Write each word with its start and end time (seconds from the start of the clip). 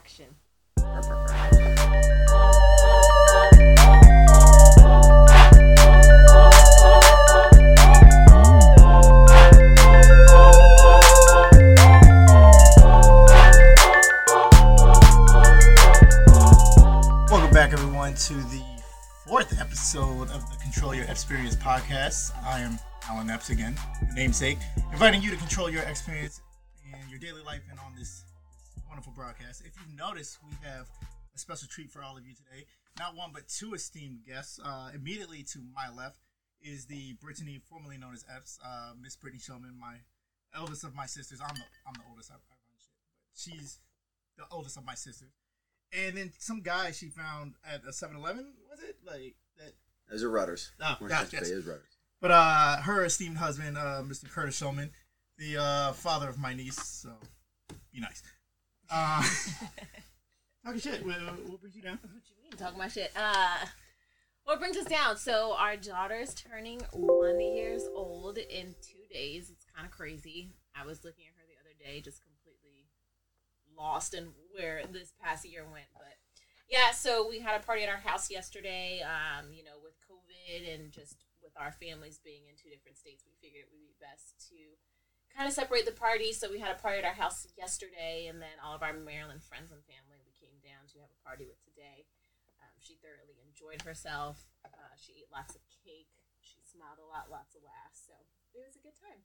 action. 0.00 0.24
Welcome 17.28 17.52
back, 17.52 17.72
everyone, 17.74 18.14
to 18.14 18.34
the 18.34 18.62
fourth 19.26 19.60
episode 19.60 20.30
of 20.30 20.50
the 20.50 20.56
Control 20.62 20.94
Your 20.94 21.04
Experience 21.04 21.56
podcast. 21.56 22.32
I 22.46 22.60
am 22.60 22.78
Alan 23.06 23.28
Epps 23.28 23.50
again, 23.50 23.76
namesake, 24.14 24.56
inviting 24.92 25.20
you 25.20 25.30
to 25.30 25.36
control 25.36 25.68
your 25.68 25.82
experience 25.82 26.40
in 26.86 27.10
your 27.10 27.18
daily 27.18 27.42
life 27.42 27.60
and 27.70 27.78
on 27.80 27.94
this 27.98 28.24
wonderful 28.90 29.14
broadcast. 29.14 29.62
If 29.64 29.72
you've 29.80 29.96
noticed, 29.96 30.38
we 30.44 30.52
have 30.68 30.90
a 31.34 31.38
special 31.38 31.68
treat 31.68 31.90
for 31.90 32.02
all 32.02 32.18
of 32.18 32.26
you 32.26 32.34
today. 32.34 32.66
Not 32.98 33.16
one, 33.16 33.30
but 33.32 33.48
two 33.48 33.72
esteemed 33.72 34.26
guests. 34.26 34.60
Uh, 34.62 34.90
immediately 34.94 35.42
to 35.54 35.60
my 35.74 35.88
left 35.88 36.18
is 36.60 36.84
the 36.84 37.14
Brittany, 37.22 37.60
formerly 37.70 37.96
known 37.96 38.12
as 38.12 38.26
Epps, 38.28 38.58
uh, 38.62 38.92
Miss 39.00 39.16
Brittany 39.16 39.40
Showman, 39.40 39.78
my 39.80 39.94
eldest 40.54 40.84
of 40.84 40.94
my 40.94 41.06
sisters. 41.06 41.40
I'm 41.40 41.54
the, 41.54 41.62
I'm 41.86 41.94
the 41.94 42.04
oldest. 42.10 42.30
I, 42.30 42.34
I 42.34 42.36
run 42.36 42.76
shit, 42.76 42.92
but 43.32 43.40
she's 43.40 43.78
the 44.36 44.44
oldest 44.50 44.76
of 44.76 44.84
my 44.84 44.94
sisters 44.94 45.30
and 45.92 46.16
then 46.16 46.32
some 46.38 46.60
guy 46.60 46.90
she 46.92 47.08
found 47.08 47.54
at 47.64 47.82
a 47.84 47.90
7-Eleven 47.90 48.52
was 48.70 48.80
it 48.80 48.96
like 49.04 49.36
that? 49.58 49.72
Those 50.10 50.22
are 50.22 50.30
Rutter's. 50.30 50.70
Oh, 50.80 50.96
specifically, 50.98 51.38
yes. 51.38 51.48
is 51.50 51.66
Rutter's. 51.66 51.96
But 52.20 52.30
uh, 52.32 52.76
her 52.82 53.04
esteemed 53.04 53.38
husband, 53.38 53.78
uh, 53.78 54.02
Mr. 54.04 54.28
Curtis 54.28 54.56
Showman, 54.56 54.90
the 55.38 55.56
uh, 55.56 55.92
father 55.92 56.28
of 56.28 56.38
my 56.38 56.52
niece. 56.54 56.82
So 56.82 57.10
be 57.92 58.00
nice. 58.00 58.22
Uh, 58.90 59.22
talking 60.64 60.80
shit. 60.80 61.04
What, 61.06 61.16
what 61.48 61.60
brings 61.60 61.76
you 61.76 61.82
down? 61.82 61.98
What 62.02 62.22
you 62.28 62.36
mean 62.42 62.58
talking 62.58 62.76
about 62.76 62.92
shit? 62.92 63.12
Uh, 63.14 63.66
what 64.44 64.58
brings 64.58 64.76
us 64.76 64.86
down? 64.86 65.16
So 65.16 65.54
our 65.56 65.76
daughter's 65.76 66.34
turning 66.34 66.80
one 66.92 67.40
years 67.40 67.86
old 67.94 68.38
in 68.38 68.74
two 68.82 69.06
days. 69.12 69.50
It's 69.50 69.64
kind 69.74 69.86
of 69.86 69.92
crazy. 69.92 70.50
I 70.74 70.84
was 70.84 71.04
looking 71.04 71.24
at 71.26 71.38
her 71.38 71.46
the 71.46 71.60
other 71.60 71.76
day, 71.78 72.00
just 72.00 72.22
completely 72.22 72.88
lost 73.76 74.14
in 74.14 74.32
where 74.52 74.82
this 74.90 75.12
past 75.22 75.46
year 75.46 75.64
went. 75.64 75.86
But 75.94 76.18
yeah, 76.68 76.90
so 76.90 77.28
we 77.28 77.38
had 77.38 77.60
a 77.60 77.64
party 77.64 77.82
at 77.82 77.88
our 77.88 78.02
house 78.02 78.30
yesterday. 78.30 79.02
Um, 79.06 79.52
you 79.52 79.62
know, 79.62 79.78
with 79.82 79.94
COVID 80.10 80.74
and 80.74 80.90
just 80.90 81.16
with 81.42 81.52
our 81.56 81.72
families 81.72 82.18
being 82.22 82.42
in 82.50 82.56
two 82.58 82.70
different 82.70 82.98
states, 82.98 83.22
we 83.24 83.38
figured 83.40 83.64
it 83.64 83.70
would 83.70 83.78
be 83.78 83.94
best 84.02 84.34
to 84.50 84.58
kind 85.36 85.46
of 85.48 85.54
separate 85.54 85.86
the 85.86 85.96
party. 85.96 86.32
So 86.32 86.50
we 86.50 86.58
had 86.58 86.70
a 86.70 86.78
party 86.78 86.98
at 86.98 87.04
our 87.04 87.16
house 87.16 87.46
yesterday, 87.56 88.26
and 88.28 88.40
then 88.40 88.56
all 88.64 88.74
of 88.74 88.82
our 88.82 88.92
Maryland 88.92 89.42
friends 89.42 89.72
and 89.72 89.82
family 89.84 90.18
we 90.22 90.32
came 90.38 90.58
down 90.62 90.86
to 90.94 91.00
have 91.00 91.10
a 91.10 91.20
party 91.26 91.46
with 91.46 91.60
today. 91.64 92.06
Um, 92.60 92.74
she 92.78 92.98
thoroughly 93.00 93.38
enjoyed 93.46 93.82
herself. 93.82 94.44
Uh, 94.64 94.94
she 94.96 95.12
ate 95.24 95.30
lots 95.32 95.54
of 95.54 95.62
cake. 95.84 96.10
She 96.40 96.60
smiled 96.64 96.98
a 96.98 97.08
lot, 97.08 97.30
lots 97.30 97.54
of 97.54 97.62
laughs. 97.62 98.04
So 98.06 98.14
it 98.54 98.62
was 98.66 98.76
a 98.76 98.82
good 98.84 98.96
time. 98.98 99.24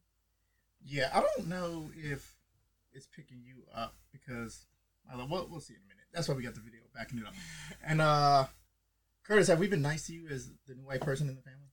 Yeah, 0.84 1.10
I 1.14 1.22
don't 1.22 1.48
know 1.48 1.90
if 1.96 2.36
it's 2.94 3.08
picking 3.08 3.42
you 3.44 3.64
up 3.74 3.96
because 4.12 4.68
I 5.12 5.16
love, 5.16 5.30
we'll, 5.30 5.48
we'll 5.50 5.60
see 5.60 5.74
in 5.74 5.82
a 5.82 5.88
minute. 5.88 6.06
That's 6.14 6.28
why 6.28 6.36
we 6.36 6.44
got 6.44 6.56
the 6.56 6.62
video 6.62 6.82
backing 6.94 7.20
it 7.20 7.26
up. 7.26 7.34
And 7.86 8.02
uh, 8.02 8.46
Curtis, 9.24 9.48
have 9.48 9.60
we 9.60 9.68
been 9.68 9.82
nice 9.82 10.08
to 10.08 10.14
you 10.14 10.28
as 10.30 10.50
the 10.68 10.76
new 10.76 10.86
white 10.86 11.02
person 11.02 11.28
in 11.30 11.36
the 11.36 11.42
family? 11.42 11.70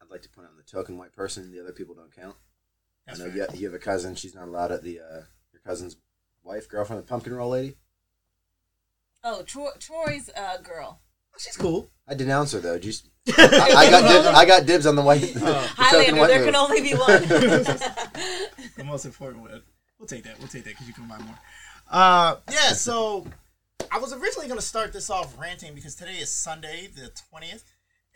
I'd 0.00 0.10
like 0.10 0.22
to 0.22 0.28
point 0.28 0.48
out 0.48 0.56
the 0.56 0.62
token 0.62 0.98
white 0.98 1.12
person. 1.12 1.52
The 1.52 1.60
other 1.60 1.72
people 1.72 1.94
don't 1.94 2.14
count. 2.14 2.36
That's 3.06 3.20
I 3.20 3.24
know 3.24 3.30
fair. 3.30 3.46
you, 3.52 3.60
you 3.60 3.66
have 3.66 3.74
a 3.74 3.78
cousin. 3.78 4.14
She's 4.14 4.34
not 4.34 4.48
allowed 4.48 4.72
at 4.72 4.82
the 4.82 5.00
uh, 5.00 5.22
your 5.52 5.60
cousin's 5.66 5.96
wife, 6.42 6.68
girlfriend, 6.68 7.02
the 7.02 7.06
pumpkin 7.06 7.34
roll 7.34 7.50
lady. 7.50 7.76
Oh, 9.22 9.42
Troy, 9.42 9.70
Troy's 9.78 10.30
uh, 10.36 10.58
girl. 10.58 11.00
She's 11.38 11.56
cool. 11.56 11.90
I 12.06 12.14
denounce 12.14 12.52
her 12.52 12.60
though. 12.60 12.78
Just 12.78 13.08
I, 13.28 13.72
I 13.76 13.90
got 13.90 14.08
dibs, 14.08 14.26
I 14.26 14.44
got 14.44 14.66
dibs 14.66 14.86
on 14.86 14.96
the 14.96 15.02
white. 15.02 15.20
the 15.34 15.54
Highlander, 15.54 16.20
white 16.20 16.26
there 16.28 16.38
move. 16.40 16.46
can 16.46 16.56
only 16.56 16.80
be 16.82 16.92
one. 16.92 17.22
the 18.76 18.84
most 18.84 19.04
important 19.04 19.42
one. 19.42 19.62
We'll 19.98 20.06
take 20.06 20.24
that. 20.24 20.38
We'll 20.38 20.48
take 20.48 20.64
that 20.64 20.70
because 20.70 20.86
you 20.86 20.94
can 20.94 21.08
buy 21.08 21.18
more. 21.18 21.38
Uh, 21.90 22.36
yeah. 22.50 22.72
So 22.72 23.26
I 23.90 23.98
was 23.98 24.12
originally 24.12 24.46
going 24.46 24.60
to 24.60 24.66
start 24.66 24.92
this 24.92 25.10
off 25.10 25.38
ranting 25.40 25.74
because 25.74 25.94
today 25.94 26.16
is 26.16 26.30
Sunday, 26.30 26.88
the 26.94 27.10
twentieth, 27.30 27.64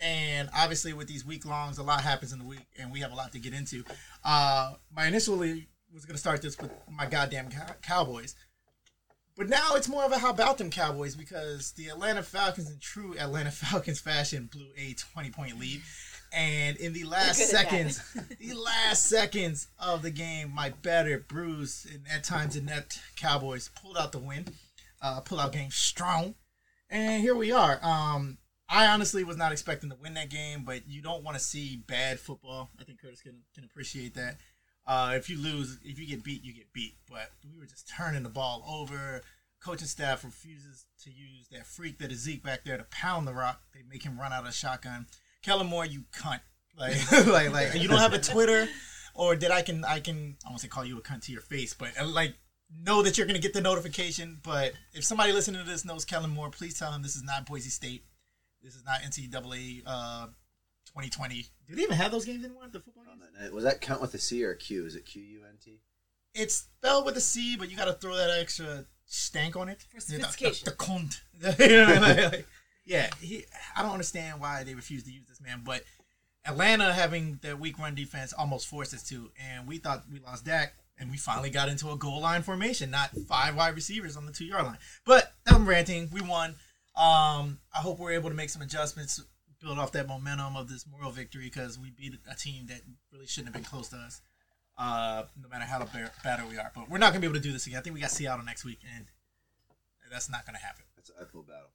and 0.00 0.48
obviously 0.56 0.92
with 0.92 1.08
these 1.08 1.24
week 1.24 1.44
longs, 1.44 1.78
a 1.78 1.82
lot 1.82 2.02
happens 2.02 2.32
in 2.32 2.38
the 2.38 2.44
week, 2.44 2.66
and 2.78 2.92
we 2.92 3.00
have 3.00 3.12
a 3.12 3.14
lot 3.14 3.32
to 3.32 3.38
get 3.38 3.52
into. 3.52 3.84
Uh, 4.24 4.74
my 4.94 5.06
initially 5.06 5.68
was 5.92 6.04
going 6.04 6.14
to 6.14 6.20
start 6.20 6.42
this 6.42 6.58
with 6.58 6.70
my 6.90 7.06
goddamn 7.06 7.50
cow- 7.50 7.74
Cowboys. 7.82 8.34
But 9.36 9.48
now 9.48 9.74
it's 9.74 9.88
more 9.88 10.04
of 10.04 10.10
a 10.10 10.18
how 10.18 10.30
about 10.30 10.58
them 10.58 10.68
Cowboys 10.68 11.14
because 11.14 11.70
the 11.72 11.88
Atlanta 11.88 12.24
Falcons, 12.24 12.70
in 12.70 12.78
true 12.80 13.16
Atlanta 13.16 13.50
Falcons 13.52 14.00
fashion, 14.00 14.48
blew 14.52 14.66
a 14.76 14.94
20 14.94 15.30
point 15.30 15.58
lead. 15.58 15.80
And 16.32 16.76
in 16.76 16.92
the 16.92 17.04
last 17.04 17.38
good 17.38 17.54
at 17.54 17.70
that. 17.70 17.70
seconds, 17.70 18.16
the 18.40 18.54
last 18.54 19.06
seconds 19.06 19.68
of 19.78 20.02
the 20.02 20.10
game, 20.10 20.52
my 20.52 20.70
better 20.82 21.24
Bruce 21.26 21.86
and 21.86 22.02
at 22.12 22.24
times 22.24 22.56
inept 22.56 23.00
Cowboys 23.16 23.70
pulled 23.80 23.96
out 23.96 24.12
the 24.12 24.18
win, 24.18 24.44
uh, 25.00 25.20
pull 25.20 25.40
out 25.40 25.52
game 25.52 25.70
strong. 25.70 26.34
And 26.90 27.22
here 27.22 27.34
we 27.34 27.52
are. 27.52 27.78
Um, 27.82 28.38
I 28.68 28.86
honestly 28.86 29.24
was 29.24 29.36
not 29.36 29.52
expecting 29.52 29.90
to 29.90 29.96
win 29.96 30.14
that 30.14 30.28
game, 30.28 30.64
but 30.64 30.86
you 30.86 31.00
don't 31.00 31.24
want 31.24 31.36
to 31.36 31.42
see 31.42 31.76
bad 31.86 32.20
football. 32.20 32.68
I 32.78 32.84
think 32.84 33.00
Curtis 33.00 33.22
can, 33.22 33.40
can 33.54 33.64
appreciate 33.64 34.14
that. 34.14 34.36
Uh, 34.86 35.12
if 35.14 35.30
you 35.30 35.40
lose, 35.40 35.78
if 35.84 35.98
you 35.98 36.06
get 36.06 36.22
beat, 36.22 36.44
you 36.44 36.52
get 36.52 36.72
beat. 36.72 36.96
But 37.10 37.30
we 37.44 37.58
were 37.58 37.66
just 37.66 37.88
turning 37.88 38.22
the 38.22 38.28
ball 38.28 38.64
over. 38.68 39.22
Coaching 39.60 39.88
staff 39.88 40.22
refuses 40.22 40.86
to 41.02 41.10
use 41.10 41.48
that 41.50 41.66
freak 41.66 41.98
that 41.98 42.12
is 42.12 42.20
Zeke 42.20 42.42
back 42.42 42.64
there 42.64 42.76
to 42.76 42.84
pound 42.84 43.26
the 43.26 43.32
rock. 43.32 43.60
They 43.74 43.80
make 43.88 44.02
him 44.02 44.18
run 44.18 44.32
out 44.32 44.46
of 44.46 44.54
shotgun. 44.54 45.06
Kellen 45.42 45.66
Moore, 45.66 45.86
you 45.86 46.04
cunt. 46.12 46.40
Like, 46.78 46.96
like, 47.26 47.52
like 47.52 47.74
you 47.80 47.88
don't 47.88 47.98
have 47.98 48.12
a 48.12 48.18
Twitter, 48.18 48.68
or 49.14 49.34
that 49.34 49.50
I 49.50 49.62
can, 49.62 49.84
I 49.84 50.00
can, 50.00 50.36
I 50.46 50.50
won't 50.50 50.60
say 50.60 50.68
call 50.68 50.84
you 50.84 50.98
a 50.98 51.02
cunt 51.02 51.24
to 51.24 51.32
your 51.32 51.40
face, 51.40 51.74
but 51.74 51.90
uh, 52.00 52.06
like 52.06 52.34
know 52.84 53.02
that 53.02 53.16
you're 53.16 53.26
gonna 53.26 53.38
get 53.38 53.54
the 53.54 53.60
notification. 53.60 54.38
But 54.42 54.72
if 54.94 55.04
somebody 55.04 55.32
listening 55.32 55.62
to 55.62 55.68
this 55.68 55.84
knows 55.84 56.04
Kellen 56.04 56.30
Moore, 56.30 56.50
please 56.50 56.78
tell 56.78 56.92
him 56.92 57.02
this 57.02 57.16
is 57.16 57.24
not 57.24 57.46
Boise 57.46 57.70
State. 57.70 58.04
This 58.68 58.76
is 58.76 58.84
not 58.84 59.00
NCAA 59.00 59.82
uh, 59.86 60.26
2020. 60.88 61.46
Do 61.66 61.74
they 61.74 61.82
even 61.84 61.96
have 61.96 62.10
those 62.10 62.26
games 62.26 62.44
anymore? 62.44 62.64
The 62.70 62.80
football 62.80 63.04
games? 63.04 63.50
Was 63.50 63.64
that 63.64 63.80
count 63.80 64.02
with 64.02 64.12
a 64.12 64.18
C 64.18 64.44
or 64.44 64.50
a 64.50 64.56
Q? 64.58 64.84
Is 64.84 64.94
it 64.94 65.06
Q 65.06 65.22
U 65.22 65.40
N 65.48 65.54
T? 65.64 65.78
It's 66.34 66.54
spelled 66.54 67.06
with 67.06 67.16
a 67.16 67.20
C, 67.22 67.56
but 67.56 67.70
you 67.70 67.78
got 67.78 67.86
to 67.86 67.94
throw 67.94 68.14
that 68.14 68.28
extra 68.38 68.84
stank 69.06 69.56
on 69.56 69.70
it 69.70 69.86
For 69.88 70.02
The- 70.02 70.18
the- 70.18 70.22
sophistication. 70.24 70.64
The, 70.66 70.72
cunt. 70.72 71.20
You 71.58 71.76
know 71.78 71.84
I 71.84 72.14
mean? 72.14 72.24
Like, 72.30 72.46
yeah, 72.84 73.08
he, 73.22 73.46
I 73.74 73.80
don't 73.80 73.92
understand 73.92 74.38
why 74.38 74.64
they 74.64 74.74
refuse 74.74 75.02
to 75.04 75.10
use 75.10 75.24
this 75.26 75.40
man, 75.40 75.62
but 75.64 75.82
Atlanta 76.46 76.92
having 76.92 77.38
their 77.40 77.56
weak 77.56 77.78
run 77.78 77.94
defense 77.94 78.34
almost 78.34 78.66
forced 78.66 78.92
us 78.92 79.02
to, 79.04 79.30
and 79.42 79.66
we 79.66 79.78
thought 79.78 80.04
we 80.12 80.18
lost 80.20 80.44
Dak, 80.44 80.74
and 80.98 81.10
we 81.10 81.16
finally 81.16 81.48
got 81.48 81.70
into 81.70 81.90
a 81.90 81.96
goal 81.96 82.20
line 82.20 82.42
formation, 82.42 82.90
not 82.90 83.12
five 83.26 83.56
wide 83.56 83.74
receivers 83.74 84.14
on 84.14 84.26
the 84.26 84.32
two 84.32 84.44
yard 84.44 84.66
line. 84.66 84.78
But 85.06 85.32
I'm 85.46 85.66
ranting. 85.66 86.10
We 86.12 86.20
won. 86.20 86.56
Um, 86.98 87.60
I 87.72 87.78
hope 87.78 88.00
we're 88.00 88.12
able 88.12 88.28
to 88.28 88.34
make 88.34 88.50
some 88.50 88.60
adjustments, 88.60 89.22
build 89.62 89.78
off 89.78 89.92
that 89.92 90.08
momentum 90.08 90.56
of 90.56 90.68
this 90.68 90.84
moral 90.84 91.12
victory 91.12 91.44
because 91.44 91.78
we 91.78 91.90
beat 91.90 92.14
a 92.28 92.34
team 92.34 92.66
that 92.66 92.80
really 93.12 93.26
shouldn't 93.26 93.54
have 93.54 93.62
been 93.62 93.70
close 93.70 93.88
to 93.90 93.96
us. 93.96 94.20
Uh, 94.76 95.24
no 95.40 95.48
matter 95.48 95.64
how 95.64 95.78
ba- 95.78 96.12
better 96.22 96.44
we 96.46 96.56
are, 96.56 96.70
but 96.74 96.88
we're 96.88 96.98
not 96.98 97.12
gonna 97.12 97.20
be 97.20 97.26
able 97.26 97.34
to 97.34 97.40
do 97.40 97.52
this 97.52 97.66
again. 97.66 97.78
I 97.78 97.82
think 97.82 97.94
we 97.94 98.00
got 98.00 98.10
Seattle 98.10 98.44
next 98.44 98.64
week, 98.64 98.78
and 98.96 99.06
that's 100.10 100.30
not 100.30 100.46
gonna 100.46 100.58
happen. 100.58 100.84
That's 100.96 101.10
an 101.10 101.16
uphill 101.20 101.42
battle. 101.42 101.70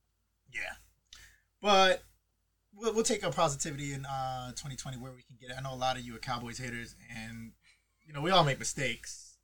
Yeah, 0.53 0.73
but 1.61 2.03
we'll, 2.73 2.93
we'll 2.93 3.03
take 3.03 3.25
our 3.25 3.31
positivity 3.31 3.93
in 3.93 4.05
uh 4.05 4.51
2020 4.51 4.97
where 4.97 5.11
we 5.11 5.21
can 5.21 5.35
get 5.39 5.49
it. 5.49 5.55
I 5.57 5.61
know 5.61 5.73
a 5.73 5.75
lot 5.75 5.97
of 5.97 6.03
you 6.03 6.15
are 6.15 6.19
Cowboys 6.19 6.57
haters, 6.57 6.95
and 7.13 7.51
you 8.05 8.13
know 8.13 8.21
we 8.21 8.31
all 8.31 8.45
make 8.45 8.59
mistakes. 8.59 9.35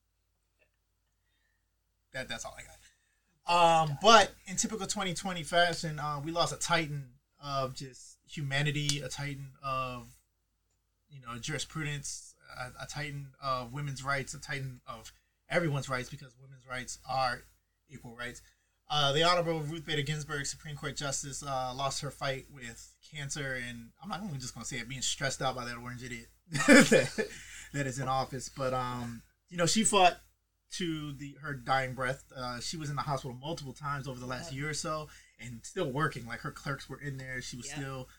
That 2.14 2.30
that's 2.30 2.46
all 2.46 2.56
I 2.58 2.62
got. 2.62 2.79
Um, 3.50 3.98
but 4.02 4.32
in 4.46 4.56
typical 4.58 4.86
2020 4.86 5.44
fashion, 5.44 6.00
uh, 6.00 6.22
we 6.24 6.32
lost 6.32 6.54
a 6.54 6.58
titan 6.58 7.06
of 7.44 7.74
just 7.74 8.18
humanity, 8.30 9.02
a 9.02 9.10
titan 9.10 9.54
of 9.64 10.08
you 11.10 11.20
know 11.20 11.40
jurisprudence, 11.40 12.36
a, 12.58 12.84
a 12.84 12.88
titan 12.88 13.30
of 13.44 13.74
women's 13.74 14.04
rights, 14.04 14.36
a 14.36 14.40
titan 14.40 14.82
of 14.88 15.12
everyone's 15.50 15.90
rights 15.90 16.10
because 16.10 16.36
women's 16.40 16.68
rights 16.68 17.00
are 17.10 17.42
equal 17.90 18.16
rights. 18.16 18.42
Uh, 18.92 19.12
the 19.14 19.24
Honorable 19.24 19.60
Ruth 19.62 19.86
Bader 19.86 20.02
Ginsburg, 20.02 20.46
Supreme 20.46 20.76
Court 20.76 20.96
Justice, 20.96 21.44
uh, 21.44 21.74
lost 21.76 22.02
her 22.02 22.10
fight 22.10 22.46
with 22.52 22.96
cancer, 23.16 23.60
and 23.68 23.90
I'm 24.02 24.10
not 24.10 24.24
even 24.24 24.40
just 24.40 24.56
going 24.56 24.64
to 24.64 24.68
say 24.68 24.78
it, 24.78 24.90
being 24.90 25.02
stressed 25.02 25.42
out 25.42 25.56
by 25.56 25.66
that 25.66 25.78
orange 25.78 26.04
idiot 26.04 26.28
that, 26.52 27.28
that 27.74 27.88
is 27.88 28.00
in 28.00 28.08
office. 28.08 28.50
But 28.50 28.74
um, 28.74 29.22
you 29.50 29.58
know, 29.58 29.66
she 29.66 29.84
fought 29.84 30.20
to 30.72 31.14
the 31.14 31.36
her 31.42 31.54
dying 31.54 31.94
breath. 31.94 32.24
Uh, 32.36 32.60
she 32.60 32.78
was 32.78 32.90
in 32.90 32.96
the 32.96 33.02
hospital 33.02 33.36
multiple 33.40 33.74
times 33.74 34.08
over 34.08 34.20
the 34.20 34.26
last 34.26 34.54
year 34.54 34.70
or 34.70 34.74
so, 34.74 35.08
and 35.40 35.62
still 35.64 35.92
working. 35.92 36.26
Like 36.26 36.42
her 36.42 36.52
clerks 36.52 36.90
were 36.90 37.00
in 37.02 37.18
there, 37.18 37.42
she 37.42 37.58
was 37.58 37.68
Yeah. 37.68 37.76
still 37.76 38.10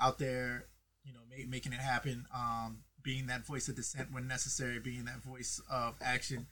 out 0.00 0.18
there, 0.18 0.66
you 1.04 1.12
know, 1.12 1.20
ma- 1.28 1.44
making 1.48 1.72
it 1.72 1.80
happen. 1.80 2.26
Um, 2.34 2.84
being 3.02 3.26
that 3.26 3.46
voice 3.46 3.68
of 3.68 3.76
dissent 3.76 4.10
when 4.12 4.26
necessary, 4.26 4.78
being 4.80 5.04
that 5.04 5.22
voice 5.22 5.60
of 5.70 5.94
action. 6.02 6.46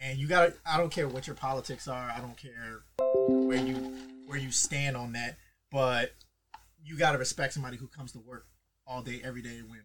And 0.00 0.18
you 0.18 0.26
got 0.26 0.46
to, 0.46 0.54
I 0.64 0.78
don't 0.78 0.90
care 0.90 1.06
what 1.08 1.26
your 1.26 1.36
politics 1.36 1.86
are. 1.86 2.10
I 2.10 2.20
don't 2.20 2.36
care 2.36 2.82
where 3.28 3.58
you 3.64 3.96
where 4.26 4.38
you 4.38 4.50
stand 4.52 4.96
on 4.96 5.12
that, 5.12 5.36
but 5.72 6.14
you 6.82 6.96
gotta 6.96 7.18
respect 7.18 7.52
somebody 7.52 7.76
who 7.76 7.86
comes 7.88 8.12
to 8.12 8.18
work 8.20 8.46
all 8.86 9.02
day 9.02 9.20
every 9.24 9.42
day 9.42 9.60
when 9.66 9.82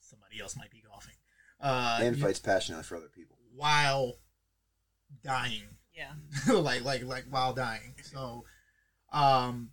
somebody 0.00 0.40
else 0.40 0.56
might 0.56 0.70
be 0.70 0.80
golfing. 0.88 1.14
Uh, 1.60 1.98
and 2.02 2.16
you- 2.16 2.22
fights 2.22 2.38
passionately 2.38 2.84
for 2.84 2.96
other 2.96 3.08
people. 3.08 3.36
while 3.56 4.18
dying 5.22 5.62
Yeah. 5.94 6.12
like 6.52 6.84
like 6.84 7.04
like 7.04 7.24
while 7.30 7.52
dying. 7.52 7.94
So, 8.02 8.44
um, 9.12 9.70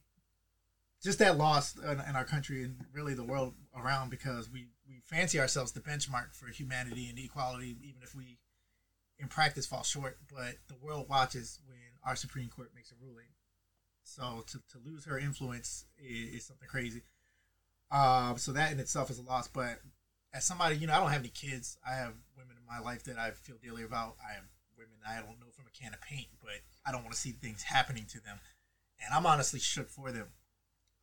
just 1.03 1.19
that 1.19 1.37
loss 1.37 1.75
in, 1.77 1.99
in 2.07 2.15
our 2.15 2.25
country 2.25 2.63
and 2.63 2.85
really 2.93 3.13
the 3.13 3.23
world 3.23 3.53
around 3.75 4.09
because 4.09 4.49
we 4.49 4.67
we 4.87 5.01
fancy 5.03 5.39
ourselves 5.39 5.71
the 5.71 5.79
benchmark 5.79 6.33
for 6.35 6.47
humanity 6.47 7.07
and 7.09 7.17
equality, 7.17 7.77
even 7.81 8.01
if 8.03 8.13
we 8.13 8.37
in 9.19 9.27
practice 9.27 9.65
fall 9.65 9.83
short. 9.83 10.17
But 10.31 10.55
the 10.67 10.75
world 10.81 11.07
watches 11.09 11.59
when 11.65 11.77
our 12.05 12.15
Supreme 12.15 12.49
Court 12.49 12.71
makes 12.75 12.91
a 12.91 12.95
ruling. 13.01 13.27
So 14.03 14.43
to, 14.47 14.57
to 14.57 14.79
lose 14.83 15.05
her 15.05 15.17
influence 15.17 15.85
is, 15.97 16.35
is 16.35 16.45
something 16.45 16.67
crazy. 16.67 17.03
Um, 17.91 18.37
so 18.37 18.51
that 18.53 18.71
in 18.71 18.79
itself 18.79 19.09
is 19.09 19.19
a 19.19 19.23
loss. 19.23 19.47
But 19.47 19.79
as 20.33 20.45
somebody, 20.45 20.77
you 20.77 20.87
know, 20.87 20.93
I 20.93 20.99
don't 20.99 21.11
have 21.11 21.21
any 21.21 21.29
kids. 21.29 21.77
I 21.87 21.95
have 21.95 22.13
women 22.37 22.57
in 22.57 22.65
my 22.67 22.79
life 22.79 23.03
that 23.03 23.17
I 23.17 23.31
feel 23.31 23.57
dearly 23.61 23.83
about. 23.83 24.15
I 24.27 24.33
have 24.33 24.45
women 24.81 24.97
I 25.07 25.17
don't 25.17 25.39
know 25.39 25.51
from 25.51 25.65
a 25.67 25.77
can 25.77 25.93
of 25.93 26.01
paint, 26.01 26.27
but 26.41 26.61
I 26.85 26.91
don't 26.91 27.03
want 27.03 27.13
to 27.13 27.19
see 27.19 27.31
things 27.31 27.63
happening 27.63 28.05
to 28.09 28.21
them. 28.21 28.39
And 29.03 29.13
I'm 29.13 29.25
honestly 29.25 29.59
shook 29.59 29.89
for 29.89 30.11
them 30.11 30.27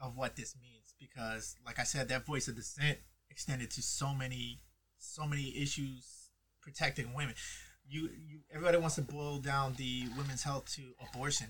of 0.00 0.16
what 0.16 0.36
this 0.36 0.54
means 0.60 0.94
because, 0.98 1.56
like 1.66 1.78
I 1.78 1.84
said, 1.84 2.08
that 2.08 2.26
voice 2.26 2.48
of 2.48 2.56
dissent 2.56 2.98
extended 3.30 3.70
to 3.72 3.82
so 3.82 4.14
many, 4.14 4.60
so 4.98 5.26
many 5.26 5.56
issues 5.60 6.30
protecting 6.60 7.14
women. 7.14 7.34
You, 7.88 8.02
you, 8.02 8.40
everybody 8.52 8.78
wants 8.78 8.96
to 8.96 9.02
boil 9.02 9.38
down 9.38 9.74
the 9.76 10.04
women's 10.16 10.42
health 10.42 10.66
to 10.74 10.82
abortion, 11.08 11.48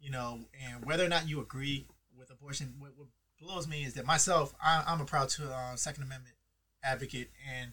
you 0.00 0.10
know, 0.10 0.40
and 0.66 0.84
whether 0.84 1.04
or 1.04 1.08
not 1.08 1.28
you 1.28 1.40
agree 1.40 1.86
with 2.18 2.30
abortion, 2.30 2.74
what, 2.78 2.90
what 2.96 3.08
blows 3.40 3.68
me 3.68 3.84
is 3.84 3.94
that 3.94 4.04
myself, 4.04 4.54
I, 4.62 4.82
I'm 4.86 5.00
a 5.00 5.04
proud 5.04 5.28
to 5.30 5.50
uh, 5.50 5.76
Second 5.76 6.02
Amendment 6.04 6.34
advocate, 6.82 7.30
and 7.48 7.72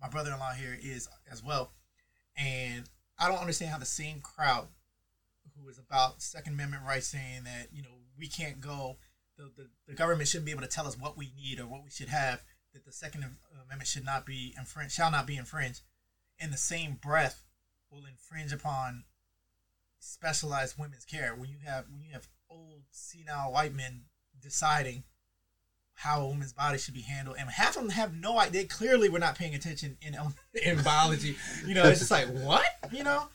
my 0.00 0.08
brother-in-law 0.08 0.52
here 0.52 0.78
is 0.80 1.08
as 1.30 1.42
well. 1.42 1.72
And 2.36 2.88
I 3.18 3.28
don't 3.28 3.40
understand 3.40 3.72
how 3.72 3.78
the 3.78 3.84
same 3.84 4.20
crowd 4.20 4.68
who 5.56 5.68
is 5.68 5.78
about 5.78 6.22
Second 6.22 6.54
Amendment 6.54 6.84
rights 6.86 7.08
saying 7.08 7.44
that 7.44 7.68
you 7.72 7.82
know 7.82 7.88
we 8.18 8.28
can't 8.28 8.60
go, 8.60 8.96
the, 9.36 9.50
the, 9.56 9.68
the 9.86 9.94
government 9.94 10.28
shouldn't 10.28 10.46
be 10.46 10.52
able 10.52 10.62
to 10.62 10.68
tell 10.68 10.86
us 10.86 10.98
what 10.98 11.16
we 11.16 11.32
need 11.36 11.60
or 11.60 11.66
what 11.66 11.84
we 11.84 11.90
should 11.90 12.08
have, 12.08 12.42
that 12.74 12.84
the 12.84 12.92
Second 12.92 13.24
Amendment 13.54 13.88
should 13.88 14.04
not 14.04 14.26
be 14.26 14.54
infringed, 14.58 14.94
shall 14.94 15.10
not 15.10 15.26
be 15.26 15.36
infringed, 15.36 15.82
in 16.38 16.50
the 16.50 16.56
same 16.56 16.98
breath 17.00 17.44
will 17.90 18.04
infringe 18.06 18.52
upon 18.52 19.04
specialized 19.98 20.78
women's 20.78 21.04
care. 21.04 21.34
When 21.34 21.50
you 21.50 21.58
have 21.64 21.86
when 21.90 22.02
you 22.02 22.12
have 22.12 22.28
old 22.50 22.82
senile 22.90 23.52
white 23.52 23.74
men 23.74 24.04
deciding 24.40 25.04
how 26.00 26.22
a 26.22 26.28
woman's 26.28 26.52
body 26.52 26.78
should 26.78 26.94
be 26.94 27.00
handled, 27.02 27.36
and 27.40 27.50
half 27.50 27.76
of 27.76 27.82
them 27.82 27.90
have 27.90 28.14
no 28.14 28.38
idea. 28.38 28.62
They 28.62 28.68
clearly 28.68 29.08
were 29.08 29.18
not 29.18 29.36
paying 29.36 29.54
attention 29.54 29.96
in 30.00 30.16
in 30.64 30.82
biology. 30.82 31.36
You 31.66 31.74
know, 31.74 31.84
it's 31.84 31.98
just 31.98 32.10
like 32.12 32.28
what 32.28 32.64
you 32.92 33.02
know. 33.02 33.28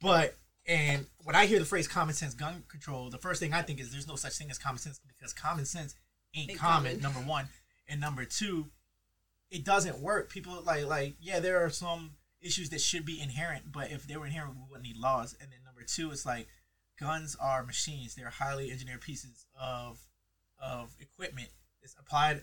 But 0.00 0.36
and 0.66 1.06
when 1.24 1.34
I 1.34 1.46
hear 1.46 1.58
the 1.58 1.64
phrase 1.64 1.88
"common 1.88 2.14
sense 2.14 2.34
gun 2.34 2.64
control," 2.68 3.08
the 3.08 3.16
first 3.18 3.40
thing 3.40 3.54
I 3.54 3.62
think 3.62 3.80
is 3.80 3.90
there's 3.92 4.06
no 4.06 4.16
such 4.16 4.34
thing 4.36 4.50
as 4.50 4.58
common 4.58 4.78
sense 4.78 5.00
because 5.08 5.32
common 5.32 5.64
sense 5.64 5.94
ain't 6.34 6.50
Ain't 6.50 6.58
common. 6.58 6.98
common. 6.98 7.02
Number 7.02 7.20
one, 7.20 7.48
and 7.88 7.98
number 8.00 8.24
two, 8.26 8.66
it 9.50 9.64
doesn't 9.64 9.98
work. 10.00 10.28
People 10.28 10.60
like 10.64 10.84
like 10.86 11.14
yeah, 11.18 11.40
there 11.40 11.64
are 11.64 11.70
some 11.70 12.10
issues 12.42 12.68
that 12.70 12.80
should 12.82 13.06
be 13.06 13.20
inherent, 13.22 13.72
but 13.72 13.90
if 13.90 14.06
they 14.06 14.16
were 14.18 14.26
inherent, 14.26 14.54
we 14.54 14.62
wouldn't 14.68 14.86
need 14.86 14.96
laws. 14.98 15.34
And 15.40 15.50
then 15.50 15.60
number 15.64 15.82
two, 15.86 16.10
it's 16.10 16.26
like 16.26 16.46
guns 17.00 17.36
are 17.40 17.64
machines. 17.64 18.14
They're 18.14 18.28
highly 18.28 18.70
engineered 18.70 19.00
pieces 19.00 19.46
of 19.58 19.98
of 20.62 20.94
equipment. 21.00 21.48
It's 21.82 21.96
applied 21.98 22.42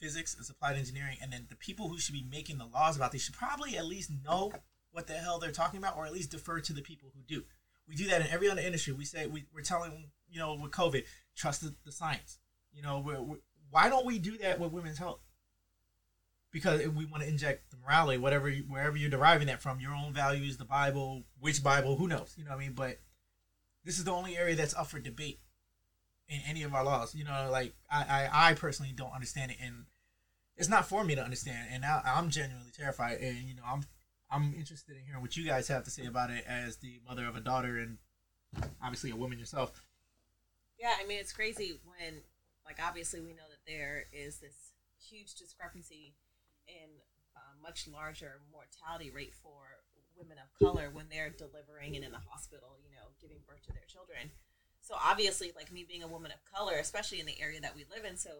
physics, 0.00 0.36
it's 0.38 0.50
applied 0.50 0.76
engineering, 0.76 1.16
and 1.22 1.32
then 1.32 1.46
the 1.48 1.56
people 1.56 1.88
who 1.88 1.98
should 1.98 2.14
be 2.14 2.26
making 2.30 2.58
the 2.58 2.66
laws 2.66 2.96
about 2.96 3.12
these 3.12 3.22
should 3.22 3.34
probably 3.34 3.76
at 3.76 3.86
least 3.86 4.10
know 4.24 4.52
what 4.92 5.06
the 5.06 5.14
hell 5.14 5.38
they're 5.38 5.50
talking 5.50 5.78
about, 5.78 5.96
or 5.96 6.06
at 6.06 6.12
least 6.12 6.30
defer 6.30 6.60
to 6.60 6.72
the 6.72 6.82
people 6.82 7.10
who 7.14 7.22
do. 7.22 7.44
We 7.88 7.96
do 7.96 8.06
that 8.08 8.20
in 8.20 8.28
every 8.28 8.48
other 8.48 8.60
industry. 8.60 8.92
We 8.92 9.04
say 9.04 9.26
we, 9.26 9.46
we're 9.54 9.62
telling 9.62 10.10
you 10.30 10.38
know 10.38 10.54
with 10.54 10.72
COVID, 10.72 11.04
trust 11.36 11.62
the, 11.62 11.74
the 11.84 11.92
science. 11.92 12.38
You 12.72 12.82
know, 12.82 13.00
we're, 13.04 13.20
we 13.20 13.36
why 13.70 13.88
don't 13.88 14.06
we 14.06 14.18
do 14.18 14.38
that 14.38 14.60
with 14.60 14.72
women's 14.72 14.98
health? 14.98 15.20
Because 16.52 16.86
we 16.86 17.04
want 17.04 17.24
to 17.24 17.28
inject 17.28 17.72
the 17.72 17.76
morality, 17.78 18.18
whatever, 18.18 18.48
you, 18.48 18.62
wherever 18.68 18.96
you're 18.96 19.10
deriving 19.10 19.48
that 19.48 19.60
from, 19.60 19.80
your 19.80 19.92
own 19.92 20.12
values, 20.12 20.56
the 20.56 20.64
Bible, 20.64 21.24
which 21.40 21.64
Bible, 21.64 21.96
who 21.96 22.06
knows? 22.06 22.34
You 22.38 22.44
know 22.44 22.52
what 22.52 22.58
I 22.58 22.60
mean? 22.60 22.74
But 22.74 23.00
this 23.84 23.98
is 23.98 24.04
the 24.04 24.12
only 24.12 24.36
area 24.36 24.54
that's 24.54 24.74
up 24.74 24.86
for 24.86 25.00
debate 25.00 25.40
in 26.28 26.40
any 26.48 26.62
of 26.62 26.74
our 26.74 26.84
laws. 26.84 27.14
You 27.14 27.24
know, 27.24 27.48
like 27.50 27.74
I, 27.90 28.28
I, 28.32 28.50
I 28.50 28.54
personally 28.54 28.92
don't 28.92 29.12
understand 29.12 29.50
it, 29.50 29.58
and 29.62 29.86
it's 30.56 30.68
not 30.68 30.86
for 30.86 31.04
me 31.04 31.14
to 31.14 31.22
understand. 31.22 31.68
And 31.72 31.84
I, 31.84 32.02
I'm 32.04 32.30
genuinely 32.30 32.72
terrified, 32.76 33.18
and 33.20 33.48
you 33.48 33.54
know, 33.54 33.62
I'm 33.66 33.84
I'm 34.30 34.54
interested 34.54 34.96
in 34.96 35.04
hearing 35.04 35.22
what 35.22 35.36
you 35.36 35.44
guys 35.44 35.68
have 35.68 35.84
to 35.84 35.90
say 35.90 36.06
about 36.06 36.30
it 36.30 36.44
as 36.46 36.78
the 36.78 37.00
mother 37.06 37.26
of 37.26 37.36
a 37.36 37.40
daughter 37.40 37.78
and 37.78 37.98
obviously 38.82 39.10
a 39.10 39.16
woman 39.16 39.38
yourself. 39.38 39.84
Yeah, 40.78 40.92
I 41.00 41.06
mean 41.06 41.18
it's 41.18 41.32
crazy 41.32 41.80
when, 41.84 42.20
like, 42.66 42.78
obviously 42.82 43.20
we 43.20 43.32
know 43.32 43.46
that 43.48 43.62
there 43.66 44.04
is 44.12 44.40
this 44.40 44.72
huge 44.98 45.34
discrepancy 45.34 46.14
in 46.66 46.90
a 47.36 47.62
much 47.62 47.86
larger 47.86 48.40
mortality 48.50 49.10
rate 49.10 49.34
for 49.34 49.78
women 50.16 50.38
of 50.38 50.50
color 50.58 50.90
when 50.92 51.06
they're 51.10 51.30
delivering 51.30 51.96
and 51.96 52.04
in 52.04 52.12
the 52.12 52.22
hospital, 52.30 52.78
you 52.82 52.90
know, 52.94 53.10
giving 53.20 53.38
birth 53.46 53.62
to 53.66 53.72
their 53.72 53.86
children. 53.86 54.30
So 54.84 54.94
obviously, 55.02 55.50
like 55.56 55.72
me 55.72 55.84
being 55.88 56.02
a 56.02 56.08
woman 56.08 56.30
of 56.30 56.38
color, 56.52 56.74
especially 56.78 57.18
in 57.18 57.26
the 57.26 57.40
area 57.40 57.60
that 57.60 57.74
we 57.74 57.84
live 57.90 58.04
in, 58.04 58.16
so 58.16 58.30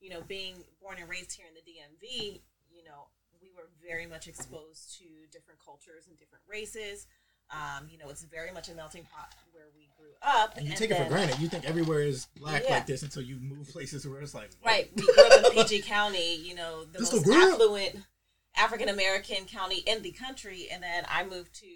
you 0.00 0.10
know, 0.10 0.20
being 0.26 0.56
born 0.82 0.96
and 0.98 1.08
raised 1.08 1.32
here 1.32 1.46
in 1.46 1.54
the 1.54 1.60
DMV, 1.62 2.40
you 2.68 2.82
know, 2.82 3.06
we 3.40 3.50
were 3.56 3.68
very 3.86 4.04
much 4.06 4.26
exposed 4.26 4.98
to 4.98 5.04
different 5.30 5.60
cultures 5.64 6.08
and 6.08 6.18
different 6.18 6.42
races. 6.50 7.06
Um, 7.50 7.86
you 7.88 7.98
know, 7.98 8.08
it's 8.08 8.24
very 8.24 8.50
much 8.50 8.68
a 8.68 8.74
melting 8.74 9.04
pot 9.04 9.32
where 9.52 9.66
we 9.76 9.88
grew 9.96 10.10
up. 10.22 10.56
And 10.56 10.66
you 10.66 10.74
take 10.74 10.90
it 10.90 10.96
for 10.96 11.08
granted. 11.08 11.38
You 11.38 11.48
think 11.48 11.68
everywhere 11.68 12.00
is 12.00 12.26
black 12.36 12.62
Yeah. 12.64 12.74
like 12.76 12.86
this 12.86 13.02
until 13.02 13.22
you 13.22 13.36
move 13.40 13.68
places 13.68 14.06
where 14.06 14.20
it's 14.20 14.34
like 14.34 14.50
what? 14.60 14.70
Right. 14.70 14.90
We 14.96 15.02
grew 15.02 15.24
up 15.24 15.44
in 15.44 15.52
PG 15.52 15.82
County, 15.86 16.36
you 16.36 16.54
know, 16.54 16.84
the 16.84 16.98
This 16.98 17.12
most 17.12 17.28
affluent 17.28 17.96
African 18.56 18.88
American 18.88 19.44
county 19.44 19.78
in 19.86 20.02
the 20.02 20.12
country. 20.12 20.68
And 20.72 20.82
then 20.82 21.04
I 21.08 21.24
moved 21.24 21.54
to 21.60 21.66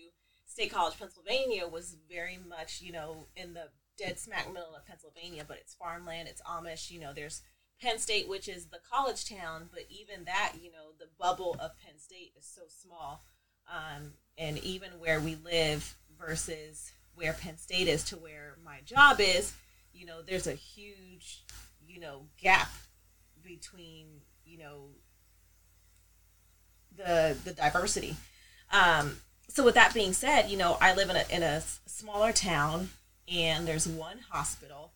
State 0.46 0.72
College, 0.72 0.98
Pennsylvania, 0.98 1.68
was 1.68 1.96
very 2.10 2.38
much, 2.48 2.80
you 2.80 2.92
know, 2.92 3.26
in 3.36 3.54
the 3.54 3.68
dead 3.96 4.18
smack 4.18 4.48
middle 4.48 4.74
of 4.74 4.86
Pennsylvania, 4.86 5.44
but 5.46 5.58
it's 5.58 5.74
farmland, 5.74 6.28
it's 6.28 6.42
Amish, 6.42 6.90
you 6.90 7.00
know, 7.00 7.12
there's 7.12 7.42
Penn 7.80 7.98
State, 7.98 8.28
which 8.28 8.48
is 8.48 8.66
the 8.66 8.80
college 8.90 9.28
town, 9.28 9.68
but 9.72 9.84
even 9.90 10.24
that, 10.24 10.54
you 10.62 10.70
know, 10.72 10.92
the 10.98 11.08
bubble 11.18 11.56
of 11.60 11.72
Penn 11.84 11.98
State 11.98 12.32
is 12.38 12.46
so 12.46 12.62
small. 12.68 13.22
Um, 13.68 14.12
and 14.38 14.58
even 14.58 14.92
where 14.98 15.20
we 15.20 15.36
live 15.44 15.96
versus 16.18 16.92
where 17.14 17.32
Penn 17.32 17.58
State 17.58 17.88
is 17.88 18.04
to 18.04 18.16
where 18.16 18.56
my 18.64 18.78
job 18.84 19.20
is, 19.20 19.52
you 19.92 20.06
know, 20.06 20.22
there's 20.22 20.46
a 20.46 20.52
huge, 20.52 21.42
you 21.86 22.00
know, 22.00 22.26
gap 22.40 22.70
between, 23.42 24.06
you 24.44 24.58
know, 24.58 24.88
the 26.96 27.36
the 27.44 27.52
diversity. 27.52 28.16
Um, 28.72 29.16
so 29.48 29.64
with 29.64 29.74
that 29.74 29.94
being 29.94 30.12
said, 30.12 30.50
you 30.50 30.56
know, 30.56 30.76
I 30.80 30.94
live 30.94 31.10
in 31.10 31.16
a 31.16 31.24
in 31.30 31.42
a 31.42 31.62
smaller 31.86 32.32
town, 32.32 32.90
and 33.32 33.66
there's 33.66 33.86
one 33.86 34.18
hospital. 34.30 34.92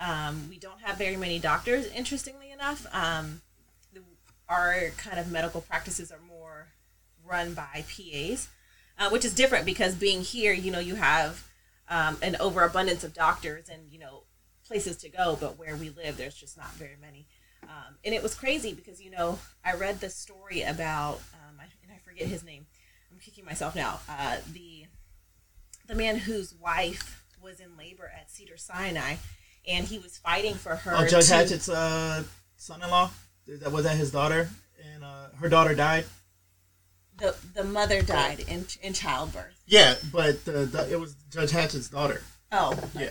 Um, 0.00 0.48
we 0.48 0.58
don't 0.58 0.80
have 0.80 0.96
very 0.96 1.16
many 1.16 1.38
doctors. 1.38 1.86
Interestingly 1.92 2.50
enough, 2.50 2.86
um, 2.92 3.42
the, 3.92 4.00
our 4.48 4.90
kind 4.96 5.18
of 5.18 5.30
medical 5.30 5.60
practices 5.60 6.10
are 6.10 6.20
more 6.28 6.68
run 7.24 7.54
by 7.54 7.84
PAs, 7.88 8.48
uh, 8.98 9.10
which 9.10 9.24
is 9.24 9.34
different 9.34 9.64
because 9.64 9.94
being 9.94 10.22
here, 10.22 10.52
you 10.52 10.70
know, 10.70 10.80
you 10.80 10.96
have 10.96 11.48
um, 11.88 12.16
an 12.22 12.36
overabundance 12.40 13.04
of 13.04 13.14
doctors 13.14 13.68
and 13.68 13.90
you 13.90 13.98
know 13.98 14.24
places 14.66 14.96
to 14.98 15.08
go, 15.08 15.36
but 15.40 15.58
where 15.58 15.76
we 15.76 15.90
live, 15.90 16.16
there's 16.16 16.34
just 16.34 16.56
not 16.56 16.72
very 16.72 16.96
many. 17.00 17.26
Um, 17.64 17.96
and 18.04 18.14
it 18.14 18.22
was 18.22 18.34
crazy 18.34 18.72
because 18.72 19.00
you 19.00 19.10
know 19.10 19.38
I 19.64 19.74
read 19.74 20.00
the 20.00 20.10
story 20.10 20.62
about 20.62 21.20
um, 21.34 21.60
I, 21.60 21.64
and 21.82 21.92
I 21.92 21.98
forget 21.98 22.26
his 22.26 22.44
name. 22.44 22.66
I'm 23.12 23.18
kicking 23.18 23.44
myself 23.44 23.76
now. 23.76 24.00
Uh, 24.08 24.38
the 24.52 24.86
the 25.86 25.94
man 25.94 26.16
whose 26.16 26.54
wife 26.54 27.21
was 27.42 27.60
in 27.60 27.76
labor 27.76 28.10
at 28.18 28.30
Cedar 28.30 28.56
Sinai, 28.56 29.16
and 29.66 29.86
he 29.86 29.98
was 29.98 30.18
fighting 30.18 30.54
for 30.54 30.76
her. 30.76 30.94
Oh, 30.96 31.06
Judge 31.06 31.28
to- 31.28 31.34
Hatchett's 31.34 31.68
uh, 31.68 32.22
son-in-law. 32.56 33.10
That 33.48 33.72
was 33.72 33.84
that 33.84 33.96
his 33.96 34.10
daughter? 34.12 34.48
And 34.94 35.04
uh, 35.04 35.28
her 35.40 35.48
daughter 35.48 35.74
died. 35.74 36.04
The 37.18 37.36
the 37.54 37.64
mother 37.64 38.02
died 38.02 38.40
in 38.48 38.66
in 38.82 38.92
childbirth. 38.94 39.62
Yeah, 39.66 39.94
but 40.12 40.44
the, 40.44 40.52
the, 40.66 40.90
it 40.90 40.98
was 40.98 41.14
Judge 41.30 41.50
Hatchett's 41.50 41.88
daughter. 41.88 42.22
Oh, 42.50 42.78
Yeah. 42.98 43.10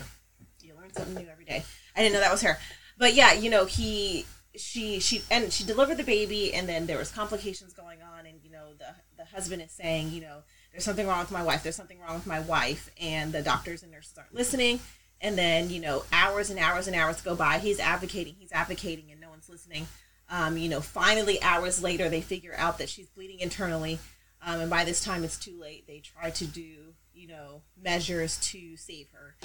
you 0.62 0.74
learn 0.76 0.92
something 0.94 1.16
new 1.16 1.30
every 1.30 1.46
day. 1.46 1.64
I 1.96 2.02
didn't 2.02 2.14
know 2.14 2.20
that 2.20 2.32
was 2.32 2.42
her. 2.42 2.58
But 2.98 3.14
yeah, 3.14 3.34
you 3.34 3.50
know, 3.50 3.66
he 3.66 4.26
she 4.56 5.00
she 5.00 5.22
and 5.32 5.52
she 5.54 5.64
delivered 5.64 5.98
the 5.98 6.04
baby 6.04 6.54
and 6.54 6.68
then 6.68 6.86
there 6.88 6.98
was 6.98 7.10
complications 7.12 7.74
going 7.74 8.02
on 8.02 8.26
and 8.26 8.40
you 8.44 8.52
know 8.52 8.74
the 8.78 8.96
the 9.18 9.26
husband 9.26 9.62
is 9.62 9.72
saying, 9.72 10.12
you 10.12 10.22
know, 10.22 10.40
there's 10.72 10.84
something 10.84 11.08
wrong 11.08 11.20
with 11.20 11.32
my 11.32 11.44
wife. 11.44 11.64
There's 11.64 11.76
something 11.76 12.00
wrong 12.00 12.16
with 12.16 12.28
my 12.28 12.40
wife 12.40 12.90
and 13.02 13.32
the 13.34 13.42
doctors 13.42 13.84
and 13.84 13.92
nurses 13.92 14.18
aren't 14.18 14.34
listening 14.34 14.80
And 15.22 15.38
then, 15.38 15.70
you 15.70 15.80
know, 15.80 16.04
hours 16.12 16.50
and 16.50 16.60
hours 16.60 16.88
and 16.88 16.96
hours 16.96 17.22
go 17.22 17.36
by. 17.36 17.60
He's 17.60 17.80
advocating, 17.80 18.36
he's 18.40 18.52
advocating, 18.52 19.12
and 19.12 19.22
no 19.22 19.30
one's 19.30 19.50
listening. 19.50 19.88
Um, 20.30 20.58
you 20.58 20.68
know, 20.70 20.82
finally, 20.82 21.42
hours 21.44 21.84
later, 21.84 22.10
they 22.10 22.22
figure 22.22 22.56
out 22.58 22.80
that 22.80 22.90
she's 22.90 23.08
bleeding 23.10 23.40
internally. 23.40 24.00
Um, 24.44 24.62
and 24.62 24.70
by 24.70 24.84
this 24.84 25.04
time, 25.04 25.24
it's 25.24 25.38
too 25.38 25.60
late. 25.60 25.86
They 25.86 26.00
try 26.00 26.32
to 26.32 26.46
do, 26.48 26.96
you 27.14 27.28
know, 27.28 27.62
measures 27.80 28.38
to 28.52 28.76
save 28.78 29.10
her. 29.12 29.36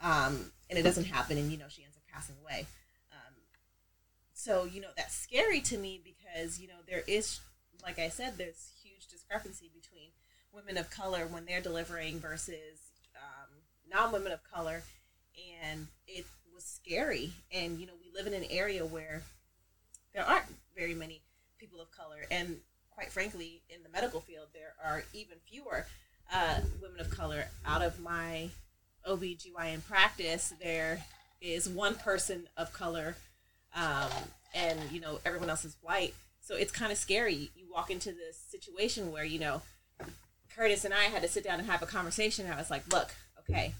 Um, 0.00 0.52
and 0.70 0.78
it 0.78 0.82
doesn't 0.82 1.04
happen, 1.04 1.36
and, 1.36 1.50
you 1.52 1.58
know, 1.58 1.68
she 1.68 1.82
ends 1.82 1.96
up 1.96 2.04
passing 2.10 2.36
away. 2.40 2.66
Um, 3.12 3.34
so, 4.32 4.64
you 4.64 4.80
know, 4.80 4.88
that's 4.96 5.14
scary 5.14 5.60
to 5.62 5.76
me 5.76 6.00
because, 6.02 6.58
you 6.58 6.68
know, 6.68 6.80
there 6.88 7.02
is, 7.06 7.40
like 7.82 7.98
I 7.98 8.08
said, 8.08 8.38
there's 8.38 8.70
huge 8.82 9.08
discrepancy 9.08 9.70
between 9.74 10.10
women 10.58 10.78
of 10.78 10.90
color 10.90 11.26
when 11.26 11.44
they're 11.44 11.60
delivering 11.60 12.18
versus 12.18 12.78
um, 13.16 13.48
non 13.90 14.12
women 14.12 14.32
of 14.32 14.40
color. 14.52 14.82
And 15.62 15.86
it 16.06 16.26
was 16.54 16.64
scary. 16.64 17.32
And, 17.52 17.78
you 17.78 17.86
know, 17.86 17.92
we 18.00 18.10
live 18.14 18.26
in 18.26 18.34
an 18.34 18.48
area 18.50 18.84
where 18.84 19.22
there 20.14 20.24
aren't 20.24 20.46
very 20.76 20.94
many 20.94 21.22
people 21.58 21.80
of 21.80 21.90
color. 21.90 22.24
And 22.30 22.56
quite 22.90 23.12
frankly, 23.12 23.62
in 23.68 23.82
the 23.82 23.88
medical 23.88 24.20
field, 24.20 24.48
there 24.52 24.74
are 24.84 25.04
even 25.12 25.38
fewer 25.48 25.86
uh, 26.32 26.60
women 26.82 27.00
of 27.00 27.10
color. 27.10 27.46
Out 27.64 27.82
of 27.82 28.00
my 28.00 28.50
OBGYN 29.06 29.84
practice, 29.86 30.52
there 30.60 31.04
is 31.40 31.68
one 31.68 31.94
person 31.94 32.48
of 32.56 32.72
color, 32.72 33.16
um, 33.74 34.10
and 34.54 34.80
you 34.90 35.00
know 35.00 35.20
everyone 35.24 35.48
else 35.48 35.64
is 35.64 35.76
white. 35.80 36.14
So 36.40 36.56
it's 36.56 36.72
kind 36.72 36.90
of 36.90 36.98
scary. 36.98 37.50
You 37.54 37.66
walk 37.72 37.90
into 37.90 38.10
this 38.10 38.36
situation 38.50 39.12
where 39.12 39.24
you 39.24 39.38
know 39.38 39.62
Curtis 40.58 40.84
and 40.84 40.92
I 40.92 41.04
had 41.04 41.22
to 41.22 41.28
sit 41.28 41.44
down 41.44 41.60
and 41.60 41.68
have 41.70 41.82
a 41.82 41.86
conversation. 41.86 42.50
I 42.50 42.56
was 42.56 42.68
like, 42.70 42.92
"Look, 42.92 43.14
okay, 43.40 43.74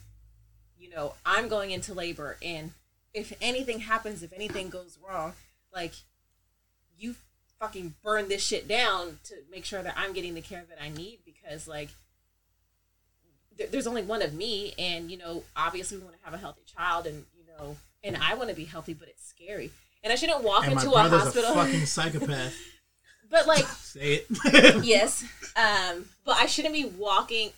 you 0.79 0.89
know 0.89 1.15
I'm 1.27 1.49
going 1.49 1.73
into 1.73 1.93
labor, 1.93 2.37
and 2.41 2.71
if 3.13 3.33
anything 3.43 3.81
happens, 3.81 4.23
if 4.23 4.33
anything 4.33 4.69
goes 4.71 4.97
wrong, 5.07 5.33
like 5.75 5.93
you 6.97 7.17
fucking 7.59 7.95
burn 8.05 8.29
this 8.29 8.45
shit 8.45 8.69
down 8.69 9.19
to 9.25 9.35
make 9.51 9.65
sure 9.65 9.83
that 9.83 9.95
I'm 9.97 10.13
getting 10.13 10.35
the 10.35 10.41
care 10.41 10.65
that 10.69 10.81
I 10.81 10.89
need 10.89 11.19
because 11.25 11.67
like." 11.69 11.89
there- 13.57 13.67
There's 13.67 13.89
only 13.89 14.03
one 14.03 14.23
of 14.23 14.33
me, 14.35 14.73
and 14.79 15.11
you 15.11 15.17
know, 15.19 15.43
obviously, 15.57 15.99
we 15.99 16.05
want 16.05 16.17
to 16.17 16.25
have 16.25 16.33
a 16.33 16.39
healthy 16.39 16.63
child, 16.65 17.09
and 17.09 17.27
you 17.37 17.45
know, 17.45 17.77
and 18.05 18.17
I 18.17 18.35
want 18.35 18.51
to 18.51 18.55
be 18.55 18.65
healthy, 18.67 18.95
but 18.95 19.09
it's 19.09 19.27
scary, 19.27 19.73
and 20.05 20.13
I 20.13 20.17
shouldn't 20.17 20.45
walk 20.45 20.63
And 20.65 20.75
into 20.75 20.93
a 20.93 21.09
hospital. 21.09 21.51
a 21.51 21.55
fucking 21.55 21.87
psychopath. 21.87 22.55
but 23.31 23.47
like, 23.47 23.65
Say 23.67 24.25
it. 24.29 24.85
yes 24.85 25.25
um 25.57 26.05
but 26.25 26.37
i 26.37 26.47
shouldn't 26.47 26.75
be 26.75 26.85
walking 26.85 27.51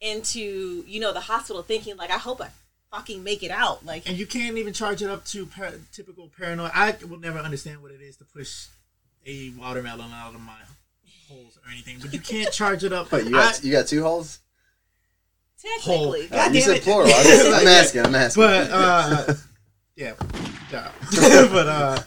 into 0.00 0.84
you 0.86 1.00
know 1.00 1.12
the 1.12 1.20
hospital 1.20 1.62
thinking 1.62 1.96
like 1.96 2.10
i 2.10 2.18
hope 2.18 2.40
i 2.40 2.48
fucking 2.90 3.22
make 3.22 3.42
it 3.42 3.50
out 3.50 3.84
like 3.84 4.08
and 4.08 4.16
you 4.18 4.26
can't 4.26 4.56
even 4.58 4.72
charge 4.72 5.02
it 5.02 5.08
up 5.10 5.24
to 5.24 5.46
par- 5.46 5.72
typical 5.92 6.28
paranoid. 6.36 6.70
I 6.74 6.96
will 7.08 7.18
never 7.20 7.38
understand 7.38 7.82
what 7.82 7.92
it 7.92 8.00
is 8.00 8.16
to 8.16 8.24
push 8.24 8.66
a 9.26 9.50
watermelon 9.58 10.10
out 10.12 10.34
of 10.34 10.40
my 10.40 10.56
holes 11.28 11.56
or 11.64 11.70
anything, 11.70 11.98
but 12.00 12.12
you 12.12 12.18
can't 12.18 12.52
charge 12.52 12.82
it 12.82 12.92
up. 12.92 13.10
But 13.10 13.24
you 13.26 13.30
got 13.32 13.60
I- 13.60 13.62
you 13.62 13.70
got 13.72 13.86
two 13.86 14.02
holes. 14.02 14.40
technically 15.62 16.26
God 16.28 16.38
Uh, 16.38 16.44
you 16.48 16.52
damn 16.54 16.62
said 16.62 16.76
it. 16.78 16.82
plural. 16.82 17.10
I'm, 17.14 17.54
I'm 17.60 17.66
asking. 17.68 18.06
I'm 18.06 18.14
asking. 18.14 18.42
but 18.42 18.70
uh, 18.72 19.34
yeah, 19.94 20.14
yeah. 20.72 20.90
but 21.52 21.66
uh, 21.68 22.02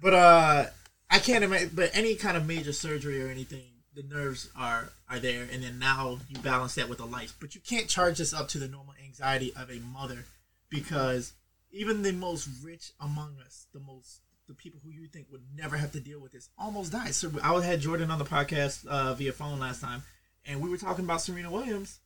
but 0.00 0.14
uh, 0.14 0.66
I 1.10 1.18
can't 1.18 1.44
imagine. 1.44 1.70
But 1.74 1.90
any 1.94 2.14
kind 2.14 2.36
of 2.36 2.46
major 2.46 2.72
surgery 2.72 3.22
or 3.22 3.28
anything, 3.28 3.64
the 3.94 4.02
nerves 4.02 4.50
are 4.56 4.90
are 5.08 5.18
there, 5.18 5.46
and 5.50 5.62
then 5.62 5.78
now 5.78 6.18
you 6.28 6.38
balance 6.38 6.74
that 6.74 6.88
with 6.88 6.98
the 6.98 7.06
lights. 7.06 7.34
But 7.38 7.54
you 7.54 7.60
can't 7.60 7.88
charge 7.88 8.18
this 8.18 8.34
up 8.34 8.48
to 8.48 8.58
the 8.58 8.68
normal 8.68 8.94
anxiety 9.04 9.52
of 9.56 9.70
a 9.70 9.80
mother, 9.80 10.24
because 10.70 11.32
even 11.70 12.02
the 12.02 12.12
most 12.12 12.48
rich 12.62 12.92
among 13.00 13.36
us, 13.44 13.66
the 13.72 13.80
most 13.80 14.20
the 14.46 14.54
people 14.54 14.80
who 14.82 14.90
you 14.90 15.06
think 15.06 15.26
would 15.30 15.42
never 15.54 15.76
have 15.76 15.92
to 15.92 16.00
deal 16.00 16.20
with 16.20 16.32
this, 16.32 16.48
almost 16.58 16.92
died. 16.92 17.14
So 17.14 17.30
I 17.42 17.60
had 17.60 17.80
Jordan 17.80 18.10
on 18.10 18.18
the 18.18 18.24
podcast 18.24 18.86
uh, 18.86 19.12
via 19.14 19.32
phone 19.32 19.58
last 19.58 19.82
time, 19.82 20.02
and 20.46 20.60
we 20.62 20.70
were 20.70 20.78
talking 20.78 21.04
about 21.04 21.20
Serena 21.20 21.50
Williams 21.50 21.98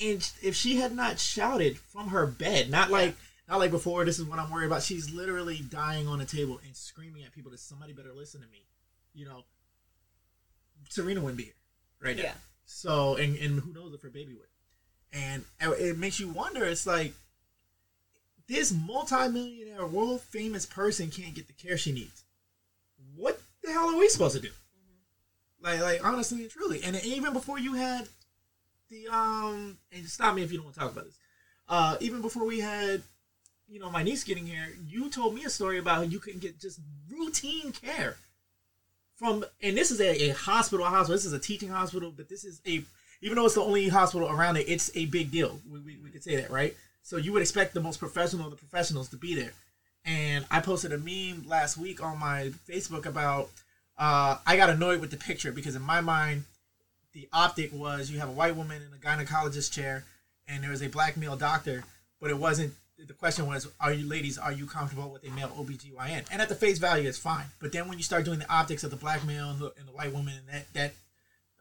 and 0.00 0.30
if 0.42 0.54
she 0.54 0.76
had 0.76 0.94
not 0.94 1.18
shouted 1.18 1.78
from 1.78 2.08
her 2.08 2.26
bed, 2.26 2.70
not 2.70 2.90
like 2.90 3.14
not 3.48 3.58
like 3.58 3.70
before, 3.70 4.04
this 4.04 4.18
is 4.18 4.24
what 4.24 4.38
I'm 4.38 4.50
worried 4.50 4.66
about. 4.66 4.82
She's 4.82 5.12
literally 5.12 5.60
dying 5.70 6.06
on 6.06 6.18
the 6.18 6.24
table 6.24 6.60
and 6.64 6.76
screaming 6.76 7.24
at 7.24 7.32
people 7.32 7.50
that 7.50 7.60
somebody 7.60 7.92
better 7.92 8.12
listen 8.12 8.40
to 8.40 8.46
me. 8.48 8.66
You 9.14 9.26
know, 9.26 9.44
Serena 10.88 11.20
wouldn't 11.20 11.38
be 11.38 11.44
here 11.44 11.54
right 12.00 12.16
now. 12.16 12.22
Yeah. 12.22 12.34
So 12.64 13.16
and 13.16 13.36
and 13.36 13.60
who 13.60 13.72
knows 13.72 13.92
if 13.92 14.02
her 14.02 14.10
baby 14.10 14.34
would. 14.34 14.46
And 15.12 15.44
it 15.60 15.98
makes 15.98 16.18
you 16.18 16.28
wonder. 16.28 16.64
It's 16.64 16.86
like 16.86 17.12
this 18.48 18.72
multimillionaire, 18.72 19.86
world 19.86 20.22
famous 20.22 20.64
person 20.64 21.10
can't 21.10 21.34
get 21.34 21.46
the 21.46 21.52
care 21.52 21.76
she 21.76 21.92
needs. 21.92 22.24
What 23.14 23.40
the 23.62 23.72
hell 23.72 23.90
are 23.90 23.98
we 23.98 24.08
supposed 24.08 24.36
to 24.36 24.40
do? 24.40 24.50
Like, 25.60 25.80
like 25.80 26.04
honestly 26.04 26.42
and 26.42 26.50
truly, 26.50 26.82
and 26.82 26.96
even 27.04 27.32
before 27.32 27.58
you 27.58 27.74
had 27.74 28.08
the 28.90 29.08
um, 29.08 29.78
and 29.92 30.06
stop 30.06 30.34
me 30.34 30.42
if 30.42 30.50
you 30.50 30.58
don't 30.58 30.66
want 30.66 30.74
to 30.74 30.80
talk 30.80 30.92
about 30.92 31.04
this. 31.04 31.18
Uh, 31.68 31.96
even 32.00 32.20
before 32.20 32.44
we 32.44 32.60
had, 32.60 33.02
you 33.68 33.80
know, 33.80 33.90
my 33.90 34.02
niece 34.02 34.24
getting 34.24 34.46
here, 34.46 34.68
you 34.86 35.08
told 35.08 35.34
me 35.34 35.44
a 35.44 35.50
story 35.50 35.78
about 35.78 36.10
you 36.10 36.18
couldn't 36.18 36.40
get 36.40 36.60
just 36.60 36.80
routine 37.10 37.72
care 37.72 38.16
from, 39.16 39.44
and 39.62 39.76
this 39.76 39.90
is 39.90 40.00
a, 40.00 40.30
a 40.30 40.34
hospital, 40.34 40.84
hospital. 40.84 41.14
This 41.14 41.24
is 41.24 41.32
a 41.32 41.38
teaching 41.38 41.68
hospital, 41.68 42.12
but 42.14 42.28
this 42.28 42.44
is 42.44 42.60
a, 42.66 42.82
even 43.22 43.36
though 43.36 43.46
it's 43.46 43.54
the 43.54 43.62
only 43.62 43.88
hospital 43.88 44.28
around 44.28 44.56
it, 44.56 44.68
it's 44.68 44.90
a 44.94 45.06
big 45.06 45.30
deal. 45.30 45.60
We, 45.70 45.78
we, 45.80 45.96
we 45.96 46.10
could 46.10 46.24
say 46.24 46.36
that, 46.36 46.50
right? 46.50 46.76
So 47.02 47.16
you 47.16 47.32
would 47.32 47.42
expect 47.42 47.74
the 47.74 47.80
most 47.80 47.98
professional 47.98 48.46
of 48.46 48.50
the 48.50 48.56
professionals 48.56 49.08
to 49.10 49.16
be 49.16 49.34
there. 49.34 49.52
And 50.04 50.44
I 50.50 50.60
posted 50.60 50.92
a 50.92 50.98
meme 50.98 51.48
last 51.48 51.76
week 51.76 52.02
on 52.02 52.18
my 52.18 52.50
Facebook 52.68 53.06
about, 53.06 53.50
uh, 53.96 54.38
I 54.46 54.56
got 54.56 54.70
annoyed 54.70 55.00
with 55.00 55.10
the 55.10 55.16
picture 55.16 55.52
because 55.52 55.76
in 55.76 55.82
my 55.82 56.00
mind, 56.00 56.44
the 57.12 57.28
optic 57.32 57.72
was 57.72 58.10
you 58.10 58.18
have 58.18 58.28
a 58.28 58.32
white 58.32 58.56
woman 58.56 58.82
in 58.82 58.92
a 58.92 58.96
gynecologist 58.96 59.72
chair 59.72 60.04
and 60.48 60.62
there 60.62 60.70
was 60.70 60.82
a 60.82 60.88
black 60.88 61.16
male 61.16 61.36
doctor, 61.36 61.84
but 62.20 62.30
it 62.30 62.38
wasn't. 62.38 62.74
The 63.06 63.14
question 63.14 63.46
was, 63.46 63.68
are 63.80 63.92
you 63.92 64.08
ladies, 64.08 64.38
are 64.38 64.52
you 64.52 64.66
comfortable 64.66 65.10
with 65.10 65.26
a 65.26 65.30
male 65.30 65.48
OBGYN? 65.48 66.26
And 66.30 66.40
at 66.40 66.48
the 66.48 66.54
face 66.54 66.78
value, 66.78 67.08
it's 67.08 67.18
fine. 67.18 67.46
But 67.58 67.72
then 67.72 67.88
when 67.88 67.98
you 67.98 68.04
start 68.04 68.24
doing 68.24 68.38
the 68.38 68.52
optics 68.52 68.84
of 68.84 68.90
the 68.90 68.96
black 68.96 69.24
male 69.24 69.50
and 69.50 69.58
the, 69.58 69.72
and 69.78 69.88
the 69.88 69.92
white 69.92 70.12
woman 70.12 70.34
and 70.34 70.48
that, 70.48 70.72
that 70.74 70.92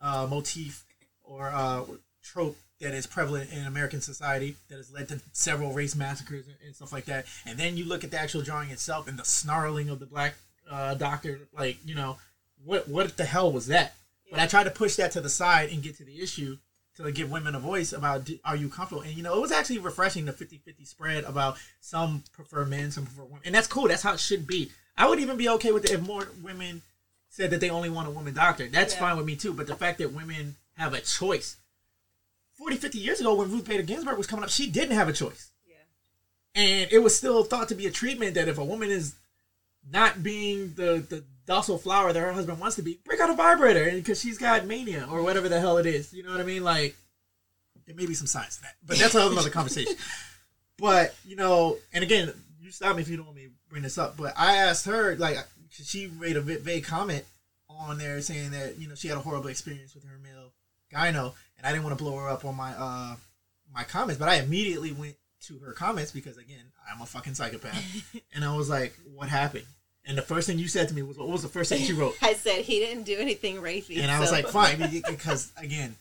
uh, 0.01 0.27
motif 0.29 0.83
or 1.24 1.48
uh, 1.48 1.83
trope 2.24 2.57
that 2.79 2.93
is 2.93 3.07
prevalent 3.07 3.51
in 3.51 3.65
American 3.65 4.01
society 4.01 4.55
that 4.69 4.77
has 4.77 4.91
led 4.91 5.07
to 5.07 5.21
several 5.33 5.71
race 5.71 5.95
massacres 5.95 6.45
and, 6.65 6.75
stuff 6.75 6.91
like 6.91 7.05
that. 7.05 7.25
And 7.45 7.57
then 7.57 7.77
you 7.77 7.86
look 7.86 8.03
at 8.03 8.12
the 8.12 8.19
actual 8.19 8.41
drawing 8.41 8.69
itself 8.69 9.07
and 9.07 9.17
the 9.17 9.25
snarling 9.25 9.89
of 9.89 10.00
the 10.00 10.05
black 10.05 10.36
uh, 10.69 10.95
doctor, 10.95 11.39
like, 11.57 11.77
you 11.86 11.95
know, 11.95 12.17
what, 12.65 12.88
what 12.88 13.17
the 13.17 13.25
hell 13.25 13.51
was 13.51 13.67
that? 13.67 13.95
But 14.29 14.39
I 14.39 14.48
tried 14.48 14.63
to 14.63 14.71
push 14.71 14.95
that 14.95 15.12
to 15.12 15.21
the 15.21 15.29
side 15.29 15.69
and 15.71 15.83
get 15.83 15.98
to 15.98 16.05
the 16.05 16.21
issue 16.21 16.57
to 17.01 17.08
like, 17.08 17.15
give 17.15 17.31
women 17.31 17.55
a 17.55 17.60
voice 17.60 17.93
about 17.93 18.29
are 18.46 18.55
you 18.55 18.70
comfortable? 18.70 19.01
And 19.01 19.13
you 19.15 19.24
know, 19.24 19.36
it 19.36 19.41
was 19.41 19.51
actually 19.51 19.79
refreshing 19.79 20.25
the 20.25 20.34
50-50 20.34 20.88
spread 20.88 21.24
about 21.25 21.58
some 21.79 22.24
prefer 22.34 22.65
men, 22.65 22.91
some 22.91 23.05
prefer 23.05 23.24
women. 23.24 23.41
And 23.46 23.53
that's 23.55 23.67
cool. 23.67 23.88
That's 23.88 24.03
how 24.03 24.13
it 24.13 24.20
should 24.20 24.48
be. 24.48 24.72
I 24.98 25.08
would 25.10 25.20
even 25.20 25.38
be 25.38 25.50
okay 25.50 25.72
with 25.72 25.86
it 25.86 25.91
if 25.91 26.01
more 26.01 26.27
women 26.43 26.81
said 27.29 27.50
that 27.51 27.60
they 27.62 27.70
only 27.70 27.89
want 27.89 28.08
a 28.08 28.12
woman 28.12 28.34
doctor. 28.34 28.67
That's 28.67 28.93
Yeah. 28.93 29.00
fine 29.00 29.17
with 29.17 29.25
me 29.25 29.36
too. 29.36 29.53
But 29.53 29.67
the 29.67 29.75
fact 29.75 29.98
that 30.00 30.12
women 30.13 30.55
have 30.77 30.93
a 30.93 31.01
choice. 31.01 31.58
40, 32.58 32.77
50 32.77 33.00
years 33.00 33.20
ago 33.20 33.34
when 33.36 33.51
Ruth 33.51 33.65
Bader 33.65 33.84
Ginsburg 33.84 34.17
was 34.17 34.27
coming 34.27 34.43
up, 34.43 34.50
she 34.51 34.67
didn't 34.70 34.96
have 34.96 35.08
a 35.08 35.13
choice. 35.13 35.50
yeah 35.67 35.75
And 36.53 36.91
it 36.91 37.00
was 37.00 37.15
still 37.15 37.43
thought 37.43 37.70
to 37.70 37.75
be 37.75 37.88
a 37.88 37.91
treatment 37.91 38.36
that 38.36 38.48
if 38.48 38.58
a 38.58 38.63
woman 38.65 38.89
is 38.91 39.15
not 39.89 40.22
being 40.22 40.74
the, 40.75 41.03
the 41.10 41.24
docile 41.45 41.77
flower 41.77 42.13
that 42.13 42.19
her 42.19 42.33
husband 42.33 42.60
wants 42.60 42.75
to 42.77 42.81
be, 42.81 43.00
break 43.05 43.19
out 43.19 43.29
a 43.29 43.33
vibrator 43.33 43.91
because 43.91 44.19
she's 44.19 44.38
got 44.38 44.65
mania 44.65 45.07
or 45.12 45.24
whatever 45.24 45.50
the 45.50 45.60
hell 45.60 45.77
it 45.77 45.86
is. 45.86 46.13
You 46.13 46.24
know 46.24 46.31
what 46.31 46.41
I 46.41 46.43
mean? 46.43 46.63
Like, 46.63 46.95
there 47.86 47.95
may 47.95 48.05
be 48.05 48.13
some 48.13 48.27
science 48.27 48.57
to 48.57 48.63
that, 48.63 48.75
but 48.86 48.98
that's 48.98 49.15
another 49.15 49.50
conversation. 49.50 49.95
But, 50.77 51.13
you 51.24 51.36
know, 51.36 51.77
and 51.93 52.03
again, 52.03 52.33
you 52.60 52.71
stop 52.71 52.95
me 52.95 53.03
if 53.03 53.07
you 53.07 53.15
don't 53.15 53.27
want 53.27 53.38
me 53.38 53.43
to 53.43 53.51
bring 53.69 53.83
this 53.83 54.00
up, 54.00 54.17
but 54.17 54.33
I 54.36 54.55
asked 54.55 54.88
her, 54.88 55.15
like, 55.15 55.38
she 55.69 56.07
made 56.07 56.38
a 56.38 56.41
vague 56.41 56.86
comment 56.86 57.24
on 57.69 58.00
there 58.00 58.19
saying 58.19 58.50
that, 58.51 58.79
you 58.79 58.88
know, 58.88 58.95
she 58.95 59.07
had 59.07 59.15
a 59.15 59.21
horrible 59.21 59.50
experience 59.50 59.93
with 59.93 60.05
her 60.05 60.17
male 60.24 60.53
gyno, 60.91 61.33
and 61.57 61.67
I 61.67 61.71
didn't 61.71 61.83
want 61.83 61.95
to 61.95 62.03
blow 62.03 62.17
her 62.17 62.27
up 62.27 62.45
on 62.45 62.55
my, 62.55 62.74
uh, 62.75 63.15
my 63.71 63.83
comments, 63.83 64.17
but 64.17 64.27
I 64.27 64.38
immediately 64.38 64.91
went 64.91 65.17
to 65.41 65.60
her 65.60 65.74
comments 65.74 66.12
because 66.12 66.38
again, 66.38 66.71
I'm 66.91 67.01
a 67.01 67.05
fucking 67.05 67.36
psychopath. 67.36 68.15
and 68.33 68.43
I 68.43 68.55
was 68.55 68.69
like, 68.69 68.98
what 69.13 69.29
happened? 69.29 69.65
And 70.05 70.17
the 70.17 70.22
first 70.24 70.48
thing 70.48 70.58
you 70.60 70.67
said 70.67 70.88
to 70.89 70.96
me 70.96 71.03
was, 71.03 71.17
what 71.17 71.27
was 71.29 71.43
the 71.43 71.48
first 71.48 71.70
thing 71.70 71.81
you 71.86 71.96
wrote? 71.96 72.15
i 72.22 72.34
said 72.34 72.62
he 72.63 72.79
didn't 72.79 73.03
do 73.03 73.17
anything 73.17 73.58
rapey 73.58 74.00
And 74.01 74.10
I 74.12 74.20
was 74.20 74.29
so- 74.29 74.36
like, 74.36 74.48
fine, 74.48 74.79
because 75.08 75.51
again, 75.58 75.96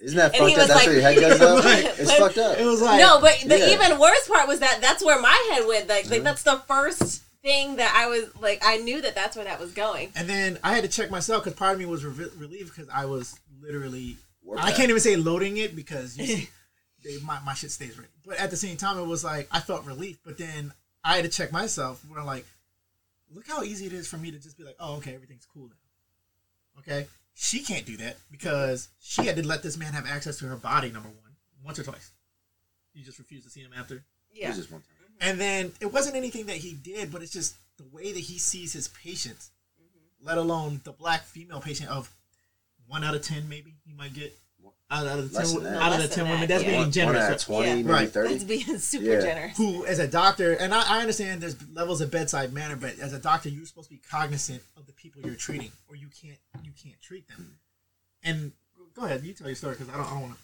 Isn't 0.00 0.16
that 0.16 0.34
And 0.34 0.42
fucked 0.44 0.58
up? 0.58 0.68
That's 0.68 0.74
like- 0.74 0.86
where 0.86 0.94
your 0.94 1.02
head 1.02 1.20
goes 1.20 1.38
though. 1.38 1.54
Like- 1.64 1.98
it's 1.98 2.14
fucked 2.14 2.38
up. 2.38 2.58
it 2.58 2.64
was 2.64 2.80
like, 2.82 3.00
no 3.00 3.20
but 3.20 3.38
the 3.46 3.58
Yeah. 3.58 3.74
even 3.74 3.98
worse 3.98 4.28
part 4.28 4.46
was 4.48 4.60
that 4.60 4.80
that's 4.80 5.04
where 5.04 5.20
my 5.20 5.48
head 5.52 5.66
went 5.66 5.88
like, 5.88 6.08
like 6.10 6.22
that's 6.22 6.42
the 6.42 6.58
first 6.68 7.22
thing 7.42 7.76
that 7.76 7.92
i 7.94 8.06
was 8.06 8.24
like 8.40 8.62
i 8.64 8.78
knew 8.78 9.02
that 9.02 9.14
that's 9.14 9.36
where 9.36 9.44
that 9.44 9.60
was 9.60 9.72
going 9.74 10.10
and 10.16 10.26
then 10.28 10.58
I 10.62 10.72
had 10.74 10.82
to 10.84 10.88
check 10.88 11.10
myself 11.10 11.44
because 11.44 11.58
part 11.58 11.74
of 11.74 11.78
me 11.78 11.84
was 11.86 12.02
re- 12.04 12.30
relieved 12.38 12.74
because 12.74 12.88
I 12.88 13.04
was 13.04 13.38
literally, 13.60 14.16
Warped 14.42 14.62
I 14.64 14.70
out. 14.70 14.76
can't 14.76 14.88
even 14.90 15.00
say 15.00 15.16
loading 15.16 15.56
it 15.58 15.74
because 15.76 16.16
you 16.16 16.24
see, 16.30 16.48
they, 17.04 17.18
my 17.22 17.38
my 17.44 17.52
shit 17.54 17.70
stays 17.70 17.96
ready. 17.98 18.08
But 18.26 18.38
at 18.38 18.50
the 18.50 18.56
same 18.56 18.76
time, 18.78 18.98
it 18.98 19.04
was 19.06 19.22
like 19.24 19.48
I 19.52 19.60
felt 19.60 19.84
relief. 19.84 20.18
But 20.24 20.38
then 20.38 20.72
I 21.04 21.16
had 21.16 21.24
to 21.24 21.30
check 21.30 21.52
myself. 21.52 22.02
Where 22.08 22.22
like, 22.24 22.46
look 23.34 23.46
how 23.46 23.62
easy 23.62 23.86
it 23.86 23.92
is 23.92 24.06
for 24.06 24.16
me 24.16 24.30
to 24.30 24.38
just 24.38 24.56
be 24.56 24.64
like, 24.64 24.76
oh 24.80 24.96
okay, 24.96 25.14
everything's 25.14 25.46
cool 25.46 25.68
now. 25.68 26.80
Okay, 26.80 27.06
she 27.34 27.60
can't 27.62 27.86
do 27.86 27.96
that 27.98 28.16
because 28.30 28.88
she 29.00 29.24
had 29.24 29.36
to 29.36 29.46
let 29.46 29.62
this 29.62 29.76
man 29.76 29.92
have 29.92 30.06
access 30.06 30.38
to 30.38 30.46
her 30.46 30.56
body. 30.56 30.90
Number 30.90 31.08
one, 31.08 31.32
once 31.64 31.78
or 31.78 31.82
twice. 31.82 32.10
You 32.94 33.04
just 33.04 33.18
refused 33.18 33.44
to 33.44 33.50
see 33.50 33.60
him 33.60 33.72
after. 33.76 33.96
It 33.96 34.02
Yeah. 34.32 34.48
was 34.48 34.58
just 34.58 34.70
one 34.70 34.82
time. 34.82 34.90
Mm-hmm. 35.04 35.28
And 35.30 35.40
then 35.40 35.72
it 35.80 35.92
wasn't 35.92 36.16
anything 36.16 36.46
that 36.46 36.56
he 36.56 36.74
did, 36.74 37.12
but 37.12 37.22
it's 37.22 37.32
just 37.32 37.56
the 37.76 37.84
way 37.92 38.12
that 38.12 38.20
he 38.20 38.38
sees 38.38 38.72
his 38.72 38.88
patients, 38.88 39.50
mm-hmm. 39.80 40.26
let 40.26 40.38
alone 40.38 40.80
the 40.84 40.92
black 40.92 41.22
female 41.24 41.60
patient 41.60 41.90
of 41.90 42.10
one 42.86 43.02
out 43.02 43.14
of 43.14 43.22
ten, 43.22 43.48
maybe 43.48 43.74
he 43.84 43.92
might 43.92 44.14
get 44.14 44.36
out, 44.90 45.06
out 45.06 45.18
of 45.18 45.30
the 45.32 45.38
Less 45.38 45.52
ten, 45.52 45.62
than 45.62 45.74
out 45.74 45.92
of 45.92 46.02
the 46.02 46.08
ten 46.08 46.24
than 46.24 46.32
women. 46.34 46.48
That's 46.48 46.62
yeah. 46.62 46.68
being 46.68 46.78
One, 46.78 46.86
one 46.86 46.92
generous. 46.92 47.22
out 47.24 47.32
of 47.32 47.40
20, 47.40 47.68
Yeah. 47.68 47.74
maybe 47.76 47.88
Right. 47.88 48.10
30. 48.10 48.28
That's 48.30 48.44
being 48.44 48.78
super 48.78 49.04
Yeah. 49.04 49.20
generous. 49.20 49.56
Who, 49.56 49.86
as 49.86 49.98
a 49.98 50.06
doctor, 50.06 50.52
and 50.52 50.74
I, 50.74 50.98
I 50.98 51.00
understand 51.00 51.40
there's 51.40 51.56
levels 51.72 52.00
of 52.00 52.10
bedside 52.10 52.52
manner, 52.52 52.76
but 52.76 52.98
as 52.98 53.12
a 53.12 53.18
doctor, 53.18 53.48
you're 53.48 53.66
supposed 53.66 53.88
to 53.88 53.94
be 53.94 54.00
cognizant 54.10 54.62
of 54.76 54.86
the 54.86 54.92
people 54.92 55.22
you're 55.22 55.34
treating, 55.34 55.70
or 55.88 55.96
you 55.96 56.08
can't 56.08 56.38
you 56.62 56.72
can't 56.80 57.00
treat 57.00 57.26
them. 57.28 57.58
And 58.22 58.52
go 58.94 59.04
ahead, 59.04 59.22
you 59.24 59.32
tell 59.32 59.46
your 59.48 59.56
story 59.56 59.74
because 59.74 59.88
I 59.88 59.96
don't, 59.96 60.06
I 60.06 60.10
don't 60.10 60.20
want 60.22 60.34
to. 60.34 60.38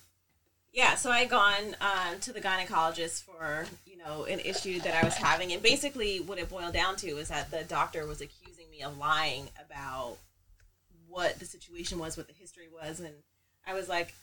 Yeah, 0.73 0.95
so 0.95 1.11
I 1.11 1.19
had 1.21 1.31
gone 1.31 1.75
um, 1.81 2.21
to 2.21 2.33
the 2.33 2.41
gynecologist 2.41 3.23
for 3.25 3.67
you 3.87 3.97
know 3.99 4.25
an 4.25 4.39
issue 4.41 4.81
that 4.81 4.95
I 4.95 5.05
was 5.05 5.15
having, 5.17 5.53
and 5.53 5.63
basically 5.63 6.19
what 6.21 6.39
it 6.39 6.49
boiled 6.49 6.73
down 6.75 6.97
to 6.97 7.09
is 7.19 7.29
that 7.29 7.51
the 7.51 7.65
doctor 7.65 8.07
was 8.07 8.21
accusing 8.21 8.71
me 8.71 8.83
of 8.83 8.97
lying 8.97 9.49
about 9.65 10.17
what 11.09 11.39
the 11.41 11.45
situation 11.45 11.99
was, 11.99 12.17
what 12.17 12.27
the 12.29 12.35
history 12.35 12.69
was, 12.73 13.01
and 13.01 13.15
I 13.67 13.75
was 13.75 13.89
like 13.89 14.07
twenty 14.07 14.15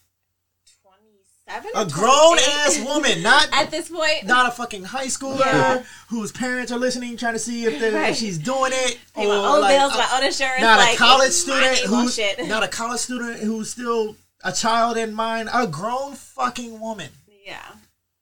seven, 1.47 1.71
A 1.75 1.85
grown 1.85 2.37
ass 2.39 2.79
woman, 2.83 3.21
not 3.23 3.47
at 3.53 3.71
this 3.71 3.89
point. 3.89 4.25
not 4.25 4.47
a 4.47 4.51
fucking 4.51 4.83
high 4.83 5.05
schooler 5.07 5.39
Yeah. 5.39 5.83
whose 6.09 6.31
parents 6.31 6.71
are 6.71 6.77
listening, 6.79 7.15
trying 7.17 7.33
to 7.33 7.39
see 7.39 7.65
if, 7.65 7.81
Right. 7.81 8.09
if 8.11 8.17
she's 8.17 8.37
doing 8.37 8.71
it, 8.73 8.97
Pay 9.15 9.27
my 9.27 9.35
own 9.35 9.61
like, 9.61 9.77
bills, 9.77 9.93
a- 9.93 9.97
my 9.97 10.09
own 10.17 10.23
insurance. 10.25 10.61
not 10.61 10.79
like, 10.79 10.95
a 10.95 10.97
college 10.97 11.31
student 11.31 11.77
who's 11.79 12.19
not 12.47 12.63
a 12.63 12.67
college 12.67 12.99
student 12.99 13.39
who's 13.39 13.71
still 13.71 14.15
a 14.43 14.51
child 14.51 14.97
in 14.97 15.13
mind, 15.13 15.49
a 15.53 15.65
grown 15.67 16.13
fucking 16.13 16.79
woman. 16.79 17.09
Yeah. 17.45 17.61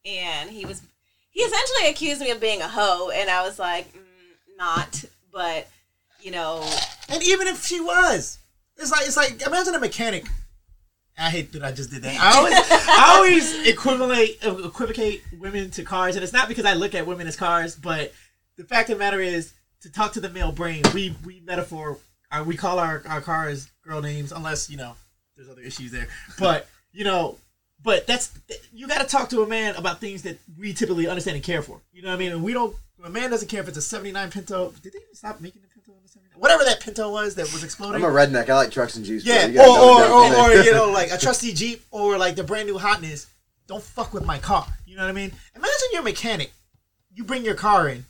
And 0.06 0.50
he 0.52 0.66
was, 0.66 0.82
he 1.32 1.42
essentially 1.42 1.90
accused 1.90 2.22
me 2.22 2.30
of 2.32 2.40
being 2.40 2.62
a 2.62 2.68
hoe, 2.68 3.10
and 3.10 3.30
I 3.30 3.42
was 3.44 3.58
like, 3.60 3.92
mm, 3.94 4.00
not, 4.58 5.04
but, 5.34 5.68
you 6.22 6.32
know, 6.32 6.64
And 7.10 7.22
even 7.24 7.48
if 7.48 7.66
she 7.66 7.80
was, 7.80 8.38
it's 8.78 8.92
like 8.92 9.06
it's 9.08 9.18
like 9.18 9.42
imagine 9.46 9.74
a 9.76 9.80
mechanic. 9.80 10.26
I 11.18 11.30
hate 11.30 11.52
that 11.54 11.64
I 11.64 11.72
just 11.72 11.92
did 11.92 12.02
that. 12.04 12.18
I 12.22 12.38
always 12.38 12.54
I 12.54 13.16
always 13.16 13.68
equivalent 13.68 14.30
equivocate 14.44 15.24
women 15.40 15.72
to 15.72 15.84
cars, 15.84 16.16
and 16.16 16.24
it's 16.24 16.34
not 16.34 16.48
because 16.48 16.66
I 16.66 16.74
look 16.74 16.96
at 16.96 17.08
women 17.08 17.28
as 17.28 17.36
cars, 17.36 17.76
but 17.76 18.14
the 18.58 18.64
fact 18.64 18.90
of 18.90 18.98
the 18.98 19.04
matter 19.04 19.20
is 19.22 19.54
to 19.82 19.92
talk 19.92 20.14
to 20.14 20.20
the 20.20 20.30
male 20.30 20.52
brain, 20.52 20.84
we 20.94 21.16
we 21.26 21.42
metaphor 21.42 21.98
uh, 22.32 22.44
we 22.46 22.58
call 22.58 22.80
our, 22.80 23.04
our 23.08 23.22
cars 23.22 23.70
girl 23.84 24.02
names 24.02 24.32
unless 24.32 24.70
you 24.70 24.78
know 24.78 24.96
there's 25.36 25.50
other 25.50 25.62
issues 25.62 25.92
there. 25.92 26.08
But 26.40 26.68
you 26.92 27.04
know, 27.04 27.38
but 27.84 28.08
that's 28.08 28.38
you 28.74 28.88
got 28.88 29.02
to 29.02 29.08
talk 29.08 29.30
to 29.30 29.42
a 29.42 29.48
man 29.48 29.76
about 29.76 30.00
things 30.00 30.24
that 30.24 30.38
we 30.58 30.74
typically 30.74 31.08
understand 31.08 31.36
and 31.36 31.44
care 31.44 31.62
for. 31.62 31.82
You 31.94 32.02
know 32.02 32.10
what 32.10 32.16
I 32.16 32.20
mean? 32.20 32.32
And 32.32 32.44
we 32.44 32.54
don't. 32.54 32.76
A 33.04 33.10
man 33.10 33.30
doesn't 33.30 33.50
care 33.50 33.62
if 33.62 33.68
it's 33.68 33.78
a 33.78 33.82
'79 33.82 34.32
Pinto. 34.32 34.74
Did 34.82 34.94
they 34.94 35.00
even 35.00 35.14
stop 35.14 35.40
making 35.40 35.62
Whatever 36.38 36.64
that 36.66 36.82
Pinto 36.82 37.12
was 37.12 37.36
that 37.36 37.52
was 37.54 37.64
exploding. 37.64 38.04
I'm 38.04 38.10
a 38.10 38.14
redneck. 38.14 38.50
I 38.50 38.56
like 38.56 38.72
trucks 38.72 38.96
and 38.96 39.06
Jeeps. 39.06 39.26
Yeah, 39.26 39.48
or, 39.62 39.68
or, 39.68 40.04
or, 40.04 40.36
or, 40.36 40.54
you 40.64 40.74
know, 40.74 40.92
like 40.94 41.12
a 41.12 41.18
trusty 41.18 41.54
Jeep 41.54 41.84
or 41.92 42.18
like 42.18 42.36
the 42.36 42.44
brand 42.44 42.68
new 42.68 42.78
hotness. 42.78 43.28
Don't 43.68 43.82
fuck 43.82 44.14
with 44.14 44.26
my 44.26 44.38
car. 44.38 44.68
You 44.86 44.96
know 44.96 45.04
what 45.04 45.10
I 45.10 45.14
mean? 45.14 45.32
Imagine 45.56 45.88
you're 45.92 46.02
a 46.02 46.06
mechanic. 46.06 46.52
You 47.14 47.24
bring 47.24 47.44
your 47.44 47.56
car 47.56 47.90
in, 47.90 48.06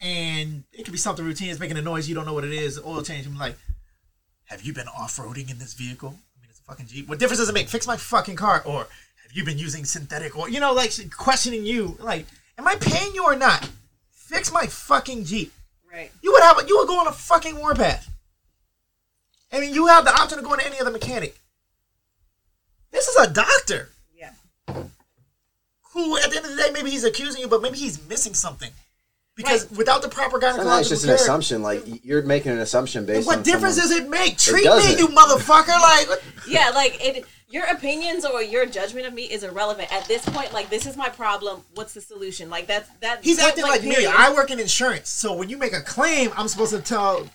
and 0.00 0.64
it 0.72 0.84
could 0.84 0.92
be 0.92 0.98
something 0.98 1.24
routine. 1.24 1.50
It's 1.50 1.60
making 1.60 1.76
a 1.76 1.82
noise. 1.82 2.08
You 2.08 2.14
don't 2.14 2.24
know 2.24 2.34
what 2.34 2.44
it 2.44 2.52
is. 2.52 2.78
Oil 2.78 3.02
change. 3.02 3.26
I'm 3.26 3.36
like, 3.36 3.56
have 4.44 4.62
you 4.62 4.72
been 4.72 4.88
off 4.88 5.16
roading 5.16 5.50
in 5.50 5.58
this 5.58 5.74
vehicle? 5.74 6.08
I 6.08 6.40
mean, 6.40 6.48
it's 6.48 6.60
a 6.60 6.62
fucking 6.62 6.86
Jeep. 6.86 7.08
What 7.08 7.18
difference 7.18 7.40
does 7.40 7.48
it 7.48 7.54
make? 7.54 7.68
Fix 7.68 7.86
my 7.86 7.96
fucking 7.96 8.36
car. 8.36 8.62
Or 8.64 8.78
have 8.78 9.32
you 9.32 9.44
been 9.44 9.58
using 9.58 9.84
synthetic 9.84 10.36
oil? 10.36 10.48
You 10.48 10.60
know, 10.60 10.72
like 10.72 10.92
questioning 11.16 11.66
you. 11.66 11.96
Like, 12.00 12.26
am 12.58 12.66
I 12.66 12.76
paying 12.76 13.14
you 13.14 13.24
or 13.24 13.36
not? 13.36 13.68
Fix 14.10 14.52
my 14.52 14.66
fucking 14.66 15.24
Jeep. 15.24 15.52
Right. 15.92 16.10
You 16.22 16.32
would 16.32 16.42
have 16.42 16.68
you 16.68 16.78
would 16.78 16.88
go 16.88 16.98
on 17.00 17.06
a 17.06 17.12
fucking 17.12 17.56
warpath. 17.56 18.08
I 19.52 19.60
mean, 19.60 19.74
you 19.74 19.86
have 19.86 20.04
the 20.04 20.12
option 20.14 20.38
of 20.38 20.44
going 20.44 20.60
to 20.60 20.66
any 20.66 20.78
other 20.80 20.90
mechanic. 20.92 21.36
This 22.92 23.08
is 23.08 23.16
a 23.16 23.30
doctor 23.32 23.90
Yeah. 24.16 24.30
who, 25.92 26.16
at 26.18 26.30
the 26.30 26.36
end 26.36 26.46
of 26.46 26.50
the 26.56 26.62
day, 26.62 26.70
maybe 26.72 26.90
he's 26.90 27.04
accusing 27.04 27.40
you, 27.40 27.48
but 27.48 27.62
maybe 27.62 27.76
he's 27.78 28.00
missing 28.08 28.34
something 28.34 28.70
because 29.34 29.64
Right. 29.66 29.78
without 29.78 30.02
the 30.02 30.08
proper 30.08 30.40
Sometimes 30.40 30.58
gynecological 30.66 30.80
it's 30.80 30.88
just 30.88 31.04
an 31.04 31.10
assumption. 31.10 31.62
Like 31.62 31.82
you're 32.04 32.22
making 32.22 32.52
an 32.52 32.58
assumption 32.60 33.06
based 33.06 33.28
on 33.28 33.36
what 33.36 33.44
difference 33.44 33.76
someone- 33.76 33.90
does 33.96 33.98
it 34.04 34.08
make? 34.08 34.38
Treat 34.38 34.64
me, 34.64 34.96
you 34.98 35.08
motherfucker! 35.08 35.68
Like, 35.80 36.22
Yeah, 36.46 36.70
like 36.70 37.04
it. 37.04 37.24
Your 37.50 37.64
opinions 37.64 38.24
or 38.24 38.42
your 38.42 38.64
judgment 38.64 39.06
of 39.06 39.12
me 39.12 39.24
is 39.24 39.42
irrelevant 39.42 39.92
at 39.92 40.04
this 40.06 40.24
point. 40.24 40.52
Like 40.52 40.70
this 40.70 40.86
is 40.86 40.96
my 40.96 41.08
problem. 41.08 41.62
What's 41.74 41.94
the 41.94 42.00
solution? 42.00 42.48
Like 42.48 42.68
that's 42.68 42.88
that. 43.00 43.24
he's 43.24 43.40
acting 43.40 43.64
like 43.64 43.82
me. 43.82 44.06
I 44.06 44.32
work 44.32 44.52
in 44.52 44.60
insurance, 44.60 45.08
so 45.08 45.34
when 45.34 45.48
you 45.48 45.58
make 45.58 45.72
a 45.72 45.80
claim, 45.80 46.30
I'm 46.36 46.46
supposed 46.46 46.72
to 46.72 46.80
tell. 46.80 47.28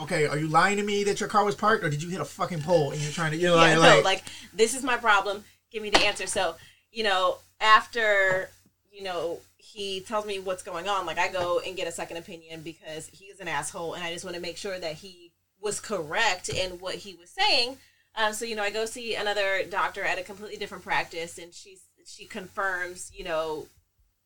Okay, 0.00 0.26
are 0.26 0.38
you 0.38 0.48
lying 0.48 0.78
to 0.78 0.82
me 0.82 1.04
that 1.04 1.20
your 1.20 1.28
car 1.28 1.44
was 1.44 1.54
parked, 1.54 1.84
or 1.84 1.90
did 1.90 2.02
you 2.02 2.08
hit 2.08 2.20
a 2.20 2.24
fucking 2.24 2.62
pole 2.62 2.92
and 2.92 3.00
you're 3.00 3.12
trying 3.12 3.32
to, 3.32 3.36
you 3.36 3.48
know, 3.48 3.56
yeah, 3.56 3.60
like, 3.60 3.74
no, 3.74 3.80
like, 3.80 4.04
like 4.04 4.24
this 4.54 4.74
is 4.74 4.82
my 4.82 4.96
problem. 4.96 5.44
Give 5.70 5.82
me 5.82 5.90
the 5.90 5.98
answer. 6.06 6.26
So, 6.26 6.54
you 6.90 7.04
know, 7.04 7.38
after 7.60 8.48
you 8.90 9.02
know 9.02 9.40
he 9.58 10.00
tells 10.00 10.24
me 10.24 10.38
what's 10.38 10.62
going 10.62 10.88
on, 10.88 11.04
like 11.04 11.18
I 11.18 11.28
go 11.28 11.60
and 11.60 11.76
get 11.76 11.86
a 11.86 11.92
second 11.92 12.16
opinion 12.16 12.62
because 12.62 13.08
he 13.08 13.26
is 13.26 13.38
an 13.38 13.48
asshole, 13.48 13.92
and 13.92 14.02
I 14.02 14.14
just 14.14 14.24
want 14.24 14.34
to 14.34 14.40
make 14.40 14.56
sure 14.56 14.78
that 14.78 14.94
he 14.94 15.32
was 15.60 15.78
correct 15.78 16.48
in 16.48 16.78
what 16.78 16.94
he 16.94 17.14
was 17.16 17.28
saying. 17.28 17.76
Um, 18.18 18.32
so 18.32 18.44
you 18.44 18.56
know, 18.56 18.64
I 18.64 18.70
go 18.70 18.84
see 18.84 19.14
another 19.14 19.62
doctor 19.70 20.02
at 20.02 20.18
a 20.18 20.22
completely 20.24 20.56
different 20.56 20.82
practice, 20.82 21.38
and 21.38 21.54
she's 21.54 21.82
she 22.04 22.24
confirms, 22.24 23.12
you 23.14 23.22
know, 23.22 23.66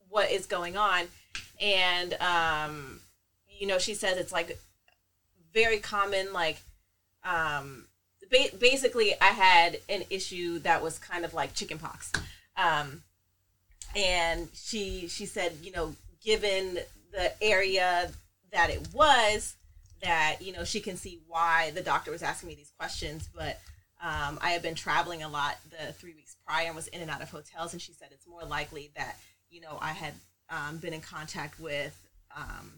what 0.09 0.31
is 0.31 0.47
going 0.47 0.79
on, 0.79 1.09
and 1.61 2.15
um, 2.15 3.01
you 3.47 3.67
know, 3.67 3.79
she 3.79 3.93
says 3.93 4.17
it's 4.17 4.33
like 4.33 4.59
very 5.53 5.79
common, 5.79 6.33
like 6.33 6.63
um, 7.23 7.85
ba- 8.31 8.57
basically 8.59 9.13
I 9.21 9.27
had 9.27 9.79
an 9.91 10.05
issue 10.09 10.59
that 10.61 10.83
was 10.83 10.99
kind 10.99 11.27
of 11.27 11.35
like 11.35 11.53
chickenpox. 11.53 12.13
Um, 12.57 13.03
and 13.95 14.49
she 14.55 15.07
she 15.09 15.27
said, 15.27 15.53
you 15.63 15.71
know, 15.71 15.95
given 16.25 16.79
the 17.13 17.33
area 17.43 18.11
that 18.53 18.71
it 18.71 18.89
was, 18.95 19.55
that 20.03 20.37
you 20.41 20.55
know 20.55 20.65
she 20.65 20.81
can 20.81 20.97
see 20.97 21.21
why 21.29 21.73
the 21.75 21.83
doctor 21.83 22.11
was 22.11 22.23
asking 22.23 22.49
me 22.49 22.55
these 22.55 22.73
questions, 22.79 23.29
but 23.37 23.61
um, 24.03 24.39
I 24.43 24.51
had 24.51 24.63
been 24.63 24.75
traveling 24.75 25.23
a 25.23 25.29
lot 25.29 25.57
the 25.71 25.93
three 25.93 26.15
weeks 26.15 26.37
prior 26.47 26.67
and 26.67 26.75
was 26.77 26.89
in 26.89 27.01
and 27.01 27.11
out 27.11 27.23
of 27.23 27.31
hotels, 27.31 27.73
and 27.73 27.81
she 27.81 27.93
said 27.93 28.09
it's 28.11 28.27
more 28.27 28.43
likely 28.45 28.91
that 28.97 29.17
you 29.51 29.61
know 29.61 29.79
I 29.81 29.93
had 29.93 30.15
um, 30.51 30.79
been 30.79 30.93
in 30.93 31.01
contact 31.01 31.61
with 31.61 31.97
um, 32.37 32.73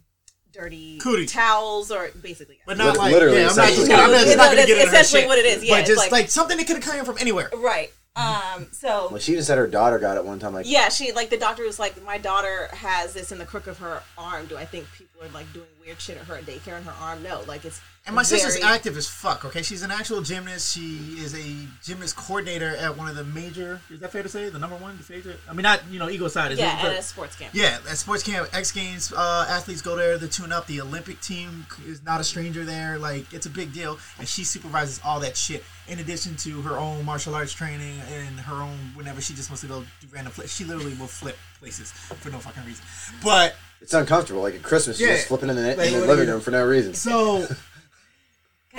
dirty 0.53 0.99
Cootie. 0.99 1.27
towels 1.27 1.91
or 1.91 2.11
basically 2.23 2.61
but 2.67 2.77
not 2.77 2.89
Lit- 2.93 2.99
like, 2.99 3.13
literally, 3.13 3.41
yeah, 3.41 3.49
I'm 3.49 3.57
not 3.57 3.69
just 3.69 3.89
gonna, 3.89 4.03
I'm 4.03 4.11
not, 4.11 4.19
No, 4.19 4.25
just 4.25 4.37
not 4.37 4.45
gonna 4.45 4.57
that's 4.57 4.69
get 4.69 4.79
into 4.79 4.91
her 4.91 4.97
essentially 4.97 5.21
shit, 5.23 5.29
what 5.29 5.39
it 5.39 5.47
is, 5.47 5.65
yeah, 5.65 5.73
but 5.75 5.81
it's 5.81 5.89
just 5.89 5.99
like- 5.99 6.13
like, 6.13 6.31
something 6.31 6.57
that 6.59 6.67
could 6.67 6.77
have 6.77 6.85
come 6.85 6.99
in 6.99 7.05
from 7.05 7.19
anywhere. 7.19 7.51
right. 7.57 7.91
Um, 8.17 8.69
so 8.71 9.09
Well, 9.11 9.19
she 9.19 9.33
even 9.33 9.43
said 9.43 9.59
her 9.59 9.67
daughter 9.67 9.99
got 9.99 10.17
it 10.17 10.25
one 10.25 10.39
time. 10.39 10.55
Like, 10.55 10.67
Yeah, 10.71 10.89
she 10.89 11.11
like 11.11 11.31
the 11.31 11.37
doctor 11.37 11.65
was 11.65 11.81
like, 11.81 12.01
my 12.05 12.17
daughter 12.17 12.69
has 12.73 13.13
this 13.13 13.33
in 13.33 13.39
the 13.39 13.45
crook 13.45 13.67
of 13.67 13.79
her 13.79 14.05
arm. 14.17 14.47
Do 14.47 14.57
I 14.57 14.65
think 14.65 14.87
people 14.97 15.21
are 15.25 15.29
like 15.31 15.53
doing 15.53 15.67
weird 15.85 16.01
shit 16.01 16.17
at 16.17 16.25
her 16.25 16.37
daycare 16.37 16.79
in 16.79 16.85
her 16.85 16.95
arm? 17.01 17.23
No, 17.23 17.43
like 17.47 17.65
it's 17.65 17.81
And 18.07 18.15
my 18.15 18.23
sister's 18.23 18.63
active 18.63 18.97
as 18.97 19.09
fuck. 19.09 19.45
Okay, 19.45 19.63
she's 19.63 19.83
an 19.83 19.91
actual 19.91 20.21
gymnast. 20.23 20.75
She 20.75 21.17
is 21.19 21.35
a 21.35 21.67
gymnast 21.83 22.17
coordinator 22.17 22.77
at 22.77 22.97
one 22.97 23.09
of 23.09 23.17
the 23.17 23.25
major. 23.25 23.81
Is 23.91 24.01
that 24.01 24.13
fair 24.13 24.23
to 24.23 24.29
say? 24.29 24.49
The 24.49 24.59
number 24.59 24.77
one, 24.77 24.97
the 24.97 25.03
favorite. 25.03 25.41
I 25.49 25.53
mean, 25.53 25.63
not 25.63 25.81
you 25.91 25.99
know, 25.99 26.09
ego 26.09 26.29
side. 26.29 26.53
Is 26.53 26.59
yeah 26.59 26.87
it, 26.87 26.93
at 26.93 26.99
a 26.99 27.03
sports 27.03 27.37
camp. 27.37 27.55
yeah, 27.55 27.79
at 27.89 27.97
sports 27.97 28.23
camp, 28.23 28.49
X 28.53 28.73
Games, 28.73 29.13
uh, 29.13 29.47
athletes 29.49 29.83
go 29.83 29.97
there 29.97 30.19
to 30.19 30.29
tune 30.29 30.53
up. 30.53 30.67
The 30.67 30.81
Olympic 30.81 31.21
team 31.21 31.67
is 31.87 32.03
not 32.03 32.21
a 32.21 32.25
stranger 32.25 32.65
there. 32.65 32.99
Like 32.99 33.33
it's 33.33 33.47
a 33.47 33.51
big 33.51 33.73
deal, 33.73 33.99
and 34.19 34.29
she 34.29 34.45
supervises 34.45 35.01
all 35.05 35.21
that 35.21 35.37
shit. 35.37 35.65
In 35.87 35.99
addition 35.99 36.35
to 36.37 36.63
her 36.63 36.79
own 36.79 37.05
martial 37.05 37.35
arts 37.35 37.53
training 37.53 38.01
and 38.11 38.41
her 38.41 38.63
own 38.63 38.79
whenever 38.95 39.21
she 39.21 39.35
just 39.35 39.51
wants 39.51 39.61
to 39.63 39.67
go 39.67 39.81
do 40.01 40.07
random 40.13 40.33
flips, 40.33 40.55
she 40.55 40.65
literally 40.65 40.95
will 40.95 41.07
flip 41.07 41.37
places 41.61 41.93
for 41.93 42.31
no 42.31 42.39
fucking 42.39 42.65
reason. 42.65 42.85
But 43.23 43.55
it's 43.85 43.95
uncomfortable. 43.95 44.43
Like 44.43 44.55
at 44.57 44.63
Christmas, 44.63 44.99
Yeah. 44.99 45.07
you're 45.09 45.17
just 45.17 45.29
flipping 45.29 45.49
in 45.51 45.57
the, 45.57 45.77
Like, 45.77 45.93
in 45.93 46.01
the 46.01 46.07
living 46.07 46.29
room 46.29 46.41
for 46.41 46.51
no 46.51 46.65
reason. 46.65 46.95
so 46.95 47.47
Can 47.47 47.57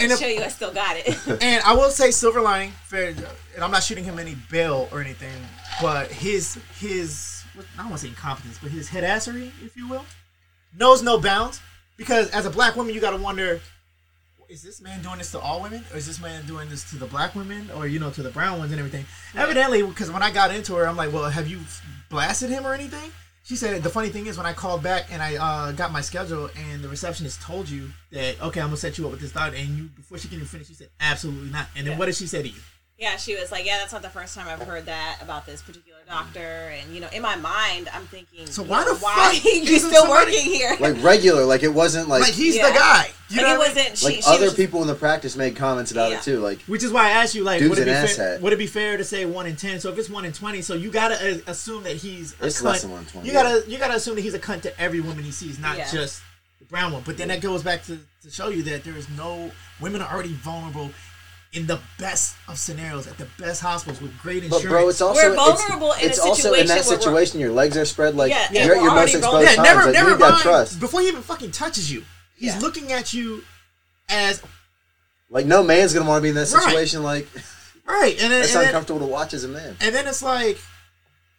And 0.03 0.11
I 0.11 0.15
if- 0.15 0.19
show 0.19 0.27
you? 0.27 0.41
I 0.43 0.49
still 0.49 0.73
got 0.73 0.97
it. 0.97 1.07
And 1.41 1.63
I 1.63 1.73
will 1.73 1.89
say 1.89 2.11
silver 2.11 2.41
lining, 2.41 2.73
fair, 2.83 3.09
and 3.55 3.63
I'm 3.63 3.71
not 3.71 3.83
shooting 3.83 4.03
him 4.03 4.19
any 4.19 4.35
bail 4.51 4.89
or 4.91 4.99
anything, 4.99 5.31
but 5.81 6.11
his 6.11 6.57
his 6.79 7.43
what- 7.53 7.65
I 7.75 7.83
don't 7.83 7.89
want 7.91 8.01
to 8.01 8.07
say 8.07 8.09
incompetence, 8.09 8.57
but 8.61 8.71
his 8.71 8.89
headassery, 8.89 9.51
if 9.63 9.77
you 9.77 9.87
will, 9.87 10.05
knows 10.77 11.01
no 11.01 11.17
bounds. 11.19 11.61
Because 11.97 12.29
as 12.31 12.45
a 12.45 12.49
black 12.49 12.75
woman, 12.75 12.93
you 12.93 12.99
got 12.99 13.11
to 13.11 13.17
wonder 13.17 13.61
is 14.49 14.61
this 14.61 14.79
man 14.81 15.01
doing 15.01 15.17
this 15.17 15.31
to 15.31 15.39
all 15.39 15.59
women, 15.61 15.83
or 15.91 15.97
is 15.97 16.05
this 16.05 16.19
man 16.21 16.45
doing 16.45 16.69
this 16.69 16.83
to 16.91 16.97
the 16.97 17.05
black 17.07 17.33
women, 17.33 17.71
or 17.71 17.87
you 17.87 17.97
know, 17.99 18.11
to 18.11 18.21
the 18.21 18.29
brown 18.29 18.59
ones 18.59 18.71
and 18.71 18.79
everything? 18.79 19.05
Evidently, 19.33 19.81
because 19.81 20.11
when 20.11 20.21
I 20.21 20.29
got 20.29 20.53
into 20.53 20.75
her, 20.75 20.85
I'm 20.87 20.95
like, 20.97 21.11
well, 21.13 21.27
have 21.29 21.47
you 21.47 21.61
blasted 22.09 22.49
him 22.51 22.67
or 22.67 22.73
anything? 22.73 23.11
She 23.45 23.55
said 23.55 23.83
the 23.83 23.89
funny 23.91 24.09
thing 24.09 24.25
is 24.25 24.37
when 24.37 24.47
I 24.47 24.53
called 24.53 24.81
back 24.81 25.11
and 25.13 25.21
I 25.21 25.35
uh, 25.35 25.71
got 25.71 25.91
my 25.91 26.01
schedule 26.01 26.49
and 26.57 26.81
the 26.83 26.89
receptionist 26.89 27.41
told 27.43 27.69
you 27.69 27.91
that 28.11 28.41
okay 28.41 28.59
I'm 28.59 28.67
gonna 28.67 28.77
set 28.77 28.97
you 28.97 29.05
up 29.05 29.11
with 29.11 29.21
this 29.21 29.31
doctor 29.33 29.55
and 29.55 29.69
you 29.77 29.83
before 29.95 30.17
she 30.17 30.27
can 30.27 30.37
even 30.37 30.47
finish 30.47 30.67
she 30.67 30.73
said 30.73 30.89
absolutely 30.99 31.51
not 31.51 31.67
and 31.75 31.85
then 31.85 31.93
Yeah. 31.93 31.99
what 31.99 32.07
did 32.07 32.15
she 32.15 32.25
say 32.25 32.41
to 32.41 32.47
you? 32.47 32.59
Yeah, 32.97 33.17
she 33.17 33.35
was 33.35 33.51
like, 33.51 33.65
"Yeah, 33.65 33.77
that's 33.79 33.91
not 33.91 34.01
the 34.01 34.09
first 34.09 34.33
time 34.35 34.47
I've 34.47 34.65
heard 34.65 34.85
that 34.85 35.17
about 35.21 35.45
this 35.45 35.61
particular 35.61 35.99
doctor." 36.07 36.39
And 36.79 36.93
you 36.95 37.01
know, 37.01 37.09
in 37.11 37.21
my 37.21 37.35
mind, 37.35 37.89
I'm 37.93 38.03
thinking, 38.07 38.47
So 38.47 38.63
you 38.63 38.69
why 38.69 38.85
know, 38.85 38.93
the 38.93 38.99
why 39.03 39.33
fuck 39.35 39.43
you 39.53 39.61
isn't 39.63 39.89
still 39.89 40.03
somebody- 40.05 40.31
working 40.31 40.51
here? 40.53 40.77
Like 40.79 41.03
regular, 41.03 41.43
like 41.43 41.63
it 41.63 41.73
wasn't 41.73 42.07
like 42.07 42.21
Like, 42.21 42.33
he's 42.33 42.55
Yeah. 42.55 42.69
the 42.69 42.73
guy. 42.75 43.11
You 43.29 43.37
Like, 43.37 43.45
know 43.47 43.53
it 43.55 43.57
what 43.57 43.67
I 43.71 43.73
mean? 43.73 43.77
wasn't. 43.77 43.97
She, 43.97 44.05
like 44.05 44.15
she 44.15 44.21
other 44.27 44.45
was 44.45 44.53
people 44.53 44.81
in 44.81 44.87
the 44.87 44.95
practice 44.95 45.35
made 45.35 45.57
comments 45.57 45.91
about 45.91 46.11
Yeah. 46.11 46.17
it 46.19 46.23
too. 46.23 46.39
Like 46.39 46.61
Which 46.67 46.83
is 46.85 46.91
why 46.93 47.07
I 47.07 47.09
asked 47.09 47.35
you, 47.35 47.43
like, 47.43 47.59
Dude's 47.59 47.71
would 47.71 47.79
it, 47.79 47.85
be 47.85 47.91
an 47.91 48.07
fair, 48.07 48.37
asshat. 48.37 48.41
would 48.41 48.53
it 48.53 48.59
be 48.59 48.67
fair 48.67 48.95
to 48.95 49.03
say 49.03 49.25
one 49.25 49.45
in 49.45 49.57
ten? 49.57 49.81
So 49.81 49.89
if 49.91 49.99
it's 49.99 50.09
one 50.09 50.23
in 50.23 50.31
twenty, 50.31 50.61
so 50.61 50.73
you 50.73 50.89
gotta 50.89 51.15
uh, 51.15 51.37
assume 51.47 51.83
that 51.83 51.97
he's 51.97 52.33
a 52.39 52.45
It's 52.45 52.61
cunt. 52.61 52.65
less 52.65 52.81
than 52.83 52.91
120, 52.91 53.27
You 53.27 53.33
gotta 53.33 53.69
you 53.69 53.77
gotta 53.77 53.95
assume 53.95 54.15
that 54.15 54.21
he's 54.21 54.35
a 54.35 54.39
cunt 54.39 54.61
to 54.61 54.79
every 54.79 55.01
woman 55.01 55.23
he 55.25 55.31
sees, 55.31 55.59
not 55.59 55.77
Yeah. 55.77 55.91
just 55.91 56.21
the 56.59 56.65
brown 56.65 56.93
one. 56.93 57.01
But 57.05 57.17
then 57.17 57.27
that 57.27 57.41
goes 57.41 57.61
back 57.61 57.83
to, 57.87 57.99
to 58.23 58.29
show 58.31 58.47
you 58.47 58.63
that 58.63 58.85
there 58.85 58.95
is 58.95 59.09
no 59.09 59.51
women 59.81 60.01
are 60.01 60.13
already 60.13 60.31
vulnerable 60.33 60.91
in 61.55 61.65
the 61.67 61.79
best 61.97 62.35
of 62.47 62.59
scenarios 62.59 63.07
at 63.07 63.17
the 63.17 63.27
best 63.39 63.61
hospitals 63.61 64.01
with 64.01 64.17
great 64.19 64.41
But 64.49 64.57
insurance. 64.57 64.65
bro, 64.69 64.89
it's 64.89 65.01
also 65.01 65.21
We're 65.21 65.33
it's- 65.33 65.61
vulnerable 65.61 65.93
in 65.93 65.99
a 66.01 66.05
it's, 66.05 66.19
also 66.19 66.53
in 66.53 66.67
that 66.67 66.83
situation 66.83 66.89
where 66.89 67.13
we're- 67.15 67.25
situation. 67.25 67.39
Your 67.39 67.51
legs 67.51 67.77
are 67.77 67.85
spread 67.85 68.15
like 68.15 68.29
Yeah, 68.31 68.47
you're 68.51 68.53
yeah, 68.53 68.61
at 68.63 68.67
we're 68.77 68.83
your 68.83 68.95
most 68.95 69.15
exposed 69.15 69.23
vulnerable. 69.23 69.41
yeah, 69.51 69.55
times. 69.55 69.67
never 69.67 69.85
like, 69.85 69.93
never 69.93 70.09
you 70.11 70.17
mind. 70.17 70.41
trust. 70.41 70.79
Before 70.79 71.01
he 71.01 71.07
even 71.07 71.21
fucking 71.21 71.51
touches 71.51 71.91
you, 71.91 72.03
he's 72.35 72.53
Yeah. 72.55 72.59
looking 72.59 72.91
at 72.91 73.13
you 73.13 73.43
as 74.09 74.41
Like 75.29 75.45
no 75.45 75.63
man's 75.63 75.93
gonna 75.93 76.07
want 76.07 76.19
to 76.19 76.23
be 76.23 76.29
in 76.29 76.35
that 76.35 76.51
Right. 76.51 76.63
situation. 76.63 77.03
Like 77.03 77.27
right, 77.85 78.11
and 78.21 78.31
then, 78.31 78.41
that's 78.41 78.53
and 78.53 78.61
then 78.61 78.67
uncomfortable 78.67 78.99
to 78.99 79.05
watch 79.05 79.33
as 79.33 79.43
a 79.43 79.47
man. 79.47 79.77
And 79.79 79.93
then 79.95 80.07
it's 80.07 80.21
like, 80.21 80.59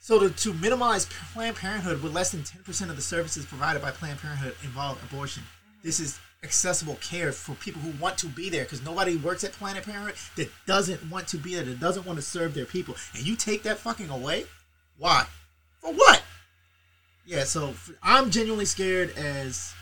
so 0.01 0.19
to, 0.19 0.31
to 0.31 0.53
minimize 0.55 1.07
Planned 1.35 1.57
Parenthood, 1.57 2.03
with 2.03 2.13
less 2.15 2.31
than 2.31 2.43
10% 2.43 2.91
of 2.91 2.97
the 2.97 3.03
services 3.03 3.45
provided 3.45 3.83
by 3.83 3.91
Planned 3.91 4.21
Parenthood 4.21 4.55
involve 4.65 5.03
abortion. 5.05 5.43
This 5.85 6.01
is 6.01 6.19
accessible 6.43 6.97
care 6.97 7.33
for 7.33 7.55
people 7.57 7.81
who 7.83 7.93
want 8.03 8.19
to 8.19 8.27
be 8.27 8.49
there 8.49 8.65
because 8.65 8.85
nobody 8.85 9.17
works 9.17 9.45
at 9.45 9.53
Planned 9.53 9.83
Parenthood 9.85 10.15
that 10.37 10.51
doesn't 10.67 11.11
want 11.11 11.29
to 11.29 11.39
be 11.39 11.55
there, 11.55 11.65
that 11.65 11.81
doesn't 11.81 12.07
want 12.07 12.19
to 12.19 12.23
serve 12.23 12.55
their 12.55 12.65
people. 12.65 12.95
And 13.15 13.27
you 13.27 13.37
take 13.37 13.63
that 13.65 13.79
fucking 13.79 14.11
away? 14.11 14.45
Why? 14.99 15.27
For 15.81 15.93
what? 15.93 16.23
Yeah, 17.27 17.45
so 17.45 17.75
I'm 18.03 18.31
genuinely 18.31 18.67
scared 18.67 19.17
as. 19.17 19.75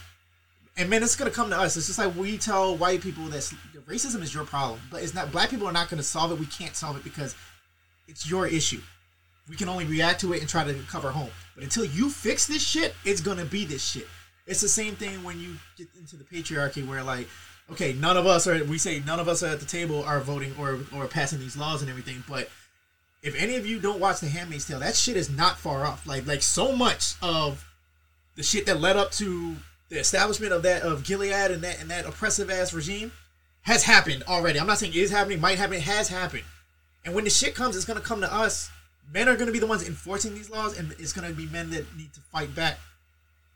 And 0.77 0.91
man, 0.91 1.05
it's 1.05 1.15
gonna 1.15 1.31
come 1.31 1.51
to 1.51 1.59
us. 1.59 1.77
It's 1.77 1.87
just 1.87 1.99
like 1.99 2.17
we 2.17 2.37
tell 2.37 2.77
white 2.77 3.01
people 3.01 3.25
that 3.27 3.43
racism 3.87 4.23
is 4.23 4.35
your 4.35 4.45
problem, 4.45 4.81
but 4.91 5.03
it's 5.03 5.15
not. 5.15 5.31
Black 5.31 5.51
people 5.51 5.69
are 5.69 5.73
not 5.73 5.89
gonna 5.89 6.03
solve 6.03 6.33
it. 6.33 6.41
We 6.41 6.47
can't 6.47 6.75
solve 6.75 6.97
it 6.97 7.05
because 7.05 7.37
it's 8.09 8.29
your 8.29 8.47
issue. 8.47 8.81
We 9.49 9.57
can 9.57 9.69
only 9.69 9.85
react 9.85 10.21
to 10.23 10.33
it 10.33 10.41
and 10.41 10.49
try 10.49 10.65
to 10.65 10.75
cover 10.91 11.11
home. 11.11 11.31
But 11.55 11.65
until 11.65 11.85
you 11.85 12.09
fix 12.11 12.47
this 12.47 12.63
shit, 12.63 12.95
it's 13.05 13.21
gonna 13.21 13.45
be 13.45 13.65
this 13.65 13.85
shit. 13.85 14.09
It's 14.47 14.61
the 14.61 14.69
same 14.69 14.95
thing 14.95 15.23
when 15.25 15.41
you 15.41 15.57
get 15.77 15.89
into 15.99 16.17
the 16.17 16.25
patriarchy 16.25 16.87
where 16.87 17.03
like, 17.03 17.29
okay, 17.71 17.95
none 17.95 18.17
of 18.17 18.27
us 18.27 18.47
are 18.47 18.63
we 18.65 18.79
say 18.79 19.01
none 19.07 19.19
of 19.19 19.29
us 19.29 19.43
are 19.43 19.49
at 19.49 19.61
the 19.61 19.67
table 19.67 20.05
are 20.05 20.21
voting 20.21 20.55
or 20.59 20.81
or 20.95 21.07
passing 21.07 21.39
these 21.39 21.57
laws 21.57 21.81
and 21.81 21.91
everything, 21.91 22.23
but 22.29 22.51
if 23.23 23.35
any 23.37 23.57
of 23.57 23.67
you 23.67 23.81
don't 23.81 24.01
watch 24.01 24.21
The 24.21 24.29
Handmaid's 24.29 24.67
Tale, 24.67 24.81
that 24.81 24.95
shit 24.95 25.17
is 25.17 25.31
not 25.31 25.59
far 25.59 25.87
off. 25.87 26.07
Like 26.07 26.27
like 26.27 26.43
so 26.43 26.77
much 26.77 27.15
of 27.23 27.67
the 28.37 28.43
shit 28.43 28.67
that 28.67 28.81
led 28.81 28.97
up 28.97 29.13
to 29.13 29.57
the 29.89 29.99
establishment 29.99 30.53
of 30.53 30.63
that 30.63 30.83
of 30.83 31.05
Gilead 31.05 31.51
and 31.51 31.63
that 31.63 31.81
and 31.81 31.91
that 31.91 32.05
oppressive 32.05 32.51
ass 32.51 32.75
regime 32.75 33.13
has 33.63 33.85
happened 33.85 34.25
already. 34.29 34.61
I'm 34.61 34.67
not 34.67 34.79
saying 34.79 34.93
it 34.93 34.99
is 34.99 35.11
happening, 35.11 35.41
might 35.41 35.57
happen, 35.57 35.77
it 35.77 35.83
has 35.83 36.09
happened. 36.09 36.45
And 37.07 37.15
when 37.15 37.25
the 37.25 37.31
shit 37.31 37.55
comes, 37.55 37.77
it's 37.77 37.87
gonna 37.87 38.01
come 38.01 38.21
to 38.21 38.33
us. 38.33 38.71
Men 39.11 39.29
are 39.29 39.37
gonna 39.37 39.53
be 39.53 39.59
the 39.59 39.67
ones 39.67 39.87
enforcing 39.87 40.35
these 40.35 40.51
laws, 40.51 40.79
and 40.79 40.93
it's 40.99 41.15
gonna 41.15 41.33
be 41.33 41.47
men 41.47 41.71
that 41.71 41.97
need 41.97 42.13
to 42.13 42.21
fight 42.21 42.55
back 42.55 42.79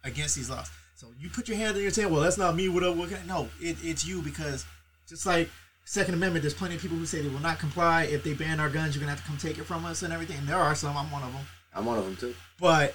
against 0.05 0.37
these 0.37 0.51
laws. 0.51 0.71
So 0.95 1.07
you 1.21 1.31
put 1.31 1.49
your 1.49 1.57
hand 1.57 1.77
on 1.77 1.83
your 1.83 1.91
tail. 1.91 2.11
Well, 2.11 2.21
that's 2.21 2.39
not 2.39 2.57
me. 2.57 2.69
What 2.69 2.83
up? 2.83 2.97
What 2.97 3.09
can 3.09 3.19
I? 3.23 3.27
No, 3.27 3.49
it, 3.61 3.77
it's 3.83 4.05
you 4.07 4.21
because 4.23 4.67
just 5.09 5.27
like 5.27 5.49
Second 5.85 6.15
Amendment, 6.15 6.43
there's 6.43 6.55
plenty 6.55 6.75
of 6.75 6.83
people 6.83 6.97
who 6.97 7.07
say 7.07 7.23
they 7.23 7.29
will 7.29 7.41
not 7.41 7.59
comply. 7.59 8.05
If 8.05 8.25
they 8.25 8.35
ban 8.35 8.61
our 8.61 8.69
guns, 8.69 8.95
you're 8.95 9.01
gonna 9.01 9.13
have 9.13 9.23
to 9.23 9.27
come 9.27 9.39
take 9.39 9.59
it 9.59 9.65
from 9.65 9.85
us 9.85 10.03
and 10.03 10.13
everything. 10.13 10.39
And 10.39 10.47
there 10.49 10.57
are 10.57 10.75
some. 10.75 10.97
I'm 10.97 11.11
one 11.11 11.23
of 11.23 11.33
them. 11.33 11.43
I'm 11.75 11.85
one 11.85 11.99
of 11.99 12.05
them 12.05 12.17
too. 12.17 12.35
But 12.59 12.95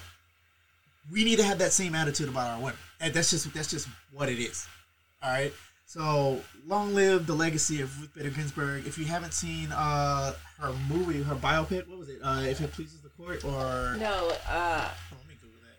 we 1.12 1.24
need 1.24 1.38
to 1.38 1.44
have 1.44 1.60
that 1.60 1.72
same 1.72 1.96
attitude 1.96 2.30
about 2.30 2.50
our 2.50 2.58
women. 2.60 2.78
And 3.00 3.14
that's 3.14 3.30
just 3.30 3.54
that's 3.54 3.70
just 3.70 3.88
what 4.12 4.30
it 4.30 4.40
is. 4.40 4.68
All 5.22 5.30
right. 5.32 5.54
So 5.86 6.42
long 6.66 6.96
live 6.96 7.28
the 7.28 7.34
legacy 7.36 7.82
of 7.82 8.00
Ruth 8.00 8.14
Bader 8.16 8.30
Ginsburg. 8.32 8.88
If 8.88 8.98
you 8.98 9.06
haven't 9.06 9.34
seen 9.34 9.72
uh 9.72 10.34
her 10.60 10.74
movie, 10.90 11.22
her 11.24 11.36
biopic, 11.36 11.88
what 11.88 12.00
was 12.00 12.10
it? 12.10 12.20
Uh, 12.24 12.42
if 12.46 12.62
it 12.62 12.72
pleases 12.72 13.02
the 13.02 13.10
court, 13.10 13.44
or 13.46 13.96
No, 14.00 14.32
uh, 14.50 14.90
Oh, 15.12 15.16
let 15.18 15.28
me 15.28 15.36
Google 15.42 15.60
that. 15.62 15.78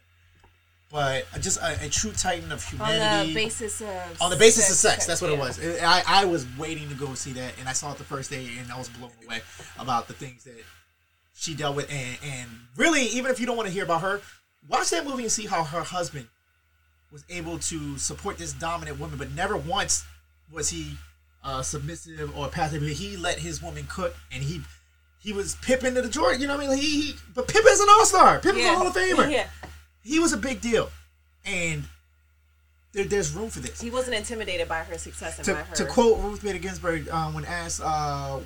But 0.94 1.26
just 1.40 1.60
a, 1.60 1.76
a 1.84 1.88
true 1.88 2.12
titan 2.12 2.52
of 2.52 2.62
humanity 2.64 3.02
on 3.02 3.26
the 3.26 3.34
basis 3.34 3.80
of 3.80 4.22
On 4.22 4.30
the 4.30 4.36
basis 4.36 4.70
of 4.70 4.76
sex, 4.76 5.06
that's 5.06 5.20
what 5.20 5.32
it 5.32 5.38
was. 5.38 5.58
It- 5.58 5.82
I, 5.82 6.04
I 6.06 6.24
was 6.24 6.46
waiting 6.56 6.88
to 6.88 6.94
go 6.94 7.12
see 7.14 7.32
that, 7.32 7.52
and 7.58 7.68
I 7.68 7.72
saw 7.72 7.90
it 7.90 7.98
the 7.98 8.04
first 8.04 8.30
day, 8.30 8.46
and 8.60 8.70
I 8.70 8.78
was 8.78 8.88
blown 8.90 9.10
away 9.26 9.40
about 9.76 10.06
the 10.06 10.14
things 10.14 10.44
that 10.44 10.54
she 11.34 11.52
dealt 11.56 11.74
with. 11.74 11.90
And, 11.92 12.16
and 12.24 12.48
really, 12.76 13.02
even 13.06 13.32
if 13.32 13.40
you 13.40 13.46
don't 13.46 13.56
want 13.56 13.66
to 13.66 13.74
hear 13.74 13.82
about 13.82 14.02
her, 14.02 14.20
watch 14.68 14.90
that 14.90 15.04
movie 15.04 15.24
and 15.24 15.32
see 15.32 15.46
how 15.46 15.64
her 15.64 15.82
husband 15.82 16.28
was 17.10 17.24
able 17.28 17.58
to 17.58 17.98
support 17.98 18.38
this 18.38 18.52
dominant 18.52 19.00
woman, 19.00 19.18
but 19.18 19.32
never 19.32 19.56
once 19.56 20.04
was 20.52 20.70
he 20.70 20.92
uh, 21.42 21.60
submissive 21.62 22.36
or 22.38 22.46
passive. 22.46 22.82
He 22.82 23.16
let 23.16 23.40
his 23.40 23.60
woman 23.60 23.84
cook, 23.90 24.14
and 24.32 24.44
he 24.44 24.60
he 25.18 25.32
was 25.32 25.56
Pip 25.56 25.80
to 25.80 25.90
the 25.90 26.08
Jordan. 26.08 26.40
You 26.40 26.46
know 26.46 26.56
what 26.56 26.66
I 26.66 26.70
mean? 26.70 26.78
He, 26.78 27.00
he 27.02 27.14
but 27.34 27.48
Pip 27.48 27.64
is 27.66 27.80
an 27.80 27.88
all 27.90 28.04
star. 28.04 28.38
Pip 28.38 28.54
is 28.54 28.64
a 28.64 28.74
Hall 28.74 28.86
of 28.86 28.94
Famer. 28.94 29.28
Yeah, 29.32 29.48
He 30.04 30.18
was 30.18 30.32
a 30.32 30.36
big 30.36 30.60
deal, 30.60 30.90
and 31.44 31.84
there, 32.92 33.04
there's 33.04 33.32
room 33.32 33.50
for 33.50 33.60
this 33.60 33.80
he 33.80 33.90
wasn't 33.90 34.16
intimidated 34.16 34.68
by 34.68 34.80
her 34.84 34.98
success 34.98 35.38
and 35.38 35.44
to, 35.46 35.54
by 35.54 35.60
her. 35.62 35.74
to 35.76 35.84
quote 35.86 36.20
Ruth 36.20 36.42
Bader 36.42 36.58
Ginsburg 36.58 37.08
um, 37.08 37.34
when 37.34 37.44
asked 37.44 37.80
uh, 37.82 38.38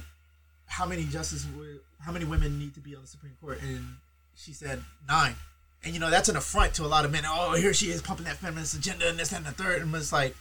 how 0.66 0.86
many 0.86 1.04
justices 1.04 1.46
were, 1.56 1.82
how 2.00 2.12
many 2.12 2.24
women 2.24 2.58
need 2.58 2.74
to 2.74 2.80
be 2.80 2.94
on 2.94 3.02
the 3.02 3.08
Supreme 3.08 3.36
Court, 3.40 3.60
and 3.62 3.84
she 4.34 4.52
said 4.52 4.82
nine. 5.06 5.34
And 5.84 5.94
you 5.94 6.00
know 6.00 6.10
that's 6.10 6.28
an 6.28 6.36
affront 6.36 6.74
to 6.74 6.84
a 6.84 6.88
lot 6.88 7.04
of 7.04 7.12
men. 7.12 7.22
Oh, 7.26 7.54
here 7.54 7.74
she 7.74 7.90
is 7.90 8.02
pumping 8.02 8.24
that 8.26 8.36
feminist 8.36 8.74
agenda 8.74 9.08
and 9.08 9.18
this 9.18 9.32
and 9.32 9.44
the 9.44 9.52
third. 9.52 9.80
And 9.82 9.94
it's 9.94 10.12
like 10.12 10.34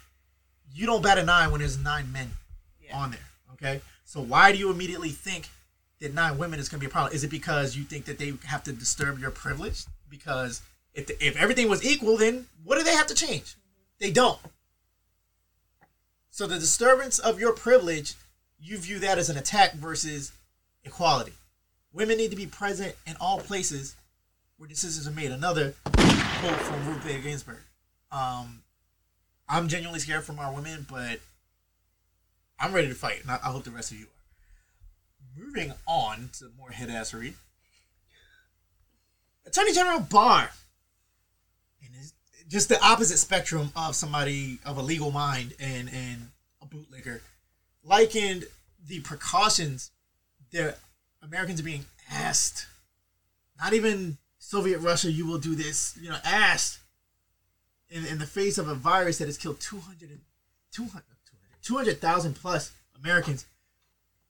you 0.74 0.86
don't 0.86 1.04
bat 1.04 1.18
a 1.18 1.24
nine 1.24 1.52
when 1.52 1.60
there's 1.60 1.78
nine 1.78 2.12
men 2.12 2.32
Yeah. 2.82 2.98
on 2.98 3.12
there. 3.12 3.20
Okay, 3.54 3.82
so 4.06 4.22
why 4.22 4.52
do 4.52 4.58
you 4.58 4.72
immediately 4.72 5.10
think 5.10 5.50
that 6.00 6.14
nine 6.14 6.38
women 6.38 6.60
is 6.60 6.70
going 6.70 6.80
to 6.80 6.86
be 6.86 6.90
a 6.90 6.92
problem? 6.92 7.14
Is 7.14 7.24
it 7.24 7.30
because 7.30 7.76
you 7.76 7.84
think 7.84 8.06
that 8.06 8.18
they 8.20 8.34
have 8.46 8.64
to 8.64 8.72
disturb 8.72 9.20
your 9.20 9.32
privilege? 9.32 9.86
Because 10.10 10.62
if 10.98 11.10
if 11.22 11.38
everything 11.38 11.70
was 11.70 11.86
equal, 11.86 12.18
then 12.18 12.48
what 12.64 12.78
do 12.78 12.84
they 12.84 12.96
have 12.96 13.08
to 13.08 13.14
change? 13.14 13.56
They 14.00 14.12
don't. 14.12 14.40
So 16.32 16.46
the 16.46 16.60
disturbance 16.60 17.20
of 17.20 17.40
your 17.40 17.54
privilege, 17.54 18.16
you 18.60 18.78
view 18.78 19.00
that 19.00 19.18
as 19.18 19.30
an 19.30 19.38
attack 19.38 19.74
versus 19.74 20.34
equality. 20.84 21.34
Women 21.94 22.18
need 22.18 22.32
to 22.32 22.36
be 22.36 22.48
present 22.48 22.96
in 23.06 23.16
all 23.22 23.40
places 23.40 23.96
where 24.58 24.68
decisions 24.68 25.08
are 25.08 25.12
made. 25.12 25.32
Another 25.32 25.76
quote 25.84 26.60
from 26.60 26.88
Ruth 26.88 27.04
Bader 27.04 27.22
Ginsburg. 27.22 27.60
Um, 28.12 28.62
I'm 29.48 29.68
genuinely 29.68 30.00
scared 30.00 30.24
from 30.24 30.40
our 30.40 30.54
women, 30.54 30.86
but 30.90 31.20
I'm 32.60 32.74
ready 32.74 32.88
to 32.88 32.96
fight, 32.96 33.22
and 33.22 33.32
I, 33.32 33.36
I 33.36 33.48
hope 33.48 33.64
the 33.64 33.72
rest 33.72 33.92
of 33.92 34.00
you 34.00 34.06
are. 34.06 35.44
Moving 35.46 35.74
on 35.88 36.30
to 36.40 36.52
more 36.58 36.72
head 36.72 36.90
headassery. 36.90 37.34
Attorney 39.46 39.74
General 39.74 40.00
Barr, 40.00 40.50
just 42.48 42.70
the 42.70 42.82
opposite 42.84 43.18
spectrum 43.18 43.72
of 43.76 43.96
somebody 43.96 44.60
of 44.66 44.78
a 44.78 44.82
legal 44.82 45.12
mind 45.12 45.54
and 45.60 45.90
and 45.94 46.30
a 46.62 46.66
bootlegger, 46.66 47.22
likened 47.84 48.46
the 48.88 49.00
precautions 49.02 49.92
that 50.52 50.78
Americans 51.22 51.60
are 51.60 51.64
being 51.64 51.86
asked. 52.10 52.68
Not 53.60 53.74
even 53.74 54.18
Soviet 54.40 54.80
Russia, 54.80 55.12
you 55.12 55.26
will 55.26 55.40
do 55.40 55.56
this. 55.56 55.98
You 56.02 56.10
know, 56.10 56.18
asked 56.24 56.80
in, 57.90 58.06
in 58.06 58.20
the 58.20 58.26
face 58.26 58.58
of 58.58 58.68
a 58.68 58.76
virus 58.76 59.18
that 59.18 59.26
has 59.26 59.38
killed 59.38 59.60
200, 59.60 60.10
and- 60.10 60.22
200 60.72 61.04
200,000 61.64 62.34
plus 62.34 62.72
Americans 62.98 63.46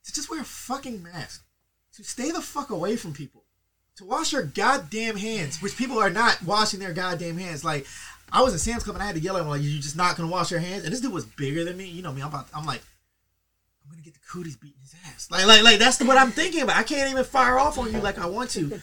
to 0.03 0.13
just 0.13 0.29
wear 0.29 0.41
a 0.41 0.45
fucking 0.45 1.03
mask, 1.03 1.43
to 1.93 2.03
stay 2.03 2.31
the 2.31 2.41
fuck 2.41 2.71
away 2.71 2.95
from 2.95 3.13
people, 3.13 3.43
to 3.97 4.05
wash 4.05 4.31
your 4.31 4.43
goddamn 4.43 5.17
hands, 5.17 5.61
which 5.61 5.75
people 5.75 5.99
are 5.99 6.09
not 6.09 6.41
washing 6.43 6.79
their 6.79 6.93
goddamn 6.93 7.37
hands. 7.37 7.63
Like, 7.63 7.85
I 8.31 8.41
was 8.41 8.53
in 8.53 8.59
Sam's 8.59 8.83
Club 8.83 8.95
and 8.95 9.03
I 9.03 9.07
had 9.07 9.15
to 9.15 9.21
yell 9.21 9.35
at 9.35 9.41
him, 9.41 9.49
like, 9.49 9.61
you're 9.61 9.81
just 9.81 9.97
not 9.97 10.15
gonna 10.15 10.29
wash 10.29 10.51
your 10.51 10.59
hands? 10.59 10.83
And 10.83 10.93
this 10.93 11.01
dude 11.01 11.13
was 11.13 11.25
bigger 11.25 11.63
than 11.63 11.77
me. 11.77 11.85
You 11.85 12.01
know 12.03 12.13
me, 12.13 12.21
I'm 12.21 12.27
about, 12.29 12.47
I'm 12.53 12.65
like, 12.65 12.81
I'm 13.83 13.91
gonna 13.91 14.03
get 14.03 14.13
the 14.13 14.19
cooties 14.31 14.55
beating 14.55 14.79
his 14.81 14.95
ass. 15.05 15.29
Like, 15.31 15.47
like, 15.47 15.63
like, 15.63 15.79
that's 15.79 15.99
what 16.01 16.17
I'm 16.17 16.31
thinking 16.31 16.61
about. 16.61 16.77
I 16.77 16.83
can't 16.83 17.09
even 17.09 17.23
fire 17.23 17.57
off 17.57 17.77
on 17.77 17.91
you 17.91 17.99
like 17.99 18.19
I 18.19 18.27
want 18.27 18.51
to. 18.51 18.79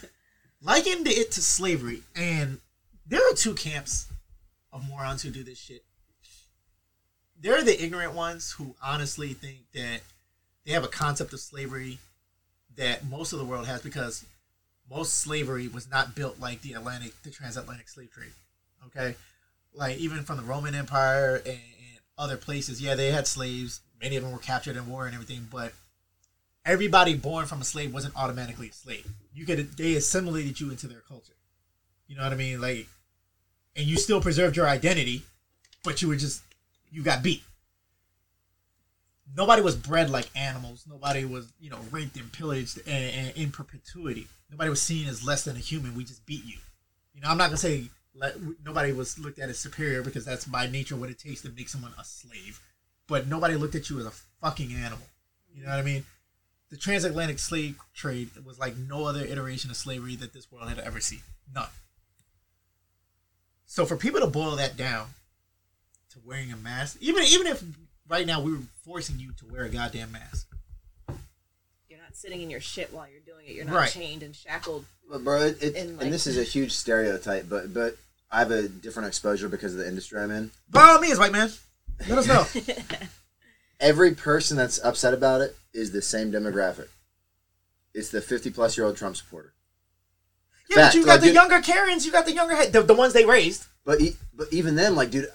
Likened 0.60 1.06
it 1.06 1.30
to 1.32 1.42
slavery, 1.42 2.02
and 2.16 2.58
there 3.06 3.20
are 3.20 3.34
two 3.34 3.52
camps 3.54 4.06
of 4.72 4.88
morons 4.88 5.22
who 5.22 5.30
do 5.30 5.44
this 5.44 5.58
shit. 5.58 5.84
they're 7.38 7.62
the 7.62 7.84
ignorant 7.84 8.14
ones 8.14 8.52
who 8.52 8.74
honestly 8.82 9.34
think 9.34 9.58
that 9.74 10.00
they 10.64 10.72
have 10.72 10.84
a 10.84 10.88
concept 10.88 11.34
of 11.34 11.40
slavery 11.40 11.98
that 12.76 13.04
most 13.04 13.34
of 13.34 13.38
the 13.38 13.44
world 13.44 13.66
has 13.66 13.82
because 13.82 14.24
most 14.90 15.20
slavery 15.20 15.68
was 15.68 15.90
not 15.90 16.14
built 16.14 16.38
like 16.40 16.62
the 16.62 16.74
Atlantic, 16.74 17.12
the 17.22 17.30
transatlantic 17.30 17.88
slave 17.88 18.10
trade. 18.12 18.32
Okay, 18.86 19.16
like 19.74 19.98
even 19.98 20.22
from 20.24 20.36
the 20.36 20.42
Roman 20.42 20.74
Empire 20.74 21.36
and, 21.36 21.46
and 21.46 21.98
other 22.18 22.36
places, 22.36 22.80
yeah, 22.80 22.94
they 22.94 23.10
had 23.10 23.26
slaves. 23.26 23.80
Many 24.00 24.16
of 24.16 24.22
them 24.22 24.32
were 24.32 24.38
captured 24.38 24.76
in 24.76 24.88
war 24.88 25.06
and 25.06 25.14
everything, 25.14 25.48
but 25.50 25.72
everybody 26.64 27.14
born 27.14 27.46
from 27.46 27.60
a 27.60 27.64
slave 27.64 27.92
wasn't 27.92 28.16
automatically 28.16 28.68
a 28.68 28.72
slave. 28.72 29.06
You 29.34 29.46
could 29.46 29.76
they 29.76 29.94
assimilated 29.94 30.60
you 30.60 30.70
into 30.70 30.86
their 30.86 31.00
culture. 31.00 31.32
You 32.06 32.16
know 32.16 32.22
what 32.22 32.32
I 32.32 32.36
mean? 32.36 32.60
Like, 32.60 32.86
and 33.76 33.86
you 33.86 33.96
still 33.96 34.20
preserved 34.20 34.56
your 34.56 34.68
identity, 34.68 35.22
but 35.82 36.02
you 36.02 36.08
were 36.08 36.16
just 36.16 36.42
you 36.92 37.02
got 37.02 37.22
beat. 37.22 37.42
Nobody 39.36 39.62
was 39.62 39.74
bred 39.74 40.10
like 40.10 40.28
animals. 40.36 40.84
Nobody 40.88 41.24
was, 41.24 41.52
you 41.60 41.70
know, 41.70 41.78
raped 41.90 42.16
and 42.16 42.30
pillaged 42.32 42.78
and, 42.86 43.04
and 43.14 43.36
in 43.36 43.50
perpetuity. 43.50 44.26
Nobody 44.50 44.70
was 44.70 44.82
seen 44.82 45.08
as 45.08 45.26
less 45.26 45.44
than 45.44 45.56
a 45.56 45.60
human. 45.60 45.94
We 45.94 46.04
just 46.04 46.26
beat 46.26 46.44
you. 46.44 46.58
You 47.14 47.20
know, 47.20 47.28
I'm 47.28 47.38
not 47.38 47.46
gonna 47.46 47.56
say 47.56 47.88
like, 48.14 48.34
nobody 48.64 48.92
was 48.92 49.18
looked 49.18 49.38
at 49.38 49.48
as 49.48 49.58
superior 49.58 50.02
because 50.02 50.24
that's 50.24 50.44
by 50.44 50.66
nature 50.66 50.96
what 50.96 51.10
it 51.10 51.18
takes 51.18 51.42
to 51.42 51.50
make 51.50 51.68
someone 51.68 51.92
a 51.98 52.04
slave. 52.04 52.60
But 53.06 53.26
nobody 53.26 53.56
looked 53.56 53.74
at 53.74 53.90
you 53.90 53.98
as 53.98 54.06
a 54.06 54.12
fucking 54.40 54.72
animal. 54.72 55.06
You 55.54 55.64
know 55.64 55.70
what 55.70 55.78
I 55.78 55.82
mean? 55.82 56.04
The 56.70 56.76
transatlantic 56.76 57.38
slave 57.38 57.78
trade 57.94 58.30
was 58.44 58.58
like 58.58 58.76
no 58.76 59.04
other 59.04 59.24
iteration 59.24 59.70
of 59.70 59.76
slavery 59.76 60.16
that 60.16 60.32
this 60.32 60.50
world 60.50 60.68
had 60.68 60.78
ever 60.78 61.00
seen. 61.00 61.20
None. 61.54 61.68
So 63.66 63.84
for 63.84 63.96
people 63.96 64.20
to 64.20 64.26
boil 64.26 64.56
that 64.56 64.76
down 64.76 65.08
to 66.10 66.18
wearing 66.24 66.52
a 66.52 66.56
mask, 66.56 66.96
even 67.00 67.24
even 67.24 67.46
if 67.46 67.62
right 68.08 68.26
now 68.26 68.40
we 68.40 68.52
were 68.52 68.58
forcing 68.84 69.18
you 69.18 69.32
to 69.38 69.46
wear 69.46 69.64
a 69.64 69.68
goddamn 69.68 70.12
mask, 70.12 70.46
You're 71.88 71.98
not 72.00 72.14
sitting 72.16 72.42
in 72.42 72.50
your 72.50 72.60
shit 72.60 72.92
while 72.92 73.06
you're 73.10 73.20
doing 73.20 73.46
it. 73.46 73.54
You're 73.54 73.64
not 73.64 73.74
Right. 73.74 73.90
chained 73.90 74.22
and 74.22 74.34
shackled. 74.34 74.84
But 75.08 75.22
bro, 75.24 75.40
it, 75.42 75.62
it, 75.62 75.76
And, 75.76 75.90
and, 75.90 75.98
like- 76.00 76.10
this 76.10 76.26
is 76.26 76.38
a 76.38 76.44
huge 76.44 76.72
stereotype, 76.72 77.48
but 77.48 77.72
but 77.74 77.96
I 78.30 78.38
have 78.40 78.50
a 78.50 78.68
different 78.68 79.06
exposure 79.08 79.48
because 79.48 79.72
of 79.72 79.78
the 79.78 79.86
industry 79.88 80.20
I'm 80.20 80.30
in. 80.30 80.50
by 80.70 80.82
all 80.84 80.98
means, 81.00 81.18
white 81.18 81.32
man, 81.32 81.50
let 82.08 82.18
us 82.18 82.26
know. 82.26 82.46
Every 83.80 84.14
person 84.14 84.56
that's 84.56 84.82
upset 84.82 85.14
about 85.14 85.40
it 85.40 85.56
is 85.72 85.92
the 85.92 86.02
same 86.02 86.32
demographic. 86.32 86.88
It's 87.92 88.08
the 88.10 88.20
50 88.20 88.50
plus 88.50 88.76
year 88.76 88.86
old 88.86 88.96
Trump 88.96 89.16
supporter. 89.16 89.52
yeah, 90.70 90.76
but 90.76 90.82
Fact, 90.82 90.94
you 90.94 91.04
got 91.04 91.10
like, 91.12 91.20
the 91.20 91.26
dude- 91.26 91.34
younger 91.34 91.60
Karens, 91.60 92.06
you 92.06 92.12
got 92.12 92.24
the 92.26 92.32
younger 92.32 92.66
the, 92.66 92.82
the 92.82 92.94
ones 92.94 93.12
they 93.12 93.24
raised. 93.24 93.64
But 93.84 94.00
e- 94.00 94.16
but 94.32 94.52
even 94.52 94.74
then, 94.74 94.94
like, 94.96 95.10
dude, 95.10 95.28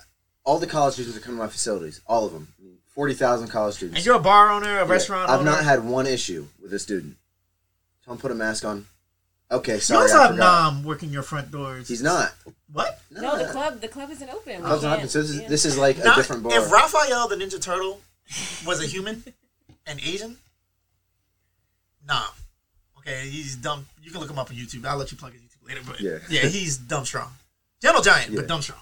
all 0.45 0.59
the 0.59 0.67
college 0.67 0.93
students 0.95 1.15
that 1.17 1.23
come 1.23 1.35
to 1.35 1.39
my 1.39 1.47
facilities, 1.47 2.01
all 2.07 2.25
of 2.25 2.33
them, 2.33 2.47
forty 2.87 3.13
thousand 3.13 3.47
college 3.49 3.75
students. 3.75 3.97
And 3.99 4.05
you're 4.05 4.15
a 4.15 4.19
bar 4.19 4.49
owner, 4.51 4.77
a 4.79 4.85
Yeah, 4.85 4.91
restaurant 4.91 5.29
I've 5.29 5.41
owner. 5.41 5.51
not 5.51 5.63
had 5.63 5.83
one 5.83 6.07
issue 6.07 6.47
with 6.61 6.73
a 6.73 6.79
student. 6.79 7.17
Tell 8.05 8.13
him 8.13 8.19
put 8.19 8.31
a 8.31 8.35
mask 8.35 8.65
on. 8.65 8.85
Okay, 9.51 9.75
you 9.75 9.79
sorry, 9.79 10.03
also 10.03 10.17
I 10.17 10.21
have 10.23 10.31
forgot. 10.31 10.73
Nam 10.73 10.83
working 10.83 11.09
your 11.09 11.23
front 11.23 11.49
doors. 11.51 11.87
He's 11.87 12.03
not. 12.03 12.33
What? 12.71 13.01
No, 13.09 13.37
the 13.37 13.51
club 13.51 13.81
the 13.81 13.87
club 13.87 14.11
isn't 14.11 14.29
open. 14.29 14.57
We 14.57 14.63
Club's 14.65 14.83
not 14.83 14.97
open, 14.97 15.09
so 15.09 15.21
this 15.21 15.31
is, 15.31 15.47
this 15.47 15.65
is 15.65 15.77
like 15.77 15.97
a 15.97 16.13
different 16.15 16.43
bar. 16.43 16.53
If 16.55 16.71
Raphael 16.71 17.27
the 17.27 17.35
Ninja 17.35 17.59
Turtle 17.61 17.99
was 18.65 18.81
a 18.83 18.85
human 18.85 19.23
an 19.87 19.97
Asian, 20.03 20.37
nah. 22.07 22.25
Okay, 22.99 23.27
he's 23.29 23.55
dumb. 23.55 23.87
You 24.03 24.11
can 24.11 24.19
look 24.19 24.29
him 24.29 24.37
up 24.37 24.49
on 24.51 24.55
YouTube. 24.55 24.85
I'll 24.85 24.97
let 24.97 25.11
you 25.11 25.17
plug 25.17 25.33
his 25.33 25.41
YouTube 25.41 25.67
later. 25.67 25.81
But 25.85 25.99
Yeah. 25.99 26.17
yeah, 26.29 26.41
he's 26.41 26.77
dumb 26.77 27.05
strong. 27.05 27.31
Gentle 27.81 28.03
giant, 28.03 28.31
Yeah. 28.31 28.41
but 28.41 28.47
dumb 28.47 28.61
strong. 28.61 28.79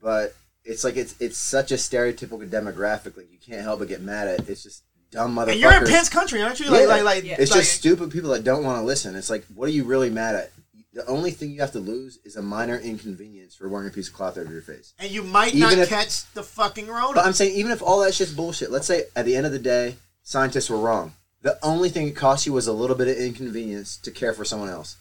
but 0.00 0.36
it's 0.68 0.84
like 0.84 0.96
it's 0.96 1.14
it's 1.20 1.38
such 1.38 1.72
a 1.72 1.76
stereotypical 1.76 2.48
demographic. 2.48 3.16
Like 3.16 3.30
you 3.32 3.38
can't 3.44 3.62
help 3.62 3.78
but 3.80 3.88
get 3.88 4.02
mad 4.02 4.28
at. 4.28 4.48
It's 4.48 4.62
just 4.62 4.82
dumb 5.10 5.34
motherfuckers. 5.34 5.52
And 5.52 5.60
you're 5.60 5.72
in 5.74 5.84
Pence 5.86 6.08
country, 6.08 6.42
aren't 6.42 6.60
you? 6.60 6.70
Like, 6.70 6.82
Yeah. 6.82 6.86
like, 6.86 7.02
like, 7.04 7.24
Yeah. 7.24 7.36
It's 7.38 7.50
like- 7.50 7.60
just 7.60 7.72
stupid 7.72 8.10
people 8.10 8.30
that 8.30 8.44
don't 8.44 8.62
want 8.62 8.78
to 8.80 8.84
listen. 8.84 9.16
It's 9.16 9.30
like, 9.30 9.44
what 9.54 9.66
are 9.68 9.72
you 9.72 9.84
really 9.84 10.10
mad 10.10 10.34
at? 10.34 10.52
The 10.92 11.06
only 11.06 11.30
thing 11.30 11.50
you 11.52 11.60
have 11.60 11.72
to 11.72 11.78
lose 11.80 12.18
is 12.24 12.36
a 12.36 12.42
minor 12.42 12.76
inconvenience 12.76 13.54
for 13.54 13.68
wearing 13.68 13.88
a 13.88 13.90
piece 13.90 14.08
of 14.08 14.14
cloth 14.14 14.36
over 14.36 14.52
your 14.52 14.62
face. 14.62 14.92
and 14.98 15.10
you 15.10 15.22
might 15.22 15.54
Even 15.54 15.70
not 15.70 15.78
if- 15.78 15.88
catch 15.88 16.30
the 16.34 16.42
fucking 16.42 16.88
road. 16.88 17.14
But 17.14 17.24
I'm 17.24 17.32
saying, 17.32 17.54
even 17.54 17.70
if 17.72 17.80
all 17.82 18.00
that 18.00 18.14
shit's 18.14 18.32
bullshit, 18.32 18.70
let's 18.70 18.86
say 18.86 19.04
at 19.16 19.24
the 19.24 19.34
end 19.36 19.46
of 19.46 19.52
the 19.52 19.58
day, 19.58 19.96
scientists 20.22 20.68
were 20.68 20.78
wrong. 20.78 21.14
The 21.40 21.56
only 21.64 21.88
thing 21.88 22.08
it 22.08 22.16
cost 22.16 22.44
you 22.46 22.52
was 22.52 22.66
a 22.66 22.72
little 22.72 22.96
bit 22.96 23.06
of 23.08 23.16
inconvenience 23.16 23.96
to 23.98 24.10
care 24.10 24.32
for 24.34 24.44
someone 24.44 24.68
else. 24.68 24.96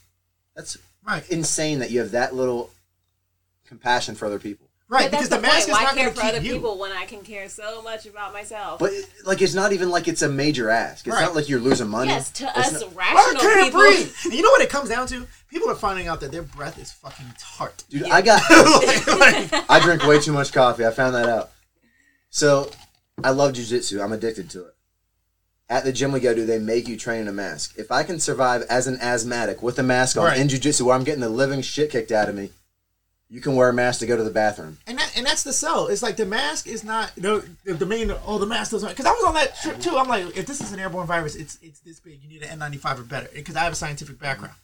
That's 0.56 0.78
right, 1.06 1.28
insane 1.30 1.80
that 1.80 1.90
you 1.92 2.00
have 2.00 2.12
that 2.12 2.34
little 2.36 2.70
compassion 3.68 4.16
for 4.16 4.26
other 4.28 4.40
people. 4.40 4.67
Right. 4.90 5.10
Because 5.12 5.30
the 5.30 5.36
the, 5.38 5.42
mask 5.42 5.68
point. 5.68 5.70
is 5.70 5.74
Why 5.74 5.84
not 5.84 5.96
going 5.96 6.10
to 6.10 6.14
for 6.16 6.26
other 6.26 6.40
you. 6.42 6.54
people 6.54 6.78
when 6.78 6.92
I 6.92 7.06
can 7.06 7.22
care 7.22 7.50
so 7.50 7.82
much 7.82 8.06
about 8.06 8.34
myself? 8.34 8.80
But 8.80 8.92
like, 9.26 9.42
it's 9.42 9.54
not 9.54 9.74
even 9.74 9.90
like 9.90 10.08
it's 10.08 10.22
a 10.22 10.30
major 10.30 10.70
ask. 10.70 11.06
It's 11.08 11.16
Right. 11.16 11.24
not 11.24 11.36
like 11.36 11.50
you're 11.50 11.60
losing 11.60 11.88
money. 11.90 12.10
yes, 12.12 12.32
to 12.32 12.46
It's 12.56 12.74
us 12.74 12.82
not- 12.82 12.94
I 12.98 13.36
can't 13.40 13.66
people. 13.66 13.80
breathe. 13.82 14.14
And 14.26 14.34
you 14.34 14.42
know 14.42 14.50
what 14.52 14.62
it 14.62 14.70
comes 14.70 14.90
down 14.90 15.08
to? 15.08 15.28
People 15.50 15.70
are 15.70 15.76
finding 15.76 16.08
out 16.08 16.20
that 16.22 16.32
their 16.32 16.42
breath 16.44 16.78
is 16.80 16.92
fucking 16.92 17.34
tart. 17.40 17.84
dude, 17.90 18.04
I 18.06 18.22
got. 18.22 18.42
Like- 19.20 19.52
like- 19.52 19.70
I 19.70 19.80
drink 19.82 20.04
way 20.06 20.20
too 20.20 20.34
much 20.34 20.52
coffee. 20.54 20.86
I 20.86 20.92
found 20.92 21.16
that 21.16 21.28
out. 21.30 21.52
So, 22.30 22.70
I 23.24 23.32
love 23.32 23.54
jujitsu. 23.54 24.04
I'm 24.04 24.12
addicted 24.12 24.50
to 24.52 24.66
it. 24.66 24.74
At 25.70 25.84
the 25.84 25.92
gym 25.92 26.12
we 26.14 26.20
go 26.22 26.34
to, 26.34 26.46
they 26.46 26.60
make 26.60 26.88
you 26.88 26.96
train 26.96 27.22
in 27.22 27.28
a 27.28 27.34
mask. 27.34 27.74
If 27.78 27.92
I 27.92 28.04
can 28.04 28.20
survive 28.20 28.62
as 28.70 28.88
an 28.88 29.00
asthmatic 29.02 29.62
with 29.62 29.78
a 29.80 29.84
mask 29.84 30.16
on 30.18 30.24
Right. 30.26 30.38
in 30.40 30.48
jujitsu, 30.48 30.82
where 30.84 30.96
I'm 30.96 31.04
getting 31.04 31.20
the 31.22 31.28
living 31.30 31.62
shit 31.62 31.92
kicked 31.92 32.12
out 32.12 32.30
of 32.30 32.36
me, 32.36 32.52
you 33.30 33.42
can 33.42 33.56
wear 33.56 33.70
a 33.70 33.74
mask 33.74 34.00
to 34.00 34.06
go 34.06 34.16
to 34.16 34.24
the 34.24 34.32
bathroom. 34.32 34.78
And 34.88 34.98
that, 34.98 35.14
and 35.18 35.26
that's 35.26 35.44
the 35.44 35.52
sell. 35.52 35.88
It's 35.88 36.02
like 36.02 36.16
the 36.16 36.26
mask 36.26 36.68
is 36.68 36.84
not 36.84 37.12
the 37.16 37.48
the, 37.66 37.74
the 37.74 37.86
main. 37.86 38.12
Oh, 38.26 38.38
the 38.38 38.46
mask 38.46 38.72
doesn't. 38.72 38.90
Because 38.90 39.06
I 39.06 39.12
was 39.12 39.24
on 39.26 39.34
that 39.34 39.56
trip 39.62 39.80
too. 39.80 39.98
I'm 39.98 40.08
like, 40.08 40.38
if 40.38 40.46
this 40.46 40.62
is 40.62 40.72
an 40.72 40.80
airborne 40.80 41.08
virus, 41.08 41.36
it's 41.36 41.60
it's 41.62 41.80
this 41.82 42.00
big. 42.00 42.22
You 42.24 42.30
need 42.30 42.44
an 42.44 42.60
N95 42.60 43.00
or 43.00 43.04
better. 43.04 43.30
Because 43.34 43.56
I 43.56 43.64
have 43.64 43.74
a 43.74 43.76
scientific 43.76 44.20
background. 44.20 44.56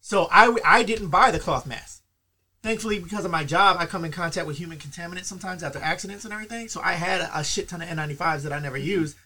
So 0.00 0.28
I 0.30 0.56
I 0.64 0.82
didn't 0.82 1.08
buy 1.08 1.30
the 1.30 1.38
cloth 1.38 1.66
mask. 1.66 2.02
Thankfully, 2.62 3.00
because 3.00 3.24
of 3.24 3.30
my 3.30 3.44
job, 3.44 3.76
I 3.78 3.86
come 3.86 4.04
in 4.04 4.12
contact 4.12 4.46
with 4.46 4.56
human 4.56 4.78
contaminants 4.78 5.24
sometimes 5.24 5.62
after 5.62 5.80
accidents 5.80 6.24
and 6.24 6.32
everything. 6.32 6.68
So 6.68 6.80
I 6.80 6.92
had 6.92 7.20
a, 7.20 7.40
a 7.40 7.44
shit 7.44 7.68
ton 7.68 7.82
of 7.82 7.88
N95s 7.88 8.42
that 8.42 8.52
I 8.52 8.60
never 8.60 8.78
used. 8.78 9.16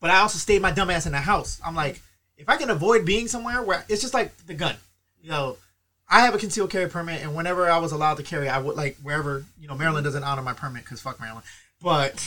But 0.00 0.10
I 0.10 0.18
also 0.18 0.38
stayed 0.38 0.62
my 0.62 0.70
dumb 0.70 0.90
ass 0.90 1.04
in 1.04 1.12
the 1.12 1.18
house. 1.18 1.60
I'm 1.64 1.74
like, 1.74 2.00
if 2.36 2.48
I 2.48 2.56
can 2.56 2.70
avoid 2.70 3.04
being 3.04 3.28
somewhere 3.28 3.60
where 3.62 3.84
it's 3.88 4.02
just 4.02 4.14
like 4.14 4.36
the 4.46 4.54
gun, 4.54 4.76
you 5.20 5.30
know. 5.30 5.56
I 6.08 6.20
have 6.20 6.34
a 6.34 6.38
concealed 6.38 6.70
carry 6.70 6.88
permit, 6.88 7.22
and 7.22 7.34
whenever 7.34 7.68
I 7.68 7.78
was 7.78 7.92
allowed 7.92 8.16
to 8.18 8.22
carry, 8.22 8.48
I 8.48 8.58
would 8.58 8.76
like 8.76 8.96
wherever 9.02 9.44
you 9.60 9.66
know 9.68 9.74
Maryland 9.74 10.04
doesn't 10.04 10.22
honor 10.22 10.42
my 10.42 10.52
permit 10.52 10.84
because 10.84 11.00
fuck 11.00 11.18
Maryland. 11.20 11.44
But 11.82 12.24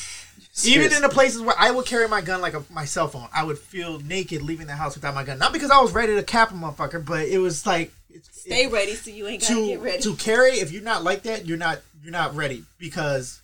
even 0.66 0.94
in 0.94 1.02
the 1.02 1.10
places 1.10 1.42
where 1.42 1.56
I 1.58 1.72
would 1.72 1.86
carry 1.86 2.08
my 2.08 2.22
gun 2.22 2.42
like 2.42 2.54
a, 2.54 2.64
my 2.70 2.86
cell 2.86 3.08
phone, 3.08 3.28
I 3.34 3.44
would 3.44 3.58
feel 3.58 4.00
naked 4.00 4.42
leaving 4.42 4.68
the 4.68 4.74
house 4.76 4.96
without 4.96 5.16
my 5.16 5.24
gun. 5.24 5.40
Not 5.40 5.54
because 5.54 5.72
I 5.72 5.82
was 5.82 5.92
ready 5.92 6.16
to 6.16 6.24
cap 6.24 6.52
a 6.52 6.54
motherfucker, 6.54 7.04
but 7.04 7.28
it 7.28 7.40
was 7.40 7.66
like 7.66 7.92
it's, 8.10 8.42
Stay 8.42 8.66
it- 8.66 8.72
ready 8.72 8.94
so 8.96 9.10
you 9.12 9.28
ain't 9.28 9.42
gotta 9.42 9.54
get 9.56 9.76
to 9.78 9.84
ready. 9.84 10.02
to 10.04 10.16
carry. 10.16 10.52
If 10.54 10.72
you're 10.72 10.84
not 10.84 11.04
like 11.04 11.24
that, 11.24 11.46
you're 11.46 11.58
not 11.58 11.80
you're 12.04 12.12
not 12.12 12.36
ready 12.36 12.64
because 12.78 13.42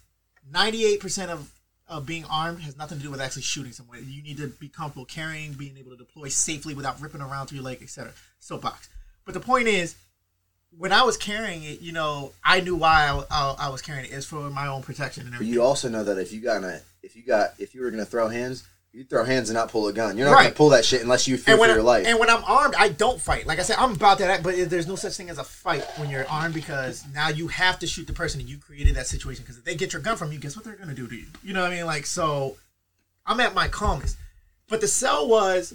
ninety 0.51 0.85
eight 0.85 0.99
percent 0.99 1.31
of 1.31 1.49
of 1.87 2.05
being 2.05 2.25
armed 2.25 2.59
has 2.61 2.75
nothing 2.77 2.97
to 2.97 3.03
do 3.03 3.11
with 3.11 3.21
actually 3.21 3.43
shooting 3.43 3.71
someone. 3.71 3.99
You 4.07 4.21
need 4.23 4.37
to 4.37 4.47
be 4.47 4.67
comfortable 4.67 5.05
carrying, 5.05 5.53
being 5.53 5.77
able 5.77 5.91
to 5.91 5.97
deploy 5.97 6.27
safely 6.29 6.73
without 6.73 6.99
ripping 6.99 7.21
around 7.21 7.47
through 7.47 7.57
your 7.57 7.65
leg, 7.65 7.81
etc. 7.81 8.11
Soapbox. 8.39 8.89
But 9.23 9.33
the 9.35 9.39
point 9.39 9.67
is, 9.67 9.95
when 10.77 10.91
I 10.91 11.03
was 11.03 11.17
carrying 11.17 11.63
it, 11.63 11.81
you 11.81 11.91
know, 11.91 12.31
I 12.43 12.59
knew 12.61 12.75
why 12.75 13.07
I, 13.07 13.23
I, 13.31 13.55
I 13.59 13.69
was 13.69 13.81
carrying 13.81 14.05
it. 14.05 14.11
It's 14.13 14.25
for 14.25 14.49
my 14.49 14.67
own 14.67 14.81
protection 14.83 15.21
and 15.23 15.31
But 15.31 15.35
everything. 15.35 15.53
you 15.53 15.61
also 15.63 15.89
know 15.89 16.03
that 16.03 16.17
if 16.17 16.33
you 16.33 16.41
got 16.41 16.63
a, 16.63 16.81
if 17.03 17.15
you 17.15 17.23
got, 17.23 17.51
if 17.59 17.73
you 17.73 17.81
were 17.81 17.91
gonna 17.91 18.05
throw 18.05 18.27
hands, 18.27 18.63
you 18.91 19.03
throw 19.03 19.23
hands 19.25 19.49
and 19.49 19.55
not 19.57 19.69
pull 19.69 19.87
a 19.87 19.93
gun. 19.93 20.17
You're 20.17 20.27
not 20.27 20.35
Right. 20.35 20.43
gonna 20.43 20.55
pull 20.55 20.69
that 20.69 20.85
shit 20.85 21.01
unless 21.01 21.27
you 21.27 21.37
fear 21.37 21.55
for 21.55 21.61
when 21.61 21.69
your 21.69 21.79
I, 21.79 21.83
life. 21.83 22.07
and 22.07 22.17
when 22.19 22.29
I'm 22.29 22.43
armed, 22.45 22.75
I 22.77 22.89
don't 22.89 23.19
fight. 23.19 23.45
Like 23.45 23.59
I 23.59 23.63
said, 23.63 23.75
I'm 23.77 23.93
about 23.93 24.19
that, 24.19 24.41
but 24.43 24.69
there's 24.69 24.87
no 24.87 24.95
such 24.95 25.13
thing 25.17 25.29
as 25.29 25.37
a 25.37 25.43
fight 25.43 25.83
when 25.97 26.09
you're 26.09 26.27
armed 26.29 26.53
because 26.53 27.03
now 27.13 27.27
you 27.29 27.47
have 27.49 27.77
to 27.79 27.87
shoot 27.87 28.07
the 28.07 28.13
person 28.13 28.39
and 28.39 28.49
you 28.49 28.57
created 28.57 28.95
that 28.95 29.07
situation. 29.07 29.43
Because 29.43 29.57
if 29.57 29.65
they 29.65 29.75
get 29.75 29.91
your 29.93 30.01
gun 30.01 30.15
from 30.17 30.31
you, 30.31 30.39
guess 30.39 30.55
what 30.55 30.63
they're 30.65 30.75
gonna 30.77 30.93
do 30.93 31.07
to 31.07 31.15
you? 31.15 31.25
You 31.43 31.53
know 31.53 31.61
what 31.61 31.71
I 31.71 31.75
mean? 31.75 31.85
Like 31.85 32.05
so, 32.05 32.55
I'm 33.25 33.39
at 33.39 33.53
my 33.53 33.67
calmest. 33.67 34.17
But 34.69 34.79
the 34.81 34.87
cell 34.87 35.27
was, 35.27 35.73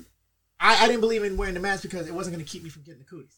I, 0.58 0.84
I 0.84 0.86
didn't 0.88 1.00
believe 1.00 1.22
in 1.22 1.36
wearing 1.36 1.54
the 1.54 1.60
mask 1.60 1.82
because 1.82 2.06
it 2.08 2.14
wasn't 2.14 2.34
gonna 2.36 2.44
keep 2.44 2.62
me 2.62 2.70
from 2.70 2.82
getting 2.82 3.00
the 3.00 3.04
cooties. 3.06 3.36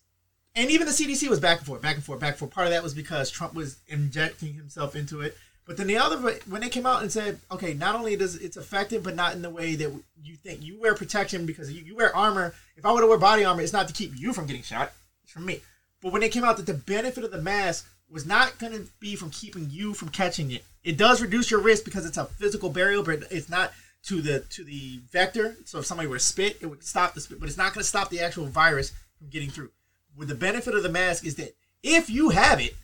And 0.55 0.71
even 0.71 0.87
the 0.87 0.93
CDC 0.93 1.29
was 1.29 1.41
back 1.41 1.59
and 1.59 1.67
forth, 1.67 1.81
back 1.81 1.95
and 1.95 2.05
forth, 2.05 2.21
back 2.21 2.31
and 2.31 2.39
forth. 2.39 2.51
Part 2.51 2.67
of 2.67 2.73
that 2.73 2.83
was 2.83 2.95
because 2.95 3.31
Trump 3.31 3.55
was 3.55 3.79
injecting 3.89 4.55
himself 4.55 4.95
into 4.95 5.23
it. 5.23 5.37
But 5.65 5.77
then 5.77 5.87
the 5.87 5.97
other, 5.97 6.19
when 6.49 6.61
they 6.61 6.69
came 6.69 6.87
out 6.87 7.03
and 7.03 7.11
said, 7.11 7.39
okay, 7.51 7.73
not 7.73 7.95
only 7.95 8.17
does 8.17 8.35
it's 8.35 8.57
effective, 8.57 9.03
but 9.03 9.15
not 9.15 9.35
in 9.35 9.43
the 9.43 9.51
way 9.51 9.77
that 9.77 9.93
you 10.23 10.37
think. 10.37 10.63
You 10.63 10.81
wear 10.81 10.95
protection 10.95 11.47
because 11.47 11.73
you, 11.73 11.83
you 11.83 11.97
wear 11.97 12.15
armor. 12.15 12.55
If 12.77 12.85
I 12.85 12.93
were 12.93 13.01
to 13.01 13.07
wear 13.07 13.19
body 13.19 13.45
armor, 13.45 13.63
it's 13.63 13.73
not 13.73 13.89
to 13.89 13.95
keep 13.95 14.13
you 14.17 14.33
from 14.33 14.47
getting 14.47 14.63
shot. 14.63 14.93
It's 15.23 15.33
from 15.33 15.47
me. 15.47 15.61
But 16.03 16.13
when 16.13 16.21
they 16.21 16.29
came 16.29 16.45
out 16.45 16.57
that 16.57 16.67
the 16.67 16.75
benefit 16.75 17.23
of 17.25 17.31
the 17.31 17.41
mask 17.41 17.89
was 18.11 18.27
not 18.27 18.59
going 18.59 18.73
to 18.73 18.87
be 19.01 19.17
from 19.17 19.31
keeping 19.31 19.69
you 19.71 19.95
from 19.95 20.11
catching 20.11 20.51
it. 20.51 20.63
It 20.85 20.99
does 20.99 21.23
reduce 21.23 21.51
your 21.51 21.61
risk 21.61 21.85
because 21.85 22.05
it's 22.05 22.19
a 22.19 22.27
physical 22.27 22.69
barrier, 22.69 23.03
but 23.03 23.25
it's 23.31 23.49
not 23.49 23.73
to 24.05 24.21
the 24.21 24.41
to 24.51 24.65
the 24.65 25.01
vector. 25.11 25.57
So 25.65 25.79
if 25.79 25.87
somebody 25.87 26.09
were 26.09 26.19
to 26.19 26.23
spit, 26.23 26.59
it 26.61 26.67
would 26.67 26.85
stop 26.85 27.15
the 27.15 27.21
spit, 27.21 27.41
but 27.41 27.49
it's 27.49 27.57
not 27.57 27.73
going 27.73 27.83
to 27.83 27.89
stop 27.89 28.11
the 28.11 28.21
actual 28.21 28.47
virus 28.47 28.93
from 29.17 29.29
getting 29.29 29.49
through. 29.49 29.71
With 30.17 30.29
the 30.29 30.35
benefit 30.35 30.75
of 30.75 30.83
the 30.83 30.89
mask 30.89 31.25
is 31.25 31.37
that 31.37 31.55
if 31.83 32.11
you 32.11 32.31
have 32.31 32.61
it, 32.61 32.75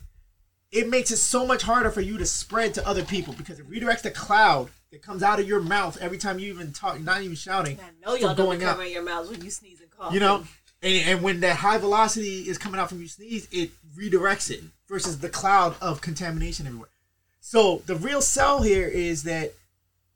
it 0.71 0.87
makes 0.87 1.11
it 1.11 1.17
so 1.17 1.45
much 1.45 1.63
harder 1.63 1.89
for 1.89 2.01
you 2.01 2.17
to 2.17 2.25
spread 2.25 2.73
to 2.75 2.87
other 2.87 3.03
people 3.03 3.33
because 3.33 3.59
it 3.59 3.69
redirects 3.69 4.01
the 4.01 4.11
cloud 4.11 4.69
that 4.91 5.01
comes 5.01 5.23
out 5.23 5.39
of 5.39 5.47
your 5.47 5.59
mouth 5.59 5.97
every 6.01 6.17
time 6.17 6.39
you 6.39 6.51
even 6.51 6.71
talk, 6.71 6.99
not 6.99 7.21
even 7.21 7.35
shouting. 7.35 7.79
I 7.79 8.05
know 8.05 8.15
y'all 8.15 8.35
going 8.35 8.63
out. 8.63 8.71
covering 8.71 8.93
your 8.93 9.03
mouths 9.03 9.29
when 9.29 9.41
you 9.43 9.51
sneeze 9.51 9.81
and 9.81 9.89
cough. 9.91 10.13
You 10.13 10.19
know, 10.19 10.43
and, 10.81 11.09
and 11.09 11.21
when 11.21 11.41
that 11.41 11.57
high 11.57 11.77
velocity 11.77 12.47
is 12.47 12.57
coming 12.57 12.79
out 12.79 12.89
from 12.89 13.01
you 13.01 13.07
sneeze, 13.07 13.47
it 13.51 13.71
redirects 13.97 14.49
it 14.49 14.63
versus 14.87 15.19
the 15.19 15.29
cloud 15.29 15.75
of 15.81 16.01
contamination 16.01 16.65
everywhere. 16.65 16.89
So 17.39 17.81
the 17.85 17.95
real 17.95 18.21
sell 18.21 18.61
here 18.61 18.87
is 18.87 19.23
that 19.23 19.53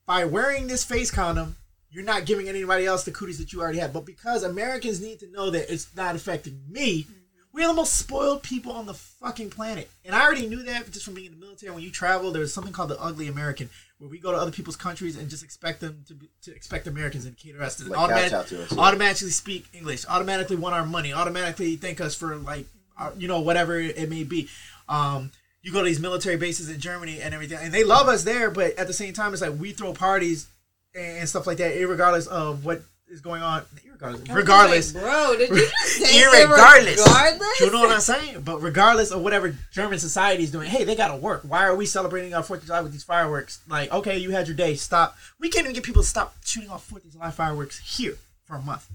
by 0.05 0.25
wearing 0.25 0.67
this 0.67 0.83
face 0.83 1.11
condom, 1.11 1.55
you're 1.93 2.03
not 2.03 2.25
giving 2.25 2.49
anybody 2.49 2.85
else 2.85 3.03
the 3.03 3.11
cooties 3.11 3.37
that 3.37 3.53
you 3.53 3.61
already 3.61 3.77
have. 3.77 3.93
But 3.93 4.05
because 4.05 4.43
Americans 4.43 4.99
need 4.99 5.19
to 5.19 5.31
know 5.31 5.51
that 5.51 5.71
it's 5.71 5.95
not 5.95 6.15
affecting 6.15 6.59
me, 6.67 7.05
we're 7.53 7.67
the 7.67 7.73
most 7.73 7.97
spoiled 7.97 8.41
people 8.41 8.71
on 8.71 8.87
the 8.87 8.95
fucking 8.95 9.51
planet. 9.51 9.87
And 10.03 10.15
I 10.15 10.25
already 10.25 10.47
knew 10.47 10.63
that 10.63 10.91
just 10.91 11.05
from 11.05 11.13
being 11.13 11.27
in 11.27 11.39
the 11.39 11.45
military. 11.45 11.71
When 11.71 11.83
you 11.83 11.91
travel, 11.91 12.31
there's 12.31 12.51
something 12.51 12.73
called 12.73 12.89
the 12.89 12.99
ugly 12.99 13.27
American, 13.27 13.69
where 13.99 14.09
we 14.09 14.17
go 14.17 14.31
to 14.31 14.37
other 14.37 14.49
people's 14.51 14.75
countries 14.75 15.15
and 15.15 15.29
just 15.29 15.43
expect 15.43 15.81
them 15.81 16.03
to 16.07 16.15
be, 16.15 16.29
to 16.41 16.55
expect 16.55 16.87
Americans 16.87 17.25
and 17.25 17.37
cater 17.37 17.61
us 17.61 17.75
to 17.75 17.83
Like 17.87 17.99
automatic- 17.99 18.47
to 18.47 18.63
us, 18.63 18.71
yeah. 18.71 18.79
automatically 18.79 19.29
speak 19.29 19.67
English, 19.71 20.03
automatically 20.07 20.55
want 20.55 20.73
our 20.73 20.85
money, 20.85 21.13
automatically 21.13 21.75
thank 21.75 22.01
us 22.01 22.15
for 22.15 22.37
like, 22.37 22.65
our, 22.97 23.13
you 23.17 23.27
know, 23.27 23.39
whatever 23.41 23.79
it 23.79 24.09
may 24.09 24.23
be. 24.23 24.49
Um, 24.89 25.31
you 25.61 25.71
go 25.71 25.79
to 25.79 25.85
these 25.85 25.99
military 25.99 26.37
bases 26.37 26.69
in 26.69 26.79
Germany 26.79 27.21
and 27.21 27.35
everything, 27.35 27.59
and 27.61 27.73
they 27.73 27.83
love 27.83 28.07
us 28.07 28.23
there, 28.23 28.49
but 28.49 28.77
at 28.77 28.87
the 28.87 28.93
same 28.93 29.13
time, 29.13 29.31
it's 29.31 29.41
like 29.43 29.57
we 29.57 29.71
throw 29.71 29.93
parties 29.93 30.47
and 30.95 31.27
stuff 31.27 31.47
like 31.47 31.57
that, 31.57 31.75
regardless 31.87 32.27
of 32.27 32.65
what 32.65 32.81
is 33.09 33.21
going 33.21 33.41
on. 33.41 33.63
Regardless, 33.93 34.29
regardless, 34.29 34.91
bro, 34.91 35.35
did 35.37 35.49
you 35.49 35.55
just 35.55 35.85
say 35.85 36.23
irregardless. 36.23 36.97
Regardless, 36.97 37.59
You 37.61 37.71
know 37.71 37.79
what 37.79 37.91
I'm 37.91 38.01
saying? 38.01 38.41
But 38.41 38.61
regardless 38.61 39.11
of 39.11 39.21
whatever 39.21 39.55
German 39.71 39.99
society 39.99 40.43
is 40.43 40.51
doing, 40.51 40.69
hey, 40.69 40.83
they 40.83 40.95
gotta 40.95 41.15
work. 41.15 41.43
Why 41.47 41.65
are 41.65 41.75
we 41.75 41.85
celebrating 41.85 42.33
our 42.33 42.43
Fourth 42.43 42.61
of 42.61 42.65
July 42.65 42.81
with 42.81 42.91
these 42.91 43.03
fireworks? 43.03 43.61
Like, 43.67 43.93
okay, 43.93 44.17
you 44.17 44.31
had 44.31 44.47
your 44.47 44.57
day. 44.57 44.75
Stop. 44.75 45.15
We 45.39 45.49
can't 45.49 45.65
even 45.65 45.75
get 45.75 45.83
people 45.83 46.01
to 46.01 46.07
stop 46.07 46.35
shooting 46.43 46.69
off 46.69 46.83
Fourth 46.83 47.05
of 47.05 47.11
July 47.11 47.31
fireworks 47.31 47.97
here 47.97 48.17
for 48.45 48.55
a 48.55 48.61
month. 48.61 48.89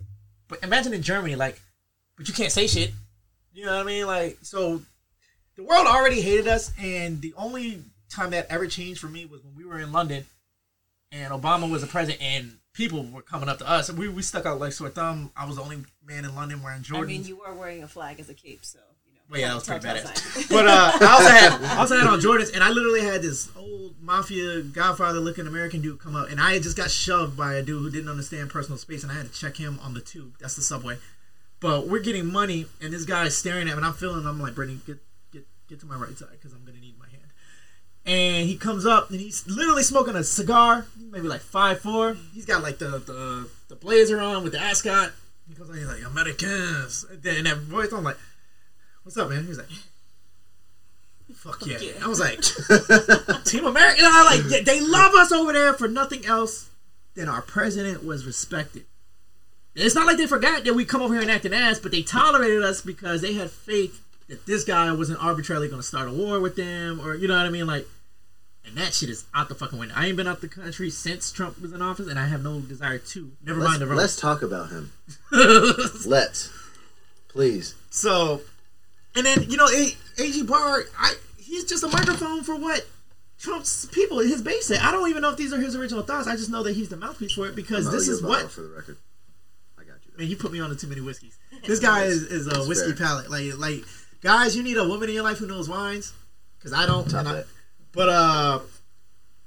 But 0.49 0.63
imagine 0.63 0.93
in 0.93 1.03
Germany, 1.03 1.37
like, 1.37 1.61
but 2.17 2.29
you 2.29 2.35
can't 2.35 2.53
say 2.53 2.67
shit. 2.67 2.93
You 3.55 3.65
know 3.65 3.77
what 3.77 3.83
I 3.83 3.87
mean? 3.87 4.07
Like, 4.07 4.39
so 4.43 4.83
the 5.57 5.63
world 5.63 5.87
already 5.87 6.21
hated 6.21 6.49
us, 6.49 6.73
and 6.79 7.21
the 7.21 7.35
only 7.37 7.83
time 8.11 8.31
that 8.31 8.47
ever 8.51 8.67
changed 8.67 9.01
for 9.01 9.09
me 9.09 9.27
was 9.27 9.43
when 9.43 9.55
we 9.55 9.65
were 9.65 9.79
in 9.79 9.93
London, 9.93 10.25
and 11.13 11.33
Obama 11.33 11.71
was 11.71 11.83
the 11.83 11.89
president, 11.89 12.23
and 12.23 12.59
people 12.79 13.05
were 13.13 13.23
coming 13.23 13.49
up 13.49 13.59
to 13.59 13.69
us, 13.69 13.91
we, 13.91 14.09
we 14.09 14.23
stuck 14.23 14.47
out 14.47 14.61
like 14.61 14.73
sore 14.73 14.89
thumb. 14.89 15.33
I 15.37 15.47
was 15.47 15.57
the 15.57 15.63
only 15.63 15.85
man 16.07 16.25
in 16.25 16.35
London 16.35 16.63
wearing 16.63 16.83
Jordans. 16.83 17.03
I 17.03 17.07
mean, 17.07 17.25
you 17.25 17.37
were 17.37 17.53
wearing 17.53 17.83
a 17.83 17.89
flag 17.89 18.21
as 18.21 18.29
a 18.29 18.35
cape, 18.35 18.65
so 18.65 18.79
you 19.07 19.15
know. 19.15 19.21
Well, 19.31 19.41
yeah, 19.41 19.49
that 19.49 19.55
was 19.55 19.67
pretty 19.67 19.87
badass. 19.87 20.49
But 20.49 20.69
uh, 20.69 20.93
I 21.01 21.13
also 21.13 21.29
had 21.29 21.53
I 21.77 21.79
also 21.79 21.99
had 21.99 22.07
on 22.07 22.21
Jordans, 22.21 22.55
and 22.55 22.63
I 22.63 22.71
literally 22.71 23.03
had 23.03 23.23
this 23.23 23.51
old 23.57 23.97
mafia 24.01 24.63
Godfather 24.63 25.19
looking 25.19 25.47
American 25.47 25.81
dude 25.81 25.99
come 25.99 26.15
up, 26.15 26.31
and 26.31 26.41
I 26.41 26.59
just 26.61 26.77
got 26.77 26.91
shoved 26.91 27.37
by 27.37 27.55
a 27.55 27.63
dude 27.63 27.83
who 27.83 27.91
didn't 27.91 28.09
understand 28.09 28.51
personal 28.51 28.79
space, 28.79 29.03
and 29.03 29.11
I 29.11 29.17
had 29.17 29.27
to 29.27 29.33
check 29.33 29.57
him 29.57 29.81
on 29.83 29.95
the 29.95 30.01
tube. 30.01 30.35
That's 30.41 30.57
the 30.57 30.63
subway. 30.63 30.99
But 31.61 31.89
we're 31.89 32.03
getting 32.03 32.27
money, 32.27 32.67
and 32.81 32.93
this 32.93 33.05
guy 33.05 33.27
is 33.27 33.37
staring 33.37 33.63
at 33.63 33.73
me, 33.73 33.79
and 33.79 33.85
I'm 33.85 33.95
feeling. 33.95 34.25
I'm 34.25 34.41
like, 34.41 34.55
Brittany, 34.55 34.79
get 34.87 34.99
get 35.33 35.47
get 35.69 35.81
to 35.81 35.87
my 35.87 35.97
right 35.97 36.17
side 36.17 36.29
because 36.33 36.53
I'm 36.53 36.65
gonna 36.65 36.79
need 36.79 36.97
my 36.97 37.09
hand. 37.09 37.23
And 38.09 38.49
he 38.49 38.57
comes 38.57 38.87
up, 38.87 39.11
and 39.11 39.21
he's 39.21 39.47
literally 39.47 39.83
smoking 39.83 40.17
a 40.17 40.25
cigar, 40.25 40.87
maybe 41.11 41.29
like 41.29 41.43
five 41.43 41.81
four. 41.81 42.17
He's 42.33 42.47
got 42.47 42.63
like 42.63 42.79
the 42.79 42.89
the, 42.99 43.49
the 43.69 43.75
blazer 43.77 44.19
on 44.21 44.43
with 44.45 44.53
the 44.53 44.61
ascot. 44.61 45.13
He 45.49 45.55
comes 45.55 45.69
on, 45.71 45.77
he's 45.77 45.87
like 45.87 46.03
Americans, 46.05 47.05
and 47.11 47.23
then 47.23 47.45
that 47.45 47.59
voice, 47.59 47.93
I'm 47.93 48.05
like, 48.05 48.17
"What's 49.03 49.17
up, 49.19 49.29
man?" 49.29 49.45
He's 49.47 49.59
like. 49.59 49.69
Fuck 51.35 51.67
yeah. 51.67 51.79
yeah. 51.79 51.93
I 52.03 52.09
was 52.09 52.19
like, 52.19 52.41
Team 53.45 53.65
America. 53.67 53.99
And 54.03 54.07
I 54.09 54.25
like, 54.25 54.41
they- 54.45 54.63
they 54.63 54.81
love 54.81 55.15
us 55.15 55.31
over 55.31 55.53
there 55.53 55.73
for 55.75 55.87
nothing 55.87 56.25
else 56.27 56.69
than 57.15 57.29
our 57.29 57.43
president 57.43 58.05
was 58.05 58.27
respected. 58.27 58.87
It's 59.75 59.95
not 59.95 60.07
like 60.07 60.17
they 60.17 60.27
forgot 60.27 60.65
that 60.65 60.75
we 60.75 60.85
come 60.85 61.01
over 61.03 61.13
here 61.15 61.23
and 61.23 61.31
act 61.31 61.45
an 61.45 61.53
ass, 61.53 61.79
but 61.79 61.93
they 61.93 62.03
tolerated 62.03 62.65
us 62.65 62.81
because 62.81 63.21
they 63.21 63.35
had 63.35 63.51
faith 63.51 64.03
that 64.29 64.47
this 64.47 64.65
guy 64.65 64.91
wasn't 64.93 65.23
arbitrarily 65.23 65.69
going 65.69 65.81
to 65.81 65.87
start 65.87 66.09
a 66.09 66.13
war 66.13 66.41
with 66.41 66.57
them, 66.57 66.99
or 67.01 67.15
you 67.15 67.29
know 67.29 67.37
what 67.37 67.47
I 67.47 67.51
mean, 67.51 67.67
like. 67.67 67.87
And 68.69 68.77
that 68.79 68.95
shit 68.95 69.09
is 69.11 69.25
out 69.35 69.49
the 69.49 69.55
fucking 69.55 69.79
window. 69.79 69.95
I 69.97 70.07
ain't 70.07 70.17
been 70.17 70.27
out 70.29 70.41
the 70.41 70.49
country 70.49 70.91
since 70.91 71.33
Trump 71.33 71.61
was 71.61 71.73
in 71.73 71.83
office, 71.83 72.07
and 72.09 72.19
I 72.19 72.27
have 72.27 72.43
no 72.43 72.61
desire 72.61 72.99
to. 72.99 73.31
Never 73.45 73.61
Let's, 73.61 73.71
mind 73.71 73.83
the 73.83 73.87
road. 73.87 73.97
let's 73.97 74.17
talk 74.17 74.43
about 74.43 74.71
him. 74.71 74.93
Let's, 76.07 76.51
please. 77.29 77.75
So, 77.91 78.41
and 79.17 79.25
then 79.27 79.45
you 79.49 79.57
know, 79.57 79.67
A- 79.69 79.97
AG 80.23 80.43
Barr, 80.45 80.85
I 80.99 81.15
he's 81.39 81.65
just 81.65 81.83
a 81.85 81.89
microphone 81.89 82.43
for 82.43 82.57
what 82.57 82.87
Trump's 83.39 83.87
people, 83.87 84.19
his 84.19 84.43
base 84.43 84.67
said. 84.67 84.81
I 84.81 84.91
don't 84.93 85.09
even 85.09 85.23
know 85.23 85.31
if 85.31 85.37
these 85.37 85.53
are 85.53 85.61
his 85.61 85.75
original 85.77 86.03
thoughts. 86.03 86.27
I 86.27 86.37
just 86.37 86.51
know 86.51 86.63
that 86.63 86.75
he's 86.75 86.89
the 86.89 86.97
mouthpiece 86.97 87.33
for 87.33 87.47
it 87.47 87.57
because 87.57 87.91
this 87.91 88.09
is 88.09 88.23
what 88.23 88.51
for 88.51 88.63
the 88.63 88.69
record. 88.69 88.97
I 89.79 89.85
got 89.85 89.97
you. 90.07 90.13
man. 90.19 90.27
You 90.29 90.37
put 90.37 90.53
me 90.53 90.61
on 90.61 90.71
to 90.71 90.77
too 90.77 90.89
many 90.89 91.01
whiskeys. 91.01 91.39
This 91.67 91.81
guy 91.81 92.05
is, 92.05 92.23
is 92.23 92.47
a 92.47 92.65
whiskey 92.69 92.93
fair. 92.93 93.07
palate. 93.07 93.31
Like 93.31 93.59
like 93.59 93.85
guys, 94.23 94.57
you 94.57 94.63
need 94.63 94.77
a 94.77 94.87
woman 94.87 95.09
in 95.09 95.15
your 95.17 95.25
life 95.25 95.39
who 95.39 95.47
knows 95.47 95.69
wines 95.69 96.13
because 96.59 96.73
I 96.73 96.87
don't. 96.87 97.09
Top 97.11 97.21
and 97.21 97.29
I-. 97.29 97.45
but 97.93 98.09
uh, 98.09 98.61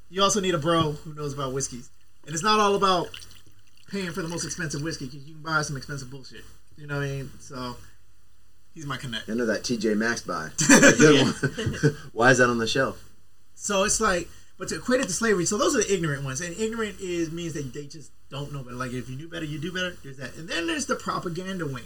you 0.09 0.21
also 0.21 0.39
need 0.39 0.53
a 0.53 0.57
bro 0.57 0.91
who 0.91 1.13
knows 1.13 1.33
about 1.33 1.53
whiskeys, 1.53 1.89
and 2.25 2.33
it's 2.33 2.43
not 2.43 2.59
all 2.59 2.75
about 2.75 3.09
paying 3.89 4.11
for 4.11 4.21
the 4.21 4.27
most 4.27 4.45
expensive 4.45 4.81
whiskey 4.81 5.05
because 5.05 5.25
you 5.25 5.33
can 5.33 5.43
buy 5.43 5.61
some 5.61 5.77
expensive 5.77 6.09
bullshit. 6.09 6.43
You 6.77 6.87
know 6.87 6.97
what 6.97 7.05
I 7.05 7.07
mean? 7.07 7.29
So 7.39 7.75
he's 8.73 8.85
my 8.85 8.97
connect. 8.97 9.29
I 9.29 9.33
know 9.33 9.45
that 9.45 9.63
TJ 9.63 9.97
Maxx 9.97 10.21
buy. 10.21 10.49
Why 12.13 12.31
is 12.31 12.37
that 12.37 12.49
on 12.49 12.57
the 12.57 12.67
shelf? 12.67 13.03
So 13.53 13.83
it's 13.83 13.99
like, 13.99 14.27
but 14.57 14.69
to 14.69 14.75
equate 14.75 15.01
it 15.01 15.07
to 15.07 15.13
slavery, 15.13 15.45
so 15.45 15.57
those 15.57 15.75
are 15.75 15.79
the 15.79 15.93
ignorant 15.93 16.23
ones, 16.23 16.41
and 16.41 16.57
ignorant 16.57 16.99
is 16.99 17.31
means 17.31 17.53
that 17.53 17.73
they 17.73 17.85
just 17.85 18.11
don't 18.29 18.53
know 18.53 18.63
better. 18.63 18.75
Like 18.75 18.93
if 18.93 19.09
you 19.09 19.17
knew 19.17 19.27
better, 19.27 19.45
you 19.45 19.59
do 19.59 19.71
better. 19.71 19.95
There's 20.03 20.17
that, 20.17 20.35
and 20.35 20.47
then 20.47 20.67
there's 20.67 20.85
the 20.85 20.95
propaganda 20.95 21.65
wing, 21.65 21.85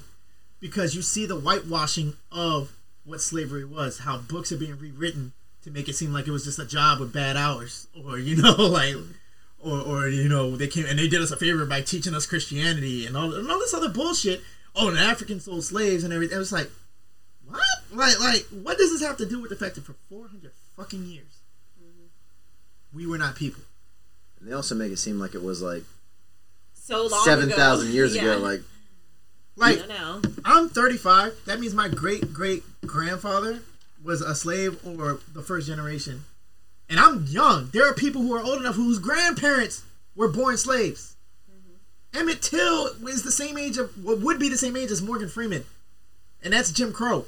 because 0.60 0.96
you 0.96 1.02
see 1.02 1.26
the 1.26 1.36
whitewashing 1.36 2.14
of 2.32 2.72
what 3.04 3.22
slavery 3.22 3.66
was, 3.66 4.00
how 4.00 4.18
books 4.18 4.52
are 4.52 4.58
being 4.58 4.78
rewritten 4.78 5.34
to 5.66 5.72
make 5.72 5.90
it 5.90 5.96
seem 5.96 6.14
like 6.14 6.28
it 6.28 6.32
was 6.32 6.46
just 6.46 6.60
a 6.60 6.66
job 6.66 7.00
with 7.02 7.12
bad 7.12 7.36
hours, 7.36 7.88
or 8.06 8.18
you 8.18 8.36
know, 8.42 8.54
like, 8.56 8.96
or 9.60 9.80
or 9.82 10.08
you 10.08 10.30
know, 10.30 10.56
they 10.56 10.68
came 10.68 10.86
and 10.86 10.98
they 10.98 11.08
did 11.10 11.22
us 11.22 11.32
a 11.32 11.38
favor 11.38 11.66
by 11.66 11.82
teaching 11.82 12.14
us 12.16 12.26
Christianity 12.26 13.06
and 13.06 13.18
all 13.18 13.34
and 13.34 13.50
all 13.52 13.60
this 13.60 13.74
other 13.74 13.90
bullshit. 13.90 14.42
Oh, 14.76 14.88
and 14.90 14.98
Africans 14.98 15.46
sold 15.46 15.64
slaves 15.64 16.04
and 16.04 16.12
everything. 16.14 16.36
It 16.36 16.40
was 16.40 16.52
like, 16.52 16.70
what? 17.48 17.62
Like, 17.94 18.20
like, 18.20 18.46
what 18.64 18.78
does 18.78 18.92
this 18.92 19.02
have 19.08 19.18
to 19.18 19.26
do 19.26 19.40
with 19.42 19.50
the 19.50 19.56
fact 19.56 19.76
that 19.76 19.86
for 19.86 19.96
400 20.10 20.52
fucking 20.76 21.06
years 21.06 21.40
we 22.94 23.08
were 23.08 23.18
not 23.18 23.36
people? 23.36 23.62
And 24.40 24.50
they 24.50 24.54
also 24.54 24.76
make 24.76 24.92
it 24.92 24.98
seem 24.98 25.20
like 25.20 25.34
it 25.36 25.44
was 25.44 25.62
like 25.62 25.84
So 26.74 27.08
long 27.08 27.24
seven 27.26 27.46
ago. 27.48 27.56
thousand 27.56 27.92
years 27.94 28.16
Yeah. 28.16 28.24
ago. 28.24 28.38
Like 28.40 28.62
Like, 29.56 29.82
I 29.84 29.88
know. 29.88 30.22
I'm 30.44 30.70
35. 30.70 31.34
That 31.46 31.60
means 31.60 31.74
my 31.74 31.88
great 31.88 32.34
great 32.34 32.64
grandfather 32.86 33.62
was 34.06 34.22
a 34.22 34.36
slave 34.36 34.80
or 34.86 35.20
the 35.34 35.42
first 35.42 35.68
generation. 35.68 36.24
And 36.90 37.00
I'm 37.00 37.26
young. 37.26 37.70
There 37.74 37.90
are 37.90 37.94
people 37.94 38.22
who 38.22 38.34
are 38.36 38.44
old 38.44 38.60
enough 38.60 38.76
whose 38.76 39.00
grandparents 39.00 39.84
were 40.16 40.32
born 40.32 40.56
slaves. 40.58 41.16
Mm-hmm. 41.52 42.20
Emmett 42.20 42.42
Till 42.42 42.88
is 43.08 43.24
the 43.24 43.32
same 43.32 43.58
age 43.58 43.78
of, 43.78 43.92
what 44.04 44.22
would 44.22 44.40
be 44.40 44.50
the 44.50 44.58
same 44.58 44.78
age 44.78 44.92
as 44.92 45.02
Morgan 45.02 45.28
Freeman. 45.28 45.66
And 46.44 46.54
that's 46.54 46.72
Jim 46.72 46.94
Crow. 46.94 47.26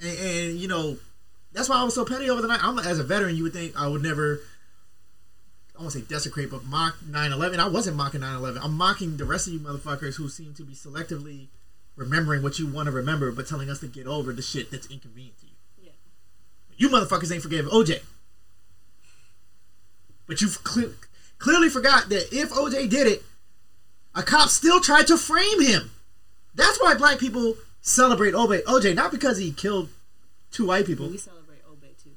And, 0.00 0.18
and 0.18 0.58
you 0.58 0.66
know, 0.66 0.96
that's 1.52 1.68
why 1.68 1.76
I 1.76 1.84
was 1.84 1.94
so 1.94 2.04
petty 2.04 2.30
over 2.30 2.40
the 2.40 2.48
night. 2.48 2.60
I'm 2.62 2.78
as 2.78 2.98
a 2.98 3.04
veteran, 3.04 3.36
you 3.36 3.42
would 3.44 3.52
think 3.52 3.78
I 3.78 3.86
would 3.86 4.02
never 4.02 4.40
I 5.76 5.82
won't 5.82 5.92
say 5.92 6.00
desecrate, 6.00 6.50
but 6.50 6.64
mock 6.64 6.96
9/11. 7.00 7.58
I 7.58 7.68
wasn't 7.68 7.96
mocking 7.96 8.22
9/11. 8.22 8.60
I'm 8.62 8.74
mocking 8.74 9.16
the 9.16 9.24
rest 9.24 9.46
of 9.46 9.52
you 9.52 9.60
motherfuckers 9.60 10.16
who 10.16 10.28
seem 10.28 10.54
to 10.54 10.62
be 10.62 10.74
selectively 10.74 11.48
remembering 11.96 12.42
what 12.42 12.58
you 12.58 12.66
want 12.66 12.86
to 12.86 12.92
remember, 12.92 13.32
but 13.32 13.48
telling 13.48 13.70
us 13.70 13.80
to 13.80 13.86
get 13.86 14.06
over 14.06 14.32
the 14.32 14.42
shit 14.42 14.70
that's 14.70 14.86
inconvenient 14.86 15.38
to 15.40 15.46
you. 15.46 15.52
Yeah. 15.82 15.90
You 16.76 16.88
motherfuckers 16.90 17.32
ain't 17.32 17.42
forgave 17.42 17.64
OJ, 17.64 18.02
but 20.26 20.40
you've 20.40 20.62
cle- 20.62 20.92
clearly 21.38 21.68
forgot 21.68 22.08
that 22.10 22.28
if 22.32 22.50
OJ 22.50 22.88
did 22.88 23.06
it, 23.06 23.22
a 24.14 24.22
cop 24.22 24.48
still 24.48 24.80
tried 24.80 25.06
to 25.08 25.16
frame 25.16 25.62
him. 25.62 25.90
That's 26.54 26.80
why 26.80 26.94
black 26.94 27.18
people 27.18 27.54
celebrate 27.80 28.34
OJ. 28.34 28.62
OJ 28.64 28.94
not 28.94 29.10
because 29.10 29.38
he 29.38 29.52
killed 29.52 29.88
two 30.50 30.66
white 30.66 30.86
people. 30.86 31.08
We 31.08 31.18
celebrate 31.18 31.60
Obey 31.70 31.94
too. 32.02 32.10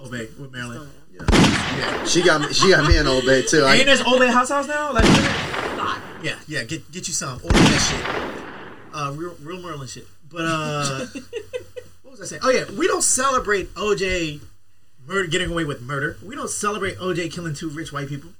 OJ 0.00 0.38
with 0.38 0.52
Maryland. 0.52 0.90
yeah. 1.12 2.04
she 2.04 2.22
got 2.22 2.40
me. 2.40 2.52
She 2.52 2.70
got 2.70 2.88
me 2.88 2.96
an 2.96 3.06
old 3.06 3.24
bay 3.24 3.42
too. 3.42 3.64
Ain't 3.64 3.82
I, 3.82 3.84
there's 3.84 4.00
OJ 4.00 4.30
house 4.30 4.48
house 4.48 4.66
now? 4.66 4.92
Like. 4.92 5.04
Yeah, 6.20 6.34
yeah, 6.48 6.64
get 6.64 6.90
get 6.90 7.06
you 7.06 7.14
some. 7.14 7.40
Order 7.44 7.58
that 7.58 7.78
shit. 7.78 8.27
Uh, 8.92 9.12
real, 9.16 9.36
real 9.42 9.60
Merlin 9.60 9.86
shit. 9.88 10.06
But 10.30 10.42
uh, 10.42 11.06
what 12.02 12.10
was 12.12 12.20
I 12.20 12.24
saying? 12.24 12.42
Oh 12.44 12.50
yeah, 12.50 12.64
we 12.76 12.86
don't 12.86 13.02
celebrate 13.02 13.74
OJ 13.74 14.40
murder, 15.06 15.28
getting 15.28 15.50
away 15.50 15.64
with 15.64 15.80
murder. 15.82 16.16
We 16.24 16.34
don't 16.36 16.50
celebrate 16.50 16.98
OJ 16.98 17.32
killing 17.32 17.54
two 17.54 17.70
rich 17.70 17.92
white 17.92 18.08
people. 18.08 18.30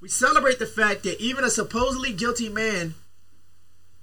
We 0.00 0.08
celebrate 0.08 0.58
the 0.58 0.66
fact 0.66 1.02
that 1.04 1.20
even 1.20 1.44
a 1.44 1.50
supposedly 1.50 2.12
guilty 2.12 2.48
man, 2.48 2.94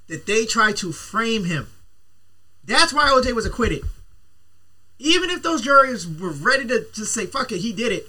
that 0.07 0.25
they 0.25 0.45
tried 0.45 0.77
to 0.77 0.91
frame 0.91 1.45
him. 1.45 1.67
That's 2.63 2.93
why 2.93 3.07
OJ 3.09 3.33
was 3.33 3.45
acquitted. 3.45 3.81
even 4.99 5.29
if 5.29 5.43
those 5.43 5.61
juries 5.61 6.07
were 6.07 6.31
ready 6.31 6.65
to 6.67 6.85
just 6.93 7.13
say 7.13 7.25
fuck 7.25 7.51
it, 7.51 7.59
he 7.59 7.71
did 7.73 7.91
it, 7.91 8.05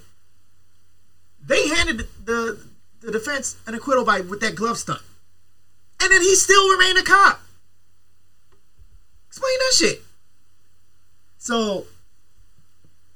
they 1.45 1.69
handed 1.69 2.07
the 2.25 2.59
the 3.01 3.11
defense 3.13 3.57
an 3.67 3.75
acquittal 3.75 4.05
by 4.05 4.21
with 4.21 4.41
that 4.41 4.55
glove 4.55 4.79
stunt, 4.79 5.01
and 6.03 6.13
then 6.13 6.21
he 6.23 6.35
still 6.35 6.69
remained 6.71 6.99
a 6.99 7.03
cop. 7.03 7.41
Explain 9.39 9.59
that 9.59 9.75
shit. 9.77 10.03
So, 11.39 11.87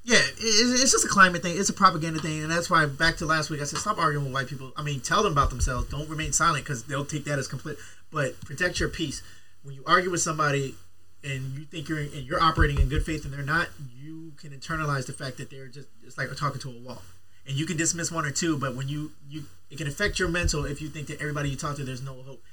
yeah, 0.05 0.19
it, 0.19 0.39
it's 0.39 0.93
just 0.93 1.05
a 1.05 1.09
climate 1.09 1.43
thing. 1.43 1.59
It's 1.59 1.69
a 1.69 1.73
propaganda 1.73 2.21
thing, 2.21 2.43
and 2.43 2.51
that's 2.51 2.71
why 2.71 2.87
back 2.87 3.17
to 3.17 3.27
last 3.27 3.51
week 3.51 3.61
I 3.61 3.65
said 3.65 3.81
stop 3.81 3.99
arguing 3.99 4.27
with 4.27 4.35
white 4.35 4.47
people. 4.47 4.73
I 4.77 4.85
mean, 4.85 5.01
tell 5.01 5.25
them 5.25 5.33
about 5.33 5.51
themselves. 5.51 5.89
Don't 5.89 6.09
remain 6.09 6.33
silent 6.33 6.65
because 6.65 6.85
they'll 6.85 7.05
take 7.05 7.25
that 7.25 7.41
as 7.41 7.49
complete. 7.49 7.77
But 8.13 8.41
protect 8.43 8.79
your 8.79 8.89
peace. 8.89 9.21
When 9.65 9.75
you 9.75 9.83
argue 9.85 10.13
with 10.13 10.21
somebody 10.21 10.77
and 11.25 11.59
you 11.59 11.65
think 11.65 11.89
you're 11.89 11.99
and 11.99 12.25
you're 12.25 12.41
operating 12.41 12.79
in 12.79 12.89
good 12.89 13.05
faith 13.05 13.25
and 13.25 13.35
they're 13.35 13.43
not, 13.43 13.69
you 14.01 14.33
can 14.37 14.51
internalize 14.51 15.07
the 15.07 15.13
fact 15.13 15.39
that 15.39 15.51
they're 15.51 15.67
just 15.67 15.89
it's 16.07 16.17
like 16.17 16.29
talking 16.37 16.61
to 16.61 16.69
a 16.71 16.79
wall. 16.87 17.03
And 17.49 17.57
you 17.57 17.67
can 17.67 17.77
dismiss 17.77 18.13
one 18.13 18.25
or 18.25 18.31
two, 18.31 18.57
but 18.59 18.77
when 18.77 18.87
you 18.87 19.11
you 19.29 19.43
it 19.73 19.79
can 19.79 19.89
affect 19.89 20.21
your 20.21 20.29
mental 20.29 20.67
if 20.67 20.81
you 20.81 20.89
think 20.89 21.09
that 21.09 21.21
everybody 21.21 21.49
you 21.49 21.57
talk 21.57 21.75
to 21.79 21.85
there's 21.85 22.01
no 22.01 22.15
hope. 22.15 22.45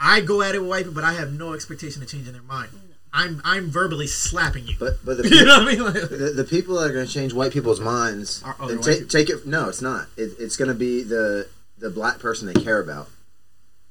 I 0.00 0.20
go 0.20 0.42
at 0.42 0.54
it 0.54 0.60
with 0.60 0.70
white 0.70 0.78
people, 0.78 0.94
but 0.94 1.04
I 1.04 1.14
have 1.14 1.32
no 1.32 1.54
expectation 1.54 2.02
of 2.02 2.08
changing 2.08 2.32
their 2.32 2.42
mind. 2.42 2.70
I'm 3.12 3.40
I'm 3.44 3.70
verbally 3.70 4.06
slapping 4.06 4.66
you. 4.66 4.76
But 4.78 5.04
but 5.04 5.16
the 5.18 5.28
you 5.28 5.44
know 5.44 5.58
what 5.60 5.68
I 5.68 5.72
mean? 5.74 5.84
Like, 5.84 5.94
the, 6.10 6.32
the 6.36 6.44
people 6.44 6.76
that 6.76 6.90
are 6.90 6.92
going 6.92 7.06
to 7.06 7.12
change 7.12 7.32
white 7.32 7.52
people's 7.52 7.80
minds 7.80 8.42
Are 8.44 8.56
oh, 8.60 8.74
white 8.76 8.82
take, 9.08 9.26
people. 9.28 9.40
it 9.40 9.46
no 9.46 9.68
it's 9.68 9.80
not 9.82 10.06
it, 10.16 10.32
it's 10.38 10.56
going 10.56 10.68
to 10.68 10.74
be 10.74 11.02
the 11.02 11.48
the 11.78 11.90
black 11.90 12.18
person 12.18 12.46
they 12.46 12.60
care 12.60 12.80
about 12.80 13.08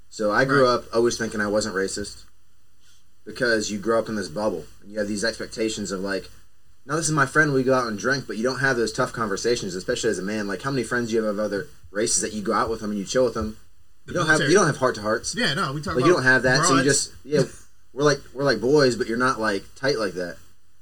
so 0.10 0.32
i 0.32 0.44
grew 0.46 0.66
Right. 0.66 0.76
up 0.76 0.84
always 0.94 1.18
thinking 1.18 1.40
i 1.42 1.48
wasn't 1.48 1.74
racist 1.76 2.26
because 3.26 3.72
you 3.72 3.78
grow 3.80 4.00
up 4.00 4.10
in 4.10 4.16
this 4.16 4.30
bubble 4.30 4.66
and 4.82 4.92
you 4.92 5.00
have 5.00 5.08
these 5.08 5.24
expectations 5.24 5.92
of 5.92 6.02
like 6.02 6.30
now 6.86 6.96
this 6.96 7.06
is 7.06 7.12
my 7.12 7.26
friend 7.26 7.54
we 7.54 7.64
go 7.64 7.74
out 7.74 7.88
and 7.88 7.98
drink 7.98 8.26
but 8.28 8.38
you 8.38 8.44
don't 8.44 8.60
have 8.60 8.78
those 8.78 8.92
tough 8.94 9.14
conversations 9.14 9.76
especially 9.76 10.10
as 10.10 10.20
a 10.20 10.24
man 10.24 10.48
like 10.48 10.62
how 10.62 10.72
many 10.72 10.84
friends 10.84 11.10
do 11.10 11.16
you 11.16 11.24
have 11.24 11.34
of 11.36 11.40
other 11.40 11.68
races 11.92 12.22
that 12.22 12.34
you 12.34 12.42
go 12.42 12.54
out 12.54 12.70
with 12.70 12.82
them 12.82 12.92
and 12.92 13.00
you 13.00 13.06
chill 13.06 13.24
with 13.26 13.34
them 13.34 13.58
you 14.06 14.14
don't 14.14 14.28
have 14.28 14.40
you 14.42 14.54
don't 14.54 14.68
have 14.68 14.78
heart 14.78 14.96
to 14.96 15.02
hearts 15.02 15.36
yeah, 15.38 15.54
no, 15.54 15.74
we 15.74 15.82
talk 15.82 15.96
like 15.96 16.06
you 16.06 16.14
don't 16.14 16.24
have 16.24 16.44
that, 16.44 16.64
so 16.64 16.76
you 16.76 16.84
broads. 16.84 16.86
just 16.86 17.14
yeah, 17.26 17.42
we're 17.98 18.04
like 18.04 18.20
we're 18.32 18.44
like 18.44 18.62
boys, 18.62 18.96
but 18.96 19.08
you're 19.08 19.18
not 19.18 19.40
like 19.40 19.64
tight 19.76 19.98
like 19.98 20.14
that. 20.14 20.38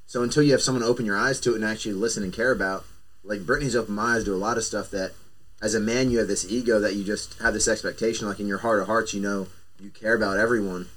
So 0.05 0.22
until 0.22 0.43
you 0.43 0.51
have 0.51 0.61
someone 0.61 0.84
open 0.84 1.05
your 1.05 1.18
eyes 1.18 1.39
to 1.41 1.53
it 1.53 1.55
and 1.55 1.63
actually 1.63 1.93
listen 1.93 2.24
and 2.24 2.34
care 2.34 2.51
about, 2.51 2.84
like 3.24 3.45
Brittany's 3.45 3.76
opened 3.76 3.95
my 3.95 4.16
eyes 4.16 4.26
to 4.26 4.34
a 4.34 4.36
lot 4.36 4.57
of 4.57 4.66
stuff 4.66 4.91
that, 4.91 5.13
as 5.61 5.74
a 5.74 5.80
man, 5.80 6.11
you 6.11 6.20
have 6.20 6.28
this 6.28 6.45
ego 6.51 6.78
that 6.82 6.95
you 6.95 7.05
just 7.05 7.39
have 7.39 7.53
this 7.53 7.70
expectation, 7.70 8.28
like 8.28 8.41
in 8.41 8.47
your 8.47 8.57
heart 8.57 8.82
of 8.82 8.88
hearts, 8.88 9.13
you 9.13 9.22
know 9.22 9.47
you 9.80 9.89
care 9.89 10.13
about 10.13 10.38
everyone, 10.38 10.88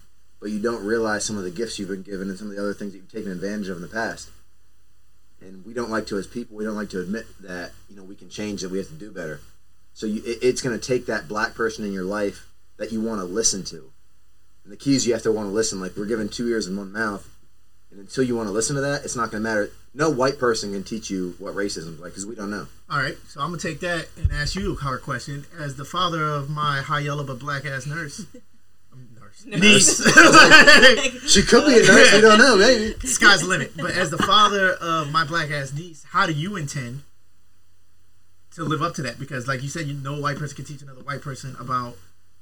but 0.41 0.51
you 0.51 0.61
don't 0.61 0.85
realize 0.85 1.25
some 1.25 1.39
of 1.39 1.45
the 1.45 1.53
gifts 1.53 1.79
you've 1.79 1.89
been 1.89 2.03
given 2.03 2.29
and 2.29 2.37
some 2.37 2.51
of 2.51 2.57
the 2.57 2.61
other 2.61 2.75
things 2.75 2.93
that 2.93 2.99
you've 2.99 3.13
taken 3.13 3.31
advantage 3.31 3.69
of 3.69 3.77
in 3.77 3.83
the 3.83 3.89
past. 3.89 4.29
And 5.41 5.65
we 5.65 5.73
don't 5.73 5.91
like 5.91 6.09
to, 6.09 6.19
as 6.19 6.27
people, 6.27 6.57
we 6.57 6.65
don't 6.65 6.75
like 6.75 6.91
to 6.91 7.01
admit 7.01 7.27
that 7.43 7.71
you 7.89 7.95
know 7.95 8.03
we 8.03 8.17
can 8.17 8.29
change, 8.29 8.63
that 8.63 8.73
we 8.73 8.79
have 8.79 8.89
to 8.89 8.95
do 8.95 9.13
better. 9.13 9.41
So 9.95 10.07
you, 10.07 10.21
it, 10.27 10.39
it's 10.43 10.63
going 10.63 10.79
to 10.79 10.85
take 10.85 11.07
that 11.07 11.29
black 11.29 11.55
person 11.55 11.85
in 11.85 11.93
your 11.93 12.05
life 12.05 12.49
that 12.77 12.91
you 12.91 13.01
want 13.01 13.21
to 13.21 13.25
listen 13.25 13.63
to. 13.67 13.93
And 14.69 14.75
the 14.75 14.85
key 14.85 14.95
is 14.95 15.07
you 15.07 15.15
have 15.15 15.23
to 15.23 15.33
want 15.33 15.49
to 15.49 15.51
listen. 15.51 15.81
Like 15.81 15.97
we're 15.97 16.05
given 16.05 16.29
two 16.29 16.47
ears 16.47 16.67
and 16.67 16.77
one 16.77 16.93
mouth, 16.93 17.27
and 17.91 18.01
until 18.01 18.23
you 18.23 18.37
want 18.37 18.49
to 18.49 18.53
listen 18.53 18.77
to 18.77 18.83
that, 18.83 19.03
it's 19.03 19.17
not 19.17 19.31
going 19.31 19.43
to 19.43 19.49
matter. 19.49 19.71
No 19.95 20.11
white 20.11 20.39
person 20.39 20.75
can 20.75 20.85
teach 20.85 21.09
you 21.09 21.37
what 21.39 21.55
racism 21.55 21.95
is 21.95 22.01
like 22.01 22.11
because 22.11 22.27
we 22.27 22.35
don't 22.35 22.51
know. 22.51 22.67
All 22.91 22.99
right, 22.99 23.17
so 23.27 23.41
I'm 23.41 23.49
gonna 23.49 23.63
take 23.63 23.81
that 23.81 24.09
and 24.19 24.31
ask 24.31 24.55
you 24.55 24.73
a 24.73 24.77
hard 24.77 25.01
question. 25.01 25.47
As 25.59 25.77
the 25.77 25.87
father 25.87 26.23
of 26.23 26.51
my 26.51 26.83
high 26.83 27.01
yellow 27.01 27.25
but 27.25 27.39
black 27.39 27.65
ass 27.65 27.87
nurse, 27.87 28.27
um, 28.93 29.09
nurse, 29.19 29.47
niece, 29.47 30.05
She 31.33 31.43
could 31.43 31.65
be 31.65 31.79
a 31.79 31.83
nurse. 31.87 32.13
We 32.13 32.21
don't 32.21 32.39
know. 32.39 32.59
Maybe. 32.59 32.95
sky's 33.07 33.41
the 33.41 33.47
limit. 33.47 33.73
But 33.75 33.93
as 33.93 34.11
the 34.11 34.19
father 34.19 34.73
of 34.73 35.11
my 35.11 35.25
black 35.25 35.51
ass 35.51 35.73
niece, 35.73 36.05
how 36.11 36.27
do 36.27 36.35
you 36.35 36.57
intend 36.57 37.05
to 38.55 38.65
live 38.65 38.83
up 38.83 38.95
to 38.97 39.03
that? 39.03 39.19
Because, 39.19 39.49
like 39.49 39.63
you 39.63 39.71
said, 39.71 39.87
you 39.87 39.95
no 39.95 40.21
white 40.21 40.37
person 40.37 40.57
can 40.57 40.67
teach 40.67 40.83
another 40.83 41.01
white 41.01 41.23
person 41.23 41.57
about 41.59 41.97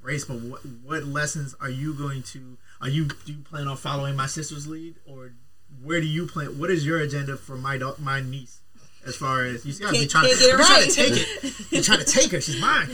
race. 0.07 0.25
But 0.25 0.39
what 0.39 0.61
what 0.83 1.03
lessons 1.03 1.55
are 1.61 1.69
you 1.69 1.93
going 1.93 2.23
to? 2.23 2.57
Are 2.81 2.89
you 2.89 3.05
do 3.05 3.33
you 3.33 3.39
plan 3.43 3.67
on 3.67 3.77
following 3.77 4.15
my 4.15 4.25
sister's 4.27 4.67
lead, 4.67 4.95
or 5.05 5.33
where 5.83 5.99
do 6.01 6.07
you 6.07 6.25
plan? 6.25 6.57
What 6.57 6.71
is 6.71 6.85
your 6.85 6.99
agenda 6.99 7.37
for 7.37 7.57
my 7.57 7.77
da- 7.77 7.95
my 7.99 8.21
niece? 8.21 8.61
As 9.05 9.15
far 9.15 9.43
as 9.45 9.65
you 9.65 9.71
see, 9.71 9.85
I've 9.85 9.91
been 9.91 10.01
Can't- 10.07 10.11
trying, 10.11 10.27
can't 10.27 10.39
get 10.39 10.49
it 10.49 10.57
trying 10.57 10.83
to 10.87 10.91
take 10.91 11.13
it. 11.13 11.53
You're 11.71 11.83
trying 11.83 11.99
to 11.99 12.05
take 12.05 12.31
her. 12.31 12.41
She's 12.41 12.59
mine. 12.59 12.89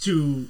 To 0.00 0.48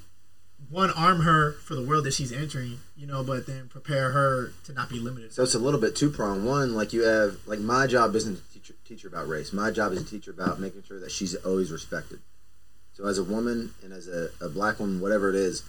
one, 0.70 0.90
arm 0.92 1.20
her 1.20 1.52
for 1.52 1.74
the 1.74 1.82
world 1.82 2.04
that 2.04 2.14
she's 2.14 2.32
entering, 2.32 2.78
you 2.96 3.06
know, 3.06 3.22
but 3.22 3.46
then 3.46 3.68
prepare 3.68 4.12
her 4.12 4.52
to 4.64 4.72
not 4.72 4.88
be 4.88 4.98
limited. 4.98 5.34
So 5.34 5.42
it's 5.42 5.54
a 5.54 5.58
little 5.58 5.78
bit 5.80 5.94
two 5.94 6.08
prong. 6.08 6.46
One, 6.46 6.74
like 6.74 6.94
you 6.94 7.02
have, 7.02 7.36
like 7.46 7.58
my 7.58 7.86
job 7.86 8.14
isn't 8.16 8.36
to 8.36 8.52
teach 8.54 8.68
her, 8.68 8.74
teach 8.86 9.02
her 9.02 9.08
about 9.08 9.28
race. 9.28 9.52
My 9.52 9.70
job 9.70 9.92
is 9.92 10.02
to 10.04 10.08
teach 10.08 10.24
her 10.24 10.32
about 10.32 10.58
making 10.58 10.84
sure 10.84 10.98
that 11.00 11.10
she's 11.10 11.34
always 11.34 11.70
respected. 11.70 12.20
So 12.94 13.06
as 13.06 13.18
a 13.18 13.24
woman 13.24 13.74
and 13.82 13.92
as 13.92 14.08
a, 14.08 14.28
a 14.40 14.48
black 14.48 14.78
woman, 14.78 15.00
whatever 15.00 15.28
it 15.28 15.34
is, 15.34 15.62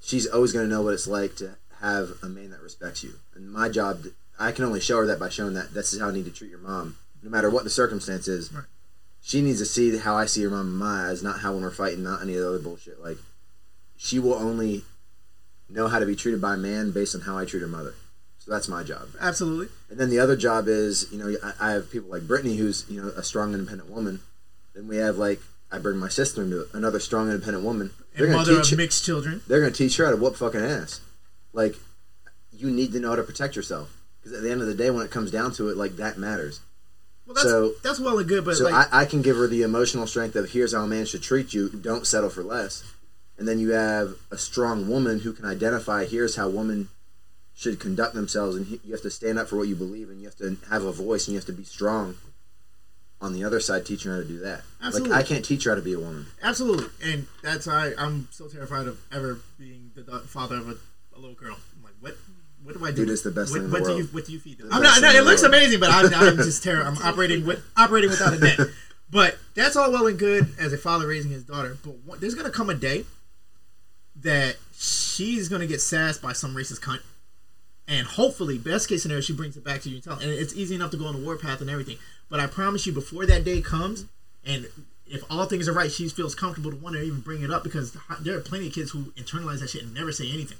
she's 0.00 0.26
always 0.26 0.52
going 0.52 0.68
to 0.68 0.74
know 0.74 0.82
what 0.82 0.94
it's 0.94 1.06
like 1.06 1.36
to 1.36 1.56
have 1.80 2.12
a 2.22 2.26
man 2.26 2.50
that 2.50 2.62
respects 2.62 3.02
you. 3.04 3.14
And 3.34 3.50
my 3.50 3.68
job, 3.68 4.04
I 4.38 4.52
can 4.52 4.64
only 4.64 4.80
show 4.80 4.98
her 4.98 5.06
that 5.06 5.20
by 5.20 5.28
showing 5.28 5.54
that 5.54 5.74
this 5.74 5.92
is 5.92 6.00
how 6.00 6.08
I 6.08 6.12
need 6.12 6.24
to 6.24 6.30
treat 6.30 6.50
your 6.50 6.60
mom, 6.60 6.96
no 7.22 7.30
matter 7.30 7.50
what 7.50 7.64
the 7.64 7.70
circumstance 7.70 8.28
is. 8.28 8.52
Right. 8.52 8.64
She 9.22 9.42
needs 9.42 9.58
to 9.58 9.66
see 9.66 9.96
how 9.98 10.16
I 10.16 10.26
see 10.26 10.42
her 10.44 10.50
mom 10.50 10.68
in 10.68 10.76
my 10.76 11.10
eyes, 11.10 11.22
not 11.22 11.40
how 11.40 11.52
when 11.52 11.62
we're 11.62 11.70
fighting, 11.70 12.02
not 12.02 12.22
any 12.22 12.34
of 12.36 12.42
the 12.42 12.48
other 12.48 12.58
bullshit. 12.58 13.02
Like 13.02 13.18
she 13.96 14.18
will 14.18 14.34
only 14.34 14.84
know 15.68 15.88
how 15.88 15.98
to 15.98 16.06
be 16.06 16.16
treated 16.16 16.40
by 16.40 16.54
a 16.54 16.58
man 16.58 16.92
based 16.92 17.14
on 17.14 17.22
how 17.22 17.36
I 17.36 17.44
treat 17.44 17.60
her 17.60 17.66
mother. 17.66 17.94
So 18.38 18.52
that's 18.52 18.68
my 18.68 18.84
job. 18.84 19.08
Absolutely. 19.20 19.66
And 19.90 19.98
then 19.98 20.08
the 20.08 20.20
other 20.20 20.36
job 20.36 20.68
is, 20.68 21.08
you 21.10 21.18
know, 21.18 21.36
I, 21.42 21.52
I 21.68 21.70
have 21.72 21.90
people 21.90 22.08
like 22.08 22.28
Brittany, 22.28 22.56
who's 22.56 22.86
you 22.88 23.02
know 23.02 23.08
a 23.08 23.22
strong, 23.22 23.52
independent 23.52 23.90
woman. 23.90 24.20
Then 24.74 24.86
we 24.86 24.96
have 24.98 25.16
like 25.16 25.40
I 25.70 25.78
bring 25.78 25.96
my 25.98 26.08
sister 26.08 26.42
into 26.42 26.62
it, 26.62 26.68
another 26.72 27.00
strong, 27.00 27.28
independent 27.30 27.64
woman. 27.64 27.90
They're 28.14 28.26
And 28.26 28.34
gonna 28.34 28.46
mother 28.50 28.62
teach. 28.62 28.72
of 28.72 28.78
mixed 28.78 29.04
children. 29.04 29.42
they're 29.46 29.60
gonna 29.60 29.72
teach 29.72 29.96
her 29.96 30.04
how 30.04 30.12
to 30.12 30.16
whoop 30.16 30.36
fucking 30.36 30.60
ass. 30.60 31.00
Like, 31.52 31.74
you 32.52 32.70
need 32.70 32.92
to 32.92 33.00
know 33.00 33.10
how 33.10 33.16
to 33.16 33.22
protect 33.22 33.56
yourself 33.56 33.92
because 34.22 34.36
at 34.38 34.42
the 34.42 34.50
end 34.50 34.60
of 34.62 34.66
the 34.68 34.74
day, 34.74 34.90
when 34.90 35.04
it 35.04 35.10
comes 35.10 35.30
down 35.30 35.52
to 35.54 35.68
it, 35.68 35.76
like 35.76 35.96
that 35.96 36.18
matters. 36.18 36.60
Well, 37.26 37.34
that's 37.34 37.48
So- 37.48 37.72
that's 37.82 37.98
well 38.00 38.18
and 38.18 38.28
good, 38.28 38.44
but 38.44 38.56
so 38.56 38.64
like, 38.64 38.92
I, 38.92 39.02
I 39.02 39.04
can 39.04 39.20
give 39.22 39.36
her 39.36 39.48
the 39.48 39.62
emotional 39.62 40.06
strength 40.06 40.36
of 40.36 40.50
here's 40.50 40.72
how 40.72 40.82
a 40.84 40.86
man 40.86 41.04
should 41.06 41.22
treat 41.22 41.52
you. 41.52 41.68
Don't 41.68 42.06
settle 42.06 42.30
for 42.30 42.42
less. 42.44 42.84
And 43.38 43.46
then 43.48 43.58
you 43.58 43.70
have 43.72 44.14
a 44.30 44.38
strong 44.38 44.88
woman 44.88 45.20
who 45.20 45.32
can 45.32 45.44
identify 45.44 46.04
here's 46.06 46.36
how 46.36 46.48
women 46.48 46.88
should 47.54 47.80
conduct 47.80 48.14
themselves, 48.14 48.54
and 48.56 48.66
you 48.84 48.92
have 48.92 49.02
to 49.02 49.10
stand 49.10 49.38
up 49.38 49.48
for 49.48 49.56
what 49.56 49.66
you 49.68 49.74
believe, 49.74 50.08
and 50.10 50.20
you 50.20 50.26
have 50.26 50.36
to 50.36 50.56
have 50.70 50.84
a 50.84 50.92
voice, 50.92 51.26
and 51.26 51.32
you 51.34 51.38
have 51.38 51.46
to 51.46 51.52
be 51.52 51.64
strong. 51.64 52.16
On 53.18 53.32
the 53.32 53.44
other 53.44 53.60
side, 53.60 53.86
teaching 53.86 54.10
her 54.10 54.18
how 54.18 54.22
to 54.22 54.28
do 54.28 54.38
that. 54.40 54.60
Absolutely. 54.82 55.10
Like 55.10 55.24
I 55.24 55.26
can't 55.26 55.44
teach 55.44 55.64
her 55.64 55.70
how 55.70 55.76
to 55.76 55.82
be 55.82 55.94
a 55.94 55.98
woman. 55.98 56.26
absolutely, 56.42 56.86
and 57.02 57.26
that's 57.42 57.66
I. 57.66 57.92
I'm 57.98 58.28
so 58.30 58.46
terrified 58.46 58.86
of 58.86 59.00
ever 59.10 59.40
being 59.58 59.90
the 59.94 60.20
father 60.20 60.56
of 60.56 60.68
a, 60.68 60.76
a 61.16 61.18
little 61.18 61.34
girl. 61.34 61.56
I'm 61.76 61.82
like, 61.82 61.94
what? 62.00 62.14
What 62.62 62.76
do 62.76 62.84
I 62.84 62.90
do? 62.90 62.96
Dude, 62.96 63.10
it's 63.10 63.22
the 63.22 63.30
best 63.30 63.52
what, 63.52 63.58
thing 63.58 63.64
in 63.64 63.70
the 63.70 63.72
what 63.72 63.84
do 63.84 63.90
world. 63.92 63.98
you 64.00 64.04
What 64.12 64.26
do 64.26 64.32
you 64.32 64.38
feed 64.38 64.58
them? 64.58 64.68
The 64.68 64.74
I'm 64.74 64.82
not. 64.82 65.00
No, 65.00 65.08
it 65.08 65.24
looks 65.24 65.42
world. 65.42 65.54
amazing, 65.54 65.80
but 65.80 65.90
I'm, 65.90 66.12
I'm 66.12 66.36
just 66.36 66.62
terrible. 66.64 66.90
I'm 66.90 66.98
operating 66.98 67.46
with 67.46 67.64
operating 67.76 68.10
without 68.10 68.34
a 68.34 68.38
net. 68.38 68.58
But 69.10 69.38
that's 69.54 69.76
all 69.76 69.90
well 69.92 70.06
and 70.08 70.18
good 70.18 70.48
as 70.58 70.72
a 70.72 70.78
father 70.78 71.06
raising 71.06 71.30
his 71.30 71.44
daughter. 71.44 71.78
But 71.82 71.94
one, 72.04 72.20
there's 72.20 72.34
gonna 72.34 72.50
come 72.50 72.68
a 72.68 72.74
day 72.74 73.04
that 74.16 74.56
she's 74.76 75.48
gonna 75.48 75.66
get 75.66 75.80
sassed 75.80 76.20
by 76.20 76.32
some 76.32 76.54
racist 76.54 76.80
cunt, 76.80 77.00
and 77.88 78.06
hopefully, 78.06 78.58
best 78.58 78.88
case 78.88 79.02
scenario, 79.02 79.20
she 79.20 79.32
brings 79.32 79.56
it 79.56 79.64
back 79.64 79.80
to 79.82 79.88
you 79.88 79.96
and 79.96 80.04
tell. 80.04 80.18
And 80.18 80.30
it's 80.30 80.54
easy 80.54 80.74
enough 80.74 80.90
to 80.90 80.96
go 80.96 81.06
on 81.06 81.18
the 81.18 81.24
warpath 81.24 81.60
and 81.60 81.70
everything. 81.70 81.98
But 82.28 82.40
I 82.40 82.46
promise 82.46 82.86
you, 82.86 82.92
before 82.92 83.26
that 83.26 83.44
day 83.44 83.60
comes, 83.60 84.06
and 84.44 84.66
if 85.06 85.22
all 85.30 85.46
things 85.46 85.68
are 85.68 85.72
right, 85.72 85.90
she 85.90 86.08
feels 86.08 86.34
comfortable 86.34 86.70
to 86.70 86.76
want 86.76 86.96
to 86.96 87.02
even 87.02 87.20
bring 87.20 87.42
it 87.42 87.50
up 87.50 87.62
because 87.62 87.96
there 88.20 88.36
are 88.36 88.40
plenty 88.40 88.68
of 88.68 88.72
kids 88.72 88.90
who 88.90 89.04
internalize 89.12 89.60
that 89.60 89.70
shit 89.70 89.82
and 89.82 89.94
never 89.94 90.12
say 90.12 90.30
anything, 90.32 90.58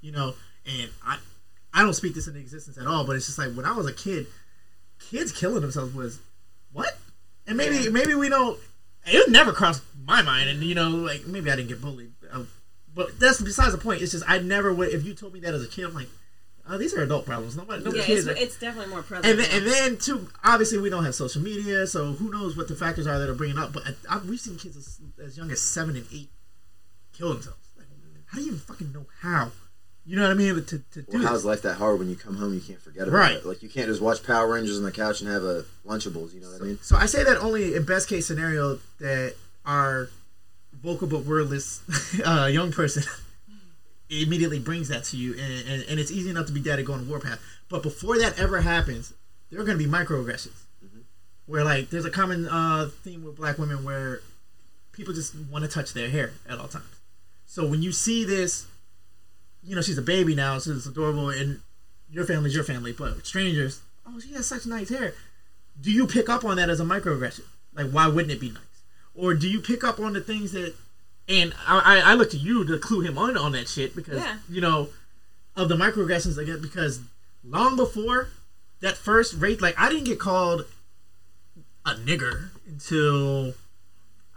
you 0.00 0.12
know. 0.12 0.34
And 0.66 0.90
I, 1.04 1.18
I 1.72 1.82
don't 1.82 1.94
speak 1.94 2.14
this 2.14 2.26
into 2.26 2.40
existence 2.40 2.76
at 2.78 2.86
all, 2.86 3.06
but 3.06 3.16
it's 3.16 3.26
just 3.26 3.38
like 3.38 3.54
when 3.54 3.64
I 3.64 3.72
was 3.72 3.86
a 3.86 3.92
kid, 3.92 4.26
kids 5.10 5.32
killing 5.32 5.62
themselves 5.62 5.94
was 5.94 6.20
what? 6.72 6.98
And 7.46 7.56
maybe 7.56 7.90
maybe 7.90 8.14
we 8.14 8.28
don't. 8.28 8.58
It 9.06 9.30
never 9.30 9.52
crossed 9.52 9.82
my 10.04 10.20
mind, 10.22 10.50
and 10.50 10.62
you 10.62 10.74
know, 10.74 10.90
like 10.90 11.26
maybe 11.26 11.50
I 11.50 11.56
didn't 11.56 11.68
get 11.68 11.80
bullied, 11.80 12.12
uh, 12.32 12.42
but 12.94 13.18
that's 13.20 13.40
besides 13.40 13.72
the 13.72 13.78
point. 13.78 14.02
It's 14.02 14.12
just 14.12 14.28
I 14.28 14.38
never 14.38 14.72
would. 14.74 14.88
If 14.88 15.04
you 15.04 15.14
told 15.14 15.32
me 15.32 15.40
that 15.40 15.54
as 15.54 15.62
a 15.62 15.68
kid, 15.68 15.84
I'm 15.84 15.94
like, 15.94 16.08
oh, 16.68 16.78
these 16.78 16.94
are 16.94 17.02
adult 17.02 17.26
problems. 17.26 17.56
Nobody, 17.56 17.84
no 17.84 17.92
Yeah, 17.92 18.02
kids. 18.04 18.26
it's, 18.26 18.40
it's 18.40 18.58
definitely 18.58 18.90
more 18.92 19.02
prevalent. 19.02 19.26
and 19.26 19.38
then, 19.40 19.56
and 19.62 19.66
then 19.66 19.96
too, 19.98 20.28
obviously 20.44 20.78
we 20.78 20.90
don't 20.90 21.04
have 21.04 21.14
social 21.14 21.42
media, 21.42 21.86
so 21.86 22.12
who 22.12 22.30
knows 22.30 22.56
what 22.56 22.68
the 22.68 22.74
factors 22.74 23.06
are 23.06 23.18
that 23.18 23.28
are 23.28 23.34
bringing 23.34 23.58
up. 23.58 23.72
But 23.72 23.84
I, 24.10 24.18
we've 24.18 24.40
seen 24.40 24.56
kids 24.58 24.76
as, 24.76 24.98
as 25.24 25.36
young 25.38 25.50
as 25.50 25.60
seven 25.60 25.96
and 25.96 26.06
eight 26.12 26.30
kill 27.16 27.32
themselves. 27.32 27.58
Like, 27.76 27.86
how 28.26 28.38
do 28.38 28.42
you 28.42 28.48
even 28.48 28.58
fucking 28.60 28.92
know 28.92 29.06
how? 29.20 29.50
You 30.08 30.14
know 30.14 30.22
what 30.22 30.30
I 30.30 30.34
mean? 30.34 30.54
To, 30.54 30.62
to 30.62 31.02
do 31.02 31.04
Well, 31.08 31.22
how's 31.22 31.38
this. 31.38 31.44
life 31.44 31.62
that 31.62 31.74
hard 31.74 31.98
when 31.98 32.08
you 32.08 32.14
come 32.14 32.36
home? 32.36 32.54
You 32.54 32.60
can't 32.60 32.80
forget 32.80 33.08
about 33.08 33.16
Right. 33.16 33.36
it. 33.36 33.44
Like 33.46 33.60
you 33.62 33.68
can't 33.68 33.88
just 33.88 34.00
watch 34.00 34.22
Power 34.22 34.46
Rangers 34.52 34.78
on 34.78 34.84
the 34.84 34.92
couch 34.92 35.20
and 35.20 35.28
have 35.28 35.42
a 35.42 35.64
Lunchables. 35.84 36.32
You 36.32 36.40
know 36.42 36.48
what 36.50 36.62
I 36.62 36.64
mean? 36.64 36.78
So 36.80 36.96
I 36.96 37.06
say 37.06 37.24
that 37.24 37.38
only 37.38 37.74
in 37.74 37.84
best 37.84 38.08
case 38.08 38.26
scenario 38.26 38.78
that 39.00 39.34
our 39.64 40.08
vocal 40.80 41.08
but 41.08 41.24
wordless 41.24 41.80
uh, 42.24 42.46
young 42.46 42.70
person 42.70 43.02
immediately 44.08 44.58
brings 44.58 44.88
that 44.88 45.04
to 45.04 45.16
you, 45.16 45.32
and, 45.32 45.68
and, 45.68 45.84
and 45.88 46.00
it's 46.00 46.10
easy 46.10 46.30
enough 46.30 46.46
to 46.46 46.52
be 46.52 46.60
dad 46.60 46.78
and 46.78 46.86
go 46.86 46.92
on 46.92 47.08
warpath. 47.08 47.40
But 47.68 47.82
before 47.82 48.18
that 48.18 48.38
ever 48.38 48.60
happens, 48.60 49.12
there 49.50 49.60
are 49.60 49.64
going 49.64 49.78
to 49.78 49.84
be 49.84 49.90
microaggressions. 49.90 50.62
Where 51.46 51.62
like 51.62 51.90
there's 51.90 52.04
a 52.04 52.10
common 52.10 52.48
uh, 52.48 52.90
theme 53.04 53.24
with 53.24 53.36
black 53.36 53.58
women 53.58 53.84
where 53.84 54.20
people 54.90 55.14
just 55.14 55.34
want 55.50 55.64
to 55.64 55.70
touch 55.70 55.92
their 55.92 56.08
hair 56.08 56.32
at 56.48 56.58
all 56.58 56.66
times. 56.66 57.00
So 57.46 57.64
when 57.64 57.82
you 57.82 57.92
see 57.92 58.24
this, 58.24 58.66
you 59.62 59.76
know 59.76 59.82
she's 59.82 59.98
a 59.98 60.02
baby 60.02 60.34
now, 60.34 60.58
so 60.58 60.72
it's 60.72 60.86
adorable, 60.86 61.30
and 61.30 61.60
your 62.10 62.24
family's 62.24 62.54
your 62.54 62.64
family, 62.64 62.92
but 62.92 63.24
strangers, 63.24 63.80
oh 64.04 64.18
she 64.18 64.32
has 64.32 64.46
such 64.46 64.66
nice 64.66 64.88
hair. 64.88 65.14
Do 65.80 65.92
you 65.92 66.08
pick 66.08 66.28
up 66.28 66.44
on 66.44 66.56
that 66.56 66.68
as 66.68 66.80
a 66.80 66.84
microaggression? 66.84 67.44
Like 67.72 67.90
why 67.92 68.08
wouldn't 68.08 68.32
it 68.32 68.40
be 68.40 68.50
nice? 68.50 68.62
Or 69.14 69.34
do 69.34 69.48
you 69.48 69.60
pick 69.60 69.84
up 69.84 70.00
on 70.00 70.14
the 70.14 70.20
things 70.20 70.50
that? 70.50 70.74
And 71.28 71.54
I, 71.66 71.78
I 71.78 72.12
I 72.12 72.14
look 72.14 72.30
to 72.30 72.36
you 72.36 72.64
to 72.64 72.78
clue 72.78 73.00
him 73.00 73.18
on 73.18 73.36
on 73.36 73.52
that 73.52 73.68
shit 73.68 73.96
because 73.96 74.22
Yeah. 74.22 74.38
you 74.48 74.60
know 74.60 74.88
of 75.56 75.68
the 75.68 75.76
microaggressions 75.76 76.38
again 76.38 76.60
because 76.60 77.00
long 77.42 77.76
before 77.76 78.28
that 78.80 78.96
first 78.96 79.34
rape, 79.34 79.60
like 79.60 79.74
I 79.78 79.88
didn't 79.88 80.04
get 80.04 80.20
called 80.20 80.66
a 81.84 81.94
nigger 81.94 82.50
until 82.66 83.54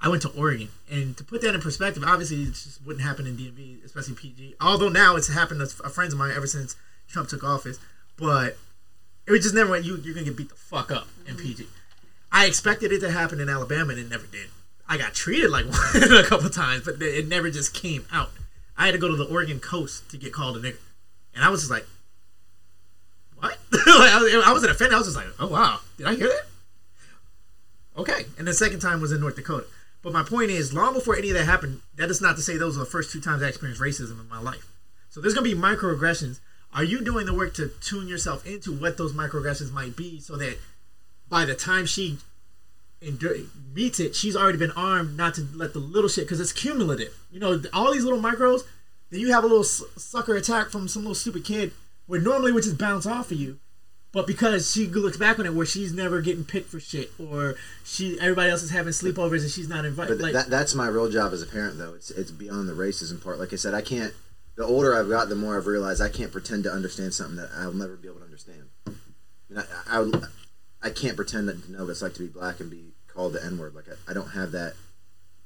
I 0.01 0.07
went 0.07 0.21
to 0.21 0.29
Oregon. 0.29 0.69
And 0.89 1.17
to 1.17 1.23
put 1.23 1.41
that 1.41 1.55
in 1.55 1.61
perspective, 1.61 2.03
obviously 2.05 2.43
it 2.43 2.53
just 2.53 2.85
wouldn't 2.85 3.03
happen 3.03 3.27
in 3.27 3.35
DMV, 3.35 3.83
especially 3.83 4.15
PG. 4.15 4.55
Although 4.61 4.89
now 4.89 5.15
it's 5.15 5.27
happened 5.27 5.59
to 5.59 5.67
friends 5.89 6.13
of 6.13 6.19
mine 6.19 6.31
ever 6.35 6.47
since 6.47 6.75
Trump 7.07 7.27
took 7.29 7.43
office. 7.43 7.79
But 8.15 8.57
it 9.27 9.31
was 9.31 9.41
just 9.41 9.55
never 9.55 9.71
went, 9.71 9.85
you, 9.85 9.97
you're 9.97 10.15
to 10.15 10.23
get 10.23 10.37
beat 10.37 10.49
the 10.49 10.55
fuck 10.55 10.91
up 10.91 11.07
in 11.27 11.35
mm-hmm. 11.35 11.45
PG. 11.45 11.67
I 12.31 12.45
expected 12.45 12.91
it 12.91 12.99
to 12.99 13.11
happen 13.11 13.39
in 13.39 13.49
Alabama 13.49 13.91
and 13.91 13.99
it 13.99 14.09
never 14.09 14.25
did. 14.27 14.49
I 14.89 14.97
got 14.97 15.13
treated 15.13 15.51
like 15.51 15.65
one 15.93 16.13
a 16.13 16.23
couple 16.23 16.49
times, 16.49 16.83
but 16.83 17.01
it 17.01 17.27
never 17.27 17.51
just 17.51 17.73
came 17.73 18.05
out. 18.11 18.31
I 18.75 18.87
had 18.87 18.93
to 18.93 18.97
go 18.97 19.07
to 19.07 19.15
the 19.15 19.25
Oregon 19.25 19.59
coast 19.59 20.09
to 20.09 20.17
get 20.17 20.33
called 20.33 20.57
a 20.57 20.59
nigger. 20.59 20.79
And 21.35 21.45
I 21.45 21.49
was 21.49 21.61
just 21.61 21.71
like, 21.71 21.85
what? 23.37 23.57
I, 23.73 24.19
was, 24.21 24.45
I 24.45 24.51
wasn't 24.51 24.71
offended. 24.71 24.95
I 24.95 24.97
was 24.97 25.07
just 25.07 25.17
like, 25.17 25.27
oh, 25.39 25.47
wow. 25.47 25.79
Did 25.97 26.07
I 26.07 26.15
hear 26.15 26.27
that? 26.27 26.47
Okay. 27.97 28.25
And 28.37 28.47
the 28.47 28.53
second 28.53 28.79
time 28.79 28.99
was 28.99 29.11
in 29.11 29.21
North 29.21 29.35
Dakota. 29.35 29.67
But 30.01 30.13
my 30.13 30.23
point 30.23 30.49
is, 30.49 30.73
long 30.73 30.93
before 30.93 31.15
any 31.15 31.29
of 31.29 31.35
that 31.35 31.45
happened, 31.45 31.81
that 31.97 32.09
is 32.09 32.21
not 32.21 32.37
to 32.37 32.41
say 32.41 32.57
those 32.57 32.77
are 32.77 32.79
the 32.79 32.85
first 32.85 33.11
two 33.11 33.21
times 33.21 33.43
I 33.43 33.47
experienced 33.47 33.81
racism 33.81 34.19
in 34.19 34.29
my 34.29 34.39
life. 34.39 34.71
So 35.09 35.19
there's 35.21 35.33
going 35.33 35.47
to 35.47 35.55
be 35.55 35.61
microaggressions. 35.61 36.39
Are 36.73 36.83
you 36.83 37.01
doing 37.01 37.25
the 37.25 37.33
work 37.33 37.53
to 37.55 37.71
tune 37.81 38.07
yourself 38.07 38.45
into 38.45 38.71
what 38.71 38.97
those 38.97 39.13
microaggressions 39.13 39.71
might 39.71 39.95
be 39.95 40.19
so 40.19 40.35
that 40.37 40.57
by 41.27 41.45
the 41.45 41.55
time 41.55 41.85
she 41.85 42.17
endur- 43.01 43.47
meets 43.73 43.99
it, 43.99 44.15
she's 44.15 44.35
already 44.35 44.57
been 44.57 44.71
armed 44.71 45.17
not 45.17 45.35
to 45.35 45.47
let 45.53 45.73
the 45.73 45.79
little 45.79 46.09
shit, 46.09 46.25
because 46.25 46.39
it's 46.39 46.51
cumulative. 46.51 47.17
You 47.31 47.39
know, 47.39 47.61
all 47.73 47.93
these 47.93 48.03
little 48.03 48.19
micros, 48.19 48.61
then 49.09 49.19
you 49.19 49.31
have 49.31 49.43
a 49.43 49.47
little 49.47 49.63
sucker 49.63 50.35
attack 50.35 50.69
from 50.69 50.87
some 50.87 51.03
little 51.03 51.15
stupid 51.15 51.45
kid 51.45 51.71
where 52.07 52.19
normally 52.19 52.51
would 52.51 52.63
just 52.63 52.77
bounce 52.77 53.05
off 53.05 53.31
of 53.31 53.39
you. 53.39 53.59
But 54.11 54.25
because 54.25 54.71
she 54.71 54.87
looks 54.87 55.17
back 55.17 55.37
on 55.37 55.45
it 55.45 55.53
where 55.53 55.67
she's 55.67 55.93
never 55.93 56.19
getting 56.21 56.43
picked 56.43 56.69
for 56.69 56.79
shit, 56.79 57.11
or 57.19 57.55
she 57.85 58.19
everybody 58.19 58.49
else 58.49 58.63
is 58.63 58.71
having 58.71 58.91
sleepovers 58.91 59.41
and 59.41 59.51
she's 59.51 59.69
not 59.69 59.85
invited. 59.85 60.17
But 60.17 60.23
Like, 60.23 60.33
that, 60.33 60.49
that's 60.49 60.73
my 60.73 60.87
real 60.87 61.11
job 61.11 61.31
as 61.31 61.43
a 61.43 61.45
parent, 61.45 61.77
though. 61.77 61.93
It's 61.93 62.09
it's 62.09 62.31
beyond 62.31 62.67
the 62.67 62.73
racism 62.73 63.23
part. 63.23 63.37
Like 63.37 63.53
I 63.53 63.55
said, 63.55 63.75
I 63.75 63.81
can't. 63.81 64.11
The 64.55 64.65
older 64.65 64.99
I've 64.99 65.09
got, 65.09 65.29
the 65.29 65.35
more 65.35 65.57
I've 65.57 65.67
realized 65.67 66.01
I 66.01 66.09
can't 66.09 66.31
pretend 66.31 66.63
to 66.63 66.71
understand 66.71 67.13
something 67.13 67.35
that 67.35 67.49
I'll 67.55 67.71
never 67.71 67.95
be 67.95 68.07
able 68.07 68.17
to 68.17 68.25
understand. 68.25 68.63
I, 69.55 69.61
I, 69.61 69.97
I, 69.97 69.99
would, 69.99 70.23
I 70.81 70.89
can't 70.89 71.15
pretend 71.15 71.47
to 71.49 71.71
know 71.71 71.83
what 71.85 71.89
it's 71.91 72.01
like 72.01 72.13
to 72.15 72.19
be 72.21 72.27
black 72.27 72.59
and 72.59 72.69
be 72.71 72.93
called 73.07 73.33
the 73.33 73.43
N 73.43 73.57
word. 73.57 73.73
Like 73.75 73.85
I, 73.89 74.11
I 74.11 74.13
don't 74.13 74.29
have 74.31 74.51
that 74.53 74.73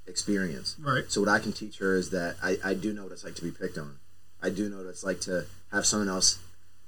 experience. 0.08 0.76
Right. 0.80 1.06
So 1.10 1.22
what 1.22 1.30
I 1.30 1.40
can 1.40 1.54
teach 1.54 1.78
her 1.80 1.96
is 1.96 2.10
that 2.12 2.36
I, 2.44 2.58
I 2.64 2.74
do 2.74 2.94
know 2.94 3.04
what 3.04 3.12
it's 3.12 3.24
like 3.24 3.36
to 3.36 3.44
be 3.44 3.52
picked 3.52 3.78
on. 3.78 3.98
I 4.42 4.50
do 4.50 4.70
know 4.70 4.78
what 4.78 4.88
it's 4.88 5.04
like 5.04 5.22
to 5.22 5.46
have 5.72 5.86
someone 5.86 6.10
else 6.10 6.40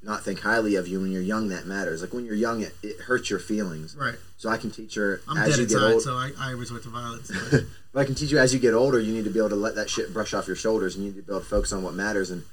not 0.04 0.24
think 0.24 0.42
highly 0.42 0.76
of 0.76 0.88
you 0.88 1.00
when 1.00 1.12
you're 1.12 1.22
young. 1.22 1.48
That 1.50 1.66
matters. 1.66 2.02
Like 2.02 2.14
when 2.14 2.26
you're 2.26 2.36
young, 2.36 2.62
it, 2.62 2.74
it 2.84 3.00
hurts 3.02 3.30
your 3.30 3.40
feelings. 3.40 3.96
right. 3.98 4.16
So 4.38 4.50
I 4.50 4.58
can 4.58 4.70
teach 4.70 4.96
her 4.96 5.22
I'm 5.30 5.38
as 5.38 5.52
dead 5.52 5.60
you 5.62 5.66
get 5.68 5.82
inside, 5.82 6.02
so 6.02 6.12
I, 6.16 6.32
I 6.38 6.52
resort 6.52 6.84
to 6.84 6.90
violence. 6.90 7.32
but- 7.52 7.64
But 7.94 8.02
I 8.02 8.04
can 8.06 8.14
teach 8.16 8.30
you 8.32 8.38
as 8.38 8.54
you 8.54 8.60
get 8.60 8.74
older, 8.74 9.00
you 9.00 9.14
need 9.14 9.24
to 9.24 9.30
be 9.30 9.40
able 9.40 9.50
to 9.50 9.56
let 9.56 9.76
that 9.76 9.90
shit 9.90 10.14
brush 10.14 10.34
off 10.34 10.48
your 10.48 10.58
shoulders, 10.58 10.96
and 10.96 11.06
you 11.06 11.12
need 11.12 11.18
to 11.18 11.24
be 11.24 11.32
able 11.32 11.40
to 11.40 11.46
focus 11.48 11.72
on 11.72 11.82
what 11.82 11.94
matters. 11.94 12.30
And 12.30 12.44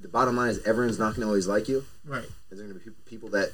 the 0.00 0.08
bottom 0.08 0.34
line 0.36 0.50
is, 0.50 0.58
everyone's 0.66 0.98
not 0.98 1.10
going 1.10 1.20
to 1.20 1.26
always 1.28 1.46
like 1.46 1.68
you. 1.68 1.84
right. 2.04 2.24
There's 2.50 2.60
going 2.60 2.74
to 2.74 2.80
be 2.80 2.90
people- 3.06 3.28
that 3.30 3.52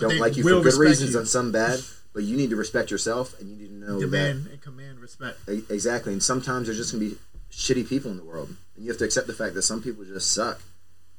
don't 0.00 0.18
like 0.18 0.36
you 0.36 0.42
for 0.42 0.62
good 0.62 0.78
reasons 0.78 1.12
you. 1.12 1.18
and 1.18 1.28
some 1.28 1.52
bad. 1.52 1.80
But 2.12 2.24
you 2.24 2.36
need 2.36 2.50
to 2.50 2.56
respect 2.56 2.90
yourself, 2.90 3.38
and 3.38 3.48
you 3.48 3.54
need 3.54 3.68
to 3.68 3.88
know 3.88 4.00
Demand 4.00 4.48
and 4.48 4.60
command 4.60 4.98
respect. 4.98 5.38
Exactly. 5.46 6.12
And 6.12 6.20
sometimes 6.20 6.66
there's 6.66 6.76
just 6.76 6.90
going 6.92 7.08
to 7.08 7.14
be 7.14 7.20
shitty 7.52 7.88
people 7.88 8.10
in 8.10 8.16
the 8.16 8.24
world, 8.24 8.48
and 8.74 8.84
you 8.84 8.90
have 8.90 8.98
to 8.98 9.04
accept 9.04 9.28
the 9.28 9.32
fact 9.32 9.54
that 9.54 9.62
some 9.62 9.80
people 9.80 10.04
just 10.04 10.34
suck, 10.34 10.60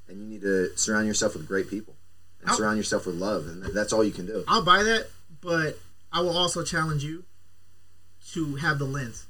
and 0.10 0.20
you 0.20 0.26
need 0.26 0.42
to 0.42 0.76
surround 0.78 1.08
yourself 1.08 1.34
with 1.34 1.48
great 1.48 1.70
people 1.70 1.96
and 2.42 2.50
I'll- 2.50 2.58
surround 2.58 2.78
yourself 2.78 3.06
with 3.06 3.16
love, 3.16 3.48
and 3.48 3.64
that's 3.74 3.94
all 3.94 4.04
you 4.04 4.12
can 4.12 4.26
do. 4.26 4.44
I'll 4.50 4.64
buy 4.64 4.84
that, 4.84 5.08
but 5.40 5.80
I 6.12 6.20
will 6.20 6.38
also 6.38 6.64
challenge 6.64 7.06
you 7.06 7.24
to 8.34 8.56
have 8.56 8.80
the 8.80 8.86
lens. 8.86 9.28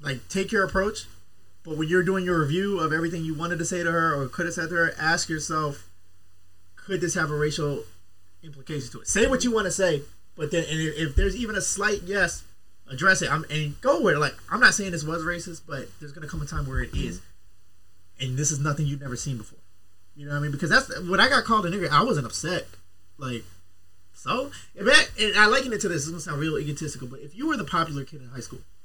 Like, 0.00 0.28
take 0.28 0.50
your 0.52 0.64
approach, 0.64 1.06
but 1.62 1.76
when 1.76 1.88
you're 1.88 2.02
doing 2.02 2.24
your 2.24 2.40
review 2.40 2.80
of 2.80 2.92
everything 2.92 3.24
you 3.24 3.34
wanted 3.34 3.58
to 3.60 3.64
say 3.64 3.82
to 3.82 3.92
her 3.92 4.14
or 4.20 4.28
could 4.28 4.46
have 4.46 4.54
said 4.54 4.70
to 4.70 4.74
her, 4.74 4.94
ask 4.98 5.28
yourself, 5.28 5.88
could 6.74 7.00
this 7.00 7.14
have 7.14 7.30
a 7.30 7.36
racial 7.36 7.84
implication 8.46 8.90
to 8.92 9.00
it? 9.00 9.08
Say 9.08 9.26
what 9.26 9.44
you 9.44 9.52
want 9.52 9.66
to 9.66 9.70
say, 9.70 10.02
but 10.36 10.50
then, 10.50 10.64
and 10.70 10.80
if, 10.80 10.98
if 10.98 11.16
there's 11.16 11.36
even 11.36 11.56
a 11.56 11.60
slight 11.60 12.02
yes, 12.04 12.42
address 12.90 13.22
it. 13.22 13.30
I'm 13.30 13.44
and 13.50 13.80
go 13.80 14.06
it. 14.08 14.18
Like, 14.18 14.34
I'm 14.50 14.60
not 14.60 14.74
saying 14.74 14.92
this 14.92 15.04
was 15.04 15.22
racist, 15.22 15.62
but 15.66 15.88
there's 16.00 16.12
gonna 16.12 16.28
come 16.28 16.42
a 16.42 16.46
time 16.46 16.66
where 16.66 16.80
it 16.80 16.94
is, 16.94 17.18
mm-hmm. 17.18 18.24
and 18.24 18.38
this 18.38 18.50
is 18.50 18.58
nothing 18.58 18.86
you've 18.86 19.00
never 19.00 19.16
seen 19.16 19.36
before. 19.36 19.58
You 20.14 20.26
know 20.26 20.32
what 20.32 20.38
I 20.38 20.40
mean? 20.40 20.52
Because 20.52 20.70
that's 20.70 21.00
when 21.02 21.20
I 21.20 21.28
got 21.28 21.44
called 21.44 21.66
a 21.66 21.70
nigger, 21.70 21.90
I 21.90 22.02
wasn't 22.02 22.26
upset. 22.26 22.66
Like, 23.18 23.44
so, 24.14 24.50
if 24.74 24.84
that, 24.86 25.10
and 25.20 25.36
I 25.36 25.46
liken 25.46 25.72
it 25.72 25.80
to 25.82 25.88
this. 25.88 26.02
It's 26.02 26.10
gonna 26.10 26.20
sound 26.20 26.40
real 26.40 26.58
egotistical, 26.58 27.08
but 27.08 27.20
if 27.20 27.36
you 27.36 27.48
were 27.48 27.56
the 27.56 27.64
popular 27.64 28.04
kid 28.04 28.22
in 28.22 28.28
high 28.28 28.40
school, 28.40 28.60
I. 28.60 28.75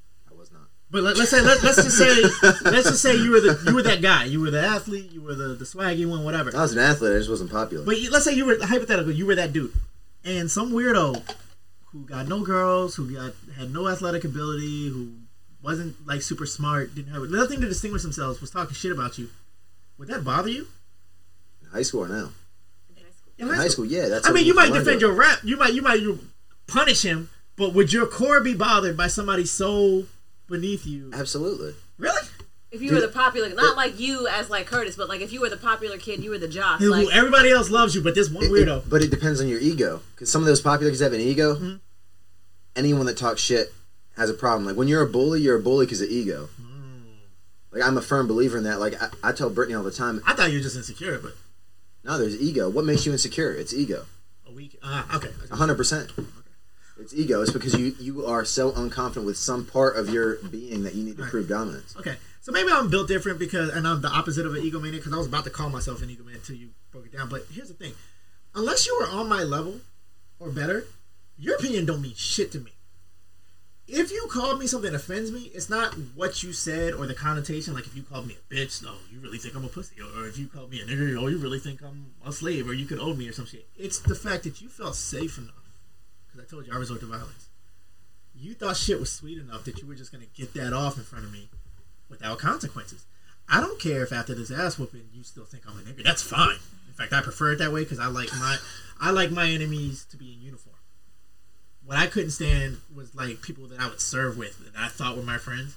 but 0.91 1.03
let, 1.03 1.17
us 1.17 1.29
say 1.29 1.41
let, 1.41 1.63
let's 1.63 1.77
just 1.83 1.97
say 1.97 2.21
let's 2.69 2.89
just 2.89 3.01
say 3.01 3.15
you 3.15 3.31
were 3.31 3.39
the 3.39 3.63
you 3.67 3.73
were 3.75 3.81
that 3.83 4.01
guy, 4.01 4.25
you 4.25 4.41
were 4.41 4.51
the 4.51 4.61
athlete, 4.61 5.11
you 5.11 5.21
were 5.21 5.33
the 5.35 5.55
the 5.55 5.65
swaggy 5.65 6.07
one, 6.07 6.23
whatever. 6.23 6.51
I 6.55 6.61
was 6.61 6.73
an 6.73 6.79
athlete. 6.79 7.13
I 7.13 7.17
just 7.17 7.29
wasn't 7.29 7.51
popular. 7.51 7.85
But 7.85 7.99
you- 7.99 8.11
let's 8.11 8.25
say 8.25 8.33
you 8.33 8.45
were 8.45 8.57
hypothetical, 8.61 9.11
you 9.11 9.25
were 9.25 9.35
that 9.35 9.53
dude, 9.53 9.73
and 10.25 10.51
some 10.51 10.71
weirdo 10.71 11.21
who 11.91 12.05
got 12.05 12.27
no 12.27 12.41
girls, 12.41 12.95
who 12.95 13.13
got 13.13 13.33
had 13.57 13.71
no 13.71 13.87
athletic 13.87 14.23
ability, 14.23 14.89
who 14.89 15.11
wasn't 15.63 15.95
like 16.07 16.21
super 16.21 16.45
smart, 16.45 16.93
didn't 16.95 17.13
have 17.13 17.29
nothing 17.29 17.61
to 17.61 17.67
distinguish 17.67 18.01
themselves, 18.01 18.41
was 18.41 18.51
talking 18.51 18.73
shit 18.73 18.91
about 18.91 19.17
you. 19.17 19.29
Would 19.97 20.07
that 20.09 20.23
bother 20.23 20.49
you? 20.49 20.67
in 21.61 21.69
high 21.69 21.83
school 21.83 22.03
or 22.03 22.07
now? 22.07 22.31
In 23.37 23.47
In 23.47 23.53
high 23.53 23.67
school, 23.67 23.85
yeah. 23.85 24.09
That's. 24.09 24.27
I 24.27 24.31
mean, 24.31 24.45
you 24.45 24.53
might 24.53 24.73
defend 24.73 25.01
your 25.01 25.13
rap. 25.13 25.39
You 25.43 25.57
might, 25.57 25.73
you 25.73 25.81
might 25.81 25.99
you 25.99 26.19
punish 26.67 27.03
him, 27.03 27.29
but 27.55 27.73
would 27.73 27.93
your 27.93 28.07
core 28.07 28.41
be 28.41 28.53
bothered 28.53 28.97
by 28.97 29.07
somebody 29.07 29.45
so 29.45 30.05
beneath 30.51 30.85
you? 30.85 31.11
Absolutely. 31.13 31.73
Really? 31.97 32.21
If 32.71 32.81
you 32.81 32.93
were 32.93 33.01
the 33.01 33.07
popular, 33.09 33.49
not 33.49 33.75
like 33.75 33.99
you 33.99 34.27
as 34.27 34.49
like 34.49 34.65
Curtis, 34.65 34.95
but 34.95 35.09
like 35.09 35.19
if 35.21 35.33
you 35.33 35.41
were 35.41 35.49
the 35.49 35.57
popular 35.57 35.97
kid, 35.97 36.23
you 36.23 36.29
were 36.29 36.37
the 36.37 36.47
jock. 36.47 36.79
Who 36.79 36.89
Like 36.91 37.07
everybody 37.13 37.49
else 37.51 37.69
loves 37.69 37.95
you, 37.95 38.01
but 38.01 38.15
this 38.15 38.29
one 38.29 38.45
It- 38.45 38.51
weirdo. 38.51 38.77
it- 38.79 38.89
but 38.89 39.01
it 39.01 39.09
depends 39.11 39.41
on 39.41 39.47
your 39.49 39.59
ego. 39.59 40.01
Because 40.15 40.31
some 40.31 40.41
of 40.41 40.45
those 40.47 40.61
popular 40.61 40.89
kids 40.91 41.01
have 41.01 41.11
an 41.13 41.19
ego. 41.19 41.55
Mm-hmm. 41.55 41.75
Anyone 42.75 43.05
that 43.07 43.17
talks 43.17 43.41
shit 43.41 43.73
has 44.15 44.29
a 44.29 44.33
problem. 44.33 44.65
Like 44.65 44.77
when 44.77 44.87
you're 44.87 45.01
a 45.01 45.09
bully, 45.09 45.41
you're 45.41 45.57
a 45.57 45.61
bully 45.61 45.85
because 45.85 45.99
of 46.01 46.09
ego. 46.09 46.47
Mm. 46.61 47.01
Like 47.71 47.83
I'm 47.83 47.97
a 47.97 48.01
firm 48.01 48.27
believer 48.27 48.57
in 48.57 48.63
that. 48.63 48.79
Like 48.79 49.01
I, 49.01 49.09
I 49.21 49.31
tell 49.33 49.49
Brittany 49.49 49.75
all 49.75 49.83
the 49.83 49.91
time. 49.91 50.21
I 50.25 50.33
thought 50.33 50.51
you 50.51 50.57
were 50.59 50.63
just 50.63 50.77
insecure, 50.77 51.19
but 51.19 51.33
No, 52.05 52.17
there's 52.17 52.39
ego. 52.39 52.69
What 52.69 52.85
makes 52.85 53.05
you 53.05 53.11
insecure? 53.11 53.51
It's 53.51 53.73
ego. 53.73 54.05
a 54.47 54.51
week. 54.53 54.79
Uh, 54.81 55.03
okay. 55.15 55.29
hundred 55.51 55.75
percent. 55.75 56.09
It's 57.01 57.13
ego. 57.13 57.41
It's 57.41 57.51
because 57.51 57.73
you 57.73 57.95
you 57.99 58.25
are 58.25 58.45
so 58.45 58.71
unconfident 58.71 59.25
with 59.25 59.37
some 59.37 59.65
part 59.65 59.97
of 59.97 60.09
your 60.09 60.35
being 60.49 60.83
that 60.83 60.95
you 60.95 61.03
need 61.03 61.17
to 61.17 61.23
Right. 61.23 61.31
prove 61.31 61.47
dominance. 61.47 61.95
Okay. 61.97 62.17
So 62.41 62.51
maybe 62.51 62.69
I'm 62.71 62.89
built 62.89 63.07
different 63.07 63.37
because, 63.37 63.69
and 63.69 63.87
I'm 63.87 64.01
the 64.01 64.07
opposite 64.09 64.45
of 64.47 64.55
an 64.55 64.63
egomaniac 64.63 64.93
because 64.97 65.13
I 65.13 65.17
was 65.17 65.27
about 65.27 65.43
to 65.43 65.49
call 65.51 65.69
myself 65.69 66.01
an 66.01 66.09
egomaniac 66.09 66.35
until 66.35 66.55
you 66.55 66.69
broke 66.91 67.05
it 67.05 67.13
down. 67.15 67.29
But 67.29 67.45
here's 67.51 67.67
the 67.67 67.73
thing: 67.75 67.93
unless 68.55 68.87
you 68.87 68.93
are 68.95 69.09
on 69.09 69.27
my 69.29 69.43
level 69.43 69.81
or 70.39 70.49
better, 70.49 70.85
your 71.37 71.55
opinion 71.55 71.85
don't 71.85 72.01
mean 72.01 72.15
shit 72.15 72.51
to 72.53 72.59
me. 72.59 72.71
If 73.87 74.09
you 74.09 74.27
called 74.31 74.57
me 74.59 74.67
something 74.67 74.91
that 74.91 74.97
offends 74.97 75.31
me, 75.31 75.51
it's 75.53 75.69
not 75.69 75.93
what 76.15 76.43
you 76.43 76.53
said 76.53 76.93
or 76.93 77.07
the 77.07 77.13
connotation. 77.13 77.73
Like 77.73 77.85
if 77.87 77.95
you 77.95 78.03
called 78.03 78.25
me 78.25 78.37
a 78.37 78.53
bitch, 78.53 78.81
no, 78.81 78.93
you 79.11 79.19
really 79.19 79.37
think 79.37 79.53
I'm 79.53 79.65
a 79.65 79.67
pussy. 79.67 79.95
Or 80.01 80.27
if 80.27 80.37
you 80.37 80.47
called 80.47 80.71
me 80.71 80.79
a 80.81 80.85
nigger, 80.85 81.21
oh, 81.21 81.27
you 81.27 81.37
really 81.37 81.59
think 81.59 81.81
I'm 81.83 82.13
a 82.25 82.31
slave, 82.31 82.69
or 82.69 82.73
you 82.73 82.85
could 82.85 82.99
owe 82.99 83.13
me 83.13 83.27
or 83.27 83.33
some 83.33 83.45
shit. 83.45 83.67
It's 83.77 83.99
the 83.99 84.15
fact 84.15 84.43
that 84.43 84.61
you 84.61 84.69
felt 84.69 84.95
safe 84.95 85.37
enough. 85.37 85.55
Because 86.31 86.47
I 86.47 86.49
told 86.49 86.67
you 86.67 86.73
I 86.73 86.77
resort 86.77 86.99
to 87.01 87.05
violence. 87.05 87.49
You 88.33 88.53
thought 88.53 88.77
shit 88.77 88.99
was 88.99 89.11
sweet 89.11 89.37
enough 89.37 89.65
that 89.65 89.81
you 89.81 89.87
were 89.87 89.95
just 89.95 90.11
gonna 90.11 90.25
get 90.35 90.53
that 90.53 90.73
off 90.73 90.97
in 90.97 91.03
front 91.03 91.25
of 91.25 91.31
me 91.31 91.49
without 92.09 92.39
consequences. 92.39 93.05
I 93.49 93.59
don't 93.59 93.79
care 93.79 94.03
if 94.03 94.13
after 94.13 94.33
this 94.33 94.51
ass 94.51 94.79
whooping 94.79 95.09
you 95.13 95.23
still 95.23 95.43
think 95.43 95.63
I'm 95.67 95.77
a 95.77 95.81
nigger. 95.81 96.03
That's 96.03 96.23
fine. 96.23 96.57
In 96.87 96.93
fact, 96.93 97.13
I 97.13 97.21
prefer 97.21 97.53
it 97.53 97.57
that 97.57 97.73
way 97.73 97.83
because 97.83 97.99
I 97.99 98.07
like 98.07 98.29
my 98.33 98.57
I 98.99 99.11
like 99.11 99.31
my 99.31 99.49
enemies 99.49 100.05
to 100.11 100.17
be 100.17 100.33
in 100.33 100.41
uniform. 100.41 100.75
What 101.83 101.97
I 101.97 102.07
couldn't 102.07 102.31
stand 102.31 102.77
was 102.95 103.13
like 103.13 103.41
people 103.41 103.67
that 103.67 103.79
I 103.79 103.89
would 103.89 103.99
serve 103.99 104.37
with 104.37 104.59
that 104.65 104.79
I 104.79 104.87
thought 104.87 105.17
were 105.17 105.23
my 105.23 105.37
friends. 105.37 105.75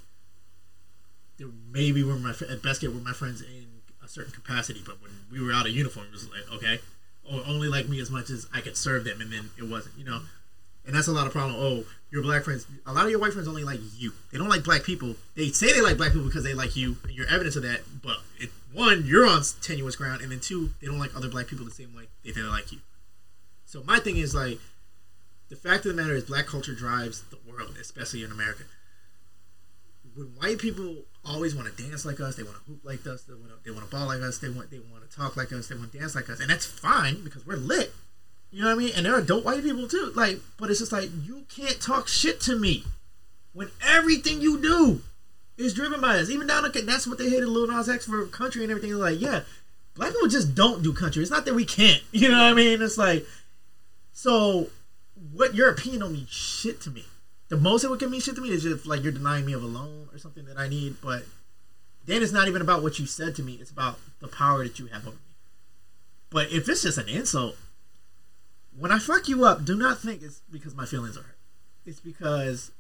They 1.39 1.47
maybe 1.71 2.05
were 2.05 2.17
my 2.17 2.31
at 2.31 2.63
best 2.63 2.81
get 2.81 2.95
were 2.95 3.01
my 3.01 3.13
friends 3.13 3.41
in 3.43 3.67
a 4.05 4.09
certain 4.09 4.33
capacity, 4.33 4.83
but 4.85 5.03
when 5.03 5.13
we 5.33 5.45
were 5.45 5.53
out 5.53 5.67
of 5.67 5.73
uniform, 5.73 6.07
it 6.07 6.13
was 6.13 6.29
like 6.31 6.53
okay, 6.53 6.79
or 7.25 7.43
only 7.47 7.69
like 7.69 7.89
me 7.89 8.01
as 8.01 8.11
much 8.11 8.31
as 8.31 8.47
I 8.55 8.61
could 8.61 8.77
serve 8.77 9.05
them, 9.05 9.21
and 9.21 9.33
then 9.33 9.51
it 9.59 9.65
wasn't, 9.65 9.99
you 9.99 10.05
know. 10.05 10.21
And 10.87 10.95
that's 10.95 11.09
a 11.09 11.13
lot 11.13 11.27
of 11.27 11.33
problem. 11.33 11.57
Oh, 11.59 11.85
your 12.11 12.23
black 12.23 12.45
friends. 12.45 12.67
A 12.87 12.93
lot 12.93 13.05
of 13.05 13.11
your 13.11 13.19
white 13.19 13.33
friends 13.33 13.49
only 13.49 13.65
like 13.65 13.81
you. 13.97 14.13
They 14.31 14.39
don't 14.39 14.49
like 14.49 14.65
black 14.65 14.85
people. 14.85 15.17
They 15.35 15.49
say 15.49 15.73
they 15.73 15.81
like 15.81 15.97
black 15.97 16.13
people 16.13 16.27
because 16.27 16.45
they 16.45 16.55
like 16.55 16.77
you, 16.77 16.97
and 17.03 17.13
you're 17.13 17.27
evidence 17.27 17.57
of 17.57 17.63
that. 17.63 17.81
But 18.03 18.19
it, 18.39 18.51
one, 18.73 19.05
you're 19.07 19.27
on 19.27 19.43
tenuous 19.63 19.97
ground, 19.97 20.21
and 20.21 20.31
then 20.31 20.41
two, 20.41 20.71
they 20.81 20.87
don't 20.87 20.99
like 20.99 21.17
other 21.17 21.29
black 21.29 21.47
people 21.47 21.65
the 21.65 21.71
same 21.71 21.95
way 21.95 22.05
they 22.25 22.33
feel 22.33 22.49
like 22.49 22.71
you. 22.71 22.79
So 23.65 23.83
my 23.83 23.99
thing 23.99 24.17
is 24.19 24.35
like, 24.35 24.61
the 25.49 25.57
fact 25.57 25.87
of 25.87 25.97
the 25.97 26.01
matter 26.01 26.15
is, 26.15 26.25
black 26.25 26.47
culture 26.47 26.75
drives 26.75 27.23
the 27.23 27.39
world, 27.51 27.77
especially 27.81 28.23
in 28.23 28.31
America. 28.31 28.65
When 30.15 30.27
white 30.39 30.59
people 30.59 30.97
always 31.25 31.57
want 31.57 31.75
to 31.75 31.83
dance 31.83 32.05
like 32.05 32.21
us, 32.21 32.37
they 32.37 32.45
want 32.45 32.57
to 32.57 32.71
hoop 32.71 32.85
like 32.85 33.05
us, 33.07 33.23
they 33.23 33.35
want 33.35 33.49
to, 33.49 33.57
they 33.65 33.71
want 33.71 33.85
to 33.85 33.91
ball 33.91 34.07
like 34.07 34.21
us, 34.21 34.39
they 34.39 34.49
want 34.49 34.71
they 34.71 34.79
want 34.79 35.09
to 35.09 35.17
talk 35.17 35.37
like 35.37 35.53
us, 35.53 35.67
they 35.67 35.75
want 35.75 35.91
to 35.91 35.99
dance 35.99 36.15
like 36.15 36.31
us, 36.31 36.39
and 36.41 36.51
that's 36.51 36.67
fine 36.67 37.25
because 37.25 37.45
we're 37.47 37.57
lit. 37.57 37.93
You 38.55 38.63
know 38.63 38.69
what 38.69 38.77
I 38.77 38.85
mean? 38.85 38.93
And 38.95 39.05
there 39.05 39.17
are 39.17 39.21
dope 39.21 39.45
white 39.45 39.65
people 39.65 39.89
too. 39.89 40.13
Like, 40.15 40.39
but 40.61 40.71
it's 40.71 40.79
just 40.79 40.93
like 40.93 41.11
you 41.25 41.43
can't 41.49 41.81
talk 41.81 42.07
shit 42.07 42.41
to 42.43 42.57
me 42.57 42.85
when 43.53 43.69
everything 43.85 44.41
you 44.41 44.63
do 44.63 45.03
is 45.57 45.75
driven 45.75 46.01
by 46.01 46.19
us. 46.19 46.31
Even 46.31 46.47
down 46.47 46.63
to 46.63 46.83
that's 46.83 47.05
what 47.09 47.19
they 47.19 47.29
hated 47.29 47.49
Lil 47.49 47.67
Nas 47.67 47.89
X 47.89 48.07
for 48.07 48.25
country 48.27 48.63
and 48.63 48.71
everything. 48.71 48.95
Like, 48.95 49.21
yeah, 49.21 49.41
black 49.97 50.13
people 50.13 50.29
just 50.29 50.55
don't 50.55 50.85
do 50.85 50.93
country. 50.93 51.21
It's 51.21 51.33
not 51.33 51.47
that 51.47 51.55
we 51.55 51.65
can't. 51.65 52.01
You 52.13 52.29
know 52.29 52.45
what 52.45 52.53
I 52.53 52.55
mean? 52.55 52.81
It's 52.81 52.97
like, 52.97 53.27
so 54.13 54.69
what 55.33 55.57
your 55.57 55.69
opinion 55.71 56.03
don't 56.03 56.13
mean 56.13 56.29
shit 56.31 56.81
to 56.83 56.91
me. 56.91 57.07
The 57.49 57.57
most 57.57 57.83
it 57.83 57.91
would 57.91 57.99
give 57.99 58.11
me 58.13 58.21
shit 58.21 58.37
to 58.37 58.41
me 58.41 58.51
is 58.51 58.63
just 58.63 58.87
like 58.87 59.03
you're 59.03 59.11
denying 59.11 59.47
me 59.47 59.55
of 59.55 59.65
a 59.65 59.67
loan 59.67 60.09
or 60.13 60.19
something 60.19 60.45
that 60.45 60.59
I 60.59 60.69
need. 60.69 60.95
But 61.03 61.25
then 62.07 62.23
it's 62.23 62.31
not 62.31 62.47
even 62.47 62.63
about 62.63 62.85
what 62.85 63.01
you 63.01 63.07
said 63.07 63.35
to 63.35 63.43
me. 63.43 63.55
It's 63.55 63.73
about 63.73 63.99
the 64.21 64.29
power 64.29 64.63
that 64.63 64.79
you 64.79 64.87
have 64.87 65.09
over 65.09 65.17
me. 65.17 65.35
But 66.31 66.53
if 66.53 66.69
it's 66.69 66.83
just 66.83 66.99
an 66.99 67.09
insult, 67.09 67.57
when 68.79 68.91
I 68.91 68.99
fuck 68.99 69.29
you 69.29 69.45
up, 69.45 69.65
do 69.65 69.77
not 69.77 69.99
think 69.99 70.23
it's 70.23 70.41
because 70.51 70.75
my 70.75 70.87
feelings 70.87 71.17
are 71.17 71.23
hurt. 71.23 71.39
It's 71.87 72.01
because 72.01 72.73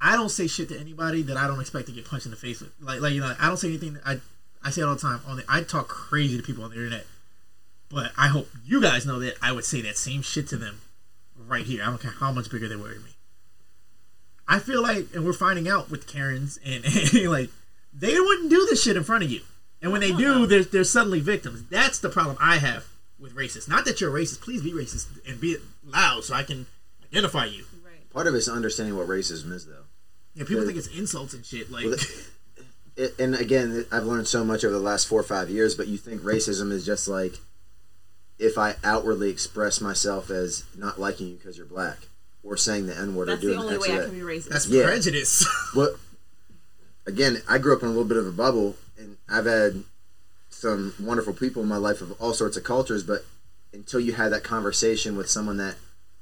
I 0.00 0.16
don't 0.16 0.30
say 0.30 0.46
shit 0.46 0.68
to 0.70 0.78
anybody 0.78 1.22
that 1.22 1.36
I 1.36 1.46
don't 1.46 1.60
expect 1.60 1.86
to 1.86 1.92
get 1.92 2.06
punched 2.06 2.26
in 2.26 2.30
the 2.30 2.36
face 2.36 2.60
with. 2.60 2.72
Like, 2.80 3.00
like 3.00 3.12
you 3.12 3.20
know, 3.20 3.34
I 3.38 3.46
don't 3.46 3.56
say 3.56 3.68
anything. 3.68 3.98
I 4.04 4.20
I 4.62 4.70
say 4.70 4.82
it 4.82 4.84
all 4.84 4.94
the 4.94 5.00
time. 5.00 5.20
On 5.26 5.36
the, 5.36 5.44
I 5.48 5.62
talk 5.62 5.88
crazy 5.88 6.36
to 6.36 6.42
people 6.42 6.64
on 6.64 6.70
the 6.70 6.76
internet, 6.76 7.06
but 7.88 8.12
I 8.16 8.28
hope 8.28 8.48
you 8.64 8.80
guys 8.80 9.06
know 9.06 9.18
that 9.20 9.36
I 9.42 9.52
would 9.52 9.64
say 9.64 9.80
that 9.82 9.96
same 9.96 10.22
shit 10.22 10.48
to 10.48 10.56
them 10.56 10.80
right 11.36 11.64
here. 11.64 11.82
I 11.82 11.86
don't 11.86 12.00
care 12.00 12.12
how 12.12 12.32
much 12.32 12.50
bigger 12.50 12.68
they 12.68 12.76
were 12.76 12.88
than 12.88 13.04
me. 13.04 13.10
I 14.48 14.58
feel 14.58 14.80
like, 14.80 15.08
and 15.14 15.24
we're 15.24 15.32
finding 15.32 15.68
out 15.68 15.90
with 15.90 16.06
Karens, 16.06 16.58
and, 16.64 16.84
and 17.14 17.30
like 17.30 17.50
they 17.92 18.18
wouldn't 18.18 18.50
do 18.50 18.66
this 18.68 18.82
shit 18.82 18.96
in 18.96 19.04
front 19.04 19.22
of 19.22 19.30
you, 19.30 19.42
and 19.80 19.92
when 19.92 20.00
they 20.00 20.12
do, 20.12 20.46
they're 20.46 20.64
they're 20.64 20.84
suddenly 20.84 21.20
victims. 21.20 21.64
That's 21.70 21.98
the 21.98 22.08
problem 22.08 22.36
I 22.40 22.58
have 22.58 22.86
with 23.18 23.34
racist. 23.34 23.68
Not 23.68 23.84
that 23.86 24.00
you're 24.00 24.10
racist. 24.12 24.40
Please 24.40 24.62
be 24.62 24.72
racist 24.72 25.06
and 25.26 25.40
be 25.40 25.56
loud 25.84 26.24
so 26.24 26.34
I 26.34 26.42
can 26.42 26.66
identify 27.04 27.46
you. 27.46 27.64
Right. 27.84 28.08
Part 28.12 28.26
of 28.26 28.34
it's 28.34 28.48
understanding 28.48 28.96
what 28.96 29.06
racism 29.08 29.52
is, 29.52 29.66
though. 29.66 29.84
Yeah, 30.34 30.44
people 30.44 30.62
Yeah. 30.62 30.66
think 30.66 30.78
it's 30.78 30.88
insults 30.88 31.32
and 31.34 31.44
shit. 31.44 31.70
Like, 31.70 31.84
Well, 31.86 31.96
It, 32.96 33.14
and 33.18 33.34
again, 33.34 33.84
I've 33.92 34.04
learned 34.04 34.26
so 34.26 34.42
much 34.44 34.64
over 34.64 34.72
the 34.72 34.80
last 34.80 35.06
four 35.06 35.20
or 35.20 35.24
five 35.24 35.50
years. 35.50 35.74
But 35.74 35.86
you 35.88 35.98
think 35.98 36.22
racism 36.22 36.72
is 36.72 36.84
just 36.86 37.06
like 37.08 37.34
if 38.38 38.56
I 38.58 38.76
outwardly 38.84 39.28
express 39.30 39.80
myself 39.82 40.30
as 40.30 40.64
not 40.74 40.98
liking 40.98 41.28
you 41.28 41.34
because 41.36 41.56
you're 41.58 41.66
black, 41.66 42.08
or 42.42 42.56
saying 42.56 42.86
the 42.86 42.96
N 42.96 43.14
word, 43.14 43.28
or 43.28 43.32
That's 43.32 43.42
the 43.42 43.46
doing 43.48 43.58
only 43.60 43.74
X 43.76 43.86
way 43.88 43.90
or 43.90 43.96
I 43.96 43.98
that. 44.00 44.10
can 44.10 44.14
be 44.18 44.24
racist. 44.24 44.48
that's 44.48 44.66
Yeah. 44.66 44.84
prejudice. 44.84 45.46
Well, 45.74 45.96
again, 47.06 47.42
I 47.48 47.58
grew 47.58 47.74
up 47.76 47.82
in 47.82 47.88
a 47.88 47.90
little 47.92 48.04
bit 48.04 48.16
of 48.16 48.26
a 48.26 48.32
bubble, 48.32 48.76
and 48.98 49.16
I've 49.28 49.44
had 49.46 49.84
some 50.60 50.94
wonderful 51.00 51.32
people 51.34 51.62
in 51.62 51.68
my 51.68 51.76
life 51.76 52.00
of 52.00 52.12
all 52.20 52.32
sorts 52.32 52.56
of 52.56 52.64
cultures. 52.64 53.02
But 53.02 53.24
until 53.72 54.00
you 54.00 54.12
have 54.14 54.30
that 54.30 54.44
conversation 54.44 55.16
with 55.16 55.28
someone 55.30 55.58
that 55.58 55.76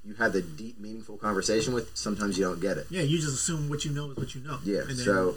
you 0.04 0.14
have 0.14 0.32
the 0.32 0.42
deep, 0.42 0.78
meaningful 0.80 1.16
conversation 1.16 1.72
with, 1.72 1.96
sometimes 1.96 2.36
you 2.36 2.44
don't 2.44 2.60
get 2.60 2.76
it. 2.76 2.86
yeah, 2.90 3.02
you 3.02 3.18
just 3.18 3.34
assume 3.34 3.68
what 3.70 3.84
you 3.84 3.90
know 3.92 4.10
is 4.10 4.16
what 4.16 4.34
you 4.34 4.40
know. 4.42 4.58
Yeah, 4.64 4.82
then- 4.86 4.96
so 4.96 5.36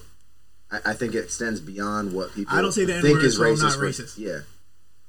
I, 0.71 0.79
I 0.91 0.93
think 0.93 1.15
it 1.15 1.19
extends 1.23 1.59
beyond 1.61 2.11
what 2.13 2.33
people 2.33 2.53
I 2.55 2.61
don't 2.61 2.71
say 2.73 2.83
the 2.85 2.93
think 3.01 3.05
N-word, 3.17 3.23
is 3.23 3.37
so 3.37 3.43
I'm 3.45 3.53
racist. 3.55 3.61
not 3.61 3.73
racist. 3.77 4.17
Yeah, 4.17 4.39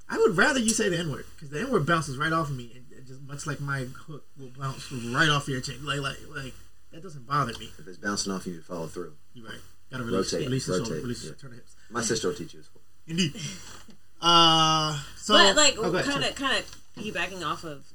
I 0.08 0.18
would 0.18 0.36
rather 0.36 0.60
you 0.60 0.68
say 0.70 0.88
the 0.88 0.98
N 0.98 1.10
word 1.10 1.24
because 1.34 1.50
the 1.50 1.60
N 1.60 1.72
word 1.72 1.86
bounces 1.86 2.16
right 2.18 2.32
off 2.32 2.50
of 2.50 2.56
me, 2.56 2.70
and 2.76 3.06
just 3.06 3.20
much 3.22 3.46
like 3.46 3.58
my 3.60 3.80
hook 4.06 4.24
will 4.38 4.50
bounce 4.58 4.92
right 4.92 5.28
off 5.28 5.48
your 5.48 5.60
chin. 5.60 5.84
Like, 5.84 6.00
like, 6.00 6.18
like 6.36 6.54
that 6.92 7.02
doesn't 7.02 7.26
bother 7.26 7.52
me. 7.58 7.70
if 7.78 7.88
it's 7.88 7.96
bouncing 7.98 8.32
off, 8.32 8.46
you 8.46 8.58
to 8.58 8.62
follow 8.62 8.86
through. 8.86 9.14
You're 9.34 9.46
right. 9.46 9.58
Gotta 9.90 10.04
release, 10.04 10.32
Rotate, 10.34 10.46
release 10.46 10.66
the 10.66 10.72
shoulder, 10.76 10.90
rotate, 10.90 11.02
release 11.02 11.24
yeah. 11.24 11.28
shoulder, 11.30 11.40
turn 11.40 11.50
the 11.50 11.56
hips. 11.56 11.76
My 11.90 12.02
sister 12.02 12.28
will 12.28 12.34
teach 12.36 12.54
you. 12.54 12.62
Indeed. 13.08 13.34
Uh, 14.20 15.00
so 15.16 15.34
but 15.34 15.56
like 15.56 15.76
kind 16.04 16.24
of 16.24 16.34
kind 16.34 16.58
of 16.58 16.76
piggybacking 16.96 17.44
off 17.44 17.64
of 17.64 17.86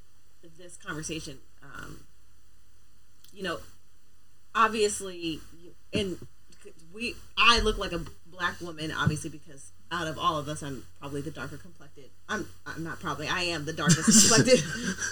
this 0.58 0.78
conversation 0.78 1.38
um 1.64 2.00
you 3.34 3.44
know 3.44 3.58
obviously 4.56 5.40
and 5.94 6.18
we 6.94 7.16
i 7.38 7.60
look 7.60 7.78
like 7.78 7.92
a 7.92 8.02
black 8.28 8.60
woman 8.62 8.92
obviously 8.92 9.30
because 9.30 9.72
out 9.92 10.08
of 10.08 10.18
all 10.18 10.38
of 10.38 10.48
us 10.48 10.62
i'm 10.64 10.84
probably 11.00 11.22
the 11.22 11.32
darker 11.32 11.58
complected. 11.58 12.06
I'm 12.30 12.48
i'm 12.66 12.84
not 12.84 13.00
probably 13.00 13.28
i 13.28 13.42
am 13.42 13.66
the 13.66 13.74
darkest 13.74 14.30
complected. 14.30 14.64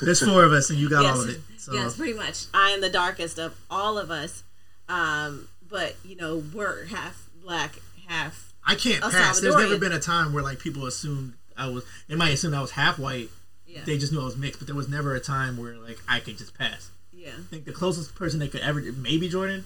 There's 0.01 0.23
four 0.23 0.43
of 0.43 0.53
us, 0.53 0.69
and 0.69 0.79
you 0.79 0.89
got 0.89 1.03
yes, 1.03 1.15
all 1.15 1.21
of 1.23 1.29
it. 1.29 1.39
So. 1.57 1.73
Yes 1.73 1.97
pretty 1.97 2.13
much. 2.13 2.45
I 2.53 2.71
am 2.71 2.81
the 2.81 2.89
darkest 2.89 3.37
of 3.37 3.55
all 3.69 3.97
of 3.97 4.09
us 4.09 4.43
um 4.89 5.47
but 5.69 5.95
you 6.03 6.15
know 6.15 6.43
we're 6.53 6.85
half 6.85 7.29
black 7.43 7.75
half 8.07 8.50
I 8.65 8.75
can't 8.75 9.01
pass. 9.01 9.39
There's 9.39 9.55
never 9.55 9.77
been 9.77 9.91
a 9.91 9.99
time 9.99 10.33
where 10.33 10.43
like 10.43 10.59
people 10.59 10.85
assumed 10.85 11.33
I 11.57 11.67
was. 11.69 11.83
They 12.07 12.15
might 12.15 12.29
assume 12.33 12.53
I 12.53 12.61
was 12.61 12.71
half 12.71 12.97
white. 12.99 13.29
yeah 13.67 13.81
They 13.85 13.97
just 13.97 14.11
knew 14.13 14.21
I 14.21 14.25
was 14.25 14.37
mixed, 14.37 14.59
but 14.59 14.67
there 14.67 14.75
was 14.75 14.87
never 14.89 15.15
a 15.15 15.19
time 15.19 15.57
where 15.57 15.75
like 15.75 15.97
I 16.07 16.19
could 16.19 16.37
just 16.37 16.57
pass. 16.57 16.89
yeah 17.11 17.31
I 17.37 17.41
think 17.49 17.65
the 17.65 17.73
closest 17.73 18.15
person 18.15 18.39
they 18.39 18.47
could 18.47 18.61
ever 18.61 18.81
maybe 18.95 19.27
Jordan 19.29 19.65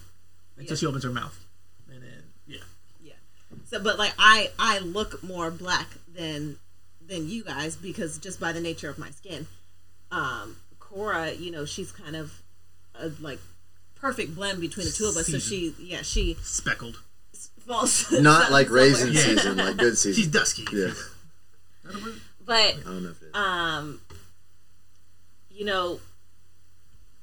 until 0.57 0.75
Yeah. 0.75 0.79
she 0.79 0.85
opens 0.85 1.03
her 1.03 1.09
mouth, 1.11 1.37
and 1.91 2.01
then 2.01 2.23
yeah. 2.47 2.57
Yeah. 3.03 3.13
So, 3.65 3.81
but 3.83 3.97
like 3.99 4.13
I, 4.17 4.51
I 4.57 4.79
look 4.79 5.21
more 5.23 5.51
black 5.51 5.87
than 6.13 6.57
than 7.05 7.29
you 7.29 7.43
guys 7.43 7.75
because 7.75 8.17
just 8.17 8.39
by 8.39 8.51
the 8.51 8.61
nature 8.61 8.89
of 8.89 8.97
my 8.97 9.11
skin. 9.11 9.47
Um, 10.11 10.55
Cora, 10.79 11.31
you 11.33 11.51
know, 11.51 11.65
she's 11.65 11.91
kind 11.91 12.15
of 12.15 12.41
a 12.97 13.11
like 13.19 13.39
perfect 13.95 14.33
blend 14.35 14.61
between 14.61 14.85
the 14.85 14.91
two 14.91 15.05
of 15.07 15.17
us. 15.17 15.27
So 15.27 15.39
she, 15.39 15.73
yeah, 15.79 16.01
she 16.03 16.37
Speckled. 16.41 17.01
Falls 17.65 18.11
Not 18.21 18.51
like 18.51 18.69
raisin 18.69 19.11
Yeah. 19.13 19.21
season, 19.21 19.57
like 19.57 19.77
good 19.77 19.97
season. 19.97 20.23
She's 20.23 20.31
dusky. 20.31 20.63
yeah, 20.71 20.85
Is 20.87 21.11
that 21.83 21.95
a 21.95 22.03
word? 22.03 22.21
But 22.45 22.55
I 22.55 22.71
don't 22.85 23.03
know 23.03 23.09
if 23.09 23.21
it 23.21 23.25
is. 23.25 23.35
um, 23.35 24.01
you 25.49 25.65
know, 25.65 25.99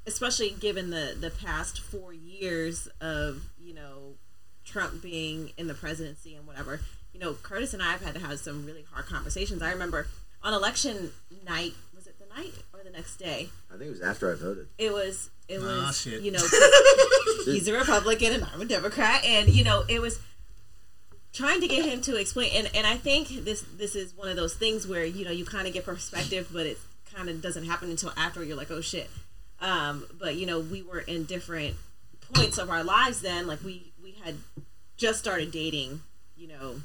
especially 0.06 0.50
given 0.50 0.90
the 0.90 1.16
the 1.18 1.30
past 1.30 1.80
four 1.80 2.12
years 2.12 2.88
of 3.00 3.42
you 3.60 3.74
know 3.74 4.14
Trump 4.64 5.02
being 5.02 5.52
in 5.56 5.66
the 5.68 5.74
presidency 5.74 6.34
and 6.34 6.46
whatever, 6.46 6.80
you 7.12 7.20
know, 7.20 7.34
Curtis 7.34 7.72
and 7.74 7.82
I 7.82 7.92
have 7.92 8.02
had 8.02 8.14
to 8.14 8.20
have 8.20 8.38
some 8.38 8.64
really 8.66 8.84
hard 8.92 9.06
conversations. 9.06 9.62
I 9.62 9.70
remember 9.72 10.06
on 10.42 10.54
election 10.54 11.10
night, 11.46 11.72
was 11.94 12.06
it 12.06 12.16
the 12.18 12.26
night 12.34 12.52
or 12.74 12.80
the 12.82 12.90
next 12.90 13.16
day? 13.16 13.48
I 13.72 13.76
think 13.76 13.88
it 13.88 13.90
was 13.90 14.00
after 14.00 14.32
I 14.32 14.34
voted. 14.34 14.68
It 14.78 14.92
was 14.92 15.30
it 15.48 15.60
was 15.60 15.82
Ah, 15.84 15.90
shit. 15.92 16.22
you 16.22 16.32
know 16.32 16.40
he's 17.44 17.68
a 17.68 17.72
Republican 17.74 18.32
and 18.32 18.44
I'm 18.52 18.60
a 18.60 18.64
Democrat 18.64 19.24
and 19.24 19.48
you 19.48 19.62
know 19.64 19.84
it 19.88 20.00
was 20.00 20.18
trying 21.32 21.60
to 21.60 21.68
get 21.68 21.84
him 21.84 22.00
to 22.02 22.16
explain 22.16 22.50
and, 22.54 22.70
and 22.74 22.86
I 22.86 22.96
think 22.96 23.28
this 23.44 23.62
this 23.76 23.94
is 23.96 24.14
one 24.14 24.28
of 24.28 24.36
those 24.36 24.54
things 24.54 24.86
where 24.86 25.04
you 25.04 25.24
know 25.24 25.30
you 25.30 25.44
kind 25.44 25.66
of 25.66 25.72
get 25.72 25.84
perspective 25.84 26.48
but 26.52 26.66
it 26.66 26.78
kind 27.14 27.28
of 27.28 27.40
doesn't 27.42 27.64
happen 27.64 27.90
until 27.90 28.12
after 28.16 28.42
you're 28.44 28.56
like 28.56 28.70
oh 28.70 28.80
shit 28.80 29.08
um, 29.60 30.04
but 30.20 30.34
you 30.36 30.46
know 30.46 30.60
we 30.60 30.82
were 30.82 31.00
in 31.00 31.24
different 31.24 31.76
points 32.34 32.58
of 32.58 32.68
our 32.70 32.82
lives 32.84 33.20
then 33.20 33.46
like 33.46 33.62
we 33.64 33.92
we 34.02 34.12
had 34.24 34.36
just 34.96 35.18
started 35.18 35.50
dating 35.52 36.00
you 36.36 36.48
know 36.48 36.76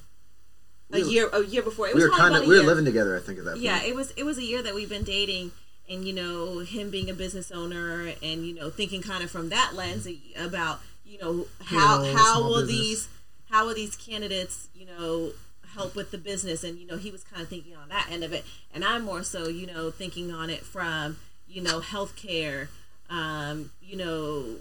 a 0.91 0.97
We 0.97 1.03
were- 1.03 1.09
year 1.09 1.29
a 1.33 1.43
year 1.45 1.61
before 1.63 1.87
it 1.87 1.95
We 1.95 2.01
was 2.03 2.11
were 2.11 2.17
kind 2.17 2.35
of 2.35 2.41
we 2.43 2.49
were 2.49 2.55
year. 2.55 2.63
living 2.63 2.85
together. 2.85 3.17
I 3.17 3.19
think 3.19 3.39
at 3.39 3.45
that 3.45 3.51
point. 3.51 3.63
Yeah, 3.63 3.83
it 3.83 3.93
was 3.95 4.11
it 4.11 4.23
was 4.23 4.37
a 4.37 4.43
year 4.43 4.61
that 4.63 4.73
we've 4.73 4.87
been 4.89 5.03
dating, 5.03 5.51
and 5.89 6.07
you 6.07 6.13
know 6.13 6.59
him 6.59 6.89
being 6.89 7.09
a 7.09 7.13
business 7.13 7.51
owner, 7.51 8.13
and 8.23 8.45
you 8.47 8.53
know 8.55 8.69
thinking 8.69 9.01
kind 9.01 9.21
of 9.23 9.29
from 9.29 9.49
that 9.49 9.73
lens 9.75 10.07
about 10.37 10.79
you 11.05 11.17
know 11.19 11.47
how 11.65 12.03
how 12.15 12.41
will 12.41 12.61
business. 12.61 12.77
these 12.79 13.07
how 13.49 13.65
will 13.65 13.75
these 13.75 13.95
candidates 13.95 14.67
you 14.75 14.85
know 14.85 15.31
help 15.75 15.95
with 15.95 16.11
the 16.11 16.17
business, 16.17 16.63
and 16.63 16.79
you 16.79 16.87
know 16.87 16.97
he 16.97 17.11
was 17.11 17.23
kind 17.23 17.41
of 17.41 17.47
thinking 17.47 17.75
on 17.75 17.89
that 17.89 18.07
end 18.11 18.23
of 18.23 18.33
it, 18.33 18.45
and 18.73 18.83
I'm 18.83 19.03
more 19.03 19.23
so 19.23 19.47
you 19.47 19.67
know 19.67 19.91
thinking 19.91 20.31
on 20.31 20.49
it 20.49 20.63
from 20.63 21.17
you 21.47 21.61
know 21.61 21.79
healthcare, 21.79 22.67
um, 23.09 23.71
you 23.81 23.97
know 23.97 24.57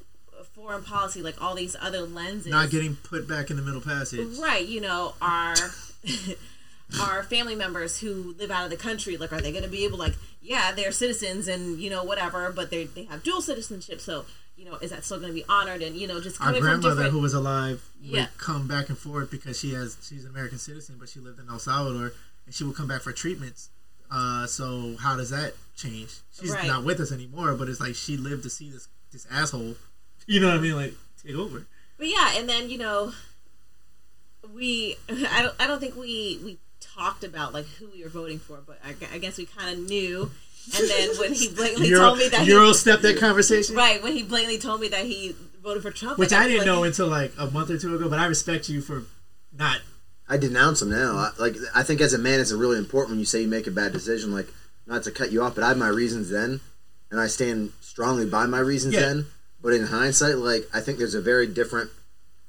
foreign 0.56 0.82
policy, 0.82 1.22
like 1.22 1.40
all 1.42 1.54
these 1.54 1.76
other 1.80 2.02
lenses. 2.02 2.46
Not 2.46 2.70
getting 2.70 2.96
put 2.96 3.28
back 3.28 3.50
in 3.50 3.56
the 3.56 3.62
middle 3.62 3.80
passage. 3.80 4.38
Right, 4.38 4.66
you 4.66 4.80
know, 4.80 5.14
our 5.20 5.54
our 7.00 7.22
family 7.24 7.54
members 7.54 8.00
who 8.00 8.34
live 8.38 8.50
out 8.50 8.64
of 8.64 8.70
the 8.70 8.76
country, 8.76 9.16
like, 9.16 9.32
are 9.32 9.40
they 9.40 9.52
going 9.52 9.64
to 9.64 9.70
be 9.70 9.84
able, 9.84 9.98
like, 9.98 10.14
yeah, 10.40 10.72
they're 10.72 10.92
citizens 10.92 11.48
and 11.48 11.78
you 11.78 11.90
know 11.90 12.04
whatever, 12.04 12.50
but 12.52 12.70
they 12.70 12.84
they 12.84 13.04
have 13.04 13.22
dual 13.22 13.42
citizenship, 13.42 14.00
so 14.00 14.24
you 14.56 14.64
know, 14.64 14.76
is 14.76 14.90
that 14.90 15.04
still 15.04 15.18
going 15.18 15.30
to 15.30 15.34
be 15.34 15.44
honored? 15.48 15.82
And 15.82 15.96
you 15.96 16.06
know, 16.06 16.20
just 16.20 16.40
Our 16.40 16.52
grandmother, 16.58 16.94
different. 16.94 17.12
who 17.12 17.18
was 17.20 17.34
alive, 17.34 17.82
would 18.02 18.10
Yeah. 18.10 18.26
come 18.38 18.66
back 18.66 18.88
and 18.88 18.96
forth 18.98 19.30
because 19.30 19.58
she 19.58 19.72
has 19.74 19.96
she's 20.02 20.24
an 20.24 20.30
American 20.30 20.58
citizen, 20.58 20.96
but 20.98 21.08
she 21.08 21.20
lived 21.20 21.38
in 21.38 21.48
El 21.48 21.58
Salvador, 21.58 22.12
and 22.46 22.54
she 22.54 22.64
would 22.64 22.74
come 22.76 22.88
back 22.88 23.02
for 23.02 23.12
treatments 23.12 23.70
Uh, 24.08 24.46
so 24.46 24.94
how 25.00 25.16
does 25.16 25.30
that 25.30 25.54
change? 25.76 26.10
She's 26.38 26.50
Right. 26.52 26.68
not 26.68 26.84
with 26.84 27.00
us 27.00 27.10
anymore, 27.10 27.54
but 27.54 27.68
it's 27.68 27.80
like 27.80 27.96
she 27.96 28.16
lived 28.16 28.44
to 28.44 28.50
see 28.50 28.70
this 28.70 28.86
this 29.10 29.26
asshole. 29.30 29.74
You 30.28 30.38
know 30.40 30.46
what 30.48 30.56
I 30.58 30.60
mean? 30.60 30.76
Like 30.76 30.94
take 31.22 31.34
over. 31.34 31.66
But 31.98 32.06
yeah, 32.08 32.36
and 32.38 32.48
then 32.48 32.70
you 32.70 32.78
know, 32.78 33.12
we 34.54 34.96
I 35.08 35.42
don't 35.42 35.54
I 35.58 35.66
don't 35.66 35.80
think 35.80 35.96
we 35.96 36.38
we 36.44 36.58
talked 36.80 37.24
about 37.24 37.52
like 37.52 37.66
who 37.66 37.88
we 37.88 38.02
were 38.04 38.08
voting 38.08 38.38
for, 38.38 38.58
but 38.66 38.78
I, 38.84 38.94
I 39.12 39.18
guess 39.18 39.38
we 39.38 39.46
kind 39.46 39.70
of 39.78 39.88
knew. 39.88 40.30
And 40.78 40.88
then 40.88 41.10
when 41.18 41.32
he 41.32 41.48
blatantly 41.48 41.88
Euro, 41.88 42.06
told 42.08 42.18
me 42.18 42.28
that 42.28 42.46
Euro 42.46 42.68
he, 42.68 42.74
step 42.74 43.00
that 43.02 43.18
conversation, 43.18 43.76
right 43.76 44.02
when 44.02 44.12
he 44.14 44.22
blatantly 44.22 44.58
told 44.58 44.80
me 44.80 44.88
that 44.88 45.04
he 45.04 45.36
voted 45.62 45.82
for 45.82 45.90
Trump, 45.90 46.18
which 46.18 46.32
like, 46.32 46.40
I 46.40 46.44
was 46.44 46.52
didn't 46.54 46.66
like, 46.66 46.76
know 46.76 46.84
until 46.84 47.06
like 47.08 47.32
a 47.38 47.50
month 47.50 47.70
or 47.70 47.78
two 47.78 47.94
ago. 47.94 48.08
But 48.08 48.18
I 48.18 48.26
respect 48.26 48.68
you 48.68 48.80
for 48.80 49.04
not. 49.56 49.80
I 50.28 50.36
denounce 50.38 50.82
him 50.82 50.90
now. 50.90 51.12
I, 51.16 51.30
like 51.38 51.54
I 51.74 51.82
think 51.84 52.00
as 52.00 52.12
a 52.14 52.18
man, 52.18 52.40
it's 52.40 52.52
really 52.52 52.78
important 52.78 53.10
when 53.10 53.18
you 53.20 53.24
say 53.24 53.42
you 53.42 53.48
make 53.48 53.66
a 53.66 53.70
bad 53.70 53.92
decision. 53.92 54.32
Like 54.32 54.48
not 54.86 55.04
to 55.04 55.10
cut 55.12 55.30
you 55.32 55.42
off, 55.42 55.54
but 55.54 55.62
I 55.64 55.68
have 55.68 55.78
my 55.78 55.88
reasons 55.88 56.30
then, 56.30 56.60
and 57.10 57.20
I 57.20 57.26
stand 57.28 57.72
strongly 57.80 58.26
by 58.26 58.46
my 58.46 58.58
reasons 58.60 58.94
Yeah. 58.94 59.00
then. 59.00 59.26
But 59.62 59.72
in 59.72 59.86
hindsight, 59.86 60.38
like 60.38 60.68
I 60.74 60.80
think 60.80 60.98
there's 60.98 61.14
a 61.14 61.20
very 61.20 61.46
different. 61.46 61.90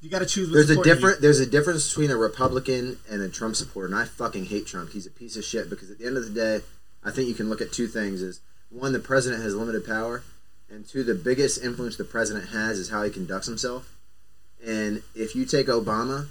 You 0.02 0.10
got 0.10 0.20
to 0.20 0.26
choose. 0.26 0.50
what's 0.50 0.68
There's 0.68 0.70
a 0.70 0.74
important 0.74 0.84
to 0.84 0.90
you. 0.90 0.96
different. 0.96 1.22
There's 1.22 1.40
a 1.40 1.46
difference 1.46 1.88
between 1.90 2.12
a 2.12 2.18
Republican 2.18 2.98
and 3.10 3.22
a 3.22 3.30
Trump 3.30 3.56
supporter, 3.56 3.88
and 3.88 3.96
I 3.96 4.06
fucking 4.06 4.46
hate 4.46 4.66
Trump. 4.68 4.92
He's 4.92 5.06
a 5.08 5.12
piece 5.12 5.36
of 5.38 5.44
shit 5.44 5.70
because 5.70 5.90
at 5.92 5.98
the 6.00 6.06
end 6.06 6.18
of 6.18 6.26
the 6.26 6.32
day, 6.32 6.62
I 7.08 7.12
think 7.12 7.30
you 7.30 7.34
can 7.36 7.50
look 7.50 7.62
at 7.62 7.72
two 7.72 7.88
things: 7.88 8.22
is 8.22 8.42
one, 8.70 8.92
the 8.92 9.00
president 9.00 9.42
has 9.44 9.56
limited 9.56 9.86
power, 9.86 10.24
and 10.70 10.86
two, 10.86 11.04
the 11.04 11.16
biggest 11.16 11.64
influence 11.64 11.96
the 11.96 12.04
president 12.04 12.50
has 12.50 12.78
is 12.78 12.90
how 12.90 13.04
he 13.04 13.10
conducts 13.10 13.48
himself. 13.48 13.96
And 14.66 15.02
if 15.16 15.34
you 15.36 15.46
take 15.46 15.68
Obama, 15.68 16.28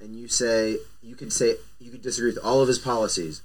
and 0.00 0.18
you 0.18 0.26
say 0.26 0.78
you 1.00 1.14
could 1.14 1.32
say 1.32 1.56
you 1.78 1.92
could 1.92 2.02
disagree 2.02 2.30
with 2.30 2.42
all 2.44 2.60
of 2.60 2.66
his 2.66 2.80
policies, 2.80 3.42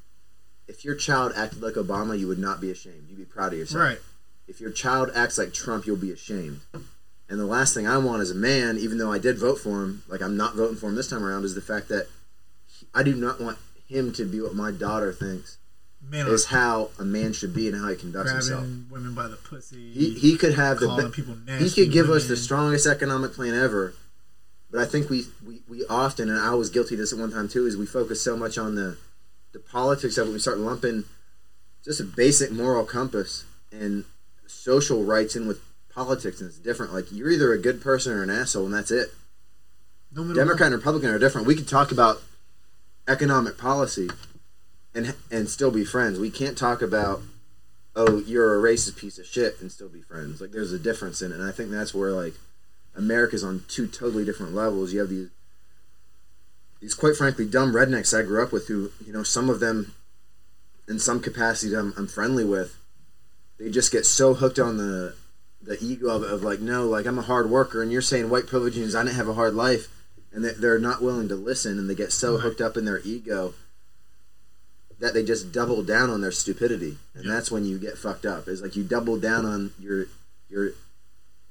if 0.68 0.84
your 0.84 0.95
child 0.95 1.34
acted 1.36 1.61
like 1.61 1.76
Obama, 1.76 2.18
you 2.18 2.28
would 2.28 2.39
not 2.39 2.59
be 2.59 2.72
ashamed. 2.72 3.05
You'd 3.09 3.20
be 3.20 3.26
proud 3.26 3.53
of 3.53 3.59
yourself 3.59 3.82
Right. 3.84 4.01
if 4.47 4.59
your 4.59 4.72
child 4.72 5.11
acts 5.13 5.38
like 5.38 5.53
Trump, 5.53 5.86
you'll 5.86 5.97
be 5.97 6.11
ashamed. 6.11 6.61
And 7.30 7.39
the 7.39 7.45
last 7.45 7.76
thing 7.76 7.86
I 7.88 7.97
want 7.99 8.22
as 8.24 8.32
a 8.32 8.36
man, 8.36 8.78
even 8.80 8.97
though 8.97 9.11
I 9.11 9.20
did 9.20 9.38
vote 9.38 9.59
for 9.59 9.84
him, 9.84 10.01
like 10.07 10.22
I'm 10.22 10.38
not 10.38 10.55
voting 10.55 10.78
for 10.78 10.88
him 10.89 10.95
this 10.95 11.09
time 11.09 11.24
around, 11.24 11.43
is 11.43 11.53
the 11.53 11.61
fact 11.61 11.89
that 11.89 12.07
he- 12.68 12.88
I 12.93 13.03
do 13.03 13.16
not 13.16 13.39
want 13.39 13.59
him 13.88 14.11
to 14.13 14.26
be 14.26 14.41
what 14.41 14.55
my 14.55 14.72
daughter 14.72 15.13
thinks 15.13 15.57
Man, 16.10 16.28
is 16.28 16.45
how 16.45 16.89
a 16.99 17.03
man 17.03 17.34
should 17.34 17.53
be 17.53 17.68
and 17.68 17.76
how 17.82 17.89
he 17.89 17.95
conducts 17.95 18.32
himself. 18.32 18.62
grabbing 18.62 18.88
women 18.89 19.14
by 19.16 19.28
the 19.28 19.38
pussy. 19.38 19.91
He, 19.91 20.12
he 20.12 20.38
could 20.38 20.53
have 20.53 20.80
the 20.80 20.88
be- 20.88 21.12
people 21.12 21.36
he 21.58 21.70
could 21.70 21.91
give 21.91 22.10
us 22.10 22.28
the 22.28 22.38
strongest 22.38 22.86
economic 22.86 23.34
plan 23.34 23.56
ever, 23.56 23.93
but 24.70 24.82
I 24.82 24.86
think 24.86 25.10
we, 25.10 25.24
we, 25.45 25.62
we 25.68 25.86
often, 25.89 26.30
and 26.30 26.39
I 26.39 26.53
was 26.53 26.70
guilty 26.70 26.95
of 26.95 26.99
this 26.99 27.14
at 27.14 27.20
one 27.20 27.32
time 27.32 27.47
too, 27.47 27.66
is 27.66 27.76
we 27.76 27.86
focus 27.86 28.22
so 28.22 28.38
much 28.38 28.58
on 28.58 28.76
the 28.76 28.97
the 29.53 29.60
politics 29.60 30.18
of 30.18 30.28
it. 30.28 30.32
We 30.32 30.39
start 30.39 30.60
lumping 30.60 31.06
just 31.84 32.01
a 32.01 32.03
basic 32.03 32.51
moral 32.51 32.84
compass 32.84 33.45
and 33.72 34.03
social 34.47 35.03
rights 35.03 35.36
in 35.36 35.47
with 35.47 35.62
politics, 35.89 36.41
and 36.41 36.49
it's 36.49 36.60
different. 36.60 36.93
Like 36.93 37.06
you're 37.12 37.32
either 37.32 37.53
a 37.53 37.58
good 37.58 37.82
person 37.82 38.14
or 38.14 38.22
an 38.22 38.30
asshole, 38.30 38.66
and 38.66 38.74
that's 38.74 38.91
it. 38.91 39.14
No 40.14 40.34
Democrat 40.34 40.68
and 40.72 40.76
Republican 40.76 41.10
are 41.10 41.20
different. 41.20 41.47
We 41.47 41.56
could 41.56 41.68
talk 41.68 41.91
about 41.91 42.22
economic 43.08 43.58
policy 43.58 44.10
and 44.96 45.14
and 45.30 45.50
still 45.50 45.70
be 45.72 45.86
friends. 45.86 46.18
We 46.18 46.32
can't 46.32 46.58
talk 46.58 46.82
about 46.82 47.22
oh 47.96 48.20
you're 48.20 48.56
a 48.56 48.74
racist 48.74 48.98
piece 48.98 49.20
of 49.20 49.26
shit 49.26 49.60
and 49.62 49.72
still 49.72 49.89
be 49.89 50.02
friends. 50.02 50.41
Like 50.41 50.52
there's 50.52 50.72
a 50.74 50.80
difference 50.80 51.22
in 51.22 51.32
it, 51.32 51.36
and 51.39 51.43
I 51.48 51.52
think 51.52 51.70
that's 51.70 51.93
where 51.93 52.12
like 52.12 52.34
America's 52.96 53.43
on 53.43 53.64
two 53.68 53.88
totally 53.88 54.26
different 54.26 54.54
levels. 54.56 54.93
You 54.93 55.02
have 55.02 55.10
these 55.10 55.30
these 56.82 56.93
quite 56.93 57.16
frankly 57.16 57.46
dumb 57.46 57.74
rednecks 57.74 58.18
I 58.18 58.24
grew 58.24 58.41
up 58.43 58.52
with 58.52 58.68
who 58.68 58.91
you 59.06 59.14
know 59.14 59.24
some 59.24 59.50
of 59.50 59.60
them 59.60 59.93
in 60.88 61.00
some 61.00 61.20
capacity 61.20 61.76
I'm, 61.76 61.93
I'm 61.98 62.08
friendly 62.08 62.46
with. 62.46 62.78
They 63.58 63.70
just 63.70 63.91
get 63.91 64.06
so 64.06 64.34
hooked 64.34 64.60
on 64.60 64.78
the 64.78 65.16
the 65.62 65.78
ego 65.84 66.10
of, 66.10 66.24
of 66.24 66.43
like 66.43 66.60
no 66.60 66.86
like 66.88 67.06
I'm 67.06 67.18
a 67.18 67.24
hard 67.24 67.50
worker 67.50 67.82
and 67.82 67.91
you're 67.91 68.02
saying 68.02 68.30
white 68.30 68.46
privilege 68.48 68.78
means 68.78 68.93
I 68.93 69.04
didn't 69.04 69.16
have 69.16 69.28
a 69.28 69.34
hard 69.34 69.56
life 69.56 69.88
and 70.32 70.43
they- 70.46 70.54
they're 70.54 70.78
not 70.78 71.02
willing 71.02 71.28
to 71.30 71.36
listen 71.36 71.80
and 71.80 71.89
they 71.89 71.96
get 71.96 72.12
so 72.12 72.38
hooked 72.38 72.62
up 72.62 72.78
in 72.78 72.86
their 72.86 73.00
ego 73.00 73.54
that 75.00 75.14
they 75.14 75.24
just 75.24 75.52
double 75.52 75.84
down 75.84 76.10
on 76.10 76.22
their 76.22 76.32
stupidity 76.32 76.98
and 77.14 77.26
Yeah. 77.26 77.34
that's 77.34 77.52
when 77.52 77.66
you 77.66 77.78
get 77.78 77.98
fucked 77.98 78.26
up 78.26 78.48
is 78.48 78.62
like 78.62 78.76
you 78.76 78.84
double 78.84 79.18
down 79.20 79.46
on 79.46 79.72
your 79.80 80.06
your 80.50 80.72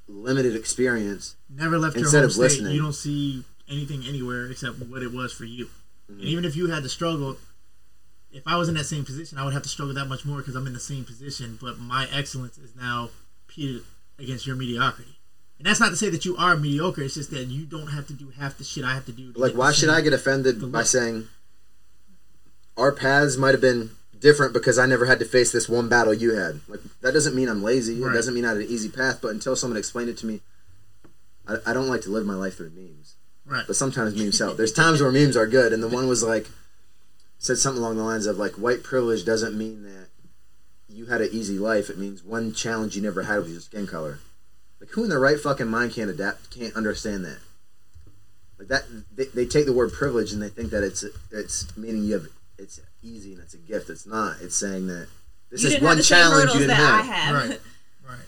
limited 0.09 0.55
experience 0.57 1.37
Never 1.49 1.79
left 1.79 1.97
your 1.97 2.11
home 2.11 2.25
of 2.25 2.33
state. 2.33 2.41
listening. 2.43 2.75
You 2.75 2.83
don't 2.83 2.93
see 2.93 3.45
anything 3.69 4.05
anywhere 4.07 4.47
except 4.51 4.79
what 4.81 5.03
it 5.03 5.13
was 5.13 5.33
for 5.33 5.45
you. 5.45 5.67
Mm-hmm. 6.11 6.21
And 6.21 6.29
even 6.29 6.45
if 6.45 6.55
you 6.57 6.69
had 6.69 6.83
to 6.83 6.89
struggle, 6.89 7.39
if 8.33 8.43
I 8.47 8.57
was 8.57 8.69
in 8.69 8.75
that 8.75 8.85
same 8.85 9.05
position, 9.05 9.39
I 9.39 9.45
would 9.45 9.55
have 9.55 9.63
to 9.63 9.69
struggle 9.69 9.95
that 9.95 10.07
much 10.07 10.25
more 10.25 10.39
because 10.39 10.55
I'm 10.57 10.67
in 10.67 10.75
the 10.75 10.81
same 10.81 11.05
position. 11.05 11.59
But 11.61 11.79
my 11.79 12.07
excellence 12.13 12.59
is 12.59 12.75
now 12.77 13.11
pitted 13.49 13.83
against 14.19 14.47
your 14.47 14.57
mediocrity. 14.57 15.19
And 15.59 15.67
that's 15.67 15.81
not 15.81 15.91
to 15.91 15.97
say 15.97 16.11
that 16.11 16.25
you 16.27 16.37
are 16.37 16.57
mediocre. 16.57 17.03
It's 17.03 17.15
just 17.15 17.31
that 17.31 17.47
you 17.47 17.65
don't 17.65 17.87
have 17.89 18.07
to 18.09 18.13
do 18.13 18.31
half 18.39 18.59
the 18.59 18.65
shit 18.65 18.85
I 18.85 18.93
have 18.93 19.07
to 19.07 19.13
do. 19.13 19.33
to 19.33 19.39
like 19.39 19.55
why 19.55 19.73
should 19.73 19.89
I 19.89 20.01
get 20.03 20.13
offended 20.13 20.71
by 20.73 20.83
saying 20.83 21.29
our 22.77 22.93
paths 22.93 23.37
might 23.37 23.53
have 23.53 23.61
been 23.61 23.91
different 24.19 24.53
because 24.53 24.79
I 24.79 24.87
never 24.87 25.05
had 25.05 25.19
to 25.19 25.25
face 25.25 25.53
this 25.53 25.69
one 25.69 25.89
battle 25.89 26.15
you 26.15 26.35
had. 26.35 26.61
Like 26.67 26.81
that 27.03 27.13
doesn't 27.13 27.35
mean 27.35 27.49
I'm 27.49 27.63
lazy. 27.63 28.01
Right. 28.01 28.13
It 28.13 28.15
doesn't 28.15 28.35
mean 28.35 28.45
I 28.45 28.49
had 28.49 28.57
an 28.57 28.67
easy 28.69 28.89
path. 28.89 29.19
But 29.21 29.33
until 29.33 29.55
someone 29.55 29.77
explained 29.77 30.09
it 30.09 30.19
to 30.19 30.27
me, 30.27 30.41
I, 31.47 31.57
I 31.67 31.73
don't 31.75 31.89
like 31.89 32.01
to 32.03 32.11
live 32.11 32.27
my 32.27 32.35
life 32.35 32.57
through 32.57 32.71
memes. 32.71 33.17
Right. 33.47 33.65
But 33.67 33.77
sometimes 33.77 34.17
memes 34.17 34.39
help. 34.39 34.57
There's 34.57 34.73
times 34.73 35.03
where 35.03 35.13
memes 35.13 35.37
are 35.37 35.47
good, 35.47 35.73
and 35.73 35.83
the 35.83 35.89
one 35.89 36.09
was 36.09 36.23
like 36.23 36.49
said 37.39 37.59
something 37.59 37.83
along 37.83 37.97
the 37.97 38.03
lines 38.03 38.27
of 38.27 38.39
like 38.39 38.53
white 38.53 38.83
privilege 38.83 39.25
doesn't 39.25 39.57
mean 39.57 39.83
that 39.83 40.09
you 40.89 41.07
had 41.07 41.21
an 41.21 41.29
easy 41.31 41.59
life. 41.59 41.91
It 41.91 41.99
means 41.99 42.25
one 42.25 42.55
challenge 42.55 42.97
you 42.97 43.03
never 43.03 43.25
had 43.25 43.39
was 43.41 43.53
your 43.53 43.61
skin 43.61 43.87
color. 43.87 44.21
Like 44.81 44.89
who 44.91 45.05
in 45.05 45.11
their 45.11 45.21
right 45.21 45.39
fucking 45.39 45.69
mind 45.69 45.93
can't 45.93 46.09
adapt? 46.09 46.51
Can't 46.51 46.75
understand 46.75 47.27
that? 47.27 47.39
Like 48.59 48.69
that, 48.69 48.85
they, 49.15 49.27
they 49.27 49.45
take 49.45 49.67
the 49.67 49.73
word 49.75 49.93
privilege 49.93 50.33
and 50.33 50.41
they 50.41 50.49
think 50.49 50.71
that 50.71 50.83
it's 50.83 51.05
it's 51.31 51.77
meaning 51.77 52.05
you 52.05 52.15
have 52.15 52.29
it's 52.59 52.81
easy 53.03 53.33
and 53.33 53.43
it's 53.43 53.55
a 53.55 53.59
gift. 53.59 53.91
It's 53.91 54.07
not. 54.07 54.37
It's 54.41 54.57
saying 54.57 54.87
that 54.89 55.09
this 55.51 55.63
you 55.63 55.69
is 55.71 55.75
one 55.81 55.89
have 55.91 55.97
the 55.99 56.03
same 56.05 56.19
challenge 56.19 56.53
you 56.53 56.61
didn't 56.61 56.69
that 56.69 56.77
have. 56.77 57.01
I 57.01 57.03
have. 57.03 57.51
Right. 57.51 57.61
Right. 58.07 58.19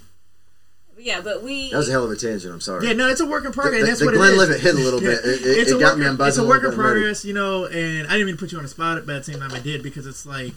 yeah, 0.99 1.21
but 1.21 1.43
we. 1.43 1.71
That 1.71 1.77
was 1.77 1.89
a 1.89 1.93
hell 1.93 2.05
of 2.05 2.11
a 2.11 2.17
tangent. 2.17 2.53
I'm 2.53 2.61
sorry. 2.61 2.87
Yeah, 2.87 2.95
no, 2.95 3.09
it's 3.09 3.21
a 3.21 3.27
work 3.27 3.45
in 3.45 3.53
progress. 3.53 3.75
The- 3.75 3.79
and 3.81 3.89
that's 3.89 4.01
the 4.01 4.07
what 4.07 4.15
Glenn 4.15 4.31
it 4.31 4.33
is. 4.33 4.39
Levitt 4.39 4.61
hit 4.61 4.75
a 4.75 4.79
little 4.79 5.01
bit. 5.01 5.19
It- 5.25 5.25
it- 5.27 5.59
it's 5.59 5.71
it 5.71 5.77
a 5.77 5.79
got 5.79 5.91
work, 5.93 5.99
me 5.99 6.07
on 6.07 6.29
It's 6.29 6.39
a 6.39 6.43
a 6.43 6.47
work 6.47 6.63
in 6.65 6.71
bit, 6.71 6.79
I'm 6.79 6.81
ready. 6.85 6.93
progress, 7.01 7.25
you 7.25 7.35
know. 7.35 7.67
And 7.67 8.07
I 8.07 8.13
didn't 8.13 8.27
mean 8.27 8.37
to 8.37 8.41
put 8.41 8.53
you 8.53 8.59
on 8.59 8.65
the 8.65 8.71
spot, 8.71 9.05
but 9.07 9.17
at 9.17 9.25
the 9.25 9.33
same 9.33 9.41
time 9.41 9.53
I 9.53 9.61
did 9.61 9.83
because 9.83 10.07
it's 10.07 10.25
like 10.25 10.55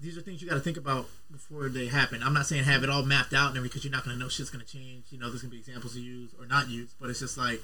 these 0.00 0.16
are 0.16 0.20
things 0.20 0.40
you 0.40 0.48
got 0.48 0.54
to 0.54 0.60
think 0.60 0.76
about 0.76 1.08
before 1.32 1.68
they 1.68 1.86
happen. 1.88 2.22
I'm 2.22 2.32
not 2.32 2.46
saying 2.46 2.62
have 2.64 2.84
it 2.84 2.90
all 2.90 3.02
mapped 3.02 3.34
out 3.34 3.54
and 3.54 3.62
because 3.64 3.84
you're 3.84 3.90
not 3.92 4.04
going 4.04 4.16
to 4.16 4.22
know 4.22 4.28
shit's 4.28 4.48
going 4.50 4.64
to 4.64 4.70
change. 4.72 5.06
You 5.10 5.18
know, 5.18 5.28
there's 5.28 5.42
going 5.42 5.50
to 5.50 5.56
be 5.56 5.58
examples 5.58 5.94
to 5.94 6.00
use 6.00 6.30
or 6.38 6.46
not 6.46 6.68
use, 6.70 6.94
but 7.00 7.10
it's 7.10 7.18
just 7.18 7.36
like 7.36 7.60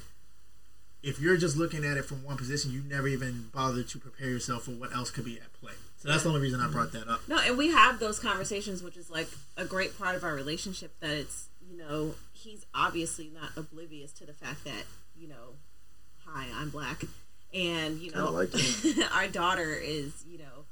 if 1.04 1.20
you're 1.20 1.36
just 1.36 1.56
looking 1.56 1.84
at 1.84 1.98
it 1.98 2.04
from 2.06 2.24
one 2.24 2.36
position, 2.36 2.72
you 2.72 2.82
never 2.88 3.06
even 3.06 3.50
bother 3.52 3.82
to 3.82 3.98
prepare 3.98 4.28
yourself 4.28 4.64
for 4.64 4.70
what 4.70 4.94
else 4.94 5.10
could 5.10 5.26
be 5.26 5.36
at 5.36 5.52
play. 5.52 5.74
So 5.98 6.08
that's 6.08 6.22
the 6.22 6.30
only 6.30 6.40
reason 6.40 6.60
I 6.60 6.68
brought 6.68 6.92
that 6.92 7.08
up. 7.08 7.20
No, 7.28 7.38
and 7.38 7.58
we 7.58 7.70
have 7.72 7.98
those 7.98 8.18
conversations, 8.18 8.82
which 8.82 8.96
is 8.96 9.10
like 9.10 9.28
a 9.56 9.64
great 9.64 9.98
part 9.98 10.16
of 10.16 10.24
our 10.24 10.34
relationship. 10.34 10.98
That 11.00 11.10
it's 11.10 11.48
you 11.70 11.76
know 11.76 12.14
he's 12.32 12.64
obviously 12.74 13.30
not 13.32 13.50
oblivious 13.56 14.12
to 14.12 14.26
the 14.26 14.32
fact 14.32 14.64
that 14.64 14.84
you 15.16 15.28
know, 15.28 15.56
hi, 16.26 16.46
I'm 16.54 16.70
black, 16.70 17.04
and 17.52 17.98
you 18.00 18.10
know 18.10 18.30
like 18.30 18.50
our 19.14 19.28
daughter 19.28 19.74
is 19.74 20.24
you 20.26 20.38
know, 20.38 20.64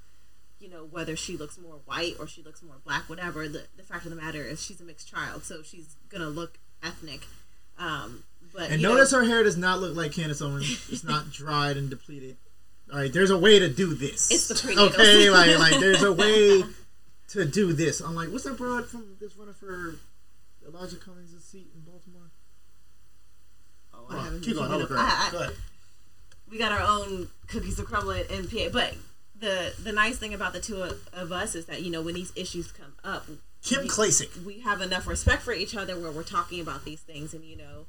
you 0.60 0.70
know 0.70 0.86
whether 0.90 1.14
she 1.14 1.36
looks 1.36 1.58
more 1.58 1.80
white 1.84 2.16
or 2.18 2.26
she 2.26 2.42
looks 2.42 2.62
more 2.62 2.76
black, 2.84 3.08
whatever. 3.08 3.48
The 3.48 3.66
the 3.76 3.82
fact 3.82 4.04
of 4.04 4.10
the 4.10 4.20
matter 4.20 4.42
is 4.42 4.62
she's 4.62 4.80
a 4.80 4.84
mixed 4.84 5.08
child, 5.08 5.44
so 5.44 5.62
she's 5.62 5.96
gonna 6.08 6.30
look 6.30 6.58
ethnic. 6.82 7.26
Um, 7.78 8.24
but 8.54 8.70
And 8.70 8.82
notice 8.82 9.12
know, 9.12 9.20
her 9.20 9.24
hair 9.24 9.42
does 9.42 9.56
not 9.56 9.80
look 9.80 9.96
like 9.96 10.12
Candace 10.12 10.42
Owens. 10.42 10.88
It's 10.90 11.04
not 11.04 11.30
dried 11.32 11.76
and 11.76 11.88
depleted. 11.90 12.36
All 12.92 12.98
right, 12.98 13.12
there's 13.12 13.30
a 13.30 13.38
way 13.38 13.58
to 13.58 13.68
do 13.68 13.94
this. 13.94 14.30
It's 14.30 14.48
the 14.48 14.54
prenatals. 14.54 14.94
okay. 14.94 15.30
Like, 15.30 15.58
like 15.58 15.80
there's 15.80 16.02
a 16.02 16.12
way 16.12 16.62
to 17.28 17.44
do 17.46 17.72
this. 17.72 18.00
I'm 18.00 18.14
like, 18.14 18.28
what's 18.30 18.44
that 18.44 18.58
broad 18.58 18.86
from 18.86 19.16
this 19.18 19.34
running 19.36 19.54
for 19.54 19.94
Elijah 20.66 20.96
Cummings' 20.96 21.34
seat 21.42 21.68
in 21.74 21.80
Baltimore? 21.80 22.30
oh, 23.94 24.06
I 24.10 24.24
haven't 24.24 24.40
keep 24.42 24.56
go 24.56 24.62
ahead. 24.62 24.86
I- 24.92 25.26
I- 25.28 25.28
Go 25.32 25.38
ahead. 25.40 25.54
we 26.50 26.58
got 26.58 26.72
our 26.72 26.82
own 26.82 27.28
cookies 27.48 27.76
to 27.76 27.82
crumble 27.84 28.10
it 28.10 28.30
in 28.30 28.46
PA. 28.48 28.68
But 28.70 28.94
the 29.38 29.72
the 29.82 29.92
nice 29.92 30.18
thing 30.18 30.34
about 30.34 30.52
the 30.52 30.60
two 30.60 30.82
of, 30.82 31.08
of 31.14 31.32
us 31.32 31.54
is 31.54 31.66
that 31.66 31.82
you 31.82 31.90
know 31.90 32.02
when 32.02 32.14
these 32.14 32.32
issues 32.36 32.70
come 32.72 32.92
up, 33.02 33.26
Kim 33.62 33.82
we, 33.82 33.88
Klacik. 33.88 34.44
we 34.44 34.60
have 34.60 34.80
enough 34.82 35.06
respect 35.06 35.42
for 35.42 35.52
each 35.54 35.74
other 35.74 35.98
where 35.98 36.10
we're 36.12 36.22
talking 36.22 36.60
about 36.60 36.84
these 36.84 37.00
things, 37.00 37.32
and 37.32 37.42
you 37.44 37.56
know. 37.56 37.86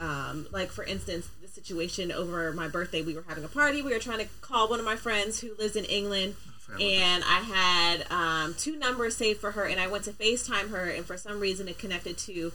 Um, 0.00 0.46
like 0.50 0.70
for 0.70 0.84
instance, 0.84 1.28
the 1.40 1.48
situation 1.48 2.10
over 2.10 2.52
my 2.52 2.68
birthday, 2.68 3.02
we 3.02 3.14
were 3.14 3.24
having 3.28 3.44
a 3.44 3.48
party. 3.48 3.80
We 3.80 3.92
were 3.92 4.00
trying 4.00 4.18
to 4.18 4.26
call 4.40 4.68
one 4.68 4.80
of 4.80 4.84
my 4.84 4.96
friends 4.96 5.40
who 5.40 5.54
lives 5.56 5.76
in 5.76 5.84
England, 5.84 6.34
and 6.80 7.22
I 7.24 7.40
had 7.40 8.10
um, 8.10 8.54
two 8.58 8.76
numbers 8.76 9.16
saved 9.16 9.40
for 9.40 9.52
her, 9.52 9.64
and 9.64 9.80
I 9.80 9.86
went 9.86 10.04
to 10.04 10.10
FaceTime 10.12 10.70
her, 10.70 10.88
and 10.88 11.04
for 11.04 11.16
some 11.16 11.38
reason 11.38 11.68
it 11.68 11.78
connected 11.78 12.18
to 12.18 12.52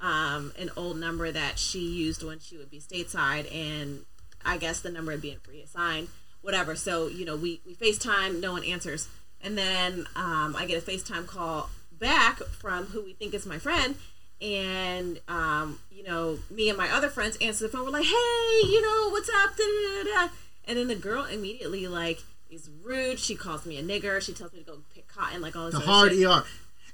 um, 0.00 0.52
an 0.58 0.70
old 0.76 0.98
number 0.98 1.30
that 1.30 1.58
she 1.58 1.80
used 1.80 2.22
when 2.22 2.38
she 2.38 2.56
would 2.56 2.70
be 2.70 2.80
stateside, 2.80 3.52
and 3.54 4.04
I 4.44 4.56
guess 4.56 4.80
the 4.80 4.90
number 4.90 5.12
had 5.12 5.20
been 5.20 5.38
reassigned, 5.48 6.08
whatever. 6.40 6.74
So 6.74 7.08
you 7.08 7.24
know, 7.26 7.36
we 7.36 7.60
we 7.66 7.74
FaceTime, 7.74 8.40
no 8.40 8.52
one 8.52 8.64
answers, 8.64 9.08
and 9.42 9.58
then 9.58 10.06
um, 10.16 10.56
I 10.56 10.64
get 10.66 10.82
a 10.82 10.90
FaceTime 10.90 11.26
call 11.26 11.68
back 11.92 12.38
from 12.38 12.86
who 12.86 13.02
we 13.02 13.12
think 13.12 13.34
is 13.34 13.44
my 13.44 13.58
friend, 13.58 13.96
and 14.40 15.20
um, 15.28 15.78
you 15.90 16.02
know, 16.04 16.38
me 16.50 16.68
and 16.68 16.78
my 16.78 16.90
other 16.90 17.08
friends 17.08 17.36
answer 17.40 17.64
the 17.66 17.70
phone. 17.70 17.84
We're 17.84 17.90
like, 17.90 18.04
"Hey, 18.04 18.60
you 18.64 18.80
know, 18.82 19.10
what's 19.10 19.28
up?" 19.28 19.56
Da, 19.56 19.64
da, 19.64 20.26
da. 20.26 20.28
And 20.66 20.78
then 20.78 20.88
the 20.88 20.94
girl 20.96 21.24
immediately 21.24 21.86
like 21.88 22.22
is 22.50 22.68
rude. 22.82 23.18
She 23.18 23.34
calls 23.34 23.66
me 23.66 23.78
a 23.78 23.82
nigger. 23.82 24.20
She 24.20 24.32
tells 24.32 24.52
me 24.52 24.60
to 24.60 24.64
go 24.64 24.78
pick 24.94 25.08
cotton, 25.08 25.40
like 25.40 25.56
all 25.56 25.66
this 25.66 25.74
The 25.74 25.80
hard 25.80 26.12
shit. 26.12 26.26
ER. 26.26 26.44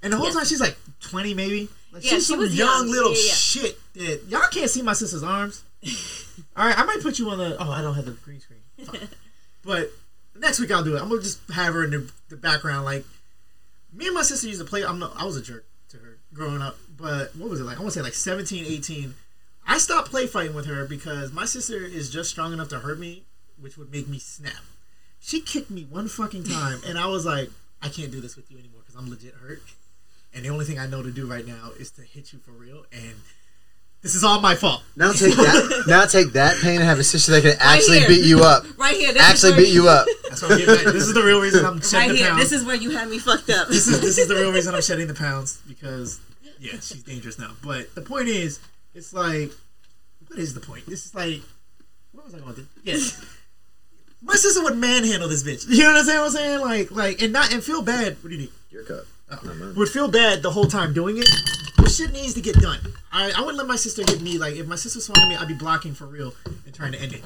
And 0.02 0.12
the 0.12 0.16
whole 0.18 0.26
Yeah. 0.28 0.34
time 0.34 0.44
she's 0.44 0.60
like 0.60 0.76
20 1.00 1.32
maybe. 1.34 1.68
Like 1.92 2.04
Yeah, 2.04 2.10
she's 2.12 2.26
she 2.26 2.32
some 2.32 2.40
was 2.40 2.54
young 2.56 2.68
young. 2.86 2.90
little 2.90 3.12
Yeah, 3.12 3.18
yeah. 3.26 3.32
shit 3.32 3.78
that 3.94 4.20
y'all 4.28 4.48
can't 4.50 4.68
see 4.70 4.82
my 4.82 4.92
sister's 4.92 5.22
arms. 5.22 5.62
All 6.56 6.66
right, 6.66 6.78
I 6.78 6.84
might 6.84 7.00
put 7.02 7.18
you 7.18 7.30
on 7.30 7.38
the. 7.38 7.56
Oh, 7.58 7.70
I 7.70 7.82
don't 7.82 7.94
have 7.94 8.04
the 8.06 8.12
green 8.12 8.40
screen. 8.40 8.60
But 9.64 9.90
next 10.36 10.60
week 10.60 10.70
I'll 10.70 10.84
do 10.84 10.94
it. 10.96 11.00
I'm 11.02 11.08
gonna 11.08 11.22
just 11.22 11.40
have 11.52 11.72
her 11.74 11.84
in 11.84 11.90
the, 11.90 12.10
the 12.28 12.36
background. 12.36 12.84
Like 12.84 13.04
me 13.94 14.06
and 14.06 14.14
my 14.14 14.22
sister 14.22 14.46
used 14.46 14.60
to 14.60 14.66
play. 14.66 14.84
I'm 14.84 14.98
not. 14.98 15.12
I 15.16 15.24
was 15.24 15.36
a 15.36 15.42
jerk 15.42 15.64
to 15.94 16.04
her 16.04 16.18
growing 16.32 16.62
up. 16.62 16.76
But 16.96 17.34
what 17.36 17.50
was 17.50 17.60
it 17.60 17.64
like? 17.64 17.78
I 17.78 17.80
want 17.80 17.92
to 17.92 17.98
say 17.98 18.02
like 18.02 18.14
17, 18.14 18.64
18. 18.66 19.14
I 19.66 19.78
stopped 19.78 20.10
play 20.10 20.26
fighting 20.26 20.54
with 20.54 20.66
her 20.66 20.84
because 20.84 21.32
my 21.32 21.46
sister 21.46 21.84
is 21.84 22.10
just 22.10 22.30
strong 22.30 22.52
enough 22.52 22.68
to 22.68 22.80
hurt 22.80 22.98
me, 22.98 23.24
which 23.58 23.78
would 23.78 23.90
make 23.90 24.08
me 24.08 24.18
snap. 24.18 24.62
She 25.20 25.40
kicked 25.40 25.70
me 25.70 25.86
one 25.88 26.08
fucking 26.08 26.44
time, 26.44 26.80
and 26.86 26.98
I 26.98 27.06
was 27.06 27.24
like, 27.24 27.50
I 27.80 27.88
can't 27.88 28.12
do 28.12 28.20
this 28.20 28.36
with 28.36 28.50
you 28.50 28.58
anymore 28.58 28.82
because 28.84 28.94
I'm 28.94 29.08
legit 29.08 29.34
hurt. 29.34 29.62
And 30.34 30.44
the 30.44 30.50
only 30.50 30.64
thing 30.66 30.78
I 30.78 30.86
know 30.86 31.02
to 31.02 31.10
do 31.10 31.26
right 31.26 31.46
now 31.46 31.70
is 31.78 31.90
to 31.92 32.02
hit 32.02 32.32
you 32.32 32.40
for 32.40 32.50
real. 32.50 32.84
And 32.92 33.14
this 34.04 34.14
is 34.14 34.22
all 34.22 34.38
my 34.40 34.54
fault. 34.54 34.82
Now 34.96 35.12
take 35.12 35.34
that. 35.34 35.84
now 35.88 36.04
take 36.04 36.34
that 36.34 36.58
pain 36.60 36.76
and 36.76 36.84
have 36.84 36.98
a 36.98 37.04
sister 37.04 37.32
that 37.32 37.42
can 37.42 37.56
actually 37.58 38.00
here. 38.00 38.08
beat 38.08 38.24
you 38.24 38.40
up. 38.44 38.64
Right 38.76 38.94
here, 38.96 39.14
this 39.14 39.22
Actually 39.22 39.50
is 39.52 39.56
where 39.56 39.64
beat 39.64 39.72
you 39.74 39.88
up. 39.88 40.06
That's 40.28 40.42
what 40.42 40.52
I'm 40.52 40.58
getting 40.58 40.86
at. 40.86 40.92
This 40.92 41.04
is 41.04 41.14
the 41.14 41.22
real 41.22 41.40
reason 41.40 41.64
I'm 41.64 41.80
shedding 41.80 41.98
Right 41.98 42.08
the 42.10 42.16
here, 42.18 42.28
pounds. 42.28 42.42
this 42.42 42.52
is 42.52 42.64
where 42.66 42.76
you 42.76 42.90
had 42.90 43.08
me 43.08 43.18
fucked 43.18 43.48
up. 43.48 43.68
this 43.68 43.88
is 43.88 44.00
this 44.02 44.18
is 44.18 44.28
the 44.28 44.34
real 44.34 44.52
reason 44.58 44.74
I'm 44.74 44.82
shedding 44.82 45.06
the 45.06 45.14
pounds 45.14 45.62
because 45.66 46.20
yeah, 46.60 46.72
she's 46.72 47.02
dangerous 47.02 47.38
now. 47.38 47.52
But 47.62 47.94
the 47.94 48.02
point 48.02 48.28
is, 48.28 48.60
it's 48.94 49.14
like, 49.14 49.52
what 50.28 50.38
is 50.38 50.52
the 50.52 50.60
point? 50.60 50.84
This 50.86 51.06
is 51.06 51.14
like, 51.14 51.40
what 52.12 52.26
was 52.26 52.34
I 52.34 52.40
going 52.40 52.54
to? 52.56 52.60
Do? 52.60 52.66
Yes, 52.82 53.24
my 54.22 54.34
sister 54.34 54.62
would 54.62 54.76
manhandle 54.76 55.28
this 55.30 55.42
bitch. 55.42 55.64
You 55.66 55.84
know 55.84 55.92
what 55.92 55.98
I'm 56.00 56.04
saying? 56.04 56.18
What 56.18 56.26
I'm 56.26 56.32
saying 56.32 56.60
like, 56.60 56.90
like, 56.90 57.22
and 57.22 57.32
not 57.32 57.54
and 57.54 57.64
feel 57.64 57.80
bad. 57.80 58.18
What 58.22 58.28
do 58.28 58.36
you 58.36 58.42
need? 58.42 58.50
Your 58.70 58.84
cup. 58.84 59.04
Not. 59.30 59.76
Would 59.76 59.88
feel 59.88 60.08
bad 60.08 60.42
the 60.42 60.50
whole 60.50 60.66
time 60.66 60.92
doing 60.92 61.18
it. 61.18 61.28
But 61.76 61.90
shit 61.90 62.12
needs 62.12 62.34
to 62.34 62.40
get 62.40 62.56
done. 62.60 62.78
I 63.12 63.32
I 63.36 63.40
wouldn't 63.40 63.56
let 63.58 63.66
my 63.66 63.76
sister 63.76 64.02
hit 64.06 64.20
me. 64.20 64.38
Like 64.38 64.54
if 64.54 64.66
my 64.66 64.76
sister 64.76 65.00
swung 65.00 65.18
at 65.18 65.28
me, 65.28 65.36
I'd 65.36 65.48
be 65.48 65.54
blocking 65.54 65.94
for 65.94 66.06
real 66.06 66.34
and 66.64 66.74
trying 66.74 66.92
to 66.92 67.00
end 67.00 67.12
it. 67.14 67.22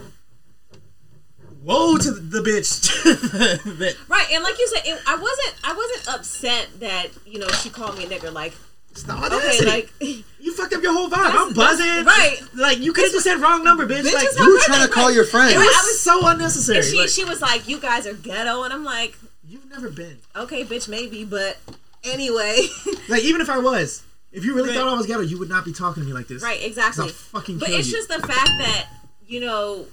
Woe 1.63 1.97
to 1.99 2.11
the 2.13 2.39
bitch 2.41 2.87
that 3.79 3.97
Right, 4.09 4.27
and 4.33 4.45
like 4.45 4.59
you 4.59 4.69
said, 4.69 4.83
it, 4.87 5.01
I 5.07 5.17
wasn't 5.17 5.55
I 5.65 5.75
wasn't 5.75 6.15
upset 6.19 6.69
that 6.81 7.09
you 7.27 7.39
know 7.41 7.49
she 7.49 7.69
called 7.69 7.99
me 7.99 8.05
a 8.05 8.09
nigger. 8.09 8.33
Like, 8.33 8.55
it's 8.91 9.07
not 9.07 9.25
okay, 9.27 9.37
audacity. 9.37 9.67
like 9.67 9.93
You 10.41 10.55
fucked 10.55 10.73
up 10.73 10.83
your 10.83 10.93
whole 10.93 11.11
vibe. 11.11 11.35
I'm 11.35 11.53
buzzing. 11.53 12.05
right. 12.07 12.39
Like 12.55 12.79
you 12.79 12.93
could 12.93 13.05
have 13.05 13.13
just 13.13 13.25
said 13.25 13.39
wrong 13.41 13.65
number, 13.65 13.87
bitch. 13.87 14.03
Bitch 14.03 14.15
like 14.15 14.29
is 14.29 14.37
it 14.37 14.43
You 14.43 14.53
were 14.55 14.61
trying 14.61 14.79
to 14.81 14.85
right. 14.87 14.93
call 14.93 15.11
your 15.13 15.25
friend. 15.25 15.55
Right. 15.57 15.67
was 15.67 15.77
I 15.77 15.81
was- 15.89 16.01
so 16.01 16.27
unnecessary. 16.29 16.79
and 16.79 16.87
she 16.87 16.99
Like, 17.01 17.09
she 17.09 17.25
was 17.25 17.41
like, 17.43 17.69
"You 17.69 17.81
guys 17.81 18.07
are 18.07 18.15
ghetto," 18.15 18.63
and 18.63 18.73
I'm 18.73 18.85
like, 18.85 19.19
you've 19.47 19.69
never 19.69 19.91
been. 19.91 20.19
"Okay, 20.37 20.65
bitch, 20.65 20.89
maybe," 20.89 21.25
but 21.25 21.59
anyway, 22.05 22.67
Like 23.09 23.23
even 23.25 23.41
if 23.41 23.49
I 23.51 23.59
was, 23.59 24.03
if 24.33 24.45
you 24.45 24.55
really 24.55 24.69
Right. 24.71 24.79
thought 24.79 24.89
I 24.89 24.95
was 24.97 25.07
ghetto, 25.07 25.23
you 25.23 25.39
would 25.39 25.49
not 25.49 25.65
be 25.65 25.73
talking 25.73 26.03
to 26.03 26.07
me 26.09 26.13
like 26.15 26.29
this. 26.29 26.43
right, 26.43 26.63
exactly. 26.63 27.05
I'll 27.07 27.11
fucking 27.11 27.59
But 27.59 27.71
it's 27.71 27.89
you. 27.89 27.95
just 27.97 28.09
the 28.09 28.21
fact 28.27 28.51
that 28.59 28.87
you 29.27 29.41
know 29.41 29.87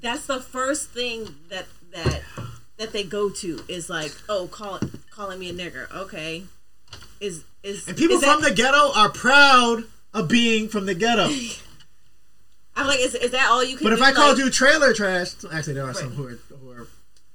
that's 0.00 0.26
the 0.26 0.40
first 0.40 0.90
thing 0.90 1.34
that 1.48 1.66
that 1.92 2.22
that 2.78 2.92
they 2.92 3.04
go 3.04 3.28
to 3.30 3.62
is 3.68 3.88
like, 3.90 4.12
"Oh, 4.28 4.48
call 4.48 4.80
calling 5.10 5.38
me 5.38 5.50
a 5.50 5.54
nigger." 5.54 5.90
Okay, 5.94 6.44
is 7.20 7.44
is 7.62 7.86
And 7.86 7.96
people 7.96 8.16
is 8.16 8.24
from 8.24 8.40
that, 8.40 8.48
the 8.50 8.54
ghetto 8.54 8.92
are 8.94 9.10
proud 9.10 9.84
of 10.14 10.28
being 10.28 10.68
from 10.68 10.86
the 10.86 10.94
ghetto. 10.94 11.28
I'm 12.74 12.86
like, 12.86 13.00
is, 13.00 13.14
is 13.14 13.32
that 13.32 13.48
all 13.50 13.62
you 13.62 13.76
can? 13.76 13.84
But 13.84 13.92
if 13.92 13.98
do? 13.98 14.04
I 14.06 14.12
called 14.12 14.38
you 14.38 14.48
trailer 14.50 14.94
trash, 14.94 15.32
actually 15.52 15.74
there 15.74 15.84
are 15.84 15.92
some 15.94 16.10
who 16.10 16.26
are 16.26 16.38
who 16.60 16.70
are 16.70 16.86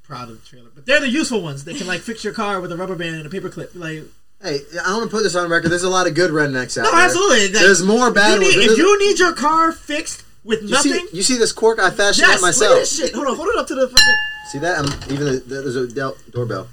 proud 0.08 0.30
of 0.30 0.42
the 0.42 0.48
trailer, 0.48 0.70
but 0.74 0.86
they're 0.86 1.02
the 1.02 1.10
useful 1.10 1.42
ones. 1.42 1.64
They 1.66 1.74
can 1.74 1.88
like 1.88 2.02
fix 2.02 2.24
your 2.24 2.34
car 2.34 2.62
with 2.62 2.72
a 2.72 2.78
rubber 2.78 2.96
band 2.96 3.16
and 3.16 3.26
a 3.26 3.30
paper 3.30 3.50
clip. 3.50 3.72
Like 3.76 4.04
Hey, 4.42 4.60
I 4.86 4.96
want 4.96 5.10
to 5.10 5.16
put 5.16 5.24
this 5.24 5.36
on 5.36 5.50
record. 5.50 5.70
There's 5.70 5.84
a 5.84 5.90
lot 5.90 6.06
of 6.06 6.14
good 6.14 6.30
rednecks 6.30 6.78
out 6.78 6.84
no, 6.84 6.92
there. 6.92 7.00
No, 7.00 7.06
absolutely. 7.06 7.42
Like, 7.48 7.52
There's 7.54 7.84
more 7.84 8.12
bad 8.12 8.40
ones. 8.40 8.56
if 8.56 8.78
you 8.78 9.00
need 9.00 9.18
your 9.18 9.34
car 9.34 9.72
fixed 9.72 10.24
with 10.44 10.62
you 10.62 10.70
nothing, 10.70 10.92
see, 10.92 11.18
you 11.18 11.24
see 11.24 11.38
this 11.38 11.52
cork 11.52 11.80
I 11.80 11.90
fashioned 11.90 12.28
yes, 12.28 12.30
out 12.30 12.30
look 12.30 12.38
at 12.38 12.42
myself. 12.42 12.80
this 12.80 12.98
shit. 12.98 13.14
Hold 13.16 13.28
on, 13.28 13.36
hold 13.36 13.48
it 13.50 13.58
up 13.58 13.68
to 13.68 13.76
the 13.76 13.88
fucking. 13.88 14.16
See 14.52 14.60
that? 14.60 14.78
I'm 14.78 15.12
even 15.12 15.26
the, 15.26 15.40
there's 15.46 15.76
a 15.76 15.88
doorbell. 16.32 16.68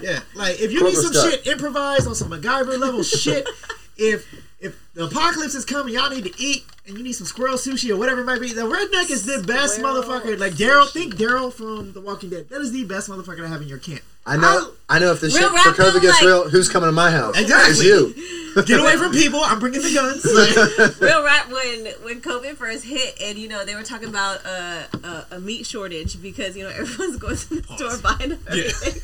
Yeah, 0.00 0.20
like 0.36 0.60
if 0.60 0.70
you 0.70 0.78
Corporate 0.78 0.94
need 0.94 1.02
some 1.02 1.12
stuff. 1.12 1.30
shit 1.30 1.46
improvised 1.48 2.06
on 2.06 2.14
some 2.14 2.30
MacGyver 2.30 2.78
level 2.78 3.02
shit, 3.02 3.48
if 3.96 4.24
if 4.58 4.78
the 4.94 5.04
apocalypse 5.04 5.54
is 5.54 5.64
coming, 5.64 5.94
y'all 5.94 6.08
need 6.10 6.24
to 6.24 6.32
eat, 6.42 6.64
and 6.86 6.96
you 6.96 7.04
need 7.04 7.12
some 7.12 7.26
squirrel 7.26 7.56
sushi 7.56 7.90
or 7.90 7.96
whatever 7.96 8.22
it 8.22 8.24
might 8.24 8.40
be. 8.40 8.52
The 8.52 8.62
redneck 8.62 9.10
is 9.10 9.26
the 9.26 9.44
best 9.46 9.76
Squirrel 9.76 10.02
motherfucker. 10.02 10.38
Like 10.38 10.54
Daryl, 10.54 10.90
think 10.90 11.16
Daryl 11.16 11.52
from 11.52 11.92
The 11.92 12.00
Walking 12.00 12.30
Dead. 12.30 12.48
That 12.48 12.60
is 12.62 12.72
the 12.72 12.84
best 12.84 13.08
motherfucker 13.10 13.38
to 13.38 13.48
have 13.48 13.60
in 13.60 13.68
your 13.68 13.78
camp. 13.78 14.00
I 14.24 14.36
know. 14.36 14.72
I 14.88 14.98
know 14.98 15.12
if 15.12 15.20
the 15.20 15.28
Real 15.28 15.36
shit 15.36 15.48
for 15.48 15.54
rap 15.54 15.64
COVID 15.76 15.92
though, 15.92 16.00
gets 16.00 16.14
like- 16.14 16.24
real, 16.24 16.48
who's 16.48 16.68
coming 16.68 16.88
to 16.88 16.92
my 16.92 17.10
house? 17.10 17.38
Exactly. 17.38 17.70
It's 17.70 17.84
you. 17.84 18.62
Get 18.64 18.80
away 18.80 18.96
from 18.96 19.12
people. 19.12 19.40
I'm 19.42 19.60
bringing 19.60 19.82
the 19.82 19.92
guns. 19.92 20.24
Like, 20.24 21.00
real 21.00 21.22
rap 21.22 21.50
when 21.50 21.86
when 22.02 22.20
COVID 22.22 22.56
first 22.56 22.86
hit, 22.86 23.20
and 23.20 23.36
you 23.36 23.48
know 23.48 23.66
they 23.66 23.74
were 23.74 23.82
talking 23.82 24.08
about 24.08 24.40
uh, 24.46 24.84
a, 25.04 25.26
a 25.32 25.40
meat 25.40 25.66
shortage 25.66 26.20
because 26.22 26.56
you 26.56 26.64
know 26.64 26.70
everyone's 26.74 27.18
going 27.18 27.36
to 27.36 27.60
the 27.60 27.76
store 27.76 27.98
buying 27.98 28.32
everything. 28.32 29.02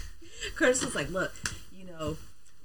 Curtis 0.57 0.83
was 0.83 0.95
like, 0.95 1.11
"Look, 1.11 1.33
you 1.79 1.85
know, 1.85 2.17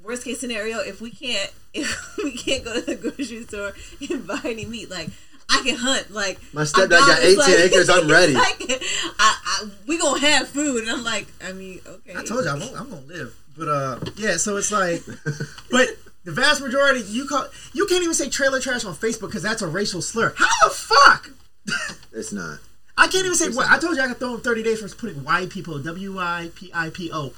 worst 0.08 0.24
case 0.24 0.40
scenario, 0.40 0.80
if 0.80 1.02
we 1.02 1.12
can't 1.12 1.52
if 1.74 2.18
we 2.18 2.32
can't 2.32 2.64
go 2.64 2.74
to 2.74 2.82
the 2.82 2.96
grocery 2.96 3.44
store 3.44 3.74
and 4.10 4.26
buy 4.26 4.42
any 4.46 4.66
meat, 4.66 4.90
like." 4.90 5.10
I 5.50 5.62
can 5.66 5.78
hunt. 5.78 6.12
Like 6.12 6.40
My 6.54 6.64
stepdad 6.64 6.90
got 6.90 7.20
it's 7.22 7.48
18 7.48 7.66
acres, 7.68 7.90
I'm 7.90 8.06
ready. 8.12 8.34
Like, 8.34 8.62
I, 9.18 9.38
I, 9.46 9.70
we 9.88 9.98
gonna 9.98 10.20
have 10.20 10.50
food, 10.50 10.82
and 10.84 10.92
I'm 10.92 11.06
like, 11.06 11.26
I 11.42 11.54
mean, 11.54 11.80
okay. 11.88 12.12
I 12.18 12.24
told 12.26 12.44
you 12.44 12.52
I'm, 12.52 12.60
gonna- 12.60 12.76
I'm 12.78 12.90
gonna 12.90 13.06
live. 13.06 13.34
But 13.58 13.68
uh, 13.70 14.00
yeah. 14.18 14.36
So 14.36 14.58
it's 14.58 14.74
like, 14.74 15.02
but 15.72 15.88
the 16.26 16.34
vast 16.34 16.62
majority 16.62 17.00
you 17.08 17.28
call 17.28 17.46
you 17.72 17.86
can't 17.88 18.04
even 18.04 18.14
say 18.14 18.28
trailer 18.28 18.60
trash 18.60 18.84
on 18.84 18.94
Facebook 18.94 19.28
because 19.28 19.42
that's 19.42 19.62
a 19.62 19.68
racial 19.68 20.02
slur. 20.02 20.34
How 20.36 20.68
the 20.68 20.74
fuck? 20.74 21.30
It's 22.12 22.34
not. 22.34 22.60
I 22.98 23.08
can't 23.08 23.26
even 23.26 23.38
say 23.38 23.48
what 23.50 23.70
I 23.70 23.80
told 23.80 23.96
you. 23.96 24.04
I 24.04 24.08
could 24.10 24.18
throw 24.20 24.34
him 24.36 24.42
thirty 24.42 24.64
days 24.64 24.82
for 24.82 24.90
putting 24.98 25.24
white 25.24 25.50
people. 25.50 25.80
W 25.80 26.16
y 26.16 26.52
p 26.56 26.72
i 26.74 26.90
p 26.90 27.10
o. 27.14 27.32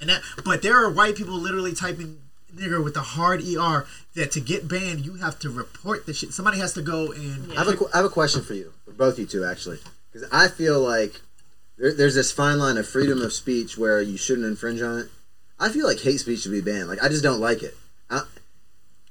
And 0.00 0.10
that, 0.10 0.22
but 0.44 0.62
there 0.62 0.76
are 0.82 0.90
white 0.90 1.16
people 1.16 1.34
literally 1.34 1.72
typing 1.74 2.18
nigger 2.54 2.82
with 2.82 2.94
the 2.94 3.00
hard 3.00 3.40
er 3.42 3.86
that 4.14 4.32
to 4.32 4.40
get 4.40 4.66
banned 4.68 5.04
you 5.04 5.14
have 5.14 5.38
to 5.40 5.50
report 5.50 6.06
the 6.06 6.14
shit. 6.14 6.32
Somebody 6.32 6.58
has 6.58 6.72
to 6.74 6.82
go 6.82 7.12
and 7.12 7.52
I 7.52 7.64
have, 7.64 7.68
a, 7.68 7.96
have 7.96 8.04
a 8.04 8.08
question 8.08 8.42
for 8.42 8.54
you, 8.54 8.72
for 8.84 8.92
both 8.92 9.18
you 9.18 9.26
two 9.26 9.44
actually, 9.44 9.78
because 10.12 10.28
I 10.32 10.48
feel 10.48 10.80
like 10.80 11.20
there, 11.78 11.92
there's 11.92 12.14
this 12.14 12.32
fine 12.32 12.58
line 12.58 12.76
of 12.78 12.86
freedom 12.86 13.20
of 13.20 13.32
speech 13.32 13.76
where 13.76 14.00
you 14.00 14.16
shouldn't 14.16 14.46
infringe 14.46 14.80
on 14.80 14.98
it. 15.00 15.06
I 15.58 15.68
feel 15.70 15.86
like 15.86 16.00
hate 16.00 16.20
speech 16.20 16.40
should 16.40 16.52
be 16.52 16.60
banned. 16.60 16.88
Like 16.88 17.02
I 17.02 17.08
just 17.08 17.22
don't 17.22 17.40
like 17.40 17.62
it. 17.62 17.76
I, 18.10 18.22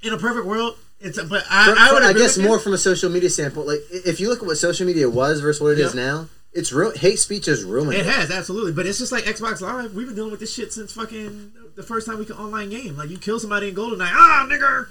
in 0.02 0.12
a 0.12 0.18
perfect 0.18 0.46
world, 0.46 0.76
it's. 1.00 1.18
a, 1.18 1.24
But 1.24 1.44
I, 1.50 1.66
for- 1.72 1.78
I 1.78 1.92
would. 1.92 2.02
I 2.02 2.12
guess 2.12 2.38
more 2.38 2.58
from 2.58 2.72
a 2.72 2.78
social 2.78 3.10
media 3.10 3.30
standpoint. 3.30 3.66
Like 3.66 3.80
if 3.90 4.20
you 4.20 4.28
look 4.28 4.40
at 4.40 4.46
what 4.46 4.56
social 4.56 4.86
media 4.86 5.08
was 5.10 5.40
versus 5.40 5.60
what 5.60 5.72
it 5.72 5.78
is 5.78 5.94
Yeah. 5.94 6.02
now, 6.04 6.28
it's 6.56 6.72
real. 6.72 6.90
hate 6.96 7.18
speech 7.18 7.46
is 7.48 7.62
ruining 7.64 7.92
It 8.00 8.06
it. 8.06 8.06
has 8.06 8.30
absolutely, 8.30 8.72
but 8.72 8.86
it's 8.86 8.98
just 8.98 9.12
like 9.12 9.24
Xbox 9.24 9.60
Live. 9.60 9.94
We've 9.94 10.06
been 10.06 10.16
dealing 10.16 10.30
with 10.32 10.40
this 10.40 10.52
shit 10.54 10.72
since 10.72 10.92
fucking 10.92 11.52
the 11.76 11.82
first 11.82 12.06
time 12.06 12.18
we 12.18 12.24
could 12.24 12.36
online 12.36 12.70
game. 12.70 12.96
Like 12.96 13.10
you 13.10 13.18
kill 13.18 13.38
somebody 13.38 13.68
in 13.68 13.74
GoldenEye, 13.74 14.08
ah 14.12 14.46
nigger. 14.50 14.88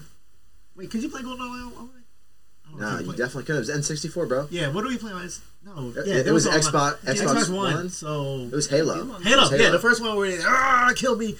Wait, 0.76 0.90
could 0.92 1.02
you 1.04 1.10
play 1.10 1.22
GoldenEye 1.22 1.66
online? 1.68 1.90
I 2.76 2.80
No, 2.80 2.94
if 2.96 3.00
you 3.02 3.06
play- 3.08 3.16
definitely 3.18 3.44
could. 3.44 3.56
It 3.56 3.60
was 3.60 3.70
N64, 3.70 4.28
bro. 4.28 4.48
Yeah, 4.52 4.70
what 4.70 4.84
are 4.84 4.88
we 4.88 4.98
playing? 4.98 5.16
on? 5.18 5.22
It's- 5.26 5.40
No, 5.66 5.94
It- 5.96 6.08
yeah, 6.08 6.14
it 6.16 6.24
there 6.26 6.34
was 6.34 6.46
online. 6.46 6.62
Xbox- 6.62 6.98
Yeah, 7.06 7.14
Xbox 7.14 7.50
One. 7.50 7.74
One. 7.74 7.90
So 7.90 8.42
It 8.52 8.52
was 8.56 8.68
Halo. 8.68 8.94
Halo, 8.96 9.16
It 9.48 9.52
was 9.52 9.60
yeah, 9.60 9.70
the 9.72 9.80
first 9.80 10.02
one 10.02 10.16
where 10.16 10.30
they 10.38 10.44
ah 10.46 10.92
killed 10.96 11.20
me. 11.20 11.38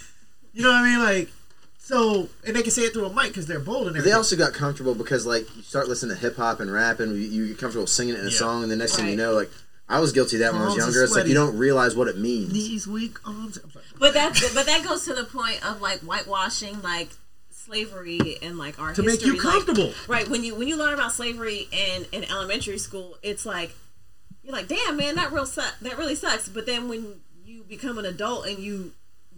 You 0.54 0.64
know 0.64 0.70
what 0.70 0.78
I 0.82 0.90
mean? 0.90 1.00
Like 1.00 1.30
so, 1.78 2.30
and 2.48 2.56
they 2.56 2.64
can 2.64 2.72
say 2.72 2.82
it 2.84 2.94
through 2.94 3.06
a 3.06 3.14
mic 3.14 3.28
because 3.28 3.46
they're 3.46 3.60
bold 3.60 3.86
and 3.88 3.96
They 3.98 4.12
also 4.14 4.36
got 4.36 4.54
comfortable 4.54 4.96
because 4.96 5.28
like 5.28 5.46
you 5.56 5.62
start 5.62 5.88
listening 5.88 6.16
to 6.16 6.22
hip 6.22 6.36
hop 6.38 6.60
and 6.60 6.72
rap 6.72 7.00
and 7.00 7.16
you, 7.16 7.22
you 7.28 7.48
get 7.50 7.60
comfortable 7.60 7.86
singing 7.86 8.16
it 8.16 8.22
in 8.22 8.26
a 8.28 8.30
Yeah. 8.32 8.38
song 8.38 8.64
and 8.64 8.72
the 8.72 8.76
next 8.76 8.96
thing 8.96 9.08
you 9.10 9.16
know 9.16 9.34
like 9.34 9.52
I 9.88 10.00
was 10.00 10.12
guilty 10.12 10.38
of 10.38 10.40
that 10.42 10.54
when 10.54 10.62
I 10.62 10.66
was 10.66 10.76
younger. 10.78 11.04
It's 11.04 11.16
like 11.16 11.28
you 11.28 11.34
don't 11.36 11.58
realize 11.58 11.96
what 11.96 12.08
it 12.08 12.18
means. 12.18 12.52
Knees 12.52 12.88
weak, 12.88 13.18
arms. 13.26 13.60
But 14.00 14.14
that 14.16 14.34
but 14.54 14.66
that 14.66 14.84
goes 14.84 15.06
to 15.06 15.14
the 15.14 15.24
point 15.26 15.66
of 15.66 15.82
like 15.82 16.00
whitewashing 16.00 16.82
like 16.82 17.10
slavery 17.52 18.38
and 18.42 18.58
like 18.58 18.80
our 18.80 18.94
To 18.94 19.04
make 19.04 19.24
you 19.26 19.40
comfortable. 19.40 19.88
Like, 19.88 20.08
right 20.10 20.28
when 20.30 20.44
you 20.44 20.56
when 20.56 20.68
you 20.68 20.76
learn 20.78 20.94
about 20.94 21.12
slavery 21.12 21.68
in 21.72 22.06
in 22.12 22.24
elementary 22.30 22.78
school, 22.78 23.18
it's 23.24 23.46
like 23.46 23.76
you're 24.44 24.54
like, 24.54 24.68
damn 24.68 24.98
man, 24.98 25.16
that 25.16 25.32
real 25.32 25.46
su- 25.46 25.62
that 25.82 25.98
really 25.98 26.16
sucks. 26.16 26.48
But 26.50 26.66
then 26.66 26.88
when 26.90 27.22
you 27.46 27.64
become 27.64 27.98
an 27.98 28.06
adult 28.06 28.48
and 28.48 28.60
you 28.60 28.92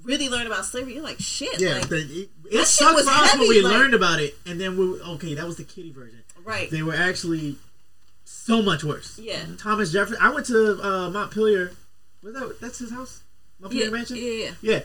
really 0.04 0.30
learn 0.30 0.46
about 0.48 0.66
slavery, 0.66 0.94
you're 0.96 1.04
like, 1.04 1.20
shit, 1.20 1.60
Yeah, 1.60 1.74
like, 1.76 1.90
the, 1.90 1.98
it, 1.98 2.30
that 2.44 2.54
it 2.62 2.68
shit 2.68 2.94
was 2.94 3.04
for 3.06 3.10
us 3.12 3.22
when 3.34 3.40
heavy, 3.42 3.50
we 3.50 3.62
like- 3.62 3.74
learned 3.74 3.94
about 3.94 4.20
it, 4.22 4.36
and 4.46 4.60
then 4.60 4.78
we 4.78 5.00
okay, 5.02 5.34
that 5.36 5.46
was 5.46 5.58
the 5.58 5.64
kitty 5.64 5.92
version. 5.92 6.24
right, 6.46 6.70
They 6.72 6.84
were 6.84 6.96
actually 6.96 7.56
so 8.30 8.62
much 8.62 8.84
worse. 8.84 9.18
yeah. 9.20 9.40
Thomas 9.58 9.92
Jefferson. 9.92 10.18
I 10.22 10.30
went 10.34 10.46
to 10.48 10.82
uh, 10.84 11.10
Montpelier. 11.10 11.72
Was 12.22 12.34
that 12.34 12.58
that's 12.60 12.80
his 12.80 12.92
house? 12.92 13.24
Mafia 13.60 13.86
Yeah, 13.86 13.90
Mansion. 13.90 14.18
yeah, 14.18 14.24
yeah. 14.24 14.52
yeah. 14.62 14.80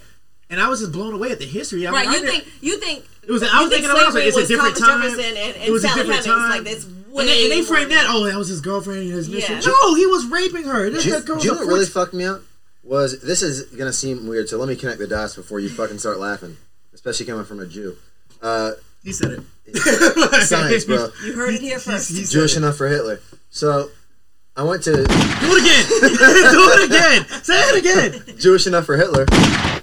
And 0.51 0.61
I 0.61 0.69
was 0.69 0.81
just 0.81 0.93
blown 0.93 1.15
away 1.15 1.31
at 1.33 1.39
the 1.39 1.47
history. 1.47 1.87
I 1.87 1.91
Right, 1.91 2.07
mean, 2.07 2.11
I 2.11 2.19
you 2.19 2.21
didn't- 2.27 2.45
think 2.45 2.63
you 2.63 2.79
think 2.79 3.05
It 3.27 3.31
was. 3.33 3.43
I 3.43 3.63
was 3.63 3.71
thinking 3.71 3.91
about 3.91 3.99
it, 3.99 4.03
I 4.03 4.07
was 4.07 4.15
like, 4.15 4.25
it's 4.27 4.37
a 4.37 4.47
different 4.47 4.75
was 4.75 4.81
time. 4.81 5.01
Thomas 5.01 5.17
Jefferson 5.17 5.37
and, 5.37 5.57
and 5.57 5.65
it 5.65 5.71
was 5.73 5.85
a 5.85 5.89
different 5.89 6.09
Hemings. 6.11 6.25
time. 6.27 6.51
Like 6.51 6.65
that's 6.65 6.87
way 6.87 7.23
and 7.25 7.29
they, 7.29 7.43
and 7.45 7.53
they 7.53 7.63
framed 7.63 7.91
that. 7.91 8.07
Oh, 8.09 8.25
that 8.25 8.37
was 8.37 8.49
his 8.49 8.61
girlfriend. 8.61 9.01
And 9.01 9.11
his 9.13 9.29
Yeah. 9.29 9.37
mission. 9.37 9.61
No, 9.67 9.95
he 9.95 10.07
was 10.07 10.27
raping 10.27 10.65
her. 10.65 10.89
This 10.91 11.05
Do 11.05 11.21
girl 11.23 11.39
do 11.39 11.47
you 11.47 11.53
know 11.55 11.59
what 11.61 11.69
really 11.69 11.87
fucked 11.87 12.15
me 12.15 12.25
up? 12.25 12.43
Was 12.85 13.21
this 13.21 13.43
is 13.43 13.63
gonna 13.77 13.93
seem 13.93 14.27
weird, 14.27 14.49
so 14.49 14.59
let 14.59 14.69
me 14.69 14.77
connect 14.77 14.99
the 14.99 15.07
dots 15.07 15.37
before 15.37 15.61
you 15.61 15.69
fucking 15.69 15.99
start 15.99 16.19
laughing, 16.19 16.57
especially 16.93 17.27
coming 17.27 17.45
from 17.45 17.61
a 17.61 17.67
Jew. 17.67 17.97
Uh, 18.43 18.73
He 19.05 19.13
said 19.13 19.31
it. 19.33 19.41
science, 20.45 20.85
bro. 20.85 21.09
You 21.25 21.35
heard 21.35 21.55
it 21.55 21.61
here 21.61 21.79
first. 21.79 22.11
he's- 22.11 22.31
Jewish 22.31 22.57
enough 22.57 22.77
for 22.77 22.89
Hitler. 22.89 23.21
So 23.51 23.91
I 24.57 24.63
went 24.65 24.83
to 24.85 24.93
Do 24.93 25.03
it 25.03 25.63
again. 25.63 25.85
Do 26.53 26.71
it 26.73 26.85
again. 26.91 27.43
Say 27.43 27.61
it 27.61 27.79
again. 27.79 28.37
Jewish 28.39 28.67
enough 28.67 28.87
for 28.87 28.97
Hitler. 28.97 29.25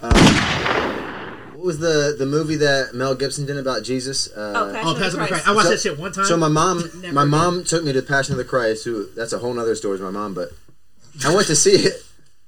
Um, 0.01 1.55
what 1.55 1.65
was 1.65 1.79
the 1.79 2.15
the 2.17 2.25
movie 2.25 2.55
that 2.57 2.93
Mel 2.93 3.15
Gibson 3.15 3.45
did 3.45 3.57
about 3.57 3.83
Jesus? 3.83 4.27
Uh, 4.31 4.53
Oh, 4.55 4.71
Passion 4.73 4.87
Oh, 4.87 4.91
of 4.91 4.97
the 4.97 5.03
Passion 5.03 5.05
of 5.05 5.11
the 5.11 5.17
Christ. 5.27 5.29
Christ. 5.43 5.47
I 5.47 5.51
watched 5.55 5.65
So- 5.65 5.71
that 5.71 5.79
shit 5.81 5.99
one 5.99 6.11
time. 6.11 6.25
So 6.25 6.37
my 6.37 6.47
mom, 6.47 6.77
Never 7.01 7.13
my 7.13 7.23
did. 7.23 7.29
mom 7.31 7.63
took 7.63 7.83
me 7.83 7.93
to 7.93 8.01
Passion 8.01 8.33
of 8.33 8.37
the 8.37 8.43
Christ. 8.45 8.85
Who 8.85 9.07
that's 9.15 9.33
a 9.33 9.39
whole 9.39 9.57
other 9.59 9.75
story. 9.75 9.95
Is 9.95 10.01
my 10.01 10.11
mom, 10.11 10.33
but 10.33 10.49
I 11.25 11.33
went 11.33 11.47
to 11.47 11.55
see 11.55 11.71
it, 11.75 12.03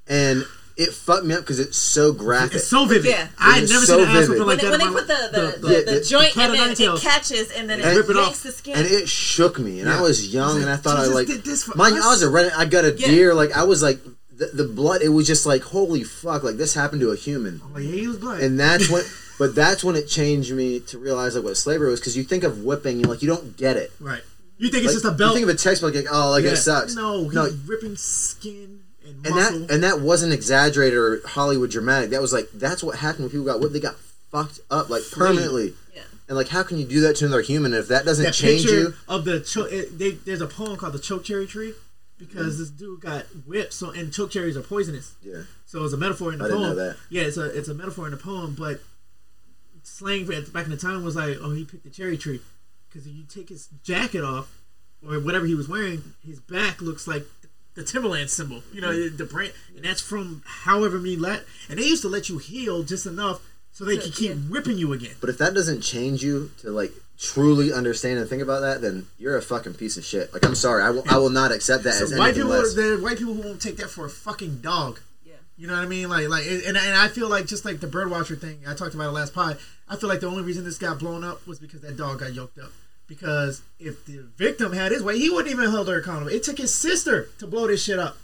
and 0.08 0.46
it 0.78 0.92
fucked 0.94 1.26
me 1.26 1.34
up 1.36 1.42
because 1.42 1.60
it's 1.60 1.78
so 1.78 2.12
graphic. 2.14 2.56
it's 2.56 2.68
so 2.68 2.86
vivid. 2.86 3.12
Yeah. 3.12 3.28
I 3.40 3.60
had 3.60 3.70
never 3.70 3.86
so 3.86 3.98
seen 4.00 4.10
an 4.10 4.16
ass 4.18 4.30
whooping 4.30 4.46
like 4.48 4.60
they, 4.62 4.70
that. 4.70 4.80
when 4.80 4.94
they 4.94 5.00
put 5.00 5.08
the 5.08 5.30
the, 5.32 5.44
life. 5.44 5.62
the, 5.62 5.68
Yeah, 5.72 5.80
the, 5.80 6.00
the- 6.00 6.06
joint 6.06 6.34
the 6.34 6.42
and 6.42 6.54
then 6.54 6.72
it 6.72 7.02
catches 7.02 7.52
and 7.52 7.70
then 7.70 7.80
it 7.80 7.86
And- 7.86 7.98
Rip 7.98 8.10
it 8.10 8.18
off. 8.18 8.42
the 8.44 8.52
skin. 8.52 8.78
and 8.78 8.86
it 8.88 9.08
shook 9.10 9.60
me, 9.60 9.80
and 9.80 9.90
Yeah. 9.90 9.98
I 9.98 10.02
was 10.02 10.34
young, 10.34 10.54
He's 10.56 10.62
and 10.64 10.70
I 10.70 10.74
like, 10.76 10.82
thought 10.84 10.98
I 10.98 11.02
Jesus 11.02 11.16
like, 11.16 11.28
did 11.28 11.44
this 11.44 11.64
for 11.64 11.78
mind 11.78 11.96
you, 11.96 12.02
I 12.04 12.08
was 12.08 12.22
a 12.24 12.30
red. 12.30 12.52
I 12.54 12.66
got 12.66 12.86
a 12.86 12.94
Yeah. 12.94 13.08
deer. 13.08 13.34
Like 13.34 13.56
I 13.56 13.64
was 13.64 13.82
like 13.84 14.00
the, 14.36 14.48
the 14.48 14.64
blood. 14.66 15.02
It 15.02 15.10
was 15.10 15.28
just 15.28 15.46
like 15.46 15.62
holy 15.62 16.04
fuck, 16.04 16.44
like 16.44 16.58
this 16.58 16.74
happened 16.74 17.02
to 17.02 17.12
a 17.12 17.16
human, 17.16 17.62
I'm 17.76 17.82
yeah, 17.84 17.92
he 17.92 18.08
was 18.08 18.18
black. 18.18 18.42
and 18.42 18.60
that's 18.60 18.90
when. 18.90 19.04
But 19.40 19.56
that's 19.56 19.84
when 19.84 19.96
it 19.96 20.08
changed 20.08 20.54
me 20.54 20.82
to 20.82 21.00
realize 21.00 21.34
like 21.34 21.44
what 21.44 21.58
slavery 21.58 21.90
was 21.90 22.00
because 22.00 22.16
you 22.16 22.22
think 22.24 22.44
of 22.44 22.60
whipping, 22.64 23.00
you 23.00 23.06
like 23.06 23.24
you 23.24 23.28
don't 23.28 23.58
get 23.58 23.76
it. 23.76 23.92
right. 24.00 24.22
You 24.60 24.70
think 24.70 24.84
it's 24.84 24.94
just 24.94 25.06
a 25.06 25.10
belt? 25.10 25.32
You 25.34 25.40
think 25.40 25.50
of 25.50 25.56
a 25.56 25.58
textbook 25.58 25.96
like 25.96 26.06
oh 26.12 26.30
like 26.30 26.44
Yeah. 26.44 26.52
it 26.52 26.58
sucks. 26.58 26.94
No, 26.94 27.24
he's 27.24 27.34
no, 27.34 27.50
ripping 27.66 27.96
skin 27.96 28.82
and 29.12 29.26
and 29.26 29.36
that 29.38 29.74
and 29.74 29.84
that 29.84 30.02
wasn't 30.02 30.34
exaggerated 30.34 30.98
or 30.98 31.22
Hollywood 31.26 31.72
dramatic. 31.72 32.10
That 32.12 32.22
was 32.22 32.34
like 32.34 32.50
that's 32.52 32.84
what 32.84 32.98
happened 32.98 33.26
when 33.26 33.30
people 33.32 33.46
got 33.46 33.60
whipped. 33.60 33.74
They 33.74 33.80
got 33.80 33.96
fucked 34.32 34.60
up 34.70 34.90
like 34.90 35.04
permanently. 35.12 35.74
Yeah. 35.94 36.02
And 36.28 36.38
like, 36.38 36.48
how 36.48 36.64
can 36.64 36.78
you 36.78 36.86
do 36.86 37.02
that 37.02 37.18
to 37.18 37.26
another 37.26 37.42
human 37.42 37.74
if 37.74 37.90
that 37.90 38.06
doesn't 38.06 38.24
that 38.24 38.34
change 38.34 38.62
picture 38.62 38.80
you? 38.80 38.94
of 39.08 39.26
the 39.26 39.42
cho- 39.42 39.66
it, 39.66 40.00
they, 40.00 40.12
there's 40.12 40.40
a 40.40 40.48
poem 40.48 40.78
called 40.78 40.94
the 40.94 41.00
choke 41.00 41.26
cherry 41.26 41.46
tree 41.46 41.74
because 42.18 42.56
mm. 42.56 42.60
this 42.60 42.70
dude 42.70 43.02
got 43.02 43.26
whipped. 43.46 43.74
So 43.74 43.92
and 43.92 44.14
choke 44.14 44.32
cherries 44.32 44.56
are 44.56 44.62
poisonous. 44.62 45.14
Yeah. 45.22 45.42
So 45.66 45.84
it's 45.84 45.94
a 45.94 45.98
metaphor 45.98 46.32
in 46.32 46.40
the 46.40 46.46
I 46.46 46.48
didn't 46.48 46.64
poem. 46.64 46.78
know 46.78 46.88
that. 46.88 46.98
Yeah, 47.10 47.24
it's 47.24 47.38
a 47.38 47.46
it's 47.46 47.68
a 47.68 47.74
metaphor 47.74 48.06
in 48.06 48.12
the 48.12 48.18
poem, 48.18 48.56
but 48.58 48.80
slang 49.84 50.26
for, 50.26 50.40
back 50.52 50.66
in 50.66 50.72
the 50.72 50.78
time 50.78 51.04
was 51.04 51.16
like, 51.16 51.38
oh, 51.42 51.52
he 51.52 51.66
picked 51.66 51.84
the 51.84 51.90
cherry 51.90 52.18
tree 52.18 52.40
because 52.88 53.06
if 53.08 53.14
you 53.14 53.24
take 53.24 53.50
his 53.50 53.68
jacket 53.84 54.24
off 54.24 54.58
or 55.06 55.20
whatever 55.20 55.46
he 55.46 55.56
was 55.56 55.68
wearing, 55.68 56.14
his 56.26 56.40
back 56.40 56.82
looks 56.82 57.08
like 57.08 57.26
the 57.76 57.84
Timberland 57.84 58.30
symbol. 58.30 58.64
You 58.74 58.82
know, 58.82 59.10
the 59.10 59.26
brand, 59.26 59.54
and 59.76 59.86
that's 59.86 60.02
from 60.02 60.44
however 60.46 60.98
many 60.98 61.16
let. 61.16 61.44
And 61.70 61.80
they 61.80 61.84
used 61.86 62.02
to 62.04 62.10
let 62.10 62.30
you 62.30 62.38
heal 62.38 62.84
just 62.84 63.06
enough 63.06 63.42
so 63.72 63.86
they 63.86 63.96
So, 63.96 64.04
could 64.04 64.16
keep 64.16 64.30
yeah. 64.30 64.36
whipping 64.36 64.78
you 64.78 64.92
again. 64.94 65.16
But 65.22 65.30
if 65.30 65.38
that 65.38 65.54
doesn't 65.54 65.82
change 65.82 66.24
you 66.24 66.52
to 66.62 66.72
like 66.72 66.92
truly 67.18 67.72
understand 67.72 68.20
and 68.20 68.28
think 68.28 68.42
about 68.42 68.62
that, 68.62 68.82
then 68.82 69.08
you're 69.18 69.38
a 69.38 69.42
fucking 69.42 69.76
piece 69.76 69.96
of 69.96 70.04
shit. 70.04 70.34
Like 70.34 70.46
I'm 70.46 70.56
sorry, 70.56 70.84
I 70.84 70.90
will, 70.90 71.04
I 71.10 71.18
will 71.18 71.30
not 71.30 71.52
accept 71.52 71.84
that 71.86 71.94
So 71.94 72.06
as 72.06 72.12
white 72.16 72.30
anything 72.30 72.44
people, 72.44 72.58
less. 72.58 72.74
there 72.76 72.94
are 72.94 73.02
white 73.02 73.18
people 73.18 73.34
who 73.36 73.42
won't 73.42 73.62
take 73.62 73.78
that 73.78 73.90
for 73.90 74.06
a 74.06 74.10
fucking 74.10 74.58
dog. 74.62 75.00
Yeah. 75.24 75.34
You 75.56 75.68
know 75.68 75.74
what 75.76 75.84
I 75.84 75.88
mean? 75.88 76.10
Like, 76.10 76.28
like, 76.30 76.46
and, 76.48 76.76
and 76.76 76.78
I 76.98 77.08
feel 77.08 77.30
like 77.30 77.46
just 77.46 77.64
like 77.64 77.80
the 77.80 77.88
birdwatcher 77.88 78.40
thing 78.40 78.62
I 78.68 78.74
talked 78.74 78.96
about 78.96 79.10
it 79.10 79.12
last 79.12 79.34
pod. 79.34 79.58
I 79.88 79.96
feel 79.98 80.10
like 80.10 80.20
the 80.20 80.28
only 80.28 80.44
reason 80.44 80.64
this 80.64 80.78
got 80.78 81.00
blown 81.00 81.24
up 81.24 81.46
was 81.48 81.60
because 81.60 81.82
that 81.82 81.96
dog 81.96 82.20
got 82.20 82.34
yoked 82.34 82.58
up. 82.60 82.72
Because 83.12 83.62
if 83.78 84.06
the 84.06 84.24
victim 84.38 84.72
had 84.72 84.94
his 84.94 85.04
way, 85.04 85.20
he 85.20 85.30
wouldn't 85.30 85.52
even 85.54 85.70
hold 85.70 85.90
her 85.90 86.00
accountable. 86.00 86.32
It 86.32 86.44
took 86.44 86.58
his 86.58 86.74
sister 86.74 87.28
to 87.40 87.46
blow 87.46 87.68
this 87.68 87.84
shit 87.84 88.00
up. 88.00 88.16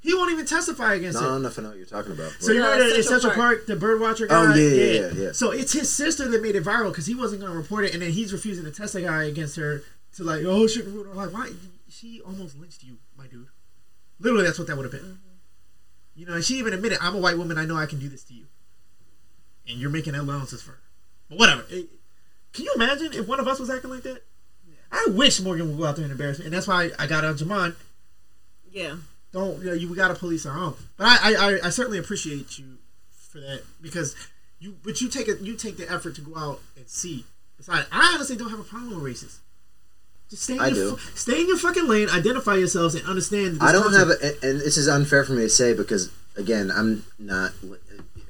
He 0.00 0.14
won't 0.14 0.30
even 0.30 0.46
testify 0.46 0.94
against 0.94 1.20
Not 1.20 1.32
it. 1.32 1.36
enough 1.38 1.54
to 1.56 1.62
know 1.62 1.68
what 1.70 1.78
you're 1.78 1.86
talking 1.86 2.12
about. 2.12 2.30
So 2.38 2.52
you 2.52 2.60
Yeah, 2.60 2.66
remember 2.66 2.90
that 2.90 2.96
in 2.98 3.02
Central 3.02 3.20
Central 3.32 3.34
Park, 3.34 3.66
Park. 3.66 3.66
the 3.66 3.74
birdwatcher 3.74 4.28
guy? 4.28 4.52
Oh, 4.52 4.54
yeah, 4.54 4.68
yeah, 4.68 5.00
yeah, 5.00 5.22
yeah. 5.24 5.32
So 5.32 5.50
it's 5.50 5.72
his 5.72 5.92
sister 5.92 6.28
that 6.28 6.40
made 6.40 6.54
it 6.54 6.62
viral 6.62 6.90
because 6.92 7.06
he 7.06 7.16
wasn't 7.16 7.40
going 7.40 7.50
to 7.52 7.58
report 7.58 7.84
it, 7.86 7.94
and 7.94 8.00
then 8.02 8.12
he's 8.12 8.32
refusing 8.32 8.64
to 8.64 8.70
test 8.70 8.92
the 8.92 9.00
guy 9.02 9.24
against 9.24 9.56
her 9.56 9.82
to 10.16 10.22
like, 10.22 10.42
oh, 10.44 10.68
she 10.68 10.82
ruined 10.82 11.08
her 11.08 11.14
life. 11.14 11.32
Why? 11.32 11.50
She 11.88 12.20
almost 12.20 12.56
lynched 12.56 12.84
you, 12.84 12.98
my 13.18 13.26
dude. 13.26 13.48
Literally, 14.20 14.44
that's 14.44 14.58
what 14.60 14.68
that 14.68 14.76
would 14.76 14.84
have 14.84 14.92
been. 14.92 15.00
Mm-hmm. 15.00 15.34
You 16.14 16.26
know, 16.26 16.34
and 16.34 16.44
she 16.44 16.58
even 16.58 16.72
admitted, 16.74 16.98
"I'm 17.00 17.16
a 17.16 17.18
white 17.18 17.36
woman. 17.36 17.58
I 17.58 17.64
know 17.64 17.76
I 17.76 17.86
can 17.86 17.98
do 17.98 18.08
this 18.08 18.22
to 18.24 18.34
you," 18.34 18.46
and 19.68 19.78
you're 19.80 19.90
making 19.90 20.14
allowances 20.14 20.62
for 20.62 20.72
her. 20.72 20.80
But 21.28 21.38
whatever. 21.38 21.64
It- 21.68 21.88
can 22.54 22.64
you 22.64 22.72
imagine 22.74 23.12
if 23.12 23.26
one 23.28 23.40
of 23.40 23.46
us 23.48 23.58
was 23.60 23.68
acting 23.68 23.90
like 23.90 24.02
that? 24.04 24.22
I 24.90 25.06
wish 25.10 25.40
Morgan 25.40 25.68
would 25.68 25.78
go 25.78 25.84
out 25.86 25.96
there 25.96 26.04
and 26.04 26.12
embarrass 26.12 26.38
me, 26.38 26.44
and 26.46 26.54
that's 26.54 26.68
why 26.68 26.90
I 26.98 27.06
got 27.06 27.24
on 27.24 27.34
Jamon. 27.36 27.74
Yeah. 28.70 28.96
Don't 29.32 29.58
you 29.58 29.64
know? 29.66 29.72
You 29.72 29.90
we 29.90 29.96
got 29.96 30.08
to 30.08 30.14
police 30.14 30.46
our 30.46 30.56
own. 30.56 30.74
But 30.96 31.06
I, 31.08 31.16
I, 31.16 31.34
I, 31.34 31.58
I 31.64 31.70
certainly 31.70 31.98
appreciate 31.98 32.56
you 32.58 32.78
for 33.10 33.40
that 33.40 33.62
because 33.82 34.14
you, 34.60 34.76
but 34.84 35.00
you 35.00 35.08
take 35.08 35.26
it, 35.26 35.40
you 35.40 35.54
take 35.56 35.76
the 35.76 35.90
effort 35.90 36.14
to 36.16 36.20
go 36.20 36.36
out 36.38 36.60
and 36.76 36.88
see. 36.88 37.24
Besides, 37.56 37.86
I 37.90 38.12
honestly 38.14 38.36
don't 38.36 38.50
have 38.50 38.60
a 38.60 38.64
problem 38.64 38.94
with 38.94 39.02
races. 39.04 39.40
Just 40.30 40.44
stay 40.44 40.54
in 40.54 40.60
I 40.60 40.68
your, 40.68 40.90
do. 40.90 40.96
fu- 40.96 41.16
stay 41.16 41.40
in 41.40 41.48
your 41.48 41.56
fucking 41.58 41.86
lane, 41.88 42.08
identify 42.10 42.54
yourselves, 42.54 42.94
and 42.94 43.04
understand. 43.06 43.56
This 43.56 43.62
I 43.62 43.72
don't 43.72 43.92
country- 43.92 43.98
have, 43.98 44.42
a, 44.42 44.48
and 44.48 44.60
this 44.60 44.76
is 44.76 44.86
unfair 44.88 45.24
for 45.24 45.32
me 45.32 45.42
to 45.42 45.48
say 45.50 45.74
because 45.74 46.10
again, 46.36 46.70
I'm 46.70 47.04
not. 47.18 47.50
Uh, 47.62 47.74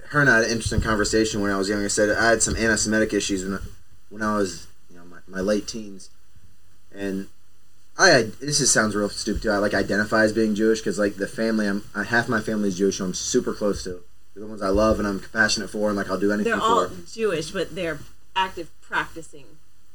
her 0.08 0.20
and 0.20 0.30
I 0.30 0.36
had 0.36 0.44
an 0.44 0.50
interesting 0.50 0.80
conversation 0.80 1.42
when 1.42 1.50
I 1.50 1.56
was 1.58 1.68
young. 1.68 1.84
I 1.84 1.88
said 1.88 2.10
I 2.10 2.30
had 2.30 2.42
some 2.42 2.56
anti-Semitic 2.56 3.12
issues 3.12 3.44
when, 3.44 3.58
when 4.14 4.22
I 4.22 4.36
was, 4.36 4.68
you 4.88 4.96
know, 4.96 5.04
my, 5.04 5.18
my 5.26 5.40
late 5.40 5.66
teens, 5.66 6.08
and 6.94 7.26
I 7.98 8.30
this 8.40 8.58
just 8.58 8.72
sounds 8.72 8.94
real 8.94 9.08
stupid 9.08 9.42
too. 9.42 9.50
I 9.50 9.58
like 9.58 9.74
identify 9.74 10.22
as 10.22 10.32
being 10.32 10.54
Jewish 10.54 10.78
because 10.78 11.00
like 11.00 11.16
the 11.16 11.26
family, 11.26 11.66
I'm 11.66 11.82
I, 11.96 12.04
half 12.04 12.28
my 12.28 12.40
family 12.40 12.68
is 12.68 12.78
Jewish, 12.78 12.98
who 12.98 13.06
I'm 13.06 13.14
super 13.14 13.52
close 13.52 13.82
to. 13.84 14.00
They're 14.34 14.44
the 14.44 14.46
ones 14.46 14.62
I 14.62 14.68
love 14.68 15.00
and 15.00 15.08
I'm 15.08 15.18
compassionate 15.18 15.68
for, 15.68 15.88
and 15.88 15.96
like 15.96 16.08
I'll 16.08 16.18
do 16.18 16.30
anything 16.30 16.52
They're 16.52 16.60
for. 16.60 16.64
all 16.64 16.88
Jewish, 17.12 17.50
but 17.50 17.74
they're 17.74 17.98
active 18.36 18.70
practicing 18.80 19.46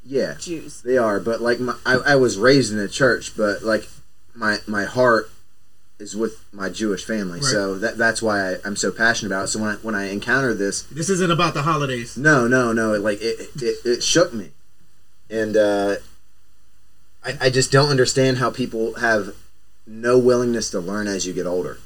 yeah, 0.03 0.35
Jews. 0.37 0.81
They 0.81 0.97
are, 0.97 1.21
but 1.21 1.39
like 1.39 1.61
my, 1.61 1.75
I, 1.85 1.95
I 1.95 2.15
was 2.15 2.37
raised 2.37 2.73
in 2.73 2.79
a 2.79 2.89
church, 2.89 3.37
but 3.37 3.63
like 3.63 3.87
my 4.33 4.57
my 4.67 4.83
heart 4.83 5.31
is 5.99 6.15
with 6.15 6.43
my 6.53 6.69
Jewish 6.69 7.03
family, 7.05 7.41
so 7.41 7.77
that 7.77 7.97
that's 7.97 8.21
why 8.21 8.53
I, 8.53 8.55
I'm 8.63 8.75
so 8.77 8.91
passionate 8.91 9.33
about 9.33 9.45
it. 9.45 9.47
So 9.49 9.59
when 9.59 9.69
I, 9.71 9.75
when 9.75 9.95
I 9.95 10.09
encountered 10.09 10.57
this, 10.57 10.83
This 10.83 11.09
isn't 11.09 11.31
about 11.31 11.53
the 11.53 11.63
holidays. 11.63 12.17
no, 12.17 12.47
no, 12.47 12.71
no, 12.71 12.93
it, 12.93 13.01
like 13.01 13.19
it, 13.21 13.49
it 13.61 13.77
it 13.85 14.03
shook 14.03 14.33
me, 14.33 14.51
and 15.29 15.57
uh, 15.57 15.95
I 17.23 17.37
I 17.41 17.49
just 17.49 17.71
don't 17.71 17.89
understand 17.89 18.37
how 18.37 18.49
people 18.49 18.95
have 18.95 19.35
no 19.85 20.17
willingness 20.17 20.69
to 20.71 20.79
learn 20.79 21.07
as 21.07 21.25
you 21.27 21.33
get 21.33 21.45
older. 21.45 21.77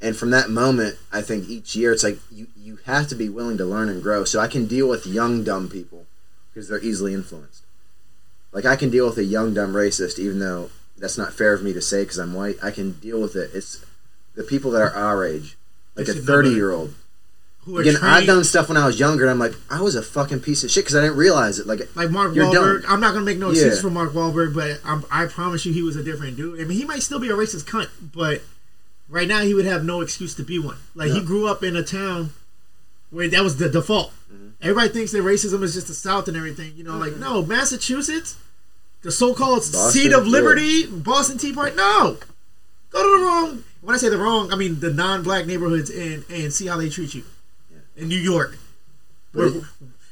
And 0.00 0.14
from 0.14 0.30
that 0.30 0.50
moment, 0.50 0.96
I 1.10 1.22
think 1.22 1.48
each 1.48 1.74
year 1.74 1.90
it's 1.90 2.04
like 2.04 2.18
you, 2.30 2.46
you 2.56 2.78
have 2.84 3.08
to 3.08 3.14
be 3.14 3.28
willing 3.30 3.56
to 3.58 3.64
learn 3.64 3.88
and 3.88 4.02
grow. 4.02 4.24
So 4.24 4.38
I 4.38 4.46
can 4.46 4.66
deal 4.66 4.88
with 4.88 5.06
young 5.06 5.42
dumb 5.42 5.68
people 5.70 6.04
because 6.52 6.68
they're 6.68 6.84
easily 6.84 7.14
influenced. 7.14 7.62
Like 8.52 8.66
I 8.66 8.76
can 8.76 8.90
deal 8.90 9.06
with 9.06 9.16
a 9.18 9.24
young 9.24 9.54
dumb 9.54 9.72
racist, 9.72 10.18
even 10.18 10.38
though 10.38 10.70
that's 10.98 11.18
not 11.18 11.32
fair 11.32 11.52
of 11.52 11.62
me 11.62 11.72
to 11.72 11.80
say 11.80 12.02
because 12.02 12.18
I'm 12.18 12.32
white. 12.34 12.56
I 12.62 12.70
can 12.70 12.92
deal 12.92 13.20
with 13.20 13.36
it. 13.36 13.50
It's 13.54 13.84
the 14.34 14.42
people 14.44 14.70
that 14.72 14.82
are 14.82 14.94
our 14.94 15.24
age, 15.24 15.56
like 15.94 16.06
They 16.06 16.12
a 16.12 16.14
should 16.16 16.24
know 16.24 16.32
better. 16.38 16.42
30 16.44 16.50
year 16.54 16.70
old. 16.72 16.94
Again, 17.68 17.96
I've 18.00 18.26
done 18.26 18.44
stuff 18.44 18.68
when 18.68 18.76
I 18.76 18.86
was 18.86 19.00
younger, 19.00 19.24
and 19.24 19.30
I'm 19.32 19.40
like, 19.40 19.54
I 19.68 19.80
was 19.80 19.96
a 19.96 20.02
fucking 20.02 20.38
piece 20.38 20.62
of 20.62 20.70
shit 20.70 20.84
because 20.84 20.94
I 20.94 21.00
didn't 21.00 21.16
realize 21.16 21.58
it. 21.58 21.66
Like, 21.66 21.80
like 21.96 22.10
Mark 22.10 22.32
Wahlberg. 22.32 22.52
dumb. 22.52 22.82
I'm 22.88 23.00
not 23.00 23.12
gonna 23.12 23.24
make 23.24 23.38
no 23.38 23.50
excuse 23.50 23.74
Yeah. 23.76 23.82
for 23.82 23.90
Mark 23.90 24.12
Wahlberg, 24.12 24.54
but 24.54 24.78
I'm, 24.84 25.04
I 25.10 25.26
promise 25.26 25.66
you, 25.66 25.72
he 25.72 25.82
was 25.82 25.96
a 25.96 26.04
different 26.04 26.36
dude. 26.36 26.60
I 26.60 26.64
mean, 26.64 26.78
he 26.78 26.84
might 26.84 27.02
still 27.02 27.18
be 27.18 27.28
a 27.28 27.32
racist 27.32 27.64
cunt, 27.64 27.88
but 28.14 28.42
right 29.08 29.26
now 29.26 29.40
he 29.40 29.52
would 29.52 29.64
have 29.64 29.84
no 29.84 30.00
excuse 30.00 30.32
to 30.36 30.44
be 30.44 30.60
one. 30.60 30.76
Like 30.94 31.10
he 31.10 31.20
grew 31.20 31.48
up 31.48 31.64
in 31.64 31.74
a 31.74 31.82
town 31.82 32.30
where 33.10 33.26
that 33.28 33.42
was 33.42 33.56
the 33.56 33.68
default. 33.68 34.12
Mm-hmm. 34.32 34.48
Everybody 34.62 34.88
thinks 34.90 35.10
that 35.10 35.24
racism 35.24 35.64
is 35.64 35.74
just 35.74 35.88
the 35.88 35.94
South 35.94 36.28
and 36.28 36.36
everything. 36.36 36.72
You 36.76 36.84
know, 36.84 36.96
like 36.96 37.16
no, 37.16 37.42
Massachusetts, 37.44 38.36
the 39.02 39.12
so-called 39.12 39.58
Boston, 39.58 39.90
seat 39.90 40.12
of 40.12 40.26
yeah. 40.26 40.32
liberty, 40.32 40.86
Boston 40.86 41.38
Tea 41.38 41.52
Party. 41.52 41.76
No, 41.76 42.18
go 42.90 43.02
to 43.02 43.18
the 43.18 43.24
wrong. 43.24 43.64
When 43.82 43.94
I 43.94 43.98
say 43.98 44.08
the 44.08 44.18
wrong, 44.18 44.52
I 44.52 44.56
mean 44.56 44.80
the 44.80 44.92
non-black 44.92 45.46
neighborhoods 45.46 45.90
and 45.90 46.24
and 46.30 46.52
see 46.52 46.66
how 46.66 46.76
they 46.76 46.88
treat 46.88 47.14
you. 47.14 47.24
In 47.96 48.08
New 48.08 48.18
York, 48.18 48.58
where 49.32 49.50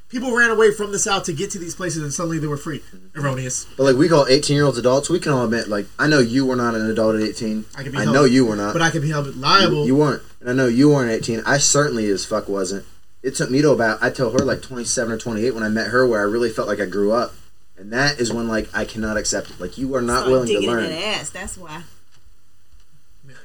people 0.09 0.35
ran 0.35 0.51
away 0.51 0.71
from 0.73 0.93
the 0.93 0.99
South 0.99 1.25
to 1.25 1.33
get 1.33 1.51
to 1.51 1.59
these 1.59 1.75
places, 1.75 2.03
and 2.03 2.13
suddenly 2.13 2.39
they 2.39 2.47
were 2.47 2.57
free. 2.57 2.79
Mm-hmm. 2.79 3.21
Erroneous. 3.21 3.67
but 3.77 3.83
like 3.83 3.97
we 3.97 4.09
call 4.09 4.27
18 4.27 4.55
year 4.55 4.65
olds 4.65 4.79
adults. 4.79 5.11
We 5.11 5.19
can 5.21 5.33
all 5.33 5.45
admit, 5.45 5.69
like, 5.69 5.87
I 5.99 6.07
know 6.07 6.21
you 6.21 6.47
were 6.47 6.57
not 6.57 6.75
an 6.75 6.89
adult 6.89 7.17
at 7.17 7.23
18. 7.23 7.65
I 7.77 7.83
can 7.83 7.93
be 7.93 7.99
I 7.99 8.03
held- 8.05 8.15
know 8.15 8.25
you 8.25 8.47
were 8.47 8.57
not. 8.57 8.73
But 8.73 8.81
I 8.81 8.91
can 8.91 9.03
be 9.03 9.11
held 9.11 9.35
liable. 9.37 9.83
You, 9.83 9.87
you 9.87 9.97
weren't, 9.97 10.23
and 10.41 10.49
I 10.49 10.53
know 10.53 10.67
you 10.67 10.89
weren't 10.91 11.11
18. 11.11 11.43
I 11.45 11.59
certainly 11.59 12.09
as 12.09 12.25
fuck 12.25 12.49
wasn't. 12.49 12.87
It 13.23 13.35
took 13.35 13.51
me 13.51 13.61
to 13.63 13.71
about 13.71 14.03
I 14.03 14.11
tell 14.11 14.31
her 14.31 14.39
like 14.39 14.63
27 14.63 15.13
or 15.13 15.19
28 15.19 15.53
when 15.55 15.63
I 15.63 15.69
met 15.69 15.89
her, 15.89 16.07
where 16.07 16.21
I 16.21 16.25
really 16.25 16.51
felt 16.51 16.69
like 16.69 16.81
I 16.81 16.87
grew 16.87 17.13
up, 17.13 17.35
and 17.79 17.93
that 17.93 18.19
is 18.21 18.33
when 18.33 18.49
like 18.49 18.69
I 18.75 18.85
cannot 18.85 19.17
accept 19.17 19.51
it. 19.51 19.61
Like 19.61 19.77
you 19.79 19.95
are 19.95 20.03
not 20.03 20.21
Start 20.21 20.31
willing 20.31 20.47
to 20.49 20.53
digging 20.55 20.71
in 20.71 20.77
learn. 20.77 20.91
that 20.91 21.19
ass. 21.21 21.31
That's 21.31 21.57
why. 21.59 21.83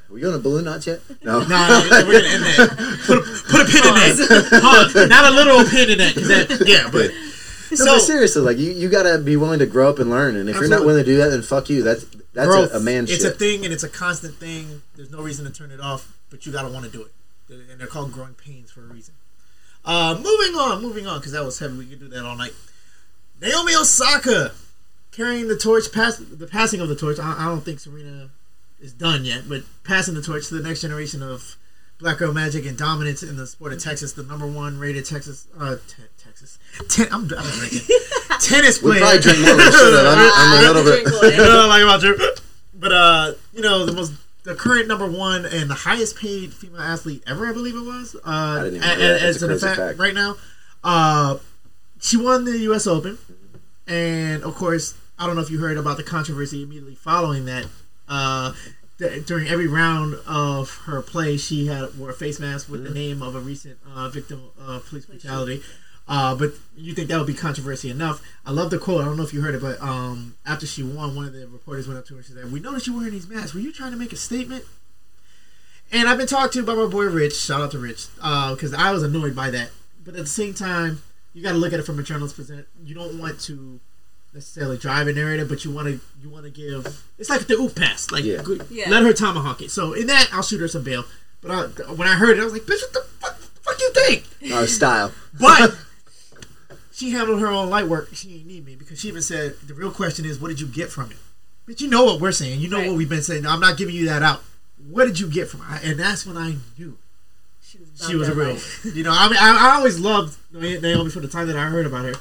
Were 0.08 0.18
you 0.18 0.28
on 0.28 0.34
a 0.34 0.38
balloon 0.38 0.64
knots 0.64 0.86
yet? 0.88 1.00
No. 1.22 1.40
Nah, 1.44 1.68
we're 1.88 2.12
gonna 2.20 2.28
end 2.28 2.42
that. 2.42 3.00
Put 3.06 3.18
a, 3.18 3.22
put 3.22 3.60
a 3.60 3.64
pin 3.64 3.86
in 3.86 3.94
that. 3.94 4.60
Pause. 4.60 5.08
Not 5.08 5.24
a 5.24 5.34
literal 5.34 5.64
pin 5.64 5.90
in 5.90 5.98
that, 5.98 6.14
'cause 6.14 6.26
that. 6.28 6.66
Yeah, 6.66 6.88
but 6.90 7.10
No, 7.70 7.76
so 7.76 7.84
but 7.94 8.00
seriously, 8.00 8.42
like 8.42 8.58
you, 8.58 8.72
you 8.72 8.88
gotta 8.88 9.18
be 9.18 9.36
willing 9.36 9.60
to 9.60 9.66
grow 9.66 9.88
up 9.88 10.00
and 10.00 10.10
learn. 10.10 10.34
And 10.36 10.48
if 10.50 10.56
you're 10.56 10.68
not 10.68 10.84
willing 10.84 11.04
to 11.04 11.08
do 11.08 11.16
that, 11.18 11.28
then 11.28 11.42
fuck 11.42 11.70
you. 11.70 11.82
That's 11.84 12.04
that's 12.34 12.48
growth. 12.48 12.72
a, 12.74 12.78
a 12.78 12.80
man 12.80 13.04
It's 13.04 13.22
shit. 13.22 13.26
a 13.26 13.30
thing, 13.30 13.64
and 13.64 13.72
it's 13.72 13.84
a 13.84 13.88
constant 13.88 14.34
thing. 14.36 14.82
There's 14.96 15.10
no 15.12 15.20
reason 15.22 15.44
to 15.46 15.52
turn 15.52 15.70
it 15.70 15.80
off, 15.80 16.12
but 16.30 16.44
you 16.44 16.50
gotta 16.52 16.68
want 16.68 16.84
to 16.86 16.90
do 16.90 17.02
it. 17.02 17.12
And 17.70 17.78
they're 17.80 17.86
called 17.86 18.12
growing 18.12 18.34
pains 18.34 18.70
for 18.72 18.80
a 18.80 18.84
reason. 18.86 19.14
Uh, 19.84 20.14
moving 20.16 20.54
on, 20.56 20.82
moving 20.82 21.06
on, 21.06 21.18
because 21.20 21.32
that 21.32 21.44
was 21.44 21.58
heavy. 21.58 21.78
We 21.78 21.86
could 21.86 22.00
do 22.00 22.08
that 22.08 22.24
all 22.24 22.36
night. 22.36 22.52
Naomi 23.40 23.74
Osaka 23.74 24.52
carrying 25.12 25.48
the 25.48 25.56
torch, 25.56 25.92
pass 25.92 26.16
the 26.18 26.46
passing 26.46 26.80
of 26.80 26.88
the 26.88 26.96
torch. 26.96 27.18
I, 27.18 27.36
I 27.38 27.44
don't 27.46 27.62
think 27.64 27.80
Serena 27.80 28.30
is 28.80 28.92
done 28.92 29.24
yet, 29.24 29.48
but 29.48 29.62
passing 29.84 30.14
the 30.14 30.22
torch 30.22 30.48
to 30.48 30.54
the 30.54 30.66
next 30.66 30.80
generation 30.82 31.22
of 31.22 31.56
Black 31.98 32.18
Girl 32.18 32.32
Magic 32.32 32.64
and 32.66 32.78
dominance 32.78 33.22
in 33.22 33.36
the 33.36 33.46
sport 33.46 33.72
of 33.72 33.82
Texas, 33.82 34.12
the 34.14 34.22
number 34.22 34.46
one 34.46 34.78
rated 34.78 35.04
Texas, 35.04 35.46
uh, 35.58 35.76
te- 35.86 36.02
Texas, 36.16 36.58
ten, 36.88 37.06
I'm, 37.12 37.22
I'm 37.24 37.28
drinking 37.58 37.80
tennis 38.40 38.80
we 38.82 38.90
player. 38.92 39.00
probably 39.00 39.20
drink 39.20 39.38
more 39.40 39.48
than 39.48 39.56
we 39.58 39.72
should 39.72 39.94
have. 39.94 40.06
I'm, 40.06 40.32
I'm 40.34 40.58
a 40.58 40.72
little 40.72 40.84
bit. 40.84 41.04
Drink 41.20 41.36
you 41.36 41.42
know, 41.44 41.66
like 41.68 41.82
about 41.82 42.02
you. 42.02 42.18
But 42.74 42.92
uh, 42.92 43.32
you 43.52 43.60
know, 43.60 43.84
the 43.84 43.92
most 43.92 44.12
the 44.44 44.54
current 44.54 44.88
number 44.88 45.06
one 45.10 45.44
and 45.44 45.68
the 45.68 45.74
highest 45.74 46.16
paid 46.16 46.54
female 46.54 46.80
athlete 46.80 47.22
ever, 47.26 47.46
I 47.46 47.52
believe 47.52 47.74
it 47.76 47.80
was. 47.84 48.16
Uh, 48.24 48.64
didn't 48.64 48.76
even 48.76 48.88
a- 48.88 48.94
know 48.96 48.98
that. 48.98 49.20
That's 49.20 49.22
as 49.36 49.42
a 49.42 49.44
an 49.46 49.50
crazy 49.50 49.66
fact, 49.66 49.76
fact. 49.78 49.98
right 49.98 50.14
now, 50.14 50.36
uh, 50.82 51.36
she 52.00 52.16
won 52.16 52.44
the 52.44 52.58
U.S. 52.58 52.86
Open, 52.86 53.18
and 53.86 54.42
of 54.42 54.54
course, 54.54 54.94
I 55.18 55.26
don't 55.26 55.36
know 55.36 55.42
if 55.42 55.50
you 55.50 55.58
heard 55.58 55.76
about 55.76 55.96
the 55.96 56.02
controversy 56.02 56.62
immediately 56.62 56.94
following 56.94 57.44
that. 57.46 57.66
Uh, 58.08 58.52
th- 58.98 59.26
during 59.26 59.46
every 59.48 59.66
round 59.66 60.16
of 60.26 60.70
her 60.86 61.02
play, 61.02 61.36
she 61.36 61.66
had 61.66 61.96
wore 61.98 62.10
a 62.10 62.14
face 62.14 62.40
mask 62.40 62.68
with 62.68 62.80
Mm-hmm. 62.84 62.92
the 62.92 62.98
name 62.98 63.22
of 63.22 63.34
a 63.34 63.40
recent 63.40 63.78
uh, 63.94 64.08
victim 64.08 64.42
of 64.58 64.86
police 64.86 65.06
brutality. 65.06 65.62
Uh, 66.08 66.34
but 66.34 66.52
you 66.76 66.92
think 66.92 67.06
that 67.08 67.18
would 67.18 67.26
be 67.26 67.34
controversy 67.34 67.88
enough? 67.88 68.20
I 68.44 68.50
love 68.50 68.70
the 68.70 68.78
quote. 68.78 69.00
I 69.02 69.04
don't 69.04 69.16
know 69.16 69.22
if 69.22 69.32
you 69.32 69.42
heard 69.42 69.54
it, 69.54 69.60
but 69.60 69.80
um, 69.80 70.34
after 70.44 70.66
she 70.66 70.82
won, 70.82 71.14
one 71.14 71.26
of 71.26 71.32
the 71.32 71.46
reporters 71.46 71.86
went 71.86 72.00
up 72.00 72.06
to 72.06 72.14
her 72.14 72.18
and 72.18 72.26
she 72.26 72.32
said, 72.32 72.50
"We 72.50 72.58
noticed 72.58 72.88
you 72.88 72.96
wearing 72.96 73.12
these 73.12 73.28
masks. 73.28 73.54
Were 73.54 73.60
you 73.60 73.72
trying 73.72 73.92
to 73.92 73.96
make 73.96 74.12
a 74.12 74.16
statement?" 74.16 74.64
And 75.92 76.08
I've 76.08 76.18
been 76.18 76.26
talked 76.26 76.54
to 76.54 76.62
by 76.64 76.74
my 76.74 76.86
boy 76.86 77.04
Rich. 77.04 77.36
Shout 77.36 77.60
out 77.60 77.70
to 77.72 77.78
Rich, 77.78 78.06
because 78.16 78.72
I 78.74 78.90
was 78.92 79.02
annoyed 79.04 79.36
by 79.36 79.50
that. 79.50 79.70
But 80.04 80.14
at 80.14 80.20
the 80.22 80.26
same 80.26 80.54
time, 80.54 81.02
you 81.32 81.42
got 81.42 81.52
to 81.52 81.58
look 81.58 81.72
at 81.72 81.80
it 81.80 81.84
from 81.84 81.98
a 81.98 82.02
journalist's 82.02 82.36
perspective. 82.36 82.66
You 82.84 82.94
don't 82.94 83.18
want 83.18 83.40
to 83.42 83.80
necessarily 84.34 84.76
drive 84.78 85.06
a 85.08 85.12
narrative, 85.12 85.48
but 85.48 85.64
you 85.64 85.70
want 85.70 85.88
to 85.88 86.00
you 86.22 86.28
want 86.30 86.44
to 86.44 86.50
give. 86.50 87.02
It's 87.18 87.30
like 87.30 87.46
the 87.46 87.54
oop 87.54 87.74
pass. 87.76 88.10
Like 88.10 88.24
Yeah. 88.24 88.42
good- 88.42 88.66
Yeah. 88.70 88.88
let 88.90 89.02
her 89.02 89.12
tomahawk 89.12 89.60
it. 89.62 89.70
So 89.70 89.92
in 89.92 90.06
that, 90.06 90.28
I'll 90.32 90.42
shoot 90.42 90.60
her 90.60 90.68
some 90.68 90.82
bail. 90.84 91.04
But 91.42 91.50
I, 91.50 91.62
when 91.92 92.06
I 92.06 92.14
heard 92.16 92.36
it, 92.38 92.40
I 92.40 92.44
was 92.44 92.52
like, 92.52 92.62
"Bitch, 92.62 92.82
what 92.82 92.92
the 92.92 93.00
fuck, 93.20 93.38
the 93.40 93.60
fuck 93.62 93.80
you 93.80 93.90
think?" 93.94 94.52
Our 94.52 94.66
style. 94.66 95.12
But 95.38 95.74
she 96.92 97.10
handled 97.10 97.40
her 97.40 97.48
own 97.48 97.70
light 97.70 97.88
work. 97.88 98.10
She 98.14 98.28
didn't 98.28 98.46
need 98.46 98.64
me 98.66 98.76
because 98.76 99.00
she 99.00 99.08
even 99.08 99.22
said 99.22 99.54
the 99.66 99.74
real 99.74 99.90
question 99.90 100.24
is, 100.24 100.38
what 100.38 100.48
did 100.48 100.60
you 100.60 100.66
get 100.66 100.90
from 100.90 101.10
it? 101.10 101.16
But 101.66 101.80
you 101.80 101.88
know 101.88 102.04
what 102.04 102.20
we're 102.20 102.32
saying. 102.32 102.60
You 102.60 102.68
know 102.68 102.78
Right. 102.78 102.88
what 102.88 102.96
we've 102.96 103.08
been 103.08 103.22
saying. 103.22 103.46
I'm 103.46 103.60
not 103.60 103.76
giving 103.76 103.94
you 103.94 104.06
that 104.06 104.22
out. 104.22 104.42
What 104.88 105.04
did 105.06 105.18
you 105.20 105.28
get 105.30 105.48
from 105.48 105.60
it? 105.72 105.84
And 105.84 105.98
that's 106.00 106.26
when 106.26 106.36
I 106.36 106.56
knew 106.78 106.98
She 107.70 107.78
was, 107.78 107.88
she 108.08 108.16
was 108.16 108.28
a 108.28 108.34
real. 108.34 108.56
You 108.94 109.04
know, 109.04 109.12
I 109.12 109.28
mean, 109.28 109.38
I, 109.40 109.68
I 109.72 109.76
always 109.76 110.00
loved 110.00 110.36
Naomi 110.52 111.10
from 111.10 111.22
the 111.22 111.28
time 111.28 111.46
that 111.46 111.56
I 111.56 111.66
heard 111.66 111.86
about 111.86 112.04
her 112.04 112.14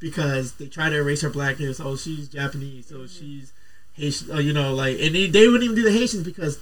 because 0.00 0.52
they 0.54 0.66
try 0.66 0.88
to 0.88 0.96
erase 0.96 1.20
her 1.22 1.30
blackness. 1.30 1.80
Oh, 1.80 1.96
she's 1.96 2.28
Japanese. 2.28 2.86
So 2.86 3.06
she's 3.06 3.52
Haitian. 3.94 4.30
Uh, 4.30 4.38
you 4.38 4.52
know, 4.52 4.74
like, 4.74 4.98
and 5.00 5.14
they, 5.14 5.26
they 5.28 5.46
wouldn't 5.48 5.64
even 5.64 5.76
do 5.76 5.82
the 5.82 5.92
Haitians 5.92 6.22
because 6.24 6.58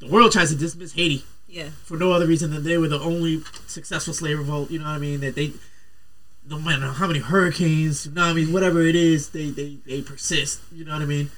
the 0.00 0.08
world 0.08 0.32
tries 0.32 0.50
to 0.50 0.56
dismiss 0.56 0.92
Haiti 0.92 1.24
Yeah. 1.48 1.70
for 1.84 1.96
no 1.96 2.12
other 2.12 2.26
reason 2.26 2.50
than 2.50 2.64
they 2.64 2.76
were 2.76 2.88
the 2.88 3.00
only 3.00 3.42
successful 3.66 4.12
slave 4.12 4.38
revolt. 4.38 4.70
You 4.70 4.80
know 4.80 4.86
what 4.86 4.92
I 4.92 4.98
mean? 4.98 5.20
That 5.20 5.34
they, 5.34 5.52
no 6.48 6.58
matter 6.58 6.86
how 6.88 7.06
many 7.06 7.20
hurricanes, 7.20 8.06
tsunamis, 8.06 8.52
whatever 8.52 8.82
it 8.82 8.96
is, 8.96 9.30
they 9.30 9.48
they, 9.50 9.78
they 9.86 10.02
persist. 10.02 10.60
You 10.72 10.84
know 10.84 10.92
what 10.92 11.02
I 11.02 11.06
mean? 11.06 11.30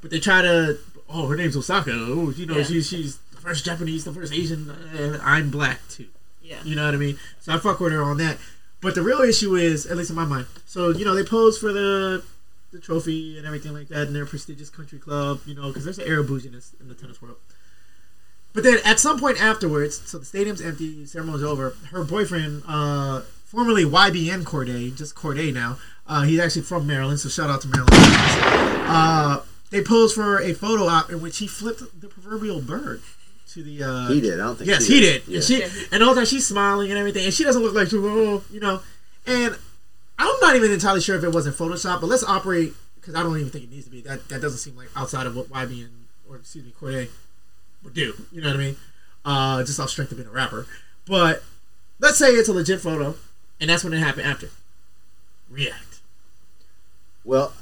But 0.00 0.10
they 0.12 0.20
try 0.20 0.42
to. 0.42 0.78
Oh, 1.08 1.26
her 1.28 1.36
name's 1.36 1.56
Osaka. 1.56 1.92
Oh, 1.92 2.30
you 2.30 2.46
know 2.46 2.58
Yeah. 2.58 2.64
she's 2.64 2.88
she's 2.88 3.18
first 3.44 3.64
Japanese, 3.64 4.04
the 4.04 4.12
first 4.12 4.32
Asian. 4.32 4.70
Uh, 4.70 5.20
I'm 5.22 5.50
black 5.50 5.86
too. 5.88 6.06
Yeah. 6.42 6.56
You 6.64 6.74
know 6.74 6.84
what 6.84 6.94
I 6.94 6.98
mean? 6.98 7.18
So 7.40 7.52
I 7.52 7.58
fuck 7.58 7.78
with 7.78 7.92
her 7.92 8.02
on 8.02 8.16
that. 8.18 8.38
But 8.80 8.94
the 8.94 9.02
real 9.02 9.20
issue 9.20 9.54
is, 9.54 9.86
at 9.86 9.96
least 9.96 10.10
in 10.10 10.16
my 10.16 10.24
mind, 10.24 10.46
so 10.66 10.90
you 10.90 11.04
know 11.04 11.14
they 11.14 11.24
pose 11.24 11.56
for 11.58 11.72
the 11.72 12.22
the 12.72 12.80
trophy 12.80 13.38
and 13.38 13.46
everything 13.46 13.72
like 13.72 13.88
that 13.88 14.08
in 14.08 14.12
their 14.12 14.26
prestigious 14.26 14.68
country 14.68 14.98
club, 14.98 15.40
you 15.46 15.54
know, 15.54 15.68
because 15.68 15.84
there's 15.84 15.98
an 15.98 16.08
air 16.08 16.20
of 16.20 16.26
bouginess 16.26 16.72
in 16.80 16.88
the 16.88 16.94
tennis 16.94 17.22
world. 17.22 17.36
But 18.52 18.64
then 18.64 18.78
at 18.84 18.98
some 18.98 19.18
point 19.18 19.40
afterwards, 19.40 20.02
so 20.10 20.18
the 20.18 20.24
stadium's 20.24 20.60
empty, 20.60 21.06
ceremony's 21.06 21.44
over. 21.44 21.76
Her 21.90 22.04
boyfriend, 22.04 22.62
uh, 22.66 23.20
formerly 23.44 23.84
YBN 23.84 24.42
Cordae, 24.42 24.94
just 24.94 25.14
Cordae 25.14 25.54
now, 25.54 25.78
uh, 26.06 26.22
he's 26.22 26.40
actually 26.40 26.62
from 26.62 26.86
Maryland, 26.86 27.20
so 27.20 27.28
shout 27.28 27.48
out 27.48 27.60
to 27.62 27.68
Maryland. 27.68 27.94
Uh, 28.86 29.40
they 29.70 29.82
posed 29.82 30.14
for 30.14 30.40
a 30.40 30.52
photo 30.52 30.86
op 30.86 31.10
in 31.10 31.22
which 31.22 31.38
he 31.38 31.46
flipped 31.46 32.00
the 32.00 32.08
proverbial 32.08 32.60
bird 32.60 33.02
to 33.54 33.62
the. 33.62 33.82
Uh, 33.82 34.08
He 34.08 34.20
did. 34.20 34.34
I 34.40 34.44
don't 34.44 34.56
think. 34.56 34.68
Yes, 34.68 34.86
he 34.86 35.00
did. 35.00 35.22
Yeah. 35.26 35.36
And 35.36 35.44
she 35.44 35.64
and 35.92 36.02
all 36.02 36.14
that 36.14 36.28
she's 36.28 36.46
smiling 36.46 36.90
and 36.90 36.98
everything, 36.98 37.24
and 37.24 37.32
she 37.32 37.44
doesn't 37.44 37.62
look 37.62 37.74
like 37.74 37.88
she, 37.88 37.96
oh, 37.98 38.42
you 38.50 38.60
know. 38.60 38.80
And 39.26 39.56
I'm 40.18 40.40
not 40.40 40.56
even 40.56 40.70
entirely 40.70 41.00
sure 41.00 41.16
if 41.16 41.24
it 41.24 41.32
wasn't 41.32 41.56
Photoshop, 41.56 42.00
but 42.00 42.08
let's 42.08 42.24
operate 42.24 42.74
because 42.96 43.14
I 43.14 43.22
don't 43.22 43.36
even 43.38 43.50
think 43.50 43.64
it 43.64 43.70
needs 43.70 43.86
to 43.86 43.90
be. 43.90 44.00
That 44.02 44.28
that 44.28 44.42
doesn't 44.42 44.58
seem 44.58 44.76
like 44.76 44.88
outside 44.96 45.26
of 45.26 45.34
what 45.36 45.48
YB 45.48 45.84
and 45.84 46.06
or 46.28 46.36
excuse 46.36 46.64
me 46.64 46.72
Cordae 46.80 47.08
would 47.82 47.94
do. 47.94 48.14
You 48.32 48.42
know 48.42 48.48
what 48.48 48.56
I 48.56 48.60
mean? 48.60 48.76
Uh, 49.24 49.64
just 49.64 49.80
off 49.80 49.90
strength 49.90 50.12
of 50.12 50.18
being 50.18 50.28
a 50.28 50.32
rapper. 50.32 50.66
But 51.06 51.42
let's 52.00 52.18
say 52.18 52.30
it's 52.30 52.48
a 52.48 52.52
legit 52.52 52.80
photo, 52.80 53.14
and 53.60 53.70
that's 53.70 53.84
when 53.84 53.92
it 53.92 53.98
happened 53.98 54.26
after. 54.26 54.50
React. 55.50 56.00
Well, 57.24 57.52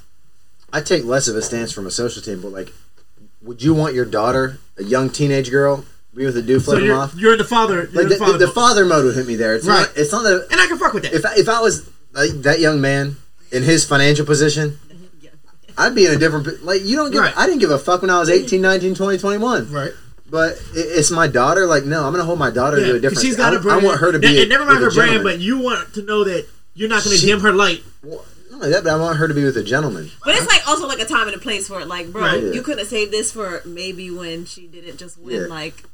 I 0.73 0.81
take 0.81 1.05
less 1.05 1.29
of 1.29 1.37
a 1.37 1.43
stance 1.43 1.73
from 1.73 1.87
a 1.87 1.91
social 1.91 2.23
team, 2.23 2.41
but 2.41 2.51
like, 2.53 2.73
would 3.43 3.63
you 3.63 3.75
want 3.75 3.95
your 3.95 4.05
daughter, 4.05 4.59
a 4.79 4.85
young 4.85 5.11
teenage 5.11 5.51
girl, 5.51 5.85
be 6.15 6.25
with 6.27 6.37
a 6.37 6.43
dude 6.43 6.61
So 6.63 6.73
flipping 6.73 6.87
you're, 6.87 6.97
off? 6.97 7.15
you're 7.15 7.33
in 7.33 7.39
the 7.39 7.45
father. 7.45 7.85
You're 7.93 8.03
Like 8.03 8.09
the, 8.09 8.15
the 8.15 8.17
father. 8.17 8.39
the, 8.39 8.47
mode. 8.47 8.55
father 8.55 8.85
mode 8.85 9.05
would 9.07 9.15
hit 9.17 9.27
me 9.27 9.37
there. 9.37 9.55
It's 9.55 9.67
Right. 9.67 9.81
not. 9.87 9.93
It's 9.97 10.13
not 10.13 10.23
that. 10.23 10.49
and 10.51 10.61
I 10.61 10.67
can 10.67 10.79
fuck 10.79 10.93
with 10.93 11.05
that. 11.05 11.15
If 11.15 11.25
I, 11.25 11.35
if 11.37 11.49
I 11.49 11.61
was 11.61 11.89
like, 12.13 12.31
that 12.43 12.61
young 12.61 12.81
man 12.81 13.17
in 13.51 13.63
his 13.63 13.85
financial 13.87 14.27
position, 14.27 14.79
I'd 15.79 15.95
be 15.95 16.05
in 16.05 16.13
a 16.13 16.19
different. 16.19 16.63
Like 16.65 16.83
you 16.85 16.97
don't 16.97 17.11
give. 17.11 17.23
Right. 17.23 17.33
I 17.37 17.47
didn't 17.47 17.61
give 17.61 17.71
a 17.71 17.79
fuck 17.79 18.03
when 18.03 18.11
I 18.11 18.19
was 18.21 18.29
18, 18.29 18.61
19, 18.61 18.95
20, 18.95 19.19
21. 19.19 19.73
right. 19.73 19.93
But 20.31 20.57
it's 20.75 21.11
my 21.11 21.27
daughter. 21.27 21.67
Like 21.67 21.85
no, 21.85 22.05
I'm 22.05 22.13
gonna 22.13 22.25
hold 22.25 22.39
my 22.39 22.51
daughter 22.51 22.77
to 22.77 22.95
a 22.97 23.01
different. 23.01 23.23
she's 23.23 23.37
got 23.37 23.53
I, 23.55 23.57
a 23.57 23.61
brand. 23.61 23.81
I 23.81 23.85
want 23.87 24.01
her 24.01 24.13
to 24.13 24.19
be. 24.19 24.27
And, 24.29 24.39
and 24.39 24.49
never 24.51 24.65
mind 24.67 24.81
her 24.83 24.91
brand, 24.91 25.23
but 25.23 25.41
you 25.41 25.59
want 25.59 25.93
to 25.95 26.03
know 26.03 26.25
that 26.25 26.47
you're 26.75 26.89
not 26.89 27.05
going 27.05 27.15
to 27.17 27.21
She- 27.21 27.27
dim 27.27 27.41
her 27.41 27.53
light. 27.53 27.83
Well, 28.03 28.25
only 28.63 28.73
that, 28.75 28.85
but 28.85 28.93
I 28.93 28.97
want 28.97 29.19
her 29.19 29.29
to 29.29 29.35
be 29.35 29.45
with 29.45 29.57
a 29.57 29.63
gentleman. 29.63 30.11
But 30.25 30.35
it's 30.37 30.47
like 30.47 30.67
also 30.69 30.87
like 30.87 31.01
a 31.01 31.05
time 31.05 31.27
and 31.27 31.37
a 31.37 31.39
place 31.41 31.69
for 31.69 31.81
it. 31.81 31.89
Like, 31.89 32.13
bro, 32.13 32.23
Right. 32.23 32.43
Yeah. 32.43 32.53
you 32.53 32.63
couldn't 32.63 32.79
have 32.81 32.89
saved 32.89 33.11
this 33.13 33.31
for 33.33 33.61
maybe 33.65 34.11
when 34.11 34.45
she 34.47 34.67
didn't 34.67 34.97
just 34.99 35.19
win. 35.19 35.43
Yeah. 35.43 35.47
Like, 35.49 35.85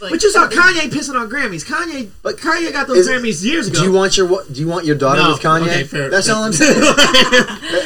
like, 0.00 0.10
But 0.10 0.22
you 0.22 0.30
saw 0.30 0.46
Kanye 0.46 0.90
pissing 0.90 1.18
on 1.18 1.30
Grammys. 1.30 1.64
Kanye, 1.64 2.10
But 2.22 2.36
Kanye 2.36 2.70
got 2.70 2.86
those 2.86 2.98
is- 2.98 3.08
Grammys 3.08 3.42
years 3.42 3.68
ago. 3.68 3.78
Do 3.78 3.84
you 3.86 3.92
want 3.92 4.16
your 4.18 4.28
Do 4.52 4.60
you 4.60 4.68
want 4.68 4.84
your 4.84 4.94
daughter 4.96 5.22
No. 5.22 5.30
with 5.32 5.40
Kanye? 5.40 5.62
Okay, 5.68 5.84
fair. 5.84 6.10
That's 6.10 6.28
all 6.28 6.44
I'm 6.44 6.52
saying. 6.62 6.74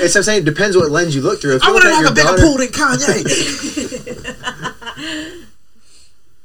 it's 0.03 0.17
I'm 0.17 0.25
saying 0.25 0.43
it 0.43 0.45
depends 0.45 0.77
what 0.77 0.91
lens 0.91 1.15
you 1.15 1.23
look 1.23 1.41
through. 1.41 1.55
If 1.57 1.63
I 1.63 1.69
you 1.69 1.73
want 1.75 1.85
look 1.85 1.93
to 1.93 1.99
at 1.99 2.05
have 2.05 2.17
a 2.17 2.21
your 2.21 2.35
bigger 2.35 2.37
daughter- 2.37 2.43
pool 2.43 2.59
than 2.59 2.69
Kanye. 2.69 4.37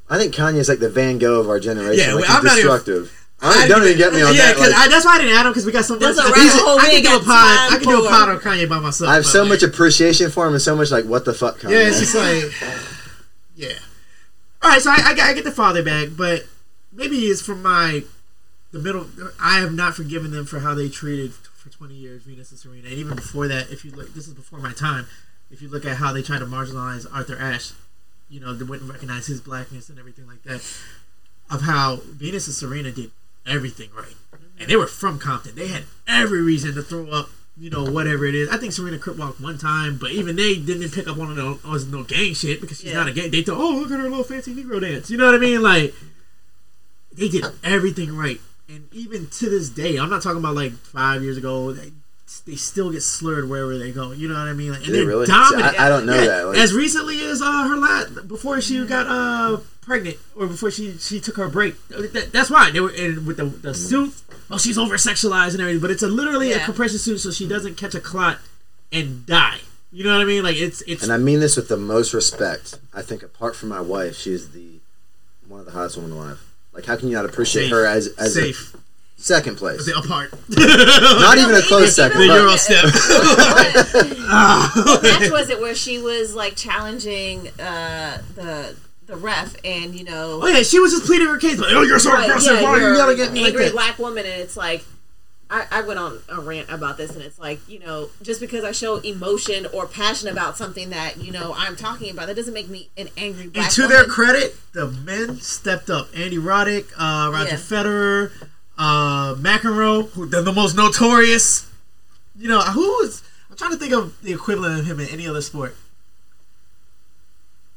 I 0.07 0.19
think 0.19 0.35
Kanye 0.35 0.57
is 0.57 0.69
like 0.69 0.77
the 0.80 0.89
Van 0.89 1.18
Gogh 1.18 1.39
of 1.39 1.49
our 1.49 1.60
generation. 1.60 2.07
Yeah, 2.10 2.14
like 2.14 2.27
well, 2.27 2.38
I'm 2.38 2.43
not 2.43 2.60
even- 2.60 2.68
destructive. 2.72 3.24
I 3.41 3.68
don't 3.68 3.84
even 3.84 3.98
get 3.98 4.14
me 4.14 4.22
on 4.24 4.34
yeah, 4.34 4.48
that. 4.48 4.56
'cause 4.56 4.72
Like, 4.72 4.90
that's 4.90 5.06
why 5.06 5.16
I 5.16 5.18
didn't 5.20 5.36
add 5.36 5.45
him 5.45 5.52
because 5.52 5.66
we 5.66 5.72
got 5.72 5.86
so 5.86 5.95
much. 5.95 6.02
That's 6.02 6.18
a 6.18 6.22
I, 6.22 6.26
rabbit 6.32 6.52
can- 6.52 6.80
I 6.80 6.90
can 6.90 7.02
do 7.03 7.10
a 7.10 7.20
got 7.20 7.26
pod. 7.26 7.74
I 7.74 7.78
can 7.78 7.88
do 7.90 7.99
a 7.99 8.03
for. 8.03 8.10
pod 8.10 8.30
on 8.30 8.40
Kanye 8.40 8.70
by 8.70 8.80
myself. 8.80 9.10
I 9.10 9.16
have 9.16 9.26
so 9.26 9.41
like, 9.41 9.49
much 9.49 9.64
appreciation 9.64 10.32
for 10.32 10.48
him 10.48 10.53
and 10.53 10.62
so 10.62 10.76
much 10.76 10.90
like, 10.91 11.06
what 11.06 11.26
the 11.26 11.34
fuck, 11.34 11.60
Kanye? 11.60 11.72
Yeah, 11.72 11.88
it's 11.90 11.99
just 11.99 12.16
like, 12.16 12.52
yeah. 13.56 13.74
All 14.62 14.70
right, 14.72 14.82
so 14.82 14.90
I, 14.90 14.95
I, 15.10 15.14
get- 15.14 15.28
I 15.28 15.34
get 15.34 15.44
the 15.44 15.52
father 15.52 15.84
back, 15.84 16.10
but 16.18 16.45
maybe 16.94 17.18
it's 17.26 17.41
from 17.41 17.62
my 17.62 18.03
the 18.72 18.80
middle. 18.80 19.06
I 19.40 19.60
have 19.60 19.74
not 19.74 19.95
forgiven 19.95 20.32
them 20.32 20.45
for 20.45 20.60
how 20.60 20.74
they 20.74 20.90
treated 20.90 21.34
for 21.34 21.70
20 21.70 21.94
years 21.94 22.24
Venus 22.24 22.52
and 22.52 22.60
Serena, 22.60 22.88
and 22.88 22.98
even 22.98 23.16
before 23.16 23.48
that, 23.48 23.70
if 23.70 23.84
you 23.86 23.91
look, 23.91 24.14
this 24.14 24.28
is 24.28 24.34
before 24.34 24.60
my 24.60 24.74
time. 24.74 25.07
If 25.52 25.62
you 25.62 25.70
look 25.70 25.86
at 25.86 25.98
how 25.98 26.12
they 26.12 26.24
tried 26.24 26.40
to 26.40 26.45
marginalize 26.45 27.06
Arthur 27.14 27.38
Ashe, 27.38 27.74
you 28.30 28.40
know, 28.40 28.53
they 28.56 28.64
wouldn't 28.66 28.90
recognize 28.91 29.28
his 29.28 29.40
blackness 29.41 29.90
and 29.90 29.99
everything 29.99 30.26
like 30.26 30.41
that. 30.44 30.62
Of 31.52 31.62
how 31.62 31.98
Venus 32.03 32.48
and 32.48 32.56
Serena 32.56 32.91
did 32.91 33.12
everything 33.46 33.90
right, 33.96 34.16
and 34.60 34.70
they 34.70 34.76
were 34.76 34.88
from 34.88 35.20
Compton. 35.20 35.56
They 35.56 35.68
had 35.68 35.84
every 36.08 36.42
reason 36.42 36.76
to 36.76 36.82
throw 36.82 37.10
up 37.10 37.30
you 37.58 37.70
know, 37.70 37.86
whatever 37.90 38.26
it 38.26 38.36
is. 38.36 38.50
I 38.50 38.58
think 38.58 38.74
Serena 38.74 39.00
crip 39.00 39.18
walked 39.18 39.40
one 39.40 39.58
time, 39.58 39.98
but 39.98 40.12
even 40.12 40.36
they 40.36 40.58
didn't 40.58 40.90
pick 40.92 41.08
up 41.08 41.18
on 41.18 41.32
it 41.32 41.40
on, 41.42 41.58
on 41.64 41.90
no 41.90 42.04
gang 42.04 42.34
shit 42.34 42.60
because 42.60 42.80
she's 42.82 42.92
Yeah. 42.92 42.98
not 42.98 43.08
a 43.08 43.14
gang. 43.14 43.32
They 43.32 43.44
thought, 43.44 43.58
oh, 43.58 43.78
look 43.78 43.92
at 43.92 44.00
her 44.02 44.10
little 44.10 44.26
fancy 44.26 44.54
Negro 44.54 44.82
dance. 44.82 45.10
You 45.10 45.18
know 45.18 45.26
what 45.28 45.36
I 45.36 45.38
mean? 45.38 45.62
Like, 45.62 45.94
they 47.14 47.30
did 47.30 47.46
everything 47.64 48.14
right. 48.18 48.42
And 48.68 48.90
even 48.92 49.28
to 49.28 49.50
this 49.50 49.70
day, 49.70 49.96
I'm 49.96 50.10
not 50.10 50.22
talking 50.22 50.40
about 50.40 50.56
like 50.56 50.74
five 50.74 51.24
years 51.24 51.38
ago, 51.38 51.74
they 52.45 52.56
still 52.56 52.91
get 52.91 53.02
slurred 53.02 53.49
wherever 53.49 53.77
they 53.77 53.91
go. 53.91 54.11
You 54.11 54.27
know 54.27 54.34
what 54.35 54.47
I 54.47 54.53
mean? 54.53 54.69
Like, 54.72 54.77
and 54.80 54.88
Do 54.88 54.91
they 54.91 54.97
they're 54.99 55.07
really? 55.07 55.26
See. 55.27 55.31
I, 55.34 55.73
I 55.85 55.89
don't 55.89 56.06
know 56.06 56.15
Yeah, 56.15 56.26
that. 56.26 56.47
Like, 56.47 56.57
as 56.57 56.73
recently 56.73 57.22
as 57.26 57.41
uh, 57.41 57.68
her 57.68 57.77
last 57.77 58.27
before 58.27 58.61
she 58.61 58.84
got 58.85 59.07
uh 59.07 59.57
pregnant 59.81 60.18
or 60.35 60.47
before 60.47 60.72
she 60.72 60.97
she 60.97 61.19
took 61.19 61.38
her 61.38 61.47
break. 61.47 61.76
That, 61.89 62.30
that's 62.34 62.49
why 62.49 62.72
they 62.72 62.80
were 62.80 62.91
in 62.91 63.26
with 63.26 63.38
the 63.38 63.45
the 63.45 63.73
suit. 63.73 64.14
Oh, 64.49 64.57
she's 64.57 64.77
over 64.77 64.95
sexualized 64.95 65.52
and 65.53 65.61
everything, 65.61 65.81
but 65.81 65.91
it's 65.91 66.03
a 66.03 66.07
literally 66.07 66.52
a 66.52 66.60
compression 66.60 66.97
suit 66.99 67.19
so 67.19 67.31
she 67.31 67.47
doesn't 67.47 67.77
catch 67.77 67.95
a 67.95 67.99
clot 67.99 68.39
and 68.91 69.26
die. 69.26 69.60
You 69.91 70.03
know 70.03 70.11
what 70.14 70.22
I 70.22 70.26
mean? 70.26 70.43
Like 70.43 70.57
it's 70.57 70.81
it's 70.81 71.03
and 71.03 71.11
I 71.11 71.18
mean 71.18 71.39
this 71.39 71.56
with 71.56 71.68
the 71.68 71.77
most 71.77 72.14
respect. 72.14 72.80
I 72.93 73.02
think 73.02 73.23
apart 73.23 73.56
from 73.56 73.69
my 73.69 73.81
wife, 73.81 74.15
she's 74.15 74.49
the 74.49 74.80
one 75.47 75.60
of 75.60 75.65
the 75.68 75.72
hottest 75.72 75.95
women 75.97 76.11
alive. 76.11 76.41
Like, 76.73 76.85
how 76.85 76.97
can 76.97 77.07
you 77.07 77.15
not 77.15 77.26
appreciate 77.26 77.64
Safe. 77.64 77.72
her 77.72 77.85
as 77.85 78.07
as 78.18 78.34
safe. 78.34 78.73
a 78.73 78.77
second 79.16 79.56
place? 79.58 79.86
They're 79.86 79.98
apart. 79.98 80.32
Not 80.50 81.38
even 81.38 81.56
a 81.56 81.62
close 81.62 81.96
second. 81.96 82.20
the 82.22 82.28
but- 82.28 82.34
Euro 82.36 82.56
step. 82.58 82.84
what 82.86 85.04
match 85.22 85.32
was 85.32 85.50
it 85.50 85.60
where 85.60 85.76
she 85.76 86.00
was 86.00 86.36
like 86.36 86.56
challenging 86.56 87.48
uh, 87.60 88.22
the 88.36 88.76
the 89.08 89.16
ref 89.16 89.56
and 89.64 89.94
you 89.96 90.04
know 90.04 90.40
Oh 90.44 90.48
yeah, 90.48 90.64
she 90.64 90.80
was 90.80 90.92
just 90.92 91.06
pleading 91.06 91.28
her 91.28 91.38
case. 91.38 91.60
Like, 91.60 91.72
oh, 91.74 91.84
you're 91.84 92.00
so 92.00 92.12
Right, 92.12 92.26
aggressive. 92.26 92.56
yeah, 92.56 92.64
Why 92.64 92.70
are 92.70 92.78
you 92.80 92.86
you're 92.88 92.96
yelling 92.96 93.20
at 93.22 93.32
me 93.32 93.42
like 93.42 93.50
angry 93.50 93.66
that? 93.66 93.74
black 93.74 94.00
woman 94.00 94.26
and 94.26 94.42
it's 94.42 94.58
like 94.58 94.84
I, 95.48 95.68
I 95.72 95.82
went 95.82 96.00
on 96.00 96.20
a 96.28 96.42
rant 96.42 96.72
about 96.72 96.98
this 96.98 97.12
and 97.12 97.22
it's 97.22 97.38
like 97.38 97.60
you 97.70 97.78
know 97.80 98.10
just 98.24 98.42
because 98.42 98.64
I 98.64 98.72
show 98.72 98.98
emotion 98.98 99.68
or 99.74 99.86
passion 99.86 100.28
about 100.28 100.58
something 100.58 100.90
that 100.90 101.18
you 101.18 101.32
know 101.32 101.54
I'm 101.56 101.76
talking 101.76 102.10
about 102.10 102.28
that 102.28 102.36
doesn't 102.36 102.54
make 102.54 102.68
me 102.68 102.90
an 102.98 103.10
angry 103.16 103.48
black 103.48 103.66
And 103.66 103.74
to 103.76 103.82
woman. 103.84 103.98
their 103.98 104.06
credit, 104.08 104.56
the 104.74 104.88
men 104.88 105.38
stepped 105.38 105.92
up. 105.92 106.08
Andy 106.16 106.38
Roddick, 106.38 106.86
uh, 106.98 107.32
Roger 107.32 107.50
Yeah. 107.52 107.56
Federer, 107.58 108.32
uh, 108.77 109.35
McEnroe, 109.35 110.10
who 110.11 110.26
they're 110.26 110.41
the 110.41 110.52
most 110.53 110.76
notorious. 110.76 111.69
You 112.38 112.49
know, 112.49 112.61
who 112.61 113.02
is? 113.02 113.23
I'm 113.49 113.56
trying 113.57 113.72
to 113.72 113.77
think 113.77 113.93
of 113.93 114.22
the 114.22 114.34
equivalent 114.34 114.80
of 114.80 114.85
him 114.85 114.99
in 114.99 115.07
any 115.10 115.27
other 115.27 115.41
sport. 115.41 115.76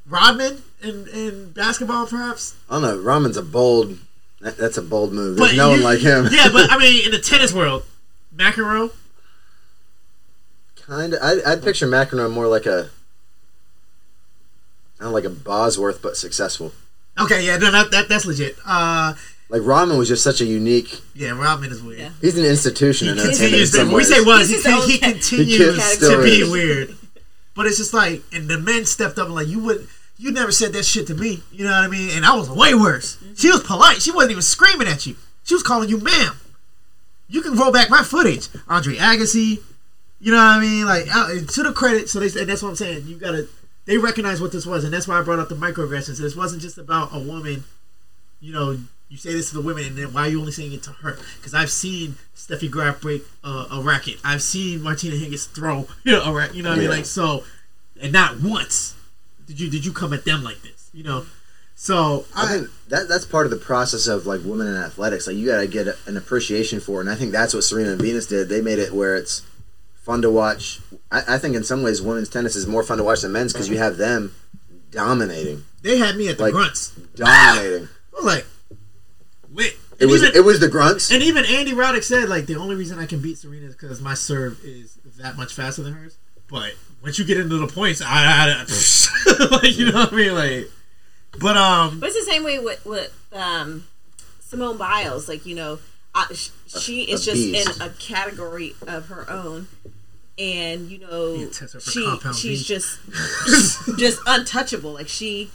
Rodman 0.06 0.62
in, 0.82 1.06
in 1.08 1.50
basketball, 1.52 2.06
perhaps. 2.06 2.54
I 2.70 2.74
don't 2.74 2.82
know. 2.82 2.98
Rodman's 2.98 3.36
a 3.36 3.42
bold. 3.42 3.98
That, 4.40 4.56
that's 4.56 4.78
a 4.78 4.82
bold 4.82 5.12
move. 5.12 5.36
There's 5.36 5.56
no 5.56 5.66
you- 5.74 5.82
one 5.82 5.82
like 5.82 6.00
him. 6.00 6.28
Yeah, 6.30 6.48
but 6.52 6.70
I 6.70 6.78
mean, 6.80 7.04
in 7.06 7.10
the 7.12 7.18
tennis 7.18 7.52
world, 7.52 7.84
McEnroe. 8.34 8.92
kind 10.76 11.12
of. 11.14 11.22
I'd, 11.22 11.42
I'd 11.44 11.62
picture 11.62 11.86
McEnroe 11.86 12.32
more 12.32 12.46
like 12.48 12.66
a. 12.66 12.90
I 15.00 15.04
don't 15.04 15.10
know, 15.10 15.14
like 15.14 15.24
a 15.24 15.30
Bosworth, 15.30 16.02
but 16.02 16.16
successful. 16.16 16.72
Okay, 17.20 17.44
yeah, 17.46 17.56
no, 17.56 17.70
that, 17.70 17.90
that 17.92 18.08
that's 18.08 18.26
legit. 18.26 18.56
Uh, 18.66 19.14
Like 19.50 19.62
Rodman 19.64 19.96
was 19.96 20.08
just 20.08 20.22
such 20.22 20.40
a 20.40 20.44
unique. 20.44 21.00
yeah, 21.14 21.30
Rodman 21.30 21.70
is 21.72 21.82
weird. 21.82 22.00
Yeah. 22.00 22.10
He's 22.20 22.36
an 22.36 22.44
institution 22.44 23.06
He 23.06 23.12
in 23.12 23.18
entertainment. 23.18 23.42
in 23.42 23.48
continues. 23.50 23.70
To, 23.70 23.76
some 23.78 23.92
we 23.92 24.04
say 24.04 24.20
was, 24.20 24.48
He's 24.50 24.64
he, 24.64 24.72
his 24.72 24.86
he 24.86 24.98
continues 24.98 25.94
He 25.94 26.06
to 26.06 26.22
be 26.22 26.30
is. 26.42 26.50
weird. 26.50 26.94
But 27.54 27.66
it's 27.66 27.78
just 27.78 27.94
like, 27.94 28.22
and 28.32 28.48
the 28.48 28.58
men 28.58 28.84
stepped 28.84 29.18
up 29.18 29.26
and 29.26 29.34
like, 29.34 29.48
you 29.48 29.58
would, 29.64 29.88
you 30.18 30.30
never 30.32 30.52
said 30.52 30.72
that 30.74 30.84
shit 30.84 31.06
to 31.08 31.14
me. 31.14 31.42
You 31.50 31.64
know 31.64 31.70
what 31.70 31.82
I 31.84 31.88
mean? 31.88 32.10
And 32.12 32.24
I 32.26 32.36
was 32.36 32.50
way 32.50 32.74
worse. 32.74 33.16
She 33.36 33.50
was 33.50 33.62
polite. 33.62 34.02
She 34.02 34.10
wasn't 34.12 34.32
even 34.32 34.42
screaming 34.42 34.86
at 34.86 35.06
you. 35.06 35.16
She 35.44 35.54
was 35.54 35.62
calling 35.62 35.88
you 35.88 35.98
ma'am. 35.98 36.34
You 37.28 37.40
can 37.42 37.56
roll 37.56 37.72
back 37.72 37.88
my 37.90 38.02
footage, 38.02 38.48
Andre 38.68 38.96
Agassi. 38.96 39.60
You 40.20 40.32
know 40.32 40.38
what 40.38 40.44
I 40.44 40.60
mean? 40.60 40.84
Like 40.86 41.06
uh, 41.14 41.28
to 41.46 41.62
the 41.62 41.72
credit. 41.74 42.08
So 42.08 42.20
they, 42.20 42.40
and 42.40 42.48
that's 42.48 42.62
what 42.62 42.70
I'm 42.70 42.76
saying. 42.76 43.06
You 43.06 43.16
gotta. 43.16 43.46
They 43.86 43.96
recognize 43.98 44.40
what 44.40 44.52
this 44.52 44.66
was, 44.66 44.84
and 44.84 44.92
that's 44.92 45.06
why 45.08 45.18
I 45.18 45.22
brought 45.22 45.38
up 45.38 45.48
the 45.48 45.54
microaggressions. 45.54 46.18
This 46.18 46.36
wasn't 46.36 46.60
just 46.62 46.76
about 46.78 47.10
a 47.14 47.18
woman. 47.18 47.64
You 48.40 48.52
know, 48.52 48.78
you 49.08 49.16
say 49.16 49.32
this 49.32 49.50
to 49.50 49.56
the 49.56 49.62
women, 49.62 49.84
and 49.84 49.96
then 49.96 50.12
why 50.12 50.22
are 50.22 50.28
you 50.28 50.40
only 50.40 50.52
saying 50.52 50.72
it 50.72 50.82
to 50.84 50.90
her? 50.90 51.18
Because 51.36 51.54
I've 51.54 51.70
seen 51.70 52.16
Steffi 52.36 52.70
Graf 52.70 53.00
break 53.00 53.22
uh, 53.42 53.66
a 53.72 53.80
racket. 53.80 54.16
I've 54.24 54.42
seen 54.42 54.82
Martina 54.82 55.16
Hingis 55.16 55.48
throw 55.48 55.86
you 56.04 56.12
know, 56.12 56.22
a 56.22 56.32
racket. 56.32 56.56
You 56.56 56.62
know 56.62 56.70
what 56.70 56.78
I 56.78 56.82
mean? 56.82 56.90
Like 56.90 57.06
so, 57.06 57.44
and 58.00 58.12
not 58.12 58.40
once 58.40 58.94
did 59.46 59.58
you 59.58 59.70
did 59.70 59.84
you 59.84 59.92
come 59.92 60.12
at 60.12 60.24
them 60.24 60.44
like 60.44 60.60
this. 60.62 60.90
You 60.92 61.04
know, 61.04 61.26
so 61.74 62.26
I 62.36 62.44
I, 62.44 62.46
think 62.48 62.68
that 62.88 63.08
that's 63.08 63.24
part 63.24 63.46
of 63.46 63.50
the 63.50 63.56
process 63.56 64.06
of 64.06 64.26
like 64.26 64.42
women 64.44 64.66
in 64.66 64.76
athletics. 64.76 65.26
Like 65.26 65.36
you 65.36 65.46
got 65.46 65.60
to 65.60 65.66
get 65.66 65.86
a, 65.86 65.96
an 66.06 66.16
appreciation 66.16 66.80
for, 66.80 66.98
it. 66.98 67.00
and 67.02 67.10
I 67.10 67.14
think 67.14 67.32
that's 67.32 67.54
what 67.54 67.64
Serena 67.64 67.92
and 67.92 68.02
Venus 68.02 68.26
did. 68.26 68.48
They 68.48 68.60
made 68.60 68.78
it 68.78 68.92
where 68.92 69.16
it's 69.16 69.42
fun 69.94 70.22
to 70.22 70.30
watch. 70.30 70.80
I, 71.10 71.22
I 71.34 71.38
think 71.38 71.54
in 71.54 71.64
some 71.64 71.82
ways 71.82 72.02
women's 72.02 72.28
tennis 72.28 72.56
is 72.56 72.66
more 72.66 72.82
fun 72.82 72.98
to 72.98 73.04
watch 73.04 73.22
than 73.22 73.32
men's 73.32 73.52
because 73.52 73.68
you 73.68 73.78
have 73.78 73.96
them 73.96 74.34
dominating, 74.90 75.64
they 75.82 75.98
had 75.98 76.16
me 76.16 76.28
at 76.28 76.38
the 76.38 76.44
like- 76.44 76.52
grunts. 76.52 76.90
dominating. 77.14 77.88
Like, 78.20 78.44
wait. 79.58 79.76
It 79.98 80.06
was 80.06 80.22
even- 80.22 80.34
it 80.36 80.44
was 80.44 80.60
the 80.60 80.68
grunts. 80.68 81.10
And 81.10 81.22
even 81.22 81.44
Andy 81.44 81.72
Roddick 81.72 82.04
said, 82.04 82.28
like, 82.28 82.46
the 82.46 82.54
only 82.56 82.76
reason 82.76 82.98
I 82.98 83.04
can 83.06 83.20
beat 83.20 83.36
Serena 83.38 83.66
is 83.66 83.74
because 83.74 84.00
my 84.00 84.14
serve 84.14 84.58
is 84.64 84.96
that 85.18 85.36
much 85.36 85.52
faster 85.52 85.82
than 85.82 85.92
hers. 85.94 86.16
But 86.48 86.74
once 87.02 87.18
you 87.18 87.24
get 87.26 87.36
into 87.38 87.58
the 87.58 87.66
points, 87.66 88.00
I, 88.00 88.06
I, 88.08 89.46
like, 89.50 89.76
you 89.76 89.90
know 89.92 89.98
what 90.04 90.12
I 90.12 90.16
mean? 90.16 90.34
Like, 90.34 90.70
but 91.40 91.56
um, 91.58 92.00
But 92.00 92.08
it's 92.10 92.24
the 92.24 92.30
same 92.30 92.42
way 92.44 92.58
with 92.58 92.84
with 92.86 93.12
um, 93.34 93.84
Simone 94.40 94.78
Biles. 94.78 95.28
Like 95.28 95.44
you 95.44 95.54
know, 95.56 95.78
uh, 96.14 96.24
sh- 96.32 96.48
she 96.66 97.02
is 97.02 97.22
a 97.28 97.32
just 97.32 97.42
beast. 97.42 97.76
in 97.76 97.82
a 97.82 97.90
category 97.90 98.74
of 98.86 99.08
her 99.08 99.28
own, 99.30 99.68
and 100.38 100.88
you 100.90 100.98
know, 101.00 101.34
You 101.34 101.48
test 101.48 101.74
her 101.74 101.80
for 101.80 101.90
she 101.90 102.18
she's 102.34 102.60
V. 102.62 102.64
just 102.64 102.98
just 103.98 104.20
untouchable. 104.26 104.92
Like 104.94 105.08
she 105.08 105.50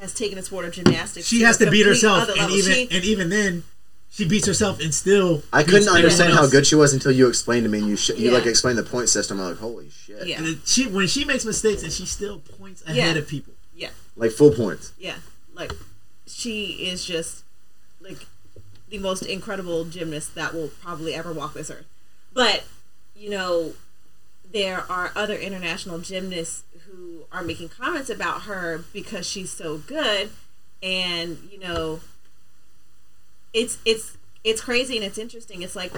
has 0.00 0.14
taken 0.14 0.36
the 0.36 0.42
sport 0.44 0.64
of 0.64 0.72
gymnastics. 0.72 1.26
she 1.26 1.40
to 1.40 1.44
has 1.46 1.56
to 1.58 1.70
beat 1.70 1.86
herself, 1.86 2.28
and 2.28 2.50
even 2.50 2.72
She- 2.74 2.88
and 2.90 3.04
even 3.04 3.28
then, 3.28 3.64
she 4.10 4.26
beats 4.26 4.46
herself 4.46 4.80
and 4.80 4.94
still. 4.94 5.42
I 5.52 5.62
couldn't 5.62 5.88
understand 5.88 6.32
how 6.32 6.46
good 6.46 6.66
she 6.66 6.74
was 6.74 6.92
until 6.92 7.12
you 7.12 7.28
explained 7.28 7.64
to 7.64 7.68
me 7.70 7.78
and 7.78 7.88
you 7.88 7.96
sh- 7.96 8.10
you 8.10 8.30
Yeah. 8.30 8.32
like 8.32 8.46
explained 8.46 8.78
the 8.78 8.82
point 8.82 9.08
system. 9.08 9.38
I'm 9.40 9.48
like, 9.50 9.58
holy 9.58 9.90
shit! 9.90 10.26
yeah, 10.26 10.38
And 10.42 10.60
she 10.64 10.86
when 10.86 11.06
she 11.06 11.24
makes 11.24 11.44
mistakes 11.44 11.82
and 11.82 11.92
she 11.92 12.06
still 12.06 12.38
points 12.40 12.82
ahead 12.82 12.96
Yeah. 12.96 13.22
of 13.22 13.28
people. 13.28 13.54
yeah, 13.76 13.90
Like 14.16 14.32
full 14.32 14.50
points. 14.50 14.92
yeah. 14.98 15.16
Like 15.54 15.72
she 16.26 16.88
is 16.90 17.04
just 17.04 17.44
like 18.00 18.26
the 18.88 18.98
most 18.98 19.22
incredible 19.22 19.84
gymnast 19.84 20.34
that 20.34 20.54
will 20.54 20.68
probably 20.82 21.14
ever 21.14 21.32
walk 21.32 21.54
this 21.54 21.70
earth. 21.70 21.84
But 22.32 22.64
you 23.14 23.30
know, 23.30 23.74
there 24.50 24.84
are 24.90 25.12
other 25.14 25.34
international 25.36 25.98
gymnasts 26.00 26.62
who 26.90 27.24
are 27.32 27.42
making 27.42 27.68
comments 27.68 28.10
about 28.10 28.42
her 28.42 28.84
because 28.92 29.26
she's 29.26 29.50
so 29.50 29.78
good, 29.78 30.30
and 30.82 31.38
you 31.50 31.58
know, 31.58 32.00
it's 33.52 33.78
it's 33.84 34.16
it's 34.44 34.60
crazy 34.60 34.96
and 34.96 35.04
it's 35.04 35.18
interesting. 35.18 35.62
It's 35.62 35.76
like 35.76 35.92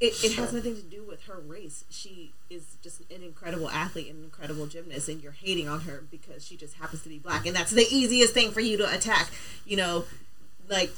it, 0.00 0.24
it 0.24 0.32
has 0.34 0.52
nothing 0.52 0.76
to 0.76 0.82
do 0.82 1.02
with 1.02 1.24
her 1.24 1.38
race. 1.46 1.84
She 1.90 2.32
is 2.48 2.76
just 2.82 3.00
an 3.10 3.22
incredible 3.22 3.70
athlete 3.70 4.08
and 4.08 4.18
an 4.18 4.24
incredible 4.24 4.66
gymnast, 4.66 5.08
and 5.08 5.22
you're 5.22 5.32
hating 5.32 5.68
on 5.68 5.80
her 5.80 6.04
because 6.10 6.44
she 6.46 6.56
just 6.56 6.74
happens 6.74 7.02
to 7.02 7.08
be 7.08 7.18
black, 7.18 7.46
and 7.46 7.54
that's 7.54 7.70
the 7.70 7.86
easiest 7.90 8.32
thing 8.32 8.50
for 8.50 8.60
you 8.60 8.76
to 8.78 8.92
attack. 8.92 9.30
You 9.66 9.76
know, 9.76 10.04
like, 10.68 10.90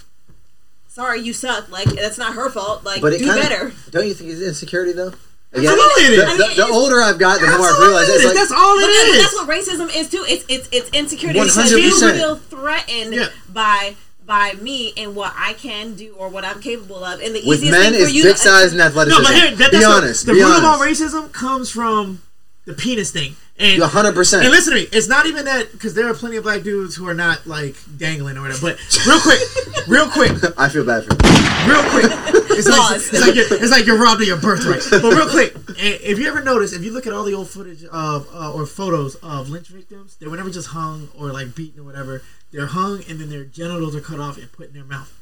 sorry, 0.89 1.21
you 1.21 1.33
suck. 1.33 1.71
Like 1.71 1.89
that's 1.89 2.19
not 2.19 2.35
her 2.35 2.49
fault. 2.51 2.85
Like, 2.85 3.01
do 3.01 3.19
kinda, 3.19 3.35
better. 3.35 3.73
Don't 3.91 4.07
you 4.07 4.15
think 4.15 4.31
it's 4.31 4.41
insecurity 4.41 4.93
though? 4.93 5.13
Again, 5.55 5.69
Absolutely 5.79 6.17
the. 6.17 6.55
The- 6.67 6.73
older 6.73 7.03
I've 7.03 7.19
got, 7.19 7.41
the 7.41 7.47
more 7.47 7.69
I've 7.69 7.79
realized 7.79 8.09
it 8.11 8.25
like 8.25 8.35
that's 8.35 8.53
all 8.53 8.79
it 8.79 8.85
is. 8.85 9.23
that's 9.23 9.35
what 9.35 9.49
racism 9.49 9.95
is 9.95 10.09
too. 10.09 10.25
It's 10.27 10.45
it's 10.49 10.69
it's 10.73 10.89
insecurity 10.91 11.41
because 11.41 11.71
you 11.71 11.79
100%. 11.79 12.13
feel 12.17 12.37
threatened 12.37 13.15
Yeah. 13.15 13.29
by 13.53 13.95
by 14.25 14.55
me 14.63 14.95
and 14.97 15.15
what 15.15 15.35
I 15.37 15.53
can 15.53 15.95
do 15.95 16.15
or 16.17 16.29
what 16.31 16.45
I'm 16.47 16.61
capable 16.63 17.05
of. 17.05 17.21
And 17.21 17.35
the 17.35 17.43
with 17.47 17.59
easiest 17.59 17.73
men 17.79 17.93
thing 17.93 18.01
for 18.01 18.07
is 18.07 18.15
you 18.15 18.23
dick 18.23 18.37
to 18.37 18.39
size 18.39 18.73
and 18.73 18.81
athleticism. 18.81 19.23
No, 19.23 19.29
but 19.29 19.35
here, 19.37 19.51
that, 19.57 19.71
be 19.71 19.77
that's 19.77 19.87
what- 19.89 20.03
honest. 20.05 20.25
the 20.27 20.33
be 20.33 20.43
root 20.43 20.57
of 20.59 20.65
all 20.65 20.79
racism 20.79 21.31
comes 21.33 21.71
from 21.71 22.23
the 22.65 22.73
penis 22.73 23.11
thing. 23.11 23.37
And 23.63 23.79
You 23.79 23.85
100%. 23.85 24.41
And 24.43 24.51
listen 24.51 24.75
to 24.75 24.81
me, 24.81 24.89
it's 24.91 25.07
not 25.07 25.27
even 25.27 25.45
that 25.45 25.71
because 25.71 25.95
there 25.95 26.09
are 26.09 26.15
plenty 26.15 26.37
of 26.37 26.43
black 26.43 26.63
dudes 26.63 26.97
who 26.97 27.09
are 27.09 27.15
not 27.15 27.47
like 27.47 27.77
dangling 27.97 28.37
or 28.37 28.43
whatever. 28.43 28.61
But 28.61 29.07
real 29.07 29.21
quick, 29.21 29.41
real 29.87 30.09
quick, 30.11 30.33
I 30.59 30.69
feel 30.69 30.85
bad 30.85 31.05
for 31.05 31.15
you. 31.15 31.71
real 31.71 31.83
quick, 31.91 32.11
it's 32.59 32.69
like, 32.69 32.97
it's 32.97 33.13
like 33.13 33.35
you're, 33.37 33.55
it's 33.63 33.71
like 33.71 33.87
you're 33.87 34.03
robbed 34.03 34.21
of 34.21 34.27
your 34.27 34.37
birthright. 34.37 34.83
But 34.91 35.15
real 35.15 35.29
quick, 35.29 35.55
if 35.79 36.19
you 36.19 36.27
ever 36.27 36.43
notice, 36.43 36.73
if 36.73 36.83
you 36.83 36.93
look 36.93 37.07
at 37.07 37.13
all 37.13 37.23
the 37.23 37.35
old 37.35 37.49
footage 37.49 37.85
of 37.85 38.29
uh, 38.35 38.53
or 38.53 38.67
photos 38.67 39.15
of 39.17 39.49
lynch 39.49 39.69
victims, 39.69 40.17
they 40.17 40.27
were 40.27 40.37
never 40.37 40.51
just 40.51 40.69
hung 40.69 41.09
or 41.17 41.33
like 41.33 41.55
beaten 41.55 41.81
or 41.81 41.85
whatever. 41.85 42.23
They're 42.51 42.67
hung 42.67 43.03
and 43.09 43.21
then 43.21 43.31
their 43.31 43.45
genitals 43.45 43.95
are 43.95 44.01
cut 44.01 44.19
off 44.19 44.39
and 44.39 44.51
put 44.51 44.69
in 44.69 44.75
their 44.75 44.85
mouth. 44.85 45.17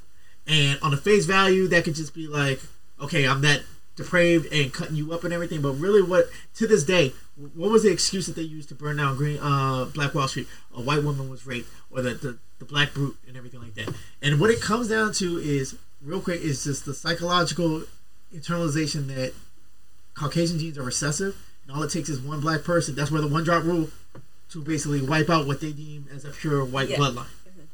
And 0.46 0.78
on 0.82 0.90
the 0.90 0.96
face 0.96 1.26
value, 1.26 1.68
that 1.68 1.84
could 1.84 1.94
just 1.94 2.14
be 2.14 2.26
like, 2.26 2.58
okay, 3.00 3.26
I'm 3.28 3.42
that 3.42 3.62
depraved 4.00 4.52
and 4.52 4.72
cutting 4.72 4.96
you 4.96 5.12
up 5.12 5.24
and 5.24 5.32
everything. 5.32 5.62
But 5.62 5.72
really, 5.72 6.02
what 6.02 6.26
to 6.56 6.66
this 6.66 6.84
day, 6.84 7.12
what 7.54 7.70
was 7.70 7.82
the 7.82 7.90
excuse 7.90 8.26
that 8.26 8.36
they 8.36 8.42
used 8.42 8.68
to 8.70 8.74
burn 8.74 8.96
down 8.96 9.16
Green 9.16 9.38
uh, 9.40 9.86
Black 9.94 10.14
Wall 10.14 10.28
Street? 10.28 10.48
A 10.76 10.80
white 10.80 11.02
woman 11.02 11.28
was 11.30 11.46
raped, 11.46 11.68
or 11.90 12.02
the, 12.02 12.14
the 12.14 12.38
the 12.58 12.64
black 12.66 12.92
brute 12.92 13.16
and 13.26 13.36
everything 13.36 13.60
like 13.60 13.74
that. 13.74 13.94
And 14.20 14.38
what 14.40 14.50
it 14.50 14.60
comes 14.60 14.88
down 14.88 15.12
to 15.14 15.38
is, 15.38 15.76
real 16.02 16.20
quick, 16.20 16.42
is 16.42 16.64
just 16.64 16.84
the 16.84 16.92
psychological 16.92 17.84
internalization 18.34 19.06
that 19.08 19.32
Caucasian 20.14 20.58
genes 20.58 20.76
are 20.76 20.82
recessive, 20.82 21.36
and 21.66 21.74
all 21.76 21.82
it 21.82 21.90
takes 21.90 22.08
is 22.08 22.20
one 22.20 22.40
black 22.40 22.62
person. 22.64 22.94
That's 22.94 23.10
where 23.10 23.20
the 23.22 23.28
one 23.28 23.44
drop 23.44 23.64
rule 23.64 23.88
to 24.50 24.62
basically 24.62 25.00
wipe 25.00 25.30
out 25.30 25.46
what 25.46 25.60
they 25.60 25.72
deem 25.72 26.06
as 26.14 26.24
a 26.24 26.30
pure 26.30 26.64
white 26.64 26.88
Yeah. 26.88 26.98
bloodline. 26.98 27.26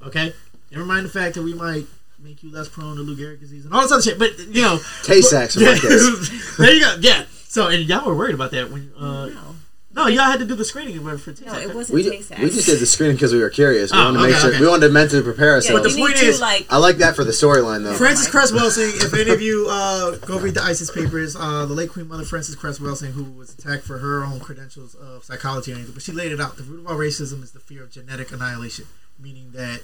Okay, 0.06 0.32
never 0.70 0.84
mind 0.84 1.06
the 1.06 1.10
fact 1.10 1.34
that 1.34 1.42
we 1.42 1.54
might 1.54 1.86
make 2.18 2.42
you 2.42 2.50
less 2.52 2.68
prone 2.68 2.96
to 2.96 3.02
Lou 3.02 3.16
Gehrig 3.16 3.40
disease 3.40 3.64
and 3.64 3.74
all 3.74 3.82
this 3.82 3.92
other 3.92 4.02
shit. 4.02 4.18
But 4.18 4.38
you 4.38 4.62
know, 4.62 4.78
Tay-Sachs 5.04 5.56
in 5.56 5.64
my 5.64 5.74
case. 5.78 6.56
there 6.58 6.72
you 6.74 6.80
go. 6.80 6.96
Yeah. 7.00 7.24
So 7.48 7.68
and 7.68 7.82
y'all 7.88 8.06
were 8.06 8.14
worried 8.16 8.34
about 8.34 8.50
that 8.52 8.70
when 8.70 8.92
uh 8.98 9.26
no, 9.26 9.54
no 9.94 10.06
y'all 10.08 10.24
had 10.24 10.40
to 10.40 10.44
do 10.44 10.54
the 10.54 10.64
screening 10.64 11.00
for 11.02 11.16
for 11.16 11.30
no, 11.44 11.54
it 11.58 11.74
wasn't 11.74 11.94
We, 11.96 12.02
taste 12.10 12.30
we 12.38 12.50
just 12.50 12.66
did 12.66 12.80
the 12.80 12.86
screening 12.86 13.16
because 13.16 13.32
we 13.32 13.38
were 13.40 13.48
curious. 13.50 13.92
We 13.92 13.98
Oh, 13.98 14.04
wanted 14.12 14.18
to 14.18 14.26
make 14.28 14.36
sure 14.36 14.50
okay. 14.50 14.60
we 14.60 14.66
wanted 14.68 14.86
to 14.88 14.92
mentally 14.92 15.22
prepare 15.22 15.58
Yeah, 15.62 15.72
but 15.72 15.82
the 15.84 15.96
point 15.96 16.20
is- 16.22 16.40
like 16.40 16.66
I 16.70 16.76
like 16.78 16.96
that 16.98 17.16
for 17.16 17.24
the 17.24 17.32
storyline 17.32 17.82
though. 17.84 17.94
Frances 17.94 18.28
Cress 18.28 18.52
Welsing, 18.52 19.02
if 19.02 19.14
any 19.14 19.30
of 19.30 19.40
you 19.48 19.68
uh, 19.70 20.16
go 20.16 20.38
read 20.38 20.54
the 20.54 20.62
ISIS 20.62 20.90
papers, 20.90 21.34
uh, 21.34 21.64
the 21.64 21.72
late 21.72 21.88
Queen 21.90 22.08
Mother 22.08 22.24
Frances 22.24 22.54
Cress 22.56 22.78
Welsing, 22.78 23.12
who 23.12 23.24
was 23.24 23.54
attacked 23.54 23.84
for 23.84 23.98
her 23.98 24.22
own 24.24 24.38
credentials 24.40 24.94
of 24.96 25.24
psychology 25.24 25.70
and 25.70 25.78
anything, 25.78 25.94
but 25.94 26.02
she 26.02 26.12
laid 26.12 26.32
it 26.32 26.40
out. 26.40 26.56
The 26.56 26.62
root 26.64 26.80
of 26.80 26.88
all 26.88 26.96
racism 26.98 27.42
is 27.42 27.52
the 27.52 27.60
fear 27.60 27.82
of 27.82 27.90
genetic 27.90 28.32
annihilation, 28.32 28.84
meaning 29.18 29.52
that 29.52 29.80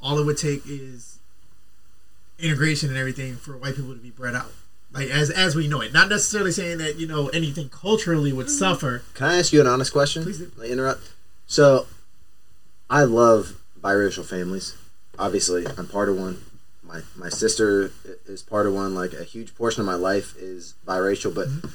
all 0.00 0.18
it 0.18 0.26
would 0.26 0.36
take 0.36 0.62
is 0.68 1.20
integration 2.42 2.88
and 2.90 2.98
everything 2.98 3.36
for 3.36 3.56
white 3.56 3.76
people 3.76 3.94
to 3.94 4.00
be 4.00 4.10
bred 4.10 4.34
out. 4.34 4.52
Like 4.92 5.08
as 5.08 5.30
as 5.30 5.56
we 5.56 5.68
know 5.68 5.80
it, 5.80 5.92
not 5.94 6.08
necessarily 6.10 6.52
saying 6.52 6.78
that 6.78 6.96
you 6.98 7.06
know 7.06 7.28
anything 7.28 7.70
culturally 7.70 8.32
would 8.32 8.50
suffer. 8.50 9.02
Can 9.14 9.26
I 9.28 9.38
ask 9.38 9.52
you 9.52 9.60
an 9.60 9.66
honest 9.66 9.92
question? 9.92 10.22
Please 10.22 10.38
do. 10.38 10.52
Like, 10.58 10.68
interrupt. 10.68 11.10
So, 11.46 11.86
I 12.90 13.04
love 13.04 13.58
biracial 13.80 14.24
families. 14.24 14.76
Obviously, 15.18 15.66
I'm 15.78 15.86
part 15.88 16.10
of 16.10 16.18
one. 16.18 16.42
My 16.82 17.00
my 17.16 17.30
sister 17.30 17.90
is 18.26 18.42
part 18.42 18.66
of 18.66 18.74
one. 18.74 18.94
Like 18.94 19.14
a 19.14 19.24
huge 19.24 19.54
portion 19.54 19.80
of 19.80 19.86
my 19.86 19.94
life 19.94 20.36
is 20.36 20.74
biracial. 20.86 21.34
But 21.34 21.48
Mm-hmm. 21.48 21.68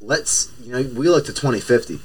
let's 0.00 0.50
you 0.62 0.72
know 0.72 0.82
we 0.98 1.08
look 1.08 1.26
to 1.26 1.32
2050. 1.32 2.00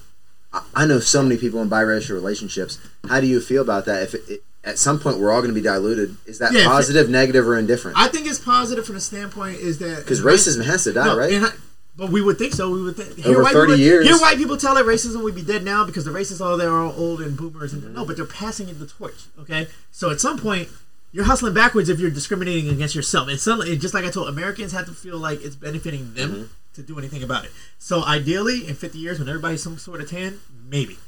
I, 0.53 0.64
I 0.76 0.86
know 0.86 0.99
so 0.99 1.24
many 1.24 1.38
people 1.38 1.61
in 1.64 1.70
biracial 1.70 2.11
relationships. 2.11 2.78
How 3.07 3.20
do 3.22 3.28
you 3.28 3.40
feel 3.41 3.61
about 3.61 3.86
that? 3.86 4.03
If 4.03 4.14
it, 4.14 4.22
it, 4.30 4.44
at 4.69 4.77
some 4.77 4.99
point 4.99 5.17
we're 5.19 5.31
all 5.31 5.41
going 5.41 5.53
to 5.53 5.59
be 5.59 5.61
diluted, 5.61 6.15
is 6.25 6.39
that 6.39 6.51
Yeah, 6.53 6.59
if 6.59 6.65
it- 6.65 6.69
positive, 6.69 7.09
negative, 7.09 7.47
or 7.47 7.57
indifferent? 7.57 7.97
I 7.97 8.07
think 8.07 8.27
it's 8.27 8.39
positive 8.39 8.85
from 8.85 8.95
the 8.95 9.01
standpoint 9.01 9.59
is 9.59 9.79
that 9.79 9.97
Because 9.97 10.21
racism 10.21 10.63
has 10.65 10.83
to 10.85 10.93
die, 10.93 11.05
No, 11.07 11.17
right? 11.17 11.33
I- 11.43 11.51
but 11.97 12.09
we 12.11 12.21
would 12.21 12.37
think 12.37 12.53
so. 12.53 12.69
We 12.69 12.81
would 12.81 12.95
think 12.95 13.25
Over 13.27 13.43
white 13.43 13.51
30 13.53 13.73
people, 13.73 13.79
years. 13.79 14.07
Hear 14.07 14.17
white 14.19 14.37
people 14.37 14.55
tell 14.55 14.73
that 14.75 14.85
racism 14.85 15.21
would 15.23 15.35
be 15.35 15.41
dead 15.41 15.65
now 15.65 15.83
because 15.83 16.05
the 16.05 16.11
racists, 16.11 16.39
oh, 16.39 16.55
they're 16.55 16.71
all 16.71 16.93
old 16.97 17.19
and 17.19 17.35
boomers, 17.35 17.73
and 17.73 17.93
no, 17.93 18.05
but 18.05 18.15
they're 18.15 18.25
passing 18.25 18.69
it 18.69 18.79
the 18.79 18.85
torch. 18.87 19.25
Okay, 19.41 19.67
so 19.91 20.09
at 20.09 20.21
some 20.21 20.37
point, 20.37 20.69
you're 21.11 21.25
hustling 21.25 21.53
backwards 21.53 21.89
if 21.89 21.99
you're 21.99 22.09
discriminating 22.11 22.69
against 22.69 22.95
yourself. 22.95 23.27
And 23.27 23.37
suddenly, 23.39 23.75
just 23.77 23.93
like 23.93 24.05
I 24.05 24.11
told, 24.11 24.29
Americans 24.29 24.71
have 24.71 24.85
to 24.85 24.93
feel 24.93 25.17
like 25.17 25.43
it's 25.43 25.55
benefiting 25.57 26.13
them 26.13 26.31
Mm-hmm. 26.31 26.43
to 26.75 26.81
do 26.83 26.97
anything 26.99 27.21
about 27.23 27.43
it. 27.45 27.51
So 27.79 28.05
ideally, 28.05 28.65
in 28.67 28.75
50 28.75 28.97
years, 28.97 29.19
when 29.19 29.27
everybody's 29.27 29.61
some 29.63 29.77
sort 29.77 29.99
of 29.99 30.09
tan, 30.09 30.39
maybe, 30.69 30.99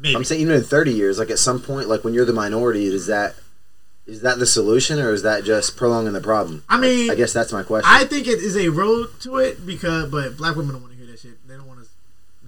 maybe. 0.00 0.16
I'm 0.16 0.24
saying 0.24 0.40
even 0.40 0.54
in 0.54 0.62
30 0.62 0.92
years, 0.92 1.18
like 1.18 1.30
at 1.30 1.38
some 1.38 1.60
point, 1.60 1.88
like 1.88 2.02
when 2.04 2.14
you're 2.14 2.24
the 2.24 2.32
minority, 2.32 2.86
is 2.86 3.06
that 3.06 3.34
is 4.06 4.22
that 4.22 4.38
the 4.38 4.46
solution 4.46 4.98
or 4.98 5.12
is 5.12 5.22
that 5.22 5.44
just 5.44 5.76
prolonging 5.76 6.12
the 6.14 6.20
problem? 6.20 6.64
I 6.68 6.78
mean, 6.78 7.10
I 7.10 7.14
guess 7.14 7.32
that's 7.32 7.52
my 7.52 7.62
question. 7.62 7.88
I 7.92 8.04
think 8.04 8.26
it 8.26 8.38
is 8.40 8.56
a 8.56 8.68
road 8.68 9.08
to 9.20 9.36
it 9.36 9.64
because, 9.64 10.10
but 10.10 10.36
black 10.36 10.56
women 10.56 10.72
don't 10.72 10.82
want 10.82 10.94
to 10.94 10.98
hear 10.98 11.06
that 11.06 11.20
shit. 11.20 11.46
They 11.46 11.54
don't 11.54 11.66
want 11.68 11.80
us 11.80 11.88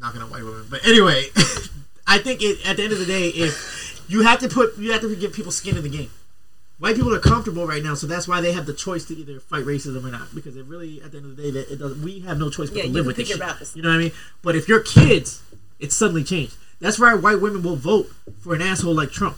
knocking 0.01 0.21
on 0.23 0.31
white 0.31 0.43
women. 0.43 0.67
But 0.69 0.85
anyway, 0.87 1.27
I 2.07 2.19
think 2.19 2.43
it 2.43 2.67
at 2.67 2.77
the 2.79 2.83
end 2.85 2.93
of 2.93 2.99
the 2.99 3.07
day, 3.07 3.29
if 3.29 4.03
you 4.09 4.23
have 4.23 4.41
to 4.41 4.49
put, 4.49 4.77
you 4.79 4.91
have 4.93 5.03
to 5.03 5.15
give 5.15 5.33
people 5.33 5.53
skin 5.53 5.77
in 5.77 5.83
the 5.83 5.89
game. 5.89 6.11
White 6.79 6.97
people 6.97 7.15
are 7.15 7.21
comfortable 7.21 7.65
right 7.65 7.83
now, 7.83 7.95
so 7.95 8.09
that's 8.09 8.27
why 8.27 8.41
they 8.41 8.51
have 8.53 8.67
the 8.67 8.75
choice 8.75 9.05
to 9.05 9.15
either 9.15 9.39
fight 9.39 9.65
racism 9.65 10.03
or 10.05 10.11
not. 10.11 10.35
Because 10.35 10.57
it 10.57 10.65
really, 10.65 11.01
at 11.01 11.13
the 11.13 11.19
end 11.19 11.27
of 11.31 11.37
the 11.37 11.43
day, 11.45 11.51
that 11.53 11.71
it 11.71 11.77
does. 11.79 11.97
We 11.99 12.21
have 12.21 12.41
no 12.41 12.51
choice 12.51 12.71
but 12.71 12.79
Yeah, 12.79 12.83
to 12.85 12.89
live 12.89 13.07
with 13.07 13.15
this. 13.17 13.29
shit. 13.29 13.39
this- 13.61 13.77
You 13.77 13.83
know 13.83 13.91
what 13.91 13.95
I 13.97 13.99
mean? 13.99 14.13
But 14.43 14.57
if 14.57 14.69
you're 14.69 14.81
kids, 14.81 15.43
it's 15.79 15.95
suddenly 15.95 16.25
changed. 16.25 16.57
That's 16.83 16.99
why 16.99 17.15
white 17.15 17.41
women 17.41 17.63
will 17.63 17.77
vote 17.77 18.11
for 18.41 18.55
an 18.55 18.61
asshole 18.61 18.93
like 18.95 19.13
Trump. 19.13 19.37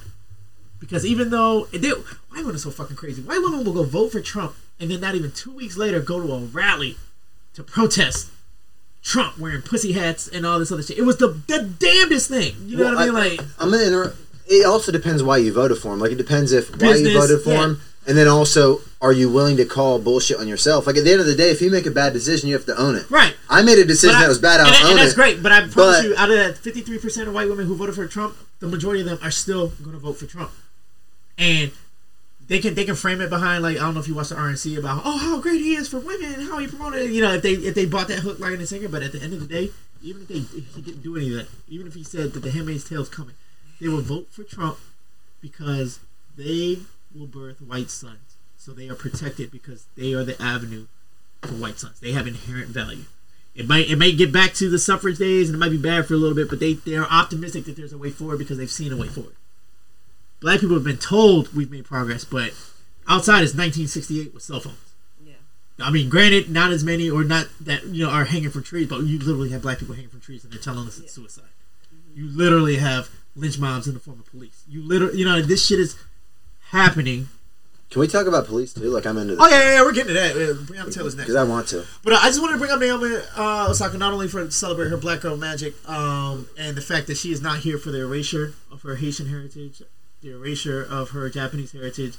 Because 0.80 1.04
even 1.04 1.28
though 1.28 1.66
they, 1.66 1.90
white 1.90 2.38
women 2.38 2.54
are 2.54 2.58
so 2.58 2.70
fucking 2.70 2.96
crazy, 2.96 3.20
white 3.22 3.40
women 3.42 3.64
will 3.64 3.74
go 3.74 3.82
vote 3.84 4.12
for 4.12 4.20
Trump 4.20 4.54
and 4.80 4.90
then 4.90 5.00
not 5.00 5.14
even 5.14 5.30
two 5.30 5.52
weeks 5.54 5.76
later 5.76 6.00
go 6.00 6.20
to 6.26 6.32
a 6.32 6.38
rally 6.40 6.96
to 7.52 7.62
protest 7.62 8.30
Trump 9.02 9.38
wearing 9.38 9.60
pussy 9.60 9.92
hats 9.92 10.26
and 10.26 10.46
all 10.46 10.58
this 10.58 10.72
other 10.72 10.82
shit. 10.82 10.96
It 10.98 11.02
was 11.02 11.18
the 11.18 11.28
the 11.46 11.62
damnedest 11.78 12.30
thing. 12.30 12.54
You 12.64 12.78
know 12.78 12.84
Well, 12.84 12.94
what 12.94 13.02
I 13.02 13.06
mean? 13.06 13.14
I- 13.16 13.28
Like, 13.28 13.40
I'm 13.58 13.70
gonna 13.70 13.84
interrupt. 13.84 14.16
It 14.46 14.64
also 14.66 14.92
depends 14.92 15.22
why 15.22 15.36
you 15.36 15.52
voted 15.52 15.76
for 15.78 15.92
him. 15.92 16.00
Like 16.00 16.12
it 16.12 16.18
depends 16.18 16.52
if 16.52 16.70
why 16.80 16.94
you 16.94 17.12
voted 17.18 17.42
for 17.42 17.50
yeah. 17.52 17.64
him, 17.64 17.80
and 18.06 18.16
then 18.16 18.26
also 18.28 18.80
are 19.04 19.12
you 19.12 19.28
willing 19.30 19.56
to 19.58 19.66
call 19.66 19.98
bullshit 19.98 20.38
on 20.38 20.48
yourself? 20.48 20.86
Like 20.86 20.96
at 20.96 21.04
the 21.04 21.12
end 21.12 21.20
of 21.20 21.26
the 21.26 21.34
day, 21.36 21.50
if 21.50 21.60
you 21.60 21.70
make 21.70 21.84
a 21.86 21.90
bad 21.90 22.12
decision, 22.14 22.48
you 22.48 22.54
have 22.54 22.64
to 22.66 22.76
own 22.80 22.96
it. 22.96 23.08
right. 23.10 23.34
I 23.50 23.62
made 23.62 23.78
a 23.78 23.84
decision 23.84 24.16
I- 24.16 24.22
that 24.22 24.28
was 24.28 24.38
bad. 24.38 24.60
I'll 24.60 24.66
and, 24.66 24.84
own 24.84 24.90
and 24.92 24.98
that's 25.00 25.12
it. 25.12 25.16
great. 25.16 25.42
But 25.42 25.52
I 25.52 25.60
promise 25.60 25.74
But- 25.74 26.04
you, 26.04 26.16
out 26.16 26.30
of 26.30 26.36
that 26.36 26.56
53% 26.56 27.28
of 27.28 27.34
white 27.34 27.48
women 27.48 27.66
who 27.66 27.76
voted 27.76 27.94
for 27.94 28.06
Trump, 28.06 28.34
the 28.60 28.66
majority 28.66 29.02
of 29.02 29.06
them 29.06 29.18
are 29.22 29.30
still 29.30 29.68
going 29.82 29.92
to 29.92 29.98
vote 29.98 30.14
for 30.16 30.26
Trump. 30.26 30.50
And 31.38 31.70
they 32.46 32.58
can 32.60 32.74
they 32.74 32.84
can 32.84 32.94
frame 32.94 33.20
it 33.20 33.30
behind 33.30 33.62
like 33.62 33.76
I 33.76 33.80
don't 33.80 33.94
know 33.94 34.00
if 34.00 34.08
you 34.08 34.14
watch 34.14 34.28
the 34.30 34.34
RNC 34.36 34.78
about 34.78 35.02
oh 35.04 35.16
how 35.18 35.40
great 35.40 35.60
he 35.60 35.74
is 35.74 35.88
for 35.88 35.98
women, 35.98 36.32
and 36.34 36.48
how 36.48 36.58
he 36.58 36.66
promoted 36.66 37.02
it. 37.02 37.10
You 37.10 37.22
know 37.22 37.34
if 37.34 37.42
they 37.42 37.52
if 37.52 37.74
they 37.74 37.86
bought 37.86 38.08
that 38.08 38.20
hook 38.20 38.38
line 38.38 38.54
and 38.54 38.68
sinker, 38.68 38.88
but 38.88 39.02
at 39.02 39.12
the 39.12 39.20
end 39.22 39.32
of 39.32 39.40
the 39.40 39.46
day, 39.46 39.70
even 40.02 40.22
if 40.22 40.28
they 40.28 40.34
if 40.58 40.74
he 40.74 40.82
didn't 40.82 41.02
do 41.02 41.16
any 41.16 41.28
of 41.30 41.36
that, 41.38 41.48
even 41.68 41.86
if 41.86 41.94
he 41.94 42.04
said 42.04 42.32
that 42.32 42.40
the 42.40 42.50
Handmaid's 42.50 42.84
Tale 42.88 43.02
is 43.02 43.08
coming, 43.08 43.34
they 43.80 43.88
will 43.88 44.00
vote 44.02 44.28
for 44.30 44.44
Trump 44.44 44.78
because 45.40 46.00
they 46.36 46.78
will 47.14 47.26
birth 47.26 47.60
white 47.62 47.90
sons. 47.90 48.18
So 48.64 48.72
they 48.72 48.88
are 48.88 48.94
protected 48.94 49.50
because 49.50 49.84
they 49.94 50.14
are 50.14 50.24
the 50.24 50.40
avenue 50.40 50.86
for 51.42 51.52
white 51.52 51.78
sons. 51.78 52.00
They 52.00 52.12
have 52.12 52.26
inherent 52.26 52.68
value. 52.68 53.04
It 53.54 53.68
might 53.68 53.90
it 53.90 53.96
may 53.96 54.10
get 54.12 54.32
back 54.32 54.54
to 54.54 54.70
the 54.70 54.78
suffrage 54.78 55.18
days 55.18 55.50
and 55.50 55.56
it 55.56 55.58
might 55.58 55.68
be 55.70 55.76
bad 55.76 56.06
for 56.06 56.14
a 56.14 56.16
little 56.16 56.34
bit, 56.34 56.48
but 56.48 56.60
they, 56.60 56.72
they 56.72 56.96
are 56.96 57.06
optimistic 57.10 57.66
that 57.66 57.76
there's 57.76 57.92
a 57.92 57.98
way 57.98 58.08
forward 58.08 58.38
because 58.38 58.56
they've 58.56 58.70
seen 58.70 58.90
a 58.90 58.96
way 58.96 59.08
forward. 59.08 59.34
Black 60.40 60.60
people 60.60 60.76
have 60.76 60.84
been 60.84 60.96
told 60.96 61.54
we've 61.54 61.70
made 61.70 61.84
progress, 61.84 62.24
but 62.24 62.54
outside 63.06 63.44
is 63.44 63.52
1968 63.52 64.32
with 64.32 64.42
cell 64.42 64.60
phones. 64.60 64.78
Yeah. 65.22 65.34
I 65.78 65.90
mean, 65.90 66.08
granted, 66.08 66.48
not 66.48 66.72
as 66.72 66.82
many 66.82 67.10
or 67.10 67.22
not 67.22 67.48
that 67.60 67.84
you 67.84 68.06
know 68.06 68.10
are 68.10 68.24
hanging 68.24 68.48
from 68.48 68.62
trees, 68.62 68.88
but 68.88 69.02
you 69.02 69.18
literally 69.18 69.50
have 69.50 69.60
black 69.60 69.78
people 69.78 69.94
hanging 69.94 70.08
from 70.08 70.20
trees 70.20 70.42
and 70.42 70.50
they're 70.50 70.58
telling 70.58 70.88
us 70.88 70.98
it's 70.98 71.12
suicide. 71.12 71.44
Mm-hmm. 71.94 72.18
You 72.18 72.34
literally 72.34 72.76
have 72.76 73.10
lynch 73.36 73.58
mobs 73.58 73.86
in 73.86 73.92
the 73.92 74.00
form 74.00 74.20
of 74.20 74.26
police. 74.30 74.64
You 74.66 74.82
literally, 74.82 75.18
you 75.18 75.26
know, 75.26 75.42
this 75.42 75.66
shit 75.66 75.78
is 75.78 75.96
happening. 76.70 77.28
Can 77.90 78.00
we 78.00 78.08
talk 78.08 78.26
about 78.26 78.46
police 78.46 78.72
too? 78.72 78.82
Like 78.90 79.06
I'm 79.06 79.16
into 79.18 79.36
Oh 79.38 79.46
yeah, 79.48 79.58
yeah, 79.60 79.70
yeah 79.74 79.82
we're 79.82 79.92
getting 79.92 80.08
to 80.08 80.14
that. 80.14 80.34
Breonna 80.34 80.92
Taylor's 80.92 81.14
next. 81.14 81.28
because 81.28 81.36
I 81.36 81.44
want 81.44 81.68
to. 81.68 81.84
But 82.02 82.14
uh, 82.14 82.18
I 82.22 82.26
just 82.26 82.40
wanted 82.40 82.54
to 82.54 82.58
bring 82.58 82.70
up 82.72 82.80
Naomi 82.80 83.16
uh, 83.36 83.66
Osaka 83.70 83.96
not 83.98 84.12
only 84.12 84.26
for 84.26 84.50
celebrate 84.50 84.88
her 84.88 84.96
Black 84.96 85.20
Girl 85.20 85.36
Magic, 85.36 85.74
um, 85.88 86.48
and 86.58 86.76
the 86.76 86.80
fact 86.80 87.06
that 87.06 87.16
she 87.16 87.30
is 87.32 87.40
not 87.40 87.58
here 87.58 87.78
for 87.78 87.90
the 87.92 88.00
erasure 88.00 88.54
of 88.72 88.82
her 88.82 88.96
Haitian 88.96 89.28
heritage, 89.28 89.80
the 90.22 90.32
erasure 90.32 90.82
of 90.82 91.10
her 91.10 91.30
Japanese 91.30 91.70
heritage, 91.70 92.14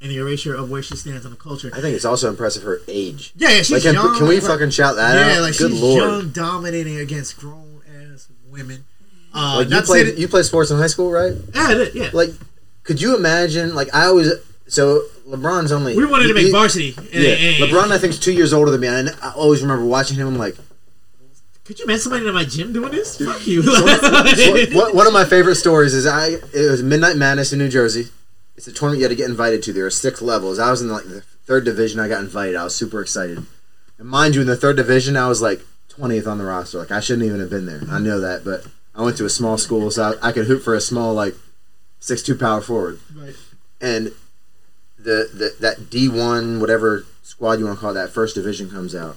and 0.00 0.10
the 0.12 0.18
erasure 0.18 0.54
of 0.54 0.70
where 0.70 0.82
she 0.82 0.94
stands 0.96 1.24
on 1.24 1.32
the 1.32 1.36
culture. 1.36 1.70
I 1.74 1.80
think 1.80 1.96
it's 1.96 2.04
also 2.04 2.28
impressive 2.28 2.62
her 2.62 2.80
age. 2.86 3.32
Yeah, 3.36 3.48
yeah, 3.48 3.56
she's 3.62 3.84
Like, 3.84 3.92
young. 3.94 4.16
can 4.16 4.28
we 4.28 4.38
fucking 4.38 4.70
shout 4.70 4.94
that 4.96 5.14
Yeah, 5.14 5.38
out? 5.38 5.42
like 5.42 5.58
Good 5.58 5.72
she's 5.72 5.80
lord! 5.82 6.02
young, 6.04 6.30
dominating 6.30 6.98
against 6.98 7.36
grown 7.36 7.80
ass 8.12 8.28
women. 8.48 8.84
Uh, 9.34 9.56
Like 9.58 9.70
you 9.70 9.82
played, 9.82 10.06
that- 10.06 10.18
you 10.18 10.28
played 10.28 10.44
sports 10.44 10.70
in 10.70 10.78
high 10.78 10.86
school, 10.86 11.10
right? 11.10 11.32
yeah, 11.54 11.62
I 11.62 11.74
did, 11.74 11.94
yeah. 11.96 12.10
Like, 12.12 12.30
could 12.84 13.00
you 13.00 13.16
imagine? 13.16 13.74
Like 13.74 13.92
I 13.92 14.04
always. 14.06 14.30
So 14.70 15.02
LeBron's 15.28 15.72
only. 15.72 15.96
we 15.96 16.06
wanted 16.06 16.28
to 16.28 16.34
he- 16.34 16.44
make 16.44 16.52
varsity. 16.52 16.94
Yeah, 17.12 17.66
LeBron 17.66 17.90
I 17.90 17.98
think 17.98 18.12
is 18.14 18.20
two 18.20 18.32
years 18.32 18.52
older 18.52 18.70
than 18.70 18.80
me, 18.80 18.86
and 18.86 19.10
I 19.20 19.32
always 19.32 19.62
remember 19.62 19.84
watching 19.84 20.16
him. 20.16 20.28
I'm 20.28 20.38
like, 20.38 20.56
Could 21.64 21.78
you 21.80 21.84
imagine 21.86 22.02
somebody 22.02 22.26
in 22.26 22.32
my 22.32 22.44
gym 22.44 22.72
doing 22.72 22.92
this? 22.92 23.18
Fuck 23.18 23.46
you. 23.48 23.62
one, 23.66 24.72
one- 24.74 24.96
one 24.96 25.06
of 25.08 25.12
my 25.12 25.24
favorite 25.24 25.56
stories 25.56 25.92
is 25.92 26.06
I 26.06 26.28
it 26.54 26.70
was 26.70 26.82
Midnight 26.84 27.16
Madness 27.16 27.52
in 27.52 27.58
New 27.58 27.68
Jersey. 27.68 28.06
It's 28.56 28.68
a 28.68 28.72
tournament 28.72 28.98
you 29.00 29.04
had 29.04 29.10
to 29.10 29.16
get 29.16 29.28
invited 29.28 29.62
to. 29.64 29.72
There 29.72 29.86
are 29.86 29.90
six 29.90 30.22
levels. 30.22 30.58
I 30.58 30.70
was 30.70 30.82
in 30.82 30.88
like 30.88 31.04
the 31.04 31.22
third 31.46 31.64
division. 31.64 31.98
I 31.98 32.06
got 32.08 32.20
invited. 32.20 32.54
I 32.56 32.62
was 32.64 32.74
super 32.76 33.00
excited. 33.00 33.44
And 33.98 34.08
mind 34.08 34.34
you, 34.34 34.40
in 34.42 34.46
the 34.46 34.56
third 34.56 34.76
division, 34.76 35.16
I 35.16 35.28
was 35.28 35.42
like 35.42 35.62
20th 35.98 36.26
on 36.28 36.38
the 36.38 36.44
roster. 36.44 36.78
Like 36.78 36.90
I 36.92 37.00
shouldn't 37.00 37.26
even 37.26 37.40
have 37.40 37.50
been 37.50 37.66
there. 37.66 37.80
I 37.90 37.98
know 37.98 38.20
that, 38.20 38.44
but 38.44 38.66
I 38.94 39.02
went 39.02 39.16
to 39.16 39.24
a 39.24 39.30
small 39.30 39.58
school, 39.58 39.90
so 39.90 40.14
I, 40.22 40.28
I 40.28 40.32
could 40.32 40.46
hoop 40.46 40.62
for 40.62 40.74
a 40.74 40.80
small 40.80 41.12
like 41.14 41.34
six 41.98 42.22
two 42.22 42.36
power 42.36 42.60
forward. 42.60 43.00
Right. 43.16 43.34
And 43.80 44.12
the, 45.02 45.28
the 45.32 45.54
that 45.60 45.90
D 45.90 46.08
one 46.08 46.60
whatever 46.60 47.06
squad 47.22 47.58
you 47.58 47.64
want 47.66 47.78
to 47.78 47.80
call 47.80 47.90
it, 47.90 47.94
that 47.94 48.10
first 48.10 48.34
division 48.34 48.70
comes 48.70 48.94
out, 48.94 49.16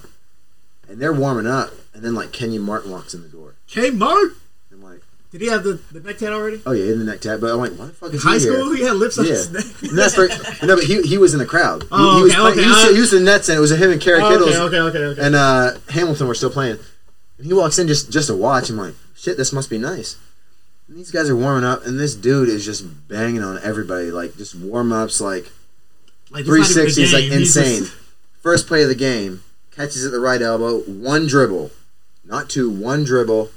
and 0.88 1.00
they're 1.00 1.12
warming 1.12 1.46
up, 1.46 1.72
and 1.94 2.02
then 2.02 2.14
like 2.14 2.32
Kenyon 2.32 2.62
Martin 2.62 2.90
walks 2.90 3.14
in 3.14 3.22
the 3.22 3.28
door. 3.28 3.54
K-Mart, 3.66 4.32
I'm 4.72 4.82
like, 4.82 5.00
did 5.32 5.40
he 5.40 5.48
have 5.48 5.64
the, 5.64 5.74
the 5.90 6.00
neck 6.00 6.18
tat 6.18 6.32
already? 6.32 6.60
oh 6.64 6.72
yeah, 6.72 6.92
in 6.92 6.98
the 7.00 7.04
neck 7.04 7.20
tab. 7.20 7.40
But 7.40 7.52
I'm 7.52 7.58
like, 7.58 7.72
why 7.72 7.86
the 7.86 7.92
fuck 7.92 8.12
is 8.14 8.22
High 8.22 8.34
he 8.38 8.40
here? 8.44 8.52
High 8.52 8.60
school, 8.60 8.72
he 8.74 8.82
had 8.82 8.96
lips 8.96 9.18
on 9.18 9.24
Yeah. 9.26 9.32
his 9.32 9.50
neck. 9.50 9.64
That's 9.92 10.14
very, 10.14 10.28
no, 10.62 10.76
but 10.76 10.84
he, 10.84 11.02
he 11.02 11.18
was 11.18 11.32
in 11.34 11.38
the 11.40 11.46
crowd. 11.46 11.82
He, 11.82 11.88
Oh, 11.90 12.16
he 12.18 12.22
was 12.24 12.32
okay, 12.32 12.40
playing, 12.40 12.52
okay, 12.58 12.62
he, 12.62 12.68
was, 13.00 13.10
uh, 13.10 13.16
he 13.16 13.18
the 13.18 13.24
Nets, 13.24 13.48
and 13.48 13.58
it 13.58 13.60
was 13.60 13.70
him 13.72 13.90
and 13.90 14.00
Kerry 14.00 14.20
Oh, 14.22 14.28
Kittles 14.28 14.50
okay, 14.56 14.78
okay, 14.78 14.78
okay, 14.78 14.98
okay. 14.98 15.20
and 15.26 15.34
uh, 15.34 15.72
Hamilton 15.90 16.28
were 16.28 16.34
still 16.34 16.50
playing. 16.50 16.78
And 17.38 17.46
he 17.46 17.52
walks 17.52 17.78
in 17.80 17.88
just 17.88 18.12
just 18.12 18.28
to 18.28 18.36
watch. 18.36 18.70
I'm 18.70 18.76
like, 18.76 18.94
shit, 19.16 19.36
this 19.36 19.52
must 19.52 19.68
be 19.68 19.76
nice. 19.78 20.16
And 20.86 20.96
these 20.96 21.10
guys 21.10 21.28
are 21.28 21.34
warming 21.36 21.64
up, 21.64 21.84
and 21.84 21.98
this 21.98 22.14
dude 22.14 22.48
is 22.48 22.64
just 22.64 23.08
banging 23.08 23.42
on 23.42 23.58
everybody, 23.62 24.12
like 24.12 24.36
just 24.36 24.54
warm 24.54 24.92
ups, 24.92 25.20
like 25.20 25.50
like, 26.30 26.40
it's 26.46 26.48
not 26.48 26.54
even 26.56 26.62
a 26.62 26.64
360 26.64 27.02
is 27.02 27.12
like 27.12 27.22
he's 27.24 27.54
just- 27.54 27.56
insane. 27.56 28.00
First 28.42 28.66
play 28.66 28.82
of 28.82 28.88
the 28.88 28.94
game, 28.94 29.42
catches 29.70 30.04
at 30.04 30.12
the 30.12 30.20
right 30.20 30.40
elbow, 30.42 30.80
one 30.80 31.26
dribble, 31.26 31.70
not 32.24 32.48
two, 32.50 32.68
one 32.70 33.04
dribble 33.04 33.50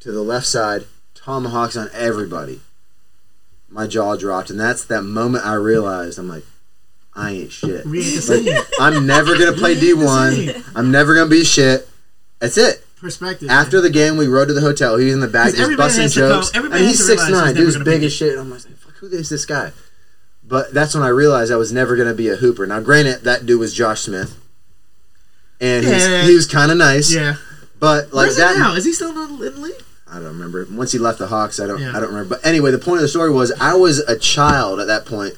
to 0.00 0.10
the 0.12 0.22
left 0.22 0.46
side, 0.46 0.84
tomahawks 1.14 1.76
on 1.76 1.88
everybody. 1.94 2.60
My 3.70 3.86
jaw 3.86 4.16
dropped, 4.16 4.50
and 4.50 4.58
that's 4.60 4.84
that 4.84 5.02
moment 5.02 5.46
I 5.46 5.54
realized 5.54 6.18
I'm 6.18 6.28
like, 6.28 6.44
I 7.14 7.30
ain't 7.30 7.52
shit. 7.52 7.86
Like. 7.86 8.66
I'm 8.80 9.06
never 9.06 9.38
gonna 9.38 9.52
play 9.52 9.74
the 9.76 9.92
D1. 9.92 10.72
I'm 10.74 10.90
never 10.90 11.14
gonna 11.14 11.30
be 11.30 11.44
shit. 11.44 11.88
That's 12.40 12.58
it. 12.58 12.84
perspective. 13.00 13.48
After 13.48 13.80
the 13.80 13.90
game, 13.90 14.16
we 14.16 14.26
rode 14.26 14.48
to 14.48 14.54
the 14.54 14.60
hotel. 14.60 14.96
He 14.96 15.04
was 15.06 15.14
in 15.14 15.20
the 15.20 15.28
back 15.28 15.54
just 15.54 15.76
busting 15.76 16.02
has 16.02 16.14
to 16.14 16.20
go- 16.20 16.28
jokes. 16.40 16.50
everybody 16.54 16.80
and 16.82 16.88
he's 16.88 17.06
six 17.06 17.28
nine, 17.28 17.54
he's 17.54 17.74
dude's 17.74 17.84
big 17.84 18.02
as 18.02 18.12
shit. 18.12 18.32
And 18.32 18.40
I'm 18.40 18.50
like, 18.50 18.60
fuck, 18.62 18.94
who 18.96 19.06
is 19.08 19.28
this 19.28 19.44
guy? 19.46 19.70
But 20.46 20.74
that's 20.74 20.94
when 20.94 21.02
I 21.02 21.08
realized 21.08 21.52
I 21.52 21.56
was 21.56 21.72
never 21.72 21.96
gonna 21.96 22.14
be 22.14 22.28
a 22.28 22.36
hooper. 22.36 22.66
Now, 22.66 22.80
granted, 22.80 23.22
that 23.24 23.46
dude 23.46 23.60
was 23.60 23.72
Josh 23.72 24.02
Smith, 24.02 24.36
and 25.60 25.84
he's, 25.84 26.06
Yeah. 26.06 26.22
he 26.24 26.34
was 26.34 26.46
kind 26.46 26.70
of 26.72 26.78
nice. 26.78 27.12
yeah, 27.12 27.36
But 27.78 28.12
like 28.12 28.26
where's 28.26 28.36
that, 28.36 28.58
now? 28.58 28.74
Is 28.74 28.84
he 28.84 28.92
still 28.92 29.10
in 29.10 29.38
the 29.38 29.46
in 29.46 29.54
the 29.54 29.60
league? 29.60 29.82
I 30.10 30.14
don't 30.16 30.24
remember. 30.24 30.66
Once 30.70 30.92
he 30.92 30.98
left 30.98 31.18
the 31.18 31.28
Hawks, 31.28 31.58
I 31.58 31.66
don't. 31.66 31.80
Yeah. 31.80 31.90
I 31.96 32.00
don't 32.00 32.10
remember. 32.12 32.36
But 32.36 32.46
anyway, 32.46 32.70
the 32.70 32.78
point 32.78 32.96
of 32.98 33.02
the 33.02 33.08
story 33.08 33.30
was 33.30 33.50
I 33.60 33.74
was 33.74 33.98
a 34.00 34.18
child 34.18 34.78
at 34.78 34.86
that 34.88 35.06
point, 35.06 35.34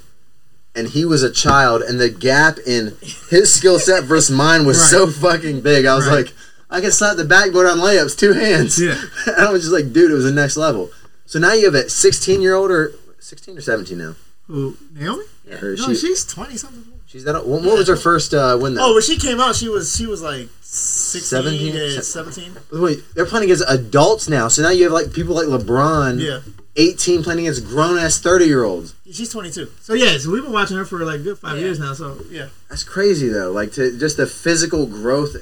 and 0.74 0.88
he 0.88 1.04
was 1.04 1.22
a 1.22 1.30
child, 1.30 1.82
and 1.82 2.00
the 2.00 2.08
gap 2.10 2.58
in 2.66 2.96
his 3.30 3.54
skill 3.54 3.78
set 3.78 4.02
versus 4.04 4.34
mine 4.34 4.66
was 4.66 4.78
Right. 4.80 4.90
so 4.90 5.06
fucking 5.06 5.60
big. 5.60 5.84
I 5.86 5.94
was 5.94 6.06
Right. 6.06 6.24
like, 6.26 6.32
I 6.70 6.80
can 6.80 6.90
slap 6.90 7.16
the 7.16 7.24
backboard 7.24 7.66
on 7.66 7.78
layups, 7.78 8.16
two 8.18 8.32
hands. 8.32 8.80
Yeah. 8.80 9.00
and 9.26 9.36
I 9.46 9.52
was 9.52 9.62
just 9.62 9.72
like, 9.72 9.92
dude, 9.92 10.10
it 10.10 10.14
was 10.14 10.24
the 10.24 10.32
next 10.32 10.56
level. 10.56 10.90
So 11.26 11.38
now 11.38 11.52
you 11.52 11.66
have 11.66 11.74
a 11.76 11.88
16 11.88 12.42
year 12.42 12.54
old 12.54 12.72
or 12.72 12.92
16 13.20 13.56
or 13.56 13.60
17 13.60 13.96
now. 13.96 14.16
Who 14.46 14.76
Naomi? 14.92 15.24
Or 15.62 15.74
No, 15.76 15.88
she, 15.88 15.94
she's 15.94 16.24
twenty 16.26 16.56
something. 16.56 16.84
she's 17.06 17.24
that. 17.24 17.34
What, 17.46 17.62
what 17.62 17.78
was 17.78 17.88
her 17.88 17.96
first 17.96 18.34
uh, 18.34 18.58
win? 18.60 18.74
Though? 18.74 18.90
Oh, 18.90 18.94
when 18.94 19.02
she 19.02 19.16
came 19.18 19.40
out, 19.40 19.56
she 19.56 19.68
was 19.68 19.96
she 19.96 20.06
was 20.06 20.22
like 20.22 20.48
16, 20.60 21.20
17? 21.22 21.74
yeah, 21.94 22.00
17. 22.00 22.56
Wait, 22.72 23.02
they're 23.14 23.24
playing 23.26 23.44
against 23.44 23.64
adults 23.68 24.28
now. 24.28 24.48
So 24.48 24.62
now 24.62 24.70
you 24.70 24.84
have 24.84 24.92
like 24.92 25.12
people 25.12 25.34
like 25.34 25.46
LeBron, 25.46 26.20
Yeah. 26.20 26.40
18, 26.76 27.22
playing 27.22 27.40
against 27.40 27.64
grown 27.66 27.96
ass 27.98 28.18
30 28.18 28.44
year 28.46 28.64
olds. 28.64 28.94
She's 29.10 29.30
22. 29.30 29.70
So 29.80 29.94
yeah, 29.94 30.18
so 30.18 30.30
we've 30.30 30.42
been 30.42 30.52
watching 30.52 30.76
her 30.76 30.84
for 30.84 31.04
like 31.04 31.22
good 31.22 31.38
five 31.38 31.56
Yeah. 31.56 31.64
years 31.64 31.78
now. 31.78 31.94
So 31.94 32.18
yeah, 32.30 32.48
That's 32.68 32.84
crazy 32.84 33.28
though. 33.28 33.52
Like 33.52 33.72
to 33.74 33.96
just 33.98 34.16
the 34.16 34.26
physical 34.26 34.86
growth 34.86 35.36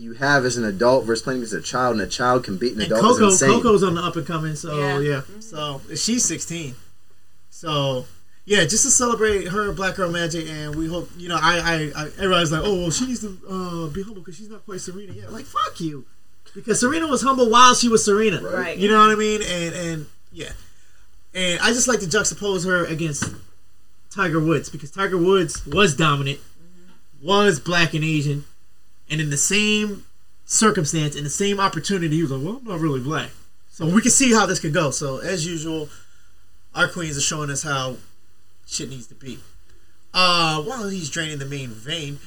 you 0.00 0.12
have 0.14 0.44
as 0.44 0.56
an 0.56 0.64
adult 0.64 1.04
versus 1.04 1.22
playing 1.24 1.40
against 1.40 1.54
a 1.54 1.60
child, 1.60 1.94
and 1.94 2.00
a 2.02 2.06
child 2.06 2.44
can 2.44 2.56
beat 2.56 2.74
an 2.74 2.82
and 2.82 2.92
adult 2.92 3.18
Coco 3.18 3.26
is. 3.26 3.40
Coco's 3.42 3.82
on 3.82 3.96
the 3.96 4.00
up 4.00 4.14
and 4.14 4.24
coming. 4.26 4.54
So 4.54 4.78
Yeah. 4.78 5.00
yeah, 5.00 5.20
so 5.40 5.80
she's 5.96 6.24
16. 6.24 6.76
So 7.50 8.06
yeah, 8.48 8.64
just 8.64 8.84
to 8.84 8.90
celebrate 8.90 9.48
her 9.48 9.72
Black 9.72 9.96
Girl 9.96 10.10
Magic, 10.10 10.48
and 10.48 10.74
we 10.74 10.86
hope 10.88 11.10
you 11.18 11.28
know 11.28 11.38
I 11.40 11.58
I, 11.58 12.02
I 12.02 12.04
everybody's 12.16 12.50
like, 12.50 12.62
oh 12.64 12.80
well, 12.80 12.90
she 12.90 13.06
needs 13.06 13.20
to 13.20 13.38
uh, 13.46 13.88
be 13.88 14.02
humble 14.02 14.22
because 14.22 14.36
she's 14.36 14.48
not 14.48 14.64
quite 14.64 14.80
Serena 14.80 15.12
yet. 15.12 15.30
Like 15.30 15.44
fuck 15.44 15.78
you, 15.80 16.06
because 16.54 16.80
Serena 16.80 17.06
was 17.06 17.20
humble 17.20 17.50
while 17.50 17.74
she 17.74 17.88
was 17.88 18.02
Serena. 18.02 18.40
Right. 18.40 18.78
You 18.78 18.88
know 18.88 18.98
what 19.00 19.10
I 19.10 19.16
mean? 19.16 19.42
And 19.42 19.74
and 19.74 20.06
yeah, 20.32 20.52
and 21.34 21.60
I 21.60 21.68
just 21.74 21.88
like 21.88 22.00
to 22.00 22.06
juxtapose 22.06 22.64
her 22.64 22.86
against 22.86 23.30
Tiger 24.10 24.40
Woods 24.40 24.70
because 24.70 24.90
Tiger 24.90 25.18
Woods 25.18 25.66
was 25.66 25.94
dominant, 25.94 26.40
was 27.22 27.60
black 27.60 27.92
and 27.92 28.02
Asian, 28.02 28.46
and 29.10 29.20
in 29.20 29.28
the 29.28 29.36
same 29.36 30.06
circumstance, 30.46 31.14
in 31.14 31.22
the 31.22 31.28
same 31.30 31.60
opportunity, 31.60 32.16
he 32.16 32.22
was 32.22 32.30
like, 32.30 32.42
"Well, 32.42 32.56
I'm 32.56 32.64
not 32.64 32.80
really 32.80 33.00
black." 33.00 33.28
So 33.68 33.84
we 33.84 34.00
can 34.00 34.10
see 34.10 34.32
how 34.32 34.46
this 34.46 34.58
could 34.58 34.72
go. 34.72 34.90
So 34.90 35.18
as 35.18 35.46
usual, 35.46 35.90
our 36.74 36.88
queens 36.88 37.18
are 37.18 37.20
showing 37.20 37.50
us 37.50 37.62
how 37.62 37.98
shit 38.68 38.88
needs 38.90 39.06
to 39.08 39.14
be. 39.14 39.38
Uh, 40.14 40.62
while 40.62 40.88
he's 40.88 41.10
draining 41.10 41.38
the 41.38 41.44
main 41.46 41.68
vein, 41.70 42.18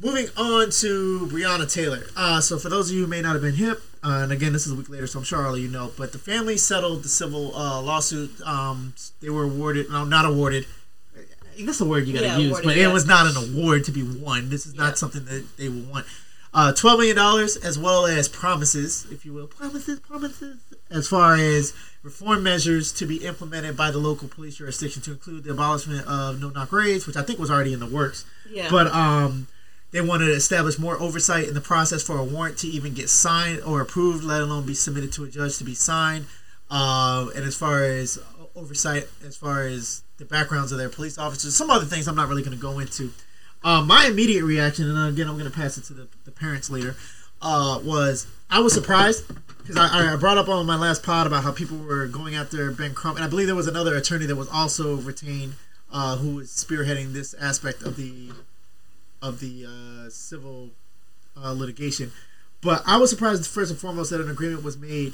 moving 0.00 0.26
on 0.36 0.70
to 0.70 1.28
Breonna 1.30 1.70
Taylor. 1.72 2.04
Uh, 2.16 2.40
so 2.40 2.58
for 2.58 2.68
those 2.68 2.90
of 2.90 2.96
you 2.96 3.02
who 3.02 3.06
may 3.08 3.20
not 3.20 3.32
have 3.34 3.42
been 3.42 3.54
hip, 3.54 3.80
uh, 4.02 4.20
and 4.22 4.32
again, 4.32 4.52
this 4.52 4.66
is 4.66 4.72
a 4.72 4.74
week 4.76 4.88
later, 4.88 5.06
so 5.06 5.18
I'm 5.18 5.24
sure 5.24 5.44
all 5.46 5.54
of 5.54 5.60
you 5.60 5.68
know, 5.68 5.90
but 5.96 6.12
the 6.12 6.18
family 6.18 6.56
settled 6.56 7.02
the 7.02 7.08
civil 7.08 7.54
uh, 7.56 7.80
lawsuit. 7.82 8.40
Um, 8.42 8.94
they 9.20 9.28
were 9.30 9.44
awarded, 9.44 9.90
no, 9.90 10.04
not 10.04 10.24
awarded. 10.24 10.66
That's 11.60 11.78
the 11.78 11.84
word 11.84 12.06
you 12.06 12.14
gotta 12.14 12.26
Yeah, 12.26 12.38
use, 12.38 12.50
awarded, 12.50 12.68
but 12.68 12.76
yeah. 12.76 12.88
it 12.88 12.92
was 12.92 13.06
not 13.06 13.26
an 13.26 13.36
award 13.36 13.84
to 13.84 13.92
be 13.92 14.02
won. 14.04 14.48
This 14.50 14.66
is 14.66 14.74
Yeah. 14.74 14.82
not 14.84 14.98
something 14.98 15.24
that 15.24 15.56
they 15.56 15.68
will 15.68 15.82
want. 15.90 16.06
Uh, 16.54 16.72
twelve 16.72 16.98
million 16.98 17.16
dollars, 17.16 17.56
as 17.56 17.78
well 17.78 18.06
as 18.06 18.28
promises, 18.28 19.06
if 19.10 19.24
you 19.26 19.32
will, 19.32 19.48
promises, 19.48 19.98
promises, 20.00 20.56
as 20.90 21.06
far 21.08 21.34
as 21.34 21.72
reform 22.08 22.42
measures 22.42 22.90
to 22.90 23.04
be 23.04 23.16
implemented 23.16 23.76
by 23.76 23.90
the 23.90 23.98
local 23.98 24.28
police 24.28 24.56
jurisdiction 24.56 25.02
to 25.02 25.10
include 25.10 25.44
the 25.44 25.50
abolishment 25.50 26.06
of 26.06 26.40
no 26.40 26.48
knock 26.48 26.72
raids, 26.72 27.06
which 27.06 27.18
I 27.18 27.22
think 27.22 27.38
was 27.38 27.50
already 27.50 27.74
in 27.74 27.80
the 27.80 27.86
works. 27.86 28.24
Yeah. 28.50 28.70
But 28.70 28.86
um, 28.86 29.46
they 29.90 30.00
wanted 30.00 30.26
to 30.26 30.32
establish 30.32 30.78
more 30.78 30.98
oversight 30.98 31.48
in 31.48 31.52
the 31.52 31.60
process 31.60 32.02
for 32.02 32.16
a 32.16 32.24
warrant 32.24 32.56
to 32.58 32.66
even 32.66 32.94
get 32.94 33.10
signed 33.10 33.60
or 33.62 33.82
approved, 33.82 34.24
let 34.24 34.40
alone 34.40 34.64
be 34.64 34.72
submitted 34.72 35.12
to 35.12 35.24
a 35.24 35.28
judge 35.28 35.58
to 35.58 35.64
be 35.64 35.74
signed. 35.74 36.24
Um, 36.70 37.30
and 37.36 37.44
as 37.44 37.54
far 37.54 37.84
as 37.84 38.18
oversight, 38.56 39.06
as 39.26 39.36
far 39.36 39.64
as 39.64 40.02
the 40.16 40.24
backgrounds 40.24 40.72
of 40.72 40.78
their 40.78 40.88
police 40.88 41.18
officers, 41.18 41.54
some 41.54 41.68
other 41.68 41.84
things 41.84 42.08
I'm 42.08 42.16
not 42.16 42.28
really 42.30 42.42
going 42.42 42.56
to 42.56 42.62
go 42.62 42.78
into. 42.78 43.12
Um, 43.62 43.86
my 43.86 44.06
immediate 44.06 44.44
reaction, 44.44 44.88
and 44.88 45.12
again, 45.12 45.28
I'm 45.28 45.36
going 45.38 45.50
to 45.50 45.54
pass 45.54 45.76
it 45.76 45.84
to 45.84 45.92
the, 45.92 46.08
the 46.24 46.30
parents 46.30 46.70
later, 46.70 46.96
uh, 47.42 47.80
was 47.84 48.26
I 48.48 48.60
was 48.60 48.72
surprised 48.72 49.24
because 49.68 49.90
I, 49.92 50.14
I 50.14 50.16
brought 50.16 50.38
up 50.38 50.48
on 50.48 50.64
my 50.64 50.76
last 50.76 51.02
pod 51.02 51.26
about 51.26 51.44
how 51.44 51.52
people 51.52 51.76
were 51.76 52.06
going 52.06 52.34
after 52.34 52.70
Ben 52.70 52.94
Crump, 52.94 53.18
and 53.18 53.24
I 53.24 53.28
believe 53.28 53.46
there 53.48 53.54
was 53.54 53.66
another 53.66 53.94
attorney 53.96 54.24
that 54.24 54.36
was 54.36 54.48
also 54.48 54.96
retained 54.96 55.56
uh, 55.92 56.16
who 56.16 56.36
was 56.36 56.48
spearheading 56.48 57.12
this 57.12 57.34
aspect 57.34 57.82
of 57.82 57.96
the 57.96 58.30
of 59.20 59.40
the 59.40 59.66
uh, 59.66 60.08
civil 60.08 60.70
uh, 61.36 61.52
litigation. 61.52 62.12
But 62.62 62.82
I 62.86 62.96
was 62.96 63.10
surprised 63.10 63.46
first 63.46 63.70
and 63.70 63.78
foremost 63.78 64.10
that 64.10 64.22
an 64.22 64.30
agreement 64.30 64.64
was 64.64 64.78
made, 64.78 65.12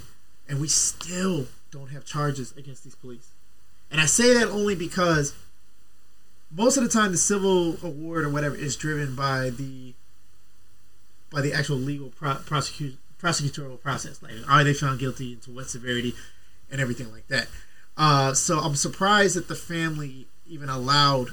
and 0.48 0.60
we 0.60 0.68
still 0.68 1.48
don't 1.72 1.90
have 1.90 2.04
charges 2.04 2.56
against 2.56 2.84
these 2.84 2.94
police. 2.94 3.30
And 3.90 4.00
I 4.00 4.06
say 4.06 4.34
that 4.34 4.46
only 4.48 4.76
because 4.76 5.34
most 6.48 6.76
of 6.76 6.84
the 6.84 6.88
time 6.88 7.10
the 7.10 7.18
civil 7.18 7.76
award 7.82 8.24
or 8.24 8.28
whatever 8.28 8.54
is 8.54 8.76
driven 8.76 9.16
by 9.16 9.50
the 9.50 9.94
by 11.32 11.40
the 11.40 11.52
actual 11.52 11.76
legal 11.76 12.10
pro- 12.10 12.36
prosecute 12.36 12.96
prosecutorial 13.20 13.80
process. 13.80 14.22
Like, 14.22 14.32
are 14.48 14.64
they 14.64 14.74
found 14.74 15.00
guilty 15.00 15.36
to 15.36 15.50
what 15.50 15.68
severity, 15.68 16.14
and 16.70 16.80
everything 16.80 17.10
like 17.12 17.28
that. 17.28 17.46
Uh, 17.96 18.34
so 18.34 18.58
I'm 18.58 18.74
surprised 18.74 19.36
that 19.36 19.48
the 19.48 19.54
family 19.54 20.26
even 20.46 20.68
allowed 20.68 21.28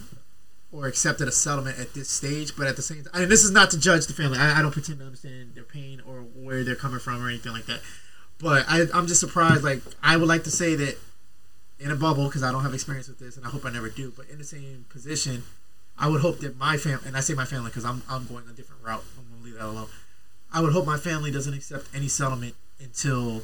or 0.72 0.88
accepted 0.88 1.28
a 1.28 1.32
settlement 1.32 1.80
at 1.80 1.94
this 1.94 2.10
stage. 2.10 2.56
But 2.56 2.68
at 2.68 2.76
the 2.76 2.82
same 2.82 3.04
time, 3.04 3.24
and 3.24 3.32
this 3.32 3.44
is 3.44 3.52
not 3.52 3.72
to 3.72 3.80
judge 3.80 4.06
the 4.08 4.14
family. 4.14 4.38
I, 4.38 4.60
I 4.60 4.62
don't 4.62 4.72
pretend 4.72 5.00
to 5.00 5.06
understand 5.06 5.56
their 5.56 5.64
pain 5.64 6.02
or 6.08 6.22
where 6.22 6.64
they're 6.64 6.76
coming 6.76 7.00
from 7.00 7.24
or 7.24 7.28
anything 7.28 7.52
like 7.52 7.66
that. 7.66 7.82
But 8.40 8.66
I, 8.68 8.86
I'm 8.94 9.08
just 9.08 9.20
surprised. 9.20 9.64
Like 9.64 9.82
I 10.02 10.16
would 10.18 10.28
like 10.28 10.44
to 10.46 10.52
say 10.52 10.76
that 10.76 10.98
in 11.80 11.92
a 11.92 11.96
bubble 11.96 12.28
because 12.28 12.44
I 12.44 12.52
don't 12.52 12.62
have 12.62 12.74
experience 12.74 13.08
with 13.08 13.20
this, 13.20 13.38
and 13.38 13.46
I 13.46 13.50
hope 13.50 13.66
I 13.66 13.72
never 13.72 13.90
do. 13.90 14.14
But 14.16 14.30
in 14.30 14.38
the 14.38 14.44
same 14.44 14.86
position, 14.90 15.44
I 15.98 16.08
would 16.08 16.22
hope 16.22 16.40
that 16.40 16.58
my 16.58 16.78
family, 16.78 17.08
and 17.08 17.18
I 17.18 17.22
say 17.22 17.34
my 17.34 17.46
family 17.46 17.70
because 17.70 17.86
I'm 17.86 18.04
I'm 18.10 18.28
going 18.28 18.46
a 18.50 18.54
different 18.54 18.84
route. 18.84 19.04
I'm 19.18 19.26
gonna 19.32 19.44
leave 19.44 19.56
that 19.56 19.66
alone. 19.66 19.88
I 20.54 20.62
would 20.62 20.74
hope 20.74 20.86
my 20.86 20.98
family 20.98 21.32
doesn't 21.32 21.54
accept 21.54 21.88
any 21.96 22.08
settlement 22.08 22.56
until 22.80 23.44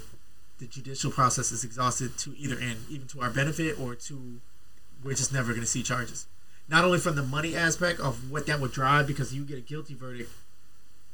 the 0.59 0.65
judicial 0.65 1.11
process 1.11 1.51
is 1.51 1.63
exhausted 1.63 2.17
to 2.19 2.35
either 2.38 2.57
end, 2.59 2.77
even 2.89 3.07
to 3.07 3.21
our 3.21 3.29
benefit 3.29 3.79
or 3.79 3.95
to 3.95 4.41
we're 5.03 5.13
just 5.13 5.31
never 5.31 5.49
going 5.49 5.61
to 5.61 5.67
see 5.67 5.84
charges. 5.84 6.25
Not 6.67 6.84
only 6.84 6.99
from 6.99 7.15
the 7.15 7.23
money 7.23 7.55
aspect 7.55 7.99
of 7.99 8.29
what 8.31 8.45
that 8.47 8.59
would 8.59 8.71
drive, 8.71 9.07
because 9.07 9.34
you 9.34 9.43
get 9.45 9.57
a 9.57 9.61
guilty 9.61 9.93
verdict, 9.93 10.31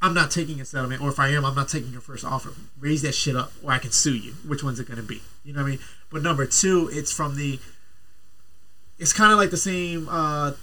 I'm 0.01 0.13
not 0.13 0.31
taking 0.31 0.59
a 0.59 0.65
settlement, 0.65 1.01
or 1.01 1.09
if 1.09 1.19
I 1.19 1.29
am, 1.29 1.45
I'm 1.45 1.55
not 1.55 1.69
taking 1.69 1.91
your 1.91 2.01
first 2.01 2.25
offer. 2.25 2.53
Raise 2.79 3.03
that 3.03 3.13
shit 3.13 3.35
up, 3.35 3.53
or 3.63 3.71
I 3.71 3.77
can 3.77 3.91
sue 3.91 4.15
you. 4.15 4.33
Which 4.47 4.63
one's 4.63 4.79
it 4.79 4.87
going 4.87 4.97
to 4.97 5.03
be? 5.03 5.21
You 5.43 5.53
know 5.53 5.61
what 5.61 5.67
I 5.67 5.71
mean? 5.71 5.79
But 6.11 6.23
number 6.23 6.45
two, 6.45 6.89
it's 6.91 7.11
from 7.11 7.35
the. 7.35 7.59
It's 8.99 9.13
kind 9.13 9.31
of 9.31 9.37
like 9.37 9.49
the 9.49 9.57
same 9.57 10.07
uh, 10.09 10.53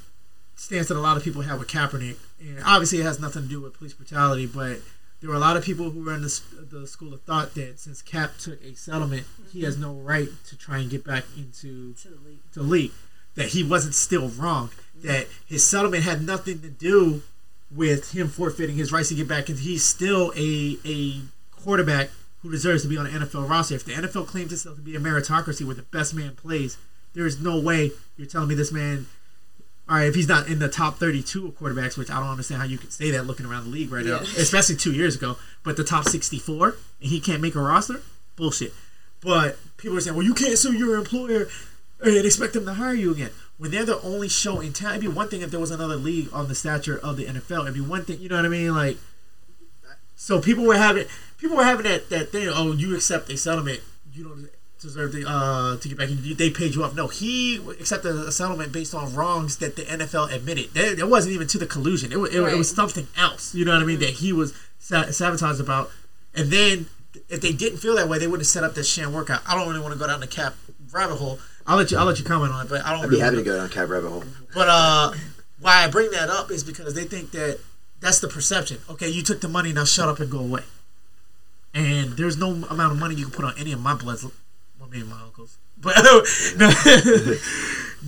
stance 0.56 0.88
that 0.88 0.96
a 0.96 1.00
lot 1.00 1.16
of 1.16 1.22
people 1.22 1.42
have 1.42 1.58
with 1.58 1.68
Kaepernick, 1.68 2.16
and 2.40 2.62
obviously 2.64 3.00
it 3.00 3.04
has 3.04 3.20
nothing 3.20 3.42
to 3.42 3.48
do 3.48 3.60
with 3.60 3.74
police 3.74 3.94
brutality, 3.94 4.46
but 4.46 4.78
there 5.20 5.28
were 5.30 5.36
a 5.36 5.40
lot 5.40 5.56
of 5.56 5.64
people 5.64 5.90
who 5.90 6.04
were 6.04 6.14
in 6.14 6.22
the, 6.22 6.42
the 6.70 6.86
school 6.86 7.12
of 7.12 7.22
thought 7.22 7.54
that 7.54 7.78
since 7.78 8.00
Cap 8.00 8.38
took 8.38 8.62
a 8.64 8.74
settlement, 8.74 9.26
he 9.52 9.62
has 9.62 9.74
mm-hmm. 9.76 9.84
no 9.84 9.92
right 9.94 10.28
to 10.46 10.56
try 10.56 10.78
and 10.78 10.90
get 10.90 11.04
back 11.04 11.24
into 11.36 11.92
to 11.94 12.08
the 12.08 12.18
league. 12.26 12.52
to 12.52 12.62
league. 12.62 12.92
That 13.34 13.48
he 13.48 13.62
wasn't 13.62 13.94
still 13.94 14.28
wrong. 14.28 14.68
Mm-hmm. 14.68 15.08
That 15.08 15.26
his 15.46 15.66
settlement 15.66 16.04
had 16.04 16.22
nothing 16.22 16.60
to 16.60 16.70
do 16.70 17.22
with 17.70 18.12
him 18.12 18.28
forfeiting 18.28 18.76
his 18.76 18.92
rights 18.92 19.10
to 19.10 19.14
get 19.14 19.28
back, 19.28 19.48
and 19.48 19.58
he's 19.58 19.84
still 19.84 20.32
a 20.36 20.78
a 20.84 21.20
quarterback 21.52 22.10
who 22.42 22.50
deserves 22.50 22.82
to 22.82 22.88
be 22.88 22.96
on 22.96 23.06
an 23.06 23.22
NFL 23.22 23.48
roster. 23.48 23.74
If 23.74 23.84
the 23.84 23.92
NFL 23.92 24.26
claims 24.26 24.52
itself 24.52 24.76
to 24.76 24.82
be 24.82 24.96
a 24.96 25.00
meritocracy 25.00 25.64
where 25.64 25.76
the 25.76 25.82
best 25.82 26.14
man 26.14 26.34
plays, 26.34 26.78
there 27.12 27.26
is 27.26 27.40
no 27.40 27.60
way 27.60 27.92
you're 28.16 28.26
telling 28.26 28.48
me 28.48 28.54
this 28.54 28.72
man. 28.72 29.06
All 29.90 29.96
right, 29.96 30.06
if 30.06 30.14
he's 30.14 30.28
not 30.28 30.46
in 30.46 30.60
the 30.60 30.68
top 30.68 30.98
32 30.98 31.48
of 31.48 31.58
quarterbacks, 31.58 31.98
which 31.98 32.10
I 32.12 32.20
don't 32.20 32.28
understand 32.28 32.60
how 32.60 32.66
you 32.68 32.78
could 32.78 32.92
say 32.92 33.10
that 33.10 33.26
looking 33.26 33.44
around 33.44 33.64
the 33.64 33.70
league 33.70 33.90
right 33.90 34.06
now, 34.06 34.20
especially 34.20 34.76
two 34.76 34.92
years 34.92 35.16
ago, 35.16 35.36
but 35.64 35.76
the 35.76 35.82
top 35.82 36.04
64 36.04 36.76
and 37.00 37.10
he 37.10 37.18
can't 37.18 37.42
make 37.42 37.56
a 37.56 37.60
roster, 37.60 38.00
bullshit. 38.36 38.72
But 39.20 39.58
people 39.78 39.98
are 39.98 40.00
saying, 40.00 40.16
well, 40.16 40.24
you 40.24 40.32
can't 40.32 40.56
sue 40.56 40.74
your 40.74 40.96
employer 40.96 41.48
and 42.02 42.24
expect 42.24 42.52
them 42.52 42.66
to 42.66 42.74
hire 42.74 42.94
you 42.94 43.10
again. 43.10 43.30
When 43.58 43.72
they're 43.72 43.84
the 43.84 44.00
only 44.02 44.28
show 44.28 44.60
in 44.60 44.72
town, 44.72 44.92
it'd 44.92 45.00
be 45.00 45.08
one 45.08 45.28
thing 45.28 45.40
if 45.40 45.50
there 45.50 45.58
was 45.58 45.72
another 45.72 45.96
league 45.96 46.28
on 46.32 46.46
the 46.46 46.54
stature 46.54 46.98
of 47.02 47.16
the 47.16 47.24
NFL. 47.24 47.62
It'd 47.62 47.74
be 47.74 47.80
one 47.80 48.04
thing, 48.04 48.20
you 48.20 48.28
know 48.28 48.36
what 48.36 48.44
I 48.44 48.48
mean? 48.48 48.72
Like, 48.72 48.96
so 50.14 50.40
people 50.40 50.64
were 50.64 50.76
having 50.76 51.06
people 51.36 51.56
were 51.56 51.64
having 51.64 51.84
that 51.84 52.10
that 52.10 52.30
thing. 52.30 52.48
Oh, 52.48 52.72
you 52.72 52.94
accept 52.94 53.28
a 53.28 53.36
settlement, 53.36 53.80
you 54.12 54.22
don't 54.22 54.48
deserve 54.80 55.12
to 55.12 55.24
uh 55.26 55.76
to 55.76 55.88
get 55.88 55.98
back. 55.98 56.08
in. 56.08 56.36
They 56.36 56.50
paid 56.50 56.74
you 56.74 56.84
off. 56.84 56.94
No, 56.94 57.08
he 57.08 57.56
accepted 57.78 58.14
a 58.14 58.32
settlement 58.32 58.72
based 58.72 58.94
on 58.94 59.14
wrongs 59.14 59.58
that 59.58 59.76
the 59.76 59.82
NFL 59.82 60.32
admitted. 60.32 60.74
There, 60.74 60.98
it 60.98 61.08
wasn't 61.08 61.34
even 61.34 61.46
to 61.48 61.58
the 61.58 61.66
collusion. 61.66 62.12
It 62.12 62.18
was, 62.18 62.34
it, 62.34 62.40
it 62.40 62.56
was 62.56 62.74
something 62.74 63.06
else. 63.16 63.54
You 63.54 63.64
know 63.64 63.72
what 63.72 63.82
I 63.82 63.86
mean? 63.86 64.00
That 64.00 64.10
he 64.10 64.32
was 64.32 64.54
sabotaged 64.78 65.60
about 65.60 65.90
And 66.34 66.50
then 66.50 66.86
if 67.28 67.40
they 67.40 67.52
didn't 67.52 67.78
feel 67.78 67.96
that 67.96 68.08
way, 68.08 68.18
they 68.18 68.26
wouldn't 68.26 68.42
have 68.42 68.46
set 68.46 68.64
up 68.64 68.74
that 68.74 68.84
sham 68.84 69.12
workout. 69.12 69.42
I 69.46 69.54
don't 69.54 69.68
really 69.68 69.80
want 69.80 69.92
to 69.92 69.98
go 69.98 70.06
down 70.06 70.20
the 70.20 70.26
cap 70.26 70.54
rabbit 70.92 71.16
hole. 71.16 71.38
I'll 71.66 71.76
let 71.76 71.90
you. 71.90 71.98
I'll 71.98 72.06
let 72.06 72.18
you 72.18 72.24
comment 72.24 72.52
on 72.52 72.66
it, 72.66 72.68
but 72.68 72.84
I 72.84 72.90
don't. 72.90 73.00
I'd 73.00 73.10
be 73.10 73.16
really 73.16 73.20
happy 73.22 73.36
to 73.36 73.42
go 73.42 73.56
down 73.56 73.68
cap 73.68 73.88
rabbit 73.88 74.08
hole. 74.08 74.24
But 74.54 74.68
uh, 74.68 75.12
why 75.60 75.84
I 75.84 75.88
bring 75.88 76.10
that 76.12 76.28
up 76.28 76.50
is 76.50 76.64
because 76.64 76.94
they 76.94 77.04
think 77.04 77.32
that 77.32 77.60
that's 78.00 78.20
the 78.20 78.28
perception. 78.28 78.78
Okay, 78.88 79.08
you 79.08 79.22
took 79.22 79.40
the 79.40 79.48
money, 79.48 79.72
now 79.72 79.84
shut 79.84 80.08
up 80.08 80.20
and 80.20 80.30
go 80.30 80.38
away. 80.38 80.62
And 81.72 82.16
there's 82.16 82.36
no 82.36 82.50
amount 82.50 82.92
of 82.92 82.98
money 82.98 83.14
you 83.14 83.26
can 83.26 83.32
put 83.32 83.44
on 83.44 83.54
any 83.56 83.72
of 83.72 83.80
my 83.80 83.94
bloods. 83.94 84.26
Me 84.90 85.00
and 85.00 85.08
my 85.08 85.22
uncles, 85.22 85.58
but 85.78 85.94
no, 86.02 86.22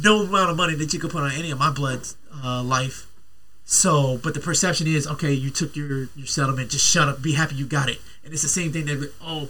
no 0.03 0.27
amount 0.27 0.51
of 0.51 0.57
money 0.57 0.75
that 0.75 0.93
you 0.93 0.99
could 0.99 1.11
put 1.11 1.23
on 1.23 1.33
any 1.33 1.51
of 1.51 1.59
my 1.59 1.71
blood's 1.71 2.17
uh, 2.43 2.63
life. 2.63 3.07
So, 3.65 4.19
but 4.23 4.35
the 4.35 4.41
perception 4.41 4.87
is 4.87 5.07
okay. 5.07 5.33
You 5.33 5.51
took 5.51 5.77
your 5.77 6.09
your 6.17 6.27
settlement. 6.27 6.71
Just 6.71 6.87
shut 6.87 7.09
up. 7.09 7.23
Be 7.23 7.35
happy 7.35 7.55
you 7.55 7.67
got 7.67 7.89
it. 7.89 8.01
And 8.25 8.33
it's 8.33 8.43
the 8.43 8.49
same 8.49 8.73
thing 8.73 8.87
that 8.87 9.13
oh, 9.23 9.49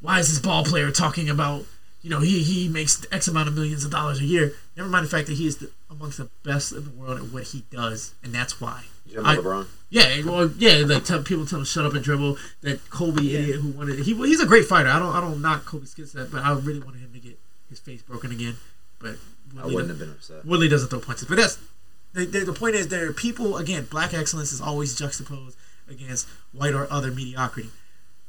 why 0.00 0.18
is 0.18 0.28
this 0.28 0.38
ball 0.38 0.64
player 0.64 0.90
talking 0.90 1.28
about? 1.28 1.64
You 2.02 2.10
know, 2.10 2.20
he 2.20 2.42
he 2.42 2.68
makes 2.68 3.04
X 3.10 3.28
amount 3.28 3.48
of 3.48 3.54
millions 3.54 3.84
of 3.84 3.90
dollars 3.90 4.20
a 4.20 4.24
year. 4.24 4.52
Never 4.76 4.88
mind 4.88 5.06
the 5.06 5.10
fact 5.10 5.26
that 5.28 5.38
he 5.38 5.46
is 5.46 5.56
the, 5.56 5.70
amongst 5.90 6.18
the 6.18 6.28
best 6.44 6.72
in 6.72 6.84
the 6.84 6.90
world 6.90 7.18
at 7.18 7.32
what 7.32 7.44
he 7.44 7.64
does, 7.70 8.14
and 8.22 8.34
that's 8.34 8.60
why. 8.60 8.84
You 9.14 9.22
I- 9.24 9.36
LeBron? 9.36 9.66
Yeah, 9.90 10.22
well, 10.24 10.50
yeah, 10.58 10.82
like 10.86 11.04
tell, 11.04 11.22
people 11.22 11.46
tell 11.46 11.60
him 11.60 11.64
shut 11.64 11.86
up 11.86 11.94
and 11.94 12.02
dribble. 12.02 12.36
That 12.62 12.90
Kobe 12.90 13.22
idiot 13.22 13.60
who 13.60 13.68
wanted 13.70 14.00
he 14.00 14.14
he's 14.14 14.40
a 14.40 14.46
great 14.46 14.64
fighter. 14.64 14.88
I 14.88 14.98
don't 14.98 15.14
I 15.14 15.20
don't 15.20 15.40
knock 15.40 15.64
Kobe's 15.66 15.90
skill 15.92 16.06
set, 16.06 16.32
but 16.32 16.42
I 16.42 16.52
really 16.52 16.80
wanted 16.80 17.00
him 17.00 17.12
to 17.12 17.20
get 17.20 17.38
his 17.68 17.78
face 17.78 18.02
broken 18.02 18.32
again. 18.32 18.56
But 18.98 19.16
I 19.56 19.66
wouldn't 19.66 19.72
doesn't- 19.72 19.88
have 19.90 19.98
been 20.00 20.10
upset. 20.10 20.44
Woodley 20.44 20.68
doesn't 20.68 20.88
throw 20.88 20.98
punches, 20.98 21.28
but 21.28 21.36
that's 21.36 21.58
the, 22.12 22.24
the, 22.24 22.40
the 22.40 22.52
point 22.52 22.74
is 22.74 22.88
there 22.88 23.08
are 23.08 23.12
people 23.12 23.56
again. 23.56 23.86
Black 23.88 24.12
excellence 24.14 24.52
is 24.52 24.60
always 24.60 24.96
juxtaposed 24.96 25.56
against 25.88 26.26
white 26.52 26.74
or 26.74 26.90
other 26.92 27.12
mediocrity. 27.12 27.70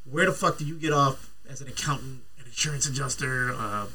Where 0.09 0.27
the 0.27 0.33
fuck 0.33 0.59
do 0.59 0.65
you 0.65 0.75
get 0.75 0.93
off 0.93 1.31
as 1.49 1.61
an 1.61 1.67
accountant, 1.67 2.21
an 2.37 2.45
insurance 2.45 2.85
adjuster, 2.87 3.53
uh, 3.57 3.87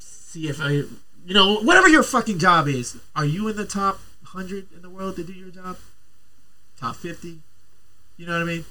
CFA? 0.00 0.88
You 1.26 1.32
know, 1.34 1.60
whatever 1.60 1.88
your 1.88 2.02
fucking 2.02 2.38
job 2.38 2.68
is. 2.68 2.98
Are 3.16 3.24
you 3.24 3.48
in 3.48 3.56
the 3.56 3.64
top 3.64 3.98
hundred 4.24 4.66
in 4.74 4.82
the 4.82 4.90
world 4.90 5.16
to 5.16 5.24
do 5.24 5.32
your 5.32 5.48
job? 5.48 5.78
Top 6.84 6.96
fifty? 6.96 7.40
You 8.16 8.26
know 8.26 8.32
what 8.34 8.42
I 8.42 8.44
mean? 8.44 8.64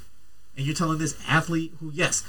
And 0.55 0.65
you're 0.65 0.75
telling 0.75 0.99
this 0.99 1.15
athlete 1.27 1.73
who, 1.79 1.91
yes, 1.93 2.23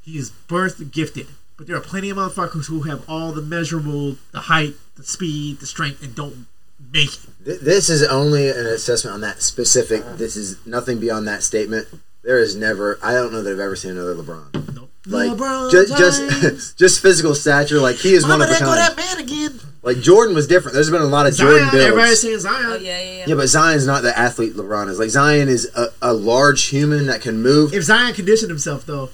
he 0.00 0.16
is 0.16 0.30
birth 0.30 0.92
gifted, 0.92 1.26
but 1.56 1.66
there 1.66 1.76
are 1.76 1.80
plenty 1.80 2.08
of 2.10 2.16
motherfuckers 2.16 2.66
who 2.66 2.82
have 2.82 3.04
all 3.08 3.32
the 3.32 3.42
measurable, 3.42 4.16
the 4.32 4.40
height, 4.40 4.74
the 4.96 5.02
speed, 5.02 5.58
the 5.60 5.66
strength, 5.66 6.02
and 6.02 6.14
don't 6.14 6.46
make 6.92 7.14
it. 7.14 7.64
This 7.64 7.90
is 7.90 8.02
only 8.04 8.48
an 8.48 8.66
assessment 8.66 9.14
on 9.14 9.20
that 9.22 9.42
specific. 9.42 10.04
This 10.16 10.36
is 10.36 10.64
nothing 10.66 11.00
beyond 11.00 11.26
that 11.28 11.42
statement. 11.42 11.88
There 12.22 12.38
is 12.38 12.56
never. 12.56 12.98
I 13.02 13.12
don't 13.12 13.32
know 13.32 13.42
that 13.42 13.52
I've 13.52 13.58
ever 13.60 13.76
seen 13.76 13.92
another 13.92 14.14
LeBron. 14.14 14.74
Nope. 14.74 14.90
Like 15.06 15.32
LeBron 15.32 15.70
just 15.70 15.96
James. 15.98 16.40
just 16.40 16.78
just 16.78 17.02
physical 17.02 17.34
stature. 17.34 17.80
Like 17.80 17.96
he 17.96 18.14
is 18.14 18.22
one 18.22 18.38
Mama, 18.38 18.44
of 18.44 18.50
a 18.50 18.52
there 18.52 18.60
go 18.60 18.74
that 18.74 18.96
kind. 18.96 19.18
man 19.18 19.24
again. 19.24 19.60
Like 19.84 19.98
Jordan 20.00 20.34
was 20.34 20.46
different. 20.46 20.74
There's 20.74 20.90
been 20.90 21.02
a 21.02 21.06
lot 21.06 21.26
of 21.26 21.34
Jordan 21.34 21.68
Zion, 21.68 21.80
everybody's 21.82 22.22
builds. 22.24 22.42
saying 22.44 22.54
Zion. 22.54 22.66
Oh 22.66 22.74
yeah, 22.76 22.98
yeah, 23.00 23.12
yeah. 23.18 23.24
Yeah, 23.28 23.34
but 23.34 23.46
Zion's 23.48 23.86
not 23.86 24.02
the 24.02 24.16
athlete 24.18 24.54
LeBron 24.54 24.88
is. 24.88 24.98
Like 24.98 25.10
Zion 25.10 25.48
is 25.48 25.70
a, 25.76 25.88
a 26.00 26.12
large 26.14 26.64
human 26.64 27.06
that 27.06 27.20
can 27.20 27.42
move. 27.42 27.74
If 27.74 27.84
Zion 27.84 28.14
conditioned 28.14 28.50
himself 28.50 28.86
though, 28.86 29.10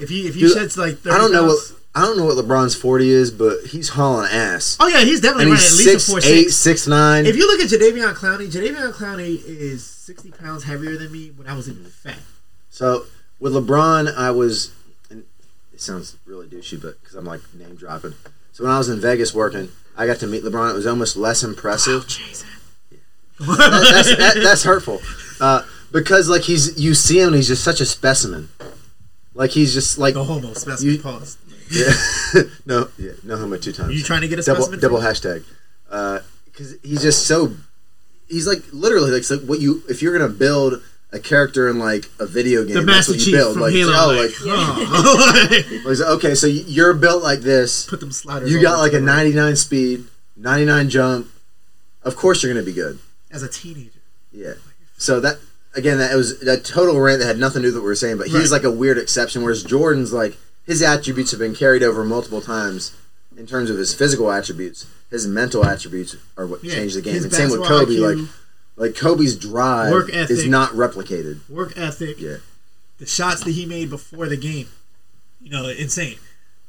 if 0.00 0.08
he 0.08 0.26
if 0.26 0.34
he 0.34 0.40
Dude, 0.40 0.52
sheds 0.56 0.78
like 0.78 0.98
30 0.98 1.14
I 1.14 1.18
don't 1.18 1.32
know 1.32 1.44
what 1.44 1.72
I 1.94 2.00
don't 2.02 2.16
know 2.18 2.24
what 2.26 2.36
LeBron's 2.36 2.74
forty 2.74 3.10
is, 3.10 3.30
but 3.30 3.58
he's 3.66 3.90
hauling 3.90 4.28
ass. 4.30 4.76
Oh 4.80 4.86
yeah, 4.88 5.00
he's 5.00 5.20
definitely 5.20 5.44
And 5.44 5.52
running 5.52 5.62
he's 5.64 5.80
at 5.80 5.92
least 5.94 6.06
six 6.06 6.08
a 6.08 6.10
four 6.10 6.18
eight, 6.18 6.42
six. 6.44 6.56
six 6.56 6.86
nine. 6.86 7.26
If 7.26 7.36
you 7.36 7.46
look 7.46 7.60
at 7.60 7.68
Jadeveon 7.68 8.14
Clowney, 8.14 8.50
Jadeveon 8.50 8.92
Clowney 8.92 9.42
is 9.46 9.84
sixty 9.84 10.30
pounds 10.30 10.64
heavier 10.64 10.96
than 10.96 11.12
me 11.12 11.28
when 11.36 11.46
I 11.46 11.54
was 11.54 11.68
even 11.68 11.84
fat. 11.84 12.18
So 12.70 13.04
with 13.40 13.52
LeBron, 13.54 14.14
I 14.16 14.30
was. 14.30 14.72
And 15.10 15.24
it 15.74 15.80
sounds 15.80 16.16
really 16.26 16.46
douchey, 16.46 16.80
but 16.80 16.98
because 17.00 17.14
I'm 17.16 17.24
like 17.26 17.40
name 17.54 17.76
dropping. 17.76 18.14
So 18.52 18.64
when 18.64 18.72
I 18.72 18.78
was 18.78 18.88
in 18.88 19.00
Vegas 19.00 19.34
working, 19.34 19.68
I 19.96 20.06
got 20.06 20.18
to 20.20 20.26
meet 20.26 20.42
LeBron. 20.44 20.70
It 20.70 20.74
was 20.74 20.86
almost 20.86 21.16
less 21.16 21.42
impressive. 21.42 22.06
Jason. 22.06 22.48
That- 23.38 23.90
that's 23.92 24.16
that, 24.16 24.40
that's 24.42 24.62
hurtful. 24.64 25.00
Uh, 25.40 25.62
because 25.92 26.28
like 26.28 26.42
he's 26.42 26.78
you 26.82 26.94
see 26.94 27.20
him, 27.20 27.28
and 27.28 27.36
he's 27.36 27.48
just 27.48 27.62
such 27.64 27.80
a 27.80 27.86
specimen. 27.86 28.48
Like 29.34 29.50
he's 29.50 29.74
just 29.74 29.98
like 29.98 30.14
The 30.14 30.24
homo 30.24 30.54
specimen 30.54 30.94
You- 30.94 31.00
pause. 31.02 31.36
yeah. 31.70 31.92
no 32.66 32.88
yeah 32.98 33.12
no 33.24 33.36
homo 33.36 33.56
two 33.58 33.72
times. 33.72 33.90
Are 33.90 33.92
you 33.92 34.02
trying 34.02 34.22
to 34.22 34.28
get 34.28 34.38
a 34.38 34.42
double 34.42 34.62
specimen? 34.62 34.80
double 34.80 34.98
hashtag 35.00 35.44
because 36.46 36.76
he's 36.82 37.02
just 37.02 37.26
so 37.26 37.52
he's 38.28 38.46
like 38.46 38.62
literally 38.72 39.10
like, 39.10 39.24
so 39.24 39.36
what 39.38 39.60
you 39.60 39.82
if 39.88 40.00
you're 40.00 40.16
gonna 40.16 40.32
build 40.32 40.82
a 41.12 41.18
character 41.20 41.68
in 41.68 41.78
like 41.78 42.06
a 42.18 42.26
video 42.26 42.64
game 42.64 42.74
the 42.74 42.80
that's 42.82 43.08
Master 43.08 43.12
what 43.12 43.18
you 43.20 43.24
Chief 43.26 43.34
build 43.34 43.52
from 43.54 43.62
like, 43.62 43.72
Halo. 43.72 43.92
oh, 43.94 44.06
like, 44.08 44.30
like, 44.30 45.66
oh. 45.84 45.84
like, 45.86 46.00
okay 46.18 46.34
so 46.34 46.46
you're 46.46 46.94
built 46.94 47.22
like 47.22 47.40
this 47.40 47.86
Put 47.86 48.00
them 48.00 48.12
sliders. 48.12 48.50
you 48.50 48.60
got 48.60 48.78
like 48.78 48.92
a 48.92 49.00
the 49.00 49.06
right. 49.06 49.16
99 49.34 49.56
speed 49.56 50.04
99 50.36 50.88
jump 50.90 51.28
of 52.02 52.16
course 52.16 52.42
you're 52.42 52.52
gonna 52.52 52.64
be 52.66 52.72
good 52.72 52.98
as 53.30 53.42
a 53.42 53.48
teenager. 53.48 54.00
yeah 54.32 54.54
so 54.98 55.20
that 55.20 55.38
again 55.74 55.98
that 55.98 56.14
was 56.14 56.42
a 56.42 56.58
total 56.60 56.98
rant 57.00 57.20
that 57.20 57.26
had 57.26 57.38
nothing 57.38 57.62
to 57.62 57.68
do 57.68 57.74
with 57.74 57.76
what 57.76 57.82
we 57.84 57.88
were 57.88 57.94
saying 57.94 58.18
but 58.18 58.26
he's 58.26 58.50
Right. 58.50 58.62
like 58.62 58.64
a 58.64 58.70
weird 58.70 58.98
exception 58.98 59.42
whereas 59.42 59.62
jordan's 59.62 60.12
like 60.12 60.36
his 60.66 60.82
attributes 60.82 61.30
have 61.30 61.40
been 61.40 61.54
carried 61.54 61.82
over 61.84 62.04
multiple 62.04 62.40
times 62.40 62.92
in 63.36 63.46
terms 63.46 63.70
of 63.70 63.78
his 63.78 63.94
physical 63.94 64.30
attributes 64.32 64.86
his 65.10 65.26
mental 65.26 65.64
attributes 65.64 66.16
are 66.36 66.46
what 66.46 66.64
Yeah, 66.64 66.74
changed 66.74 66.96
the 66.96 67.02
game 67.02 67.22
and 67.22 67.32
same 67.32 67.50
with 67.50 67.62
kobe 67.64 67.92
IQ, 67.94 68.16
like 68.22 68.28
like 68.76 68.94
kobe's 68.94 69.36
drive 69.36 69.90
Work 69.90 70.10
ethic, 70.12 70.30
is 70.30 70.46
not 70.46 70.70
replicated 70.70 71.48
work 71.48 71.76
ethic, 71.76 72.20
yeah 72.20 72.36
the 72.98 73.06
shots 73.06 73.44
that 73.44 73.52
he 73.52 73.66
made 73.66 73.90
before 73.90 74.26
the 74.26 74.36
game, 74.36 74.68
you 75.40 75.50
know, 75.50 75.68
insane. 75.68 76.18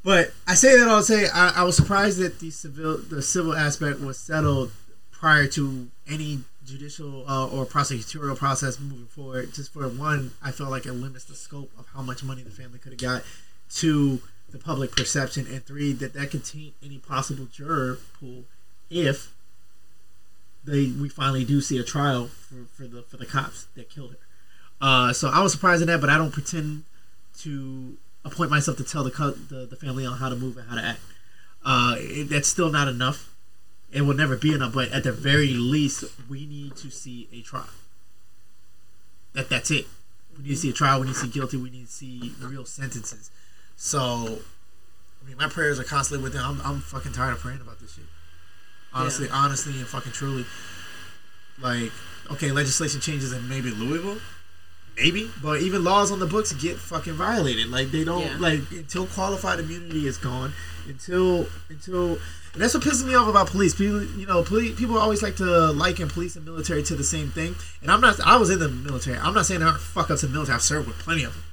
But 0.04 0.32
I 0.48 0.54
say 0.54 0.78
that 0.78 0.88
I'll 0.88 1.02
say 1.02 1.28
I, 1.34 1.62
I 1.62 1.64
was 1.64 1.76
surprised 1.76 2.20
that 2.20 2.40
the 2.40 2.52
civil 2.52 2.98
the 2.98 3.22
civil 3.22 3.54
aspect 3.54 4.00
was 4.00 4.18
settled 4.18 4.72
prior 5.12 5.48
to 5.48 5.88
any 6.10 6.40
judicial 6.66 7.26
uh, 7.28 7.48
or 7.48 7.66
prosecutorial 7.66 8.38
process 8.38 8.80
moving 8.80 9.08
forward. 9.08 9.54
Just 9.54 9.74
for 9.74 9.88
one, 9.88 10.32
I 10.42 10.52
felt 10.52 10.70
like 10.70 10.86
it 10.86 10.94
limits 10.94 11.26
the 11.26 11.36
scope 11.36 11.72
of 11.78 11.88
how 11.94 12.02
much 12.02 12.24
money 12.24 12.44
the 12.44 12.52
family 12.52 12.80
could 12.80 12.94
have 12.94 13.02
got. 13.02 13.24
Two, 13.70 14.22
the 14.50 14.58
public 14.58 14.96
perception, 14.96 15.46
and 15.48 15.66
three, 15.66 15.92
that 15.94 16.14
that 16.14 16.32
could 16.32 16.46
taint 16.46 16.74
any 16.84 17.00
possible 17.00 17.46
juror 17.46 18.00
pool 18.20 18.44
if 18.90 19.34
they 20.68 20.92
we 20.92 21.10
finally 21.10 21.46
do 21.46 21.62
see 21.62 21.80
a 21.80 21.84
trial 21.84 22.28
for, 22.28 22.66
for 22.76 22.88
the 22.88 23.02
for 23.04 23.18
the 23.18 23.26
cops 23.26 23.68
that 23.76 23.90
killed 23.90 24.12
her. 24.12 24.18
Uh, 24.80 25.14
so 25.14 25.30
I 25.30 25.42
was 25.42 25.54
surprised 25.54 25.82
in 25.82 25.88
that, 25.88 26.02
but 26.02 26.10
I 26.10 26.18
don't 26.18 26.32
pretend 26.32 26.84
to 27.40 27.98
appoint 28.24 28.52
myself 28.52 28.78
to 28.78 28.84
tell 28.84 29.04
the 29.04 29.10
the, 29.50 29.66
the 29.66 29.76
family 29.76 30.06
on 30.06 30.18
how 30.18 30.30
to 30.30 30.36
move 30.36 30.58
and 30.58 30.70
how 30.70 30.76
to 30.76 30.84
act. 30.84 31.00
Uh, 31.66 31.96
it, 31.98 32.26
that's 32.30 32.48
still 32.48 32.70
not 32.70 32.88
enough. 32.88 33.34
It 33.92 34.02
will 34.02 34.14
never 34.14 34.36
be 34.36 34.54
enough, 34.54 34.74
but 34.74 34.92
at 34.92 35.04
the 35.04 35.14
very 35.14 35.54
least, 35.54 36.04
we 36.30 36.46
need 36.46 36.76
to 36.78 36.92
see 36.92 37.30
a 37.32 37.42
trial. 37.42 37.70
That 39.34 39.50
that's 39.50 39.72
it. 39.72 39.88
We 40.38 40.44
need 40.44 40.50
to 40.50 40.56
see 40.58 40.70
a 40.70 40.74
trial. 40.74 41.00
We 41.00 41.08
need 41.08 41.14
to 41.14 41.20
see 41.20 41.30
guilty. 41.30 41.58
We 41.58 41.70
need 41.70 41.88
to 41.88 41.92
see 41.92 42.34
real 42.42 42.66
sentences. 42.66 43.32
So, 43.76 44.00
I 44.00 45.28
mean, 45.28 45.38
my 45.38 45.48
prayers 45.48 45.80
are 45.80 45.84
constantly 45.84 46.24
with 46.24 46.34
them. 46.34 46.44
I'm, 46.44 46.62
I'm 46.62 46.82
fucking 46.82 47.14
tired 47.14 47.34
of 47.34 47.40
praying 47.40 47.62
about 47.62 47.80
this 47.80 47.96
shit. 47.96 48.06
Honestly, 49.02 49.28
honestly, 49.32 49.74
and 49.78 49.88
fucking 49.88 50.12
truly. 50.12 50.46
Like, 51.60 51.92
okay, 52.32 52.52
legislation 52.52 53.02
changes 53.02 53.34
in 53.34 53.48
maybe 53.50 53.72
Louisville, 53.72 54.20
maybe, 54.96 55.30
but 55.42 55.62
even 55.62 55.84
laws 55.84 56.12
on 56.12 56.20
the 56.20 56.26
books 56.28 56.54
get 56.54 56.78
fucking 56.78 57.14
violated. 57.14 57.68
Like 57.70 57.92
they 57.92 58.04
don't 58.04 58.22
Yeah. 58.26 58.38
like 58.40 58.62
until 58.72 59.08
qualified 59.08 59.60
immunity 59.60 60.08
is 60.08 60.18
gone, 60.18 60.54
until 60.88 61.48
until 61.70 62.20
and 62.54 62.62
that's 62.64 62.74
what 62.74 62.84
pisses 62.84 63.06
me 63.06 63.14
off 63.14 63.28
about 63.28 63.48
police. 63.48 63.76
People, 63.76 64.04
you 64.04 64.26
know, 64.26 64.44
police, 64.44 64.78
people 64.78 64.98
always 64.98 65.22
like 65.22 65.36
to 65.38 65.72
liken 65.72 66.10
police 66.10 66.36
and 66.36 66.46
military 66.46 66.82
to 66.84 66.96
the 66.96 67.04
same 67.04 67.30
thing. 67.30 67.56
And 67.82 67.92
I'm 67.92 68.02
not. 68.02 68.20
I 68.20 68.38
was 68.38 68.50
in 68.50 68.60
the 68.60 68.70
military. 68.70 69.18
I'm 69.18 69.34
not 69.34 69.46
saying 69.46 69.60
there 69.60 69.70
aren't 69.70 69.82
fuck 69.82 70.10
ups 70.10 70.24
in 70.24 70.30
the 70.30 70.34
military. 70.34 70.56
I've 70.56 70.64
served 70.64 70.88
with 70.88 70.98
plenty 71.00 71.24
of 71.24 71.34
them. 71.34 71.44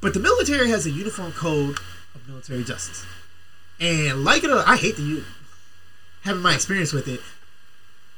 But 0.00 0.14
the 0.14 0.20
military 0.20 0.68
has 0.70 0.86
a 0.86 0.90
uniform 0.90 1.32
code 1.32 1.78
of 2.14 2.28
military 2.28 2.62
justice. 2.64 3.04
And 3.80 4.24
like 4.24 4.44
it, 4.44 4.50
or 4.50 4.62
I 4.66 4.76
hate 4.76 4.96
the 4.96 5.02
having 6.28 6.42
my 6.42 6.54
experience 6.54 6.92
with 6.92 7.08
it. 7.08 7.20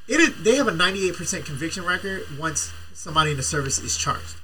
It 0.09 0.21
is, 0.21 0.43
they 0.43 0.57
have 0.57 0.67
a 0.67 0.73
98% 0.73 1.45
conviction 1.47 1.85
record 1.85 2.23
once 2.39 2.73
somebody 2.93 3.31
in 3.31 3.37
the 3.37 3.43
service 3.43 3.79
is 3.79 3.97
charged. 3.97 4.37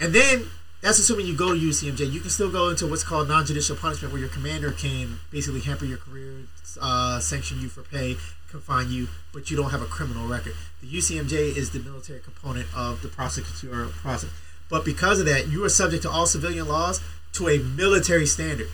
And 0.00 0.12
then 0.12 0.46
that's 0.82 0.98
assuming 0.98 1.26
you 1.26 1.36
go 1.36 1.54
to 1.54 1.60
UCMJ. 1.60 2.10
You 2.10 2.20
can 2.20 2.30
still 2.30 2.50
go 2.50 2.70
into 2.70 2.86
what's 2.86 3.04
called 3.04 3.28
non-judicial 3.28 3.76
punishment, 3.76 4.12
where 4.12 4.20
your 4.20 4.30
commander 4.30 4.72
can 4.72 5.20
basically 5.30 5.60
hamper 5.60 5.84
your 5.84 5.98
career, 5.98 6.46
uh, 6.80 7.20
sanction 7.20 7.60
you 7.60 7.68
for 7.68 7.82
pay, 7.82 8.16
confine 8.48 8.90
you, 8.90 9.08
but 9.32 9.50
you 9.50 9.56
don't 9.56 9.70
have 9.70 9.82
a 9.82 9.86
criminal 9.86 10.26
record. 10.26 10.54
The 10.80 10.88
UCMJ 10.88 11.56
is 11.56 11.70
the 11.70 11.80
military 11.80 12.20
component 12.20 12.66
of 12.74 13.02
the 13.02 13.08
prosecutorial 13.08 13.90
process. 13.90 14.30
But 14.68 14.84
because 14.84 15.20
of 15.20 15.26
that, 15.26 15.48
you 15.48 15.64
are 15.64 15.68
subject 15.68 16.02
to 16.04 16.10
all 16.10 16.26
civilian 16.26 16.66
laws 16.66 17.00
to 17.34 17.48
a 17.48 17.58
military 17.58 18.26
standard. 18.26 18.68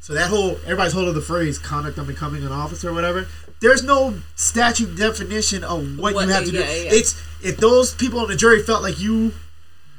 So 0.00 0.14
that 0.14 0.28
whole 0.30 0.52
everybody's 0.64 0.92
holding 0.92 1.14
the 1.14 1.20
phrase 1.20 1.58
"conduct 1.58 1.98
on 1.98 2.06
becoming 2.06 2.44
an 2.44 2.52
officer" 2.52 2.88
or 2.90 2.92
whatever. 2.94 3.26
There's 3.60 3.82
no 3.82 4.14
statute 4.36 4.96
definition 4.96 5.64
of 5.64 5.98
what, 5.98 6.14
What 6.14 6.26
you 6.28 6.32
have 6.32 6.44
to 6.44 6.50
yeah, 6.52 6.60
do. 6.62 6.66
yeah. 6.66 6.90
It's 6.92 7.20
if 7.42 7.56
those 7.56 7.94
people 7.94 8.20
on 8.20 8.28
the 8.28 8.36
jury 8.36 8.62
felt 8.62 8.82
like 8.82 9.00
you 9.00 9.32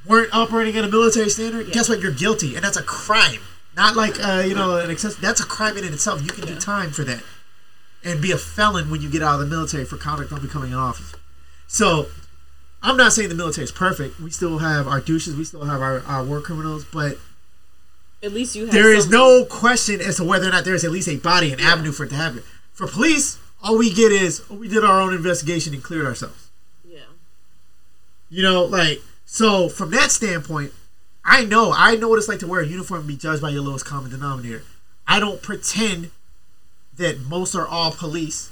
weren't 0.06 0.34
operating 0.34 0.78
at 0.78 0.84
a 0.86 0.88
military 0.88 1.30
standard, 1.30 1.72
guess 1.72 1.90
what? 1.90 2.00
You're 2.02 2.14
guilty, 2.14 2.56
and 2.56 2.64
that's 2.64 2.78
a 2.78 2.84
crime. 2.84 3.40
Not 3.76 3.96
like 3.96 4.16
uh, 4.26 4.44
you 4.46 4.56
know 4.56 4.78
an 4.78 4.90
excess. 4.90 5.16
That's 5.16 5.42
a 5.42 5.46
crime 5.46 5.78
in 5.78 5.84
itself. 5.84 6.22
You 6.24 6.30
can 6.30 6.46
do 6.48 6.56
time 6.56 6.92
for 6.92 7.04
that, 7.04 7.22
and 8.04 8.22
be 8.22 8.32
a 8.32 8.38
felon 8.38 8.90
when 8.90 9.02
you 9.02 9.10
get 9.10 9.22
out 9.22 9.36
of 9.36 9.42
the 9.42 9.46
military 9.56 9.86
for 9.86 9.98
conduct 9.98 10.32
on 10.32 10.42
becoming 10.42 10.74
an 10.74 10.80
officer. 10.80 11.18
So, 11.68 12.08
I'm 12.82 12.98
not 12.98 13.14
saying 13.14 13.30
the 13.30 13.36
military 13.36 13.66
is 13.66 13.72
perfect. 13.72 14.20
We 14.20 14.32
still 14.32 14.58
have 14.58 14.88
our 14.88 15.00
douches. 15.02 15.36
We 15.36 15.44
still 15.44 15.66
have 15.66 15.82
our, 15.82 16.00
our 16.08 16.24
war 16.24 16.42
criminals, 16.42 16.84
but 16.84 17.18
At 18.22 18.34
least 18.34 18.56
you 18.56 18.66
have. 18.66 18.74
there 18.74 18.94
is 18.94 19.10
no 19.10 19.46
question 19.46 20.02
as 20.02 20.18
to 20.18 20.24
whether 20.24 20.48
or 20.48 20.52
not 20.52 20.66
there 20.66 20.76
is 20.76 20.84
at 20.84 20.92
least 20.92 21.08
a 21.08 21.16
body, 21.16 21.54
an 21.54 21.60
avenue 21.60 21.92
for 21.92 22.04
it 22.04 22.10
to 22.10 22.16
happen. 22.16 22.44
For 22.74 22.88
police, 22.88 23.40
all 23.64 23.78
we 23.78 23.94
get 23.94 24.12
is 24.12 24.44
oh, 24.50 24.56
we 24.56 24.68
did 24.68 24.84
our 24.84 25.00
own 25.00 25.14
investigation 25.14 25.74
and 25.74 25.84
cleared 25.84 26.06
ourselves. 26.06 26.50
Yeah. 26.86 27.00
You 28.30 28.44
know, 28.44 28.66
like 28.66 29.02
so 29.26 29.70
from 29.70 29.92
that 29.92 30.12
standpoint, 30.12 30.74
I 31.24 31.46
know 31.46 31.74
I 31.76 31.96
know 31.96 32.10
what 32.10 32.20
it's 32.20 32.28
like 32.28 32.40
to 32.40 32.48
wear 32.48 32.62
a 32.62 32.68
uniform 32.68 33.02
and 33.02 33.08
be 33.08 33.16
judged 33.16 33.42
by 33.42 33.50
your 33.50 33.62
lowest 33.62 33.86
common 33.86 34.12
denominator. 34.12 34.64
I 35.08 35.20
don't 35.20 35.42
pretend 35.42 36.12
that 36.98 37.20
most 37.22 37.56
are 37.56 37.68
all 37.68 37.92
police 37.92 38.52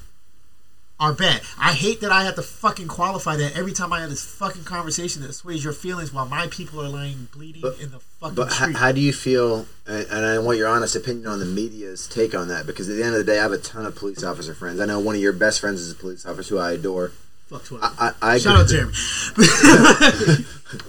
are 1.00 1.14
bad. 1.14 1.42
I 1.60 1.74
hate 1.74 2.02
that 2.02 2.12
I 2.12 2.24
have 2.24 2.36
to 2.36 2.42
fucking 2.42 2.88
qualify 2.88 3.36
that 3.38 3.56
every 3.56 3.72
time 3.72 3.94
I 3.94 4.02
have 4.02 4.10
this 4.10 4.24
fucking 4.26 4.64
conversation 4.64 5.22
that 5.22 5.34
sways 5.34 5.64
your 5.64 5.74
feelings 5.74 6.12
while 6.12 6.26
my 6.26 6.48
people 6.48 6.82
are 6.82 6.90
lying 6.90 7.28
bleeding 7.34 7.62
But- 7.62 7.80
in 7.80 7.92
the 7.92 8.00
fucking 8.20 8.36
But 8.36 8.50
how, 8.54 8.66
street. 8.66 8.78
how 8.78 8.92
do 8.92 9.00
you 9.02 9.14
feel? 9.14 9.68
And, 9.86 10.08
and 10.10 10.26
I 10.26 10.40
want 10.40 10.58
your 10.58 10.68
honest 10.68 10.96
opinion 10.96 11.28
on 11.28 11.40
the 11.40 11.46
media's 11.46 12.08
take 12.08 12.34
on 12.34 12.48
that 12.48 12.66
because 12.66 12.90
at 12.90 12.96
the 12.96 13.04
end 13.04 13.14
of 13.14 13.20
the 13.24 13.32
day, 13.32 13.38
I 13.40 13.44
have 13.44 13.52
a 13.52 13.60
ton 13.60 13.86
of 13.86 13.96
police 13.96 14.24
officer 14.24 14.54
friends. 14.56 14.80
I 14.80 14.86
know 14.86 15.00
one 15.00 15.14
of 15.16 15.22
your 15.22 15.34
best 15.34 15.60
friends 15.60 15.82
is 15.82 15.92
a 15.92 15.96
police 15.96 16.26
officer 16.26 16.56
who 16.56 16.60
I 16.62 16.72
adore. 16.72 17.12
Fuck 17.48 17.64
Twitter. 17.66 17.86
I, 17.86 18.12
I, 18.22 18.34
I 18.34 18.38
Shout 18.40 18.58
out 18.58 18.68
Jeremy. 18.68 18.92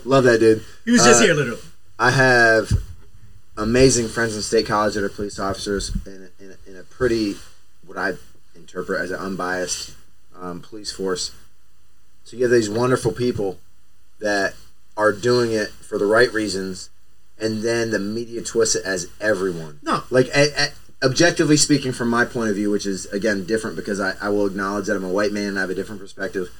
love 0.04 0.24
that 0.24 0.38
dude. 0.40 0.64
he 0.84 0.90
was 0.90 1.04
just 1.04 1.20
Uh, 1.20 1.24
here, 1.26 1.34
literally. 1.34 1.60
I 1.98 2.10
have 2.12 2.70
amazing 3.56 4.08
friends 4.08 4.34
in 4.36 4.42
state 4.42 4.66
college 4.66 4.94
that 4.94 5.04
are 5.04 5.08
police 5.08 5.38
officers 5.38 5.90
in 6.06 6.28
a, 6.40 6.44
in 6.44 6.50
a, 6.52 6.70
in 6.70 6.76
a 6.76 6.82
pretty, 6.84 7.36
what 7.86 7.98
I 7.98 8.12
interpret 8.56 9.00
as 9.00 9.10
an 9.10 9.18
unbiased 9.20 9.94
um, 10.40 10.60
police 10.60 10.92
force. 10.92 11.34
So 12.24 12.36
you 12.36 12.44
have 12.44 12.52
these 12.52 12.70
wonderful 12.70 13.12
people 13.12 13.58
that 14.20 14.54
are 14.96 15.12
doing 15.12 15.52
it 15.52 15.68
for 15.68 15.98
the 15.98 16.06
right 16.06 16.32
reasons, 16.32 16.90
and 17.38 17.62
then 17.62 17.90
the 17.90 17.98
media 17.98 18.42
twists 18.42 18.74
it 18.74 18.84
as 18.84 19.08
everyone. 19.20 19.78
No. 19.82 20.02
Like, 20.10 20.26
a, 20.34 20.48
a, 20.56 21.06
objectively 21.06 21.56
speaking, 21.56 21.92
from 21.92 22.08
my 22.08 22.24
point 22.24 22.50
of 22.50 22.56
view, 22.56 22.70
which 22.70 22.86
is, 22.86 23.06
again, 23.06 23.44
different 23.44 23.76
because 23.76 24.00
I, 24.00 24.14
I 24.20 24.28
will 24.28 24.46
acknowledge 24.46 24.86
that 24.86 24.96
I'm 24.96 25.04
a 25.04 25.08
white 25.08 25.32
man 25.32 25.48
and 25.48 25.58
I 25.58 25.62
have 25.62 25.70
a 25.70 25.74
different 25.74 26.00
perspective 26.00 26.50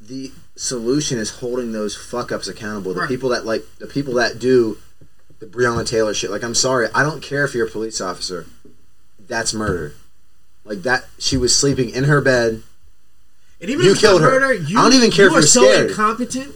the 0.00 0.32
solution 0.56 1.18
is 1.18 1.30
holding 1.30 1.72
those 1.72 1.96
fuck 1.96 2.30
ups 2.30 2.48
accountable. 2.48 2.92
The 2.94 3.00
Right. 3.00 3.08
people 3.08 3.30
that 3.30 3.46
like 3.46 3.64
the 3.78 3.86
people 3.86 4.14
that 4.14 4.38
do 4.38 4.78
the 5.38 5.46
Breonna 5.46 5.86
Taylor 5.86 6.14
shit. 6.14 6.30
Like, 6.30 6.44
I'm 6.44 6.54
sorry, 6.54 6.88
I 6.94 7.02
don't 7.02 7.22
care 7.22 7.44
if 7.44 7.54
you're 7.54 7.66
a 7.66 7.70
police 7.70 8.00
officer. 8.00 8.46
That's 9.26 9.54
murder. 9.54 9.94
Like 10.64 10.82
that, 10.82 11.04
she 11.18 11.36
was 11.36 11.54
sleeping 11.56 11.90
in 11.90 12.04
her 12.04 12.20
bed. 12.20 12.62
And 13.60 13.70
even 13.70 13.84
you 13.86 13.92
if 13.92 13.98
killed 14.00 14.20
her. 14.22 14.30
murder, 14.30 14.52
you, 14.54 14.78
I 14.78 14.82
don't 14.82 14.94
even 14.94 15.10
care 15.10 15.26
you 15.26 15.30
if 15.30 15.34
you're 15.34 15.42
so 15.42 15.62
scared. 15.62 15.90
incompetent 15.90 16.54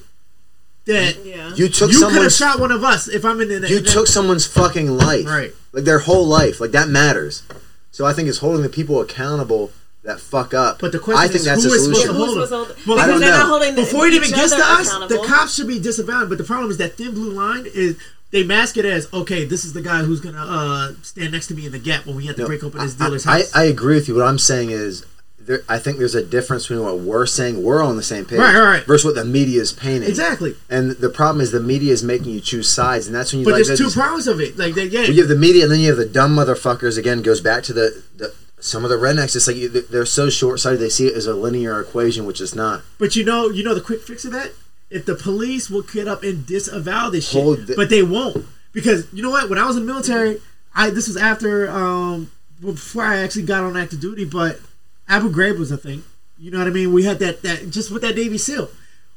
that 0.87 1.25
Yeah. 1.25 1.55
You 1.55 1.69
took 1.69 1.91
you 1.93 1.99
could 2.01 2.23
have 2.23 2.33
someone's. 2.33 2.37
shot 2.37 2.59
one 2.61 2.73
of 2.73 2.83
us 2.85 3.09
if 3.09 3.25
I'm 3.25 3.41
in 3.41 3.49
the. 3.49 3.69
you 3.69 3.81
took 3.81 4.07
someone's 4.07 4.47
fucking 4.47 4.89
life. 4.91 5.27
Right. 5.27 5.53
Like 5.73 5.85
their 5.85 5.99
whole 6.01 6.27
life. 6.27 6.61
Like 6.61 6.71
that 6.73 6.89
matters. 6.89 7.43
So 7.91 8.05
I 8.07 8.13
think 8.13 8.29
it's 8.29 8.39
holding 8.39 8.63
the 8.63 8.69
people 8.69 9.01
accountable 9.01 9.71
that 10.05 10.21
fuck 10.21 10.55
up. 10.55 10.79
But 10.81 10.93
the 10.93 10.99
question 10.99 11.21
I 11.23 11.27
think 11.27 11.37
is, 11.37 11.45
that's 11.45 11.65
who 11.65 11.71
the 11.71 11.77
is 11.77 11.85
supposed 11.85 12.07
to 12.07 12.13
hold 12.15 12.37
them? 12.39 12.47
supposed 12.47 12.87
Well, 12.87 12.97
hold- 12.97 13.01
I 13.01 13.07
don't 13.07 13.21
they're 13.21 13.31
know. 13.31 13.39
not 13.39 13.47
holding 13.49 13.75
Before 13.75 14.07
it 14.07 14.15
even 14.15 14.31
gets 14.31 14.55
to 14.55 14.63
us, 14.63 14.91
the 15.09 15.23
cops 15.27 15.55
should 15.55 15.67
be 15.69 15.79
disavowed. 15.79 16.29
But 16.31 16.39
the 16.39 16.45
problem 16.45 16.71
is 16.71 16.79
that 16.79 16.95
thin 16.97 17.13
blue 17.13 17.31
line 17.33 17.67
is 17.75 17.97
they 18.31 18.43
mask 18.45 18.77
it 18.77 18.85
as 18.85 19.13
okay. 19.13 19.45
This 19.45 19.65
is 19.65 19.73
the 19.73 19.83
guy 19.83 20.03
who's 20.03 20.21
gonna 20.21 20.45
uh, 20.47 20.93
stand 21.03 21.33
next 21.33 21.47
to 21.49 21.55
me 21.55 21.67
in 21.67 21.73
the 21.73 21.79
gap 21.79 22.07
when 22.07 22.17
we 22.17 22.27
have 22.27 22.37
to 22.37 22.43
No, 22.43 22.49
break 22.49 22.63
open 22.65 22.81
his 22.81 23.01
I- 23.01 23.05
dealer's 23.07 23.27
I, 23.27 23.39
house. 23.39 23.55
I, 23.57 23.65
agree 23.65 23.95
with 23.95 24.09
you. 24.09 24.15
What 24.15 24.27
I'm 24.27 24.39
saying 24.39 24.71
is, 24.71 25.05
there, 25.41 25.61
I 25.69 25.79
think 25.79 25.97
there's 25.99 26.15
a 26.15 26.23
difference 26.25 26.65
between 26.69 26.85
what 26.85 26.99
we're 26.99 27.25
saying. 27.25 27.63
We're 27.63 27.83
on 27.83 27.97
the 27.97 28.03
same 28.03 28.27
page, 28.27 28.39
Right, 28.39 28.55
right, 28.55 28.65
right. 28.79 28.87
versus 28.87 29.05
what 29.07 29.15
the 29.15 29.25
media 29.25 29.63
is 29.63 29.73
painting. 29.73 30.09
exactly. 30.11 30.55
And 30.69 30.91
the 30.91 31.09
problem 31.09 31.41
is 31.41 31.53
the 31.53 31.61
media 31.61 31.93
is 31.93 32.03
making 32.05 32.33
you 32.33 32.41
choose 32.41 32.69
sides, 32.69 33.07
and 33.07 33.17
that's 33.17 33.33
when 33.33 33.41
you 33.41 33.45
But 33.47 33.55
like 33.55 33.65
there's 33.67 33.79
two 33.79 33.91
problems 33.91 34.27
of 34.27 34.41
it. 34.41 34.59
Like 34.59 34.75
they 34.75 34.89
Well, 34.89 35.11
you 35.11 35.21
have 35.23 35.29
the 35.29 35.37
media, 35.37 35.63
and 35.65 35.73
then 35.73 35.81
you 35.81 35.89
have 35.89 35.97
the 35.97 36.05
dumb 36.07 36.37
motherfuckers. 36.37 36.99
Again, 36.99 37.23
goes 37.23 37.41
back 37.41 37.63
to 37.65 37.73
the, 37.73 38.03
the 38.17 38.35
some 38.61 38.85
of 38.85 38.91
the 38.91 38.97
rednecks. 38.97 39.35
It's 39.37 39.47
like 39.47 39.57
you, 39.57 39.69
they're 39.71 40.05
so 40.05 40.29
short 40.29 40.61
sighted. 40.61 40.81
They 40.81 40.89
see 40.91 41.07
it 41.07 41.15
as 41.15 41.27
a 41.27 41.33
linear 41.35 41.81
equation, 41.81 42.27
which 42.27 42.41
is 42.43 42.55
not. 42.55 42.83
But 42.99 43.17
you 43.17 43.25
know, 43.25 43.49
you 43.49 43.63
know 43.65 43.75
the 43.75 43.81
quick 43.81 44.03
fix 44.03 44.25
of 44.27 44.33
that. 44.33 44.53
If 44.91 45.05
the 45.05 45.15
police 45.15 45.69
will 45.69 45.83
get 45.83 46.09
up 46.09 46.23
and 46.23 46.47
disavow 46.47 47.11
this 47.11 47.29
shit, 47.29 47.67
the- 47.67 47.75
but 47.77 47.91
they 47.91 48.03
won't 48.03 48.47
because 48.73 49.07
you 49.13 49.23
know 49.23 49.31
what? 49.31 49.51
When 49.51 49.59
I 49.59 49.67
was 49.67 49.77
in 49.77 49.85
the 49.87 49.93
military, 49.93 50.41
I 50.75 50.91
this 50.91 51.09
was 51.09 51.17
after 51.17 51.69
um 51.71 52.31
before 52.61 53.05
I 53.05 53.19
actually 53.19 53.43
got 53.43 53.63
on 53.65 53.77
active 53.77 54.01
duty, 54.01 54.25
but 54.25 54.61
Abu 55.09 55.31
Ghraib 55.31 55.59
was 55.59 55.71
a 55.71 55.77
thing. 55.77 56.03
You 56.39 56.51
know 56.51 56.59
what 56.59 56.67
I 56.69 56.71
mean? 56.71 56.93
We 56.93 57.05
had 57.05 57.19
that 57.19 57.43
that 57.43 57.71
just 57.71 57.91
with 57.91 58.03
that 58.03 58.17
Navy 58.17 58.39
SEAL. 58.39 58.71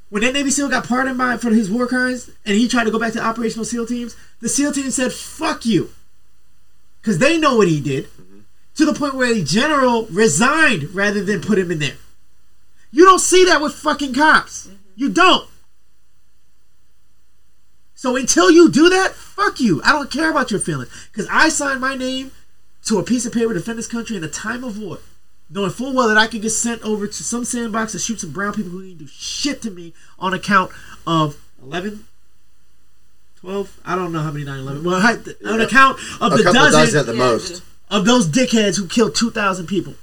When 0.10 0.24
that 0.24 0.34
Navy 0.34 0.52
SEAL 0.52 0.68
got 0.70 0.86
pardoned 0.88 1.18
by 1.18 1.38
for 1.38 1.52
his 1.52 1.72
war 1.72 1.88
crimes, 1.88 2.30
and 2.46 2.58
he 2.58 2.68
tried 2.68 2.84
to 2.84 2.92
go 2.92 3.00
back 3.00 3.14
to 3.14 3.22
operational 3.24 3.64
SEAL 3.64 3.86
teams, 3.86 4.16
the 4.42 4.50
SEAL 4.50 4.74
team 4.74 4.92
said 4.92 5.14
"fuck 5.14 5.66
you," 5.66 5.90
because 7.02 7.18
they 7.20 7.38
know 7.38 7.56
what 7.56 7.68
he 7.70 7.80
did. 7.80 8.08
To 8.76 8.86
the 8.86 8.94
point 8.94 9.16
where 9.16 9.32
a 9.34 9.42
general 9.42 10.06
resigned 10.08 10.94
rather 10.96 11.24
than 11.24 11.42
put 11.42 11.60
him 11.60 11.72
in 11.72 11.80
there. 11.80 11.98
You 12.92 13.06
don't 13.06 13.20
see 13.20 13.46
that 13.46 13.62
with 13.62 13.74
fucking 13.74 14.14
cops. 14.14 14.70
You 14.96 15.10
don't. 15.10 15.48
So 18.02 18.16
until 18.16 18.50
you 18.50 18.68
do 18.72 18.90
that, 18.90 19.14
fuck 19.14 19.60
you. 19.60 19.80
I 19.86 19.92
don't 19.92 20.10
care 20.10 20.32
about 20.32 20.50
your 20.50 20.60
feelings. 20.60 20.90
Because 21.12 21.28
I 21.30 21.50
signed 21.50 21.82
my 21.82 21.94
name 21.94 22.32
to 22.86 22.98
a 22.98 23.04
piece 23.04 23.28
of 23.28 23.32
paper 23.32 23.54
to 23.54 23.60
defend 23.60 23.78
this 23.78 23.86
country 23.86 24.18
in 24.18 24.24
a 24.24 24.28
time 24.28 24.64
of 24.64 24.80
war. 24.80 24.98
Knowing 25.52 25.70
full 25.70 25.94
well 25.94 26.08
that 26.08 26.18
I 26.18 26.26
could 26.26 26.42
get 26.42 26.50
sent 26.50 26.82
over 26.82 27.06
to 27.06 27.24
some 27.24 27.46
sandbox 27.46 27.92
to 27.92 28.00
shoot 28.00 28.20
some 28.20 28.32
brown 28.32 28.54
people 28.54 28.72
who 28.72 28.82
didn't 28.82 28.98
do 28.98 29.08
shit 29.08 29.62
to 29.62 29.70
me 29.70 29.94
on 30.18 30.34
account 30.34 30.72
of 31.06 31.38
11, 31.62 32.06
12, 33.40 33.80
I 33.86 33.94
don't 33.94 34.12
know 34.12 34.22
how 34.22 34.32
many 34.32 34.46
9 34.46 34.58
11. 34.62 34.84
Well, 34.84 34.96
I- 34.96 35.52
on 35.54 35.62
account 35.62 36.00
of 36.20 36.34
A 36.34 36.38
the 36.38 36.44
dozen, 36.46 36.72
dozen 36.72 37.00
at 37.02 37.06
the 37.06 37.14
Yeah, 37.14 37.20
most. 37.20 37.62
of 37.92 38.06
those 38.06 38.28
dickheads 38.28 38.78
who 38.78 38.88
killed 38.88 39.14
2,000 39.14 39.68
people. 39.68 39.94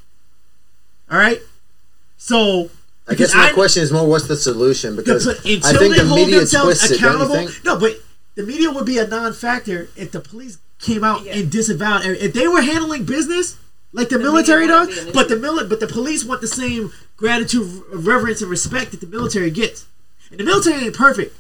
All 1.11 1.19
right? 1.19 1.41
So. 2.17 2.71
I 3.09 3.15
guess 3.15 3.31
because 3.33 3.35
my 3.35 3.53
question 3.53 3.83
is 3.83 3.93
more: 3.93 4.07
What's 4.07 4.29
the 4.29 4.37
solution? 4.37 4.97
Because 4.97 5.25
but 5.27 5.39
I 5.39 5.43
think 5.43 5.65
they 5.97 6.03
the 6.03 6.05
hold 6.07 6.21
media 6.21 6.37
themselves 6.41 6.79
twists 6.81 6.91
it. 6.91 6.97
Accountable, 6.99 7.35
think? 7.35 7.65
no, 7.65 7.79
but 7.79 7.97
the 8.35 8.43
media 8.45 8.71
would 8.71 8.87
be 8.87 8.99
a 8.99 9.07
non-factor 9.07 9.89
if 9.97 10.13
the 10.13 10.21
police 10.21 10.59
came 10.79 11.03
out 11.03 11.25
Yeah. 11.25 11.37
and 11.37 11.51
disavowed. 11.51 12.03
If 12.05 12.33
they 12.35 12.47
were 12.47 12.61
handling 12.63 13.05
business 13.05 13.57
like 13.93 14.11
the, 14.11 14.19
The 14.19 14.25
military 14.25 14.67
does, 14.67 14.89
but 15.13 15.29
the 15.29 15.37
issue. 15.37 15.43
mili- 15.45 15.69
but 15.69 15.81
the 15.81 15.87
police 15.87 16.25
want 16.25 16.41
the 16.43 16.47
same 16.49 16.93
gratitude, 17.17 17.83
reverence, 17.93 18.43
and 18.43 18.51
respect 18.51 18.91
that 18.93 19.01
the 19.01 19.07
military 19.07 19.51
gets. 19.51 19.87
And 20.31 20.39
the 20.39 20.45
military 20.45 20.85
ain't 20.85 20.95
perfect, 20.95 21.35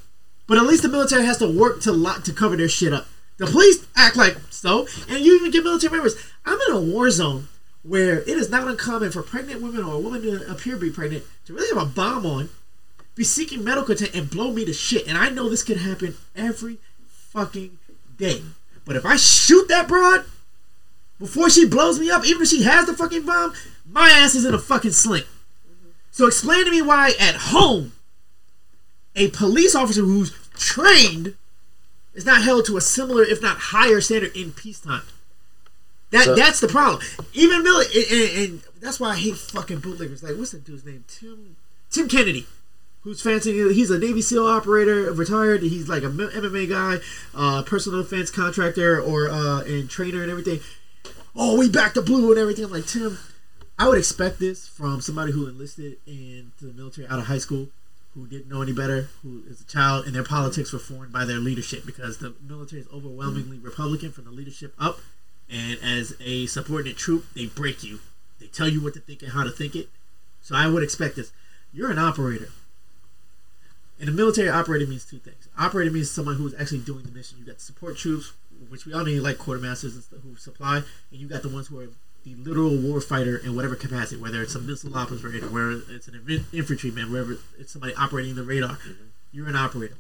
but 0.46 0.56
at 0.58 0.64
least 0.64 0.82
the 0.82 0.88
military 0.88 1.24
has 1.26 1.36
to 1.38 1.46
work 1.46 1.82
to 1.82 1.92
lot 1.92 2.24
to 2.24 2.32
cover 2.32 2.56
their 2.56 2.68
shit 2.68 2.92
up. 2.94 3.06
The 3.36 3.46
police 3.46 3.86
act 3.94 4.16
like 4.16 4.36
so, 4.50 4.88
and 5.08 5.20
you 5.20 5.36
even 5.36 5.50
get 5.52 5.62
military 5.62 5.92
members. 5.92 6.16
I'm 6.46 6.58
in 6.68 6.74
a 6.74 6.80
war 6.80 7.10
zone 7.10 7.46
where 7.82 8.20
it 8.20 8.28
is 8.28 8.50
not 8.50 8.68
uncommon 8.68 9.12
for 9.12 9.22
pregnant 9.22 9.62
women 9.62 9.84
or 9.84 9.94
a 9.94 10.00
woman 10.00 10.22
to 10.22 10.50
appear 10.50 10.74
to 10.74 10.80
be 10.80 10.90
pregnant 10.90 11.24
to 11.46 11.54
really 11.54 11.68
have 11.74 11.82
a 11.82 11.90
bomb 11.90 12.26
on 12.26 12.48
be 13.18 13.24
seeking 13.24 13.64
medical 13.64 13.92
attention 13.92 14.20
and 14.20 14.30
blow 14.30 14.52
me 14.52 14.64
to 14.64 14.72
shit. 14.72 15.08
And 15.08 15.18
I 15.18 15.28
know 15.28 15.48
this 15.48 15.64
could 15.64 15.78
happen 15.78 16.16
every 16.36 16.78
fucking 17.06 17.78
day. 18.16 18.42
But 18.84 18.94
if 18.94 19.04
I 19.04 19.16
shoot 19.16 19.66
that 19.68 19.88
broad 19.88 20.24
before 21.18 21.50
she 21.50 21.66
blows 21.66 21.98
me 21.98 22.10
up, 22.10 22.24
even 22.24 22.42
if 22.42 22.48
she 22.48 22.62
has 22.62 22.86
the 22.86 22.94
fucking 22.94 23.26
bomb, 23.26 23.54
my 23.90 24.08
ass 24.08 24.36
is 24.36 24.44
in 24.44 24.54
a 24.54 24.58
fucking 24.58 24.92
sling. 24.92 25.24
So 26.12 26.26
explain 26.26 26.64
to 26.64 26.70
me 26.70 26.80
why 26.80 27.12
at 27.18 27.34
home 27.34 27.92
a 29.16 29.28
police 29.28 29.74
officer 29.74 30.02
who's 30.02 30.32
trained 30.54 31.34
is 32.14 32.24
not 32.24 32.42
held 32.42 32.66
to 32.66 32.76
a 32.76 32.80
similar, 32.80 33.24
if 33.24 33.42
not 33.42 33.58
higher, 33.58 34.00
standard 34.00 34.34
in 34.36 34.52
peacetime. 34.52 35.02
That 36.10 36.24
So- 36.24 36.34
that's 36.34 36.60
the 36.60 36.68
problem. 36.68 37.02
Even 37.34 37.62
Miller, 37.62 37.84
and, 37.94 38.04
and, 38.10 38.38
and 38.50 38.62
that's 38.80 38.98
why 38.98 39.10
I 39.10 39.16
hate 39.16 39.36
fucking 39.36 39.80
bootleggers. 39.80 40.22
Like, 40.22 40.36
what's 40.36 40.52
that 40.52 40.64
dude's 40.64 40.84
name? 40.84 41.04
Tim 41.08 41.56
Tim 41.90 42.08
Kennedy, 42.08 42.46
who's 43.02 43.20
fancy. 43.20 43.52
He's 43.74 43.90
a 43.90 43.98
Navy 43.98 44.22
SEAL 44.22 44.46
operator, 44.46 45.12
retired. 45.12 45.62
He's 45.62 45.88
like 45.88 46.02
a 46.02 46.08
MMA 46.08 46.68
guy, 46.68 46.96
uh, 47.34 47.62
personal 47.62 48.02
defense 48.02 48.30
contractor, 48.30 49.00
or 49.00 49.28
uh, 49.30 49.62
and 49.62 49.88
trainer 49.90 50.22
and 50.22 50.30
everything. 50.30 50.60
Oh, 51.36 51.58
we 51.58 51.68
back 51.68 51.94
the 51.94 52.02
blue 52.02 52.30
and 52.30 52.38
everything. 52.38 52.64
I'm 52.64 52.72
like 52.72 52.86
Tim. 52.86 53.18
I 53.78 53.88
would 53.88 53.98
expect 53.98 54.40
this 54.40 54.66
from 54.66 55.00
somebody 55.00 55.30
who 55.32 55.46
enlisted 55.46 55.98
into 56.06 56.66
the 56.66 56.72
military 56.72 57.06
out 57.06 57.20
of 57.20 57.26
high 57.26 57.38
school, 57.38 57.68
who 58.14 58.26
didn't 58.26 58.48
know 58.48 58.60
any 58.60 58.72
better, 58.72 59.08
who 59.22 59.42
is 59.48 59.60
a 59.60 59.64
child, 59.64 60.04
and 60.06 60.14
their 60.16 60.24
politics 60.24 60.72
were 60.72 60.80
formed 60.80 61.12
by 61.12 61.24
their 61.24 61.38
leadership 61.38 61.86
because 61.86 62.18
the 62.18 62.34
military 62.42 62.80
is 62.82 62.88
overwhelmingly 62.92 63.58
Republican 63.58 64.10
from 64.10 64.24
the 64.24 64.30
leadership 64.32 64.74
up. 64.80 64.98
And 65.50 65.78
as 65.82 66.14
a 66.20 66.46
subordinate 66.46 66.96
troop, 66.96 67.24
they 67.34 67.46
break 67.46 67.82
you. 67.82 68.00
They 68.38 68.46
tell 68.46 68.68
you 68.68 68.82
what 68.82 68.94
to 68.94 69.00
think 69.00 69.22
and 69.22 69.32
how 69.32 69.44
to 69.44 69.50
think 69.50 69.74
it. 69.74 69.88
So 70.42 70.54
I 70.54 70.68
would 70.68 70.82
expect 70.82 71.16
this. 71.16 71.32
You're 71.72 71.90
an 71.90 71.98
operator. 71.98 72.50
In 73.98 74.06
the 74.06 74.12
military, 74.12 74.48
operator 74.48 74.86
means 74.86 75.04
two 75.04 75.18
things. 75.18 75.48
Operator 75.58 75.90
means 75.90 76.10
someone 76.10 76.36
who's 76.36 76.54
actually 76.54 76.78
doing 76.78 77.02
the 77.04 77.10
mission. 77.10 77.38
You 77.38 77.44
got 77.44 77.60
support 77.60 77.96
troops, 77.96 78.32
which 78.68 78.86
we 78.86 78.92
all 78.92 79.04
need, 79.04 79.20
like 79.20 79.38
quartermasters 79.38 79.94
and 79.94 80.04
stuff, 80.04 80.20
who 80.22 80.36
supply, 80.36 80.76
and 80.76 81.20
you 81.20 81.26
got 81.26 81.42
the 81.42 81.48
ones 81.48 81.66
who 81.66 81.80
are 81.80 81.88
the 82.24 82.34
literal 82.36 82.76
war 82.76 83.00
fighter 83.00 83.36
in 83.36 83.56
whatever 83.56 83.74
capacity, 83.74 84.20
whether 84.20 84.42
it's 84.42 84.54
a 84.54 84.60
missile 84.60 84.96
operator, 84.96 85.46
whether 85.48 85.82
it's 85.90 86.08
an 86.08 86.46
infantryman, 86.52 87.12
whether 87.12 87.38
it's 87.58 87.72
somebody 87.72 87.94
operating 87.94 88.34
the 88.34 88.42
radar. 88.42 88.76
Mm-hmm. 88.76 89.04
You're 89.32 89.48
an 89.48 89.56
operator. 89.56 89.96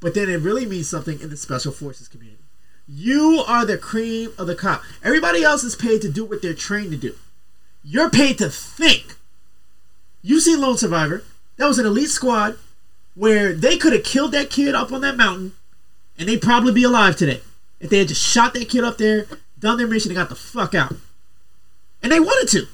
But 0.00 0.14
then 0.14 0.28
it 0.28 0.40
really 0.40 0.66
means 0.66 0.88
something 0.88 1.20
in 1.20 1.30
the 1.30 1.36
special 1.36 1.72
forces 1.72 2.08
community. 2.08 2.42
You 2.88 3.44
are 3.46 3.66
the 3.66 3.76
cream 3.76 4.32
of 4.38 4.46
the 4.46 4.54
crop. 4.54 4.82
Everybody 5.02 5.42
else 5.42 5.62
is 5.62 5.76
paid 5.76 6.00
to 6.02 6.08
do 6.08 6.24
what 6.24 6.40
they're 6.40 6.54
trained 6.54 6.90
to 6.92 6.96
do. 6.96 7.14
You're 7.84 8.10
paid 8.10 8.38
to 8.38 8.48
think. 8.48 9.16
You 10.22 10.40
see 10.40 10.56
Lone 10.56 10.78
Survivor. 10.78 11.22
That 11.58 11.66
was 11.66 11.78
an 11.78 11.86
elite 11.86 12.08
squad 12.08 12.56
where 13.14 13.52
they 13.52 13.76
could 13.76 13.92
have 13.92 14.04
killed 14.04 14.32
that 14.32 14.48
kid 14.48 14.74
up 14.74 14.92
on 14.92 15.02
that 15.02 15.16
mountain 15.16 15.52
and 16.18 16.28
they'd 16.28 16.40
probably 16.40 16.72
be 16.72 16.84
alive 16.84 17.16
today. 17.16 17.40
If 17.80 17.90
they 17.90 17.98
had 17.98 18.08
just 18.08 18.24
shot 18.24 18.54
that 18.54 18.68
kid 18.68 18.84
up 18.84 18.98
there, 18.98 19.26
done 19.58 19.78
their 19.78 19.86
mission, 19.86 20.10
and 20.10 20.16
got 20.16 20.28
the 20.28 20.34
fuck 20.34 20.74
out. 20.74 20.94
And 22.02 22.10
they 22.10 22.20
wanted 22.20 22.48
to. 22.52 22.66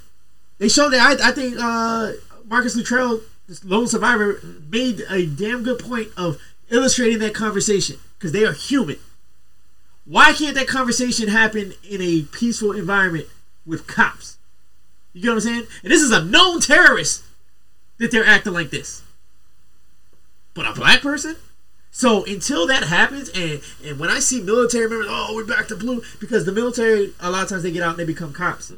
They 0.59 0.69
showed 0.69 0.91
that. 0.91 1.21
I, 1.21 1.29
I 1.29 1.33
think 1.33 1.57
uh, 1.59 2.13
Marcus 2.47 2.77
Luttrell, 2.77 3.21
this 3.49 3.65
lone 3.65 3.87
survivor, 3.87 4.41
made 4.71 5.03
a 5.11 5.27
damn 5.27 5.63
good 5.63 5.79
point 5.79 6.09
of 6.17 6.39
illustrating 6.71 7.19
that 7.19 7.35
conversation 7.35 7.99
because 8.19 8.33
they 8.33 8.45
are 8.45 8.53
human. 8.53 8.97
Why 10.05 10.33
can't 10.33 10.55
that 10.55 10.69
conversation 10.69 11.29
happen 11.29 11.73
in 11.89 12.03
a 12.03 12.23
peaceful 12.23 12.73
environment 12.73 13.27
with 13.65 13.87
cops? 13.87 14.39
You 15.13 15.23
get 15.23 15.29
what 15.29 15.35
I'm 15.35 15.41
saying? 15.41 15.67
And 15.83 15.93
this 15.93 16.03
is 16.03 16.11
a 16.11 16.25
known 16.25 16.61
terrorist 16.61 17.25
that 17.99 18.11
they're 18.11 18.27
acting 18.27 18.53
like 18.53 18.71
this. 18.71 19.03
But 20.53 20.67
a 20.67 20.73
black 20.73 21.01
person? 21.01 21.37
So 21.91 22.25
until 22.25 22.67
that 22.67 22.85
happens, 22.85 23.29
and 23.29 23.63
and 23.85 24.01
when 24.01 24.11
I 24.11 24.19
see 24.19 24.41
military 24.41 24.89
members, 24.89 25.07
oh, 25.09 25.33
we're 25.35 25.47
back 25.47 25.69
to 25.69 25.77
blue, 25.77 26.03
because 26.21 26.45
the 26.45 26.53
military 26.53 27.13
a 27.21 27.31
lot 27.31 27.45
of 27.45 27.49
times 27.49 27.63
they 27.63 27.71
get 27.71 27.85
out 27.85 27.91
and 27.91 27.99
they 27.99 28.05
become 28.05 28.33
cops. 28.33 28.73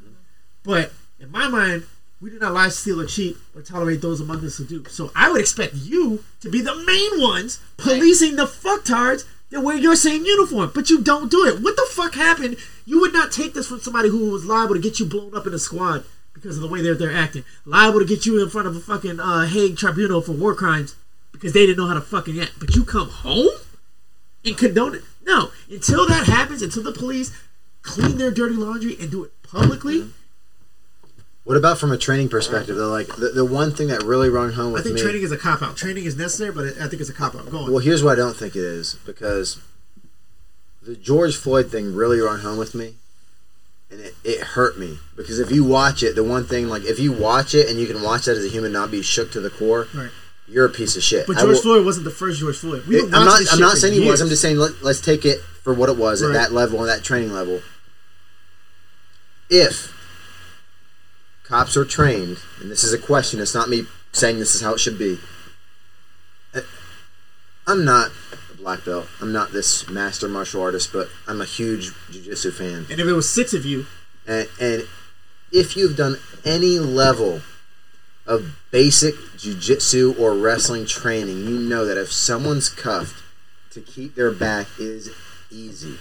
But 0.62 0.92
in 1.18 1.30
my 1.30 1.48
mind, 1.48 1.84
we 2.20 2.30
do 2.30 2.38
not 2.38 2.52
lie, 2.52 2.68
steal, 2.68 3.00
or 3.00 3.06
cheat, 3.06 3.36
or 3.54 3.62
tolerate 3.62 4.02
those 4.02 4.20
among 4.20 4.44
us 4.44 4.58
who 4.58 4.66
do. 4.66 4.84
So 4.88 5.10
I 5.14 5.30
would 5.30 5.40
expect 5.40 5.74
you 5.74 6.24
to 6.40 6.50
be 6.50 6.60
the 6.60 6.74
main 6.74 7.22
ones 7.22 7.60
policing 7.78 8.36
the 8.36 8.44
fucktards 8.44 9.24
that 9.50 9.60
wear 9.60 9.76
your 9.76 9.96
same 9.96 10.24
uniform, 10.24 10.72
but 10.74 10.90
you 10.90 11.02
don't 11.02 11.30
do 11.30 11.44
it. 11.46 11.62
What 11.62 11.76
the 11.76 11.86
fuck 11.90 12.14
happened? 12.14 12.56
You 12.84 13.00
would 13.00 13.12
not 13.12 13.32
take 13.32 13.54
this 13.54 13.68
from 13.68 13.80
somebody 13.80 14.08
who 14.08 14.30
was 14.30 14.44
liable 14.44 14.74
to 14.74 14.80
get 14.80 14.98
you 14.98 15.06
blown 15.06 15.36
up 15.36 15.46
in 15.46 15.54
a 15.54 15.58
squad 15.58 16.04
because 16.32 16.56
of 16.56 16.62
the 16.62 16.68
way 16.68 16.82
they're 16.82 16.94
they're 16.94 17.16
acting, 17.16 17.44
liable 17.64 17.98
to 18.00 18.04
get 18.04 18.26
you 18.26 18.42
in 18.42 18.50
front 18.50 18.68
of 18.68 18.76
a 18.76 18.80
fucking 18.80 19.18
uh, 19.18 19.46
Hague 19.46 19.76
tribunal 19.76 20.20
for 20.20 20.32
war 20.32 20.54
crimes 20.54 20.94
because 21.32 21.52
they 21.52 21.66
didn't 21.66 21.78
know 21.78 21.86
how 21.86 21.94
to 21.94 22.00
fucking 22.00 22.38
act. 22.40 22.52
But 22.58 22.74
you 22.74 22.84
come 22.84 23.08
home 23.08 23.54
and 24.44 24.56
condone 24.56 24.94
it? 24.94 25.02
No. 25.24 25.50
Until 25.70 26.06
that 26.06 26.26
happens, 26.26 26.62
until 26.62 26.82
the 26.82 26.92
police 26.92 27.32
clean 27.82 28.18
their 28.18 28.30
dirty 28.30 28.54
laundry 28.54 28.96
and 29.00 29.10
do 29.10 29.24
it 29.24 29.32
publicly, 29.42 30.08
What 31.46 31.56
about 31.56 31.78
from 31.78 31.92
a 31.92 31.96
training 31.96 32.28
perspective 32.28 32.74
though? 32.74 32.88
Like 32.90 33.06
the, 33.06 33.28
the 33.28 33.44
one 33.44 33.70
thing 33.70 33.86
that 33.86 34.02
really 34.02 34.28
rung 34.28 34.50
home 34.52 34.72
with 34.72 34.84
me. 34.84 34.90
I 34.90 34.94
think 34.94 34.94
me. 34.96 35.02
training 35.02 35.22
is 35.22 35.30
a 35.30 35.36
cop 35.38 35.62
out. 35.62 35.76
Training 35.76 36.04
is 36.04 36.16
necessary, 36.16 36.50
but 36.50 36.66
I 36.80 36.88
think 36.88 37.00
it's 37.00 37.08
a 37.08 37.12
cop 37.14 37.36
out. 37.36 37.48
Go 37.48 37.58
on. 37.58 37.70
Well, 37.70 37.78
here's 37.78 38.02
what 38.02 38.14
I 38.14 38.16
don't 38.16 38.36
think 38.36 38.56
it 38.56 38.64
is 38.64 38.94
because 39.06 39.60
the 40.82 40.96
George 40.96 41.36
Floyd 41.36 41.70
thing 41.70 41.94
really 41.94 42.18
rung 42.18 42.40
home 42.40 42.58
with 42.58 42.74
me, 42.74 42.94
and 43.92 44.00
it, 44.00 44.14
it 44.24 44.40
hurt 44.40 44.76
me 44.76 44.98
because 45.16 45.38
if 45.38 45.52
you 45.52 45.62
watch 45.62 46.02
it, 46.02 46.16
the 46.16 46.24
one 46.24 46.44
thing 46.44 46.66
like 46.66 46.82
if 46.82 46.98
you 46.98 47.12
watch 47.12 47.54
it 47.54 47.70
and 47.70 47.78
you 47.78 47.86
can 47.86 48.02
watch 48.02 48.24
that 48.24 48.36
as 48.36 48.44
a 48.44 48.48
human 48.48 48.72
not 48.72 48.90
be 48.90 49.00
shook 49.00 49.30
to 49.30 49.40
the 49.40 49.48
core, 49.50 49.86
Right. 49.94 50.10
you're 50.48 50.66
a 50.66 50.70
piece 50.70 50.96
of 50.96 51.04
shit. 51.04 51.28
But 51.28 51.36
George 51.36 51.46
will- 51.54 51.62
Floyd 51.62 51.84
wasn't 51.84 52.06
the 52.06 52.10
first 52.10 52.40
George 52.40 52.56
Floyd. 52.58 52.84
We've 52.88 53.04
it- 53.04 53.14
I'm 53.14 53.24
not. 53.24 53.40
I'm 53.52 53.60
not 53.60 53.76
saying 53.76 53.94
he 53.94 54.04
was. 54.04 54.20
I'm 54.20 54.28
just 54.28 54.42
saying 54.42 54.56
let, 54.56 54.82
let's 54.82 55.00
take 55.00 55.24
it 55.24 55.38
for 55.62 55.72
what 55.72 55.88
it 55.90 55.96
was 55.96 56.24
Right. 56.24 56.30
at 56.30 56.32
that 56.32 56.52
level, 56.52 56.80
on 56.80 56.88
that 56.88 57.04
training 57.04 57.32
level. 57.32 57.60
If 59.48 59.92
cops 61.48 61.76
are 61.76 61.84
trained, 61.84 62.38
and 62.60 62.70
this 62.70 62.84
is 62.84 62.92
a 62.92 62.98
question, 62.98 63.40
it's 63.40 63.54
not 63.54 63.68
me 63.68 63.86
saying 64.12 64.38
this 64.38 64.54
is 64.54 64.60
how 64.60 64.74
it 64.74 64.80
should 64.80 64.98
be. 64.98 65.18
Uh, 66.54 66.60
I'm 67.66 67.84
not 67.84 68.10
a 68.52 68.56
black 68.56 68.84
belt. 68.84 69.06
I'm 69.20 69.32
not 69.32 69.52
this 69.52 69.88
master 69.88 70.28
martial 70.28 70.62
artist, 70.62 70.92
but 70.92 71.08
I'm 71.28 71.40
a 71.40 71.44
huge 71.44 71.92
jiu-jitsu 72.10 72.50
fan. 72.52 72.86
And 72.90 73.00
if 73.00 73.06
it 73.06 73.12
was 73.12 73.28
six 73.28 73.52
of 73.54 73.64
you, 73.64 73.86
And, 74.26 74.48
and 74.60 74.82
if 75.52 75.76
you've 75.76 75.96
done 75.96 76.18
any 76.44 76.78
level 76.78 77.42
of 78.26 78.56
basic 78.72 79.14
jiu-jitsu 79.38 80.16
or 80.18 80.34
wrestling 80.34 80.86
training, 80.86 81.46
you 81.46 81.58
know 81.58 81.84
that 81.84 81.96
if 81.96 82.12
someone's 82.12 82.68
cuffed, 82.68 83.22
to 83.70 83.80
keep 83.80 84.14
their 84.14 84.32
back 84.32 84.66
is 84.78 85.10
easy. 85.50 85.98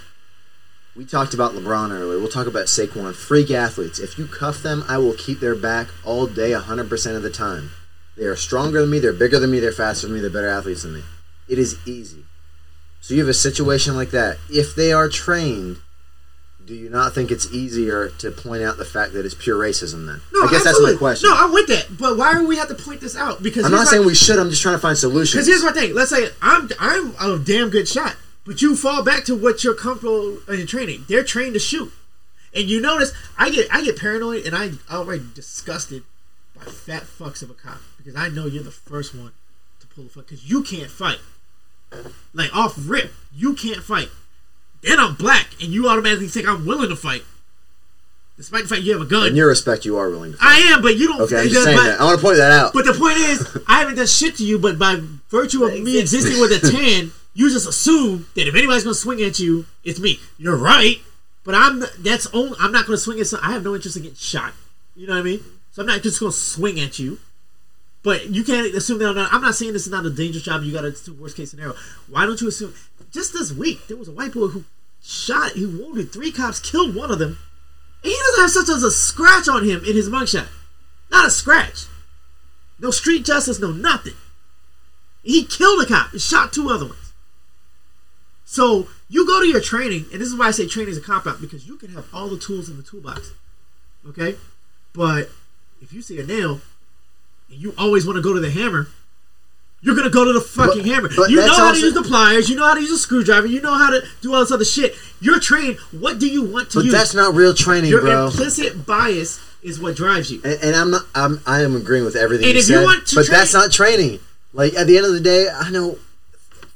We 0.96 1.06
talked 1.06 1.34
about 1.34 1.52
LeBron 1.52 1.92
earlier. 1.92 2.20
We'll 2.20 2.30
talk 2.30 2.48
about 2.48 2.66
Saquon. 2.68 3.14
Freak 3.14 3.52
athletes. 3.52 4.00
If 4.00 4.18
you 4.18 4.28
cuff 4.28 4.64
them, 4.64 4.84
I 4.88 4.98
will 4.98 5.14
keep 5.14 5.42
their 5.42 5.56
back 5.56 5.88
all 6.06 6.26
day, 6.26 6.52
100% 6.52 7.16
of 7.16 7.22
the 7.22 7.30
time. 7.30 7.72
They 8.16 8.24
are 8.24 8.36
stronger 8.38 8.80
than 8.82 8.90
me. 8.90 9.00
They're 9.00 9.12
bigger 9.12 9.40
than 9.40 9.52
me. 9.52 9.60
They're 9.60 9.74
faster 9.74 10.08
than 10.08 10.16
me. 10.16 10.22
They're 10.22 10.30
better 10.30 10.48
athletes 10.48 10.84
than 10.84 10.94
me. 10.94 11.04
It 11.50 11.60
is 11.60 11.78
easy. 11.86 12.24
So 13.02 13.14
you 13.14 13.20
have 13.20 13.30
a 13.30 13.34
situation 13.34 13.96
like 13.98 14.12
that. 14.12 14.38
If 14.50 14.74
they 14.74 14.94
are 14.94 15.10
trained, 15.10 15.78
do 16.66 16.74
you 16.74 16.90
not 16.90 17.14
think 17.14 17.30
it's 17.30 17.52
easier 17.52 18.08
to 18.20 18.32
point 18.32 18.64
out 18.64 18.78
the 18.78 18.86
fact 18.86 19.14
that 19.14 19.26
it's 19.26 19.36
pure 19.36 19.58
racism 19.62 20.08
then? 20.08 20.22
no, 20.34 20.48
I 20.48 20.50
guess 20.50 20.66
absolutely. 20.66 20.94
that's 20.94 20.96
my 20.96 20.98
question. 20.98 21.30
No, 21.30 21.36
I'm 21.38 21.52
with 21.52 21.68
that. 21.68 21.88
But 22.00 22.18
why 22.18 22.34
do 22.34 22.48
we 22.48 22.56
have 22.56 22.70
to 22.70 22.74
point 22.76 23.02
this 23.02 23.18
out? 23.18 23.44
Because 23.44 23.66
I'm 23.66 23.72
not 23.72 23.80
my- 23.80 23.84
saying 23.84 24.06
we 24.06 24.16
should. 24.16 24.40
I'm 24.40 24.50
just 24.50 24.62
trying 24.62 24.76
to 24.76 24.80
find 24.82 24.98
solutions. 24.98 25.34
Because 25.34 25.48
here's 25.48 25.62
my 25.64 25.74
thing. 25.74 25.94
Let's 25.94 26.10
say 26.10 26.30
I'm 26.42 26.70
I'm 26.80 27.14
a 27.20 27.38
damn 27.38 27.70
good 27.70 27.88
shot, 27.88 28.16
but 28.46 28.62
you 28.62 28.76
fall 28.76 29.04
back 29.04 29.26
to 29.26 29.36
what 29.36 29.64
you're 29.64 29.74
comfortable 29.74 30.38
in 30.48 30.66
training. 30.68 31.06
They're 31.08 31.24
trained 31.24 31.54
to 31.54 31.60
shoot, 31.60 31.92
and 32.54 32.70
you 32.70 32.80
notice 32.82 33.12
I 33.38 33.50
get 33.50 33.68
I 33.74 33.84
get 33.84 33.98
paranoid 34.00 34.46
and 34.46 34.56
I 34.56 34.72
outright 34.90 35.34
disgusted 35.34 36.04
by 36.56 36.64
fat 36.66 37.04
fucks 37.04 37.42
of 37.42 37.50
a 37.50 37.54
cop 37.54 37.80
because 37.98 38.16
I 38.16 38.30
know 38.30 38.46
you're 38.46 38.64
the 38.64 38.72
first 38.72 39.14
one 39.16 39.32
to 39.82 39.88
pull 39.88 40.04
the 40.06 40.10
fuck 40.10 40.28
because 40.28 40.50
you 40.50 40.64
can't 40.64 40.90
fight. 40.92 41.20
Like 42.34 42.54
off 42.56 42.74
rip, 42.78 43.12
you 43.34 43.54
can't 43.54 43.82
fight. 43.84 44.10
Then 44.82 45.00
I'm 45.00 45.16
black, 45.16 45.48
and 45.62 45.72
you 45.74 45.88
automatically 45.90 46.28
think 46.28 46.48
I'm 46.48 46.66
willing 46.66 46.90
to 46.90 46.96
fight, 46.96 47.24
despite 48.38 48.64
the 48.64 48.68
fact 48.70 48.82
you 48.84 48.94
have 48.94 49.02
a 49.02 49.06
gun. 49.06 49.28
In 49.28 49.36
your 49.36 49.48
respect, 49.48 49.86
you 49.86 49.98
are 49.98 50.10
willing 50.10 50.34
to. 50.34 50.38
Fight. 50.38 50.46
I 50.48 50.58
am, 50.74 50.82
but 50.82 50.96
you 50.98 51.08
don't. 51.08 51.22
Okay, 51.22 51.42
I'm 51.42 51.48
just 51.48 51.64
saying 51.64 51.78
but- 51.78 51.84
that. 51.86 52.02
I 52.02 52.04
want 52.04 52.20
to 52.20 52.24
point 52.26 52.38
that 52.38 52.52
out. 52.52 52.74
but 52.74 52.86
the 52.86 52.94
point 52.94 53.18
is, 53.18 53.58
I 53.68 53.80
haven't 53.80 53.96
done 53.96 54.06
shit 54.08 54.36
to 54.38 54.46
you, 54.46 54.60
but 54.60 54.78
by 54.78 55.00
virtue 55.30 55.64
of 55.64 55.80
me 55.82 56.00
existing 56.00 56.40
with 56.40 56.52
a 56.52 56.72
10, 56.72 57.12
you 57.36 57.52
just 57.52 57.68
assume 57.68 58.26
that 58.36 58.48
if 58.48 58.56
anybody's 58.56 58.84
gonna 58.84 58.96
swing 58.96 59.22
at 59.22 59.38
you, 59.38 59.68
it's 59.84 60.00
me. 60.00 60.20
You're 60.38 60.58
right, 60.58 60.98
but 61.44 61.54
I'm 61.54 61.84
that's 62.00 62.26
only 62.34 62.58
I'm 62.60 62.72
not 62.72 62.88
gonna 62.88 62.98
swing 62.98 63.20
at 63.20 63.28
some 63.28 63.40
I 63.44 63.52
have 63.52 63.64
no 63.64 63.76
interest 63.76 63.98
in 63.98 64.04
getting 64.04 64.18
shot. 64.18 64.54
You 64.96 65.06
know 65.06 65.14
what 65.14 65.20
I 65.20 65.24
mean? 65.24 65.44
So 65.72 65.84
I'm 65.84 65.88
not 65.88 66.02
just 66.02 66.20
gonna 66.20 66.32
swing 66.32 66.80
at 66.80 66.98
you. 66.98 67.20
But 68.02 68.30
you 68.30 68.44
can't 68.44 68.68
assume 68.76 69.00
that 69.00 69.10
I'm 69.10 69.16
not, 69.16 69.34
I'm 69.34 69.42
not 69.42 69.56
saying 69.56 69.74
this 69.74 69.88
is 69.88 69.92
not 69.92 70.06
a 70.06 70.12
dangerous 70.12 70.44
job. 70.44 70.62
You 70.62 70.72
got 70.72 70.82
to 70.82 70.92
do 70.92 71.14
worst 71.16 71.36
case 71.36 71.50
scenario. 71.50 71.74
Why 72.08 72.28
don't 72.28 72.40
you 72.40 72.48
assume? 72.48 72.72
Just 73.12 73.34
this 73.34 73.52
week, 73.52 73.88
there 73.88 73.98
was 73.98 74.08
a 74.08 74.12
white 74.12 74.32
boy 74.32 74.46
who 74.46 74.64
shot, 75.02 75.54
he 75.54 75.66
wounded 75.66 76.14
three 76.14 76.32
cops, 76.32 76.60
killed 76.60 76.96
one 76.96 77.10
of 77.10 77.18
them, 77.18 77.40
and 78.04 78.12
he 78.12 78.16
doesn't 78.16 78.42
have 78.42 78.52
such 78.52 78.70
as 78.70 78.84
a 78.84 78.92
scratch 78.92 79.50
on 79.50 79.68
him 79.68 79.84
in 79.84 79.96
his 79.96 80.08
mugshot. 80.08 80.48
Not 81.10 81.26
a 81.26 81.32
scratch. 81.32 81.86
No 82.80 82.92
street 82.92 83.26
justice, 83.26 83.60
no 83.60 83.72
nothing. 83.72 84.14
He 85.24 85.44
killed 85.44 85.82
a 85.82 85.88
cop 85.88 86.12
and 86.12 86.22
shot 86.22 86.54
two 86.54 86.70
other 86.70 86.86
ones. 86.86 87.05
So 88.56 88.88
you 89.10 89.28
go 89.28 89.42
to 89.42 89.48
your 89.48 89.60
training, 89.60 90.06
and 90.14 90.22
this 90.22 90.30
is 90.30 90.36
why 90.40 90.48
I 90.48 90.52
say 90.52 90.66
training 90.66 90.92
is 90.94 90.98
a 90.98 91.02
cop 91.02 91.28
out 91.28 91.42
because 91.42 91.68
you 91.68 91.76
can 91.76 91.90
have 91.90 92.06
all 92.14 92.30
the 92.30 92.38
tools 92.38 92.70
in 92.70 92.78
the 92.78 92.84
toolbox. 92.84 93.34
Okay? 94.08 94.36
But 94.94 95.30
if 95.82 95.92
you 95.92 96.02
see 96.02 96.18
a 96.22 96.26
nail 96.26 96.62
and 97.50 97.60
you 97.62 97.74
always 97.78 98.06
want 98.06 98.16
to 98.16 98.22
go 98.22 98.34
to 98.34 98.40
the 98.40 98.50
hammer, 98.50 98.88
you're 99.82 99.94
gonna 99.96 100.10
go 100.10 100.24
to 100.24 100.32
the 100.32 100.40
fucking 100.40 100.84
But- 100.84 100.88
hammer. 100.90 101.10
but 101.14 101.30
You 101.30 101.36
know 101.36 101.54
how 101.54 101.66
also- 101.66 101.80
to 101.82 101.86
use 101.86 101.94
the 101.94 102.04
pliers, 102.04 102.50
you 102.50 102.56
know 102.56 102.64
how 102.66 102.76
to 102.76 102.80
use 102.82 102.92
a 102.92 102.98
screwdriver, 102.98 103.46
you 103.46 103.60
know 103.60 103.74
how 103.74 103.90
to 103.90 104.02
do 104.22 104.34
all 104.34 104.40
this 104.40 104.52
other 104.54 104.64
shit. 104.64 104.96
You're 105.20 105.40
trained. 105.42 105.78
What 105.92 106.18
do 106.18 106.26
you 106.28 106.42
want 106.44 106.70
to 106.72 106.78
but 106.78 106.86
use? 106.86 106.94
that's 106.94 107.14
not 107.14 107.36
real 107.36 107.54
training, 107.54 107.90
your 107.92 108.02
bro. 108.02 108.28
implicit 108.28 108.86
bias 108.86 109.38
is 109.64 109.82
what 109.82 109.98
drives 109.98 110.32
you. 110.32 110.40
and, 110.46 110.58
and 110.64 110.76
I'm 110.78 110.92
not. 110.92 111.06
I'm. 111.14 111.42
I 111.46 111.62
am 111.62 111.76
agreeing 111.76 112.06
with 112.06 112.16
everything 112.16 112.46
And 112.46 112.54
you 112.56 112.62
if 112.62 112.70
you 112.70 112.82
want 112.82 113.06
to 113.08 113.16
but 113.16 113.26
train- 113.26 113.38
that's 113.38 113.54
not 113.54 113.72
training. 113.74 114.20
Like 114.54 114.74
at 114.76 114.88
the 114.88 114.96
end 114.96 115.06
of 115.08 115.12
the 115.14 115.20
day, 115.20 115.50
I 115.50 115.70
know 115.72 116.00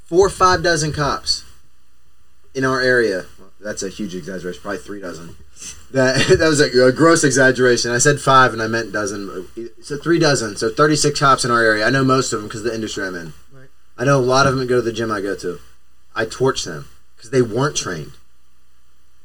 four 0.10 0.26
or 0.28 0.30
five 0.30 0.62
dozen 0.62 0.92
cops 0.92 1.44
in 2.54 2.66
our 2.66 2.82
area. 2.82 3.26
Well, 3.38 3.52
that's 3.60 3.84
a 3.84 3.90
huge 3.90 4.16
exaggeration. 4.16 4.62
Probably 4.62 4.80
three 4.80 5.02
dozen. 5.02 5.36
That 5.92 6.26
that 6.40 6.48
was 6.48 6.62
a, 6.62 6.88
a 6.88 6.92
gross 6.92 7.24
exaggeration. 7.24 7.92
I 7.92 7.98
said 7.98 8.20
five 8.20 8.54
and 8.54 8.62
I 8.62 8.68
meant 8.68 8.92
dozen. 8.92 9.48
So 9.82 9.98
three 9.98 10.20
dozen. 10.20 10.58
So 10.58 10.70
thirty 10.70 10.96
six 10.96 11.20
cops 11.20 11.46
in 11.46 11.52
our 11.52 11.62
area. 11.62 11.86
I 11.86 11.90
know 11.90 12.04
most 12.04 12.34
of 12.34 12.40
them 12.40 12.48
because 12.48 12.62
of 12.62 12.68
the 12.68 12.76
industry 12.76 13.06
I'm 13.06 13.16
in. 13.16 13.34
Right. 13.52 13.70
I 13.98 14.06
know 14.06 14.20
a 14.20 14.22
lot 14.22 14.48
of 14.48 14.56
them 14.56 14.68
go 14.68 14.78
to 14.78 14.82
the 14.82 14.94
gym 14.94 15.12
I 15.12 15.22
go 15.22 15.36
to. 15.36 15.60
I 16.16 16.26
torch 16.26 16.64
them 16.64 16.88
because 17.16 17.32
they 17.32 17.42
weren't 17.42 17.76
trained. 17.76 18.12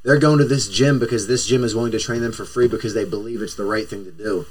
They're 0.02 0.18
going 0.18 0.38
to 0.38 0.44
this 0.44 0.68
gym 0.68 0.98
because 0.98 1.26
this 1.26 1.46
gym 1.46 1.64
is 1.64 1.74
willing 1.74 1.92
to 1.92 1.98
train 1.98 2.20
them 2.20 2.32
for 2.32 2.44
free 2.44 2.68
because 2.68 2.92
they 2.92 3.06
believe 3.06 3.40
it's 3.40 3.54
the 3.54 3.64
right 3.64 3.88
thing 3.88 4.04
to 4.04 4.12
do. 4.12 4.46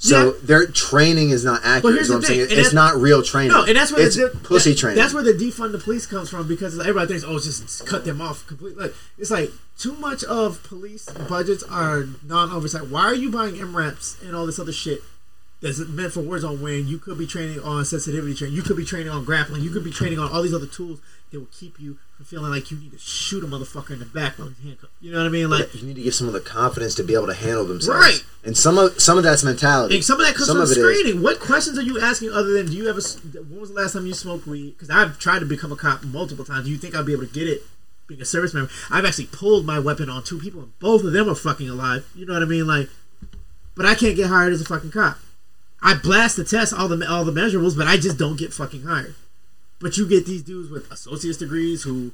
So 0.00 0.26
Yeah. 0.26 0.32
their 0.44 0.66
training 0.66 1.30
is 1.30 1.44
not 1.44 1.60
accurate. 1.64 1.94
here's 1.96 2.06
Is 2.06 2.10
what 2.10 2.16
I'm 2.18 2.22
saying. 2.22 2.46
thing, 2.48 2.56
and 2.56 2.64
It's 2.66 2.72
not 2.72 3.00
real 3.00 3.20
training. 3.22 3.50
No, 3.50 3.64
and 3.64 3.76
that's 3.76 3.90
where 3.90 4.06
it's 4.06 4.14
the, 4.14 4.28
pussy 4.44 4.70
that- 4.70 4.78
training. 4.78 4.96
That's 5.02 5.12
where 5.12 5.24
the 5.24 5.32
defund 5.32 5.72
the 5.72 5.78
police 5.78 6.06
comes 6.06 6.28
from 6.30 6.46
because 6.46 6.78
everybody 6.78 7.08
thinks, 7.08 7.24
oh, 7.26 7.38
just 7.40 7.84
cut 7.84 8.04
them 8.04 8.20
off 8.20 8.46
completely. 8.46 8.84
Like, 8.84 8.94
it's 9.18 9.30
like 9.32 9.50
too 9.76 9.94
much 9.94 10.22
of 10.24 10.62
police 10.62 11.06
budgets 11.28 11.64
are 11.64 12.06
non-oversight. 12.26 12.86
Why 12.88 13.02
are 13.02 13.14
you 13.14 13.30
buying 13.30 13.56
MRAPs 13.56 14.22
and 14.22 14.36
all 14.36 14.46
this 14.46 14.60
other 14.60 14.72
shit 14.72 15.02
that's 15.60 15.78
meant 15.80 16.12
for 16.12 16.20
war 16.20 16.36
on 16.46 16.60
when 16.60 16.86
you 16.86 16.98
could 16.98 17.18
be 17.18 17.26
training 17.26 17.58
on 17.60 17.84
sensitivity 17.84 18.34
training, 18.34 18.54
you 18.54 18.62
could 18.62 18.76
be 18.76 18.84
training 18.84 19.08
on 19.08 19.24
grappling, 19.24 19.62
you 19.64 19.70
could 19.70 19.82
be 19.82 19.90
training 19.90 20.20
on 20.20 20.30
all 20.30 20.42
these 20.42 20.54
other 20.54 20.66
tools 20.66 21.00
that 21.30 21.38
will 21.40 21.48
keep 21.52 21.78
you 21.78 21.98
from 22.16 22.26
feeling 22.26 22.50
like 22.50 22.70
you 22.70 22.78
need 22.78 22.92
to 22.92 22.98
shoot 22.98 23.44
a 23.44 23.46
motherfucker 23.46 23.90
in 23.90 23.98
the 23.98 24.04
back 24.06 24.38
while 24.38 24.48
he's 24.48 24.58
handcuffed. 24.64 24.92
You 25.00 25.12
know 25.12 25.18
what 25.18 25.26
I 25.26 25.30
mean? 25.30 25.50
Like, 25.50 25.74
you 25.74 25.86
need 25.86 25.96
to 25.96 26.02
give 26.02 26.14
someone 26.14 26.34
the 26.34 26.40
confidence 26.40 26.94
to 26.96 27.02
be 27.02 27.14
able 27.14 27.26
to 27.26 27.34
handle 27.34 27.64
themselves. 27.64 28.00
Right. 28.06 28.24
And 28.44 28.56
some 28.56 28.78
of 28.78 29.00
some 29.00 29.18
of 29.18 29.24
that's 29.24 29.44
mentality. 29.44 29.96
And 29.96 30.04
some 30.04 30.18
of 30.20 30.26
that 30.26 30.34
comes 30.34 30.46
Some 30.46 30.56
from 30.56 30.62
of 30.64 30.70
is- 30.70 30.76
screening. 30.76 31.22
What 31.22 31.40
questions 31.40 31.78
are 31.78 31.82
you 31.82 32.00
asking 32.00 32.30
other 32.30 32.52
than 32.52 32.66
do 32.66 32.72
you 32.72 32.88
ever? 32.88 33.00
When 33.00 33.60
was 33.60 33.70
the 33.70 33.76
last 33.80 33.92
time 33.92 34.06
you 34.06 34.14
smoked 34.14 34.46
weed? 34.46 34.70
Because 34.78 34.90
I've 34.90 35.18
tried 35.18 35.40
to 35.40 35.46
become 35.46 35.72
a 35.72 35.76
cop 35.76 36.02
multiple 36.04 36.44
times. 36.44 36.64
Do 36.64 36.70
you 36.70 36.78
think 36.78 36.94
I'll 36.94 37.04
be 37.04 37.12
able 37.12 37.26
to 37.26 37.32
get 37.32 37.46
it? 37.48 37.62
Being 38.06 38.22
a 38.22 38.24
service 38.24 38.54
member, 38.54 38.70
I've 38.90 39.04
actually 39.04 39.26
pulled 39.26 39.66
my 39.66 39.78
weapon 39.78 40.08
on 40.08 40.24
two 40.24 40.38
people, 40.38 40.62
and 40.62 40.78
both 40.78 41.04
of 41.04 41.12
them 41.12 41.28
are 41.28 41.34
fucking 41.34 41.68
alive. 41.68 42.08
You 42.14 42.24
know 42.24 42.32
what 42.32 42.42
I 42.42 42.46
mean? 42.46 42.66
Like, 42.66 42.88
but 43.74 43.84
I 43.84 43.94
can't 43.94 44.16
get 44.16 44.28
hired 44.28 44.54
as 44.54 44.62
a 44.62 44.64
fucking 44.64 44.92
cop. 44.92 45.18
I 45.82 45.92
blast 45.94 46.36
the 46.36 46.44
test, 46.44 46.72
all 46.72 46.88
the 46.88 47.06
all 47.06 47.24
the 47.26 47.32
measurables, 47.32 47.76
but 47.76 47.86
I 47.86 47.98
just 47.98 48.16
don't 48.16 48.38
get 48.38 48.54
fucking 48.54 48.84
hired. 48.84 49.14
But 49.80 49.96
you 49.96 50.08
get 50.08 50.26
these 50.26 50.42
dudes 50.42 50.70
with 50.70 50.90
associate's 50.90 51.38
degrees 51.38 51.82
who 51.84 52.12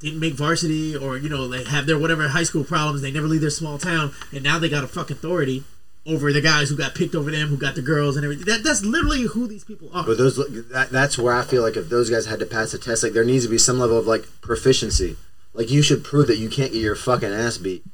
didn't 0.00 0.20
make 0.20 0.34
varsity, 0.34 0.96
or 0.96 1.16
you 1.16 1.28
know 1.28 1.48
they 1.48 1.64
have 1.64 1.86
their 1.86 1.98
whatever 1.98 2.28
high 2.28 2.42
school 2.42 2.64
problems. 2.64 3.02
They 3.02 3.12
never 3.12 3.26
leave 3.26 3.40
their 3.40 3.50
small 3.50 3.78
town, 3.78 4.12
and 4.32 4.42
now 4.42 4.58
they 4.58 4.68
got 4.68 4.84
a 4.84 4.88
fucking 4.88 5.16
authority 5.16 5.64
over 6.06 6.32
the 6.32 6.40
guys 6.40 6.68
who 6.68 6.76
got 6.76 6.94
picked 6.94 7.14
over 7.14 7.30
them, 7.30 7.48
who 7.48 7.56
got 7.56 7.74
the 7.74 7.82
girls 7.82 8.16
and 8.16 8.24
everything. 8.24 8.44
That, 8.44 8.62
that's 8.62 8.84
literally 8.84 9.22
who 9.22 9.46
these 9.46 9.64
people 9.64 9.88
are. 9.94 10.04
But 10.04 10.18
those 10.18 10.36
that, 10.36 10.88
that's 10.90 11.18
where 11.18 11.34
I 11.34 11.42
feel 11.44 11.62
like 11.62 11.76
if 11.76 11.88
those 11.88 12.10
guys 12.10 12.26
had 12.26 12.40
to 12.40 12.46
pass 12.46 12.74
a 12.74 12.78
test, 12.78 13.02
like 13.02 13.12
there 13.12 13.24
needs 13.24 13.44
to 13.44 13.50
be 13.50 13.58
some 13.58 13.78
level 13.78 13.98
of 13.98 14.06
like 14.06 14.26
proficiency. 14.40 15.16
Like 15.54 15.70
you 15.70 15.82
should 15.82 16.04
prove 16.04 16.26
that 16.26 16.36
you 16.36 16.48
can't 16.48 16.72
get 16.72 16.82
your 16.82 16.96
fucking 16.96 17.32
ass 17.32 17.58
beat. 17.58 17.84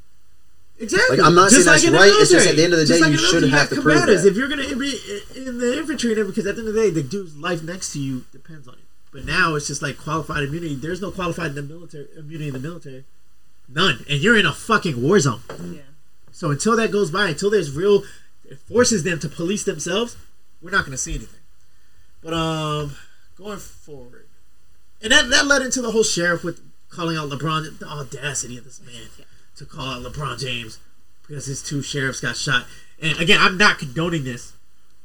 Exactly. 0.81 1.19
Like, 1.19 1.27
I'm 1.27 1.35
not 1.35 1.51
saying 1.51 1.67
that's 1.67 1.85
in 1.85 1.93
the 1.93 1.99
right, 1.99 2.09
it's 2.09 2.31
just 2.31 2.49
at 2.49 2.57
the 2.57 2.65
end 2.65 2.73
of 2.73 2.79
the 2.79 2.87
Just 2.87 3.01
day, 3.01 3.07
in 3.07 3.13
you 3.13 3.19
should 3.19 3.43
military, 3.43 3.51
have 3.51 3.69
to 3.69 3.83
prove 3.83 4.01
that. 4.01 4.27
If 4.27 4.35
you're 4.35 4.49
gonna 4.49 4.75
be 4.75 4.99
in 5.37 5.59
the 5.59 5.79
infantry, 5.79 6.15
because 6.15 6.47
at 6.47 6.57
the 6.57 6.61
end 6.63 6.69
of 6.69 6.75
the 6.75 6.81
day, 6.81 6.89
the 6.91 7.03
dude's 7.03 7.37
life 7.37 7.63
next 7.63 7.93
to 7.93 8.01
you 8.01 8.25
depends 8.33 8.67
on. 8.67 8.77
But 9.13 9.25
now 9.25 9.55
it's 9.55 9.67
just 9.67 9.83
like 9.83 9.99
qualified 9.99 10.45
immunity. 10.45 10.77
There's 10.77 11.01
no 11.01 11.11
qualified 11.11 11.51
in 11.51 11.55
the 11.57 11.63
military 11.63 12.07
immunity 12.17 12.49
in 12.49 12.53
the 12.55 12.61
military. 12.61 13.05
None. 13.69 14.05
And 14.09 14.21
you're 14.21 14.37
in 14.37 14.47
a 14.47 14.53
fucking 14.53 15.01
war 15.01 15.19
zone. 15.19 15.41
Yeah. 15.73 15.83
So 16.33 16.51
until 16.51 16.77
that 16.77 16.93
goes 16.93 17.11
by, 17.11 17.29
until 17.29 17.51
there's 17.51 17.75
real 17.75 18.03
it 18.45 18.59
forces 18.59 19.05
them 19.05 19.19
to 19.21 19.29
police 19.29 19.65
themselves, 19.65 20.17
we're 20.61 20.71
not 20.71 20.81
going 20.81 20.93
to 20.93 20.99
see 20.99 21.15
anything. 21.15 21.41
But 22.23 22.35
um, 22.35 22.97
going 23.37 23.59
forward, 23.59 24.27
and 25.03 25.13
that 25.13 25.31
that 25.31 25.47
led 25.47 25.63
into 25.63 25.81
the 25.81 25.93
whole 25.93 26.03
sheriff 26.03 26.45
with 26.45 26.61
calling 26.91 27.17
out 27.17 27.31
LeBron. 27.31 27.79
The 27.79 27.87
audacity 27.87 28.59
of 28.59 28.65
this 28.65 28.81
man 28.85 29.09
to 29.57 29.65
call 29.65 29.87
out 29.87 30.03
LeBron 30.03 30.39
James 30.39 30.79
because 31.27 31.47
his 31.47 31.63
two 31.63 31.81
sheriffs 31.81 32.21
got 32.21 32.37
shot. 32.37 32.67
And 33.01 33.19
again, 33.19 33.39
I'm 33.41 33.57
not 33.57 33.79
condoning 33.79 34.25
this. 34.25 34.53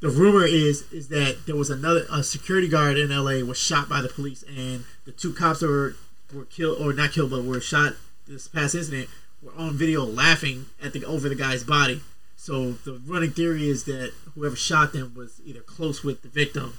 The 0.01 0.09
rumor 0.09 0.45
is 0.45 0.91
is 0.91 1.07
that 1.09 1.45
there 1.45 1.55
was 1.55 1.69
another 1.69 2.05
a 2.11 2.23
security 2.23 2.67
guard 2.67 2.97
in 2.97 3.09
LA 3.09 3.45
was 3.45 3.57
shot 3.57 3.89
by 3.89 4.01
the 4.01 4.09
police, 4.09 4.43
and 4.43 4.83
the 5.05 5.11
two 5.11 5.33
cops 5.33 5.61
that 5.61 5.67
were 5.67 5.95
were 6.33 6.45
killed 6.45 6.79
or 6.79 6.93
not 6.93 7.11
killed, 7.11 7.31
but 7.31 7.43
were 7.43 7.61
shot 7.61 7.93
this 8.27 8.47
past 8.47 8.75
incident 8.75 9.09
were 9.41 9.53
on 9.57 9.73
video 9.73 10.03
laughing 10.03 10.65
at 10.83 10.93
the 10.93 11.05
over 11.05 11.29
the 11.29 11.35
guy's 11.35 11.63
body. 11.63 12.01
So 12.35 12.73
the 12.73 13.01
running 13.05 13.31
theory 13.31 13.69
is 13.69 13.85
that 13.85 14.13
whoever 14.33 14.55
shot 14.55 14.93
them 14.93 15.13
was 15.15 15.41
either 15.45 15.61
close 15.61 16.03
with 16.03 16.21
the 16.21 16.27
victim 16.27 16.73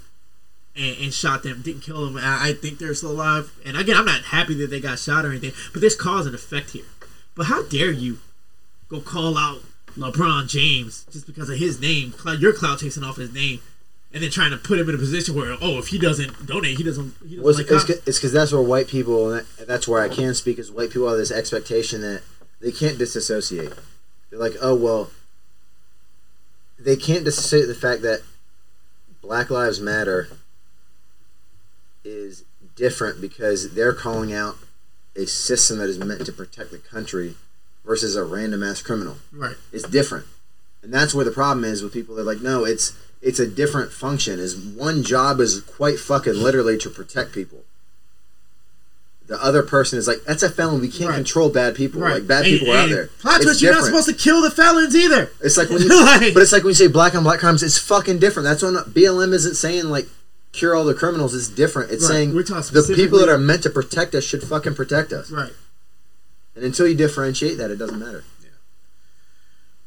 and, 0.77 0.97
and 0.99 1.15
shot 1.15 1.43
them, 1.43 1.63
didn't 1.63 1.83
kill 1.83 2.05
them. 2.05 2.17
I, 2.19 2.51
I 2.51 2.53
think 2.53 2.79
they're 2.79 2.95
still 2.95 3.13
alive. 3.13 3.53
And 3.65 3.77
again, 3.77 3.97
I'm 3.97 4.05
not 4.05 4.25
happy 4.25 4.55
that 4.55 4.71
they 4.71 4.81
got 4.81 4.99
shot 4.99 5.25
or 5.25 5.31
anything, 5.31 5.53
but 5.73 5.81
there's 5.81 5.97
cause 5.97 6.27
and 6.27 6.35
effect 6.35 6.71
here. 6.71 6.85
But 7.35 7.47
how 7.47 7.63
dare 7.65 7.91
you 7.91 8.19
go 8.89 9.01
call 9.01 9.37
out 9.37 9.63
LeBron 9.97 10.49
James 10.49 11.07
just 11.11 11.27
because 11.27 11.49
of 11.49 11.59
his 11.59 11.81
name, 11.81 12.13
cloud, 12.13 12.41
your 12.41 12.53
cloud 12.53 12.79
chasing 12.79 13.03
off 13.03 13.17
his 13.17 13.33
name, 13.33 13.61
and 14.13 14.23
then 14.23 14.31
trying 14.31 14.51
to 14.51 14.57
put 14.57 14.79
him 14.79 14.89
in 14.89 14.95
a 14.95 14.99
position 14.99 15.35
where, 15.35 15.57
oh, 15.61 15.79
if 15.79 15.89
he 15.89 15.99
doesn't 15.99 16.47
donate, 16.47 16.77
he 16.77 16.83
doesn't. 16.83 17.15
He 17.27 17.37
doesn't 17.37 17.43
Well, 17.43 17.55
like 17.55 17.89
it's 18.07 18.19
because 18.19 18.33
that's 18.33 18.53
where 18.53 18.63
white 18.63 18.89
people, 18.89 19.33
and 19.33 19.47
that, 19.59 19.67
that's 19.67 19.89
where 19.89 20.03
I 20.03 20.09
can 20.09 20.35
speak, 20.35 20.59
is 20.59 20.71
white 20.71 20.91
people 20.91 21.09
have 21.09 21.19
this 21.19 21.33
expectation 21.33 22.03
that 22.03 22.23
they 22.61 22.73
can't 22.73 22.99
disassociate. 22.99 23.73
They're 24.31 24.39
like, 24.39 24.55
oh, 24.61 24.75
well, 24.75 25.11
they 26.79 26.97
can't 26.97 27.25
disassociate 27.25 27.69
the 27.69 27.75
fact 27.75 28.03
that 28.03 28.23
Black 29.23 29.51
Lives 29.51 29.81
Matter 29.81 30.29
is 32.05 32.45
different 32.77 33.21
because 33.21 33.75
they're 33.75 33.93
calling 33.93 34.33
out 34.33 34.57
a 35.17 35.27
system 35.27 35.79
that 35.79 35.89
is 35.89 35.99
meant 35.99 36.25
to 36.27 36.33
protect 36.33 36.71
the 36.71 36.79
country 36.79 37.35
versus 37.87 38.17
a 38.17 38.25
random 38.25 38.63
ass 38.63 38.83
criminal. 38.83 39.17
right. 39.33 39.57
It's 39.73 39.89
different, 39.89 40.27
and 40.83 40.93
that's 40.93 41.15
where 41.15 41.25
the 41.25 41.31
problem 41.31 41.65
is 41.65 41.83
with 41.83 41.93
people. 41.93 42.15
They're 42.17 42.25
like, 42.25 42.41
no, 42.43 42.65
it's 42.65 42.93
it's 43.23 43.39
a 43.39 43.47
different 43.47 43.93
function. 43.93 44.39
Is 44.39 44.57
one 44.57 45.03
job 45.03 45.41
is 45.41 45.61
quite 45.63 45.99
fucking 45.99 46.35
literally 46.35 46.77
to 46.79 46.91
protect 46.91 47.33
people. 47.33 47.61
The 49.27 49.43
other 49.43 49.65
person 49.65 49.99
is 49.99 50.07
like, 50.07 50.19
that's 50.25 50.45
a 50.45 50.49
felon. 50.51 50.81
We 50.81 50.89
can't 50.89 51.11
Right. 51.11 51.17
control 51.17 51.49
bad 51.49 51.75
people. 51.75 52.01
Right. 52.01 52.15
Like 52.15 52.29
bad 52.29 52.47
And- 52.47 52.59
people 52.61 52.73
are 52.73 52.77
out 52.77 52.89
there. 52.91 53.09
Plot 53.21 53.43
twist, 53.43 53.61
you're 53.61 53.73
not 53.75 53.85
supposed 53.85 54.07
to 54.09 54.15
kill 54.15 54.41
the 54.41 54.53
felons 54.53 54.95
either. 54.95 55.31
It's 55.41 55.57
like 55.57 55.69
when 55.69 55.83
you, 55.83 55.89
Like- 56.05 56.33
but 56.33 56.45
it's 56.45 56.53
like 56.53 56.63
when 56.63 56.71
you 56.71 56.75
say 56.75 56.87
black 56.87 57.15
on 57.17 57.25
black 57.25 57.41
crimes. 57.41 57.65
It's 57.65 57.77
fucking 57.79 58.21
different. 58.21 58.45
That's 58.45 58.63
when 58.63 58.75
BLM 58.75 59.33
isn't 59.33 59.57
saying 59.57 59.87
like 59.87 60.07
cure 60.53 60.77
all 60.77 60.85
the 60.85 60.95
criminals. 60.95 61.35
It's 61.35 61.49
different. 61.49 61.91
It's 61.91 62.05
Right. 62.05 62.13
saying 62.13 62.35
the 62.35 62.93
people 62.95 63.19
that 63.19 63.29
are 63.29 63.37
meant 63.39 63.65
to 63.65 63.71
protect 63.71 64.15
us 64.15 64.23
should 64.23 64.45
fucking 64.45 64.75
protect 64.77 65.13
us. 65.13 65.29
Right. 65.29 65.53
And 66.57 66.65
until 66.65 66.89
you 66.89 66.95
differentiate 66.97 67.59
that, 67.59 67.71
it 67.71 67.77
doesn't 67.77 67.99
matter. 67.99 68.25
Yeah. 68.43 68.49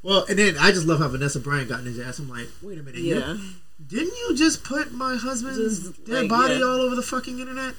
Well, 0.03 0.25
and 0.29 0.39
then 0.39 0.57
I 0.57 0.71
just 0.71 0.85
love 0.85 0.99
how 0.99 1.07
Vanessa 1.09 1.39
Bryant 1.39 1.67
got 1.69 1.79
in 1.81 1.85
his 1.87 1.99
ass. 1.99 2.19
I'm 2.19 2.29
like, 2.29 2.47
wait 2.61 2.77
a 2.79 2.83
minute, 2.83 3.01
you- 3.01 3.15
Yeah. 3.15 3.37
didn't 3.85 4.13
you 4.15 4.35
just 4.35 4.63
put 4.63 4.91
my 4.93 5.15
husband's 5.15 5.79
Just, 5.79 6.05
dead 6.05 6.21
like, 6.21 6.29
body 6.29 6.55
yeah. 6.55 6.63
all 6.65 6.79
over 6.81 6.95
the 6.95 7.01
fucking 7.01 7.39
internet? 7.39 7.73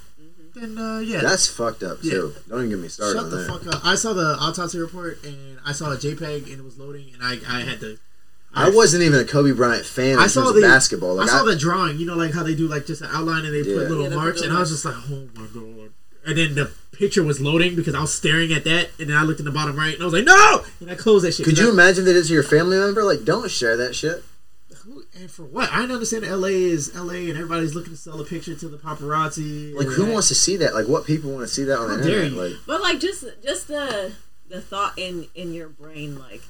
Then 0.55 0.77
uh, 0.77 0.99
yeah, 0.99 1.21
That's 1.21 1.47
fucked 1.47 1.85
up 1.85 2.03
too. 2.03 2.35
Don't 2.49 2.59
even 2.59 2.71
get 2.71 2.79
me 2.81 2.89
started 2.89 3.15
shut 3.15 3.25
on 3.25 3.31
the 3.31 3.37
that. 3.37 3.47
fuck 3.49 3.67
up. 3.75 3.87
I 3.87 3.95
saw 3.95 4.13
the 4.13 4.37
autopsy 4.41 4.79
report 4.81 5.23
and 5.25 5.59
I 5.65 5.71
saw 5.71 5.93
a 5.93 5.97
JPEG 5.97 6.45
and 6.51 6.59
it 6.59 6.65
was 6.65 6.77
loading 6.77 7.13
and 7.15 7.23
I, 7.23 7.35
I 7.49 7.61
had 7.61 7.79
to. 7.81 7.99
I 8.53 8.69
wasn't 8.69 9.05
even 9.05 9.21
a 9.21 9.25
Kobe 9.25 9.53
Bryant 9.53 9.87
fan 9.87 10.19
I 10.19 10.27
saw 10.27 10.51
the 10.51 10.61
basketball. 10.61 11.15
Like 11.15 11.29
I 11.29 11.31
saw 11.31 11.43
I, 11.45 11.53
the 11.53 11.57
drawing. 11.57 11.99
You 11.99 12.07
know, 12.07 12.17
like 12.17 12.33
how 12.35 12.43
they 12.43 12.57
do 12.57 12.67
like 12.67 12.85
just 12.85 13.01
an 13.01 13.09
outline 13.13 13.45
and 13.45 13.55
they 13.55 13.59
Yeah. 13.61 13.79
put 13.79 13.89
little 13.91 14.11
Yeah, 14.11 14.17
marks, 14.17 14.41
and 14.41 14.53
I 14.53 14.59
was 14.59 14.71
just 14.71 14.85
like, 14.85 14.97
oh 14.97 15.29
my 15.37 15.47
god. 15.55 15.93
And 16.27 16.37
then 16.37 16.55
the 16.55 16.71
picture 16.93 17.23
was 17.23 17.41
loading 17.41 17.75
because 17.77 17.95
I 17.95 18.01
was 18.01 18.13
staring 18.13 18.53
at 18.53 18.65
that, 18.65 18.91
and 18.99 19.09
then 19.09 19.17
I 19.17 19.23
looked 19.23 19.41
in 19.41 19.47
the 19.47 19.53
bottom 19.53 19.77
right, 19.77 19.95
and 19.95 20.03
I 20.03 20.05
was 20.05 20.13
like, 20.15 20.25
no! 20.25 20.65
And 20.81 20.91
I 20.91 20.95
closed 20.95 21.25
that 21.25 21.33
shit. 21.33 21.47
could 21.47 21.59
you 21.59 21.71
And 21.71 21.73
imagine 21.79 22.05
that 22.05 22.17
it's 22.17 22.29
your 22.31 22.43
family 22.43 22.77
member? 22.79 23.03
Like, 23.05 23.25
don't 23.25 23.51
share 23.51 23.77
that 23.79 23.95
shit. 23.95 24.23
Who- 24.85 25.05
And 25.19 25.31
for 25.31 25.45
what? 25.45 25.71
I 25.73 25.79
don't 25.81 25.93
understand. 25.93 26.25
LA 26.27 26.49
is 26.49 26.95
LA, 26.95 27.15
and 27.29 27.31
everybody's 27.39 27.75
looking 27.75 27.93
to 27.93 27.99
sell 27.99 28.21
a 28.21 28.25
picture 28.25 28.55
to 28.55 28.69
the 28.69 28.77
paparazzi. 28.79 29.75
Like, 29.75 29.89
who 29.89 30.07
wants 30.13 30.29
to 30.29 30.35
see 30.35 30.57
that? 30.59 30.75
Like, 30.75 30.89
what 30.89 31.07
people 31.07 31.31
want 31.31 31.43
to 31.47 31.53
see 31.53 31.65
that 31.65 31.79
on 31.79 31.89
How 31.91 31.97
the 31.97 32.03
internet? 32.03 32.33
Like, 32.33 32.53
But 32.67 32.81
like 32.83 33.01
just 33.01 33.25
just 33.45 33.69
the 33.69 34.13
the 34.49 34.61
thought 34.61 34.95
in 34.99 35.27
in 35.35 35.53
your 35.55 35.69
brain, 35.69 36.19
like 36.19 36.43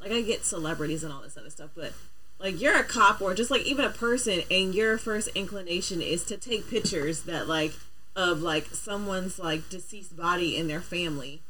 like 0.00 0.10
I 0.12 0.22
get 0.22 0.44
celebrities 0.44 1.04
and 1.04 1.12
all 1.12 1.20
this 1.22 1.36
other 1.36 1.50
stuff, 1.50 1.70
but 1.74 1.92
like 2.40 2.60
you're 2.60 2.76
a 2.78 2.84
cop 2.84 3.20
or 3.22 3.34
just 3.34 3.50
like 3.50 3.62
even 3.62 3.84
a 3.84 3.90
person, 3.90 4.42
and 4.50 4.74
your 4.74 4.98
first 4.98 5.28
inclination 5.34 6.00
is 6.02 6.24
to 6.24 6.36
take 6.36 6.68
pictures 6.70 7.22
that 7.22 7.48
like 7.48 7.72
of 8.16 8.42
like 8.42 8.66
someone's 8.66 9.38
like 9.38 9.68
deceased 9.68 10.16
body 10.16 10.56
in 10.56 10.68
their 10.68 10.80
family, 10.80 11.42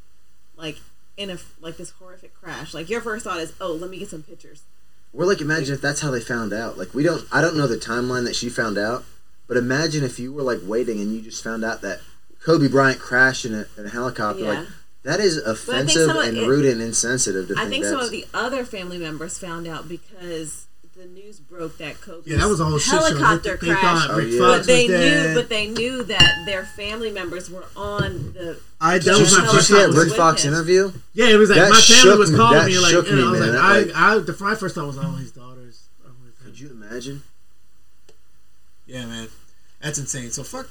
like 0.57 0.77
in 1.17 1.29
a 1.29 1.37
like 1.61 1.77
this 1.77 1.91
horrific 1.91 2.33
crash. 2.33 2.73
Like 2.73 2.89
your 2.89 3.01
first 3.01 3.23
thought 3.23 3.39
is, 3.39 3.53
oh, 3.61 3.71
let 3.73 3.89
me 3.89 3.99
get 3.99 4.09
some 4.09 4.23
pictures. 4.23 4.63
we're 5.13 5.25
like, 5.25 5.41
imagine 5.41 5.75
if 5.75 5.81
that's 5.81 6.01
how 6.01 6.11
they 6.11 6.19
found 6.19 6.51
out. 6.53 6.77
Like, 6.77 6.93
we 6.93 7.03
don't. 7.03 7.23
I 7.31 7.41
don't 7.41 7.55
know 7.57 7.67
the 7.67 7.77
timeline 7.77 8.25
that 8.25 8.35
she 8.35 8.49
found 8.49 8.77
out, 8.77 9.03
but 9.47 9.57
imagine 9.57 10.03
if 10.03 10.19
you 10.19 10.33
were 10.33 10.43
like 10.43 10.59
waiting 10.63 10.99
and 10.99 11.13
you 11.13 11.21
just 11.21 11.43
found 11.43 11.63
out 11.63 11.81
that 11.81 11.99
Kobe 12.43 12.67
Bryant 12.67 12.99
crashed 12.99 13.45
in 13.45 13.53
a, 13.53 13.65
in 13.77 13.85
a 13.85 13.89
helicopter. 13.89 14.43
Yeah. 14.43 14.49
Like, 14.59 14.67
that 15.03 15.19
is 15.19 15.37
offensive 15.37 16.09
and 16.09 16.35
it- 16.35 16.47
rude 16.47 16.65
and 16.65 16.81
insensitive 16.81 17.47
to 17.49 17.53
I 17.53 17.69
think, 17.69 17.83
think 17.83 17.85
some 17.85 17.99
of 17.99 18.09
the 18.09 18.25
other 18.33 18.65
family 18.65 18.97
members 18.97 19.37
found 19.37 19.67
out 19.67 19.87
because 19.87 20.65
the 20.95 21.05
news 21.07 21.39
broke 21.41 21.77
that 21.79 21.99
Kobe 21.99 22.29
Yeah, 22.31 22.37
that 22.37 22.47
was 22.47 22.59
a 22.61 22.65
whole 22.65 22.77
shit 22.79 22.91
show. 22.93 22.97
helicopter 23.05 23.57
They, 23.57 23.67
they 23.67 23.73
crash. 23.73 24.07
thought 24.07 24.11
Oh, 24.11 24.17
yeah. 24.19 24.39
But 24.39 24.65
they 24.65 24.87
knew, 24.87 25.33
but 25.35 25.49
they 25.49 25.67
knew 25.67 26.03
that 26.03 26.43
their 26.45 26.63
family 26.63 27.11
members 27.11 27.49
were 27.49 27.65
on 27.75 28.31
the. 28.33 28.59
I 28.79 28.97
that 28.99 29.03
Did 29.03 29.13
you, 29.15 29.19
was 29.19 29.31
my 29.33 29.39
did 29.41 29.45
you 29.47 29.51
first 29.53 29.67
see 29.67 29.73
that 29.73 29.91
thought. 29.91 30.03
Rick 30.05 30.13
Fox 30.13 30.43
him. 30.45 30.53
interview? 30.53 30.91
Yeah, 31.13 31.27
it 31.29 31.35
was 31.35 31.49
like 31.49 31.59
That 31.59 31.69
my 31.71 31.81
family 31.81 32.17
was 32.17 32.35
calling 32.35 32.57
that 32.59 32.67
me 32.67 32.79
like, 32.79 32.91
shook 32.91 33.07
and 33.07 33.17
me, 33.17 33.23
I 33.23 33.31
was 33.31 33.39
man. 33.41 33.49
like, 33.55 33.87
That, 33.87 33.95
I, 33.97 34.13
I, 34.15 34.19
the 34.19 34.37
my 34.39 34.55
first 34.55 34.75
thought 34.75 34.87
was, 34.87 34.97
oh, 34.97 35.01
his 35.01 35.31
daughters. 35.31 35.87
Oh, 36.05 36.11
his 36.25 36.33
Could 36.45 36.59
you 36.59 36.69
imagine? 36.69 37.23
Yeah, 38.87 39.05
man, 39.05 39.27
that's 39.81 39.99
insane. 39.99 40.31
So 40.31 40.43
fuck. 40.43 40.69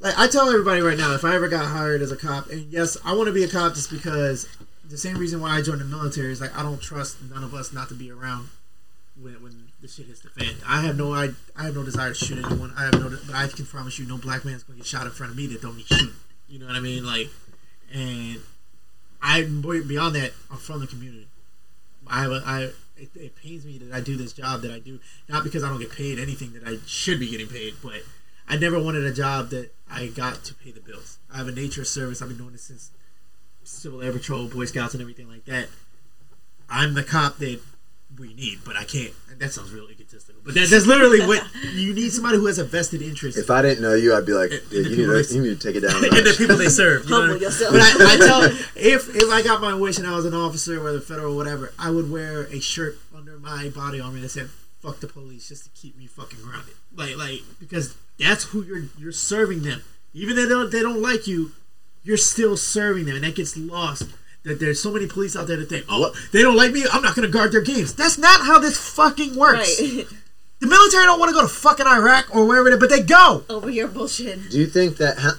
Like 0.00 0.18
I 0.18 0.26
tell 0.28 0.48
everybody 0.48 0.80
right 0.80 0.96
now, 0.98 1.12
if 1.14 1.24
I 1.24 1.34
ever 1.34 1.48
got 1.48 1.66
hired 1.66 2.00
as 2.02 2.10
a 2.10 2.16
cop, 2.16 2.48
and 2.50 2.72
yes, 2.72 2.96
I 3.04 3.12
want 3.14 3.26
to 3.28 3.32
be 3.32 3.44
a 3.44 3.48
cop 3.48 3.74
just 3.74 3.90
because 3.90 4.48
the 4.88 4.96
same 4.96 5.18
reason 5.18 5.40
why 5.40 5.50
I 5.56 5.62
joined 5.62 5.82
the 5.82 5.84
military 5.84 6.32
is 6.32 6.40
like 6.40 6.56
I 6.58 6.62
don't 6.62 6.80
trust 6.80 7.18
none 7.30 7.44
of 7.44 7.52
us 7.54 7.72
not 7.72 7.88
to 7.90 7.94
be 7.94 8.10
around 8.10 8.48
when, 9.22 9.42
when 9.42 9.68
the 9.80 9.88
shit 9.88 10.06
hits 10.06 10.20
the 10.20 10.30
fan. 10.30 10.54
I 10.66 10.82
have 10.82 10.96
no 10.96 11.12
I, 11.14 11.30
I 11.56 11.64
have 11.64 11.74
no 11.74 11.84
desire 11.84 12.10
to 12.10 12.14
shoot 12.14 12.44
anyone. 12.44 12.72
I 12.76 12.84
have 12.84 12.94
no 12.94 13.10
but 13.26 13.34
I 13.34 13.46
can 13.48 13.66
promise 13.66 13.98
you 13.98 14.06
no 14.06 14.16
black 14.16 14.44
man's 14.44 14.62
gonna 14.62 14.78
get 14.78 14.86
shot 14.86 15.06
in 15.06 15.12
front 15.12 15.32
of 15.32 15.38
me 15.38 15.46
that 15.48 15.62
don't 15.62 15.76
need 15.76 15.86
shooting. 15.86 16.14
You 16.48 16.58
know 16.58 16.66
what 16.66 16.76
I 16.76 16.80
mean? 16.80 17.04
Like 17.04 17.28
and 17.92 18.38
I 19.22 19.42
beyond 19.42 20.14
that, 20.16 20.32
I'm 20.50 20.58
from 20.58 20.80
the 20.80 20.86
community. 20.86 21.28
I 22.06 22.22
have 22.22 22.32
a, 22.32 22.42
I 22.44 22.60
it, 22.96 23.10
it 23.14 23.36
pains 23.36 23.64
me 23.64 23.78
that 23.78 23.94
I 23.94 24.00
do 24.00 24.16
this 24.16 24.32
job 24.32 24.62
that 24.62 24.72
I 24.72 24.78
do, 24.78 24.98
not 25.28 25.44
because 25.44 25.64
I 25.64 25.68
don't 25.68 25.80
get 25.80 25.92
paid 25.92 26.18
anything 26.18 26.52
that 26.52 26.66
I 26.66 26.76
should 26.86 27.20
be 27.20 27.30
getting 27.30 27.46
paid, 27.46 27.74
but 27.82 28.02
I 28.48 28.56
never 28.56 28.78
wanted 28.78 29.04
a 29.04 29.12
job 29.12 29.50
that 29.50 29.72
I 29.90 30.08
got 30.08 30.44
to 30.44 30.54
pay 30.54 30.70
the 30.70 30.80
bills. 30.80 31.18
I 31.32 31.38
have 31.38 31.48
a 31.48 31.52
nature 31.52 31.82
of 31.82 31.86
service. 31.86 32.20
I've 32.20 32.28
been 32.28 32.38
doing 32.38 32.52
this 32.52 32.64
since 32.64 32.90
Civil 33.64 34.02
Air 34.02 34.12
Patrol, 34.12 34.48
Boy 34.48 34.64
Scouts, 34.64 34.94
and 34.94 35.00
everything 35.00 35.28
like 35.28 35.44
that. 35.44 35.68
I'm 36.68 36.94
the 36.94 37.02
cop 37.02 37.38
that 37.38 37.60
we 38.18 38.34
need, 38.34 38.58
but 38.64 38.76
I 38.76 38.84
can't. 38.84 39.12
That 39.38 39.52
sounds 39.52 39.70
really 39.70 39.92
egotistical, 39.94 40.42
but 40.44 40.52
that, 40.54 40.68
that's 40.68 40.84
literally 40.86 41.20
what 41.26 41.42
you 41.72 41.94
need. 41.94 42.12
Somebody 42.12 42.36
who 42.36 42.46
has 42.46 42.58
a 42.58 42.64
vested 42.64 43.00
interest 43.00 43.38
If 43.38 43.50
I 43.50 43.62
didn't 43.62 43.82
know 43.82 43.94
you, 43.94 44.14
I'd 44.14 44.26
be 44.26 44.32
like, 44.34 44.50
And- 44.50 44.60
and 44.72 44.86
you, 44.86 44.96
need 44.96 44.96
to, 45.06 45.22
they- 45.22 45.34
you 45.34 45.42
need 45.42 45.60
to 45.60 45.66
take 45.66 45.76
it 45.76 45.80
down. 45.88 45.96
and 46.04 46.12
the 46.26 46.34
people 46.36 46.56
they 46.56 46.68
serve. 46.68 47.04
You 47.04 47.10
know 47.10 47.16
Humble 47.20 47.34
what 47.36 47.42
yourself. 47.42 47.72
But 47.72 47.80
I, 47.80 48.14
I 48.14 48.16
tell 48.18 48.42
if 48.76 49.14
if 49.16 49.30
I 49.30 49.42
got 49.42 49.60
my 49.62 49.74
wish 49.74 49.96
and 49.98 50.06
I 50.06 50.14
was 50.14 50.26
an 50.26 50.34
officer, 50.34 50.82
whether 50.82 51.00
federal 51.00 51.32
or 51.32 51.36
whatever, 51.36 51.72
I 51.78 51.90
would 51.90 52.10
wear 52.10 52.42
a 52.44 52.60
shirt 52.60 52.98
under 53.16 53.38
my 53.38 53.70
body 53.70 54.00
armor 54.00 54.20
that 54.20 54.28
said 54.30 54.50
"fuck 54.82 55.00
the 55.00 55.06
police" 55.06 55.48
just 55.48 55.64
to 55.64 55.70
keep 55.70 55.96
me 55.96 56.06
fucking 56.06 56.40
grounded. 56.42 56.74
Like 56.94 57.16
like 57.16 57.40
because 57.60 57.96
that's 58.18 58.44
who 58.44 58.62
you're 58.64 58.84
you're 58.98 59.12
serving 59.12 59.62
them. 59.62 59.82
Even 60.12 60.36
though 60.36 60.42
they 60.42 60.48
don't, 60.48 60.72
they 60.72 60.80
don't 60.82 61.00
like 61.00 61.26
you, 61.28 61.52
you're 62.02 62.16
still 62.18 62.56
serving 62.56 63.04
them, 63.06 63.14
and 63.14 63.24
that 63.24 63.36
gets 63.36 63.56
lost. 63.56 64.02
That 64.44 64.58
there's 64.58 64.82
so 64.82 64.90
many 64.90 65.06
police 65.06 65.36
out 65.36 65.46
there 65.48 65.58
that 65.58 65.68
think, 65.68 65.84
oh, 65.88 66.00
What- 66.00 66.14
they 66.32 66.40
don't 66.42 66.56
like 66.56 66.72
me. 66.72 66.84
I'm 66.90 67.02
not 67.02 67.14
gonna 67.14 67.28
guard 67.28 67.52
their 67.52 67.60
games. 67.60 67.92
That's 67.94 68.16
not 68.16 68.40
how 68.46 68.58
this 68.58 68.76
fucking 68.78 69.36
works. 69.36 69.80
Right. 69.80 70.06
The 70.60 70.66
military 70.66 71.04
don't 71.04 71.18
want 71.18 71.30
to 71.30 71.34
go 71.34 71.40
to 71.40 71.48
fucking 71.48 71.86
Iraq 71.86 72.36
or 72.36 72.44
wherever, 72.46 72.68
they, 72.68 72.76
but 72.76 72.90
they 72.90 73.00
go. 73.02 73.44
Over 73.48 73.70
your 73.70 73.88
bullshit. 73.88 74.50
Do 74.50 74.58
you 74.58 74.66
think 74.66 74.98
that 74.98 75.16
ha- 75.16 75.38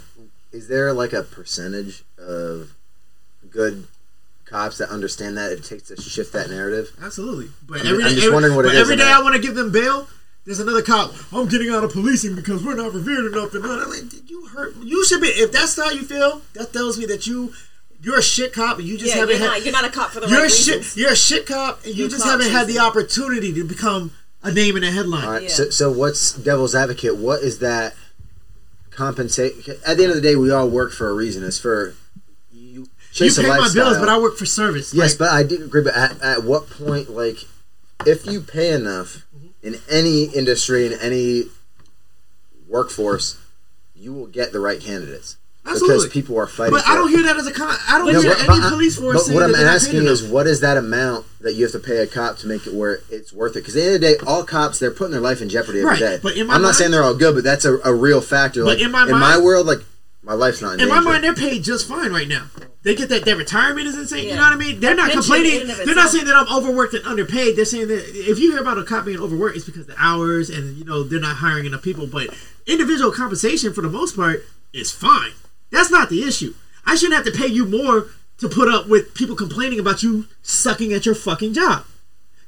is 0.51 0.67
there 0.67 0.93
like 0.93 1.13
a 1.13 1.21
percentage 1.21 2.01
of 2.17 2.73
good 3.51 3.85
cops 4.45 4.79
that 4.79 4.89
understand 4.89 5.37
that 5.37 5.51
it 5.51 5.63
takes 5.63 5.83
to 5.89 5.95
shift 6.01 6.33
that 6.33 6.49
narrative? 6.49 6.91
Absolutely. 7.03 7.49
But 7.67 7.81
I'm- 7.81 7.87
every 7.89 8.03
I'm 8.03 8.09
just 8.09 8.23
every, 8.23 8.33
wondering 8.33 8.55
what 8.55 8.65
it 8.65 8.69
but 8.69 8.73
is 8.75 8.81
every 8.81 8.93
in 8.93 8.97
day 8.99 9.05
that. 9.05 9.19
I 9.19 9.21
want 9.21 9.35
to 9.35 9.41
give 9.43 9.53
them 9.53 9.71
bail. 9.71 10.07
There's 10.45 10.59
another 10.59 10.81
cop. 10.81 11.13
I'm 11.31 11.47
getting 11.47 11.69
out 11.69 11.83
of 11.83 11.91
policing 11.91 12.33
because 12.35 12.63
we're 12.63 12.73
not 12.73 12.91
revered 12.91 13.31
enough. 13.31 13.53
And 13.53 13.63
I'm 13.63 13.89
like, 13.91 14.27
you 14.27 14.47
hurt. 14.47 14.75
You 14.77 15.05
should 15.05 15.21
be. 15.21 15.27
If 15.27 15.51
that's 15.51 15.75
how 15.75 15.91
you 15.91 16.01
feel, 16.01 16.41
that 16.55 16.73
tells 16.73 16.97
me 16.97 17.05
that 17.05 17.27
you 17.27 17.53
you're 18.01 18.17
a 18.19 18.23
shit 18.23 18.53
cop 18.53 18.79
and 18.79 18.87
you 18.87 18.97
just 18.97 19.13
Yeah, 19.13 19.21
haven't 19.21 19.37
you're 19.39 19.47
had. 19.47 19.53
not, 19.57 19.63
you're 19.63 19.73
not 19.73 19.85
a 19.85 19.89
cop 19.89 20.11
for 20.11 20.19
the 20.19 20.27
you're 20.27 20.41
right 20.41 20.51
a 20.51 20.53
shit. 20.53 20.77
reasons. 20.77 20.97
You're 20.97 21.11
a 21.11 21.15
shit 21.15 21.45
cop, 21.45 21.83
and 21.85 21.93
you 21.93 22.01
You're 22.01 22.09
just 22.09 22.25
haven't 22.25 22.49
had 22.49 22.67
the 22.67 22.79
opportunity 22.79 23.53
to 23.53 23.63
become 23.63 24.11
a 24.43 24.51
name 24.51 24.75
in 24.75 24.83
a 24.83 24.91
headline. 24.91 25.25
All 25.25 25.31
right. 25.31 25.43
Yeah. 25.43 25.49
So, 25.49 25.69
so 25.69 25.91
what's 25.91 26.33
devil's 26.33 26.73
advocate? 26.73 27.17
What 27.17 27.41
is 27.41 27.59
that 27.59 27.93
compensate? 28.89 29.67
At 29.85 29.97
the 29.97 30.03
end 30.03 30.11
of 30.11 30.15
the 30.15 30.21
day, 30.21 30.35
we 30.35 30.51
all 30.51 30.67
work 30.67 30.91
for 30.93 31.09
a 31.09 31.13
reason. 31.13 31.43
It's 31.43 31.59
for 31.59 31.95
you 32.51 32.87
You 33.13 33.33
pay 33.33 33.47
my 33.47 33.69
bills, 33.73 33.97
but 33.99 34.09
I 34.09 34.17
work 34.17 34.35
for 34.37 34.45
service. 34.45 34.93
Yes, 34.93 35.11
Like, 35.11 35.19
but 35.19 35.29
I 35.33 35.43
do 35.43 35.63
agree. 35.63 35.83
But 35.83 35.95
at, 35.95 36.21
at 36.21 36.43
what 36.43 36.69
point, 36.69 37.09
like, 37.09 37.37
if 38.05 38.25
you 38.25 38.41
pay 38.41 38.71
enough 38.73 39.25
mm-hmm. 39.35 39.47
in 39.61 39.75
any 39.89 40.23
industry 40.23 40.87
in 40.87 40.99
any 40.99 41.43
workforce, 42.67 43.37
you 43.95 44.11
will 44.13 44.27
get 44.27 44.51
the 44.53 44.59
right 44.59 44.79
candidates 44.79 45.37
Absolutely. 45.65 45.95
because 45.97 46.11
people 46.13 46.37
are 46.39 46.47
fighting. 46.47 46.73
but 46.73 46.83
for 46.83 46.89
I 46.91 46.95
don't 46.95 47.09
it. 47.09 47.15
hear 47.17 47.23
that 47.23 47.37
as 47.37 47.45
a 47.47 47.51
con. 47.51 47.75
I 47.87 47.97
don't 47.99 48.11
No, 48.11 48.19
hear 48.21 48.31
but- 48.31 48.39
any 48.49 48.59
but 48.61 48.69
police 48.69 48.95
force 48.97 49.13
But 49.17 49.23
saying 49.25 49.35
what 49.35 49.43
I'm 49.43 49.51
that 49.51 49.63
asking 49.65 49.99
paid 50.01 50.07
is, 50.09 50.21
enough. 50.21 50.31
what 50.33 50.47
is 50.47 50.59
that 50.61 50.77
amount 50.77 51.25
that 51.41 51.53
you 51.53 51.63
have 51.63 51.71
to 51.73 51.79
pay 51.79 51.97
a 51.97 52.07
cop 52.07 52.37
to 52.39 52.47
make 52.47 52.65
it 52.65 52.73
where 52.73 52.99
it's 53.11 53.31
worth 53.31 53.55
it? 53.55 53.59
Because 53.59 53.75
at 53.75 53.79
the 53.79 53.85
end 53.85 53.95
of 53.95 54.01
the 54.01 54.07
day, 54.07 54.15
all 54.25 54.43
cops 54.43 54.79
they're 54.79 54.89
putting 54.91 55.11
their 55.11 55.21
life 55.21 55.39
in 55.41 55.49
jeopardy 55.49 55.79
every 55.79 55.91
Right, 55.91 55.99
day. 55.99 56.19
but 56.21 56.35
in 56.35 56.47
my 56.47 56.55
I'm 56.55 56.61
not 56.63 56.75
saying 56.75 56.89
they're 56.91 57.03
all 57.03 57.13
good, 57.15 57.35
but 57.35 57.43
that's 57.43 57.63
a, 57.65 57.77
a 57.85 57.93
real 57.93 58.21
factor. 58.21 58.63
But 58.63 58.77
Like, 58.77 58.85
in 58.85 58.91
my 58.91 59.05
my 59.05 59.19
mind- 59.19 59.43
world, 59.43 59.67
like 59.67 59.79
my 60.23 60.33
life's 60.33 60.61
not 60.61 60.75
in, 60.75 60.81
In 60.81 60.89
my 60.89 60.99
mind, 60.99 61.23
they're 61.23 61.33
paid 61.35 61.63
just 61.63 61.87
fine 61.87 62.11
right 62.11 62.27
now. 62.27 62.45
They 62.83 62.95
get 62.95 63.09
that 63.09 63.25
their 63.25 63.35
retirement 63.35 63.85
is 63.87 63.95
insane. 63.95 64.27
You 64.29 64.35
know 64.35 64.41
what 64.41 64.53
I 64.53 64.55
mean? 64.55 64.79
They're 64.79 64.95
not 64.95 65.11
pension 65.11 65.21
complaining. 65.21 65.55
in 65.61 65.69
and 65.69 65.79
of 65.79 65.85
They're 65.85 65.93
not 65.93 66.09
saying 66.09 66.25
that 66.25 66.35
I'm 66.35 66.47
overworked 66.55 66.95
and 66.95 67.05
underpaid. 67.05 67.55
They're 67.55 67.65
saying 67.65 67.87
that 67.89 68.03
if 68.15 68.39
you 68.39 68.51
hear 68.51 68.59
about 68.61 68.79
a 68.79 68.83
cop 68.83 69.05
being 69.05 69.19
overworked, 69.19 69.55
it's 69.55 69.65
because 69.65 69.85
the 69.85 69.93
hours 69.99 70.49
and 70.49 70.75
you 70.77 70.83
know 70.85 71.03
they're 71.03 71.19
not 71.19 71.35
hiring 71.37 71.65
enough 71.67 71.83
people. 71.83 72.07
But 72.07 72.33
individual 72.65 73.11
compensation 73.11 73.71
for 73.73 73.81
the 73.81 73.89
most 73.89 74.15
part 74.15 74.43
is 74.73 74.91
fine. 74.91 75.31
That's 75.71 75.89
not 75.91 76.09
the 76.09 76.23
issue. 76.23 76.53
I 76.85 76.95
shouldn't 76.95 77.23
have 77.23 77.33
to 77.33 77.37
pay 77.39 77.47
you 77.47 77.65
more 77.65 78.07
to 78.39 78.49
put 78.49 78.67
up 78.67 78.87
with 78.87 79.13
people 79.13 79.35
complaining 79.35 79.79
about 79.79 80.03
you 80.03 80.25
sucking 80.41 80.93
at 80.93 81.05
your 81.05 81.15
fucking 81.15 81.53
job. 81.53 81.85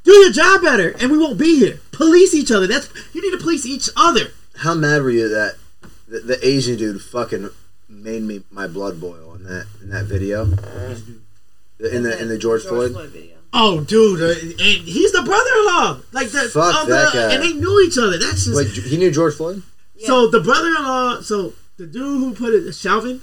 Do 0.03 0.11
your 0.11 0.31
job 0.31 0.61
better, 0.61 0.89
and 0.99 1.11
we 1.11 1.17
won't 1.17 1.37
be 1.37 1.59
here. 1.59 1.79
Police 1.91 2.33
each 2.33 2.51
other. 2.51 2.67
That's 2.67 2.89
you 3.13 3.21
need 3.21 3.37
to 3.37 3.41
police 3.43 3.65
each 3.65 3.89
other. 3.95 4.31
How 4.57 4.73
mad 4.73 5.01
were 5.01 5.11
you 5.11 5.29
that 5.29 5.55
the, 6.07 6.19
the 6.19 6.45
Asian 6.47 6.75
dude 6.77 7.01
fucking 7.01 7.49
made 7.87 8.23
me 8.23 8.43
my 8.51 8.67
blood 8.67 8.99
boil 8.99 9.35
in 9.35 9.43
that 9.45 9.67
in 9.81 9.89
that 9.91 10.05
video 10.05 10.43
in 10.43 12.03
the 12.03 12.17
in 12.21 12.27
the 12.27 12.37
George, 12.37 12.63
Floyd? 12.63 12.91
video. 13.11 13.37
Oh, 13.55 13.81
dude, 13.81 14.19
uh, 14.21 14.29
and 14.39 14.57
he's 14.87 15.11
the 15.11 15.21
brother-in-law. 15.21 15.99
Like 16.11 16.29
the, 16.29 16.49
Fuck 16.49 16.81
of 16.83 16.87
that 16.89 17.13
the- 17.13 17.19
guy. 17.19 17.33
and 17.35 17.43
they 17.43 17.53
knew 17.53 17.79
each 17.81 17.97
other. 17.99 18.17
That's 18.17 18.45
just 18.45 18.55
Wait, 18.57 18.67
he 18.69 18.97
knew 18.97 19.11
George 19.11 19.35
Floyd. 19.35 19.61
so 19.99 20.27
the 20.27 20.39
brother-in-law. 20.39 21.21
So 21.21 21.53
the 21.77 21.85
dude 21.87 22.19
who 22.19 22.33
put 22.35 22.53
it, 22.53 22.71
Chauvin, 22.73 23.21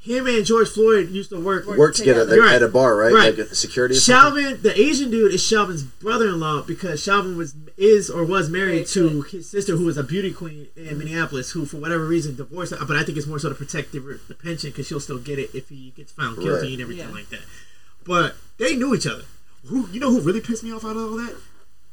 him 0.00 0.26
and 0.26 0.44
George 0.46 0.68
Floyd 0.68 1.10
used 1.10 1.30
to 1.30 1.40
work. 1.40 1.66
Worked 1.66 1.96
together 1.98 2.20
together. 2.24 2.42
at, 2.42 2.46
Right. 2.46 2.54
at 2.56 2.62
a 2.62 2.68
bar, 2.68 2.94
right? 2.96 3.12
Right. 3.12 3.36
Like 3.38 3.48
a 3.50 3.54
security. 3.54 3.96
or 3.96 3.98
something? 4.00 4.44
Shalvin, 4.44 4.62
the 4.62 4.80
Asian 4.80 5.10
dude, 5.10 5.34
is 5.34 5.44
Chauvin's 5.44 5.82
brother-in-law 5.82 6.62
because 6.62 7.02
Chauvin 7.02 7.36
was 7.36 7.54
is 7.76 8.08
or 8.10 8.24
was 8.24 8.48
married 8.48 8.68
Married 8.72 8.86
to 8.88 9.22
his 9.22 9.48
sister, 9.48 9.76
who 9.76 9.84
was 9.84 9.96
a 9.96 10.02
beauty 10.02 10.32
queen 10.32 10.66
in 10.76 10.98
Minneapolis, 10.98 11.50
who 11.52 11.64
for 11.66 11.76
whatever 11.78 12.04
reason 12.06 12.34
divorced. 12.36 12.72
But 12.86 12.96
I 12.96 13.02
think 13.04 13.18
it's 13.18 13.26
more 13.26 13.38
so 13.38 13.48
to 13.48 13.54
protect 13.54 13.92
the, 13.92 13.98
the 14.28 14.34
pension 14.34 14.70
because 14.70 14.86
she'll 14.86 14.98
still 15.00 15.18
get 15.18 15.38
it 15.38 15.50
if 15.54 15.68
he 15.68 15.92
gets 15.96 16.12
found 16.12 16.36
guilty 16.36 16.50
Right. 16.50 16.72
and 16.72 16.80
everything 16.82 17.08
Yeah. 17.08 17.14
like 17.14 17.28
that. 17.30 17.40
But 18.04 18.36
they 18.58 18.74
knew 18.76 18.94
each 18.94 19.06
other. 19.06 19.24
Who 19.66 19.88
you 19.92 20.00
know 20.00 20.10
who 20.10 20.20
really 20.20 20.40
pissed 20.40 20.62
me 20.64 20.72
off 20.72 20.84
out 20.84 20.96
of 20.96 21.02
all 21.12 21.16
that? 21.18 21.34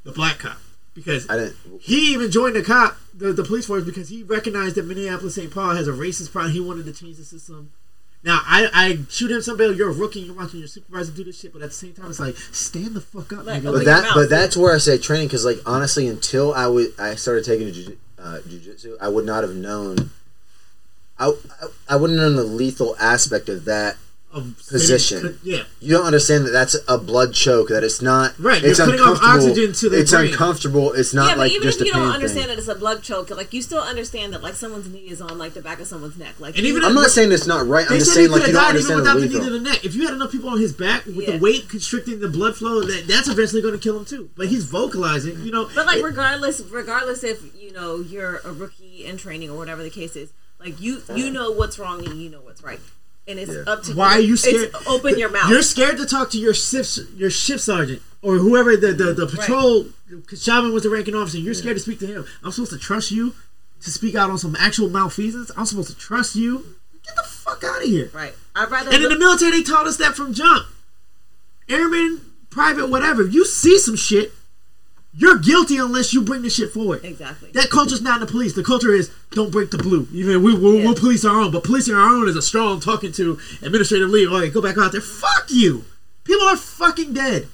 The 0.03 0.11
black 0.11 0.39
cop 0.39 0.57
because 0.95 1.30
I 1.30 1.38
didn't. 1.38 1.55
he 1.81 2.13
even 2.13 2.31
joined 2.31 2.55
the 2.55 2.63
cop, 2.63 2.97
the, 3.13 3.34
the 3.34 3.43
police 3.43 3.67
force, 3.67 3.84
because 3.84 4.09
he 4.09 4.23
recognized 4.23 4.76
that 4.76 4.85
Minneapolis 4.85 5.35
St. 5.35 5.53
Paul 5.53 5.76
has 5.76 5.88
a 5.88 5.91
racist 5.91 6.31
problem. 6.31 6.53
He 6.53 6.59
wanted 6.61 6.85
to 6.85 6.93
change 6.93 7.17
the 7.17 7.26
system. 7.26 7.72
Now, 8.23 8.41
I, 8.43 8.69
I 8.73 8.97
shoot 9.07 9.30
him 9.30 9.41
some 9.43 9.55
bail. 9.55 9.76
You're 9.76 9.91
a 9.91 9.93
rookie. 9.93 10.22
You're 10.22 10.35
watching 10.35 10.57
your 10.59 10.67
supervisor 10.67 11.11
do 11.11 11.23
this 11.26 11.39
shit, 11.39 11.53
but 11.53 11.61
at 11.61 11.69
the 11.69 11.76
same 11.76 11.93
time, 11.93 12.09
it's 12.09 12.19
like 12.19 12.35
stand 12.35 12.95
the 12.95 13.01
fuck 13.01 13.31
up, 13.34 13.45
Like, 13.45 13.61
But 13.61 13.85
that, 13.85 14.11
but 14.15 14.31
that's 14.31 14.57
where 14.57 14.73
I 14.73 14.80
say 14.80 14.97
training 14.97 15.27
because, 15.27 15.45
like, 15.45 15.59
honestly, 15.67 16.07
until 16.07 16.51
I 16.51 16.65
would, 16.65 16.99
I 16.99 17.13
started 17.15 17.45
taking 17.45 17.72
jiu- 17.72 17.99
uh, 18.17 18.39
jujitsu, 18.47 18.97
I 18.99 19.09
would 19.09 19.26
not 19.26 19.43
have 19.43 19.53
known. 19.53 20.09
I, 21.19 21.27
I, 21.27 21.67
I 21.89 21.95
wouldn't 21.97 22.19
have 22.19 22.31
known 22.31 22.35
the 22.35 22.51
lethal 22.51 22.95
aspect 22.99 23.47
of 23.47 23.65
that. 23.65 23.97
Of 24.35 24.57
Position. 24.69 25.21
could- 25.21 25.39
yeah, 25.43 25.63
You 25.79 25.95
don't 25.95 26.05
understand 26.05 26.45
that 26.45 26.51
that's 26.51 26.75
a 26.89 26.97
blood 26.97 27.33
choke. 27.33 27.69
That 27.69 27.83
it's 27.85 28.01
not. 28.01 28.37
Right, 28.37 28.61
you're 28.61 28.71
It's 28.71 28.79
putting 28.81 28.99
off 28.99 29.19
oxygen 29.23 29.71
to 29.73 29.89
the 29.89 29.99
It's 30.01 30.11
brain. 30.11 30.31
uncomfortable. 30.31 30.91
It's 30.91 31.13
not 31.13 31.27
yeah, 31.27 31.31
but 31.35 31.39
like 31.39 31.51
even 31.53 31.63
just 31.63 31.79
if 31.79 31.85
you 31.87 31.91
a 31.93 31.95
pain 31.95 32.03
don't 32.03 32.11
understand 32.13 32.47
thing. 32.47 32.55
that 32.57 32.59
it's 32.59 32.67
a 32.67 32.75
blood 32.75 33.01
choke, 33.01 33.29
like 33.29 33.53
you 33.53 33.61
still 33.61 33.79
understand 33.81 34.33
that 34.33 34.43
like 34.43 34.55
someone's 34.55 34.89
knee 34.89 35.07
is 35.09 35.21
on 35.21 35.37
like 35.37 35.53
the 35.53 35.61
back 35.61 35.79
of 35.79 35.87
someone's 35.87 36.17
neck, 36.17 36.35
like 36.39 36.57
And 36.57 36.65
even 36.67 36.83
I'm 36.83 36.93
not 36.93 37.09
saying 37.11 37.31
it's 37.31 37.47
not 37.47 37.65
right. 37.65 37.85
I'm 37.87 37.93
they 37.93 37.99
just 37.99 38.13
saying 38.13 38.29
like 38.29 38.45
you 38.47 38.53
don't 38.53 38.55
died 38.55 38.75
even 38.75 38.91
understand 38.91 38.99
without 38.99 39.13
the 39.15 39.27
the 39.27 39.39
knee 39.39 39.45
to 39.45 39.49
the 39.51 39.59
neck. 39.61 39.85
If 39.85 39.95
you 39.95 40.05
had 40.05 40.13
enough 40.13 40.31
people 40.33 40.49
on 40.49 40.59
his 40.59 40.73
back 40.73 41.05
with 41.05 41.15
Yeah. 41.15 41.31
the 41.31 41.37
weight 41.37 41.69
constricting 41.69 42.19
the 42.19 42.27
blood 42.27 42.57
flow, 42.57 42.81
that, 42.83 43.07
that's 43.07 43.29
eventually 43.29 43.61
going 43.61 43.73
to 43.73 43.79
kill 43.79 43.97
him 43.97 44.03
too. 44.05 44.29
But 44.35 44.47
he's 44.47 44.65
vocalizing, 44.65 45.41
you 45.45 45.51
know. 45.51 45.69
But 45.73 45.85
like 45.85 46.03
regardless, 46.03 46.61
regardless 46.61 47.23
if 47.23 47.41
you 47.57 47.71
know 47.71 48.01
you're 48.01 48.41
a 48.43 48.51
rookie 48.51 49.05
in 49.05 49.15
training 49.17 49.49
or 49.49 49.57
whatever 49.57 49.81
the 49.81 49.89
case 49.89 50.17
is, 50.17 50.31
like 50.59 50.81
you 50.81 51.03
you 51.15 51.31
know 51.31 51.51
what's 51.51 51.79
wrong 51.79 52.05
and 52.05 52.21
you 52.21 52.29
know 52.29 52.39
what's 52.41 52.61
right, 52.63 52.79
and 53.27 53.39
it's 53.39 53.52
Yeah. 53.52 53.64
up 53.72 53.84
to 53.84 53.91
you. 53.91 53.95
Why 53.97 54.14
are 54.14 54.19
you 54.19 54.38
scared? 54.38 54.72
Open 54.88 55.18
your 55.18 55.30
mouth. 55.30 55.49
You're 55.49 55.61
scared 55.64 55.97
to 55.97 56.06
talk 56.06 56.30
to 56.31 56.38
your 56.38 56.53
shift 56.53 56.99
your 57.15 57.30
shift 57.30 57.64
sergeant 57.64 58.02
or 58.22 58.35
whoever 58.38 58.76
the 58.77 58.93
the, 58.93 59.14
the 59.14 59.27
patrol. 59.27 59.88
Because 60.10 60.43
Chauvin 60.43 60.72
was 60.73 60.84
the 60.84 60.89
ranking 60.89 61.15
officer. 61.15 61.38
You're 61.39 61.53
scared 61.56 61.76
to 61.77 61.81
speak 61.81 61.99
to 61.99 62.07
him. 62.07 62.26
I'm 62.43 62.52
supposed 62.52 62.72
to 62.72 62.77
trust 62.77 63.11
you 63.11 63.34
to 63.81 63.91
speak 63.91 64.15
out 64.15 64.30
on 64.30 64.38
some 64.38 64.56
actual 64.60 64.89
malfeasance. 64.89 65.52
I'm 65.57 65.65
supposed 65.65 65.89
to 65.89 65.97
trust 65.97 66.35
you. 66.35 66.76
Get 67.06 67.15
the 67.15 67.23
fuck 67.23 67.64
out 67.64 67.84
of 67.84 67.88
here. 67.88 68.10
right. 68.14 68.34
I'd 68.56 68.69
rather 68.72 68.91
And 68.91 69.03
in 69.03 69.10
the 69.10 69.18
military, 69.19 69.52
they 69.52 69.64
taught 69.64 69.85
us 69.88 69.97
that 69.97 70.15
from 70.15 70.34
jump. 70.34 70.65
Airman, 71.69 72.22
private, 72.49 72.88
whatever. 72.89 73.23
If 73.23 73.34
you 73.34 73.45
see 73.45 73.77
some 73.80 73.95
shit, 73.95 74.31
you're 75.17 75.37
guilty 75.39 75.77
unless 75.77 76.13
you 76.13 76.21
bring 76.21 76.41
the 76.41 76.49
shit 76.49 76.71
forward. 76.73 77.03
exactly. 77.05 77.49
That 77.51 77.69
culture's 77.69 78.01
not 78.01 78.15
in 78.21 78.25
the 78.25 78.31
police. 78.31 78.53
The 78.53 78.63
culture 78.63 78.93
is 78.93 79.09
don't 79.31 79.51
break 79.51 79.71
the 79.71 79.77
blue. 79.77 80.07
Even 80.11 80.43
we 80.43 80.53
we'll, 80.53 80.75
Yeah. 80.75 80.83
we'll 80.85 80.95
police 80.95 81.23
our 81.23 81.39
own, 81.39 81.51
but 81.51 81.63
policing 81.63 81.95
our 81.95 82.09
own 82.09 82.27
is 82.27 82.35
a 82.35 82.41
strong 82.41 82.79
talking 82.79 83.11
to 83.13 83.39
administrative 83.61 84.09
leave. 84.09 84.31
Okay, 84.31 84.49
go 84.49 84.61
back 84.61 84.77
out 84.77 84.91
there. 84.91 85.01
Fuck 85.01 85.45
you. 85.49 85.85
People 86.25 86.47
are 86.47 86.57
fucking 86.57 87.13
dead. 87.13 87.47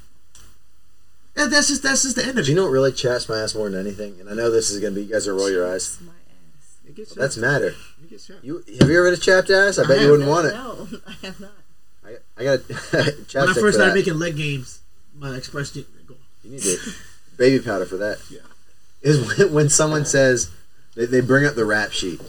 And 1.36 1.52
that's 1.52 1.68
just 1.70 1.84
that's 1.84 2.04
just 2.04 2.16
the 2.18 2.24
end 2.26 2.38
of 2.38 2.38
Do 2.38 2.42
it. 2.42 2.50
you 2.50 2.56
know 2.56 2.64
what 2.64 2.72
really 2.72 2.92
chaps 2.92 3.30
my 3.30 3.40
ass 3.40 3.56
more 3.56 3.70
than 3.70 3.80
anything? 3.80 4.20
And 4.20 4.30
I 4.30 4.34
know 4.34 4.50
this 4.52 4.70
is 4.70 4.80
gonna 4.80 4.96
be 4.96 5.04
you 5.04 5.12
guys 5.14 5.28
are 5.28 5.34
roll 5.36 5.50
your 5.50 5.72
eyes. 5.72 5.98
My 6.02 6.12
ass. 6.12 6.78
It 6.88 6.96
gets 6.96 7.14
That's 7.16 7.38
matter. 7.38 7.68
It 8.04 8.10
gets 8.10 8.26
shot. 8.26 8.44
You 8.44 8.64
have 8.80 8.90
you 8.90 8.98
ever 8.98 9.06
had 9.10 9.14
a 9.18 9.22
chapped 9.22 9.50
ass? 9.50 9.78
I 9.80 9.84
bet 9.84 9.98
have. 9.98 10.02
you 10.06 10.12
wouldn't 10.12 10.30
want 10.30 10.48
it. 10.48 10.54
No, 10.54 10.88
I 11.08 11.26
have 11.26 11.40
not. 11.40 11.52
I, 12.06 12.16
I 12.38 12.44
got 12.44 12.60
a 12.60 12.64
When 13.40 13.50
I 13.50 13.54
first 13.54 13.78
started 13.78 13.94
making 13.96 14.20
leg 14.20 14.36
games, 14.36 14.80
my 15.16 15.36
express 15.36 15.72
didn't. 15.72 15.88
You 16.44 16.52
need 16.52 16.62
to 16.62 16.78
baby 17.42 17.64
powder 17.64 17.86
for 17.86 17.98
that. 17.98 18.20
Yeah. 18.30 18.40
Is 19.02 19.18
when, 19.38 19.52
when 19.54 19.70
someone 19.70 20.06
says 20.06 20.50
they, 20.96 21.06
they 21.06 21.22
bring 21.22 21.46
up 21.46 21.56
the 21.56 21.66
rap 21.66 21.92
sheet. 21.92 22.22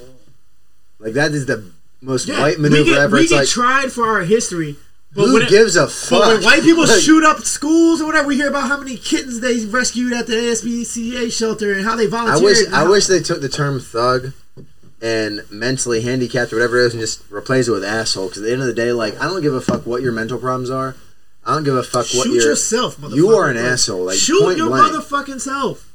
Like 0.99 1.13
that 1.15 1.33
is 1.33 1.47
the 1.47 1.71
most 2.01 2.27
Yeah, 2.29 2.41
white 2.41 2.57
we 2.57 2.63
maneuver 2.69 2.91
get, 2.91 2.99
ever. 2.99 3.17
we 3.17 3.23
It's 3.23 3.31
get 3.31 3.39
like 3.41 3.49
tried 3.49 3.93
for 3.93 4.07
our 4.09 4.23
history. 4.23 4.77
But 5.15 5.27
who 5.27 5.35
when 5.35 5.43
it- 5.43 5.51
gives 5.51 5.77
a 5.77 5.83
But 5.83 5.91
fuck? 5.93 6.21
when 6.29 6.43
white 6.43 6.63
people 6.63 6.85
Like, 6.89 7.01
shoot 7.03 7.23
up 7.25 7.41
schools 7.41 8.01
or 8.01 8.07
whatever, 8.07 8.27
we 8.29 8.37
hear 8.37 8.49
about 8.49 8.69
how 8.69 8.79
many 8.79 8.97
kittens 8.97 9.41
they 9.41 9.67
rescued 9.67 10.15
at 10.15 10.27
the 10.27 10.33
ASPCA 10.33 11.31
shelter 11.31 11.75
and 11.75 11.85
how 11.85 11.95
they 11.97 12.07
volunteered. 12.07 12.41
I 12.41 12.45
wish 12.45 12.59
I 12.73 12.89
wish 12.89 13.07
they 13.07 13.21
took 13.21 13.43
the 13.43 13.49
term 13.51 13.79
thug 13.79 14.33
and 15.03 15.43
mentally 15.51 16.01
handicapped 16.01 16.53
or 16.53 16.57
whatever 16.57 16.79
it 16.81 16.87
is 16.87 16.93
and 16.95 17.01
just 17.03 17.31
replace 17.31 17.69
it 17.69 17.73
with 17.73 17.85
asshole. 17.85 18.29
Because 18.29 18.43
at 18.43 18.47
the 18.47 18.53
end 18.53 18.63
of 18.63 18.69
the 18.69 18.73
day, 18.75 18.93
like 18.93 19.21
I 19.21 19.25
don't 19.25 19.43
give 19.43 19.53
a 19.53 19.61
fuck 19.61 19.85
what 19.85 20.01
your 20.01 20.13
mental 20.13 20.39
problems 20.39 20.71
are. 20.71 20.97
I 21.45 21.55
don't 21.55 21.65
give 21.65 21.75
a 21.77 21.83
fuck 21.83 22.07
what 22.07 22.13
you 22.15 22.23
shoot 22.23 22.33
your 22.35 22.49
yourself, 22.51 22.97
motherfucker. 22.99 23.17
You 23.17 23.31
are 23.31 23.51
an 23.51 23.57
Like, 23.57 23.65
asshole. 23.65 24.05
Like 24.05 24.17
shoot 24.19 24.43
point 24.43 24.59
your 24.59 24.69
blank. 24.69 24.93
motherfucking 24.95 25.41
self. 25.41 25.93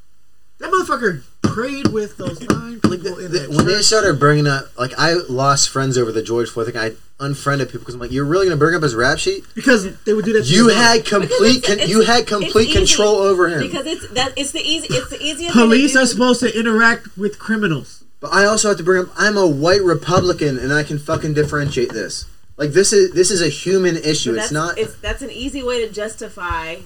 That 0.59 0.71
motherfucker 0.71 1.21
prayed 1.43 1.87
with 1.89 2.17
those 2.17 2.41
nine 2.41 2.79
people 2.81 2.97
the, 2.97 3.25
in 3.25 3.31
the- 3.31 3.39
that 3.39 3.49
when 3.49 3.65
they 3.65 3.73
church. 3.75 3.85
started 3.85 4.19
bringing 4.19 4.47
up, 4.47 4.65
like 4.77 4.91
I 4.97 5.13
lost 5.29 5.69
friends 5.69 5.97
over 5.97 6.11
the 6.11 6.21
George 6.23 6.49
Floyd 6.49 6.67
thing. 6.67 6.77
I 6.77 6.93
unfriended 7.19 7.67
people 7.69 7.79
because 7.79 7.95
I'm 7.95 8.01
like, 8.01 8.11
you're 8.11 8.25
really 8.25 8.45
gonna 8.47 8.57
bring 8.57 8.75
up 8.75 8.83
his 8.83 8.93
rap 8.95 9.17
sheet? 9.19 9.43
because 9.55 9.87
they 10.03 10.13
would 10.13 10.25
do 10.25 10.33
that. 10.33 10.43
to 10.45 10.49
You 10.53 10.67
had 10.69 11.05
complete, 11.05 11.57
it's- 11.57 11.65
con- 11.65 11.73
it's- 11.75 11.89
you 11.89 12.01
had 12.01 12.21
it's 12.21 12.29
complete 12.29 12.69
easy. 12.69 12.77
control 12.79 13.15
over 13.17 13.47
him. 13.47 13.61
because 13.61 13.85
it's 13.85 14.07
that 14.09 14.33
it's 14.35 14.51
the 14.51 14.61
easy 14.61 14.87
it's 14.91 15.09
the 15.09 15.17
easiest 15.21 15.39
thing 15.39 15.47
to 15.47 15.67
police 15.67 15.93
do. 15.93 15.99
are 15.99 16.05
supposed 16.05 16.39
to 16.41 16.59
interact 16.59 17.17
with 17.17 17.39
criminals. 17.39 18.03
But 18.19 18.33
I 18.33 18.45
also 18.45 18.67
have 18.69 18.77
to 18.77 18.83
bring 18.83 19.03
up, 19.03 19.09
I'm 19.15 19.37
a 19.37 19.45
white 19.47 19.83
Republican, 19.83 20.57
and 20.57 20.73
I 20.73 20.81
can 20.83 20.97
fucking 20.99 21.35
differentiate 21.35 21.93
this. 21.93 22.25
Like 22.57 22.71
this 22.71 22.91
is 22.91 23.13
this 23.13 23.31
is 23.31 23.41
a 23.41 23.49
human 23.49 23.95
issue. 23.97 24.33
But 24.35 24.43
It's 24.43 24.51
not. 24.51 24.77
It's 24.77 24.95
that's 24.95 25.21
an 25.21 25.31
easy 25.31 25.63
way 25.63 25.85
to 25.85 25.93
justify 25.93 26.77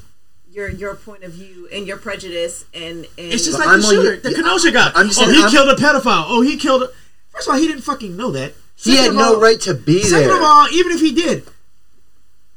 your 0.52 0.70
your 0.70 0.96
point 0.96 1.24
of 1.24 1.32
view 1.32 1.70
and 1.72 1.88
your 1.88 1.98
prejudice 1.98 2.66
and 2.74 2.98
and 2.98 3.08
It's 3.18 3.46
just 3.46 3.58
like 3.58 3.68
I'm 3.68 3.80
the 3.82 3.88
shooter, 3.88 4.04
your- 4.04 4.18
the 4.18 4.32
yeah, 4.32 4.36
Kenosha 4.38 4.72
guy. 4.72 4.92
I'm 4.94 5.08
just 5.08 5.20
oh, 5.22 5.24
saying, 5.26 5.36
he 5.36 5.42
I'm- 5.44 5.52
killed 5.52 5.70
a 5.70 5.76
pedophile. 5.76 6.26
Oh, 6.28 6.42
he 6.42 6.58
killed. 6.58 6.84
A... 6.84 6.90
First 7.30 7.48
of 7.48 7.54
all, 7.54 7.60
he 7.60 7.68
didn't 7.68 7.84
fucking 7.84 8.18
know 8.18 8.32
that. 8.32 8.54
he 8.76 8.98
had 8.98 9.14
no 9.14 9.36
all- 9.36 9.40
right 9.42 9.60
to 9.62 9.74
be 9.74 10.04
Second 10.04 10.28
there. 10.28 10.38
of 10.38 10.44
all, 10.44 10.68
even 10.74 10.92
if 10.92 11.00
he 11.00 11.14
did, 11.14 11.44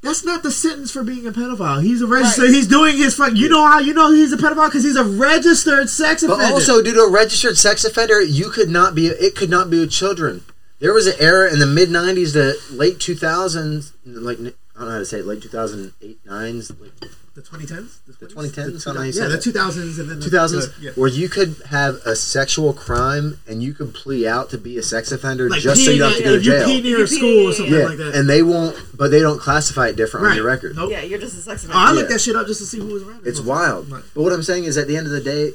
that's 0.03 0.25
not 0.25 0.43
the 0.43 0.51
sentence 0.51 0.91
for 0.91 1.05
being 1.05 1.25
a 1.27 1.31
pedophile. 1.31 1.83
He's 1.85 2.03
a 2.03 2.09
registered. 2.09 2.47
Right. 2.47 2.53
He's 2.55 2.67
doing 2.67 2.97
his 2.97 3.15
fuck. 3.15 3.35
You 3.35 3.49
know 3.49 3.65
how 3.65 3.79
you 3.79 3.95
know 3.95 4.11
he's 4.13 4.33
a 4.33 4.37
pedophile 4.37 4.67
because 4.67 4.83
he's 4.83 4.97
a 4.97 5.05
registered 5.05 5.89
sex 5.89 6.25
offender. 6.25 6.37
But 6.43 6.45
offender. 6.51 6.55
also, 6.73 6.83
due 6.83 6.95
to 6.95 7.01
a 7.03 7.11
registered 7.11 7.57
sex 7.57 7.85
offender, 7.85 8.21
you 8.21 8.51
could 8.51 8.71
not 8.71 8.97
be. 8.97 9.07
It 9.07 9.37
could 9.37 9.51
not 9.51 9.71
be 9.71 9.79
with 9.79 9.93
children. 9.93 10.43
There 10.81 10.93
was 10.93 11.07
an 11.07 11.15
era 11.21 11.53
in 11.53 11.59
the 11.61 11.67
mid 11.67 11.89
'90s 11.89 12.33
to 12.35 12.55
late 12.75 12.99
2000s, 12.99 13.93
like 14.05 14.39
I 14.39 14.43
don't 14.43 14.55
know 14.87 14.91
how 14.91 14.99
to 14.99 15.05
say 15.07 15.19
it, 15.21 15.27
late 15.27 15.41
2008, 15.43 16.19
nines, 16.27 16.71
like 16.81 16.93
the 17.35 17.43
2010s, 17.43 17.99
The 18.07 18.27
2010s, 18.27 18.73
the 18.75 18.81
something 18.81 19.07
like 19.07 19.15
yeah, 19.15 19.29
that. 19.29 19.43
the 19.43 19.53
2000s 19.53 19.99
and 19.99 20.11
then 20.11 20.21
the 20.21 20.27
2000s, 20.27 20.51
the- 20.77 20.83
yeah. 20.83 20.91
where 20.97 21.09
you 21.09 21.29
could 21.29 21.57
have 21.71 21.95
a 22.07 22.15
sexual 22.15 22.73
crime 22.73 23.39
and 23.49 23.63
you 23.63 23.73
could 23.75 23.93
plea 23.95 24.27
out 24.27 24.51
to 24.51 24.59
be 24.59 24.77
a 24.79 24.83
sex 24.83 25.11
offender 25.13 25.49
Like 25.49 25.61
just 25.61 25.85
so 25.85 25.91
you 25.91 25.99
don't 25.99 26.11
have 26.11 26.19
to 26.19 26.25
go 26.25 26.31
to 26.33 26.37
if 26.39 26.45
you 26.45 26.53
jail. 26.53 26.67
pee 26.67 26.81
near 26.83 27.03
a 27.05 27.09
school 27.09 27.49
or 27.49 27.53
something 27.53 27.75
yeah, 27.75 27.87
like 27.87 27.99
that. 27.99 28.15
and 28.15 28.29
they 28.29 28.43
won't, 28.43 28.77
but 28.97 29.11
they 29.11 29.21
don't 29.21 29.41
classify 29.41 29.89
it 29.89 29.97
different 29.97 30.27
on 30.27 30.37
your 30.37 30.45
record. 30.45 30.77
Nope. 30.77 30.91
yeah, 30.91 31.03
you're 31.03 31.19
just 31.21 31.37
a 31.39 31.41
sex 31.41 31.65
Oh, 31.69 31.73
I 31.73 31.85
offender. 31.85 31.95
looked 32.01 32.11
Yeah. 32.11 32.15
that 32.17 32.21
shit 32.21 32.37
up 32.37 32.47
just 32.47 32.61
to 32.61 32.67
see 32.67 32.79
who 32.79 32.87
was 32.87 33.03
around. 33.05 33.27
It's 33.27 33.41
wild. 33.41 33.91
Like, 33.91 34.05
But 34.15 34.23
what 34.23 34.33
I'm 34.33 34.43
saying 34.45 34.65
is, 34.65 34.77
at 34.77 34.87
the 34.89 34.97
end 34.97 35.07
of 35.07 35.13
the 35.13 35.21
day, 35.21 35.53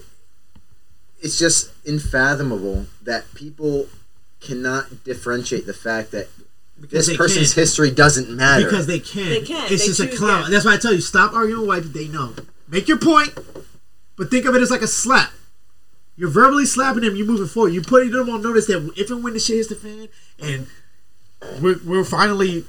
it's 1.22 1.38
just 1.40 1.72
unfathomable 1.86 2.88
that 3.04 3.34
people 3.36 3.88
cannot 4.40 5.03
differentiate 5.03 5.66
the 5.66 5.74
fact 5.74 6.11
that 6.11 6.28
because 6.80 7.07
this 7.07 7.18
person's 7.18 7.53
can. 7.53 7.61
history 7.64 7.91
doesn't 7.91 8.30
matter. 8.30 8.66
because 8.66 8.88
they 8.88 8.99
can. 8.99 9.30
They 9.30 9.41
can. 9.41 9.72
It's 9.72 9.82
They 9.84 9.88
just 9.88 9.99
a 9.99 10.07
choose, 10.07 10.20
clown. 10.20 10.44
yeah. 10.44 10.49
That's 10.49 10.66
why 10.66 10.74
I 10.76 10.78
tell 10.78 10.94
you, 10.94 11.02
stop 11.02 11.34
arguing 11.34 11.61
with 11.61 11.68
white. 11.70 11.94
They 11.94 12.07
know. 12.07 12.34
Make 12.70 12.88
your 12.88 12.99
point, 12.99 13.38
but 14.16 14.30
think 14.30 14.45
of 14.45 14.56
it 14.56 14.61
as 14.61 14.72
like 14.72 14.82
a 14.82 14.88
slap. 14.88 15.32
You're 16.16 16.30
verbally 16.30 16.66
slapping 16.66 17.02
them. 17.03 17.16
You're 17.16 17.26
moving 17.28 17.48
forward. 17.48 17.74
You're 17.74 17.84
putting 17.84 18.11
them 18.11 18.30
on 18.30 18.41
notice 18.41 18.68
that 18.68 18.91
if 18.98 19.10
and 19.10 19.24
when 19.24 19.34
the 19.34 19.40
shit 19.40 19.56
hits 19.57 19.70
the 19.70 19.76
fan, 19.76 20.07
and 20.41 20.68
we're, 21.61 21.78
we're 21.86 22.03
finally 22.03 22.66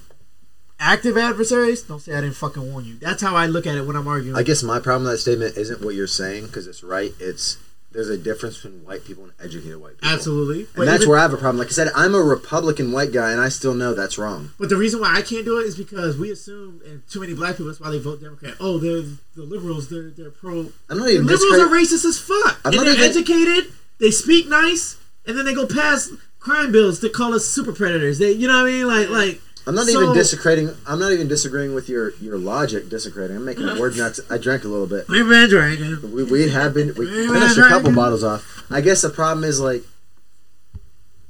active 0.79 1.17
adversaries. 1.17 1.83
Don't 1.83 2.01
say 2.01 2.15
I 2.15 2.21
didn't 2.21 2.37
fucking 2.37 2.73
warn 2.73 2.85
you. 2.85 2.95
That's 2.97 3.21
how 3.23 3.35
I 3.37 3.47
look 3.47 3.67
at 3.67 3.77
it 3.77 3.87
when 3.87 3.97
I'm 3.97 4.07
arguing. 4.09 4.37
I 4.37 4.43
guess 4.45 4.63
my 4.63 4.79
problem 4.81 5.05
with 5.05 5.13
that 5.15 5.19
statement 5.19 5.57
isn't 5.57 5.83
what 5.85 5.95
you're 5.95 6.07
saying 6.07 6.47
because 6.47 6.67
it's 6.67 6.83
right. 6.85 7.13
It's 7.21 7.59
there's 7.93 8.09
a 8.09 8.17
difference 8.17 8.57
between 8.63 8.85
white 8.85 9.05
people 9.05 9.25
and 9.25 9.33
educated 9.43 9.77
white 9.81 9.99
people. 9.99 10.09
Absolutely. 10.15 10.67
And 10.77 10.87
that's 10.89 11.07
where 11.07 11.19
I 11.19 11.23
have 11.23 11.33
a 11.33 11.37
problem. 11.37 11.59
Like 11.59 11.69
I 11.69 11.73
said, 11.73 11.89
I'm 11.97 12.15
a 12.15 12.21
Republican 12.23 12.93
white 12.93 13.13
guy, 13.13 13.33
and 13.33 13.41
I 13.41 13.49
still 13.49 13.75
know 13.75 13.95
that's 13.95 14.17
wrong. 14.17 14.51
But 14.59 14.69
the 14.69 14.77
reason 14.77 15.01
why 15.01 15.15
I 15.17 15.23
can't 15.23 15.45
do 15.45 15.59
it 15.59 15.65
is 15.67 15.77
because 15.77 16.17
we 16.17 16.31
assume, 16.31 16.81
and 16.87 17.03
too 17.09 17.21
many 17.21 17.35
black 17.35 17.53
people, 17.57 17.67
that's 17.67 17.81
why 17.81 17.91
they 17.91 17.99
vote 17.99 18.21
Democrat. 18.23 18.55
Oh, 18.61 18.79
they're 18.79 19.03
the 19.35 19.43
liberals. 19.43 19.89
They're 19.89 20.11
they're 20.11 20.31
pro. 20.31 20.67
I'm 20.89 20.99
not 20.99 21.07
The 21.07 21.15
even 21.15 21.27
liberals 21.27 21.59
are 21.59 21.67
racist 21.69 22.05
as 22.05 22.19
fuck. 22.19 22.61
I'm 22.65 22.73
and 22.73 22.77
not 22.77 22.85
they're 22.85 22.95
even- 22.95 23.05
educated. 23.11 23.73
They 23.99 24.11
speak 24.11 24.49
nice, 24.49 24.97
and 25.27 25.37
then 25.37 25.45
they 25.45 25.55
go 25.55 25.67
past 25.67 26.13
crime 26.39 26.73
bills 26.73 27.01
to 27.01 27.09
call 27.11 27.35
us 27.35 27.45
super 27.45 27.73
predators. 27.73 28.19
They, 28.19 28.33
you 28.33 28.47
know 28.49 28.63
what 28.63 28.69
I 28.71 28.73
mean? 28.73 28.87
Like 28.87 29.09
like. 29.11 29.41
I'm 29.71 29.77
not 29.77 29.87
So- 29.87 30.03
even 30.03 30.13
disagreeing. 30.15 30.77
I'm 30.85 30.99
not 30.99 31.13
even 31.13 31.29
disagreeing 31.29 31.77
with 31.77 31.89
your 31.89 32.13
your 32.21 32.37
logic. 32.39 32.89
Disagreeing. 32.89 33.31
I'm 33.31 33.45
making 33.45 33.79
word 33.79 33.97
nuts. 33.97 34.19
I 34.29 34.37
drank 34.37 34.65
a 34.65 34.69
little 34.69 34.89
bit. 34.89 35.07
We've 35.09 35.29
been 35.29 35.49
drinking. 35.49 36.11
We, 36.13 36.25
we 36.25 36.49
have 36.51 36.75
been. 36.75 36.93
We 36.97 37.07
We've 37.07 37.31
finished 37.31 37.57
a 37.57 37.69
couple 37.69 37.93
bottles 37.93 38.25
off. 38.25 38.65
I 38.69 38.81
guess 38.81 39.01
the 39.01 39.11
problem 39.11 39.45
is 39.45 39.61
like 39.61 39.85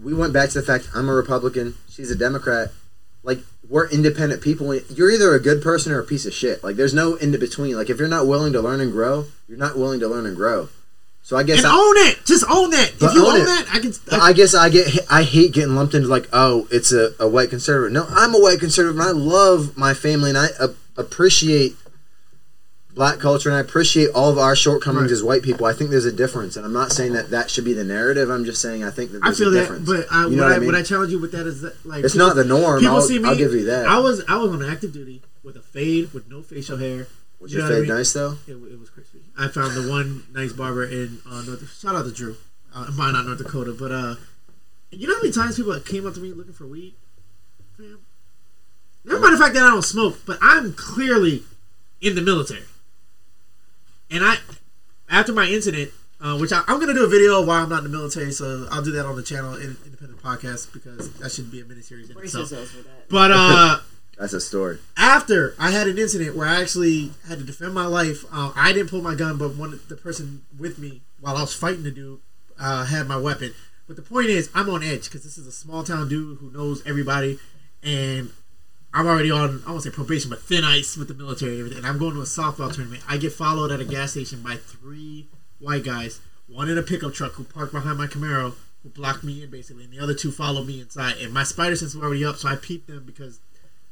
we 0.02 0.14
went 0.14 0.32
back 0.32 0.48
to 0.50 0.60
the 0.62 0.66
fact 0.66 0.88
I'm 0.94 1.10
a 1.10 1.12
Republican. 1.12 1.74
She's 1.90 2.10
a 2.10 2.16
Democrat. 2.16 2.70
Like 3.22 3.40
we're 3.68 3.90
independent 3.90 4.40
people. 4.40 4.74
You're 4.74 5.10
either 5.10 5.34
a 5.34 5.40
good 5.40 5.60
person 5.60 5.92
or 5.92 6.00
a 6.00 6.04
piece 6.04 6.24
of 6.24 6.32
shit. 6.32 6.64
Like 6.64 6.76
there's 6.76 6.94
no 6.94 7.16
in 7.16 7.32
between. 7.32 7.76
Like 7.76 7.90
if 7.90 7.98
you're 7.98 8.08
not 8.08 8.26
willing 8.26 8.54
to 8.54 8.62
learn 8.62 8.80
and 8.80 8.90
grow, 8.90 9.26
you're 9.48 9.58
not 9.58 9.76
willing 9.76 10.00
to 10.00 10.08
learn 10.08 10.24
and 10.24 10.34
grow. 10.34 10.70
So 11.22 11.36
I 11.36 11.42
guess 11.44 11.59
And 11.59 11.66
I, 11.68 11.74
own 11.76 11.97
it. 12.09 12.24
Just 12.24 12.44
own 12.51 12.70
that. 12.70 12.92
If 12.94 13.02
you 13.14 13.24
own 13.24 13.34
own, 13.34 13.40
it. 13.42 13.44
that, 13.44 13.66
I 13.72 13.78
can. 13.78 13.92
But 14.09 14.20
I 14.20 14.32
guess 14.32 14.55
I 14.55 14.68
get 14.68 14.88
I 15.10 15.22
hate 15.22 15.52
getting 15.52 15.76
lumped 15.76 15.94
into 15.94 16.09
like 16.09 16.28
oh 16.32 16.66
it's 16.70 16.92
a, 16.92 17.12
a 17.20 17.28
white 17.28 17.51
conservative. 17.51 17.92
No, 17.92 18.06
I'm 18.10 18.34
a 18.34 18.38
white 18.40 18.59
conservative 18.59 18.98
and 18.98 19.09
I 19.09 19.12
love 19.12 19.76
my 19.76 19.94
family 19.94 20.30
and 20.30 20.38
I 20.38 20.48
uh, 20.59 20.68
appreciate 20.97 21.76
black 22.92 23.20
culture 23.20 23.48
and 23.48 23.56
I 23.56 23.60
appreciate 23.60 24.10
all 24.10 24.28
of 24.30 24.38
our 24.38 24.56
shortcomings 24.56 25.05
Right. 25.05 25.12
as 25.12 25.22
white 25.22 25.42
people. 25.42 25.66
I 25.66 25.72
think 25.72 25.90
there's 25.90 26.05
a 26.05 26.12
difference 26.12 26.56
and 26.56 26.66
I'm 26.66 26.72
not 26.72 26.90
saying 26.90 27.12
that 27.12 27.30
that 27.30 27.48
should 27.48 27.64
be 27.64 27.72
the 27.74 27.84
narrative. 27.84 28.28
I'm 28.30 28.44
just 28.44 28.60
saying 28.60 28.82
I 28.82 28.90
think 28.90 29.12
that 29.12 29.20
I 29.22 29.32
feel 29.32 29.48
a 29.48 29.51
that, 29.52 29.60
difference. 29.60 29.86
but 29.88 30.06
I, 30.10 30.26
you 30.26 30.34
know 30.36 30.42
what 30.42 30.52
I, 30.52 30.56
I 30.56 30.59
mean? 30.59 30.66
what 30.66 30.74
I 30.74 30.82
challenge 30.82 31.12
you 31.12 31.20
with 31.20 31.30
that 31.32 31.47
is 31.47 31.60
that 31.60 31.86
like 31.86 32.02
it's 32.05 32.14
people- 32.14 32.26
not 32.26 32.34
the 32.36 32.44
norm. 32.44 32.80
People 32.80 32.97
I'll, 32.97 33.02
see 33.02 33.18
me. 33.20 33.28
I'll 33.28 33.36
give 33.36 33.52
you 33.52 33.66
that. 33.66 33.86
I 33.86 33.98
was 34.01 34.24
I 34.28 34.36
was 34.38 34.51
on 34.51 34.64
active 34.68 34.92
duty 34.92 35.22
with 35.44 35.55
a 35.56 35.60
fade 35.62 36.12
with 36.12 36.28
no 36.28 36.42
facial 36.42 36.78
hair. 36.78 37.06
Was 37.40 37.52
you 37.52 37.58
your 37.58 37.68
know 37.68 37.74
what 37.74 37.78
I 37.78 37.86
mean? 37.86 37.96
nice 37.96 38.12
though? 38.12 38.36
It, 38.46 38.52
it 38.52 38.78
was 38.78 38.90
crispy. 38.90 39.20
I 39.38 39.48
found 39.48 39.74
the 39.74 39.90
one 39.90 40.24
nice 40.32 40.52
barber 40.52 40.84
in 40.84 41.20
uh, 41.28 41.42
North. 41.42 41.78
Shout 41.80 41.94
out 41.94 42.04
to 42.04 42.12
Drew. 42.12 42.36
Uh, 42.74 42.90
mine 42.96 43.14
not 43.14 43.24
North 43.26 43.38
Dakota, 43.38 43.74
but 43.78 43.90
uh, 43.90 44.14
you 44.90 45.08
know 45.08 45.14
how 45.14 45.22
many 45.22 45.32
times 45.32 45.56
people 45.56 45.78
came 45.80 46.06
up 46.06 46.14
to 46.14 46.20
me 46.20 46.32
looking 46.32 46.52
for 46.52 46.66
weed, 46.66 46.94
fam. 47.76 47.98
Never 49.04 49.20
mind 49.20 49.34
the 49.34 49.38
fact 49.38 49.54
that 49.54 49.62
I 49.62 49.70
don't 49.70 49.82
smoke, 49.82 50.18
but 50.26 50.38
I'm 50.42 50.74
clearly 50.74 51.42
in 52.00 52.14
the 52.14 52.20
military, 52.22 52.62
and 54.10 54.22
I 54.22 54.36
after 55.08 55.32
my 55.32 55.46
incident, 55.46 55.90
uh, 56.20 56.36
which 56.36 56.52
I, 56.52 56.62
I'm 56.68 56.78
gonna 56.78 56.94
do 56.94 57.04
a 57.04 57.08
video 57.08 57.42
while 57.44 57.62
I'm 57.62 57.70
not 57.70 57.78
in 57.78 57.90
the 57.90 57.96
military, 57.96 58.30
so 58.32 58.68
I'll 58.70 58.82
do 58.82 58.92
that 58.92 59.06
on 59.06 59.16
the 59.16 59.22
channel, 59.22 59.54
in, 59.54 59.76
independent 59.84 60.22
podcast, 60.22 60.72
because 60.72 61.10
that 61.14 61.32
should 61.32 61.50
be 61.50 61.60
a 61.60 61.64
miniseries 61.64 62.10
in 62.10 62.14
Brace 62.14 62.34
itself. 62.34 62.68
for 62.68 62.82
that. 62.82 63.08
But 63.08 63.30
uh. 63.34 63.78
That's 64.20 64.34
a 64.34 64.40
story. 64.40 64.78
after 64.98 65.55
I 65.59 65.70
had 65.70 65.88
an 65.88 65.97
incident 65.97 66.36
where 66.36 66.47
I 66.47 66.60
actually 66.60 67.12
had 67.26 67.38
to 67.38 67.44
defend 67.44 67.72
my 67.72 67.86
life, 67.86 68.22
uh, 68.30 68.52
I 68.55 68.74
didn't 68.74 68.90
pull 68.90 69.01
my 69.01 69.14
gun, 69.14 69.38
but 69.38 69.56
one 69.56 69.80
the 69.88 69.97
person 69.97 70.42
with 70.59 70.78
me 70.78 71.01
while 71.20 71.38
I 71.38 71.40
was 71.40 71.55
fighting 71.55 71.84
the 71.84 71.90
dude 71.90 72.20
uh, 72.60 72.84
had 72.84 73.09
my 73.09 73.16
weapon. 73.16 73.55
But 73.86 73.97
the 73.97 74.02
point 74.02 74.28
is, 74.28 74.51
I'm 74.55 74.68
on 74.68 74.82
edge 74.82 75.05
because 75.05 75.24
this 75.24 75.38
is 75.38 75.47
a 75.47 75.52
small 75.52 75.84
town 75.84 76.10
dude 76.10 76.36
who 76.38 76.51
knows 76.51 76.86
everybody, 76.86 77.38
and 77.82 78.30
I'm 78.92 79.06
already 79.06 79.30
on 79.30 79.62
I 79.66 79.70
won't 79.70 79.84
say 79.84 79.90
probation, 79.90 80.28
but 80.28 80.42
thin 80.42 80.64
ice 80.64 80.98
with 80.98 81.09
the 81.09 81.14
military 81.14 81.52
and 81.52 81.60
everything. 81.60 81.78
And 81.78 81.86
I'm 81.86 81.98
going 81.98 82.12
to 82.12 82.20
a 82.20 82.24
softball 82.24 82.72
tournament. 82.72 83.02
I 83.09 83.16
get 83.16 83.32
followed 83.32 83.72
at 83.72 83.80
a 83.80 83.86
gas 83.86 84.10
station 84.10 84.42
by 84.42 84.56
three 84.56 85.28
white 85.60 85.84
guys, 85.84 86.20
one 86.47 86.68
in 86.68 86.76
a 86.76 86.82
pickup 86.82 87.14
truck 87.14 87.32
who 87.32 87.44
parked 87.44 87.72
behind 87.72 87.97
my 87.97 88.06
Camaro, 88.06 88.52
who 88.82 88.90
blocked 88.90 89.24
me 89.24 89.42
in 89.42 89.51
basically, 89.51 89.84
and 89.84 89.92
the 89.94 89.98
other 89.98 90.14
two 90.14 90.30
followed 90.30 90.66
me 90.66 90.78
inside. 90.78 91.16
And 91.22 91.32
my 91.32 91.42
spider 91.42 91.74
sense 91.74 91.94
was 91.94 92.05
already 92.05 92.22
up, 92.22 92.36
so 92.36 92.48
I 92.48 92.56
peeped 92.56 92.86
them 92.86 93.05
because 93.06 93.40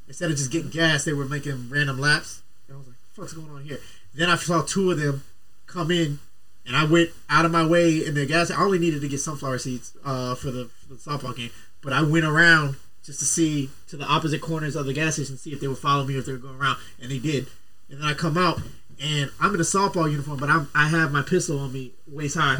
instead 0.09 0.31
of 0.31 0.37
just 0.37 0.51
getting 0.51 0.71
gas, 0.71 1.05
they 1.05 1.13
were 1.13 1.27
making 1.27 1.69
random 1.71 2.01
laps. 2.01 2.43
And 2.67 2.75
I 2.75 2.79
was 2.79 2.89
like, 2.89 2.97
"What's 3.15 3.33
going 3.35 3.51
on 3.51 3.63
here?" 3.63 3.79
Then 4.15 4.29
I 4.31 4.37
saw 4.37 4.63
two 4.63 4.91
of 4.91 4.99
them 4.99 5.23
come 5.67 5.91
in, 5.91 6.19
and 6.67 6.75
I 6.77 6.85
went 6.85 7.11
out 7.31 7.45
of 7.45 7.53
my 7.53 7.65
way 7.65 8.05
in 8.05 8.15
the 8.15 8.27
gas. 8.27 8.51
I 8.51 8.61
only 8.61 8.79
needed 8.79 9.03
to 9.03 9.09
get 9.09 9.21
sunflower 9.21 9.59
seeds 9.59 9.95
uh, 10.05 10.35
for, 10.35 10.51
the, 10.51 10.71
for 10.87 10.95
the 10.95 11.01
softball 11.01 11.37
game, 11.37 11.51
but 11.83 11.93
I 11.93 12.03
went 12.03 12.25
around 12.25 12.77
just 13.05 13.21
to 13.21 13.25
see 13.25 13.71
to 13.89 13.97
the 13.97 14.05
opposite 14.05 14.41
corners 14.41 14.77
of 14.77 14.87
the 14.87 14.93
gas 14.93 15.15
station, 15.15 15.39
see 15.39 15.53
if 15.53 15.61
they 15.61 15.69
would 15.69 15.79
follow 15.79 16.05
me 16.05 16.17
or 16.17 16.19
if 16.19 16.27
they 16.27 16.33
were 16.33 16.39
going 16.39 16.59
around, 16.59 16.79
and 17.01 17.11
they 17.11 17.19
did. 17.19 17.47
And 17.89 18.01
then 18.01 18.07
I 18.07 18.15
come 18.15 18.37
out, 18.37 18.61
and 19.01 19.31
I'm 19.41 19.55
in 19.55 19.61
a 19.61 19.65
softball 19.65 20.11
uniform, 20.11 20.39
but 20.39 20.51
I'm, 20.51 20.69
I 20.75 20.89
have 20.89 21.13
my 21.13 21.23
pistol 21.23 21.59
on 21.59 21.73
me 21.73 21.93
waist 22.07 22.37
high, 22.37 22.59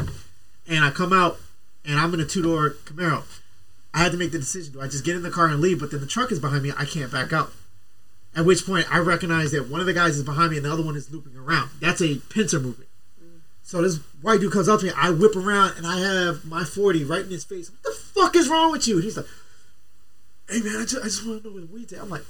and 0.67 0.83
I 0.83 0.89
come 0.91 1.13
out, 1.13 1.37
and 1.85 1.99
I'm 1.99 2.13
in 2.13 2.19
a 2.19 2.25
two 2.25 2.41
door 2.41 2.71
Camaro. 2.85 3.23
I 3.93 3.99
had 3.99 4.11
to 4.11 4.17
make 4.17 4.31
the 4.31 4.39
decision: 4.39 4.73
do 4.73 4.81
I 4.81 4.87
just 4.87 5.03
get 5.03 5.15
in 5.15 5.23
the 5.23 5.31
car 5.31 5.47
and 5.47 5.61
leave? 5.61 5.79
But 5.79 5.91
then 5.91 6.01
the 6.01 6.07
truck 6.07 6.31
is 6.31 6.39
behind 6.39 6.63
me; 6.63 6.71
I 6.77 6.85
can't 6.85 7.11
back 7.11 7.33
out. 7.33 7.51
At 8.35 8.45
which 8.45 8.65
point, 8.65 8.85
I 8.93 8.99
recognize 8.99 9.51
that 9.51 9.69
one 9.69 9.79
of 9.79 9.87
the 9.87 9.93
guys 9.93 10.15
is 10.15 10.23
behind 10.23 10.51
me 10.51 10.57
and 10.57 10.65
the 10.65 10.71
other 10.71 10.83
one 10.83 10.95
is 10.95 11.11
looping 11.11 11.35
around. 11.35 11.71
That's 11.81 12.01
a 12.01 12.17
pincer 12.29 12.59
movement. 12.59 12.89
So 13.63 13.81
this 13.81 13.97
white 14.21 14.39
dude 14.39 14.51
comes 14.51 14.69
up 14.69 14.79
to 14.79 14.87
me. 14.87 14.91
I 14.95 15.09
whip 15.11 15.35
around 15.35 15.77
and 15.77 15.85
I 15.85 15.99
have 15.99 16.45
my 16.45 16.63
forty 16.63 17.03
right 17.03 17.23
in 17.23 17.29
his 17.29 17.43
face. 17.43 17.69
What 17.69 17.83
the 17.83 17.91
fuck 17.91 18.35
is 18.35 18.49
wrong 18.49 18.71
with 18.71 18.87
you? 18.87 18.95
And 18.95 19.03
he's 19.03 19.17
like, 19.17 19.25
"Hey 20.47 20.61
man, 20.61 20.77
I 20.77 20.85
just, 20.85 20.97
I 20.97 21.05
just 21.05 21.25
want 21.25 21.41
to 21.41 21.47
know 21.47 21.53
where 21.53 21.65
the 21.65 21.73
weed's 21.73 21.93
at." 21.93 22.01
I'm 22.01 22.09
like, 22.09 22.25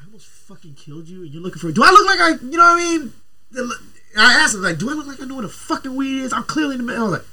"I 0.00 0.04
almost 0.04 0.26
fucking 0.26 0.74
killed 0.74 1.08
you, 1.08 1.22
and 1.22 1.30
you're 1.30 1.42
looking 1.42 1.60
for. 1.60 1.70
Do 1.70 1.82
I 1.84 1.90
look 1.90 2.06
like 2.06 2.20
I? 2.20 2.44
You 2.44 2.56
know 2.56 2.74
what 2.74 2.82
I 2.82 2.98
mean?" 2.98 3.12
I 4.16 4.32
asked 4.34 4.54
him 4.54 4.62
like, 4.62 4.78
"Do 4.78 4.90
I 4.90 4.94
look 4.94 5.06
like 5.06 5.20
I 5.20 5.26
know 5.26 5.34
where 5.34 5.42
the 5.42 5.48
fucking 5.48 5.94
weed 5.94 6.22
is?" 6.22 6.32
I'm 6.32 6.44
clearly 6.44 6.74
in 6.74 6.80
the 6.80 6.86
middle. 6.86 7.06
I 7.06 7.10
was 7.10 7.18
like, 7.18 7.28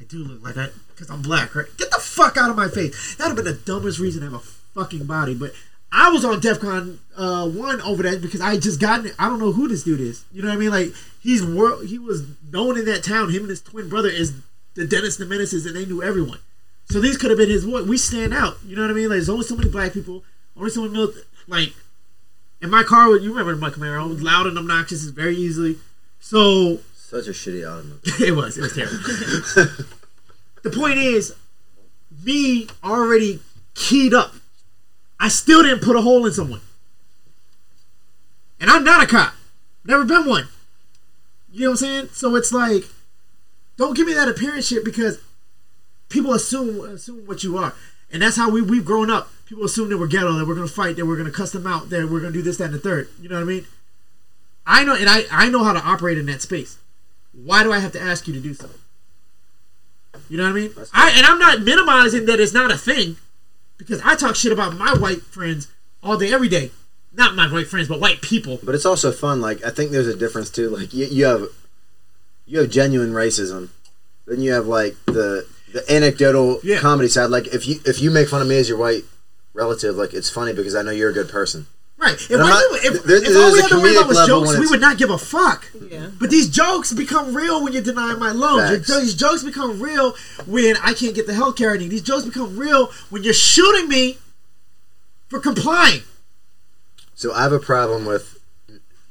"I 0.00 0.04
do 0.04 0.18
look 0.18 0.42
like 0.42 0.54
that 0.56 0.72
because 0.98 1.10
I'm 1.10 1.22
black, 1.22 1.54
right? 1.54 1.66
Get 1.76 1.90
the 1.90 1.98
fuck 2.00 2.36
out 2.36 2.50
of 2.50 2.56
my 2.56 2.68
face." 2.68 3.14
That'd 3.16 3.36
have 3.36 3.44
been 3.44 3.52
the 3.54 3.60
dumbest 3.60 3.98
reason 3.98 4.20
to 4.22 4.30
have 4.30 4.34
a 4.40 4.44
fucking 4.74 5.04
body, 5.04 5.34
but. 5.34 5.52
I 5.90 6.10
was 6.10 6.22
on 6.22 6.38
DefCon 6.42 6.98
uh, 7.16 7.48
one 7.48 7.80
over 7.80 8.02
that 8.02 8.20
because 8.20 8.42
I 8.42 8.58
just 8.58 8.78
gotten 8.78 9.06
it. 9.06 9.14
I 9.18 9.26
don't 9.26 9.38
know 9.38 9.52
who 9.52 9.68
this 9.68 9.84
dude 9.84 10.02
is. 10.02 10.22
You 10.30 10.42
know 10.42 10.48
what 10.48 10.56
I 10.56 10.58
mean? 10.58 10.70
Like 10.70 10.92
he's 11.22 11.42
world. 11.42 11.86
He 11.86 11.98
was 11.98 12.26
known 12.52 12.76
in 12.76 12.84
that 12.84 13.02
town. 13.02 13.30
Him 13.30 13.40
and 13.44 13.48
his 13.48 13.62
twin 13.62 13.88
brother 13.88 14.10
is 14.10 14.34
the 14.74 14.86
Dennis 14.86 15.16
the 15.16 15.24
Menaces, 15.24 15.64
and 15.64 15.74
they 15.74 15.86
knew 15.86 16.02
everyone. 16.02 16.40
So 16.90 17.00
these 17.00 17.16
could 17.16 17.30
have 17.30 17.38
been 17.38 17.48
his. 17.48 17.64
What 17.66 17.86
we 17.86 17.96
stand 17.96 18.34
out. 18.34 18.58
You 18.66 18.76
know 18.76 18.82
what 18.82 18.90
I 18.90 18.92
mean? 18.92 19.04
Like 19.08 19.16
there's 19.16 19.30
only 19.30 19.46
so 19.46 19.56
many 19.56 19.70
black 19.70 19.94
people. 19.94 20.24
Only 20.58 20.68
so 20.68 20.82
many 20.82 20.92
mil- 20.92 21.14
like. 21.46 21.72
In 22.60 22.68
my 22.68 22.82
car, 22.82 23.16
you 23.16 23.30
remember 23.30 23.56
my 23.56 23.70
Camaro? 23.70 24.04
It 24.04 24.08
was 24.10 24.22
loud 24.22 24.46
and 24.46 24.58
obnoxious. 24.58 25.04
Very 25.04 25.36
easily. 25.36 25.78
So 26.20 26.80
Such 26.94 27.28
a 27.28 27.30
shitty 27.30 27.66
automobile. 27.66 28.28
it 28.28 28.32
was. 28.36 28.58
It 28.58 28.60
was 28.60 28.74
terrible. 28.74 29.84
the 30.70 30.76
point 30.76 30.98
is, 30.98 31.34
me 32.24 32.68
already 32.82 33.40
keyed 33.74 34.14
up. 34.14 34.32
I 35.20 35.28
still 35.28 35.62
didn't 35.62 35.82
put 35.82 35.96
a 35.96 36.00
hole 36.00 36.26
in 36.26 36.32
someone. 36.32 36.60
And 38.60 38.70
I'm 38.70 38.84
not 38.84 39.02
a 39.02 39.06
cop. 39.06 39.34
Never 39.84 40.04
been 40.04 40.26
one. 40.26 40.48
You 41.50 41.60
know 41.60 41.70
what 41.70 41.72
I'm 41.72 41.76
saying? 41.76 42.08
So 42.12 42.36
it's 42.36 42.52
like, 42.52 42.84
don't 43.76 43.96
give 43.96 44.06
me 44.06 44.14
that 44.14 44.28
appearance 44.28 44.66
shit 44.66 44.84
because 44.84 45.20
people 46.08 46.34
assume 46.34 46.80
assume 46.84 47.26
what 47.26 47.42
you 47.42 47.56
are. 47.56 47.74
And 48.12 48.22
that's 48.22 48.36
how 48.36 48.50
we, 48.50 48.62
we've 48.62 48.84
grown 48.84 49.10
up. 49.10 49.30
People 49.46 49.64
assume 49.64 49.88
that 49.90 49.98
we're 49.98 50.08
ghetto, 50.08 50.32
that 50.32 50.46
we're 50.46 50.54
to 50.54 50.66
fight, 50.66 50.96
that 50.96 51.06
we're 51.06 51.22
to 51.22 51.30
cuss 51.30 51.52
them 51.52 51.66
out, 51.66 51.90
that 51.90 52.08
we're 52.10 52.20
to 52.20 52.30
do 52.30 52.42
this, 52.42 52.58
that, 52.58 52.66
and 52.66 52.74
the 52.74 52.78
third. 52.78 53.08
You 53.20 53.28
know 53.28 53.36
what 53.36 53.42
I 53.42 53.44
mean? 53.44 53.66
I 54.66 54.84
know, 54.84 54.94
and 54.94 55.08
I, 55.08 55.22
I 55.30 55.48
know 55.48 55.64
how 55.64 55.72
to 55.72 55.80
operate 55.80 56.18
in 56.18 56.26
that 56.26 56.42
space. 56.42 56.78
Why 57.32 57.62
do 57.62 57.72
I 57.72 57.78
have 57.78 57.92
to 57.92 58.00
ask 58.00 58.26
you 58.26 58.34
to 58.34 58.40
do 58.40 58.52
so? 58.52 58.68
You 60.28 60.36
know 60.38 60.44
what 60.44 60.50
I 60.50 60.52
mean? 60.52 60.72
I 60.92 61.10
and 61.16 61.26
I'm 61.26 61.38
not 61.38 61.60
minimizing 61.62 62.26
that 62.26 62.40
it's 62.40 62.52
not 62.52 62.70
a 62.70 62.78
thing, 62.78 63.16
because 63.76 64.00
I 64.04 64.14
talk 64.16 64.36
shit 64.36 64.52
about 64.52 64.76
my 64.76 64.94
white 64.94 65.22
friends 65.22 65.68
all 66.02 66.16
day, 66.16 66.32
every 66.32 66.48
day. 66.48 66.70
Not 67.14 67.34
my 67.34 67.50
white 67.52 67.66
friends, 67.66 67.88
but 67.88 67.98
white 68.00 68.20
people. 68.22 68.60
But 68.62 68.74
it's 68.74 68.86
also 68.86 69.10
fun. 69.10 69.40
Like 69.40 69.64
I 69.64 69.70
think 69.70 69.90
there's 69.90 70.06
a 70.06 70.16
difference 70.16 70.50
too. 70.50 70.68
Like 70.70 70.92
you, 70.94 71.06
you 71.06 71.24
have 71.24 71.48
you 72.46 72.60
have 72.60 72.70
genuine 72.70 73.12
racism, 73.12 73.70
then 74.26 74.40
you 74.40 74.52
have 74.52 74.66
like 74.66 74.94
the 75.06 75.46
the 75.72 75.84
anecdotal 75.92 76.60
Yeah. 76.62 76.78
comedy 76.78 77.08
side. 77.08 77.26
Like 77.30 77.48
if 77.48 77.66
you 77.66 77.80
if 77.84 78.00
you 78.00 78.10
make 78.10 78.28
fun 78.28 78.40
of 78.42 78.48
me 78.48 78.56
as 78.58 78.68
your 78.68 78.78
white 78.78 79.04
relative, 79.54 79.96
like 79.96 80.14
it's 80.14 80.30
funny 80.30 80.52
because 80.52 80.74
I 80.74 80.82
know 80.82 80.90
you're 80.92 81.10
a 81.10 81.14
good 81.14 81.28
person. 81.28 81.66
Right. 81.98 82.14
If, 82.14 82.30
And 82.30 82.40
I'm 82.42 82.48
white 82.48 82.50
not- 82.70 82.80
people- 82.80 82.96
if, 82.96 83.04
there- 83.04 83.16
if 83.24 83.36
all 83.36 83.52
we 83.52 83.60
had 83.60 83.68
to 83.70 83.76
worry 83.78 83.90
comedic 83.90 83.96
about 83.96 84.08
was 84.08 84.26
jokes, 84.28 84.58
we 84.58 84.66
would 84.68 84.80
not 84.80 84.98
give 84.98 85.10
a 85.10 85.18
fuck. 85.18 85.66
Yeah. 85.90 86.10
But 86.20 86.30
these 86.30 86.48
jokes 86.48 86.92
become 86.92 87.34
real 87.34 87.62
when 87.62 87.72
you're 87.72 87.82
denying 87.82 88.18
my 88.20 88.30
loans. 88.30 88.86
Facts. 88.86 89.00
These 89.00 89.14
jokes 89.14 89.42
become 89.42 89.80
real 89.80 90.14
when 90.46 90.76
I 90.76 90.92
can't 90.94 91.14
get 91.14 91.26
the 91.26 91.34
health 91.34 91.56
care 91.56 91.72
I 91.72 91.76
need. 91.76 91.90
These 91.90 92.02
jokes 92.02 92.24
become 92.24 92.56
real 92.56 92.92
when 93.10 93.24
you're 93.24 93.34
shooting 93.34 93.88
me 93.88 94.18
for 95.28 95.40
complying. 95.40 96.02
So 97.16 97.32
I 97.34 97.42
have 97.42 97.52
a 97.52 97.58
problem 97.58 98.04
with. 98.06 98.38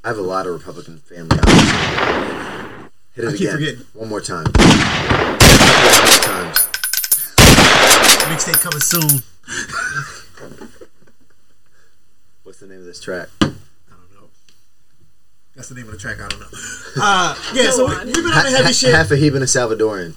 I 0.03 0.07
have 0.07 0.17
a 0.17 0.21
lot 0.21 0.47
of 0.47 0.53
Republican 0.53 0.99
family. 0.99 1.37
Obviously. 1.37 2.87
Hit 3.15 3.25
it 3.25 3.27
I 3.27 3.31
keep 3.31 3.41
again. 3.41 3.51
forgetting. 3.55 3.85
One 3.95 4.07
more 4.09 4.21
time. 4.21 4.45
One 4.45 4.53
more. 4.55 6.53
Mixtape 8.31 8.61
coming 8.61 8.79
soon. 8.79 9.23
What's 12.57 12.65
the 12.67 12.73
name 12.73 12.79
of 12.79 12.85
this 12.87 12.99
track? 12.99 13.29
I 13.39 13.45
don't 13.45 14.13
know. 14.19 14.29
That's 15.55 15.69
the 15.69 15.75
name 15.75 15.85
of 15.85 15.91
the 15.91 15.99
track. 15.99 16.19
I 16.19 16.27
don't 16.27 16.39
know. 16.39 16.47
Uh, 16.99 17.35
yeah, 17.53 17.69
so 17.69 17.85
we, 17.87 18.05
we've 18.05 18.15
been 18.15 18.25
on 18.25 18.31
Ha- 18.31 18.41
the 18.41 18.49
heavy 18.49 18.63
ha- 18.63 18.71
shit. 18.71 18.95
half 18.95 19.11
a 19.11 19.15
heap 19.15 19.35
and 19.35 19.43
a 19.43 19.45
Salvadorian. 19.45 20.15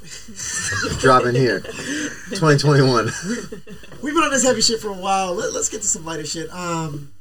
dropping 1.03 1.35
here. 1.35 1.61
2021. 1.61 3.05
We've 4.03 4.15
been 4.15 4.23
on 4.25 4.31
this 4.31 4.43
heavy 4.45 4.62
shit 4.62 4.81
for 4.81 4.89
a 4.89 4.95
while. 4.95 5.35
Let, 5.35 5.53
us 5.55 5.69
get 5.69 5.83
to 5.83 5.87
some 5.87 6.07
lighter 6.07 6.25
shit. 6.25 6.51
Um, 6.51 7.12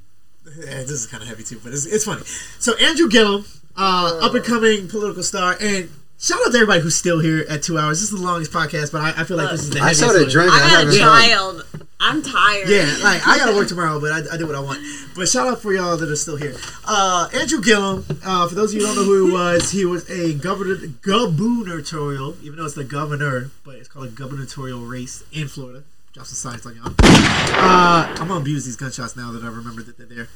yeah, 0.46 0.76
this 0.76 0.92
is 0.92 1.08
kind 1.08 1.22
of 1.22 1.28
heavy 1.28 1.44
too, 1.44 1.60
but 1.62 1.74
it's, 1.74 1.86
it's 1.86 2.06
funny. 2.06 2.22
So 2.24 2.78
Andrew 2.78 3.10
Gillum, 3.10 3.44
uh, 3.76 4.20
up 4.24 4.34
and 4.34 4.46
coming 4.46 4.88
political 4.88 5.22
star, 5.24 5.58
and 5.60 5.90
shout 6.20 6.40
out 6.46 6.52
to 6.52 6.58
everybody 6.58 6.82
who's 6.82 6.96
still 6.96 7.20
here 7.20 7.46
at 7.50 7.64
two 7.64 7.78
hours. 7.78 8.00
This 8.02 8.12
is 8.12 8.20
the 8.20 8.26
longest 8.26 8.52
podcast, 8.52 8.92
but 8.92 9.02
I, 9.02 9.22
I 9.22 9.24
feel 9.24 9.38
like 9.38 9.50
this 9.52 9.62
is 9.64 9.70
the 9.70 9.80
I 9.80 9.90
heaviest. 9.94 10.02
started 10.02 10.22
one. 10.24 10.30
drinking. 10.32 10.54
I 10.54 10.64
I'm 10.64 10.70
got 10.70 10.74
a 10.74 10.78
having 10.78 11.00
fun. 11.00 11.30
child. 11.30 11.66
I'm 12.02 12.22
tired. 12.24 12.70
Yeah, 12.70 12.96
like 13.04 13.28
I 13.28 13.38
gotta 13.38 13.54
work 13.56 13.68
tomorrow, 13.68 14.00
but 14.00 14.12
I, 14.12 14.36
I 14.36 14.38
do 14.38 14.48
what 14.48 14.56
I 14.56 14.62
want. 14.62 14.80
But 15.16 15.28
shout 15.28 15.48
out 15.48 15.62
for 15.62 15.74
y'all 15.74 15.98
that 15.98 16.10
are 16.10 16.16
still 16.16 16.38
here. 16.38 16.56
Uh, 16.86 17.28
Andrew 17.34 17.62
Gillum. 17.62 18.06
Uh, 18.24 18.48
for 18.48 18.56
those 18.56 18.74
of 18.74 18.80
you 18.80 18.88
who 18.88 18.96
don't 18.96 19.06
know 19.06 19.12
who 19.12 19.26
he 19.28 19.32
was, 19.34 19.72
he 19.72 19.84
was 19.86 20.10
a 20.10 20.34
governor, 20.34 20.76
gubernatorial, 21.02 22.38
even 22.42 22.58
though 22.58 22.66
it's 22.66 22.76
the 22.76 22.86
governor, 22.86 23.52
but 23.66 23.76
it's 23.76 23.90
called 23.90 24.08
a 24.08 24.12
gubernatorial 24.12 24.80
race 24.80 25.24
in 25.34 25.50
Florida. 25.50 25.84
Drop 26.14 26.26
some 26.26 26.36
science 26.54 26.66
on 26.66 26.76
y'all. 26.78 26.88
Uh, 27.04 28.08
I'm 28.18 28.28
gonna 28.30 28.36
abuse 28.40 28.64
these 28.66 28.78
gunshots 28.78 29.18
now 29.18 29.32
that 29.34 29.44
I 29.44 29.48
remember 29.48 29.84
that 29.84 29.98
they're 29.98 30.08
there. 30.08 30.28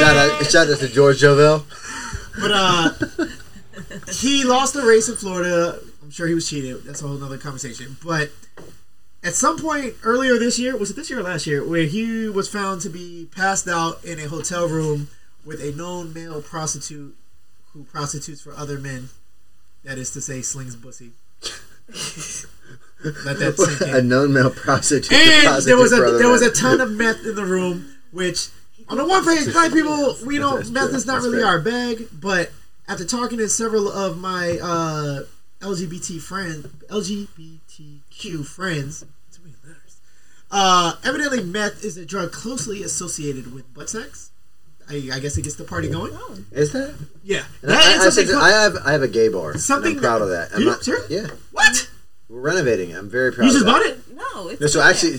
Shout 0.00 0.16
out, 0.16 0.46
shout 0.46 0.68
out 0.68 0.78
to 0.80 0.88
George 0.88 1.18
Jovel. 1.18 1.64
But 2.40 2.50
uh, 2.52 2.90
he 4.12 4.44
lost 4.44 4.74
the 4.74 4.82
race 4.82 5.08
in 5.08 5.16
Florida. 5.16 5.78
I'm 6.02 6.10
sure 6.10 6.26
he 6.26 6.34
was 6.34 6.48
cheated. 6.48 6.84
That's 6.84 7.02
a 7.02 7.06
whole 7.06 7.22
other 7.22 7.38
conversation. 7.38 7.96
But 8.04 8.30
at 9.22 9.34
some 9.34 9.58
point 9.58 9.94
earlier 10.02 10.38
this 10.38 10.58
year, 10.58 10.76
was 10.76 10.90
it 10.90 10.96
this 10.96 11.10
year 11.10 11.20
or 11.20 11.22
last 11.22 11.46
year, 11.46 11.66
where 11.66 11.84
he 11.84 12.28
was 12.28 12.48
found 12.48 12.80
to 12.82 12.88
be 12.88 13.28
passed 13.34 13.68
out 13.68 14.04
in 14.04 14.18
a 14.18 14.28
hotel 14.28 14.66
room 14.66 15.08
with 15.44 15.60
a 15.62 15.72
known 15.72 16.12
male 16.12 16.42
prostitute 16.42 17.16
who 17.72 17.84
prostitutes 17.84 18.40
for 18.40 18.52
other 18.54 18.78
men. 18.78 19.08
That 19.84 19.98
is 19.98 20.10
to 20.12 20.20
say, 20.20 20.42
slings 20.42 20.76
pussy. 20.76 21.12
Let 23.24 23.38
that 23.38 23.54
sink 23.56 23.80
in. 23.88 23.96
a 23.96 24.02
known 24.02 24.32
male 24.32 24.50
prostitute. 24.50 25.12
And 25.12 25.62
there 25.62 25.76
was 25.76 25.92
a 25.92 26.18
there 26.18 26.28
was 26.28 26.42
a 26.42 26.50
ton 26.50 26.80
of 26.80 26.90
meth 26.92 27.24
in 27.24 27.34
the 27.34 27.46
room, 27.46 27.96
which 28.12 28.48
on 28.90 28.96
the 28.98 29.06
one 29.06 29.24
page, 29.24 29.52
black 29.52 29.72
people, 29.72 30.16
we 30.26 30.38
know 30.38 30.56
That's 30.56 30.70
meth 30.70 30.88
true. 30.88 30.96
is 30.96 31.06
not 31.06 31.14
That's 31.14 31.26
really 31.26 31.38
fair. 31.38 31.46
our 31.46 31.60
bag. 31.60 32.08
But 32.12 32.50
after 32.88 33.04
talking 33.04 33.38
to 33.38 33.48
several 33.48 33.88
of 33.88 34.18
my 34.18 34.58
uh, 34.62 35.20
LGBT 35.60 36.20
friends, 36.20 36.66
LGBTQ 36.88 38.44
friends, 38.46 39.04
too 39.32 39.42
many 39.42 39.54
letters. 39.64 40.00
Uh, 40.50 40.94
evidently, 41.04 41.42
meth 41.42 41.84
is 41.84 41.96
a 41.96 42.04
drug 42.04 42.32
closely 42.32 42.82
associated 42.82 43.52
with 43.54 43.72
butt 43.74 43.88
sex. 43.90 44.30
I, 44.88 45.08
I 45.12 45.20
guess 45.20 45.36
it 45.38 45.42
gets 45.42 45.54
the 45.54 45.62
party 45.64 45.88
going. 45.88 46.12
Is 46.50 46.72
that? 46.72 46.94
Yeah, 47.22 47.44
that 47.62 47.76
I, 47.76 47.92
is 47.92 48.00
I, 48.00 48.04
something 48.10 48.26
said- 48.26 48.32
clo- 48.32 48.42
I 48.42 48.50
have 48.50 48.76
I 48.84 48.92
have 48.92 49.02
a 49.02 49.08
gay 49.08 49.28
bar. 49.28 49.56
Something 49.56 49.96
I'm 49.96 50.00
proud 50.02 50.18
that- 50.18 50.24
of 50.24 50.28
that. 50.30 50.52
I'm 50.52 50.60
you? 50.62 50.66
not, 50.66 50.82
Sure? 50.84 50.98
Yeah, 51.08 51.28
what? 51.52 51.88
we're 52.28 52.40
renovating. 52.40 52.90
it. 52.90 52.96
I'm 52.98 53.08
very 53.08 53.30
proud. 53.32 53.44
You 53.44 53.50
of 53.50 53.54
just 53.54 53.66
bought 53.66 53.82
it? 53.82 53.98
No, 54.16 54.48
it's 54.48 54.60
No, 54.60 54.66
so 54.66 54.80
actually, 54.82 55.18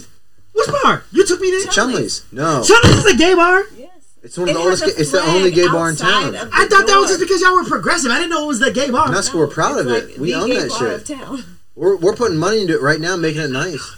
Which 0.53 0.68
bar? 0.84 1.03
You 1.11 1.26
took 1.26 1.40
me 1.40 1.49
there. 1.52 1.72
Chumley's. 1.72 2.26
No, 2.32 2.64
Chumley's 2.64 3.06
is 3.06 3.14
a 3.14 3.18
gay 3.18 3.34
bar. 3.36 3.64
Yes. 3.78 3.90
it's 4.23 4.38
one 4.38 4.49
of 4.49 4.56
It 4.56 4.57
the 4.57 4.64
oldest. 4.64 4.84
ga- 4.86 4.91
It's 4.98 5.11
the 5.11 5.22
only 5.22 5.52
gay 5.52 5.68
bar 5.68 5.90
in 5.90 5.95
town. 5.95 6.36
I 6.36 6.65
the 6.65 6.76
thought 6.76 6.88
that 6.88 6.98
was 6.99 7.10
just 7.10 7.19
because 7.22 7.41
y'all 7.41 7.56
were 7.56 7.64
progressive. 7.65 8.11
I 8.11 8.15
didn't 8.15 8.32
know 8.32 8.44
it 8.44 8.48
was 8.48 8.60
the 8.60 8.72
gay 8.72 8.90
bar. 8.91 9.10
That's 9.11 9.34
we're 9.34 9.48
proud 9.48 9.78
It's 9.80 9.90
of 10.06 10.10
it. 10.11 10.19
we 10.19 10.34
own 10.36 10.49
that 10.49 10.72
shit. 10.72 10.91
Of 10.94 11.19
town. 11.19 11.44
We're, 11.76 11.95
we're 11.95 12.15
putting 12.15 12.38
money 12.38 12.61
into 12.61 12.73
it 12.76 12.82
right 12.82 12.99
now, 12.99 13.15
making 13.15 13.41
it 13.41 13.49
nice. 13.52 13.95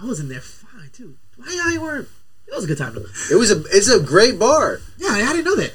I 0.00 0.04
was 0.04 0.20
in 0.20 0.28
there 0.28 0.40
fine 0.42 0.90
too. 0.92 1.16
Why 1.36 1.46
y'all 1.74 1.82
weren't? 1.82 2.08
It 2.46 2.54
was 2.54 2.64
a 2.64 2.66
good 2.66 2.78
time 2.78 2.94
though. 2.94 3.06
It 3.30 3.36
was 3.36 3.50
a 3.50 3.62
it's 3.70 3.88
a 3.88 4.00
great 4.00 4.38
bar. 4.38 4.80
Yeah, 4.98 5.08
I 5.12 5.32
didn't 5.32 5.44
know 5.44 5.56
that. 5.56 5.72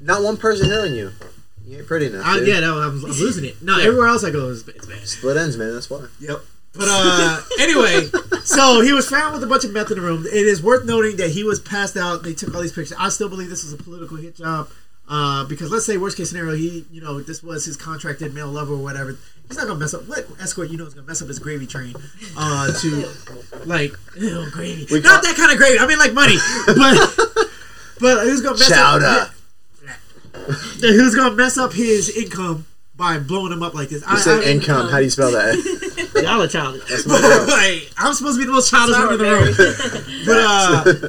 Not 0.00 0.22
one 0.22 0.36
person 0.36 0.66
hearing 0.66 0.94
you. 0.94 1.10
You 1.66 1.78
ain't 1.78 1.86
pretty 1.88 2.06
enough. 2.06 2.24
I, 2.24 2.38
yeah, 2.40 2.60
no, 2.60 2.78
I'm, 2.80 3.04
I'm 3.04 3.10
losing 3.10 3.44
it. 3.44 3.60
No, 3.60 3.78
everywhere 3.80 4.06
else 4.06 4.22
I 4.22 4.30
go 4.30 4.48
is 4.50 4.66
it's 4.68 4.86
bad. 4.86 5.06
Split 5.08 5.36
ends, 5.36 5.56
man. 5.56 5.74
That's 5.74 5.90
why. 5.90 6.06
Yep. 6.20 6.40
But 6.76 6.88
uh, 6.90 7.40
anyway, 7.60 8.08
so 8.44 8.80
he 8.80 8.92
was 8.92 9.08
found 9.08 9.34
with 9.34 9.42
a 9.42 9.46
bunch 9.46 9.64
of 9.64 9.72
meth 9.72 9.90
in 9.90 9.98
the 9.98 10.02
room. 10.02 10.26
It 10.26 10.32
is 10.34 10.62
worth 10.62 10.84
noting 10.84 11.16
that 11.16 11.30
he 11.30 11.44
was 11.44 11.58
passed 11.60 11.96
out. 11.96 12.22
They 12.22 12.34
took 12.34 12.54
all 12.54 12.60
these 12.60 12.72
pictures. 12.72 12.96
I 12.98 13.08
still 13.08 13.28
believe 13.28 13.48
this 13.48 13.64
was 13.64 13.72
a 13.72 13.76
political 13.76 14.16
hit 14.16 14.36
job. 14.36 14.68
Uh, 15.08 15.44
because 15.44 15.70
let's 15.70 15.86
say 15.86 15.96
worst 15.96 16.16
case 16.16 16.30
scenario, 16.30 16.54
he, 16.56 16.84
you 16.90 17.00
know, 17.00 17.20
this 17.20 17.40
was 17.40 17.64
his 17.64 17.76
contracted 17.76 18.34
male 18.34 18.48
lover 18.48 18.74
or 18.74 18.82
whatever. 18.82 19.16
He's 19.46 19.56
not 19.56 19.68
gonna 19.68 19.78
mess 19.78 19.94
up. 19.94 20.08
What 20.08 20.26
escort 20.40 20.68
you 20.68 20.76
know 20.76 20.84
is 20.84 20.94
gonna 20.94 21.06
mess 21.06 21.22
up 21.22 21.28
his 21.28 21.38
gravy 21.38 21.66
train? 21.66 21.94
Uh, 22.36 22.72
to 22.80 23.08
like, 23.64 23.92
ew, 24.16 24.50
gravy. 24.50 24.86
We 24.90 25.00
not 25.00 25.22
that 25.22 25.36
kind 25.36 25.52
of 25.52 25.58
gravy. 25.58 25.78
I 25.78 25.86
mean, 25.86 25.98
like 25.98 26.12
money. 26.12 26.36
But 26.66 27.48
but 28.00 28.24
who's 28.24 28.42
gonna 28.42 28.58
mess 28.58 28.68
Chowder. 28.68 29.04
up? 29.04 29.30
Who's 30.80 31.14
gonna 31.14 31.36
mess 31.36 31.56
up 31.56 31.72
his 31.72 32.08
income 32.10 32.66
by 32.96 33.18
blowing 33.18 33.52
him 33.52 33.62
up 33.62 33.74
like 33.74 33.88
this? 33.90 34.02
You 34.10 34.16
said 34.18 34.42
income. 34.44 34.88
How 34.90 34.98
do 34.98 35.04
you 35.04 35.10
spell 35.10 35.30
that? 35.32 35.54
Y'all 36.22 36.42
are 36.42 36.48
childish. 36.48 36.88
That's 36.88 37.06
my 37.06 37.20
girl. 37.20 37.46
like, 37.46 37.90
I'm 37.98 38.14
supposed 38.14 38.36
to 38.36 38.40
be 38.42 38.46
the 38.46 38.52
most 38.52 38.70
childish 38.70 38.96
one 38.96 39.12
in 39.12 39.18
the 39.18 39.24
room. 39.24 39.54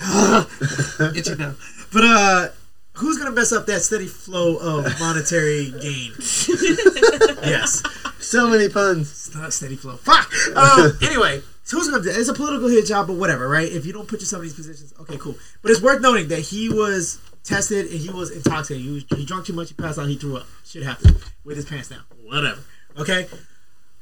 But 0.00 0.04
uh, 0.04 1.12
itchy 1.14 1.34
now. 1.36 1.54
But 1.92 2.04
uh, 2.04 2.48
who's 2.94 3.18
gonna 3.18 3.30
mess 3.32 3.52
up 3.52 3.66
that 3.66 3.80
steady 3.82 4.06
flow 4.06 4.56
of 4.56 4.84
monetary 5.00 5.70
gain? 5.80 6.12
yes, 7.42 7.82
So 8.18 8.48
many 8.48 8.68
puns. 8.68 9.08
it's 9.10 9.34
not 9.34 9.52
steady 9.52 9.76
flow. 9.76 9.96
Fuck. 9.96 10.30
Um, 10.56 10.98
anyway, 11.02 11.40
so 11.64 11.76
who's 11.78 11.88
gonna? 11.88 12.02
do 12.02 12.10
It's 12.10 12.28
a 12.28 12.34
political 12.34 12.68
hit 12.68 12.86
job, 12.86 13.06
but 13.06 13.16
whatever, 13.16 13.48
right? 13.48 13.70
If 13.70 13.86
you 13.86 13.92
don't 13.92 14.08
put 14.08 14.20
yourself 14.20 14.40
in 14.42 14.48
these 14.48 14.54
positions, 14.56 14.92
okay, 15.00 15.16
cool. 15.18 15.36
But 15.62 15.70
it's 15.70 15.80
worth 15.80 16.00
noting 16.02 16.28
that 16.28 16.40
he 16.40 16.68
was 16.68 17.18
tested 17.44 17.86
and 17.86 18.00
he 18.00 18.10
was 18.10 18.30
intoxicated. 18.30 18.84
He, 18.84 18.92
was, 18.92 19.04
he 19.16 19.24
drunk 19.24 19.46
too 19.46 19.52
much. 19.52 19.68
He 19.68 19.74
passed 19.74 19.98
out. 19.98 20.08
He 20.08 20.16
threw 20.16 20.36
up. 20.36 20.46
Shit 20.64 20.82
happened 20.82 21.22
with 21.44 21.56
his 21.56 21.66
pants 21.66 21.88
down. 21.88 22.02
Whatever. 22.24 22.60
Okay. 22.98 23.26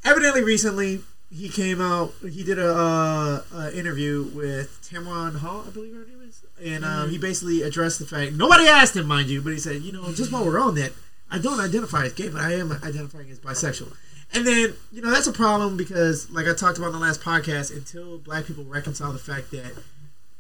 Evidently, 0.05 0.43
recently 0.43 1.01
he 1.31 1.49
came 1.49 1.81
out. 1.81 2.13
He 2.23 2.43
did 2.43 2.59
a, 2.59 2.75
uh, 2.75 3.43
uh 3.55 3.71
interview 3.71 4.31
with 4.35 4.81
Tamron 4.83 5.39
Hall, 5.39 5.65
I 5.67 5.71
believe 5.71 5.95
her 5.95 6.05
name 6.05 6.29
is, 6.29 6.43
and 6.63 6.85
um, 6.85 7.11
he 7.11 7.19
basically 7.19 7.63
addressed 7.63 7.99
the 7.99 8.07
fact. 8.07 8.33
Nobody 8.33 8.67
asked 8.67 8.97
him, 8.97 9.07
mind 9.07 9.29
you, 9.29 9.41
but 9.41 9.53
he 9.53 9.59
said, 9.59 9.83
you 9.83 9.93
know, 9.93 10.13
just 10.13 10.33
while 10.33 10.45
we're 10.45 10.61
on 10.61 10.75
that, 10.77 10.93
I 11.31 11.39
don't 11.39 11.61
identify 11.61 12.05
as 12.05 12.13
gay, 12.13 12.29
but 12.29 12.41
I 12.41 12.55
am 12.55 12.73
identifying 12.73 13.31
as 13.31 13.39
bisexual. 13.39 13.97
And 14.33 14.47
then, 14.47 14.75
you 14.93 15.03
know, 15.03 15.11
that's 15.11 15.27
a 15.27 15.33
problem 15.33 15.77
because, 15.77 16.31
like 16.31 16.47
I 16.47 16.55
talked 16.55 16.79
about 16.79 16.89
in 16.89 16.93
the 16.95 16.99
last 16.99 17.21
podcast, 17.21 17.75
until 17.77 18.19
black 18.19 18.47
people 18.47 18.65
reconcile 18.65 19.13
the 19.13 19.19
fact 19.19 19.51
that 19.53 19.73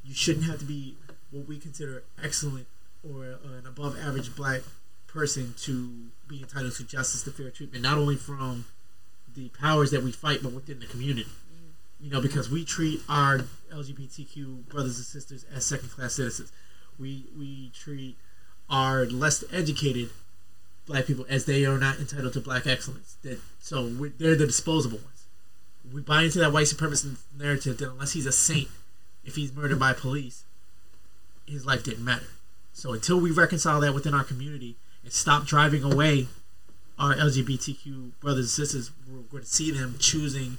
you 0.05 0.14
shouldn't 0.14 0.47
have 0.47 0.59
to 0.60 0.64
be 0.64 0.97
what 1.31 1.47
we 1.47 1.59
consider 1.59 2.02
excellent 2.22 2.66
or 3.02 3.24
an 3.24 3.66
above 3.66 3.98
average 3.98 4.35
black 4.35 4.62
person 5.06 5.55
to 5.59 5.90
be 6.28 6.43
entitled 6.43 6.74
to 6.74 6.85
justice 6.85 7.22
to 7.24 7.31
fair 7.31 7.51
treatment, 7.51 7.82
not 7.82 7.98
only 7.98 8.16
from 8.16 8.64
the 9.35 9.48
powers 9.51 9.90
that 9.90 10.02
we 10.02 10.12
fight, 10.12 10.43
but 10.43 10.52
within 10.52 10.81
the 10.81 10.86
community. 10.86 11.31
You 12.01 12.10
know, 12.10 12.20
because 12.20 12.48
we 12.51 12.64
treat 12.64 13.02
our 13.09 13.40
LGBTQ 13.72 14.68
brothers 14.68 14.97
and 14.97 15.05
sisters 15.05 15.44
as 15.55 15.66
second 15.66 15.90
class 15.90 16.14
citizens. 16.14 16.51
We 16.98 17.27
we 17.36 17.70
treat 17.74 18.16
our 18.70 19.05
less 19.05 19.44
educated 19.52 20.10
black 20.86 21.06
people 21.06 21.27
as 21.28 21.44
they 21.44 21.66
are 21.66 21.78
not 21.78 21.98
entitled 21.98 22.32
to 22.35 22.40
black 22.40 22.66
excellence. 22.66 23.16
That 23.22 23.39
so 23.59 23.89
they're 23.89 24.35
the 24.35 24.47
disposable 24.47 24.98
ones. 24.98 25.27
We 25.93 26.01
buy 26.01 26.22
into 26.22 26.39
that 26.39 26.52
white 26.52 26.66
supremacist 26.66 27.16
narrative 27.39 27.78
that 27.78 27.90
unless 27.90 28.12
he's 28.12 28.27
a 28.27 28.32
saint, 28.32 28.68
if 29.24 29.36
he's 29.36 29.55
murdered 29.55 29.78
by 29.78 29.93
police, 29.93 30.44
his 31.47 31.66
life 31.66 31.85
didn't 31.85 32.05
matter. 32.05 32.27
So 32.72 32.92
until 32.92 33.20
we 33.20 33.30
reconcile 33.30 33.80
that 33.80 33.94
within 33.94 34.14
our 34.14 34.24
community 34.24 34.76
and 35.02 35.12
stop 35.12 35.44
driving 35.44 35.82
away 35.82 36.28
our 36.98 37.14
LGBTQ 37.14 38.12
brothers 38.20 38.44
and 38.59 38.68
sisters, 38.68 38.90
we're 39.09 39.20
going 39.22 39.42
to 39.42 39.48
see 39.48 39.70
them 39.70 39.97
choosing 39.98 40.59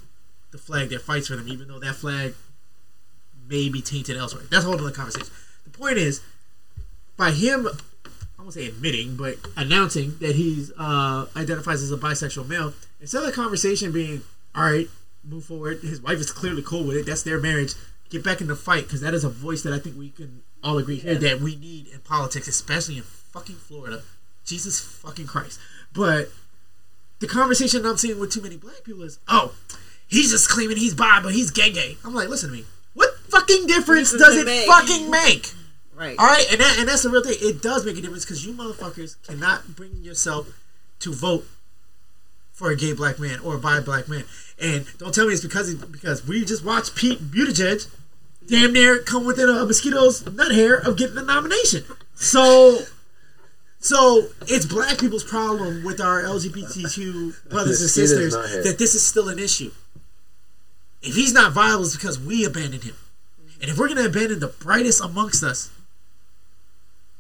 the 0.52 0.58
flag 0.58 0.90
that 0.90 1.02
fights 1.02 1.28
for 1.28 1.36
them, 1.36 1.48
even 1.48 1.68
though 1.68 1.80
that 1.80 1.96
flag 1.96 2.34
may 3.48 3.70
be 3.70 3.82
tainted 3.82 4.18
elsewhere. 4.18 4.44
That's 4.50 4.66
a 4.66 4.68
whole 4.68 4.80
other 4.80 4.92
conversation. 4.92 5.30
The 5.64 5.78
point 5.78 5.98
is, 5.98 6.22
by 7.18 7.32
him, 7.32 7.68
I 8.38 8.42
won't 8.42 8.54
say 8.54 8.66
admitting, 8.68 9.16
but 9.16 9.38
announcing 9.56 10.18
that 10.20 10.36
he's 10.36 10.72
uh, 10.78 11.28
identifies 11.36 11.84
as 11.84 11.92
a 11.92 11.98
bisexual 11.98 12.48
male, 12.48 12.74
instead 13.00 13.20
of 13.20 13.26
the 13.28 13.32
conversation 13.32 13.92
being, 13.92 14.22
all 14.56 14.64
right, 14.64 14.90
move 15.24 15.46
forward. 15.46 15.82
His 15.82 16.02
wife 16.02 16.20
is 16.20 16.32
clearly 16.32 16.64
cool 16.64 16.84
with 16.84 16.98
it. 16.98 17.06
That's 17.06 17.24
their 17.24 17.40
marriage. 17.40 17.74
Get 18.10 18.24
back 18.24 18.42
in 18.42 18.48
the 18.48 18.56
fight 18.56 18.84
because 18.84 19.02
that 19.02 19.14
is 19.14 19.24
a 19.24 19.30
voice 19.30 19.62
that 19.64 19.74
I 19.74 19.80
think 19.80 19.98
we 19.98 20.10
can 20.10 20.42
all 20.64 20.78
agree 20.78 20.98
here 20.98 21.16
that 21.16 21.40
we 21.40 21.56
need 21.56 21.88
in 21.88 22.00
politics, 22.00 22.48
especially 22.48 22.98
in 22.98 23.04
fucking 23.04 23.56
Florida. 23.56 24.02
Jesus 24.46 24.80
fucking 24.80 25.28
Christ. 25.28 25.60
But 25.94 26.30
the 27.20 27.28
conversation 27.28 27.86
I'm 27.86 27.98
seeing 27.98 28.20
with 28.20 28.32
too 28.32 28.42
many 28.42 28.58
black 28.58 28.84
people 28.84 29.04
is, 29.04 29.20
oh, 29.28 29.54
he's 30.08 30.32
just 30.32 30.50
claiming 30.50 30.78
he's 30.78 30.94
bi, 30.94 31.20
but 31.22 31.34
he's 31.34 31.52
gay 31.52 31.72
gay. 31.72 31.98
I'm 32.04 32.14
like, 32.14 32.30
listen 32.30 32.50
to 32.50 32.56
me. 32.56 32.66
What 32.94 33.16
fucking 33.30 33.68
difference 33.68 34.12
does 34.12 34.36
it 34.36 34.42
it 34.42 34.46
make? 34.46 34.68
fucking 34.68 35.10
make? 35.10 35.52
Right. 35.96 36.18
All 36.18 36.26
right, 36.26 36.46
and 36.52 36.60
that, 36.60 36.78
and 36.80 36.88
that's 36.88 37.04
the 37.04 37.10
real 37.10 37.24
thing. 37.24 37.36
It 37.40 37.62
does 37.62 37.86
make 37.86 37.98
a 37.98 38.02
difference 38.02 38.26
because 38.26 38.46
you 38.46 38.54
motherfuckers 38.54 39.22
cannot 39.28 39.76
bring 39.76 40.04
yourself 40.04 40.48
to 41.00 41.14
vote 41.14 41.46
for 42.52 42.72
a 42.72 42.76
gay 42.76 42.94
black 42.94 43.20
man 43.20 43.40
or 43.40 43.56
a 43.56 43.60
bi 43.60 43.80
black 43.80 44.08
man. 44.08 44.24
And 44.60 44.86
don't 44.98 45.14
tell 45.14 45.28
me 45.28 45.34
it's 45.34 45.42
because 45.42 45.74
because 45.76 46.28
we 46.28 46.44
just 46.46 46.64
watched 46.66 46.96
Pete 46.96 47.20
Buttigieg 47.32 47.88
damn 48.48 48.74
near 48.74 49.00
come 49.00 49.26
within 49.26 49.50
a, 49.50 49.66
mosquito's 49.66 50.26
nut 50.26 50.52
hair 50.52 50.76
of 50.76 50.98
getting 50.98 51.16
the 51.16 51.24
nomination. 51.24 51.84
So. 52.16 52.80
So 53.84 54.28
it's 54.42 54.68
black 54.68 55.00
people's 55.00 55.24
problem 55.24 55.84
with 55.84 56.00
our 56.00 56.22
LGBTQ 56.22 57.50
brothers 57.50 57.82
and 57.82 57.90
sisters 57.90 58.34
that 58.34 58.76
this 58.78 58.94
is 58.94 59.04
still 59.04 59.28
an 59.28 59.40
issue. 59.40 59.72
If 61.02 61.16
he's 61.16 61.34
not 61.34 61.54
viable, 61.54 61.86
it's 61.86 61.96
because 61.96 62.20
we 62.20 62.46
abandoned 62.46 62.84
him. 62.84 62.94
And 63.60 63.72
if 63.72 63.80
we're 63.80 63.88
going 63.88 63.98
to 63.98 64.06
abandon 64.06 64.40
the 64.40 64.50
brightest 64.50 65.04
amongst 65.04 65.44
us, 65.44 65.72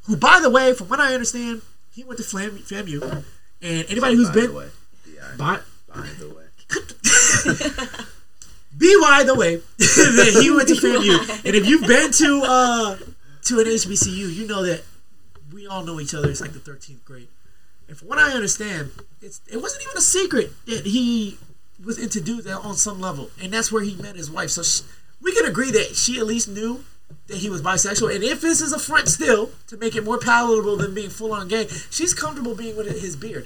who, 0.03 0.15
by 0.15 0.39
the 0.39 0.51
way, 0.51 0.73
from 0.73 0.87
what 0.87 0.99
I 0.99 1.13
understand, 1.13 1.61
he 1.93 2.03
went 2.03 2.17
to 2.17 2.23
Flam- 2.23 2.57
FAMU, 2.57 3.23
and 3.61 3.85
anybody 3.89 4.15
who's 4.15 4.29
By 4.29 4.35
been 4.35 4.47
the 4.47 4.57
way. 4.57 4.67
Yeah, 5.07 5.31
by, 5.37 5.59
by 5.87 6.09
the 6.19 6.29
way. 6.29 8.05
by 9.01 9.23
the 9.23 9.35
way, 9.35 9.57
that 9.77 10.39
he 10.41 10.51
went 10.51 10.67
to 10.69 10.75
FAMU, 10.75 11.45
and 11.45 11.55
if 11.55 11.67
you've 11.67 11.87
been 11.87 12.11
to 12.11 12.41
uh, 12.43 12.97
to 13.43 13.59
an 13.59 13.65
HBCU, 13.65 14.33
you 14.33 14.47
know 14.47 14.63
that 14.63 14.83
we 15.53 15.67
all 15.67 15.83
know 15.83 15.99
each 15.99 16.13
other. 16.13 16.29
It's 16.29 16.41
like 16.41 16.53
the 16.53 16.59
thirteenth 16.59 17.05
grade, 17.05 17.27
and 17.87 17.97
from 17.97 18.07
what 18.07 18.17
I 18.17 18.31
understand, 18.31 18.91
it's 19.21 19.41
it 19.51 19.57
wasn't 19.61 19.83
even 19.83 19.97
a 19.97 20.01
secret 20.01 20.51
that 20.65 20.85
he 20.85 21.37
was 21.83 21.99
into 21.99 22.21
dudes 22.21 22.47
on 22.47 22.75
some 22.75 22.99
level, 22.99 23.29
and 23.41 23.53
that's 23.53 23.71
where 23.71 23.83
he 23.83 23.95
met 23.95 24.15
his 24.15 24.29
wife. 24.31 24.49
So 24.49 24.63
sh 24.63 24.81
we 25.21 25.31
can 25.33 25.45
agree 25.45 25.69
that 25.71 25.95
she 25.95 26.17
at 26.17 26.25
least 26.25 26.47
knew 26.47 26.83
that 27.27 27.37
he 27.37 27.49
was 27.49 27.61
bisexual, 27.61 28.15
and 28.15 28.23
if 28.23 28.41
this 28.41 28.61
is 28.61 28.73
a 28.73 28.79
front 28.79 29.07
still 29.07 29.51
to 29.67 29.77
make 29.77 29.95
it 29.95 30.03
more 30.03 30.17
palatable 30.17 30.77
than 30.77 30.95
being 30.95 31.09
full 31.09 31.33
on 31.33 31.47
gay, 31.47 31.67
she's 31.89 32.13
comfortable 32.13 32.55
being 32.55 32.75
with 32.75 32.87
his 32.99 33.15
beard. 33.15 33.45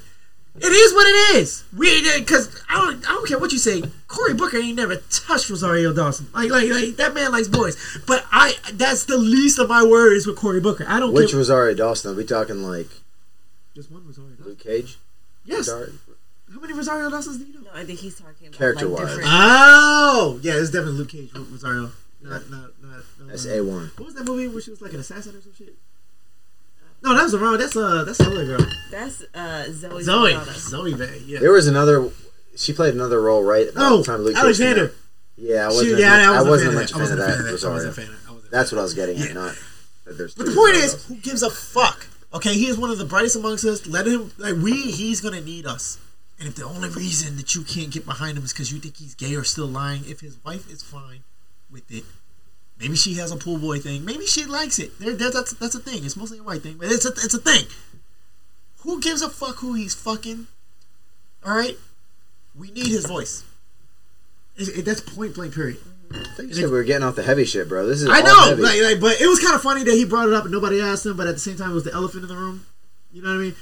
It 0.57 0.71
is 0.71 0.93
what 0.93 1.05
it 1.07 1.35
is. 1.37 1.63
We 1.75 2.01
because 2.17 2.61
I 2.69 2.75
don't 2.75 3.09
I 3.09 3.13
don't 3.13 3.27
care 3.27 3.37
what 3.37 3.51
you 3.51 3.57
say. 3.57 3.83
Cory 4.07 4.33
Booker 4.33 4.57
ain't 4.57 4.77
never 4.77 4.95
touched 5.09 5.49
Rosario 5.49 5.91
Dawson. 5.93 6.27
Like 6.33 6.49
like, 6.49 6.69
like 6.69 6.95
that 6.95 7.13
man 7.13 7.31
likes 7.33 7.47
boys. 7.49 7.75
But 8.07 8.25
I 8.31 8.53
that's 8.73 9.03
the 9.05 9.17
least 9.17 9.59
of 9.59 9.67
my 9.67 9.83
worries 9.83 10.25
with 10.25 10.37
Cory 10.37 10.61
Booker. 10.61 10.85
I 10.87 10.99
don't 10.99 11.13
Which 11.13 11.31
care. 11.31 11.39
Rosario 11.39 11.75
Dawson? 11.75 12.13
Are 12.13 12.15
we 12.15 12.23
talking 12.23 12.63
like 12.63 12.87
just 13.75 13.91
one 13.91 14.05
Rosario 14.07 14.29
Dawson. 14.31 14.45
Luke 14.45 14.59
Cage? 14.59 14.97
Yes. 15.43 15.65
Sorry. 15.65 15.91
How 16.53 16.59
many 16.61 16.73
Rosario 16.73 17.09
Dawsons 17.09 17.37
do 17.37 17.45
you 17.45 17.53
know? 17.55 17.59
No, 17.61 17.71
I 17.73 17.83
think 17.83 17.99
he's 17.99 18.17
talking 18.17 18.47
about 18.47 18.57
Character-wise. 18.57 18.99
like 18.99 19.07
different. 19.09 19.29
Oh 19.29 20.39
yeah, 20.41 20.53
it's 20.53 20.69
definitely 20.71 20.99
Luke 20.99 21.09
Cage. 21.09 21.31
Rosario. 21.35 21.91
Not 22.21 22.49
not 22.49 22.61
not. 22.81 22.91
not 23.19 23.27
That's 23.27 23.45
uh, 23.45 23.49
A1. 23.49 23.97
What 23.99 24.05
was 24.05 24.13
that 24.15 24.23
movie 24.25 24.47
where 24.47 24.61
she 24.61 24.71
was 24.71 24.81
like 24.81 24.93
an 24.93 25.01
assassin 25.01 25.35
or 25.35 25.41
some 25.41 25.53
shit? 25.53 25.75
No, 27.05 27.13
that 27.15 27.23
was 27.23 27.31
the 27.33 27.39
wrong. 27.39 27.57
That's 27.57 27.75
uh, 27.75 28.03
that's 28.03 28.17
the 28.17 28.25
other 28.31 28.45
girl. 28.45 28.65
That's 28.91 29.21
uh, 29.33 29.65
Zoe. 29.71 30.03
Zoe. 30.03 30.31
Saldana. 30.33 30.53
Zoe 30.53 30.93
Bay. 30.95 31.21
Yeah. 31.25 31.39
There 31.39 31.51
was 31.51 31.67
another. 31.67 32.09
She 32.57 32.73
played 32.73 32.93
another 32.95 33.21
role 33.21 33.43
right 33.43 33.67
about 33.69 33.91
Oh, 33.91 33.97
the 33.97 34.03
time 34.03 34.21
Luke 34.21 34.33
Cage 34.35 34.43
Alexander. 34.43 34.87
came 34.87 34.95
out. 34.97 35.01
Yeah, 35.37 35.63
I 35.65 35.67
wasn't. 35.67 35.99
yeah, 35.99 36.13
I 36.13 36.23
I 36.23 36.41
wasn't, 36.41 36.49
wasn't, 36.49 36.73
much 36.75 36.91
a 36.91 36.95
a 36.95 36.97
fan 36.97 37.11
of 37.11 37.17
that. 37.17 37.65
I 37.65 37.69
wasn't 37.69 37.91
a 37.91 37.93
fan 37.93 38.05
of 38.05 38.11
that. 38.23 38.29
I 38.29 38.31
wasn't 38.33 38.51
That's 38.51 38.71
what 38.71 38.79
I 38.79 38.81
was 38.83 38.93
getting 38.93 39.17
Yeah. 39.17 39.25
at. 39.25 39.33
Not. 39.35 39.55
But 40.05 40.17
the 40.17 40.53
point 40.55 40.75
is, 40.75 41.05
who 41.05 41.15
gives 41.15 41.43
a 41.43 41.49
fuck? 41.49 42.07
Okay, 42.33 42.53
he 42.53 42.67
is 42.67 42.77
one 42.77 42.89
of 42.91 42.97
the 42.97 43.05
brightest 43.05 43.35
amongst 43.35 43.65
us. 43.65 43.85
Let 43.87 44.07
him 44.07 44.31
like 44.37 44.55
we. 44.55 44.71
He's 44.91 45.21
gonna 45.21 45.41
need 45.41 45.65
us. 45.65 45.99
And 46.39 46.47
if 46.49 46.55
the 46.55 46.63
only 46.65 46.89
reason 46.89 47.37
that 47.37 47.55
you 47.55 47.63
can't 47.63 47.91
get 47.91 48.05
behind 48.05 48.37
him 48.37 48.43
is 48.43 48.51
because 48.53 48.71
you 48.71 48.79
think 48.79 48.97
he's 48.97 49.15
gay 49.15 49.35
or 49.35 49.43
still 49.43 49.67
lying, 49.67 50.03
if 50.07 50.19
his 50.21 50.37
wife 50.43 50.69
is 50.71 50.81
fine 50.83 51.23
with 51.71 51.89
it, 51.91 52.03
maybe 52.79 52.95
she 52.95 53.15
has 53.15 53.31
a 53.31 53.37
pool 53.37 53.57
boy 53.57 53.79
thing. 53.79 54.05
Maybe 54.05 54.25
she 54.25 54.45
likes 54.45 54.79
it. 54.79 54.97
There, 54.99 55.13
there, 55.13 55.31
that's 55.31 55.53
that's 55.53 55.75
a 55.75 55.79
thing. 55.79 56.03
It's 56.05 56.15
mostly 56.17 56.39
a 56.39 56.43
white 56.43 56.61
thing, 56.63 56.77
but 56.79 56.87
it's 56.91 57.05
a 57.05 57.09
it's 57.09 57.33
a 57.33 57.39
thing. 57.39 57.65
Who 58.79 59.01
gives 59.01 59.21
a 59.21 59.29
fuck 59.29 59.57
who 59.57 59.73
he's 59.73 59.95
fucking? 59.95 60.47
All 61.45 61.55
right, 61.55 61.77
we 62.57 62.71
need 62.71 62.87
his 62.87 63.05
voice. 63.05 63.43
It, 64.57 64.79
it- 64.79 64.85
that's 64.85 65.01
point 65.01 65.35
blank. 65.35 65.53
Period. 65.53 65.77
I 66.11 66.23
think 66.37 66.49
you 66.49 66.53
said 66.55 66.65
we 66.65 66.71
were 66.71 66.83
getting 66.83 67.03
off 67.03 67.15
the 67.15 67.23
heavy 67.23 67.45
shit, 67.45 67.67
bro. 67.67 67.87
This 67.87 68.01
is 68.03 68.07
I 68.09 68.21
know, 68.21 68.55
like, 68.61 68.79
like, 68.81 68.99
but 69.01 69.19
it 69.19 69.27
was 69.27 69.39
kind 69.39 69.55
of 69.55 69.61
funny 69.61 69.83
that 69.83 69.91
he 69.91 70.05
brought 70.05 70.27
it 70.27 70.33
up 70.35 70.43
and 70.43 70.51
nobody 70.53 70.79
asked 70.79 71.05
him. 71.05 71.17
But 71.17 71.25
at 71.27 71.33
the 71.33 71.39
same 71.39 71.57
time, 71.57 71.71
it 71.71 71.73
was 71.73 71.83
the 71.83 71.93
elephant 71.93 72.23
in 72.23 72.29
the 72.29 72.35
room. 72.37 72.65
You 73.11 73.21
know 73.23 73.29
what 73.29 73.35
I 73.35 73.39
mean? 73.39 73.55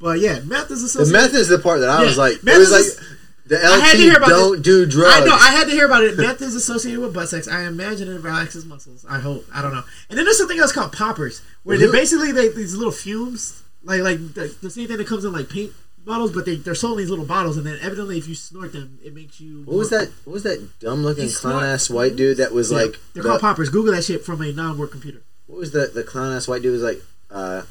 But 0.00 0.20
yeah, 0.20 0.38
meth 0.44 0.70
is 0.70 0.92
the 0.92 1.06
meth 1.12 1.34
is 1.34 1.48
the 1.48 1.58
part 1.58 1.80
that 1.80 1.88
I 1.90 2.00
Yeah, 2.02 2.06
was 2.06 2.16
like. 2.16 2.44
meth 2.44 2.54
It 2.54 2.58
was 2.58 2.70
is- 2.72 2.96
like 2.98 3.06
the 3.48 3.58
I 3.64 3.78
had 3.78 3.92
to 3.92 3.98
hear 3.98 4.10
LT 4.12 4.16
about 4.18 4.28
don't 4.28 4.62
do 4.62 4.86
drugs. 4.86 5.14
I 5.16 5.24
know. 5.24 5.34
I 5.34 5.50
had 5.50 5.64
to 5.64 5.70
hear 5.70 5.86
about 5.86 6.04
it. 6.04 6.16
Meth 6.16 6.40
is 6.42 6.54
associated 6.54 7.00
with 7.00 7.14
butt 7.14 7.28
sex. 7.28 7.48
I 7.48 7.64
imagine 7.64 8.08
it 8.08 8.20
relaxes 8.22 8.64
muscles. 8.64 9.04
I 9.08 9.18
hope. 9.18 9.44
I 9.54 9.62
don't 9.62 9.72
know. 9.74 9.82
And 10.10 10.18
then 10.18 10.24
there's 10.24 10.38
something 10.38 10.58
else 10.58 10.72
called 10.72 10.92
poppers, 10.92 11.42
where 11.62 11.78
they're 11.78 11.90
basically 11.92 12.32
they, 12.32 12.48
these 12.48 12.74
little 12.74 12.92
fumes, 12.92 13.62
like 13.82 14.00
like 14.02 14.18
the, 14.34 14.54
the 14.62 14.70
same 14.70 14.86
thing 14.88 14.98
that 14.98 15.06
comes 15.06 15.24
in 15.24 15.32
like 15.32 15.48
paint 15.48 15.72
bottles, 16.04 16.32
but 16.32 16.44
they 16.46 16.56
they're 16.56 16.74
sold 16.74 16.98
in 16.98 17.04
these 17.04 17.10
little 17.10 17.24
bottles, 17.26 17.56
and 17.56 17.66
then 17.66 17.78
evidently 17.82 18.18
if 18.18 18.28
you 18.28 18.34
snort 18.34 18.72
them, 18.72 18.98
it 19.04 19.14
makes 19.14 19.40
you. 19.40 19.62
What 19.64 19.76
was 19.78 19.90
that? 19.90 20.08
What 20.24 20.34
was 20.34 20.42
that 20.44 20.78
dumb 20.80 21.02
looking 21.02 21.28
clown 21.30 21.64
ass 21.64 21.88
white 21.90 22.16
dude 22.16 22.36
that 22.38 22.52
was 22.52 22.70
Yeah, 22.70 22.78
like? 22.78 22.96
they're 23.14 23.22
the- 23.22 23.28
called 23.28 23.40
poppers. 23.40 23.68
Google 23.70 23.94
that 23.94 24.04
shit 24.04 24.24
from 24.24 24.40
a 24.42 24.52
non-work 24.52 24.90
computer. 24.90 25.22
What 25.46 25.58
was 25.58 25.72
the 25.72 25.86
the 25.92 26.02
clown 26.02 26.32
ass 26.36 26.46
white 26.48 26.62
dude 26.62 26.72
was 26.72 26.82
like? 26.82 27.02
Uh, 27.30 27.62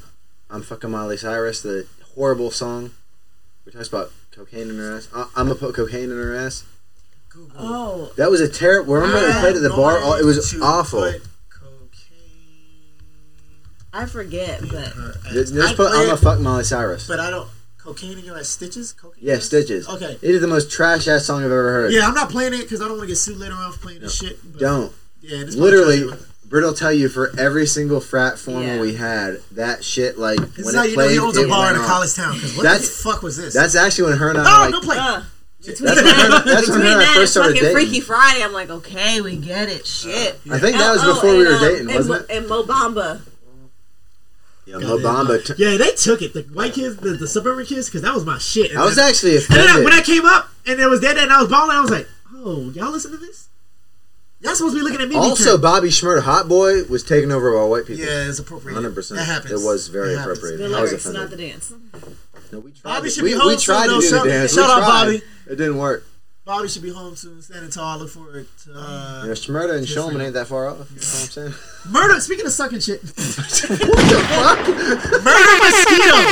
I'm 0.50 0.62
fucking 0.62 0.90
Miley 0.90 1.16
Cyrus. 1.16 1.62
The 1.62 1.86
horrible 2.14 2.50
song. 2.50 2.90
We 3.66 3.72
talks 3.72 3.88
about 3.88 4.10
cocaine 4.38 4.70
in 4.70 4.78
her 4.78 4.96
ass. 4.96 5.08
I, 5.14 5.28
I'm 5.36 5.48
gonna 5.48 5.54
put 5.56 5.74
cocaine 5.74 6.04
in 6.04 6.10
her 6.10 6.34
ass. 6.36 6.64
Google. 7.28 7.56
Oh, 7.58 8.12
That 8.16 8.30
was 8.30 8.40
a 8.40 8.48
terrible. 8.48 8.94
Remember 8.94 9.20
they 9.20 9.38
played 9.40 9.56
at 9.56 9.62
the 9.62 9.72
ah, 9.72 9.76
bar. 9.76 9.98
Oh, 10.00 10.16
It 10.16 10.24
was 10.24 10.54
awful. 10.62 11.02
put 11.12 11.22
Cocaine 11.50 12.92
I 13.92 14.06
forget, 14.06 14.60
but 14.60 14.92
Just, 15.32 15.52
I 15.54 15.56
just 15.56 15.76
put 15.76 15.90
I'm 15.90 16.04
play- 16.06 16.10
a 16.10 16.16
fuck 16.16 16.40
Molly 16.40 16.64
Cyrus. 16.64 17.06
But 17.06 17.20
I 17.20 17.30
don't. 17.30 17.48
Cocaine 17.78 18.18
in 18.18 18.24
your 18.24 18.38
ass, 18.38 18.48
stitches. 18.48 18.92
Cocaine. 18.92 19.24
Yeah, 19.24 19.34
ass? 19.34 19.44
Stitches. 19.44 19.88
Okay. 19.88 20.18
It 20.20 20.34
is 20.34 20.40
the 20.40 20.46
most 20.46 20.70
trash 20.70 21.08
ass 21.08 21.24
song 21.24 21.40
I've 21.40 21.46
ever 21.46 21.72
heard. 21.72 21.92
Yeah, 21.92 22.06
I'm 22.06 22.14
not 22.14 22.30
playing 22.30 22.54
it 22.54 22.62
because 22.62 22.80
I 22.80 22.84
don't 22.84 22.98
want 22.98 23.02
to 23.02 23.06
get 23.08 23.16
sued 23.16 23.38
later 23.38 23.54
on 23.54 23.72
for 23.72 23.78
playing 23.78 24.00
this 24.00 24.16
shit. 24.16 24.38
But 24.52 24.60
Don't. 24.60 24.92
Yeah, 25.20 25.44
Literally, 25.48 26.04
podcast- 26.48 26.50
Britt 26.50 26.64
will 26.64 26.74
tell 26.74 26.92
you 26.92 27.08
for 27.08 27.32
every 27.38 27.66
single 27.66 28.00
frat 28.00 28.38
formal 28.38 28.62
Yeah. 28.62 28.80
we 28.80 28.94
had, 28.94 29.40
that 29.52 29.84
shit 29.84 30.18
like 30.18 30.38
This 30.54 30.64
when 30.64 30.68
is 30.68 30.74
how 30.74 30.82
it 30.84 30.90
you 30.90 30.96
know 30.96 31.02
played, 31.02 31.10
he 31.12 31.18
owns 31.18 31.36
it 31.36 31.44
a 31.44 31.48
bar 31.48 31.64
went 31.64 31.76
in 31.76 31.80
a 31.82 31.84
off. 31.84 31.90
college 31.90 32.14
town. 32.14 32.40
'cause 32.40 32.56
what 32.56 32.62
That's- 32.62 32.88
the 32.88 33.02
fuck 33.10 33.22
was 33.22 33.36
this? 33.36 33.54
That's 33.54 33.74
actually 33.74 34.10
when 34.10 34.18
her 34.18 34.30
and 34.30 34.38
I 34.38 34.42
oh, 34.42 34.60
like, 34.64 34.70
don't 34.72 34.84
play. 34.84 34.96
uh, 34.98 35.22
between 35.64 35.86
That's 35.86 36.02
when 36.02 36.14
her, 36.14 36.28
that's 36.30 36.46
when 36.46 36.56
between 36.60 36.80
her 36.80 36.86
and 36.86 36.94
I 37.02 37.04
that 37.04 37.14
first 37.16 37.32
started 37.32 37.50
fucking 37.56 37.62
dating. 37.62 37.74
Freaky 37.88 38.00
Friday, 38.00 38.42
I'm 38.44 38.52
like, 38.52 38.70
okay, 38.70 39.20
we 39.20 39.36
get 39.36 39.68
it. 39.68 39.86
Shit. 39.86 40.40
I 40.50 40.58
think 40.58 40.76
that 40.78 40.92
was 40.92 41.00
Oh, 41.04 41.14
before 41.14 41.30
and, 41.30 41.38
we 41.38 41.44
were 41.46 41.52
um, 41.54 41.60
dating, 41.60 41.78
and 41.80 41.96
wasn't 41.96 42.08
Mo- 42.08 42.34
it? 42.34 42.36
And 42.38 42.48
Mo 42.48 42.62
Bamba. 42.62 43.20
Yeah, 44.66 44.78
Mo 44.78 44.98
Bamba. 44.98 45.44
t- 45.44 45.54
Yeah, 45.56 45.76
they 45.78 45.92
took 45.92 46.20
it. 46.22 46.34
The 46.34 46.42
white 46.52 46.74
kids, 46.74 46.96
the, 46.98 47.10
the 47.10 47.26
suburban 47.26 47.64
kids, 47.66 47.86
because 47.88 48.02
that 48.02 48.14
was 48.14 48.24
my 48.24 48.38
shit. 48.38 48.70
And 48.70 48.78
I 48.78 48.84
was 48.84 48.96
then- 48.96 49.08
actually 49.08 49.36
And 49.36 49.44
then 49.48 49.68
I- 49.68 49.80
when 49.82 49.92
I 49.92 50.00
came 50.02 50.26
up 50.26 50.48
and 50.66 50.78
it 50.78 50.86
was 50.88 51.00
dead 51.00 51.16
and 51.16 51.32
I 51.32 51.40
was 51.40 51.48
balling, 51.50 51.76
I 51.76 51.80
was 51.80 51.90
like, 51.90 52.06
oh, 52.36 52.70
y'all 52.74 52.90
listen 52.92 53.10
to 53.12 53.16
this? 53.16 53.48
Y'all 54.40 54.54
supposed 54.54 54.74
to 54.76 54.78
be 54.80 54.84
looking 54.84 55.00
at 55.00 55.08
me. 55.08 55.16
Also, 55.16 55.56
because- 55.56 55.60
Bobby 55.60 55.88
Shmurda, 55.88 56.22
Hot 56.22 56.48
Boy, 56.48 56.84
was 56.84 57.02
taken 57.02 57.32
over 57.32 57.52
by 57.58 57.64
white 57.64 57.86
people. 57.86 58.04
yeah, 58.04 58.28
it's 58.28 58.38
appropriate. 58.38 58.76
100%. 58.76 59.16
That 59.16 59.24
happens. 59.24 59.60
It 59.60 59.64
was 59.66 59.88
very 59.88 60.12
It 60.14 60.18
appropriate. 60.18 60.58
The 60.58 60.64
I 60.66 60.68
was 60.68 60.90
lyrics, 60.92 61.06
offended. 61.06 61.20
not 61.22 61.30
the 61.30 61.36
dance. 61.36 61.72
No, 62.52 62.60
we 62.60 62.70
tried. 62.72 62.82
Bobby 62.94 63.08
it. 63.08 63.10
should 63.10 63.24
we, 63.24 63.32
be 63.32 63.38
home 63.38 63.48
we 63.48 63.56
tried 63.56 63.86
soon, 63.88 64.00
to 64.00 64.06
do 64.08 64.10
though. 64.16 64.22
the 64.22 64.28
dance. 64.30 64.54
Shout 64.54 64.66
we 64.66 64.72
out, 64.72 64.78
tried. 64.78 65.04
Bobby. 65.04 65.22
It 65.50 65.56
didn't 65.56 65.76
work. 65.78 66.04
Bobby 66.44 66.68
should 66.68 66.82
be 66.82 66.90
home 66.90 67.14
soon, 67.14 67.42
standing 67.42 67.68
tall. 67.70 67.98
Look 67.98 68.08
forward 68.08 68.46
to 68.64 68.72
uh, 68.74 69.20
You 69.22 69.28
know, 69.28 69.34
Shmurda 69.34 69.76
and 69.76 69.86
Just 69.86 69.98
Shulman 69.98 70.24
ain't 70.24 70.32
that 70.32 70.46
far 70.46 70.68
off. 70.68 70.78
You 70.78 70.96
know 70.96 71.02
what 71.02 71.22
I'm 71.36 71.52
saying? 71.52 71.54
murder. 71.90 72.20
Speaking 72.20 72.46
of 72.46 72.52
sucking 72.52 72.80
shit, 72.80 73.02
what 73.04 73.16
the 73.16 74.24
fuck? 74.30 74.66
murder 75.24 75.54
mosquitoes. 75.62 76.24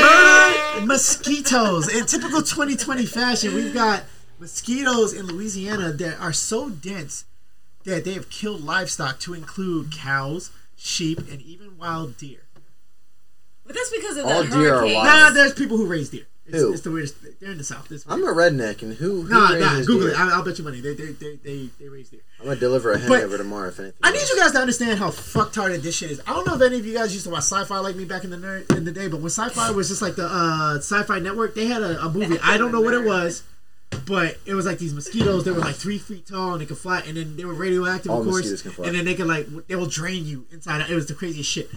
murder 0.00 0.86
mosquitoes. 0.86 1.88
In 1.94 2.06
typical 2.06 2.40
2020 2.42 3.04
fashion, 3.06 3.54
we've 3.54 3.74
got 3.74 4.04
mosquitoes 4.42 5.14
in 5.14 5.26
Louisiana 5.26 5.92
that 5.92 6.18
are 6.20 6.32
so 6.32 6.68
dense 6.68 7.24
that 7.84 8.04
they 8.04 8.12
have 8.14 8.28
killed 8.28 8.62
livestock 8.64 9.18
to 9.20 9.34
include 9.34 9.92
cows, 9.92 10.50
sheep, 10.76 11.18
and 11.30 11.40
even 11.42 11.78
wild 11.78 12.16
deer. 12.18 12.40
But 13.64 13.76
that's 13.76 13.90
because 13.90 14.16
of 14.16 14.26
the 14.26 14.32
All 14.34 14.42
deer 14.42 14.74
are 14.74 14.78
hurricane. 14.80 14.94
wild. 14.96 15.06
Nah, 15.06 15.30
there's 15.30 15.54
people 15.54 15.76
who 15.76 15.86
raise 15.86 16.10
deer. 16.10 16.26
It's, 16.44 16.58
Who? 16.58 16.72
it's 16.72 16.82
the 16.82 16.90
weirdest. 16.90 17.14
They're 17.40 17.52
in 17.52 17.58
the 17.58 17.62
south. 17.64 17.90
It's 17.92 18.04
I'm 18.08 18.24
a 18.24 18.32
redneck, 18.32 18.82
and 18.82 18.94
who? 18.94 19.22
who 19.22 19.28
Nah, 19.28 19.50
nah. 19.50 19.70
raises 19.70 19.86
Google 19.86 20.08
deer? 20.08 20.16
it. 20.16 20.20
I, 20.20 20.30
I'll 20.34 20.42
bet 20.42 20.58
you 20.58 20.64
money. 20.64 20.80
They, 20.80 20.92
they, 20.94 21.12
they, 21.12 21.36
they, 21.36 21.68
they 21.78 21.88
raise 21.88 22.08
deer. 22.10 22.20
I'm 22.40 22.46
gonna 22.46 22.58
deliver 22.58 22.90
a 22.92 22.98
hen 22.98 23.08
But- 23.08 23.22
over 23.22 23.38
tomorrow. 23.38 23.68
If 23.68 23.78
anything. 23.78 23.98
I 24.02 24.10
need 24.10 24.28
you 24.28 24.36
guys 24.36 24.50
to 24.52 24.58
understand 24.58 24.98
how 24.98 25.10
fucktarded 25.10 25.82
this 25.82 25.96
shit 25.96 26.10
is. 26.10 26.20
I 26.26 26.32
don't 26.32 26.44
know 26.44 26.56
if 26.56 26.62
any 26.62 26.78
of 26.80 26.84
you 26.84 26.94
guys 26.94 27.12
used 27.14 27.26
to 27.26 27.30
watch 27.30 27.44
sci-fi 27.44 27.78
like 27.78 27.94
me 27.94 28.04
back 28.04 28.24
in 28.24 28.30
the 28.30 28.36
ner- 28.38 28.64
in 28.76 28.84
the 28.84 28.90
day, 28.90 29.06
but 29.06 29.18
when 29.18 29.30
sci-fi 29.30 29.70
was 29.70 29.88
just 29.88 30.02
like 30.02 30.16
the 30.16 30.26
uh, 30.28 30.78
sci-fi 30.78 31.20
network, 31.20 31.54
they 31.54 31.66
had 31.66 31.80
a, 31.80 32.04
a 32.04 32.10
movie. 32.10 32.38
I 32.42 32.58
don't 32.58 32.72
know 32.72 32.80
what 32.80 32.94
it 32.94 33.04
was, 33.04 33.44
but 34.06 34.38
it 34.46 34.54
was 34.54 34.66
like 34.66 34.78
these 34.78 34.94
mosquitoes. 34.94 35.44
They 35.44 35.50
were 35.52 35.58
like 35.60 35.74
three 35.76 35.98
feet 35.98 36.26
tall 36.26 36.52
and 36.52 36.60
they 36.60 36.66
could 36.66 36.78
fly, 36.78 37.00
and 37.06 37.16
then 37.16 37.36
they 37.36 37.44
were 37.44 37.54
radioactive, 37.54 38.10
All 38.10 38.20
of 38.20 38.24
course. 38.26 38.38
mosquitoes 38.50 38.62
can 38.62 38.70
fly. 38.72 38.86
And 38.86 38.96
then 38.96 39.04
they 39.04 39.14
could 39.14 39.26
like 39.26 39.46
they 39.68 39.76
will 39.76 39.86
drain 39.86 40.24
you 40.26 40.46
inside. 40.52 40.88
It 40.90 40.94
was 40.94 41.06
the 41.06 41.14
craziest 41.14 41.50
shit. 41.50 41.70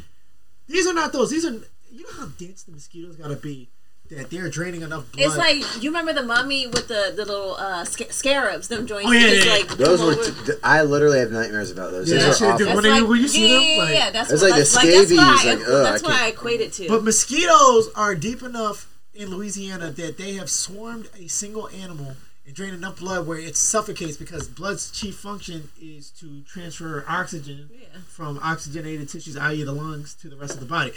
These 0.68 0.88
are 0.88 0.94
not 0.94 1.14
those. 1.14 1.30
These 1.30 1.46
are 1.46 1.52
you 1.92 2.04
know 2.04 2.14
how 2.20 2.26
dense 2.38 2.64
the 2.64 2.72
mosquitoes 2.72 3.16
gotta 3.16 3.36
be 3.36 3.70
that 4.10 4.30
they're 4.30 4.50
draining 4.50 4.84
enough 4.84 5.12
blood. 5.12 5.26
It's 5.26 5.36
like 5.38 5.82
you 5.84 5.90
remember 5.90 6.14
the 6.14 6.22
mummy 6.22 6.68
with 6.68 6.88
the, 6.88 7.12
the 7.16 7.26
little 7.26 7.56
uh, 7.56 7.84
sca- 7.86 8.14
scarabs, 8.14 8.68
them 8.68 8.86
joints. 8.86 9.08
Oh, 9.10 9.12
yeah, 9.12 9.28
yeah, 9.28 9.44
yeah. 9.44 9.52
like 9.52 9.68
Those 9.78 9.98
come 10.00 10.08
were. 10.08 10.14
over. 10.14 10.52
T- 10.54 10.60
I 10.64 10.84
literally 10.84 11.18
have 11.20 11.32
nightmares 11.32 11.72
about 11.72 11.90
those. 11.92 12.12
Yeah, 12.12 12.20
Those 12.20 12.38
that 12.40 12.46
are 12.46 12.52
awful. 12.54 12.66
dude, 12.68 12.76
when 12.76 12.84
they- 12.84 12.92
like, 13.02 13.10
when 13.10 13.20
you 13.22 13.28
see 13.28 13.48
yeah, 13.50 13.56
them, 13.56 13.64
yeah, 13.64 13.78
like- 13.84 13.94
yeah, 13.96 14.10
that's 14.12 14.32
It's 14.32 14.42
what, 14.44 14.52
like 14.52 14.58
the 14.58 14.60
that's, 14.62 14.76
like, 14.76 14.86
that's 14.86 14.98
scabies, 15.08 15.18
why, 15.18 15.42
I, 15.44 15.54
like, 15.56 15.60
ugh, 15.68 15.84
that's 15.86 16.04
I 16.04 16.08
why 16.08 16.14
I 16.14 16.18
can't- 16.20 16.34
equate 16.36 16.62
it 16.62 16.74
to. 16.74 16.88
But 16.88 17.04
mosquitoes 17.04 17.90
are 17.96 18.14
deep 18.14 18.44
enough 18.44 18.95
in 19.16 19.30
Louisiana 19.30 19.92
that 19.92 20.18
they 20.18 20.34
have 20.34 20.50
swarmed 20.50 21.10
a 21.18 21.28
single 21.28 21.70
animal 21.70 22.16
and 22.46 22.54
drained 22.56 22.76
enough 22.76 23.00
blood 23.00 23.26
where 23.26 23.40
it 23.40 23.56
suffocates 23.58 24.18
because 24.18 24.48
blood's 24.48 24.92
chief 24.92 25.16
function 25.16 25.70
is 25.82 26.12
to 26.12 26.42
transfer 26.44 27.04
oxygen 27.08 27.70
Yeah. 27.74 27.88
from 28.08 28.40
oxygenated 28.44 29.10
tissues, 29.10 29.36
i.e., 29.38 29.64
the 29.64 29.72
lungs, 29.72 30.14
to 30.16 30.30
the 30.30 30.36
rest 30.36 30.54
of 30.54 30.60
the 30.60 30.66
body. 30.68 30.92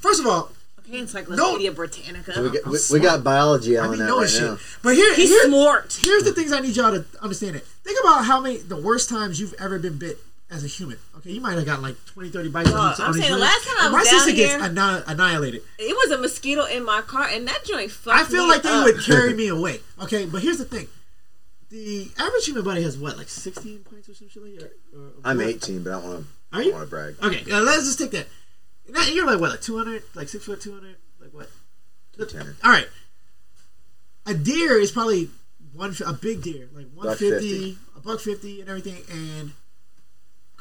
First 0.00 0.20
of 0.20 0.26
all, 0.26 0.52
okay, 0.80 0.98
Encyclopedia 1.00 1.72
Britannica. 1.72 2.40
We 2.40 2.50
got, 2.50 2.66
I'm 2.66 2.72
we, 2.72 2.78
we 2.92 3.00
got 3.00 3.24
biology 3.24 3.76
I 3.78 3.84
on 3.84 3.90
mean, 3.90 3.98
that 4.00 4.06
knowing 4.06 4.20
right 4.22 4.30
shit. 4.30 4.42
now. 4.42 4.58
But 4.82 4.94
here, 4.94 5.14
He's 5.14 5.30
here- 5.30 5.44
smart. 5.48 5.98
here's 6.00 6.22
the 6.24 6.32
things 6.32 6.52
I 6.52 6.60
need 6.60 6.76
y'all 6.76 6.92
to 6.92 7.04
understand 7.20 7.56
it. 7.56 7.64
Think 7.82 7.98
about 8.02 8.24
how 8.24 8.40
many, 8.40 8.58
the 8.58 8.76
worst 8.76 9.08
times 9.08 9.40
you've 9.40 9.54
ever 9.60 9.78
been 9.78 9.98
bit 9.98 10.18
as 10.54 10.64
a 10.64 10.66
human. 10.68 10.96
Okay, 11.18 11.30
you 11.32 11.40
might 11.40 11.54
have 11.56 11.66
gotten 11.66 11.82
like 11.82 11.96
20, 12.06 12.30
30 12.30 12.48
bites 12.50 12.70
Uh, 12.70 12.74
on 12.78 12.92
each 12.92 13.00
I'm 13.00 13.06
on 13.08 13.14
saying 13.14 13.32
the 13.32 13.38
leg. 13.38 13.40
last 13.40 13.64
time 13.66 13.74
I 13.80 13.84
And 13.86 13.92
was 13.94 14.04
My 14.04 14.10
down 14.10 14.20
sister 14.20 14.30
here- 14.34 14.58
gets 14.58 14.64
anni- 14.78 15.04
annihilated. 15.06 15.62
It 15.78 15.96
was 15.96 16.10
a 16.12 16.18
mosquito 16.20 16.64
in 16.64 16.84
my 16.84 17.00
car, 17.02 17.24
and 17.28 17.46
that 17.48 17.64
joint 17.64 17.90
fucked 17.90 18.16
I 18.20 18.24
feel 18.24 18.44
me 18.44 18.50
like 18.50 18.62
they 18.62 18.68
up. 18.70 18.84
would 18.84 19.02
carry 19.02 19.34
me 19.42 19.48
away. 19.48 19.80
Okay, 20.02 20.26
but 20.26 20.42
here's 20.42 20.58
the 20.58 20.64
thing: 20.64 20.88
the 21.70 22.08
average 22.18 22.46
human 22.46 22.62
body 22.64 22.82
has 22.82 22.96
what, 22.96 23.16
like 23.18 23.28
16 23.28 23.80
points 23.80 24.08
or 24.08 24.14
some 24.14 24.28
shit 24.28 24.42
like 24.42 24.58
that? 24.60 24.72
Or, 24.96 25.00
or 25.06 25.12
I'm 25.24 25.38
more? 25.38 25.46
18, 25.48 25.82
but 25.82 25.90
I 25.90 25.92
don't 26.00 26.04
want 26.04 26.20
to. 26.20 26.56
Are 26.56 26.62
you? 26.62 26.70
don't 26.70 26.78
want 26.78 26.86
to 26.86 26.90
brag. 26.90 27.14
Okay, 27.22 27.50
uh, 27.52 27.60
let's 27.62 27.84
just 27.84 27.98
take 27.98 28.12
that. 28.12 28.26
Now, 28.88 29.02
You're 29.06 29.26
like 29.26 29.40
what, 29.40 29.50
like 29.50 29.60
200, 29.62 30.02
like 30.14 30.28
six 30.28 30.44
foot 30.44 30.60
200, 30.60 30.94
like 31.20 31.32
what? 31.34 31.48
Ten. 32.28 32.54
All 32.62 32.70
right. 32.70 32.86
A 34.26 34.34
deer 34.34 34.78
is 34.78 34.90
probably 34.92 35.30
one 35.72 35.94
a 36.06 36.12
big 36.12 36.42
deer, 36.42 36.68
like 36.74 36.86
150, 36.94 37.76
a 37.96 38.00
buck 38.00 38.20
50 38.20 38.60
and 38.60 38.68
everything, 38.70 39.02
and 39.10 39.52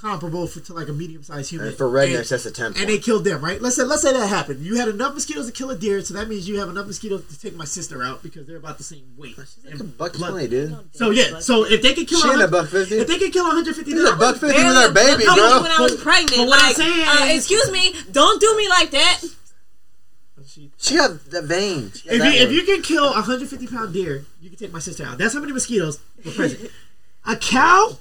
comparable 0.04 0.48
for, 0.48 0.60
to 0.60 0.74
like 0.74 0.90
a 0.90 0.94
medium 0.94 1.24
sized 1.24 1.50
human. 1.50 1.70
And 1.70 1.78
for 1.78 1.88
rednecks, 1.90 2.16
And- 2.18 2.26
that's 2.26 2.46
a 2.46 2.52
10 2.52 2.74
and 2.78 2.90
they 2.90 2.98
killed 3.00 3.24
them, 3.24 3.40
right? 3.44 3.62
Let's 3.62 3.78
say 3.78 3.84
let's 3.84 4.02
say 4.02 4.12
that 4.12 4.28
happened. 4.28 4.60
You 4.60 4.76
had 4.76 4.90
enough 4.90 5.14
mosquitoes 5.14 5.46
to 5.48 5.54
kill 5.54 5.70
a 5.72 5.78
deer, 5.78 6.02
so 6.02 6.14
that 6.16 6.28
means 6.28 6.48
you 6.48 6.60
have 6.60 6.68
enough 6.70 6.88
mosquitoes 6.88 7.26
to 7.28 7.40
take 7.40 7.56
my 7.56 7.64
sister 7.64 8.04
out 8.04 8.22
because 8.22 8.46
they're 8.46 8.58
about 8.58 8.78
the 8.78 8.84
same 8.84 9.06
weight. 9.18 9.38
Like 9.38 9.80
a 9.80 9.84
buck 9.86 10.14
blood- 10.14 10.32
twenty, 10.32 10.48
dude. 10.50 10.78
So 10.92 11.10
yeah, 11.12 11.40
so 11.40 11.66
if 11.66 11.82
they 11.82 11.94
could 11.94 12.08
kill 12.08 12.20
She 12.22 12.30
ain't 12.30 12.42
a 12.42 12.48
buck 12.50 12.68
fifty. 12.68 12.98
if 12.98 13.08
they 13.08 13.18
could 13.18 13.32
kill 13.32 13.46
150 13.46 13.90
She's 13.92 14.04
a 14.04 14.16
buck 14.18 14.36
fifty 14.36 14.48
with 14.48 14.56
Barely 14.58 14.88
her 14.88 14.94
baby, 14.94 15.24
bro. 15.24 15.62
When 15.62 15.72
I 15.72 15.78
was 15.80 15.96
pregnant, 16.02 16.36
but 16.38 16.48
what 16.48 16.62
I'm 16.62 16.74
saying 16.74 17.08
uh, 17.08 17.26
excuse 17.36 17.72
me, 17.72 17.96
don't 18.12 18.42
do 18.42 18.56
me 18.58 18.68
like 18.70 18.92
that. 18.92 19.22
She 20.78 20.98
got 20.98 21.24
that 21.32 21.46
vein. 21.46 21.92
She 21.94 22.10
got 22.10 22.16
If 22.16 22.20
that 22.22 22.34
you, 22.36 22.42
if 22.42 22.52
you 22.52 22.64
can 22.64 22.82
kill 22.82 23.06
a 23.06 23.14
150 23.14 23.66
pound 23.68 23.94
deer, 23.94 24.26
you 24.42 24.50
can 24.50 24.60
take 24.60 24.74
my 24.74 24.80
sister 24.80 25.06
out. 25.06 25.18
That's 25.18 25.34
how 25.34 25.40
many 25.40 25.54
mosquitoes 25.54 26.00
were 26.26 26.32
present. 26.32 26.70
a 27.26 27.36
cow, 27.38 27.98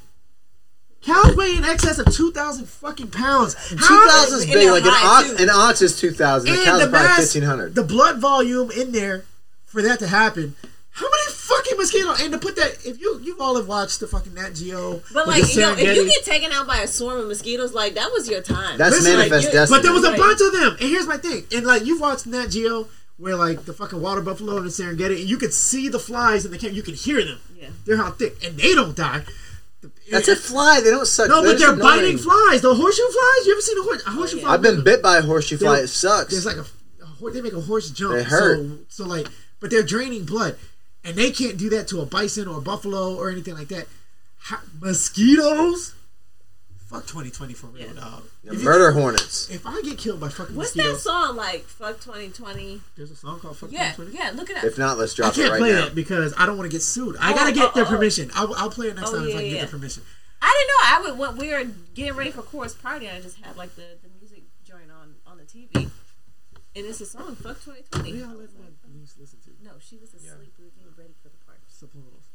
cows 1.03 1.35
weigh 1.37 1.57
in 1.57 1.65
excess 1.65 1.99
of 1.99 2.13
2,000 2.15 2.67
fucking 2.67 3.09
pounds. 3.11 3.55
Two 3.69 3.77
thousand 3.77 4.39
is 4.41 4.47
big. 4.47 4.71
Like 4.71 4.85
an 4.85 4.91
high, 4.93 5.31
ox, 5.31 5.41
an 5.41 5.51
ox 5.51 5.83
is 5.83 5.99
two 5.99 6.11
thousand. 6.13 6.51
A 6.51 6.53
And 6.55 6.65
cow's 6.65 6.85
the 6.85 6.89
probably 6.91 7.17
fifteen 7.17 7.43
hundred. 7.43 7.75
the 7.75 7.83
blood 7.85 8.19
volume 8.21 8.71
in 8.71 8.93
there 8.93 9.25
for 9.65 9.83
that 9.83 9.99
to 10.01 10.07
happen. 10.07 10.55
How 10.95 11.07
many 11.07 11.33
fucking 11.33 11.79
mosquitoes? 11.79 12.21
And 12.21 12.33
to 12.33 12.39
put 12.39 12.57
that, 12.57 12.85
if 12.85 13.01
you 13.01 13.19
you 13.23 13.37
all 13.41 13.57
have 13.57 13.67
watched 13.67 14.01
the 14.01 14.07
fucking 14.07 14.35
Nat 14.35 14.51
Geo, 14.51 15.01
But 15.13 15.27
like, 15.27 15.43
the 15.43 15.61
yo, 15.61 15.73
if 15.73 15.97
you 15.97 16.05
get 16.07 16.25
taken 16.25 16.53
out 16.53 16.67
by 16.67 16.79
a 16.83 16.87
swarm 16.87 17.19
of 17.21 17.29
mosquitoes, 17.29 17.73
like 17.73 17.95
that 17.95 18.11
was 18.13 18.29
your 18.29 18.43
time. 18.43 18.77
That's 18.77 18.97
Listen, 18.97 19.17
manifest 19.17 19.45
like, 19.47 19.53
destiny. 19.55 19.79
But 19.79 19.83
there 19.83 19.93
was 19.93 20.05
a 20.05 20.13
bunch 20.13 20.41
of 20.43 20.53
them. 20.53 20.77
And 20.81 20.89
here's 20.91 21.07
my 21.07 21.17
thing. 21.17 21.45
And 21.55 21.65
like 21.65 21.85
you've 21.87 22.01
watched 22.01 22.27
Nat 22.27 22.49
Geo 22.49 22.89
where 23.17 23.37
like 23.37 23.65
the 23.65 23.73
fucking 23.73 24.01
water 24.03 24.21
buffalo 24.21 24.57
and 24.59 24.67
the 24.67 24.71
Serengeti, 24.71 25.21
and 25.21 25.31
you 25.31 25.39
could 25.39 25.55
see 25.55 25.89
the 25.89 25.99
flies 25.99 26.45
in 26.45 26.51
the 26.51 26.59
camp. 26.59 26.75
You 26.75 26.83
can 26.83 26.95
hear 26.95 27.25
them. 27.25 27.41
Yeah. 27.59 27.69
They're 27.87 27.97
how 27.97 28.11
thick, 28.11 28.45
and 28.45 28.57
they 28.59 28.75
don't 28.75 28.95
die. 28.97 29.23
That's 30.11 30.29
a 30.29 30.37
fly. 30.37 30.81
They 30.83 30.91
don't 30.91 31.07
suck. 31.07 31.29
No, 31.29 31.43
but 31.43 31.59
they're 31.59 31.73
annoying. 31.73 31.81
biting 31.81 32.19
flies. 32.19 32.61
The 32.61 32.75
horseshoe 32.75 33.03
flies. 33.03 33.47
You 33.47 33.53
ever 33.53 33.61
seen 33.61 33.79
a, 33.79 33.83
horse, 33.83 34.07
a 34.07 34.11
horseshoe 34.11 34.41
fly? 34.41 34.55
I've 34.55 34.63
been 34.63 34.85
bit 34.85 35.03
by 35.03 35.19
a 35.19 35.23
horseshoe 35.23 35.59
fly. 35.59 35.81
It 35.81 35.89
sucks. 35.89 36.31
There's 36.31 36.47
like 36.47 36.57
a, 36.57 36.67
a 37.25 37.31
they 37.31 37.41
make 37.41 37.53
a 37.53 37.61
horse 37.61 37.91
jump. 37.91 38.15
They 38.15 38.23
hurt. 38.23 38.59
So, 38.59 38.79
so 38.89 39.07
like, 39.07 39.29
but 39.61 39.71
they're 39.71 39.83
draining 39.83 40.25
blood, 40.25 40.57
and 41.05 41.17
they 41.17 41.31
can't 41.31 41.57
do 41.57 41.71
that 41.71 41.89
to 41.89 42.01
a 42.01 42.07
bison 42.07 42.49
or 42.49 42.59
a 42.59 42.61
buffalo 42.61 43.15
or 43.17 43.31
anything 43.31 43.55
like 43.55 43.69
that. 43.69 43.87
How, 44.39 44.59
mosquitoes. 44.81 45.95
Fuck 46.93 47.07
2020 47.07 47.55
for 47.55 47.67
real, 47.69 47.87
Yeah. 47.87 47.93
dog. 47.95 48.23
Yeah, 48.45 48.53
If, 48.53 48.59
you- 48.59 48.65
murder 48.65 48.93
hornets. 48.93 49.49
if 49.51 49.67
I 49.67 49.81
get 49.83 49.97
killed 49.99 50.21
by 50.21 50.29
fucking 50.29 50.55
What's 50.55 50.77
mosquitoes, 50.77 51.03
that 51.05 51.11
song 51.11 51.37
like? 51.37 51.65
Fuck 51.65 52.01
2020. 52.01 52.81
there's 52.97 53.11
a 53.11 53.17
song 53.17 53.41
called 53.41 53.57
Fuck 53.57 53.73
Yeah, 53.73 53.93
2020. 53.93 54.17
yeah. 54.19 54.31
Look 54.39 54.51
it 54.51 54.57
up. 54.59 54.65
If 54.65 54.77
not, 54.79 54.99
let's 54.99 55.15
drop 55.15 55.37
it 55.37 55.41
right 55.41 55.49
now. 55.49 55.55
I 55.55 55.59
can't 55.59 55.61
play 55.61 55.73
now. 55.73 55.85
that 55.87 55.95
because 55.95 56.35
I 56.37 56.45
don't 56.47 56.59
want 56.59 56.71
to 56.71 56.75
get 56.75 56.83
sued. 56.83 57.17
I 57.19 57.33
Oh, 57.33 57.35
gotta 57.35 57.53
get 57.53 57.71
oh, 57.71 57.73
their 57.75 57.87
oh. 57.87 57.89
permission. 57.89 58.31
I'll, 58.35 58.55
I'll 58.55 58.71
play 58.71 58.89
it 58.89 58.97
next 58.97 59.11
Oh, 59.11 59.17
time 59.17 59.29
if 59.29 59.35
I 59.35 59.39
can 59.39 59.45
yeah, 59.47 59.49
get 59.49 59.55
yeah. 59.55 59.61
their 59.63 59.71
permission. 59.71 60.03
I 60.43 60.51
didn't 60.59 60.69
know. 60.69 60.83
I 60.85 61.11
would 61.11 61.19
when 61.19 61.37
we 61.39 61.53
were 61.53 61.65
getting 61.95 62.15
ready 62.15 62.31
for 62.31 62.43
chorus 62.43 62.75
party. 62.75 63.07
And 63.07 63.17
I 63.17 63.21
just 63.21 63.39
had 63.39 63.57
like 63.57 63.75
the, 63.77 63.97
the 64.03 64.09
music 64.21 64.43
joint 64.65 64.91
on 64.91 65.15
on 65.27 65.39
the 65.39 65.45
TV, 65.45 65.75
and 65.77 65.91
it's 66.75 67.01
a 67.01 67.07
song. 67.07 67.37
Fuck 67.37 67.63
2020. 67.65 68.11
Yeah, 68.11 68.25
I'll 68.27 68.37
let 68.37 68.51
my 68.59 68.67
niece 68.93 69.15
listen 69.19 69.39
to 69.45 69.51
it. 69.51 69.57
No, 69.63 69.71
she 69.81 69.97
was 69.97 70.13
asleep. 70.13 70.53
We 70.59 70.65
were 70.67 70.71
getting 70.77 70.93
ready 70.99 71.15
for 71.23 71.29
the 71.31 71.39
party. 71.47 71.63
Subliminals. 71.73 72.27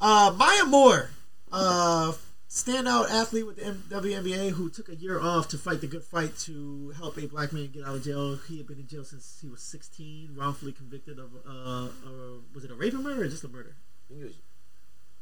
Uh, 0.00 0.32
Maya 0.36 0.64
Moore, 0.64 1.10
uh, 1.52 2.12
standout 2.54 3.10
athlete 3.10 3.44
with 3.44 3.56
the 3.56 3.66
M- 3.66 3.82
WNBA 3.88 4.50
who 4.50 4.70
took 4.70 4.88
a 4.88 4.94
year 4.94 5.20
off 5.20 5.48
to 5.48 5.58
fight 5.58 5.80
the 5.80 5.88
good 5.88 6.04
fight 6.04 6.38
to 6.38 6.94
help 6.96 7.18
a 7.18 7.26
black 7.26 7.52
man 7.52 7.68
get 7.72 7.84
out 7.84 7.96
of 7.96 8.04
jail. 8.04 8.38
He 8.48 8.58
had 8.58 8.68
been 8.68 8.78
in 8.78 8.86
jail 8.86 9.04
since 9.04 9.38
he 9.42 9.48
was 9.48 9.60
16, 9.60 10.30
wrongfully 10.36 10.70
convicted 10.70 11.18
of, 11.18 11.32
uh, 11.44 11.86
uh 11.86 12.38
was 12.54 12.64
it 12.64 12.70
a 12.70 12.74
rape 12.74 12.94
or 12.94 12.98
murder 12.98 13.22
or 13.22 13.28
just 13.28 13.42
a 13.42 13.48
murder? 13.48 13.74
I 13.74 14.08
think 14.08 14.20
it 14.20 14.24
was 14.26 14.36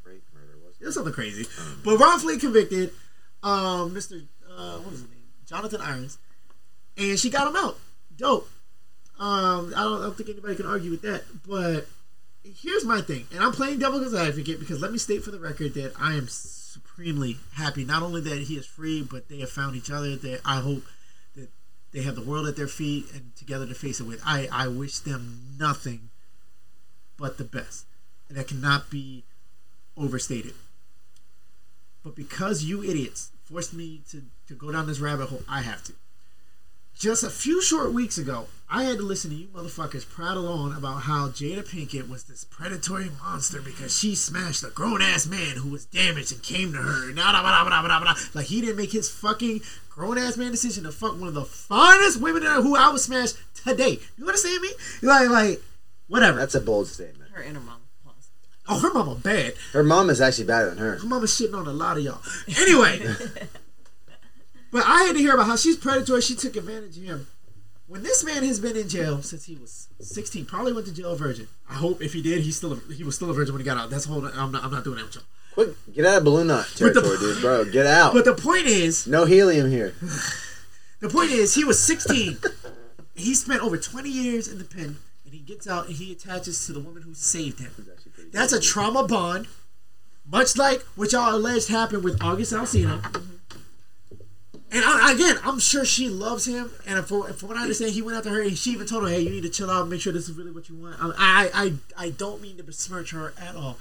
rape, 0.03 0.23
murder, 0.31 0.59
wasn't 0.63 0.83
It 0.83 0.85
was 0.85 0.93
something 0.93 1.13
crazy. 1.13 1.47
But 1.83 1.97
wrongfully 1.97 2.37
convicted, 2.37 2.91
um, 3.41 3.95
Mr. 3.95 4.23
Uh, 4.47 4.77
what 4.77 4.93
is 4.93 4.99
his 4.99 5.09
name? 5.09 5.19
Jonathan 5.47 5.81
Irons, 5.81 6.19
and 6.97 7.19
she 7.19 7.31
got 7.31 7.47
him 7.47 7.55
out. 7.55 7.79
Dope. 8.15 8.47
Um, 9.19 9.73
I 9.75 9.83
don't, 9.83 10.01
I 10.01 10.03
don't 10.03 10.17
think 10.17 10.29
anybody 10.29 10.55
can 10.55 10.67
argue 10.67 10.91
with 10.91 11.01
that. 11.01 11.23
But 11.47 11.87
here's 12.43 12.85
my 12.85 13.01
thing, 13.01 13.25
and 13.33 13.43
I'm 13.43 13.51
playing 13.51 13.79
devil's 13.79 14.13
advocate 14.13 14.59
because 14.59 14.81
let 14.81 14.91
me 14.91 14.99
state 14.99 15.23
for 15.23 15.31
the 15.31 15.39
record 15.39 15.73
that 15.73 15.93
I 15.99 16.13
am 16.13 16.27
supremely 16.93 17.37
happy. 17.53 17.83
Not 17.83 18.03
only 18.03 18.21
that 18.21 18.43
he 18.43 18.55
is 18.55 18.65
free, 18.65 19.01
but 19.01 19.27
they 19.29 19.39
have 19.39 19.49
found 19.49 19.75
each 19.75 19.91
other. 19.91 20.15
That 20.15 20.41
I 20.45 20.59
hope 20.59 20.83
that 21.35 21.49
they 21.91 22.03
have 22.03 22.15
the 22.15 22.21
world 22.21 22.47
at 22.47 22.55
their 22.55 22.67
feet 22.67 23.05
and 23.13 23.35
together 23.35 23.65
to 23.65 23.73
face 23.73 23.99
it 23.99 24.05
with. 24.05 24.21
I 24.25 24.47
I 24.51 24.67
wish 24.67 24.99
them 24.99 25.55
nothing 25.57 26.09
but 27.17 27.37
the 27.37 27.43
best, 27.43 27.85
and 28.29 28.37
that 28.37 28.47
cannot 28.47 28.89
be 28.89 29.23
overstated. 29.97 30.53
But 32.03 32.15
because 32.15 32.63
you 32.63 32.83
idiots 32.83 33.31
forced 33.45 33.73
me 33.73 34.01
to, 34.11 34.23
to 34.47 34.55
go 34.55 34.71
down 34.71 34.87
this 34.87 34.99
rabbit 34.99 35.29
hole, 35.29 35.43
I 35.47 35.61
have 35.61 35.83
to. 35.85 35.93
Just 36.97 37.23
a 37.23 37.29
few 37.29 37.61
short 37.61 37.91
weeks 37.91 38.17
ago, 38.17 38.47
I 38.69 38.83
had 38.83 38.97
to 38.97 39.03
listen 39.03 39.31
to 39.31 39.35
you 39.35 39.47
motherfuckers 39.47 40.07
prattle 40.09 40.47
on 40.47 40.75
about 40.75 41.01
how 41.01 41.27
Jada 41.27 41.67
Pinkett 41.67 42.09
was 42.09 42.23
this 42.23 42.43
predatory 42.45 43.09
monster 43.23 43.61
because 43.61 43.97
she 43.97 44.15
smashed 44.15 44.63
a 44.63 44.69
grown 44.69 45.01
ass 45.01 45.27
man 45.27 45.57
who 45.57 45.69
was 45.69 45.85
damaged 45.85 46.31
and 46.31 46.41
came 46.41 46.71
to 46.71 46.79
her. 46.79 47.11
Nah, 47.13 47.31
nah, 47.33 47.41
nah, 47.41 47.63
nah, 47.67 47.81
nah, 47.81 47.99
nah, 47.99 48.13
Like 48.33 48.45
he 48.45 48.61
didn't 48.61 48.77
make 48.77 48.91
his 48.91 49.09
fucking 49.11 49.61
grown 49.89 50.17
ass 50.17 50.37
man 50.37 50.51
decision 50.51 50.85
to 50.85 50.91
fuck 50.91 51.19
one 51.19 51.27
of 51.27 51.33
the 51.33 51.45
finest 51.45 52.21
women 52.21 52.43
who 52.43 52.75
I 52.75 52.89
would 52.89 53.01
smash 53.01 53.33
today. 53.53 53.99
You 54.17 54.25
understand 54.25 54.61
me? 54.61 54.69
Like, 55.01 55.29
like, 55.29 55.61
whatever. 56.07 56.39
That's 56.39 56.55
a 56.55 56.61
bold 56.61 56.87
statement. 56.87 57.31
Her 57.31 57.43
inner 57.43 57.59
mom. 57.59 57.79
Oh, 58.67 58.79
her 58.79 58.93
mama 58.93 59.15
bad. 59.15 59.55
Her 59.73 59.83
mom 59.83 60.09
is 60.09 60.21
actually 60.21 60.45
better 60.45 60.69
than 60.69 60.77
her. 60.77 60.97
Her 60.97 61.05
mama's 61.05 61.37
shitting 61.37 61.57
on 61.57 61.67
a 61.67 61.73
lot 61.73 61.97
of 61.97 62.03
y'all. 62.03 62.21
Anyway, 62.57 63.05
but 64.73 64.83
I 64.85 65.03
had 65.03 65.13
to 65.13 65.19
hear 65.19 65.33
about 65.35 65.45
how 65.47 65.55
she's 65.55 65.77
predatory. 65.77 66.19
She 66.21 66.35
took 66.35 66.57
advantage 66.57 66.97
of 66.97 67.03
him. 67.03 67.27
When 67.87 68.01
this 68.03 68.23
man 68.23 68.43
has 68.43 68.59
been 68.59 68.75
in 68.75 68.89
jail 68.89 69.21
since 69.21 69.45
he 69.45 69.55
was 69.55 69.87
16, 70.01 70.45
probably 70.45 70.73
went 70.73 70.87
to 70.87 70.93
jail 70.93 71.15
virgin. 71.15 71.47
I 71.69 71.75
hope 71.75 72.01
if 72.01 72.13
he 72.13 72.21
did, 72.21 72.41
he's 72.41 72.57
still 72.57 72.73
a, 72.73 72.93
he 72.93 73.03
was 73.03 73.15
still 73.15 73.29
a 73.29 73.33
virgin 73.33 73.53
when 73.53 73.59
he 73.61 73.65
got 73.65 73.77
out. 73.77 73.89
That's 73.89 74.05
whole. 74.05 74.25
I'm 74.25 74.51
not. 74.51 74.63
I'm 74.63 74.71
not 74.71 74.83
doing 74.83 74.97
that 74.97 75.05
with 75.05 75.15
y'all. 75.15 75.23
Quick, 75.53 75.69
get 75.93 76.05
out 76.05 76.17
of 76.17 76.23
balloon 76.23 76.47
knot 76.47 76.65
With 76.79 76.95
the- 76.95 77.01
territory, 77.01 77.17
dude, 77.19 77.41
bro. 77.41 77.65
Get 77.65 77.85
out. 77.85 78.13
But 78.13 78.25
the 78.25 78.33
point 78.33 78.65
is, 78.65 79.05
No 79.05 79.25
helium 79.25 79.69
here. 79.69 79.93
the 80.99 81.09
point 81.09 81.29
is, 81.29 81.53
he 81.53 81.63
was 81.63 81.79
16. 81.83 82.39
he 83.15 83.35
spent 83.35 83.61
over 83.61 83.77
20 83.77 84.09
years 84.09 84.47
in 84.47 84.57
the 84.57 84.63
pen, 84.63 84.97
and 85.25 85.33
he 85.33 85.39
gets 85.39 85.67
out 85.67 85.85
and 85.87 85.95
he 85.95 86.11
attaches 86.11 86.65
to 86.65 86.73
the 86.73 86.79
woman 86.79 87.03
who 87.03 87.13
saved 87.13 87.59
him. 87.59 87.71
That's 88.31 88.51
a 88.51 88.59
trauma 88.59 89.05
bond, 89.05 89.47
much 90.25 90.57
like 90.57 90.81
what 90.95 91.11
y'all 91.11 91.35
alleged 91.35 91.67
happened 91.69 92.03
with 92.03 92.23
August 92.23 92.51
Alsina. 92.53 93.03
And 94.73 94.83
I, 94.83 95.11
again, 95.11 95.37
I'm 95.43 95.59
sure 95.59 95.85
she 95.85 96.09
loves 96.09 96.45
him. 96.45 96.71
And 96.87 97.05
from, 97.05 97.31
from 97.33 97.49
what 97.49 97.57
I 97.57 97.61
understand, 97.61 97.91
he 97.91 98.01
went 98.01 98.17
after 98.17 98.31
her 98.31 98.41
and 98.41 98.57
she 98.57 98.71
even 98.71 98.87
told 98.87 99.03
her, 99.03 99.09
"Hey, 99.09 99.21
you 99.21 99.29
need 99.29 99.43
to 99.43 99.49
chill 99.49 99.69
out. 99.69 99.87
Make 99.87 100.01
sure 100.01 100.11
this 100.11 100.27
is 100.27 100.35
really 100.35 100.51
what 100.51 100.67
you 100.67 100.75
want." 100.75 100.95
I, 100.99 101.11
I, 101.15 101.49
I, 101.53 101.73
I 102.05 102.09
don't 102.09 102.41
mean 102.41 102.57
to 102.57 102.63
besmirch 102.63 103.11
her 103.11 103.33
at 103.39 103.55
all. 103.55 103.77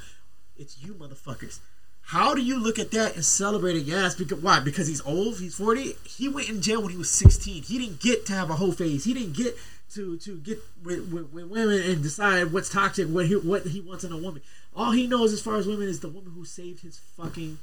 It's 0.59 0.82
you, 0.82 0.93
motherfuckers. 0.93 1.60
How 2.06 2.35
do 2.35 2.43
you 2.43 2.59
look 2.59 2.78
at 2.78 2.90
that 2.90 3.14
and 3.14 3.24
celebrate 3.24 3.77
it? 3.77 3.85
Yes, 3.85 4.14
because 4.14 4.43
why? 4.43 4.60
Because 4.60 4.86
he's 4.86 5.01
old. 5.06 5.39
He's 5.39 5.55
40. 5.55 5.94
He 6.05 6.28
went 6.28 6.51
in 6.51 6.60
jail 6.60 6.82
when 6.82 6.90
he 6.90 6.98
was 6.98 7.10
16. 7.10 7.62
He 7.62 7.78
didn't 7.78 8.01
get 8.01 8.27
to 8.27 8.35
have 8.35 8.51
a 8.51 8.56
whole 8.56 8.73
phase. 8.73 9.05
He 9.05 9.14
didn't 9.14 9.35
get 9.35 9.56
to 9.94 10.19
to 10.19 10.36
get 10.39 10.59
with, 10.82 11.10
with, 11.10 11.32
with 11.32 11.47
women 11.47 11.81
and 11.81 12.02
decide 12.02 12.52
what's 12.52 12.69
toxic, 12.69 13.09
what 13.09 13.27
he 13.27 13.36
what 13.36 13.66
he 13.66 13.81
wants 13.81 14.05
in 14.05 14.12
a 14.12 14.19
woman. 14.19 14.43
All 14.77 14.90
he 14.90 15.06
knows 15.06 15.32
as 15.32 15.40
far 15.40 15.56
as 15.56 15.66
women 15.66 15.89
is 15.89 16.01
the 16.01 16.09
woman 16.09 16.32
who 16.35 16.44
saved 16.44 16.82
his 16.82 16.98
fucking 16.98 17.59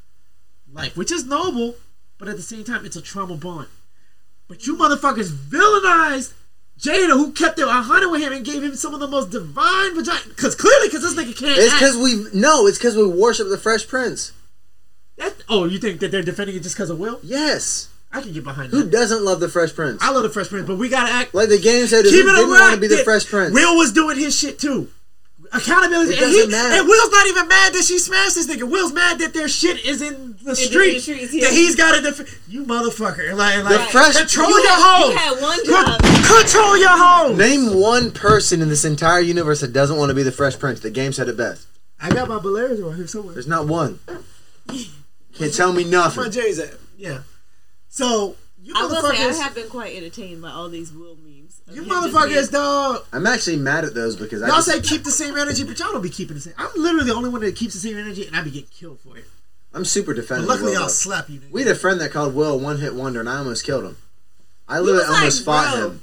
life, 0.72 0.97
which 0.97 1.11
is 1.11 1.26
noble, 1.26 1.76
but 2.20 2.28
at 2.28 2.36
the 2.36 2.44
same 2.44 2.64
time, 2.64 2.86
it's 2.86 2.96
a 2.96 3.02
trauma 3.02 3.36
bond. 3.36 3.68
But 4.48 4.68
you 4.68 4.76
motherfuckers 4.76 5.32
villainized 5.32 6.34
Jada, 6.80 7.10
who 7.12 7.32
kept 7.32 7.60
it 7.60 7.66
100 7.66 8.10
with 8.10 8.22
him 8.22 8.32
and 8.32 8.46
gave 8.46 8.64
him 8.64 8.76
some 8.76 8.94
of 8.94 9.00
the 9.00 9.08
most 9.08 9.32
divine 9.32 9.96
vagina. 9.96 10.22
Because 10.30 10.56
clearly, 10.56 10.88
because 10.88 11.02
this 11.02 11.14
nigga 11.14 11.38
can't. 11.38 11.60
It's 11.60 11.74
because 11.74 11.98
we 11.98 12.26
no. 12.34 12.68
It's 12.68 12.78
because 12.78 12.96
we 12.96 13.06
worship 13.06 13.50
the 13.50 13.58
Fresh 13.58 13.88
Prince. 13.88 14.32
That, 15.18 15.36
oh, 15.50 15.66
you 15.66 15.80
think 15.80 16.00
that 16.00 16.12
they're 16.12 16.24
defending 16.24 16.56
it 16.56 16.64
just 16.64 16.76
because 16.76 16.90
of 16.90 16.98
Will? 16.98 17.20
Yes. 17.22 17.90
I 18.12 18.22
can 18.22 18.32
get 18.32 18.46
behind 18.46 18.72
that. 18.72 18.78
Who 18.78 18.84
that. 18.84 18.91
doesn't 18.91 19.24
love 19.24 19.41
the 19.41 19.50
Fresh 19.50 19.76
Prince? 19.76 20.02
I 20.02 20.12
love 20.12 20.24
the 20.24 20.30
Fresh 20.30 20.48
Prince, 20.50 20.66
but 20.66 20.78
we 20.78 20.88
gotta 20.88 21.12
act. 21.12 21.34
Like 21.34 21.50
the 21.50 21.60
game 21.60 21.86
said, 21.88 22.06
who 22.06 22.12
keep 22.12 22.22
it 22.22 22.32
didn't 22.32 22.50
want 22.50 22.76
to 22.76 22.80
be 22.80 22.88
the 22.88 23.04
Fresh 23.04 23.26
Prince? 23.26 23.54
Will 23.54 23.76
was 23.76 23.91
doing 23.91 24.18
his 24.18 24.38
shit 24.38 24.58
too. 24.58 24.90
Accountability. 25.51 26.13
It 26.13 26.21
and, 26.21 26.30
he, 26.31 26.38
doesn't 26.38 26.51
matter. 26.51 26.80
and 26.80 26.88
Will's 26.88 27.11
not 27.11 27.27
even 27.27 27.47
mad 27.47 27.73
that 27.73 27.84
she 27.84 27.97
smashed 27.97 28.35
this 28.35 28.47
nigga. 28.47 28.69
Will's 28.69 28.93
mad 28.93 29.19
that 29.19 29.34
their 29.34 29.47
shit 29.47 29.84
is 29.85 30.01
in 30.01 30.35
the 30.43 30.55
street. 30.55 30.99
streets, 30.99 31.34
yeah. 31.34 31.45
That 31.45 31.53
he's 31.53 31.76
got 31.76 31.95
to 31.95 32.01
defend. 32.01 32.30
You 32.47 32.65
motherfucker. 32.65 33.35
Like, 33.35 33.63
like 33.63 33.89
Fresh- 33.89 34.17
control 34.17 34.49
You 34.49 34.55
your 34.61 34.69
had- 34.69 35.01
home. 35.01 35.11
you 35.11 35.17
had 35.17 35.41
one 35.41 35.65
job. 35.65 36.01
Control 36.26 36.77
your 36.77 36.89
home. 36.97 37.38
Name 37.38 37.80
one 37.81 38.11
person 38.11 38.61
in 38.61 38.69
this 38.69 38.85
entire 38.85 39.21
universe 39.21 39.61
that 39.61 39.73
doesn't 39.73 39.97
want 39.97 40.09
to 40.09 40.13
be 40.15 40.21
the 40.23 40.31
Fresh 40.31 40.59
Prince. 40.59 40.81
The 40.81 40.91
game 40.91 41.13
said 41.13 41.27
it 41.27 41.38
best. 41.38 41.65
I 41.99 42.09
got 42.11 42.30
my 42.30 42.38
Balearics 42.38 42.85
right 42.85 42.95
here 42.95 43.07
somewhere. 43.07 43.34
There's 43.34 43.47
not 43.47 43.65
one. 43.67 43.99
Can't 45.34 45.53
tell 45.53 45.73
me 45.73 45.84
nothing. 45.84 46.21
My 46.21 46.27
nothing. 46.27 46.41
J's 46.43 46.59
at. 46.59 46.73
Yeah. 46.97 47.19
So 47.89 48.35
you 48.61 48.73
I 48.76 48.85
will 48.85 49.01
say, 49.01 49.17
I 49.26 49.34
have 49.34 49.55
been 49.55 49.67
quite 49.69 49.95
entertained 49.95 50.41
by 50.41 50.51
all 50.51 50.69
these 50.69 50.91
Will 50.93 51.15
memes. 51.15 51.27
of 51.27 51.28
you 51.72 51.84
motherfuckers, 51.84 52.28
being- 52.30 52.52
dog. 52.52 53.06
I'm 53.14 53.28
actually 53.28 53.58
mad 53.58 53.86
at 53.86 53.94
those 53.94 54.16
because 54.16 54.41
I 54.41 54.48
Y'all 54.48 54.58
just, 54.58 54.70
say 54.72 54.82
keep 54.82 55.04
the 55.04 55.12
same 55.12 55.38
energy, 55.38 55.64
but 55.64 55.78
y'all 55.80 55.91
don't 55.91 56.02
be 56.02 56.10
keeping 56.10 56.36
the 56.36 56.41
same. 56.41 56.54
I'm 56.58 56.70
literally 56.76 57.06
the 57.06 57.14
only 57.16 57.30
one 57.30 57.41
that 57.41 57.56
keeps 57.56 57.74
the 57.74 57.80
same 57.80 57.98
energy, 57.98 58.26
and 58.26 58.36
I 58.36 58.41
be 58.44 58.52
getting 58.52 58.70
killed 58.70 59.00
for 59.02 59.18
it. 59.18 59.26
I'm 59.74 59.86
super 59.86 60.16
But 60.16 60.30
luckily, 60.41 60.72
Will, 60.72 60.78
I'll 60.80 60.84
though. 60.86 60.88
slap 60.90 61.30
you. 61.30 61.40
nigga. 61.40 61.52
We 61.52 61.62
had 61.62 61.72
a 61.72 61.76
friend 61.76 62.02
that 62.02 62.12
called 62.12 62.34
Will 62.34 62.54
a 62.54 62.58
one 62.58 62.80
hit 62.80 62.96
wonder, 62.96 63.20
and 63.20 63.30
I 63.30 63.38
almost 63.38 63.64
killed 63.66 63.86
him. 63.86 63.98
I 64.68 64.80
literally 64.80 65.00
was 65.00 65.10
like, 65.10 65.18
almost 65.20 65.46
fought 65.46 65.76
bro. 65.76 65.88
him. 65.90 66.02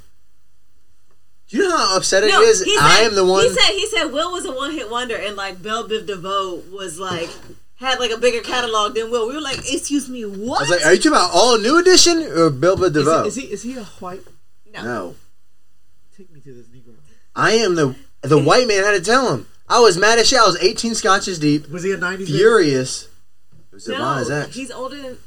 Do 1.49 1.57
you 1.57 1.69
know 1.69 1.77
how 1.77 1.97
upsetting 1.97 2.29
No, 2.29 2.41
it 2.41 2.45
is? 2.45 2.59
said, 2.59 2.67
I 2.81 2.99
am 3.01 3.15
the 3.15 3.25
one. 3.25 3.43
He 3.43 3.49
said 3.49 3.71
he 3.71 3.85
said 3.87 4.05
Will 4.11 4.31
was 4.31 4.45
a 4.45 4.51
one 4.53 4.71
hit 4.71 4.89
wonder, 4.91 5.15
and 5.15 5.35
like 5.35 5.61
Bell 5.61 5.87
Biv 5.87 6.05
DeVoe 6.07 6.63
was 6.73 6.99
like 6.99 7.29
had 7.75 7.99
like 7.99 8.11
a 8.11 8.17
bigger 8.17 8.41
catalog 8.41 8.95
than 8.95 9.11
Will. 9.11 9.27
We 9.27 9.35
were 9.35 9.41
like, 9.41 9.59
excuse 9.59 10.09
me, 10.09 10.23
what? 10.23 10.59
I 10.59 10.61
was 10.63 10.69
like, 10.69 10.85
"Are 10.85 10.91
you 10.93 10.97
talking 10.99 11.11
about 11.11 11.31
all 11.33 11.57
new 11.57 11.77
edition 11.79 12.19
or 12.19 12.49
Bilba 12.51 12.87
Is 12.87 12.91
DeVoe?" 12.93 13.21
he, 13.23 13.27
is 13.27 13.35
he 13.35 13.41
is 13.43 13.63
he 13.63 13.77
a 13.77 13.83
white? 13.83 14.21
no. 14.73 14.83
no, 14.83 15.15
Take 16.17 16.31
me 16.33 16.39
to 16.41 16.53
this 16.53 16.67
Negro. 16.67 16.95
I 17.35 17.51
am 17.53 17.75
the 17.75 17.95
the 18.21 18.37
white 18.41 18.67
man. 18.67 18.83
had 18.83 18.91
to 18.93 19.01
tell 19.01 19.33
him. 19.33 19.47
I 19.69 19.79
was 19.79 19.97
mad 19.97 20.17
as 20.17 20.27
shit. 20.27 20.39
I 20.39 20.45
was 20.47 20.57
18 20.57 20.95
scotches 20.95 21.37
deep, 21.39 21.69
Was 21.69 21.83
he 21.83 21.91
a 21.91 21.97
'90s? 21.97 22.17
baby? 22.19 22.25
furious. 22.25 23.03
It 23.03 23.73
was 23.75 23.85
Savon 23.85 23.99
No, 23.99 24.13
his 24.19 24.31
ex. 24.31 24.55
he's 24.55 24.71
older 24.71 24.95
than. 24.99 25.17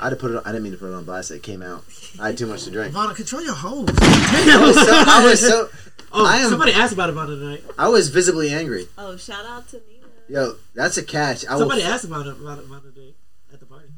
I 0.00 0.04
had 0.04 0.10
to 0.10 0.16
put 0.16 0.30
it. 0.32 0.36
On, 0.38 0.42
I 0.44 0.50
didn't 0.52 0.64
mean 0.64 0.72
to 0.72 0.78
put 0.78 0.88
it 0.90 0.94
on 0.94 1.04
blast. 1.04 1.30
It 1.30 1.42
came 1.42 1.62
out. 1.62 1.84
I 2.18 2.28
had 2.28 2.38
too 2.38 2.46
much 2.46 2.64
to 2.64 2.70
drink. 2.70 2.94
Ivana, 2.94 3.14
control 3.14 3.42
your 3.44 3.54
hose. 3.54 3.88
I 4.00 4.58
was 4.66 4.74
so. 4.76 4.92
I 5.06 5.24
was, 5.24 5.40
so, 5.40 5.68
oh, 6.12 6.26
I 6.26 6.38
am- 6.38 6.48
somebody 6.50 6.72
asked 6.72 6.94
about 6.94 7.10
Ivana 7.14 7.38
tonight. 7.38 7.62
I 7.78 7.88
was 7.88 8.08
visibly 8.08 8.50
angry. 8.52 8.88
Oh, 8.98 9.16
shout 9.16 9.44
out 9.44 9.68
to 9.68 9.76
Nina. 9.86 10.06
Yo, 10.28 10.54
that's 10.74 10.96
a 10.96 11.02
catch. 11.04 11.46
I 11.46 11.52
will. 11.52 11.60
Somebody 11.60 11.82
asked 11.82 12.04
about 12.04 12.26
it 12.26 12.40
about 12.40 12.58
Ivana 12.58 12.82
today 12.94 13.14
at 13.52 13.60
the 13.60 13.66
party. 13.66 13.88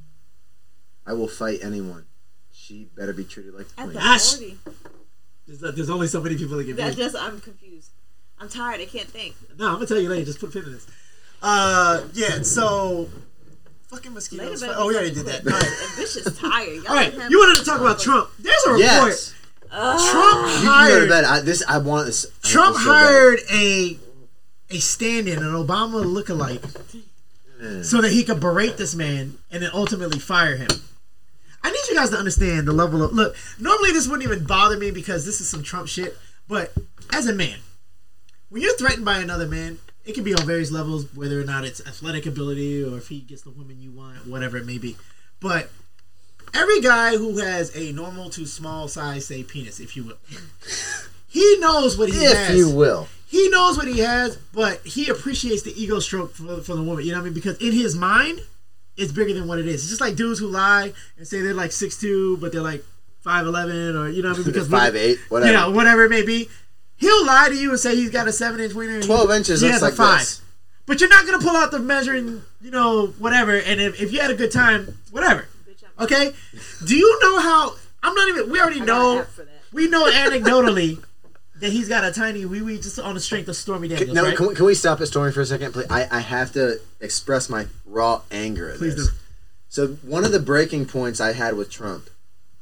I 1.07 1.13
will 1.15 1.29
fight 1.29 1.61
anyone. 1.63 2.07
She 2.53 2.89
better 2.97 3.13
be 3.13 3.25
treated 3.25 3.55
like 3.55 3.67
a 3.79 3.81
At 3.81 3.85
queen. 3.85 3.93
the 3.95 4.03
Ash. 4.03 4.31
party. 4.33 4.59
There's, 5.47 5.63
uh, 5.63 5.71
there's 5.73 5.91
only 5.91 6.07
so 6.07 6.21
many 6.21 6.37
people 6.37 6.57
that 6.57 6.65
can. 6.67 6.77
That 6.77 6.95
paid. 6.95 6.97
just 6.99 7.17
I'm 7.17 7.41
confused. 7.41 7.91
I'm 8.39 8.49
tired. 8.49 8.81
I 8.81 8.87
can't 8.87 9.09
think. 9.09 9.35
No, 9.59 9.69
I'm 9.69 9.75
gonna 9.75 9.87
tell 9.87 9.99
you 10.01 10.09
later. 10.09 10.25
Just 10.25 10.41
put 10.41 10.49
a 10.51 10.53
pin 10.53 10.65
in 10.65 10.73
this. 10.73 10.87
Uh, 11.43 12.05
yeah. 12.15 12.43
So, 12.43 13.09
fucking 13.89 14.13
mosquitoes. 14.15 14.61
better 14.63 14.75
Oh, 14.77 14.85
be 14.85 14.89
we 14.89 14.95
already 14.97 15.15
did 15.15 15.27
that. 15.27 15.47
All 15.47 15.59
quick. 15.59 15.91
Ambitious 15.91 16.39
tired. 16.41 16.69
Y'all 16.77 16.89
All 16.89 16.95
right. 16.95 17.13
have- 17.15 17.31
You 17.31 17.39
wanted 17.39 17.59
to 17.61 17.65
talk 17.65 17.81
about 17.81 17.99
Trump. 18.01 18.31
There's 18.39 18.63
a 18.67 18.71
report. 18.71 18.81
Yes. 18.81 19.35
Ugh. 19.71 20.11
Trump 20.11 20.47
You 20.47 20.53
can 20.53 20.63
go 20.65 20.65
to 20.65 20.71
hired. 20.71 21.09
bed. 21.09 21.25
I, 21.25 21.41
this 21.41 21.63
I 21.69 21.79
want 21.79 22.07
this. 22.07 22.27
Trump 22.43 22.75
want 22.75 22.77
this 22.77 22.85
so 22.85 22.91
bad. 22.91 23.03
hired 23.03 23.39
a 23.53 23.99
a 24.71 24.79
stand-in, 24.79 25.39
an 25.39 25.53
Obama 25.53 26.03
lookalike, 26.05 26.65
so 27.85 28.01
that 28.01 28.11
he 28.13 28.25
could 28.25 28.41
berate 28.41 28.77
this 28.79 28.95
man 28.95 29.37
and 29.51 29.63
then 29.63 29.71
ultimately 29.75 30.19
fire 30.19 30.57
him. 30.57 30.69
I 31.65 31.71
need 31.71 31.81
you 31.89 31.95
guys 31.97 32.11
to 32.11 32.17
understand 32.17 32.69
the 32.69 32.73
level 32.73 33.03
of 33.03 33.13
look. 33.13 33.35
Normally, 33.59 33.91
this 33.93 34.07
wouldn't 34.07 34.23
even 34.31 34.45
bother 34.47 34.77
me 34.77 34.91
because 34.91 35.25
this 35.25 35.41
is 35.41 35.49
some 35.49 35.63
Trump 35.63 35.89
shit. 35.89 36.17
But 36.47 36.73
as 37.13 37.27
a 37.27 37.33
man, 37.33 37.59
when 38.51 38.63
you're 38.63 38.77
threatened 38.77 39.05
by 39.05 39.19
another 39.19 39.47
man, 39.49 39.79
it 40.05 40.15
can 40.15 40.25
be 40.25 40.35
on 40.35 40.47
various 40.47 40.71
levels, 40.71 41.07
whether 41.15 41.41
or 41.41 41.45
not 41.45 41.65
it's 41.65 41.81
athletic 41.87 42.27
ability 42.27 42.85
or 42.85 42.99
if 42.99 43.09
he 43.09 43.21
gets 43.21 43.43
the 43.43 43.51
woman 43.51 43.81
you 43.81 43.91
want, 43.91 44.27
whatever 44.27 44.59
it 44.59 44.67
may 44.67 44.77
be. 44.77 44.97
But 45.41 45.71
every 46.53 46.81
guy 46.83 47.17
who 47.17 47.39
has 47.39 47.75
a 47.75 47.93
normal 47.93 48.29
to 48.31 48.45
small 48.45 48.87
size, 48.87 49.25
say 49.27 49.43
penis, 49.43 49.81
if 49.81 49.97
you 49.97 50.05
will, 50.05 50.19
he 51.29 51.57
knows 51.61 51.97
what 51.97 52.11
he 52.11 52.23
has 52.25 52.51
If 52.51 52.57
you 52.57 52.71
will. 52.71 53.09
he 53.27 53.49
knows 53.49 53.79
what 53.79 53.89
he 53.89 54.01
has, 54.01 54.37
but 54.37 54.81
he 54.87 55.09
appreciates 55.09 55.63
the 55.63 55.73
ego 55.83 55.99
stroke 55.99 56.35
for, 56.35 56.59
for 56.61 56.75
the 56.75 56.83
woman. 56.83 57.05
You 57.07 57.13
know 57.13 57.19
what 57.19 57.23
I 57.23 57.25
mean? 57.25 57.35
Because 57.35 57.57
in 57.57 57.73
his 57.73 57.97
mind, 57.97 58.41
it's 58.97 59.13
bigger 59.13 59.35
than 59.35 59.47
what 59.49 59.59
it 59.59 59.67
is. 59.67 59.83
It's 59.83 59.89
just 59.89 60.01
like 60.01 60.17
dudes 60.17 60.39
who 60.39 60.47
lie 60.49 60.93
and 61.19 61.27
say 61.27 61.41
they're 61.41 61.55
like 61.55 61.73
six 61.73 61.97
two, 61.99 62.37
but 62.39 62.53
they're 62.53 62.63
like 62.63 62.85
five 63.23 63.47
eleven, 63.47 63.97
or 63.97 64.09
you 64.09 64.23
know 64.23 64.29
what 64.31 64.37
I 64.37 64.39
mean? 64.39 64.47
Because 64.47 64.69
Five 64.83 64.95
eight, 64.97 65.19
whatever. 65.29 65.51
you 65.53 65.57
know, 65.59 65.71
whatever 65.71 66.05
it 66.05 66.11
may 66.11 66.23
be. 66.25 66.49
He'll 66.97 67.27
lie 67.27 67.49
to 67.49 67.55
you 67.57 67.71
and 67.71 67.79
say 67.81 67.97
he's 67.97 68.11
got 68.11 68.29
a 68.29 68.33
seven 68.33 68.61
inch 68.61 68.73
wiener. 68.75 68.95
and 68.95 69.03
he- 69.03 69.07
Twelve 69.09 69.31
inches 69.31 69.61
he 69.61 69.67
looks 69.69 69.81
has 69.83 69.99
a 69.99 70.03
like 70.03 70.19
this. 70.21 70.43
But 70.87 71.01
you're 71.01 71.09
not 71.11 71.25
gonna 71.27 71.39
pull 71.41 71.57
out 71.57 71.71
the 71.71 71.79
measuring, 71.79 72.43
you 72.61 72.71
know, 72.71 73.07
whatever. 73.19 73.57
And 73.57 73.81
if, 73.81 74.01
if 74.01 74.13
you 74.13 74.21
had 74.21 74.31
a 74.31 74.35
good 74.35 74.53
time, 74.53 74.99
whatever. 75.11 75.49
Okay? 75.99 76.33
Do 76.87 76.97
you 76.97 77.19
know 77.23 77.41
how 77.41 77.75
I'm 78.03 78.15
not 78.15 78.29
even. 78.29 78.51
We 78.51 78.61
already 78.61 78.81
I 78.83 78.85
got 78.85 78.89
an 78.89 79.15
know. 79.17 79.21
app 79.23 79.29
for 79.29 79.43
that. 79.45 79.63
We 79.73 79.89
know 79.89 80.11
anecdotally 80.11 81.03
that 81.61 81.71
he's 81.73 81.89
got 81.89 82.05
a 82.05 82.13
tiny 82.13 82.45
wee 82.45 82.63
wee 82.63 82.77
just 82.79 82.99
on 82.99 83.15
the 83.15 83.21
strength 83.21 83.49
of 83.49 83.57
Stormy 83.57 83.89
Daniels. 83.89 84.13
no, 84.13 84.25
right? 84.25 84.37
can, 84.37 84.49
we, 84.49 84.55
can 84.55 84.65
we 84.65 84.75
stop 84.75 85.01
at 85.01 85.09
Stormy 85.09 85.33
for 85.33 85.41
a 85.41 85.47
second, 85.47 85.73
please? 85.73 85.87
I, 85.91 86.07
I 86.11 86.21
have 86.21 86.53
to 86.53 86.81
express 87.01 87.49
my 87.49 87.67
raw 87.87 88.23
anger 88.31 88.71
at 88.71 88.79
Please 88.79 88.97
this. 88.97 89.09
do. 89.09 89.15
So 89.69 89.87
one 90.03 90.25
of 90.25 90.33
the 90.33 90.41
breaking 90.41 90.87
points 90.87 91.21
I 91.21 91.33
had 91.33 91.55
with 91.57 91.71
Trump. 91.71 92.09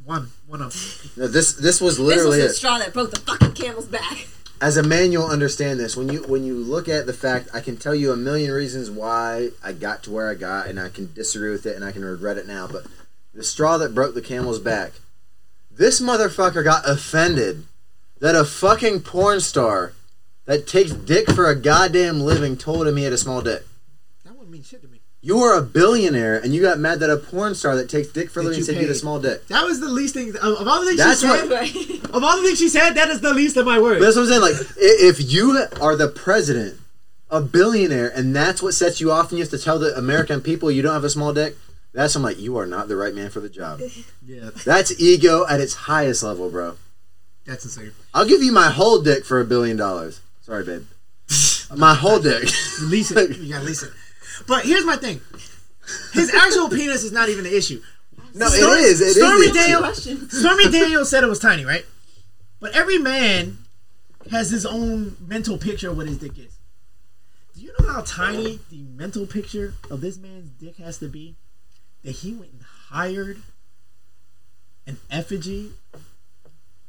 One, 0.04 0.28
one 0.46 0.62
of. 0.62 0.74
No, 1.16 1.26
this 1.28 1.52
this 1.54 1.80
was 1.80 1.96
This 1.96 1.98
was 1.98 1.98
literally 2.00 2.40
the 2.40 2.48
straw 2.50 2.78
that 2.78 2.92
broke 2.92 3.12
the 3.12 3.20
fucking 3.20 3.52
camel's 3.52 3.86
back. 3.86 4.26
as 4.60 4.76
a 4.76 4.82
man 4.82 5.12
you'll 5.12 5.26
understand 5.26 5.78
this 5.78 5.96
when 5.96 6.08
you 6.08 6.22
when 6.24 6.44
you 6.44 6.54
look 6.54 6.88
at 6.88 7.04
the 7.06 7.12
fact 7.12 7.48
i 7.52 7.60
can 7.60 7.76
tell 7.76 7.94
you 7.94 8.12
a 8.12 8.16
million 8.16 8.50
reasons 8.52 8.88
why 8.90 9.50
i 9.62 9.72
got 9.72 10.02
to 10.04 10.10
where 10.10 10.28
i 10.30 10.34
got 10.34 10.66
and 10.68 10.78
i 10.78 10.88
can 10.88 11.12
disagree 11.14 11.50
with 11.50 11.66
it 11.66 11.74
and 11.74 11.84
i 11.84 11.90
can 11.90 12.04
regret 12.04 12.36
it 12.38 12.46
now 12.46 12.66
but 12.68 12.86
the 13.34 13.42
straw 13.42 13.76
that 13.76 13.92
broke 13.94 14.14
the 14.14 14.22
camel's 14.22 14.60
back 14.60 14.92
this 15.70 16.00
motherfucker 16.00 16.62
got 16.62 16.88
offended 16.88 17.64
that 18.22 18.34
a 18.34 18.44
fucking 18.44 19.00
porn 19.00 19.40
star 19.40 19.92
that 20.46 20.66
takes 20.66 20.92
dick 20.92 21.28
for 21.30 21.48
a 21.50 21.54
goddamn 21.54 22.20
living 22.20 22.56
told 22.56 22.86
him 22.86 22.96
he 22.96 23.04
had 23.04 23.12
a 23.12 23.18
small 23.18 23.40
dick 23.42 23.62
That 24.24 24.32
wouldn't 24.34 24.50
mean 24.50 24.62
shit 24.62 24.80
to 24.82 24.88
me. 24.88 25.00
you 25.20 25.38
are 25.40 25.56
a 25.56 25.62
billionaire 25.62 26.36
and 26.42 26.54
you 26.54 26.62
got 26.62 26.78
mad 26.78 27.00
that 27.00 27.10
a 27.10 27.16
porn 27.16 27.54
star 27.54 27.76
that 27.76 27.88
takes 27.90 28.08
dick 28.08 28.30
for 28.30 28.40
a 28.40 28.42
That 28.44 28.48
living 28.50 28.58
you 28.60 28.64
said 28.64 28.74
you 28.76 28.80
had 28.82 28.90
a 28.90 28.94
small 28.94 29.18
dick 29.20 29.46
That 29.48 29.64
was 29.64 29.80
the 29.80 29.88
least 29.88 30.14
thing. 30.14 30.30
Of, 30.30 30.36
of 30.62 30.68
all 30.68 30.80
the 30.80 30.86
things 30.86 30.98
That's 30.98 31.20
she 31.20 31.26
said, 31.28 31.48
what- 31.50 32.14
of 32.16 32.22
all 32.24 32.36
the 32.38 32.42
things 32.46 32.58
she 32.58 32.68
said, 32.68 32.94
that 32.94 33.08
is 33.10 33.20
the 33.20 33.32
least 33.34 33.56
of 33.56 33.64
my 33.66 33.78
words. 33.80 33.98
But 34.00 34.04
that's 34.06 34.16
what 34.16 34.22
I'm 34.22 34.28
saying. 34.28 34.40
Like, 34.42 34.56
if 34.78 35.32
you 35.32 35.66
are 35.80 35.96
the 35.96 36.08
president, 36.08 36.78
a 37.30 37.40
billionaire, 37.40 38.08
and 38.14 38.36
that's 38.36 38.62
what 38.62 38.74
sets 38.74 39.00
you 39.00 39.10
off, 39.10 39.30
and 39.30 39.38
you 39.38 39.44
have 39.44 39.50
to 39.52 39.58
tell 39.58 39.78
the 39.78 39.96
American 39.96 40.42
people 40.42 40.70
you 40.70 40.82
don't 40.82 40.92
have 40.92 41.04
a 41.04 41.08
small 41.10 41.32
dick, 41.32 41.56
that's 41.94 42.14
I'm 42.14 42.22
like, 42.22 42.38
you 42.38 42.58
are 42.58 42.66
not 42.66 42.88
the 42.88 42.96
right 42.96 43.14
man 43.14 43.30
for 43.30 43.40
the 43.40 43.48
job. 43.48 43.80
yeah, 44.26 44.50
That's 44.66 44.92
ego 45.00 45.46
at 45.48 45.58
its 45.60 45.72
highest 45.74 46.22
level, 46.22 46.50
bro. 46.50 46.76
That's 47.46 47.64
insane. 47.64 47.92
I'll 48.14 48.26
give 48.26 48.42
you 48.42 48.52
my 48.52 48.70
whole 48.70 49.00
dick 49.02 49.24
for 49.24 49.40
a 49.40 49.44
billion 49.44 49.76
dollars. 49.76 50.20
Sorry, 50.42 50.64
babe. 50.64 50.84
My 51.76 51.94
whole 51.94 52.18
dick. 52.18 52.48
Release 52.82 53.10
it. 53.12 53.36
You 53.38 53.48
gotta 53.52 53.62
release 53.64 53.82
it. 53.82 53.92
But 54.46 54.64
here's 54.66 54.84
my 54.84 54.96
thing. 54.96 55.20
His 56.12 56.32
actual 56.34 56.68
penis 56.70 57.02
is 57.04 57.12
not 57.12 57.28
even 57.30 57.44
the 57.44 57.56
issue. 57.56 57.80
no, 58.34 58.46
Stormy- 58.48 58.80
it 58.80 58.84
is. 58.84 59.00
It 59.00 59.04
is. 59.08 59.16
Stormy 59.16 59.38
the 59.46 59.50
issue. 59.50 59.54
Daniels- 59.54 59.82
Question. 59.82 60.30
Stormy 60.30 60.70
Daniels 60.70 61.08
said 61.10 61.24
it 61.24 61.28
was 61.28 61.38
tiny, 61.38 61.64
right? 61.64 61.86
But 62.60 62.76
every 62.76 62.98
man 62.98 63.58
has 64.30 64.50
his 64.50 64.66
own 64.66 65.16
mental 65.26 65.56
picture 65.58 65.90
of 65.90 65.96
what 65.96 66.06
his 66.08 66.18
dick 66.18 66.38
is. 66.38 66.58
Do 67.54 67.62
you 67.62 67.72
know 67.80 67.90
how 67.92 68.02
tiny 68.02 68.60
the 68.70 68.82
mental 68.94 69.26
picture 69.26 69.74
of 69.90 70.00
this 70.00 70.18
man's 70.18 70.50
dick 70.50 70.76
has 70.76 70.98
to 70.98 71.08
be? 71.08 71.36
That 72.04 72.12
he 72.16 72.32
went 72.34 72.52
and 72.52 72.62
hired 72.90 73.38
an 74.86 74.98
effigy 75.10 75.72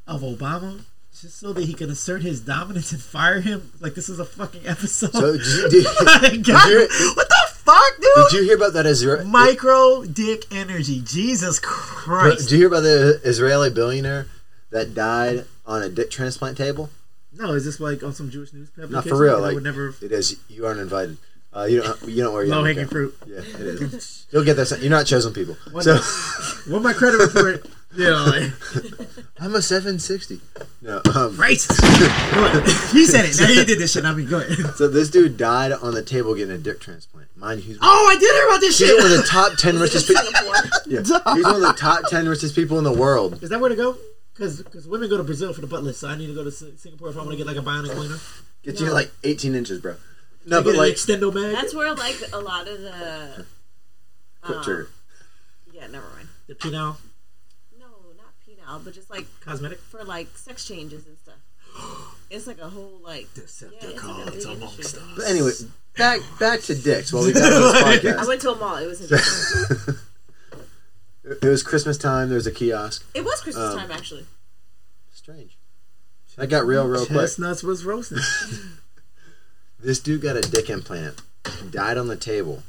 of 0.08 0.22
Obama 0.22 0.82
just 1.20 1.38
so 1.40 1.54
that 1.54 1.66
he 1.66 1.74
can 1.74 1.90
assert 1.90 2.22
his 2.22 2.42
dominance 2.42 2.92
and 2.92 3.02
fire 3.02 3.42
him? 3.42 3.72
Like 3.80 3.94
this 3.96 4.10
is 4.10 4.20
a 4.20 4.26
fucking 4.26 4.66
episode. 4.68 5.12
So, 5.14 5.38
did 5.38 5.46
you, 5.46 5.70
did, 6.22 6.46
God, 6.46 6.70
you- 6.70 7.14
what 7.16 7.30
the 7.30 7.48
fuck, 7.54 7.94
dude? 8.02 8.30
did 8.32 8.38
you 8.40 8.44
hear 8.44 8.56
about 8.58 8.74
that 8.74 8.86
Israel? 8.86 9.24
Micro 9.26 10.04
dick 10.06 10.44
energy. 10.52 11.02
Jesus 11.04 11.60
Did 11.60 11.66
Christ. 11.68 12.52
you 12.52 12.58
hear 12.58 12.68
about 12.68 12.82
the 12.82 13.22
Israeli 13.24 13.70
billionaire 13.70 14.28
that 14.72 14.94
died 14.94 15.46
on 15.66 15.82
a 15.84 15.90
dick 15.90 16.10
transplant 16.12 16.58
table? 16.58 16.90
No, 17.36 17.54
is 17.54 17.66
this 17.66 17.80
like 17.80 18.04
on 18.04 18.14
some 18.14 18.30
Jewish 18.30 18.54
news 18.54 18.70
publication? 18.70 18.94
Not 18.94 19.06
for 19.08 19.18
real. 19.18 19.38
I 19.38 19.40
Like 19.40 19.56
would 19.56 19.64
never 19.64 19.96
it 20.02 20.12
is. 20.12 20.38
You 20.50 20.66
aren't 20.68 20.80
invited. 20.80 21.18
Uh, 21.56 21.64
you 21.66 21.82
don't. 21.82 22.02
You 22.08 22.24
don't 22.24 22.34
wear 22.34 22.46
low 22.48 22.64
hanging 22.64 22.88
fruit. 22.88 23.16
Yeah, 23.28 23.38
it 23.40 23.46
is. 23.94 24.26
You'll 24.32 24.44
get 24.44 24.56
there. 24.56 24.66
You're 24.80 24.90
not 24.92 25.06
chosen 25.06 25.34
people. 25.34 25.56
What 25.72 25.84
So 25.84 25.98
What 26.72 26.82
my 26.84 26.94
credit 26.94 27.18
report? 27.20 27.66
You 27.96 28.06
know, 28.10 28.26
like, 28.26 28.52
I'm 29.40 29.54
a 29.56 29.62
760. 29.62 30.40
No. 30.82 30.98
Um, 30.98 31.36
racist. 31.38 31.80
He 32.94 33.06
said 33.06 33.26
it. 33.26 33.40
Now 33.40 33.48
he 33.48 33.66
did 33.66 33.80
this 33.80 33.94
shit. 33.94 34.06
I 34.06 34.14
mean, 34.14 34.28
go 34.28 34.40
ahead. 34.40 34.76
so 34.76 34.88
this 34.88 35.10
dude 35.10 35.38
died 35.38 35.72
on 35.72 35.94
the 35.94 36.02
table 36.04 36.34
getting 36.36 36.56
a 36.56 36.58
dick 36.58 36.80
transplant. 36.80 37.28
Mind 37.36 37.62
you, 37.62 37.68
he's, 37.68 37.78
Oh, 37.82 38.08
I 38.12 38.20
did 38.20 38.32
hear 38.34 38.48
about 38.48 38.60
this 38.62 38.78
he's 38.80 38.88
shit. 38.90 38.98
one 38.98 39.12
of 39.12 39.18
the 39.18 39.24
top 39.24 39.58
10 39.58 39.80
richest 39.80 40.08
people. 40.08 40.24
Yeah, 40.86 41.00
he's 41.02 41.44
one 41.46 41.56
of 41.56 41.62
the 41.62 41.76
top 41.78 42.04
10 42.10 42.28
richest 42.28 42.56
people 42.56 42.78
in 42.78 42.84
the 42.84 42.94
world. 42.94 43.42
Is 43.44 43.50
that 43.50 43.60
where 43.60 43.70
to 43.70 43.76
go? 43.76 43.98
Because 44.34 44.88
women 44.88 45.10
go 45.10 45.18
to 45.18 45.24
Brazil 45.24 45.54
for 45.54 45.62
the 45.62 45.68
butt 45.68 45.84
lift, 45.84 46.00
so 46.00 46.08
I 46.08 46.18
need 46.18 46.28
to 46.28 46.34
go 46.36 46.44
to 46.44 46.52
Singapore 46.52 47.10
if 47.10 47.16
I 47.16 47.20
want 47.20 47.32
to 47.32 47.38
get 47.38 47.46
like 47.46 47.58
a 47.58 47.62
bionic 47.62 47.98
wiener. 48.00 48.18
Get 48.64 48.80
you 48.80 48.92
like 48.92 49.12
18 49.24 49.54
inches, 49.56 49.80
bro. 49.80 49.96
No, 50.46 50.62
but 50.64 50.76
like 50.76 50.90
an 50.94 50.96
extendo 50.96 51.34
bag. 51.34 51.54
That's 51.54 51.74
where 51.76 51.94
like 51.94 52.18
a 52.34 52.40
lot 52.40 52.68
of 52.68 52.82
the 52.82 53.46
quick 54.42 54.58
um, 54.58 54.64
trigger. 54.64 54.90
yeah, 55.72 55.88
never 55.88 56.06
mind. 56.16 56.28
the 56.48 56.56
penile 56.56 56.72
No, 56.72 56.98
not 58.74 58.86
but 58.86 58.94
just 58.94 59.10
like 59.10 59.26
cosmetic. 59.42 59.80
for 59.80 60.04
like 60.04 60.28
sex 60.38 60.66
changes 60.68 61.06
and 61.08 61.18
stuff. 61.20 61.36
It's 62.30 62.48
like 62.48 62.60
a 62.60 62.70
whole 62.70 63.00
like 63.04 63.28
yeah, 63.36 63.44
it's 63.44 63.62
like 63.62 64.28
a 64.28 64.32
big 64.32 64.46
industry. 64.46 65.02
But 65.16 65.26
anyway, 65.28 65.52
back 65.98 66.20
back 66.40 66.62
to 66.62 66.76
dicks 66.76 67.12
while 67.14 67.24
we 67.24 67.34
got 67.34 67.52
on 67.52 67.92
this 68.02 68.18
I 68.18 68.26
went 68.28 68.42
to 68.42 68.52
a 68.52 68.56
mall. 68.56 68.78
It 68.78 68.88
was 68.88 69.02
interesting. 69.12 69.96
It 71.24 71.44
was 71.44 71.64
Christmas 71.64 71.98
time. 71.98 72.30
There 72.30 72.36
was 72.36 72.48
a 72.48 72.52
kiosk. 72.52 73.06
it 73.14 73.24
was 73.24 73.42
Christmas 73.42 73.72
Um, 73.74 73.78
time 73.80 73.92
actually. 73.92 74.26
Strange. 75.14 75.58
I 76.38 76.48
got 76.48 76.66
real, 76.66 76.88
real 76.88 77.06
quick. 77.06 77.20
Chestnuts 77.20 77.64
was 77.64 77.86
roasting. 77.86 78.20
This 79.80 80.00
dude 80.00 80.22
got 80.22 80.38
a 80.38 80.42
dick 80.42 80.70
implant. 80.70 81.22
Died 81.70 81.98
on 81.98 82.08
the 82.08 82.16
table. 82.16 82.64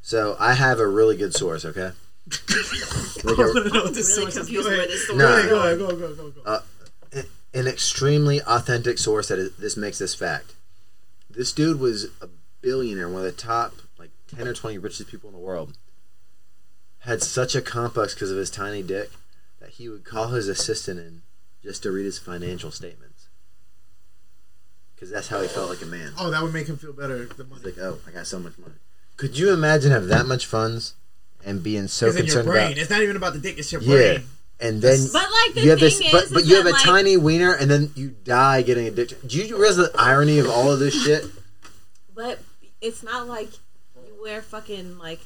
So 0.00 0.36
I 0.38 0.52
have 0.54 0.78
a 0.78 0.86
really 0.86 1.16
good 1.16 1.34
source, 1.34 1.64
okay? 1.64 1.90
Like 2.26 3.38
I 3.38 3.42
a- 3.42 3.46
want 3.46 3.66
to 3.68 3.72
know 3.74 3.84
what 3.84 3.94
this 3.94 4.16
Really 4.18 4.30
source 4.32 4.36
confused 4.38 4.68
Go 4.68 4.76
where 4.76 4.86
this 4.86 5.04
story 5.04 5.18
No. 5.18 5.36
is 5.36 5.46
Go 5.46 5.58
ahead, 5.60 5.78
go, 5.78 5.88
go, 5.96 6.14
go, 6.14 6.30
go. 6.30 6.42
Uh, 6.44 6.60
an 7.52 7.66
extremely 7.68 8.40
authentic 8.42 8.98
source 8.98 9.28
that 9.28 9.38
is, 9.38 9.54
this 9.56 9.76
makes 9.76 9.98
this 9.98 10.14
fact. 10.14 10.54
This 11.30 11.52
dude 11.52 11.78
was 11.78 12.06
a 12.20 12.28
billionaire, 12.62 13.08
one 13.08 13.24
of 13.24 13.24
the 13.24 13.32
top 13.32 13.74
like 13.98 14.10
ten 14.34 14.48
or 14.48 14.54
twenty 14.54 14.78
richest 14.78 15.08
people 15.08 15.28
in 15.30 15.34
the 15.34 15.40
world. 15.40 15.76
Had 17.00 17.22
such 17.22 17.54
a 17.54 17.60
complex 17.62 18.14
because 18.14 18.30
of 18.30 18.38
his 18.38 18.50
tiny 18.50 18.82
dick 18.82 19.10
that 19.60 19.70
he 19.70 19.88
would 19.88 20.04
call 20.04 20.28
his 20.28 20.48
assistant 20.48 20.98
in 20.98 21.22
just 21.62 21.82
to 21.84 21.92
read 21.92 22.04
his 22.06 22.18
financial 22.18 22.70
statements. 22.70 23.28
Because 24.94 25.10
that's 25.10 25.28
how 25.28 25.40
he 25.42 25.48
felt 25.48 25.68
like 25.68 25.82
a 25.82 25.86
man. 25.86 26.12
Oh, 26.18 26.30
that 26.30 26.42
would 26.42 26.52
make 26.54 26.66
him 26.66 26.76
feel 26.78 26.92
better. 26.92 27.26
The 27.26 27.44
He's 27.44 27.50
money. 27.50 27.62
like, 27.64 27.78
oh, 27.78 27.98
I 28.06 28.10
got 28.10 28.26
so 28.26 28.38
much 28.38 28.58
money. 28.58 28.74
Could 29.16 29.38
you 29.38 29.52
imagine 29.52 29.90
have 29.92 30.06
that 30.06 30.26
much 30.26 30.46
funds 30.46 30.94
and 31.44 31.62
being 31.62 31.88
so 31.88 32.06
It's 32.08 32.16
in 32.16 32.26
your 32.26 32.34
concerned 32.36 32.46
brain. 32.48 32.66
about 32.68 32.78
it's 32.78 32.90
not 32.90 33.02
even 33.02 33.16
about 33.16 33.32
the 33.34 33.38
dick. 33.38 33.58
It's 33.58 33.70
your 33.72 33.80
yeah, 33.82 33.88
brain. 34.14 34.24
and 34.60 34.80
then 34.82 34.98
But 35.12 35.22
like 35.30 35.54
the 35.54 35.60
you 35.62 35.70
have 35.70 35.78
thing 35.78 35.86
this, 35.88 36.00
is, 36.00 36.12
but 36.12 36.24
is 36.24 36.32
but 36.32 36.44
you 36.46 36.56
have 36.56 36.64
that, 36.64 36.70
a 36.70 36.72
like, 36.74 36.82
tiny 36.82 37.16
wiener, 37.16 37.52
and 37.54 37.70
then 37.70 37.90
you 37.94 38.10
die 38.24 38.62
getting 38.62 38.86
addicted. 38.86 39.26
Do 39.28 39.38
you 39.38 39.56
realize 39.56 39.76
the 39.76 39.90
irony 39.98 40.38
of 40.38 40.48
all 40.48 40.70
of 40.72 40.78
this 40.78 40.94
shit? 41.04 41.24
But 42.14 42.38
it's 42.80 43.02
not 43.02 43.26
like 43.26 43.48
you 43.96 44.22
wear 44.22 44.40
fucking 44.40 44.98
like 44.98 45.18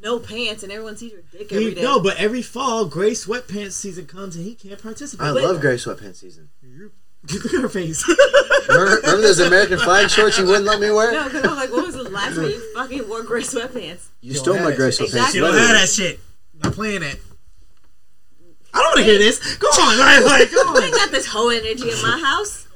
no 0.00 0.20
pants 0.20 0.62
and 0.62 0.70
everyone 0.70 0.96
sees 0.96 1.10
your 1.10 1.22
dick 1.32 1.52
every 1.52 1.70
He, 1.70 1.74
day. 1.74 1.82
no, 1.82 1.98
but 1.98 2.16
every 2.16 2.42
fall, 2.42 2.84
gray 2.84 3.10
sweatpants 3.10 3.72
season 3.72 4.06
comes 4.06 4.36
and 4.36 4.44
he 4.44 4.54
can't 4.54 4.80
participate. 4.80 5.26
I 5.26 5.30
love 5.30 5.60
gray 5.60 5.74
sweatpants 5.74 6.16
season. 6.16 6.50
Look 7.32 7.44
at 7.46 7.60
her 7.60 7.68
face. 7.68 8.04
Remember, 8.68 8.96
remember 8.96 9.22
those 9.22 9.38
American 9.40 9.78
flag 9.78 10.10
shorts 10.10 10.38
you 10.38 10.44
wouldn't 10.46 10.64
let 10.66 10.80
me 10.80 10.90
wear? 10.90 11.12
No, 11.12 11.24
because 11.24 11.44
I'm 11.44 11.56
like, 11.56 11.72
when 11.72 11.84
was 11.84 11.94
the 11.94 12.04
last 12.10 12.36
time 12.36 12.44
you 12.44 12.74
fucking 12.74 13.08
wore 13.08 13.22
gray 13.22 13.40
sweatpants? 13.42 14.08
You 14.20 14.34
stole 14.34 14.58
my 14.58 14.74
gray 14.74 14.88
sweatpants. 14.88 15.04
Exactly. 15.04 15.38
you 15.40 15.44
don't 15.46 15.54
literally. 15.54 15.78
have 15.78 15.80
that 15.80 15.88
shit. 15.88 16.20
I'm 16.62 16.72
playing 16.72 17.02
it. 17.02 17.18
I 18.74 18.78
don't 18.82 18.86
want 18.88 18.98
to 18.98 19.04
hear 19.04 19.18
this. 19.18 19.56
Go 19.56 19.66
on, 19.68 19.98
right? 19.98 20.22
Like, 20.24 20.50
go 20.52 20.60
I 20.66 20.84
ain't 20.84 20.94
got 20.94 21.10
this 21.10 21.26
whole 21.26 21.50
energy 21.50 21.90
in 21.90 22.02
my 22.02 22.20
house. 22.22 22.66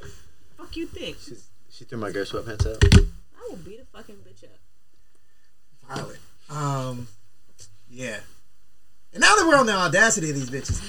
Fuck 0.56 0.76
you 0.76 0.86
think? 0.86 1.18
She's- 1.18 1.48
She 1.70 1.84
threw 1.84 1.98
my 1.98 2.10
gray 2.10 2.22
sweatpants 2.22 2.66
out. 2.66 2.82
I 2.84 3.48
will 3.50 3.56
beat 3.56 3.80
a 3.80 3.84
fucking 3.96 4.16
bitch 4.16 4.44
up. 4.44 4.50
Violent. 5.88 6.18
Um, 6.48 7.08
yeah. 7.90 8.20
And 9.12 9.20
now 9.20 9.36
that 9.36 9.46
we're 9.46 9.56
on 9.56 9.66
the 9.66 9.74
audacity 9.74 10.30
of 10.30 10.36
these 10.36 10.48
bitches. 10.50 10.80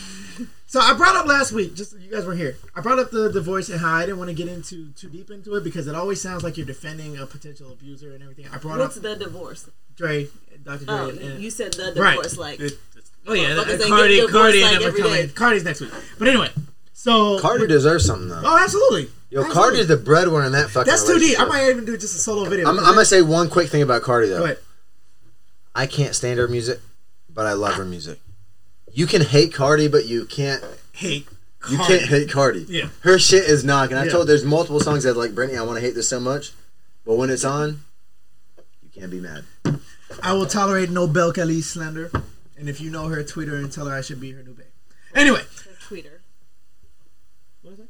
So 0.67 0.79
I 0.79 0.93
brought 0.95 1.15
up 1.15 1.27
last 1.27 1.51
week, 1.51 1.75
just 1.75 1.91
so 1.91 1.97
you 1.97 2.09
guys 2.09 2.25
weren't 2.25 2.39
here. 2.39 2.57
I 2.75 2.81
brought 2.81 2.97
up 2.97 3.11
the 3.11 3.31
divorce 3.31 3.69
and 3.69 3.79
how 3.79 3.93
I 3.93 4.01
didn't 4.05 4.17
want 4.17 4.29
to 4.29 4.33
get 4.35 4.47
into 4.47 4.91
too 4.93 5.07
deep 5.09 5.29
into 5.29 5.53
it 5.55 5.63
because 5.63 5.85
it 5.87 5.93
always 5.95 6.19
sounds 6.21 6.43
like 6.43 6.57
you're 6.57 6.65
defending 6.65 7.17
a 7.17 7.25
potential 7.27 7.71
abuser 7.71 8.11
and 8.13 8.23
everything. 8.23 8.47
I 8.51 8.57
brought 8.57 8.79
What's 8.79 8.97
up 8.97 9.03
the 9.03 9.15
divorce? 9.15 9.69
Dre, 9.95 10.27
Dr. 10.63 10.85
Dre, 10.85 10.95
Oh, 10.95 11.09
and, 11.09 11.43
you 11.43 11.51
said 11.51 11.73
the 11.73 11.93
Right. 11.95 12.15
divorce, 12.15 12.37
like 12.37 12.59
It- 12.59 12.79
oh 13.27 13.33
yeah, 13.33 13.49
Motherfuckers 13.49 13.73
and 13.73 13.81
ain't 13.81 13.89
Cardi, 13.89 14.15
getting 14.15 14.29
Cardi, 14.31 14.57
divorced, 14.59 14.73
and 14.75 14.83
like, 14.85 14.95
them 14.95 15.03
coming. 15.03 15.29
Cardi's 15.29 15.63
next 15.63 15.81
week. 15.81 15.91
But 16.17 16.27
anyway, 16.27 16.49
so 16.93 17.39
Cardi 17.39 17.67
deserves 17.67 18.05
something 18.05 18.29
though. 18.29 18.41
Oh, 18.43 18.57
absolutely. 18.57 19.09
Yo, 19.29 19.41
Absolutely. 19.41 19.53
Cardi's 19.53 19.87
the 19.87 19.97
breadwinner 19.97 20.45
in 20.45 20.51
that 20.53 20.69
fucking. 20.71 20.89
That's 20.89 21.05
too 21.05 21.19
deep. 21.19 21.39
I 21.39 21.45
might 21.45 21.69
even 21.69 21.85
do 21.85 21.97
just 21.97 22.15
a 22.15 22.19
solo 22.19 22.45
video. 22.49 22.67
I'm, 22.67 22.77
I'm 22.79 22.85
gonna 22.93 23.05
say 23.05 23.21
one 23.21 23.49
quick 23.49 23.69
thing 23.69 23.81
about 23.83 24.01
Cardi 24.01 24.29
though. 24.29 24.39
Go 24.39 24.43
ahead. 24.45 24.57
I 25.75 25.85
can't 25.87 26.15
stand 26.15 26.39
her 26.39 26.47
music, 26.47 26.79
but 27.29 27.45
I 27.45 27.53
love 27.53 27.75
her 27.75 27.85
music. 27.85 28.19
You 28.93 29.07
can 29.07 29.21
hate 29.21 29.53
Cardi, 29.53 29.87
but 29.87 30.05
you 30.05 30.25
can't 30.25 30.63
Hate. 30.93 31.27
You 31.71 31.77
can't 31.77 32.03
hate 32.03 32.29
Cardi. 32.29 32.65
Yeah. 32.69 32.89
Her 33.01 33.17
shit 33.17 33.45
is 33.45 33.63
knocking. 33.63 33.97
I 33.97 34.05
Yeah. 34.05 34.11
told 34.11 34.27
there's 34.27 34.43
multiple 34.43 34.79
songs 34.79 35.03
that 35.05 35.15
like 35.17 35.33
Brittany, 35.33 35.57
I 35.57 35.63
want 35.63 35.77
to 35.77 35.81
hate 35.81 35.95
this 35.95 36.09
so 36.09 36.19
much, 36.19 36.51
but 37.05 37.15
when 37.15 37.29
it's 37.29 37.43
on, 37.45 37.83
you 38.83 38.89
can't 38.93 39.09
be 39.11 39.19
mad. 39.19 39.45
I 40.21 40.33
will 40.33 40.45
tolerate 40.45 40.89
no 40.91 41.07
Belcalis 41.07 41.63
slander. 41.63 42.11
And 42.57 42.69
if 42.69 42.79
you 42.79 42.91
know 42.91 43.07
her, 43.07 43.23
tweet 43.23 43.47
her 43.47 43.55
and 43.55 43.71
tell 43.71 43.85
her 43.87 43.95
I 43.95 44.01
should 44.01 44.19
be 44.21 44.31
her 44.31 44.43
new 44.43 44.53
babe. 44.53 44.65
Anyway, 45.15 45.41
Tweeter. 45.89 46.19
what 47.61 47.73
is 47.73 47.79
it? 47.79 47.89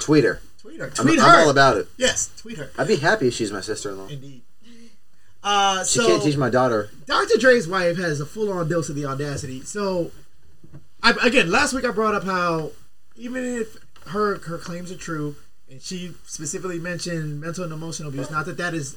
Tweet 0.00 0.24
her. 0.24 0.40
Tweet 0.60 0.78
her. 0.78 0.86
I'm, 0.86 0.92
Tweet 1.06 1.18
I'm 1.20 1.40
all 1.44 1.50
about 1.50 1.76
it. 1.76 1.88
yes, 1.96 2.30
tweet 2.38 2.56
her. 2.58 2.70
I'd 2.78 2.86
be 2.88 2.96
happy 2.96 3.28
if 3.28 3.34
she's 3.34 3.50
my 3.52 3.60
sister-in-law. 3.60 4.06
Indeed. 4.08 4.42
Uh, 5.42 5.84
She 5.84 5.98
so 6.00 6.06
can't 6.06 6.22
teach 6.22 6.36
my 6.36 6.50
daughter. 6.50 6.90
Dr. 7.06 7.38
Dre's 7.38 7.66
wife 7.66 7.96
has 7.96 8.20
a 8.20 8.26
full 8.26 8.52
on 8.52 8.68
dose 8.68 8.88
of 8.88 8.96
the 8.96 9.06
audacity. 9.06 9.62
So, 9.62 10.10
I, 11.02 11.14
again, 11.22 11.50
last 11.50 11.72
week 11.72 11.84
I 11.84 11.90
brought 11.90 12.14
up 12.14 12.24
how 12.24 12.72
even 13.16 13.44
if 13.44 13.76
her 14.08 14.38
her 14.38 14.58
claims 14.58 14.90
are 14.90 14.96
true, 14.96 15.36
and 15.70 15.80
she 15.80 16.14
specifically 16.26 16.78
mentioned 16.78 17.40
mental 17.40 17.64
and 17.64 17.72
emotional 17.72 18.08
abuse, 18.08 18.30
not 18.30 18.46
that 18.46 18.56
that 18.58 18.74
is 18.74 18.96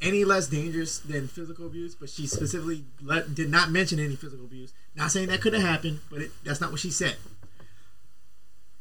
any 0.00 0.24
less 0.24 0.46
dangerous 0.48 0.98
than 0.98 1.28
physical 1.28 1.66
abuse, 1.66 1.94
but 1.94 2.10
she 2.10 2.26
specifically 2.26 2.84
let, 3.02 3.34
did 3.34 3.50
not 3.50 3.70
mention 3.70 3.98
any 3.98 4.16
physical 4.16 4.44
abuse. 4.44 4.72
Not 4.94 5.10
saying 5.10 5.28
that 5.28 5.40
couldn't 5.40 5.62
happen, 5.62 6.00
but 6.10 6.22
it, 6.22 6.30
that's 6.44 6.60
not 6.60 6.70
what 6.70 6.80
she 6.80 6.90
said. 6.90 7.16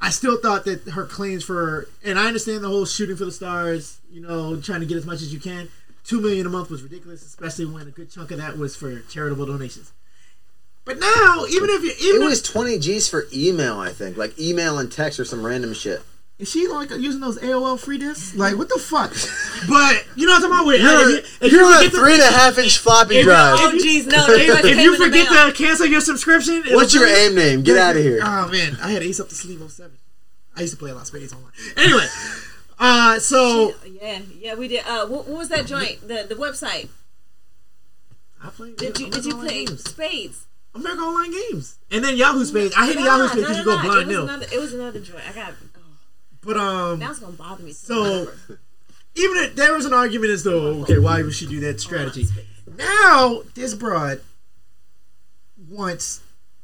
I 0.02 0.10
still 0.10 0.38
thought 0.38 0.66
that 0.66 0.90
her 0.90 1.06
claims 1.06 1.46
for, 1.46 1.88
and 2.04 2.20
I 2.20 2.28
understand 2.28 2.62
the 2.64 2.68
whole 2.68 2.86
shooting 2.86 3.16
for 3.16 3.24
the 3.24 3.32
stars, 3.32 4.00
you 4.12 4.22
know, 4.22 4.60
trying 4.60 4.82
to 4.82 4.86
get 4.86 4.98
as 4.98 5.06
much 5.06 5.22
as 5.22 5.34
you 5.34 5.40
can. 5.40 5.70
Two 6.04 6.20
million 6.22 6.46
a 6.46 6.50
month 6.50 6.70
was 6.70 6.84
ridiculous, 6.84 7.26
especially 7.26 7.66
when 7.66 7.88
a 7.88 7.92
good 7.92 8.12
chunk 8.12 8.32
of 8.32 8.38
that 8.38 8.58
was 8.58 8.76
for 8.76 9.00
charitable 9.02 9.46
donations. 9.46 9.92
But 10.86 11.00
now, 11.00 11.46
even 11.50 11.70
if 11.70 11.82
you, 11.84 11.92
It 11.92 12.02
even 12.02 12.22
It 12.24 12.26
was 12.26 12.40
if, 12.42 12.46
20 12.52 12.78
G's 12.80 13.08
for 13.08 13.26
email, 13.34 13.80
I 13.80 13.92
think. 13.94 14.18
Like 14.18 14.38
email 14.38 14.80
and 14.80 14.92
text 14.92 15.18
or 15.20 15.24
some 15.24 15.46
random 15.46 15.74
shit. 15.74 16.02
is 16.40 16.52
she 16.52 16.68
like 16.68 16.90
using 16.92 17.22
those 17.22 17.38
AOL 17.40 17.80
free 17.80 17.98
discs? 17.98 18.36
Like 18.44 18.58
what 18.58 18.68
the 18.68 18.80
fuck? 18.80 19.12
but 19.70 20.04
you 20.18 20.26
know 20.28 20.34
what 20.34 20.44
I'm 20.44 20.50
talking 20.50 20.56
about? 20.58 20.66
With, 20.68 20.82
You're, 20.82 21.18
if 21.20 21.42
you, 21.42 21.48
if 21.48 21.52
you're 21.54 21.62
you 21.62 21.68
on 21.68 21.74
a 21.74 21.78
forget 21.78 21.92
to- 21.94 21.98
three 22.00 22.14
and 22.16 22.22
a 22.22 22.32
half 22.38 22.58
inch 22.58 22.78
floppy 22.80 23.16
if- 23.20 23.24
drive. 23.26 23.56
Oh, 23.60 23.72
jeez, 23.82 24.06
no. 24.08 24.26
if, 24.28 24.66
if 24.66 24.78
you 24.78 24.98
forget 24.98 25.28
to 25.30 25.54
cancel 25.58 25.86
your 25.86 26.02
subscription, 26.02 26.64
What's 26.72 26.94
your 26.94 27.06
be- 27.06 27.14
aim 27.14 27.36
name? 27.36 27.64
Get 27.64 27.78
out 27.78 27.96
of 27.96 28.04
here. 28.04 28.20
Oh 28.22 28.50
man, 28.50 28.76
I 28.82 28.92
had 28.92 29.04
Ace 29.04 29.22
Up 29.22 29.30
the 29.30 29.36
Sleeve 29.36 29.62
07. 29.72 29.98
I 30.58 30.62
used 30.62 30.74
to 30.74 30.78
play 30.78 30.92
a 30.92 30.96
lot 30.96 31.02
of 31.04 31.08
spades 31.08 31.32
online. 31.32 31.54
Anyway, 31.78 32.06
uh, 32.80 33.20
so 33.20 33.74
Yeah, 34.02 34.20
yeah, 34.40 34.56
we 34.56 34.68
did. 34.68 34.84
Uh, 34.86 35.08
what, 35.08 35.28
what 35.28 35.38
was 35.40 35.50
that 35.50 35.66
joint? 35.66 36.02
The 36.08 36.26
the 36.28 36.36
website. 36.36 36.90
I 38.44 38.50
played. 38.50 38.78
Did 38.78 39.00
you 39.00 39.10
did 39.10 39.26
you 39.26 39.36
play 39.36 39.66
games. 39.66 39.84
spades? 39.90 40.46
America 40.76 41.02
Online 41.02 41.32
Games, 41.32 41.78
and 41.92 42.04
then 42.04 42.18
Yahoo 42.18 42.44
Spades. 42.46 42.74
I 42.76 42.88
hated 42.88 43.02
Nah, 43.02 43.06
Yahoo 43.18 43.28
Spades 43.28 43.42
because 43.42 43.58
you 43.60 43.64
go 43.64 43.82
blind 43.84 44.02
it 44.02 44.08
was 44.08 44.08
nil. 44.08 44.24
Another, 44.24 44.46
it 44.52 44.60
was 44.60 44.74
another 44.74 45.00
joint. 45.00 45.22
I 45.30 45.34
got. 45.34 45.54
Oh, 45.78 45.80
But 46.42 46.58
um, 46.58 47.00
now 47.00 47.12
it's 47.12 47.20
gonna 47.20 47.34
bother 47.34 47.62
me. 47.64 47.70
to 47.72 47.76
So- 47.76 48.28
even 49.16 49.38
if 49.44 49.56
there 49.56 49.72
was 49.76 49.86
an 49.86 49.94
argument 49.94 50.32
as 50.32 50.44
though, 50.44 50.82
okay, 50.82 50.98
why 50.98 51.22
would 51.22 51.36
she 51.36 51.46
do 51.46 51.60
that 51.60 51.80
strategy? 51.80 52.26
Now 52.76 53.44
this 53.54 53.76
broad 53.76 54.22
wants 55.70 56.22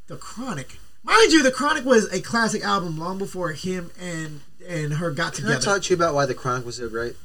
the 0.07 0.15
Chronic. 0.17 0.79
Mind 1.03 1.31
you, 1.31 1.43
the 1.43 1.51
Chronic 1.51 1.85
was 1.85 2.11
a 2.11 2.19
classic 2.21 2.63
album 2.65 2.97
long 2.97 3.17
before 3.19 3.51
him 3.51 3.91
and 3.99 4.41
and 4.69 4.93
her 4.93 5.11
got 5.11 5.33
together. 5.33 5.53
Can 5.53 5.57
I 5.57 5.59
together. 5.59 5.75
talk 5.77 5.83
to 5.83 5.89
you 5.89 5.95
about 5.95 6.13
why 6.13 6.25
the 6.25 6.33
Chronic 6.35 6.65
was 6.65 6.77
so 6.77 6.87
great? 6.87 7.15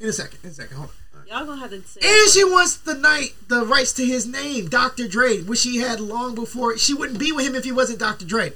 in 0.00 0.08
a 0.08 0.12
second, 0.12 0.38
in 0.42 0.50
a 0.50 0.52
second, 0.52 0.76
hold 0.76 0.90
on. 1.14 1.26
y'all 1.28 1.46
gonna 1.46 1.60
have 1.60 1.70
to 1.70 1.80
say. 1.82 2.00
And 2.02 2.30
she 2.30 2.44
wants 2.44 2.76
the 2.78 2.94
night 2.94 3.34
the 3.48 3.64
rights 3.64 3.92
to 3.94 4.04
his 4.04 4.26
name, 4.26 4.68
Dr. 4.68 5.06
Dre, 5.06 5.40
which 5.40 5.60
she 5.60 5.78
had 5.78 6.00
long 6.00 6.34
before. 6.34 6.76
She 6.76 6.94
wouldn't 6.94 7.18
be 7.18 7.32
with 7.32 7.46
him 7.46 7.54
if 7.54 7.64
he 7.64 7.72
wasn't 7.72 8.00
Dr. 8.00 8.24
Dre. 8.24 8.52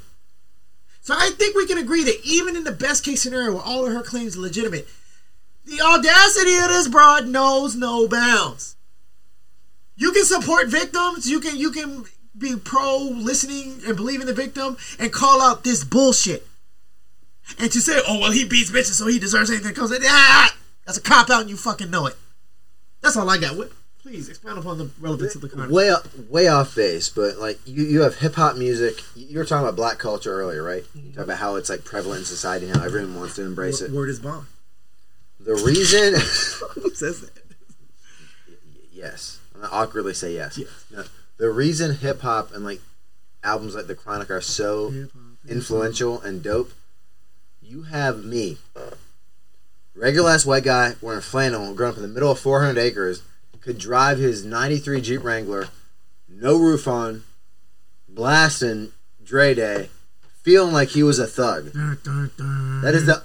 So 1.01 1.15
I 1.17 1.31
think 1.31 1.57
we 1.57 1.67
can 1.67 1.79
agree 1.79 2.05
that 2.05 2.21
even 2.25 2.57
in 2.57 2.65
the 2.65 2.73
best 2.73 3.05
case 3.05 3.23
scenario, 3.23 3.53
where 3.55 3.63
all 3.63 3.87
of 3.87 3.93
her 3.93 4.03
claims 4.03 4.37
are 4.37 4.41
legitimate, 4.41 4.89
the 5.65 5.81
audacity 5.81 6.57
of 6.57 6.69
this 6.69 6.89
broad 6.89 7.29
knows 7.29 7.77
no 7.77 8.09
bounds. 8.09 8.77
You 9.97 10.13
can 10.13 10.25
support 10.25 10.69
victims. 10.69 11.31
You 11.31 11.41
can 11.41 11.57
you 11.57 11.71
can 11.71 12.05
be 12.37 12.57
pro 12.57 12.99
listening 12.99 13.81
and 13.87 13.97
believe 13.97 14.21
in 14.21 14.27
the 14.27 14.35
victim 14.35 14.77
and 14.99 15.13
call 15.13 15.41
out 15.41 15.65
this 15.65 15.85
bullshit. 15.85 16.48
And 17.59 17.71
to 17.73 17.81
say, 17.81 18.01
oh 18.07 18.19
well, 18.21 18.31
he 18.31 18.45
beats 18.45 18.71
bitches, 18.71 18.93
so 18.95 19.07
he 19.07 19.19
deserves 19.19 19.51
anything 19.51 19.69
that 19.69 19.77
comes. 19.77 19.93
Ah, 20.05 20.55
that's 20.85 20.99
a 20.99 21.01
cop 21.03 21.31
out, 21.31 21.43
and 21.43 21.51
you 21.51 21.57
fucking 21.57 21.91
know 21.91 22.07
it. 22.07 22.17
That's 23.01 23.17
all 23.17 23.29
I 23.31 23.39
got. 23.39 23.57
What, 23.57 23.73
please 24.03 24.29
expound 24.29 24.59
upon 24.59 24.79
the 24.79 24.91
relevance 25.01 25.35
of 25.35 25.41
the. 25.43 25.69
Way 25.69 25.93
way 26.29 26.49
off 26.49 26.75
base, 26.75 27.09
but 27.09 27.39
like 27.39 27.59
you, 27.67 27.85
you 27.85 28.01
have 28.03 28.17
hip 28.19 28.35
hop 28.35 28.57
music. 28.57 29.01
You 29.15 29.39
were 29.39 29.45
talking 29.45 29.65
about 29.67 29.77
black 29.77 29.99
culture 29.99 30.33
earlier, 30.33 30.63
right? 30.63 30.85
You 30.95 31.13
talk 31.13 31.25
about 31.25 31.39
how 31.39 31.57
it's 31.57 31.71
like 31.71 31.85
prevalent 31.85 32.21
in 32.21 32.25
society 32.27 32.67
now. 32.67 32.85
everyone 32.85 33.15
wants 33.17 33.37
to 33.37 33.43
embrace 33.45 33.81
it. 33.81 33.91
Word 33.91 34.11
is 34.11 34.21
bond. 34.21 34.47
The 35.41 35.55
reason, 35.55 36.15
Who 36.83 36.91
says 36.95 37.21
that? 37.23 37.31
yes, 38.93 39.39
I'm 39.55 39.63
gonna 39.63 39.73
awkwardly 39.73 40.15
say 40.15 40.35
yes. 40.35 40.59
Yes. 40.59 40.69
No, 40.91 41.05
the 41.39 41.51
reason 41.51 41.95
hip 41.97 42.21
hop 42.21 42.53
and 42.53 42.65
like 42.65 42.81
albums 43.45 43.75
like 43.75 43.87
The 43.87 43.95
Chronic 43.95 44.31
are 44.31 44.41
so 44.41 45.07
influential 45.49 46.21
and 46.21 46.43
dope. 46.43 46.73
You 47.69 47.83
have 47.83 48.25
me, 48.25 48.57
regular 49.95 50.31
ass 50.31 50.47
white 50.47 50.65
guy 50.65 50.95
wearing 51.03 51.21
flannel, 51.21 51.75
growing 51.75 51.93
up 51.93 51.97
in 51.99 52.03
the 52.03 52.09
middle 52.09 52.31
of 52.31 52.39
400 52.39 52.81
acres, 52.81 53.23
could 53.61 53.77
drive 53.77 54.17
his 54.17 54.43
'93 54.43 55.03
Jeep 55.03 55.23
Wrangler, 55.23 55.69
no 56.31 56.57
roof 56.57 56.89
on, 56.89 57.25
blasting 58.09 58.93
Dre 59.23 59.53
Day, 59.53 59.91
feeling 60.43 60.73
like 60.73 60.89
he 60.89 61.03
was 61.03 61.19
a 61.19 61.27
thug. 61.27 61.67
That 61.75 62.93
is 62.95 63.05
the 63.05 63.23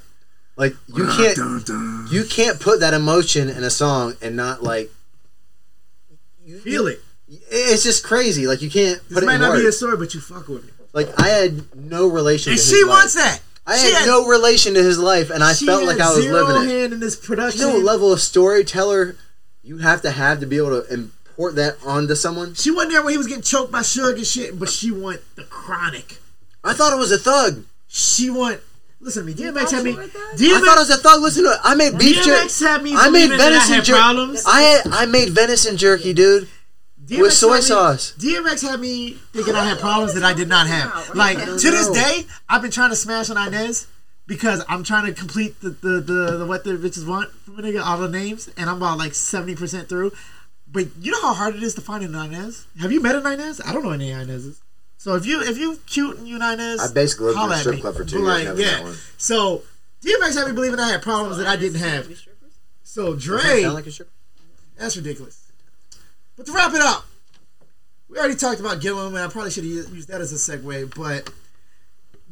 like 0.57 0.75
you 0.87 1.05
can't 1.05 2.11
you 2.11 2.25
can't 2.25 2.59
put 2.59 2.81
that 2.81 2.93
emotion 2.93 3.47
in 3.47 3.63
a 3.63 3.69
song 3.69 4.17
and 4.21 4.35
not 4.35 4.61
like 4.61 4.91
you, 6.43 6.59
feel 6.59 6.87
it. 6.87 6.99
It's 7.29 7.83
just 7.83 8.03
crazy. 8.03 8.45
Like 8.45 8.61
you 8.61 8.69
can't 8.69 9.01
This 9.07 9.13
put 9.13 9.23
it 9.23 9.25
might 9.25 9.35
in 9.35 9.41
not 9.41 9.55
be 9.55 9.65
a 9.65 9.71
story, 9.71 9.95
but 9.95 10.13
you 10.13 10.19
fuck 10.19 10.49
with 10.49 10.65
me. 10.65 10.71
Like 10.91 11.17
I 11.17 11.29
had 11.29 11.73
no 11.73 12.09
relation. 12.09 12.51
And 12.51 12.59
she 12.59 12.83
wants 12.83 13.13
that. 13.13 13.39
I 13.65 13.77
She 13.77 13.93
had, 13.93 14.05
no 14.05 14.27
relation 14.27 14.73
to 14.73 14.83
his 14.83 14.99
life, 14.99 15.29
and 15.29 15.43
I 15.43 15.53
felt 15.53 15.85
like 15.85 15.99
I 15.99 16.09
was 16.13 16.23
zero 16.23 16.45
living 16.45 16.69
it. 16.69 16.73
hand 16.81 16.93
in 16.93 16.99
this 16.99 17.15
production. 17.15 17.61
You 17.61 17.67
know 17.67 17.73
what 17.75 17.83
level 17.83 18.11
of 18.11 18.19
storyteller 18.19 19.15
you 19.63 19.77
have 19.77 20.01
to 20.01 20.11
have 20.11 20.41
to 20.41 20.45
be 20.45 20.57
able 20.57 20.81
to 20.81 20.93
import 20.93 21.55
that 21.55 21.77
onto 21.85 22.15
someone? 22.15 22.55
She 22.55 22.71
wasn't 22.71 22.93
there 22.93 23.03
when 23.03 23.13
he 23.13 23.17
was 23.17 23.27
getting 23.27 23.43
choked 23.43 23.71
by 23.71 23.79
Suge 23.79 24.15
and 24.15 24.27
shit, 24.27 24.59
but 24.59 24.69
she 24.69 24.91
want 24.91 25.21
the 25.35 25.43
chronic. 25.43 26.17
I 26.63 26.73
thought 26.73 26.91
it 26.93 26.97
was 26.97 27.11
a 27.11 27.17
thug. 27.17 27.63
She 27.87 28.29
want. 28.29 28.59
Listen 28.99 29.25
to 29.25 29.27
me. 29.27 29.33
DMX 29.33 29.53
thought 29.53 29.71
had 29.71 29.83
me. 29.83 29.91
you 29.91 29.97
were? 29.97 30.03
I 30.03 30.61
thought 30.65 30.77
it 30.77 30.81
was 30.81 30.89
a 30.89 30.97
thug. 30.97 31.21
Listen 31.21 31.43
to 31.43 31.51
it. 31.51 31.59
I 31.63 31.75
made 31.75 31.97
beef 31.97 32.23
jerky. 32.23 32.31
DMX 32.31 32.65
had 32.65 32.83
me. 32.83 32.93
I 32.95 33.09
made 33.09 33.29
venison 33.29 33.83
jerky. 33.83 34.39
I 34.47 34.61
had, 34.61 34.87
I 34.91 35.05
made 35.05 35.29
venison 35.29 35.77
jerky, 35.77 36.13
dude. 36.13 36.49
DMX 37.05 37.21
with 37.21 37.33
soy 37.33 37.49
had 37.49 37.55
me- 37.57 37.61
sauce. 37.61 38.13
DMX 38.17 38.61
had 38.61 38.79
me 38.79 39.11
thinking 39.33 39.55
I 39.55 39.65
had 39.65 39.79
problems 39.79 40.13
that 40.13 40.23
I 40.23 40.33
did 40.33 40.47
not 40.47 40.67
have. 40.67 41.13
Like 41.15 41.37
to 41.37 41.53
this 41.71 41.89
day, 41.89 42.23
I've 42.49 42.61
been 42.61 42.71
trying 42.71 42.91
to 42.91 42.95
smash 42.95 43.29
on 43.29 43.37
Inez 43.47 43.87
because 44.25 44.63
I'm 44.69 44.83
trying 44.83 45.05
to 45.07 45.13
complete 45.13 45.59
the 45.61 45.69
the, 45.71 45.99
the, 46.01 46.37
the 46.39 46.45
what 46.45 46.63
the 46.63 46.71
bitches 46.71 47.05
want 47.07 47.31
from 47.31 47.59
a 47.59 47.61
nigga, 47.61 47.83
all 47.85 47.97
the 47.97 48.09
names, 48.09 48.49
and 48.57 48.69
I'm 48.69 48.77
about 48.77 48.97
like 48.97 49.13
seventy 49.13 49.55
percent 49.55 49.89
through. 49.89 50.11
But 50.71 50.87
you 50.99 51.11
know 51.11 51.21
how 51.21 51.33
hard 51.33 51.55
it 51.55 51.61
is 51.63 51.75
to 51.75 51.81
find 51.81 52.03
an 52.03 52.15
Inez. 52.15 52.65
Have 52.79 52.91
you 52.91 53.01
met 53.01 53.15
an 53.15 53.25
Inez? 53.27 53.61
I 53.65 53.73
don't 53.73 53.83
know 53.83 53.91
any 53.91 54.11
Inez's. 54.11 54.61
So 54.97 55.15
if 55.15 55.25
you 55.25 55.41
if 55.41 55.57
you 55.57 55.79
cute 55.85 56.17
and 56.17 56.27
you 56.27 56.37
an 56.37 56.41
Inez, 56.53 56.79
I 56.79 56.93
basically 56.93 57.27
lived 57.33 57.39
in 57.39 57.49
a 57.51 57.53
at 57.53 57.59
strip 57.59 57.75
me. 57.75 57.81
club 57.81 57.95
for 57.95 58.05
two 58.05 58.23
But, 58.23 58.43
years. 58.43 58.59
yeah. 58.59 58.71
met 58.77 58.83
one. 58.83 58.95
So 59.17 59.63
DMX 60.05 60.35
had 60.37 60.47
me 60.47 60.53
believing 60.53 60.79
I 60.79 60.89
had 60.91 61.01
problems 61.01 61.37
that 61.37 61.47
I 61.47 61.57
didn't 61.57 61.79
have. 61.79 62.07
So 62.83 63.13
Does 63.13 63.25
that 63.25 63.41
Dre, 63.41 63.61
sound 63.63 63.73
like 63.75 63.87
a 63.87 63.91
strip? 63.91 64.09
that's 64.77 64.95
ridiculous. 64.97 65.42
But 66.35 66.45
to 66.47 66.51
wrap 66.51 66.73
it 66.73 66.81
up, 66.81 67.05
we 68.09 68.17
already 68.17 68.35
talked 68.35 68.59
about 68.59 68.81
Gillum, 68.81 69.15
and 69.15 69.23
I 69.23 69.27
probably 69.27 69.51
should 69.51 69.63
have 69.63 69.73
used 69.73 70.07
that 70.09 70.21
as 70.21 70.31
a 70.31 70.35
segue. 70.57 70.95
But 70.95 71.31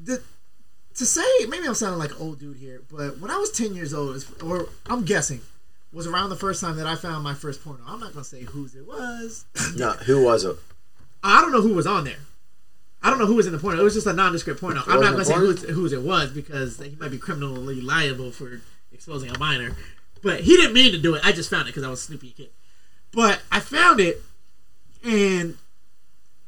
the, 0.02 0.22
to 0.96 1.06
say, 1.06 1.46
maybe 1.48 1.68
I'm 1.68 1.76
sounding 1.76 2.00
like 2.00 2.12
an 2.12 2.18
old 2.20 2.40
dude 2.40 2.58
here, 2.58 2.82
but 2.92 3.20
when 3.20 3.32
I 3.32 3.38
was 3.38 3.52
10 3.52 3.76
years 3.76 3.94
old, 3.94 4.26
or 4.44 4.68
I'm 4.88 5.04
guessing, 5.06 5.42
was 5.94 6.08
around 6.08 6.30
the 6.30 6.36
first 6.36 6.62
time 6.62 6.78
that 6.78 6.88
I 6.88 6.96
found 6.96 7.24
my 7.24 7.34
first 7.34 7.64
porno. 7.64 7.84
I'm 7.86 8.00
not 8.00 8.14
gonna 8.14 8.24
say 8.24 8.44
whose 8.44 8.76
it 8.76 8.88
was. 8.88 9.46
No, 9.76 9.92
who 9.92 10.24
was 10.24 10.46
it? 10.46 10.56
I 11.24 11.42
don't 11.42 11.52
know 11.52 11.62
who 11.62 11.74
was 11.74 11.86
on 11.86 12.06
there. 12.06 12.20
I 13.04 13.10
don't 13.10 13.20
know 13.20 13.26
who 13.26 13.36
was 13.36 13.48
in 13.48 13.52
the 13.52 13.60
porno. 13.60 13.80
It 13.80 13.84
was 13.84 13.96
just 13.96 14.08
a 14.08 14.14
nondescript 14.14 14.62
porno. 14.62 14.82
I'm 14.88 15.02
not 15.02 15.12
gonna 15.12 15.26
say 15.26 15.34
whose, 15.34 15.64
whose 15.64 15.92
it 15.94 16.02
was 16.02 16.32
because 16.32 16.80
he 16.80 16.96
might 17.00 17.12
be 17.12 17.18
criminally 17.18 17.82
liable 17.82 18.32
for 18.32 18.62
exposing 18.94 19.30
a 19.32 19.40
minor. 19.40 19.76
But 20.22 20.42
he 20.42 20.56
didn't 20.56 20.74
mean 20.74 20.92
to 20.92 20.98
do 21.00 21.16
it. 21.16 21.26
I 21.26 21.32
just 21.32 21.50
found 21.50 21.64
it 21.64 21.72
because 21.72 21.84
I 21.84 21.90
was 21.90 22.00
a 22.00 22.04
Snoopy 22.04 22.32
kid. 22.38 22.50
But 23.14 23.42
I 23.52 23.60
found 23.60 24.00
it, 24.00 24.22
and 25.04 25.58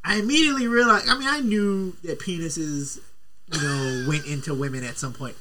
I 0.04 0.18
immediately 0.18 0.68
realized. 0.68 1.08
I 1.08 1.18
mean, 1.18 1.28
I 1.28 1.40
knew 1.40 1.96
that 2.04 2.20
penises, 2.20 3.00
you 3.52 3.62
know, 3.62 4.06
went 4.10 4.26
into 4.26 4.54
women 4.54 4.84
at 4.84 4.98
some 4.98 5.14
point. 5.14 5.36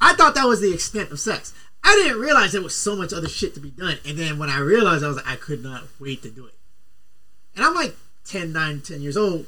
I 0.00 0.14
thought 0.14 0.34
that 0.34 0.46
was 0.46 0.60
the 0.60 0.72
extent 0.72 1.10
of 1.10 1.20
sex. 1.20 1.52
I 1.84 1.94
didn't 1.94 2.20
realize 2.20 2.52
there 2.52 2.62
was 2.62 2.74
so 2.74 2.94
much 2.94 3.12
other 3.12 3.28
shit 3.28 3.54
to 3.54 3.60
be 3.60 3.70
done. 3.70 3.98
And 4.06 4.16
then 4.16 4.38
when 4.38 4.48
I 4.48 4.60
realized, 4.60 5.04
I 5.04 5.08
was 5.08 5.16
like, 5.16 5.28
I 5.28 5.36
could 5.36 5.62
not 5.62 5.82
wait 5.98 6.22
to 6.22 6.30
do 6.30 6.46
it. 6.46 6.54
And 7.56 7.64
I'm 7.64 7.74
like 7.74 7.94
10, 8.26 8.52
9, 8.52 8.80
10 8.80 9.00
years 9.00 9.16
old. 9.16 9.46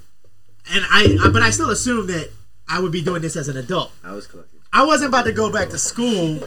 And 0.72 0.84
I, 0.90 1.16
I 1.22 1.30
but 1.30 1.42
I 1.42 1.50
still 1.50 1.70
assumed 1.70 2.08
that 2.08 2.30
I 2.68 2.80
would 2.80 2.92
be 2.92 3.02
doing 3.02 3.22
this 3.22 3.36
as 3.36 3.48
an 3.48 3.56
adult. 3.56 3.92
I 4.02 4.12
was 4.12 4.26
collecting. 4.26 4.60
I 4.72 4.84
wasn't 4.84 5.10
about 5.10 5.26
to 5.26 5.32
go 5.32 5.52
back 5.52 5.68
to 5.70 5.78
school. 5.78 6.40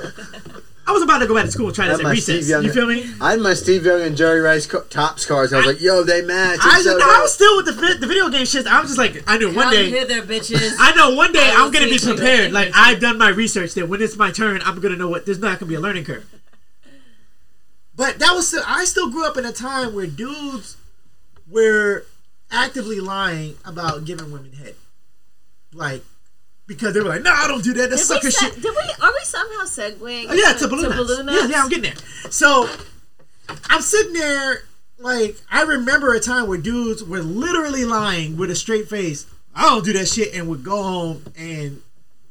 I 0.88 0.94
was 0.94 1.04
about 1.04 1.18
to 1.20 1.28
go 1.28 1.36
back 1.36 1.44
to 1.46 1.52
school 1.52 1.68
and 1.68 1.76
try 1.76 1.86
I 1.86 1.90
this 1.90 1.98
had 1.98 2.06
at 2.08 2.12
recess. 2.12 2.36
Steve 2.38 2.48
Young- 2.50 2.64
You 2.64 2.72
feel 2.72 2.86
me? 2.88 3.06
I 3.20 3.32
had 3.32 3.42
my 3.42 3.54
Steve 3.54 3.86
Young 3.86 4.02
and 4.02 4.16
Jerry 4.16 4.40
Rice 4.40 4.66
co- 4.66 4.84
tops 4.84 5.26
cards. 5.26 5.52
I 5.52 5.58
was 5.58 5.66
like, 5.66 5.82
yo, 5.82 6.04
they 6.04 6.22
match. 6.22 6.60
I, 6.64 6.82
so 6.82 6.96
no, 6.98 7.06
I 7.06 7.20
was 7.22 7.34
still 7.34 7.58
with 7.58 7.66
the 7.66 7.74
vi- 7.74 7.98
the 8.00 8.08
video 8.08 8.30
game 8.30 8.46
shit. 8.46 8.66
I 8.68 8.80
was 8.80 8.90
just 8.92 8.98
like, 8.98 9.22
I 9.28 9.38
knew 9.38 9.48
one 9.54 9.66
Come 9.66 9.74
day. 9.74 9.90
hither, 9.90 10.22
bitches. 10.22 10.76
I 10.80 10.96
know 10.96 11.14
one 11.16 11.34
day 11.34 11.42
I 11.42 11.56
I'm 11.66 11.72
gonna 11.72 11.88
be 11.88 12.00
prepared. 12.00 12.54
Like 12.54 12.72
I've 12.74 13.00
done 13.02 13.18
my 13.18 13.30
research 13.30 13.74
that 13.74 13.90
when 13.90 14.02
it's 14.02 14.16
my 14.16 14.32
turn, 14.32 14.62
I'm 14.64 14.80
gonna 14.80 14.96
know 14.96 15.10
what. 15.10 15.26
There's 15.26 15.40
not 15.40 15.60
gonna 15.60 15.70
be 15.70 15.76
a 15.76 15.80
learning 15.82 16.06
curve. 16.06 16.26
But 17.96 18.20
that 18.20 18.34
was 18.34 18.48
still, 18.48 18.64
I 18.66 18.86
still 18.86 19.10
grew 19.10 19.26
up 19.26 19.38
in 19.38 19.46
a 19.46 19.52
time 19.52 19.94
where 19.96 20.06
dudes 20.06 20.78
were 21.50 22.06
actively 22.52 23.00
lying 23.00 23.56
about 23.66 24.06
giving 24.06 24.32
women 24.32 24.54
head, 24.54 24.76
like 25.74 26.04
because 26.68 26.94
they 26.94 27.00
were 27.02 27.10
like, 27.10 27.22
"No, 27.24 27.32
I 27.32 27.48
don't 27.48 27.64
do 27.64 27.74
that. 27.74 27.90
That's 27.90 28.06
sucker 28.06 28.28
we, 28.28 28.32
shit." 28.32 28.54
did 28.56 28.64
we? 28.64 29.06
Are 29.06 29.12
we 29.12 29.20
somehow 29.24 29.64
segueing? 29.66 30.26
Oh, 30.30 30.34
yeah, 30.34 30.54
to 30.54 30.68
balloon, 30.68 30.92
to 30.92 30.98
balloon 30.98 31.26
nuts. 31.26 31.44
Yeah, 31.44 31.48
yeah, 31.50 31.64
I'm 31.64 31.70
getting 31.70 31.84
there. 31.86 32.30
So 32.32 32.70
I'm 33.70 33.82
sitting 33.82 34.14
there, 34.14 34.64
like 35.00 35.38
I 35.52 35.64
remember 35.64 36.14
a 36.14 36.20
time 36.20 36.48
where 36.48 36.58
dudes 36.58 37.04
were 37.04 37.22
literally 37.22 37.86
lying 37.86 38.38
with 38.38 38.50
a 38.52 38.56
straight 38.56 38.90
face. 38.90 39.26
I 39.56 39.64
don't 39.64 39.84
do 39.84 39.94
that 39.94 40.08
shit, 40.08 40.34
and 40.36 40.48
would 40.50 40.64
go 40.64 40.84
home 40.84 41.24
and 41.38 41.82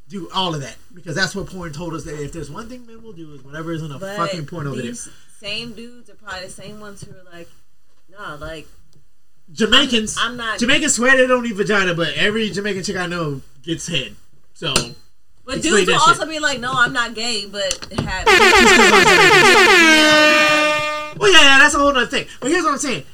do 0.09 0.29
all 0.33 0.55
of 0.55 0.61
that 0.61 0.77
because 0.95 1.17
that's 1.17 1.35
what 1.35 1.49
porn 1.49 1.73
told 1.73 1.93
us 1.93 2.05
that 2.05 2.23
if 2.23 2.33
there's 2.33 2.49
one 2.49 2.69
thing 2.69 2.87
men 2.87 3.03
will 3.03 3.13
do 3.13 3.33
is 3.35 3.43
whatever 3.43 3.73
is 3.73 3.83
in 3.83 3.91
a 3.91 3.99
But 3.99 4.17
fucking 4.17 4.47
porno 4.47 4.71
video. 4.71 4.93
these 4.93 5.09
same 5.41 5.73
dudes 5.73 6.09
are 6.09 6.15
probably 6.15 6.47
the 6.47 6.53
same 6.53 6.79
ones 6.79 7.03
who 7.03 7.11
are 7.11 7.25
like, 7.37 7.49
nah, 8.09 8.35
like 8.35 8.69
Jamaicans, 9.53 10.17
I'm 10.21 10.37
not- 10.37 10.59
Jamaicans 10.61 10.95
swear 10.95 11.17
they 11.17 11.27
don't 11.27 11.43
need 11.43 11.57
vagina, 11.57 11.95
but 11.95 12.15
every 12.15 12.51
Jamaican 12.51 12.85
chick 12.85 12.97
I 12.97 13.07
know 13.07 13.41
gets 13.63 13.87
head. 13.89 14.15
So 14.57 14.73
But 15.45 15.61
dudes 15.61 15.87
will 15.87 15.97
also 16.01 16.23
shit. 16.23 16.31
be 16.31 16.39
like, 16.39 16.61
no, 16.61 16.73
I'm 16.73 16.95
not 16.95 17.15
gay, 17.15 17.45
but 17.47 17.75
have. 18.01 18.27
Well, 21.19 21.33
yeah, 21.33 21.41
yeah, 21.41 21.59
that's 21.61 21.75
a 21.75 21.79
whole 21.79 21.89
other 21.97 22.05
thing. 22.07 22.27
But 22.41 22.51
here's 22.51 22.63
what 22.63 22.73
I'm 22.75 22.79
saying. 22.79 23.05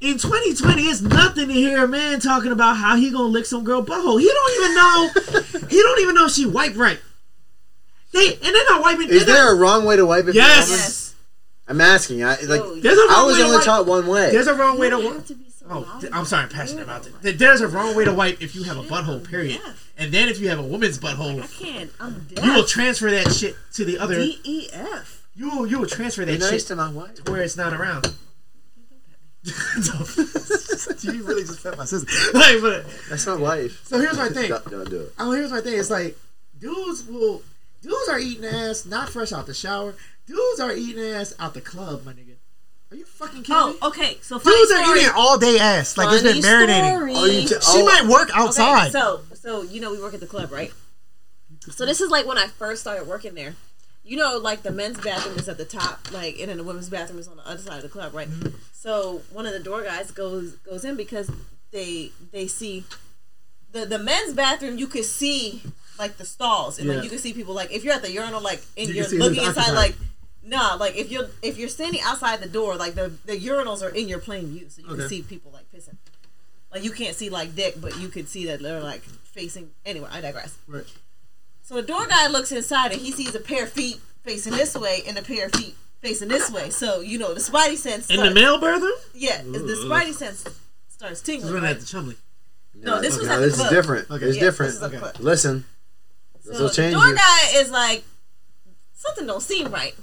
In 0.00 0.18
2020, 0.18 0.82
it's 0.82 1.00
nothing 1.00 1.46
to 1.46 1.54
hear 1.54 1.84
a 1.84 1.88
man 1.88 2.18
talking 2.18 2.50
about 2.50 2.76
how 2.76 2.96
he 2.96 3.10
gonna 3.12 3.22
lick 3.24 3.46
some 3.46 3.62
girl 3.62 3.84
butthole. 3.84 4.18
He 4.20 4.26
don't 4.26 4.62
even 4.62 4.74
know. 4.74 5.10
he 5.68 5.80
don't 5.80 6.00
even 6.00 6.14
know 6.16 6.26
if 6.26 6.32
she 6.32 6.46
wiped 6.46 6.74
right. 6.76 6.98
They 8.12 8.32
and 8.34 8.42
they're 8.42 8.70
not 8.70 8.82
wiping. 8.82 9.08
Is 9.10 9.26
there 9.26 9.44
not- 9.44 9.52
a 9.52 9.54
wrong 9.60 9.84
way 9.84 9.94
to 9.96 10.04
wipe 10.06 10.26
it? 10.26 10.34
Yes. 10.34 10.70
yes. 10.70 11.14
I'm 11.68 11.80
asking. 11.80 12.24
I 12.24 12.30
like. 12.42 12.60
Oh, 12.62 12.80
There's 12.80 12.98
a 12.98 13.02
wrong 13.02 13.10
I 13.10 13.22
was 13.24 13.34
way 13.36 13.42
to 13.42 13.46
only 13.46 13.56
wipe. 13.58 13.64
taught 13.64 13.86
one 13.86 14.06
way. 14.08 14.30
There's 14.32 14.48
a 14.48 14.54
wrong 14.54 14.76
way 14.78 14.90
to 14.90 14.98
wipe. 14.98 15.12
have 15.14 15.26
to 15.26 15.34
be 15.34 15.44
so 15.44 15.49
Oh, 15.72 15.98
th- 16.00 16.12
I'm 16.12 16.24
sorry, 16.24 16.42
I'm 16.44 16.48
passionate 16.48 16.82
about 16.82 17.08
it. 17.22 17.38
There's 17.38 17.60
a 17.60 17.68
wrong 17.68 17.94
way 17.94 18.04
to 18.04 18.12
wipe 18.12 18.42
if 18.42 18.56
you 18.56 18.64
have 18.64 18.76
a 18.76 18.82
butthole. 18.82 19.28
Period. 19.28 19.60
And 19.96 20.10
then 20.12 20.28
if 20.28 20.40
you 20.40 20.48
have 20.48 20.58
a 20.58 20.62
woman's 20.62 20.98
butthole, 20.98 21.40
I 21.42 21.46
can't. 21.46 21.90
I'm 22.00 22.26
you 22.42 22.54
will 22.54 22.64
transfer 22.64 23.10
that 23.10 23.32
shit 23.32 23.54
to 23.74 23.84
the 23.84 23.98
other. 23.98 24.16
D 24.16 24.40
E 24.42 24.68
F. 24.72 25.26
You 25.36 25.48
will, 25.50 25.66
you 25.66 25.78
will 25.78 25.86
transfer 25.86 26.26
Be 26.26 26.32
that 26.32 26.40
nice 26.40 26.50
shit 26.50 26.66
to 26.68 26.76
my 26.76 26.90
wife. 26.90 27.28
where 27.28 27.40
it's 27.42 27.56
not 27.56 27.72
around. 27.72 28.12
you 29.44 31.24
really 31.24 31.44
just 31.44 31.62
pet 31.62 31.78
my 31.78 31.84
sister. 31.84 32.08
like, 32.38 32.60
but 32.60 32.84
That's 33.08 33.26
my 33.26 33.36
wife. 33.36 33.86
So 33.86 33.98
here's 33.98 34.18
my 34.18 34.28
thing. 34.28 34.50
Don't, 34.50 34.70
don't 34.70 34.90
do 34.90 35.00
it. 35.02 35.14
Oh, 35.18 35.32
here's 35.32 35.50
my 35.50 35.60
thing. 35.60 35.78
It's 35.78 35.90
like 35.90 36.16
dudes 36.58 37.06
will 37.06 37.42
dudes 37.80 38.08
are 38.08 38.18
eating 38.18 38.44
ass 38.44 38.84
not 38.84 39.08
fresh 39.08 39.32
out 39.32 39.46
the 39.46 39.54
shower. 39.54 39.94
Dudes 40.26 40.60
are 40.60 40.72
eating 40.72 41.02
ass 41.02 41.34
out 41.38 41.54
the 41.54 41.60
club, 41.60 42.04
my 42.04 42.12
nigga. 42.12 42.29
Are 42.92 42.96
you 42.96 43.04
fucking 43.04 43.42
kidding 43.44 43.54
me? 43.54 43.54
Oh, 43.54 43.70
me? 43.72 43.78
okay. 43.82 44.18
So 44.22 44.38
funny 44.38 44.56
Dudes 44.56 44.72
are 44.72 44.96
eating 44.96 45.10
all 45.14 45.38
day 45.38 45.58
ass 45.60 45.96
like 45.96 46.08
it's 46.12 46.22
been 46.22 46.42
Funny 46.42 46.66
marinating. 46.66 46.90
story. 46.96 47.12
Oh, 47.14 47.24
you 47.26 47.40
t- 47.42 47.54
She 47.54 47.82
oh, 47.82 47.84
might 47.84 48.06
work 48.06 48.30
outside. 48.34 48.88
Okay, 48.88 48.90
so 48.90 49.20
so 49.34 49.62
you 49.62 49.80
know 49.80 49.92
we 49.92 50.00
work 50.00 50.14
at 50.14 50.20
the 50.20 50.26
club, 50.26 50.50
right? 50.50 50.72
So 51.70 51.86
this 51.86 52.00
is 52.00 52.10
like 52.10 52.26
when 52.26 52.38
I 52.38 52.46
first 52.48 52.80
started 52.80 53.06
working 53.06 53.34
there. 53.34 53.54
You 54.02 54.16
know, 54.16 54.38
like 54.38 54.62
the 54.62 54.72
men's 54.72 54.98
bathroom 54.98 55.38
is 55.38 55.48
at 55.48 55.56
the 55.56 55.64
top, 55.64 56.10
like, 56.10 56.40
and 56.40 56.48
then 56.48 56.56
the 56.56 56.64
women's 56.64 56.88
bathroom 56.88 57.20
is 57.20 57.28
on 57.28 57.36
the 57.36 57.46
other 57.46 57.58
side 57.60 57.76
of 57.76 57.82
the 57.82 57.88
club, 57.88 58.12
right? 58.12 58.28
Mm-hmm. 58.28 58.56
So 58.72 59.20
one 59.30 59.46
of 59.46 59.52
the 59.52 59.60
door 59.60 59.82
guys 59.82 60.10
goes 60.10 60.52
goes 60.56 60.84
in 60.84 60.96
because 60.96 61.30
they 61.70 62.10
they 62.32 62.48
see 62.48 62.84
the 63.70 63.86
the 63.86 63.98
men's 64.00 64.32
bathroom. 64.34 64.78
You 64.78 64.88
could 64.88 65.04
see 65.04 65.62
like 65.96 66.16
the 66.16 66.24
stalls, 66.24 66.78
and 66.80 66.88
Yeah. 66.88 66.94
like 66.94 67.04
you 67.04 67.10
can 67.10 67.18
see 67.20 67.32
people 67.34 67.54
like 67.54 67.70
if 67.70 67.84
you're 67.84 67.94
at 67.94 68.02
the 68.02 68.10
urinal, 68.10 68.40
like 68.40 68.62
and 68.76 68.88
You 68.88 68.94
you 68.94 69.02
can 69.02 69.04
are 69.04 69.08
see 69.10 69.16
who's 69.18 69.24
looking 69.28 69.44
inside, 69.44 69.60
occupied. 69.60 69.74
like. 69.76 69.94
Nah, 70.42 70.74
like 70.74 70.96
if 70.96 71.10
you're 71.10 71.28
if 71.42 71.58
you're 71.58 71.68
standing 71.68 72.00
outside 72.02 72.40
the 72.40 72.48
door, 72.48 72.76
like 72.76 72.94
the 72.94 73.12
the 73.26 73.38
urinals 73.38 73.82
are 73.82 73.90
in 73.94 74.08
your 74.08 74.18
plain 74.18 74.46
view, 74.46 74.68
so 74.68 74.80
you 74.82 74.88
Okay. 74.88 75.00
can 75.00 75.08
see 75.08 75.22
people 75.22 75.50
like 75.52 75.70
pissing. 75.70 75.96
Like 76.72 76.82
you 76.84 76.92
can't 76.92 77.14
see 77.16 77.28
like 77.30 77.54
dick, 77.54 77.74
but 77.80 77.98
you 77.98 78.08
could 78.08 78.28
see 78.28 78.46
that 78.46 78.60
they're 78.62 78.80
like 78.82 79.02
facing. 79.02 79.70
Anyway, 79.84 80.08
I 80.10 80.20
digress. 80.20 80.56
Right. 80.66 80.84
So 81.62 81.74
the 81.74 81.82
door 81.82 82.06
guy 82.06 82.26
looks 82.28 82.52
inside 82.52 82.92
and 82.92 83.00
he 83.00 83.12
sees 83.12 83.34
a 83.34 83.40
pair 83.40 83.64
of 83.64 83.70
feet 83.72 84.00
facing 84.22 84.52
this 84.54 84.74
way 84.74 85.02
and 85.06 85.16
a 85.18 85.22
pair 85.22 85.46
of 85.46 85.52
feet 85.52 85.76
facing 86.00 86.28
this 86.28 86.50
way. 86.50 86.70
So 86.70 87.00
you 87.00 87.18
know 87.18 87.34
the 87.34 87.40
spidey 87.40 87.76
sense. 87.76 88.08
in 88.08 88.20
the 88.20 88.30
male 88.30 88.58
bathroom, 88.58 88.92
yeah, 89.14 89.42
the 89.42 89.58
spidey 89.88 90.14
sense 90.14 90.44
starts 90.88 91.20
this 91.20 91.22
tingling. 91.22 91.52
was 91.52 91.62
Right? 91.62 91.70
at 91.72 91.80
the 91.80 91.86
Chumley. 91.86 92.16
No, 92.74 93.00
this 93.00 93.18
was 93.18 93.26
no, 93.26 93.34
at 93.34 93.40
the 93.40 93.46
this 93.46 93.58
is 93.60 93.68
different. 93.68 94.10
Okay. 94.10 94.24
It's 94.26 94.36
Yeah, 94.36 94.42
different. 94.44 94.70
this 94.70 94.76
is 94.78 94.82
at 94.82 94.88
Okay. 94.90 94.98
club. 94.98 95.16
Listen, 95.20 95.64
this 96.44 96.56
So 96.56 96.62
will 96.64 96.70
the 96.70 96.90
door 96.92 97.06
you. 97.08 97.14
guy 97.16 97.38
is 97.56 97.70
like, 97.70 98.04
something 98.94 99.26
don't 99.26 99.42
seem 99.42 99.70
right. 99.70 99.94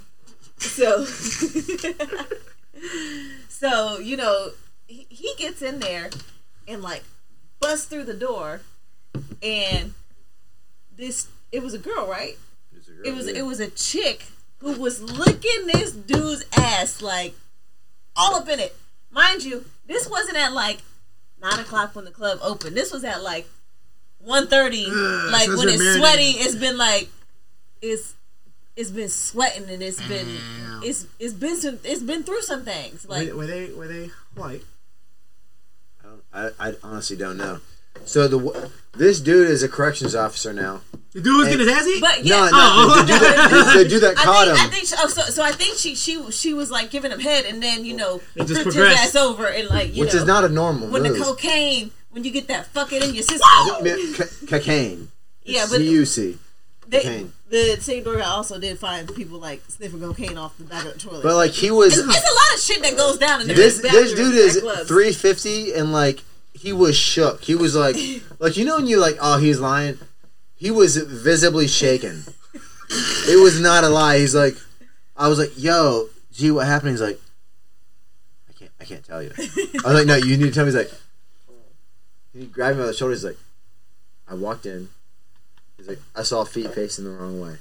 So, 0.58 1.04
so 3.48 3.98
you 3.98 4.16
know, 4.16 4.50
he, 4.86 5.06
he 5.08 5.32
gets 5.36 5.62
in 5.62 5.80
there 5.80 6.10
and 6.66 6.82
like 6.82 7.02
busts 7.60 7.86
through 7.86 8.04
the 8.04 8.14
door, 8.14 8.60
and 9.42 9.94
this 10.96 11.28
it 11.52 11.62
was 11.62 11.74
a 11.74 11.78
girl, 11.78 12.06
right? 12.06 12.36
It 13.04 13.14
was 13.14 13.26
it 13.26 13.42
was 13.42 13.60
a 13.60 13.70
chick 13.70 14.26
who 14.58 14.72
was 14.72 15.00
licking 15.00 15.66
this 15.66 15.92
dude's 15.92 16.44
ass 16.56 17.00
like 17.00 17.34
all 18.16 18.34
up 18.34 18.48
in 18.48 18.60
it. 18.60 18.76
Mind 19.10 19.44
you, 19.44 19.64
this 19.86 20.08
wasn't 20.08 20.36
at 20.36 20.52
like 20.52 20.78
nine 21.40 21.60
o'clock 21.60 21.94
when 21.94 22.04
the 22.04 22.10
club 22.10 22.38
opened. 22.42 22.76
This 22.76 22.92
was 22.92 23.04
at 23.04 23.22
like 23.22 23.48
1.30, 24.26 24.86
Ugh, 24.88 25.32
like 25.32 25.48
when 25.48 25.68
it's 25.68 25.96
sweaty. 25.96 26.30
It's 26.30 26.56
been 26.56 26.76
like 26.76 27.08
it's 27.80 28.14
it's 28.78 28.90
been 28.90 29.08
sweating 29.08 29.68
and 29.68 29.82
it's 29.82 30.00
been 30.06 30.26
Damn. 30.26 30.82
it's 30.84 31.06
it's 31.18 31.34
been 31.34 31.56
some 31.56 31.78
it's 31.84 32.02
been 32.02 32.22
through 32.22 32.42
some 32.42 32.62
things. 32.64 33.06
Like 33.08 33.28
were, 33.30 33.38
were 33.38 33.46
they 33.46 33.72
were 33.72 33.88
they 33.88 34.10
white? 34.34 34.62
I, 36.02 36.06
don't- 36.42 36.54
I, 36.60 36.68
I 36.68 36.74
honestly 36.82 37.16
don't 37.16 37.36
know. 37.36 37.58
So 38.04 38.28
the 38.28 38.70
this 38.96 39.20
dude 39.20 39.48
is 39.48 39.62
a 39.62 39.68
corrections 39.68 40.14
officer 40.14 40.52
now. 40.52 40.80
The 41.12 41.20
dude 41.20 41.36
was 41.36 41.48
getting 41.48 41.66
his 41.66 41.76
ass 41.76 41.86
eat. 41.86 42.00
but 42.00 42.24
yeah. 42.24 42.36
No, 42.36 42.42
no, 42.44 42.50
Oh. 42.52 43.00
the, 43.00 43.12
dude 43.12 43.20
that, 43.20 43.72
the, 43.74 43.82
the 43.82 43.88
dude 43.88 44.02
that 44.02 44.18
I 44.18 44.22
caught 44.24 44.46
think, 44.46 44.58
I 44.58 44.64
him. 44.64 44.70
think 44.70 44.86
she, 44.86 44.94
oh, 44.98 45.08
so, 45.08 45.22
so 45.22 45.42
I 45.42 45.50
think 45.52 45.76
she 45.78 45.94
she 45.96 46.30
she 46.30 46.54
was 46.54 46.70
like 46.70 46.90
giving 46.90 47.10
him 47.10 47.18
head 47.20 47.44
and 47.46 47.60
then 47.62 47.84
you 47.84 47.96
know 47.96 48.20
It 48.36 48.44
just 48.46 48.62
his 48.64 48.76
ass 48.76 49.16
over 49.16 49.46
and 49.46 49.68
like 49.68 49.94
you 49.94 50.02
which 50.04 50.14
know 50.14 50.20
is 50.20 50.26
not 50.26 50.44
a 50.44 50.48
normal 50.48 50.88
when 50.88 51.02
the 51.02 51.18
cocaine 51.18 51.90
when 52.10 52.22
you 52.24 52.30
get 52.30 52.46
that 52.48 52.66
fucking 52.68 53.02
in 53.02 53.14
your 53.14 53.24
system. 53.24 53.40
I 53.44 53.80
mean, 53.82 54.14
cocaine. 54.46 55.08
Yeah, 55.42 55.66
but 55.68 55.78
C-U-C. 55.78 56.38
they, 56.86 56.98
cocaine. 57.02 57.32
The 57.50 57.78
same 57.80 58.04
door 58.04 58.16
guy 58.16 58.24
also 58.24 58.58
did 58.58 58.78
find 58.78 59.12
people 59.14 59.38
like 59.38 59.62
sniffing 59.68 60.00
cocaine 60.00 60.36
off 60.36 60.56
the 60.58 60.64
back 60.64 60.84
of 60.84 60.94
the 60.94 60.98
toilet. 60.98 61.22
But 61.22 61.34
like 61.34 61.52
he 61.52 61.70
was 61.70 61.96
it's, 61.96 62.06
it's 62.06 62.30
a 62.30 62.34
lot 62.34 62.54
of 62.54 62.60
shit 62.60 62.82
that 62.82 62.96
goes 62.96 63.18
down 63.18 63.40
in 63.40 63.48
the 63.48 63.54
this 63.54 63.80
this 63.80 64.12
dude 64.12 64.34
is 64.34 64.56
350 64.60 65.72
and 65.74 65.92
like 65.92 66.20
he 66.52 66.72
was 66.72 66.96
shook. 66.96 67.42
He 67.42 67.54
was 67.54 67.74
like 67.74 67.96
like 68.38 68.56
you 68.56 68.64
know 68.64 68.76
when 68.76 68.86
you 68.86 68.98
like 68.98 69.16
oh 69.20 69.38
he's 69.38 69.60
lying. 69.60 69.98
He 70.56 70.70
was 70.70 70.96
visibly 70.96 71.68
shaken. 71.68 72.24
it 72.90 73.40
was 73.42 73.60
not 73.60 73.84
a 73.84 73.88
lie. 73.88 74.18
He's 74.18 74.34
like 74.34 74.56
I 75.16 75.28
was 75.28 75.38
like 75.38 75.52
yo 75.56 76.08
gee 76.32 76.50
what 76.50 76.66
happened? 76.66 76.92
He's 76.92 77.02
like 77.02 77.20
I 78.48 78.52
can't 78.52 78.70
I 78.80 78.84
can't 78.84 79.04
tell 79.04 79.22
you. 79.22 79.32
I 79.38 79.88
was 79.88 79.94
like 79.94 80.06
no 80.06 80.16
you 80.16 80.36
need 80.36 80.46
to 80.46 80.50
tell 80.52 80.66
me. 80.66 80.72
He's 80.72 80.76
like 80.76 80.92
he 82.34 82.46
grabbed 82.46 82.76
me 82.76 82.82
by 82.82 82.88
the 82.88 82.94
shoulder. 82.94 83.14
He's 83.14 83.24
like 83.24 83.38
I 84.28 84.34
walked 84.34 84.66
in. 84.66 84.90
He's 85.78 85.88
like 85.88 86.00
I 86.14 86.22
saw 86.22 86.44
feet 86.44 86.74
facing 86.74 87.04
the 87.04 87.10
wrong 87.10 87.40
way. 87.40 87.56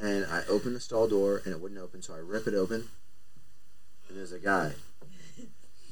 And 0.00 0.26
I 0.26 0.42
opened 0.48 0.76
the 0.76 0.80
stall 0.80 1.08
door 1.08 1.40
and 1.44 1.52
it 1.54 1.60
wouldn't 1.60 1.80
open, 1.80 2.02
so 2.02 2.14
I 2.14 2.18
rip 2.18 2.46
it 2.46 2.54
open. 2.54 2.86
And 4.08 4.18
there's 4.18 4.32
a 4.32 4.38
guy 4.38 4.74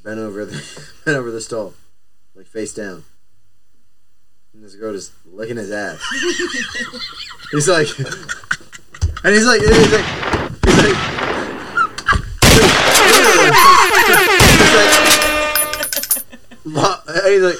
bent 0.05 0.21
over 0.21 0.45
the 0.45 0.63
bent 1.05 1.17
over 1.17 1.31
the 1.31 1.41
stall, 1.41 1.75
like 2.35 2.47
face 2.47 2.75
down. 2.75 3.05
And 4.53 4.63
this 4.63 4.75
girl 4.77 4.93
just 4.93 5.13
licking 5.27 5.57
his 5.57 5.73
ass. 5.73 6.01
he's 7.51 7.69
like, 7.69 7.89
and 7.99 8.07
he's 9.35 9.47
like, 9.47 9.61
he's 9.63 9.93
like, 9.93 10.05
he's 10.65 10.79
like, 10.79 10.97
he's 13.03 14.75
like, 14.77 14.95
Lo- 16.67 17.01
and 17.09 17.27
he's 17.27 17.43
like, 17.43 17.59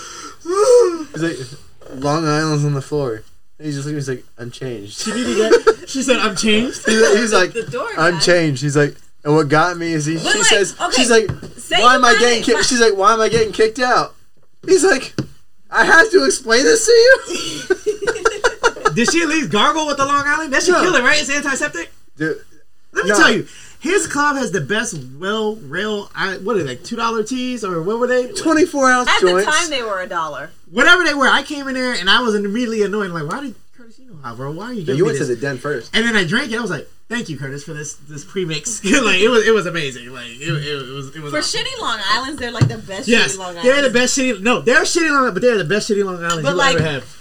he's 1.13 1.23
like, 1.23 1.64
Long 1.97 2.27
Island's 2.27 2.65
on 2.65 2.75
the 2.75 2.83
floor. 2.83 3.23
And 3.59 3.67
he's 3.67 3.75
just 3.77 3.87
looking. 3.87 3.97
He's 3.99 4.09
like, 4.09 4.25
I'm 4.39 4.51
changed. 4.51 5.01
She 5.03 5.13
needed 5.13 5.37
that. 5.39 5.85
She 5.89 6.03
said, 6.03 6.17
"I'm 6.17 6.35
changed." 6.35 6.85
He's, 6.87 7.17
he's 7.19 7.33
like, 7.33 7.53
the 7.53 7.63
door. 7.63 7.89
I'm 7.97 8.19
changed. 8.21 8.63
He's 8.63 8.77
like, 8.77 8.97
and 9.23 9.35
what 9.35 9.49
got 9.49 9.77
me 9.77 9.93
is 9.93 10.07
he. 10.07 10.19
She 10.19 10.25
like, 10.25 10.45
says, 10.45 10.75
okay, 10.81 10.93
she's 10.97 11.11
like, 11.11 11.31
say 11.57 11.81
why 11.83 11.95
am 11.95 12.05
I 12.05 12.13
getting 12.15 12.29
find 12.29 12.41
it- 12.41 12.45
kicked? 12.57 12.65
She's 12.67 12.81
like, 12.81 12.97
why 12.97 13.13
am 13.15 13.21
I 13.21 13.29
getting 13.29 13.53
kicked 13.53 13.79
out? 13.79 14.15
He's 14.67 14.85
like, 14.85 15.15
I 15.71 15.85
have 15.85 16.11
to 16.11 16.25
explain 16.25 16.65
this 16.65 16.87
to 16.87 16.93
you. 16.93 18.91
Did 18.95 19.11
she 19.13 19.23
at 19.23 19.29
least 19.29 19.51
gargle 19.51 19.87
with 19.87 19.97
the 19.97 20.07
Long 20.07 20.25
Island? 20.27 20.53
That 20.53 20.63
should 20.63 20.73
No. 20.73 20.83
kill 20.83 20.95
it, 20.95 21.03
right? 21.03 21.21
It's 21.21 21.31
antiseptic. 21.31 21.91
Dude, 22.17 22.39
Let 22.93 23.05
me 23.05 23.11
No. 23.11 23.17
tell 23.17 23.33
you, 23.33 23.47
his 23.81 24.07
club 24.07 24.37
has 24.37 24.53
the 24.53 24.61
best 24.61 24.95
well 25.19 25.57
rail. 25.57 26.05
What 26.43 26.57
are 26.57 26.63
they? 26.63 26.77
Two 26.77 26.97
dollar 26.97 27.23
tees 27.25 27.65
or 27.65 27.83
what 27.83 27.99
were 27.99 28.07
they? 28.07 28.33
24 28.33 28.91
ounce 28.91 29.09
At 29.09 29.21
joints. 29.21 29.47
the 29.47 29.51
time, 29.53 29.71
they 29.71 29.83
were 29.83 30.01
a 30.01 30.07
dollar. 30.09 30.51
Whatever 30.75 31.05
they 31.05 31.15
were. 31.15 31.29
I 31.29 31.43
came 31.43 31.69
in 31.69 31.75
there 31.75 31.93
and 31.95 32.11
I 32.11 32.21
was 32.21 32.35
immediately 32.35 32.83
annoyed. 32.83 33.11
Like, 33.13 33.31
why 33.31 33.41
did 33.43 33.55
Curtis? 33.77 33.99
You 33.99 34.07
know 34.11 34.17
how, 34.23 34.35
bro? 34.35 34.51
Why 34.51 34.67
are 34.67 34.73
you? 34.73 34.81
No, 34.81 34.87
Giving 34.87 34.97
you 34.99 35.05
me 35.05 35.09
went 35.11 35.19
to 35.19 35.25
the 35.27 35.37
den 35.37 35.59
first. 35.59 35.95
And 35.97 36.05
then 36.05 36.17
I 36.17 36.25
drank 36.25 36.51
it. 36.51 36.59
I 36.59 36.61
was 36.61 36.71
like, 36.71 36.89
"Thank 37.09 37.29
you, 37.29 37.39
Curtis, 37.39 37.63
for 37.65 37.75
this 37.75 37.95
this 37.95 38.25
premix." 38.25 38.83
like 38.85 39.21
it 39.21 39.29
was 39.29 39.47
it 39.47 39.55
was 39.55 39.67
amazing. 39.67 40.09
Like 40.13 40.27
it, 40.31 40.43
it, 40.43 40.89
it 40.89 40.93
was 40.93 41.15
it 41.15 41.23
was 41.23 41.33
For 41.33 41.39
awesome. 41.39 41.61
shitty 41.65 41.81
Long 41.81 42.01
Islands, 42.05 42.41
they're 42.41 42.51
like 42.51 42.67
the 42.69 42.79
best 42.79 43.07
Yes, 43.09 43.37
shitty 43.37 43.39
Long 43.39 43.55
they're 43.55 43.83
the 43.83 43.91
best 43.91 44.19
shitty. 44.19 44.41
No, 44.43 44.61
they're 44.61 44.83
shitty 44.83 45.11
Long, 45.11 45.33
but 45.33 45.43
they're 45.43 45.59
the 45.59 45.65
best 45.65 45.89
shitty 45.89 46.05
Long 46.05 46.17
Island 46.25 46.43
But 46.43 46.49
you'll 46.51 46.57
like- 46.59 46.77
ever 46.77 46.85
have. 46.91 47.17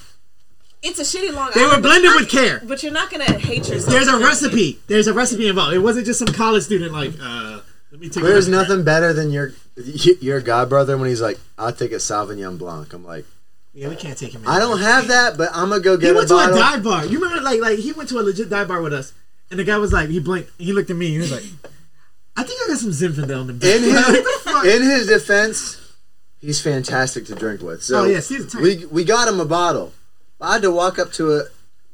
It's 0.81 0.99
a 0.99 1.03
shitty 1.03 1.31
Long 1.31 1.43
Island. 1.43 1.55
They 1.55 1.65
were 1.75 1.81
blended 1.81 2.11
with 2.15 2.33
not- 2.33 2.41
care. 2.43 2.61
But 2.65 2.81
you're 2.83 2.91
not 2.91 3.09
gonna 3.11 3.31
hate 3.39 3.69
yourself. 3.69 3.85
There's 3.93 4.07
a 4.09 4.17
recipe. 4.17 4.79
There's 4.87 5.07
a 5.07 5.13
recipe 5.13 5.47
involved. 5.47 5.73
It 5.75 5.79
wasn't 5.79 6.05
just 6.07 6.19
some 6.19 6.27
college 6.29 6.63
student 6.63 6.91
like, 6.91 7.13
uh, 7.21 7.59
let 7.91 8.01
me 8.01 8.09
take. 8.09 8.23
There's 8.23 8.47
nothing 8.49 8.83
better 8.83 9.13
than 9.13 9.31
your 9.31 9.53
your 10.19 10.41
godbrother 10.41 10.99
when 10.99 11.07
he's 11.07 11.21
like, 11.21 11.39
I'll 11.57 11.71
take 11.71 11.91
a 11.91 11.95
Sauvignon 11.97 12.57
Blanc. 12.57 12.91
I'm 12.93 13.05
like, 13.05 13.25
Yeah, 13.73 13.89
we 13.89 13.95
can't 13.95 14.17
take 14.17 14.33
him. 14.33 14.41
in. 14.43 14.47
I 14.47 14.59
don't 14.59 14.79
have 14.79 15.07
that, 15.07 15.35
but 15.37 15.49
I'm 15.53 15.69
gonna 15.69 15.81
go 15.81 15.97
get 15.97 16.07
a 16.07 16.13
He 16.13 16.15
went 16.15 16.27
to 16.29 16.35
a 16.35 16.37
bottle. 16.37 16.57
dive 16.57 16.83
bar. 16.83 17.05
You 17.05 17.19
remember, 17.19 17.41
like, 17.41 17.59
like 17.59 17.79
he 17.79 17.91
went 17.91 18.09
to 18.09 18.19
a 18.19 18.21
legit 18.21 18.49
dive 18.49 18.67
bar 18.67 18.81
with 18.81 18.93
us, 18.93 19.13
and 19.49 19.59
the 19.59 19.63
guy 19.63 19.77
was 19.77 19.91
like, 19.91 20.09
he 20.09 20.19
blinked, 20.19 20.51
he 20.59 20.73
looked 20.73 20.89
at 20.91 20.95
me, 20.95 21.07
and 21.07 21.13
he 21.15 21.19
was 21.19 21.31
like, 21.31 21.43
"I 22.37 22.43
think 22.43 22.59
I 22.63 22.67
got 22.69 22.77
some 22.79 22.91
Zinfandel 22.91 23.41
in 23.41 23.47
the 23.47 23.53
back." 23.53 23.69
in 23.75 23.83
his 23.83 24.41
fuck? 24.43 24.65
in 24.65 24.81
his 24.83 25.07
defense, 25.07 25.79
he's 26.39 26.61
fantastic 26.61 27.25
to 27.25 27.35
drink 27.35 27.61
with. 27.61 27.81
So 27.83 28.01
Oh, 28.01 28.05
yeah, 28.05 28.19
Steve's 28.19 28.45
a 28.45 28.49
tank. 28.49 28.63
we 28.63 28.85
we 28.85 29.03
got 29.03 29.27
him 29.27 29.39
a 29.39 29.45
bottle. 29.45 29.91
I 30.39 30.53
had 30.53 30.61
to 30.63 30.71
walk 30.71 30.99
up 30.99 31.11
to 31.13 31.33
a 31.37 31.43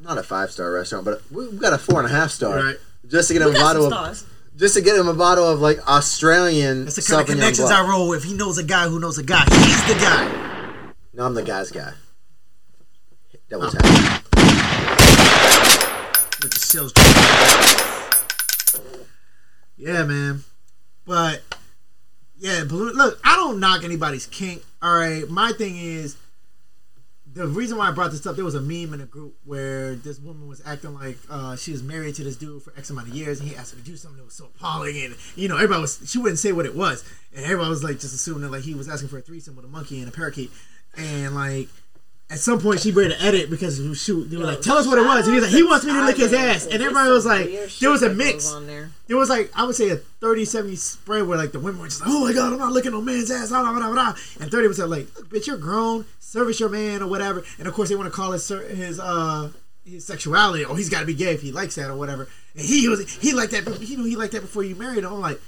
not 0.02 0.18
a 0.18 0.24
five 0.24 0.52
star 0.52 0.72
restaurant, 0.72 1.06
but 1.06 1.22
we 1.32 1.48
we 1.48 1.58
got 1.58 1.72
a 1.72 1.78
four 1.78 2.00
and 2.02 2.12
a 2.12 2.14
half 2.14 2.32
star 2.32 2.58
Right. 2.58 2.78
just 3.08 3.28
to 3.30 3.34
get 3.36 3.42
him 3.44 3.50
We 3.50 3.56
a 3.56 3.60
got 3.60 3.76
some 3.76 3.90
bottle 3.90 4.04
of 4.04 4.18
stars. 4.18 4.26
just 4.58 4.74
to 4.76 4.82
get 4.82 4.98
him 4.98 5.08
a 5.08 5.14
bottle 5.14 5.48
of 5.48 5.62
like 5.62 5.80
Australian 5.88 6.84
That's 6.86 6.96
the 6.98 7.02
kind 7.04 7.22
of 7.22 7.28
connections 7.28 7.70
Blanc. 7.70 7.86
I 7.86 7.90
roll 7.90 8.10
with. 8.10 8.24
He 8.26 8.34
knows 8.34 8.58
a 8.58 8.64
guy 8.64 8.88
who 8.90 9.00
knows 9.00 9.18
a 9.18 9.24
guy. 9.24 9.46
He's 9.50 9.88
the 9.88 9.94
guy. 9.94 10.59
No, 11.20 11.26
I'm 11.26 11.34
the 11.34 11.44
guy's 11.44 11.70
guy. 11.70 11.92
Double 13.50 13.66
Oh. 13.66 13.70
tap. 13.72 13.84
With 16.42 16.54
the 16.54 16.60
sales. 16.62 16.94
Yeah, 19.76 20.06
man. 20.06 20.46
But 21.06 21.42
yeah, 22.38 22.64
balloon. 22.64 22.94
Look, 22.96 23.20
I 23.26 23.36
don't 23.36 23.60
knock 23.60 23.84
anybody's 23.84 24.28
kink. 24.28 24.64
All 24.82 24.94
right, 24.98 25.30
my 25.30 25.52
thing 25.52 25.76
is 25.76 26.16
the 27.34 27.48
reason 27.50 27.78
why 27.78 27.90
I 27.90 27.92
brought 27.92 28.12
this 28.12 28.26
up. 28.26 28.38
There 28.38 28.46
was 28.46 28.56
a 28.56 28.62
meme 28.62 28.94
in 28.94 29.02
a 29.02 29.06
group 29.06 29.36
where 29.44 29.96
this 29.96 30.20
woman 30.20 30.48
was 30.48 30.62
acting 30.66 30.94
like 30.94 31.18
uh, 31.30 31.58
she 31.58 31.74
was 31.74 31.84
married 31.84 32.16
to 32.16 32.24
this 32.24 32.38
dude 32.38 32.64
for 32.64 32.72
X 32.78 32.92
amount 32.92 33.10
of 33.10 33.14
years, 33.14 33.42
and 33.42 33.50
he 33.50 33.58
asked 33.58 33.72
her 33.74 33.78
to 33.78 33.84
do 33.84 33.98
something 33.98 34.20
that 34.20 34.24
was 34.24 34.36
so 34.36 34.46
appalling, 34.56 34.96
and 35.04 35.16
you 35.36 35.50
know 35.50 35.56
everybody 35.58 35.82
was 35.82 36.00
she 36.10 36.18
wouldn't 36.18 36.40
say 36.40 36.54
what 36.54 36.66
it 36.66 36.76
was, 36.76 37.04
and 37.36 37.44
everybody 37.44 37.70
was 37.70 37.84
like 37.84 38.00
just 38.00 38.16
assuming 38.16 38.44
that 38.44 38.52
like 38.52 38.64
he 38.64 38.74
was 38.74 38.88
asking 38.88 39.10
for 39.10 39.18
a 39.18 39.22
threesome 39.22 39.58
with 39.58 39.66
a 39.66 39.68
monkey 39.68 40.00
and 40.00 40.08
a 40.08 40.12
parakeet, 40.12 40.50
and 40.98 41.36
like. 41.36 41.70
At 42.32 42.38
some 42.38 42.60
point, 42.60 42.80
she 42.80 42.92
made 42.92 43.08
an 43.10 43.20
edit 43.20 43.50
because 43.50 43.78
shoot, 44.00 44.26
they 44.30 44.38
were 44.38 44.44
like, 44.44 44.62
"Tell 44.62 44.78
us 44.78 44.86
what 44.86 45.00
it 45.00 45.02
was." 45.02 45.26
And 45.26 45.34
he 45.34 45.42
was 45.42 45.50
like, 45.50 45.58
"He 45.58 45.64
wants 45.64 45.84
me 45.84 45.94
to 45.94 46.06
lick 46.06 46.18
his 46.18 46.32
ass," 46.32 46.66
and 46.68 46.76
everybody 46.76 47.10
was 47.10 47.26
like, 47.26 47.50
"There 47.80 47.90
was 47.90 48.04
a 48.04 48.14
mix." 48.14 48.54
on 48.54 48.68
there. 48.68 48.92
Was 49.10 49.30
like 49.30 49.50
I 49.56 49.64
would 49.64 49.76
say 49.76 49.90
a 49.90 49.96
30 49.96 50.46
70 50.46 50.76
spread 50.76 51.28
where 51.28 51.40
like 51.40 51.54
the 51.54 51.60
women 51.60 51.82
were 51.82 51.88
just 51.88 52.02
like, 52.02 52.10
oh 52.12 52.26
my 52.26 52.34
god, 52.34 52.54
I'm 52.54 52.60
not 52.60 52.72
looking 52.72 52.92
no 52.92 53.02
man's 53.02 53.32
ass, 53.32 53.50
blah, 53.50 53.64
blah, 53.64 53.74
blah, 53.74 53.92
blah. 53.92 54.16
and 54.40 54.52
30 54.52 54.68
percent 54.68 54.90
like, 54.92 55.08
look, 55.18 55.28
bitch, 55.30 55.48
you're 55.48 55.58
grown, 55.58 56.06
service 56.20 56.60
your 56.60 56.70
man 56.70 57.02
or 57.02 57.08
whatever. 57.08 57.44
And 57.58 57.68
of 57.68 57.74
course 57.74 57.90
they 57.90 57.96
want 57.96 58.06
to 58.06 58.16
call 58.16 58.34
his 58.34 58.48
his 58.48 59.00
uh 59.00 59.50
his 59.84 60.06
sexuality, 60.06 60.66
oh 60.66 60.76
he's 60.76 60.90
got 60.90 61.00
to 61.00 61.08
be 61.08 61.16
gay 61.16 61.34
if 61.34 61.42
he 61.42 61.52
likes 61.52 61.74
that 61.76 61.90
or 61.90 61.96
whatever. 61.96 62.28
And 62.56 62.64
he 62.64 62.88
was 62.88 63.12
he 63.16 63.34
liked 63.34 63.54
that, 63.54 63.82
you 63.82 63.98
know, 63.98 64.04
he 64.04 64.16
liked 64.16 64.34
that 64.34 64.42
before 64.42 64.64
you 64.64 64.76
married 64.76 65.00
him. 65.04 65.12
I'm 65.14 65.22
like, 65.22 65.42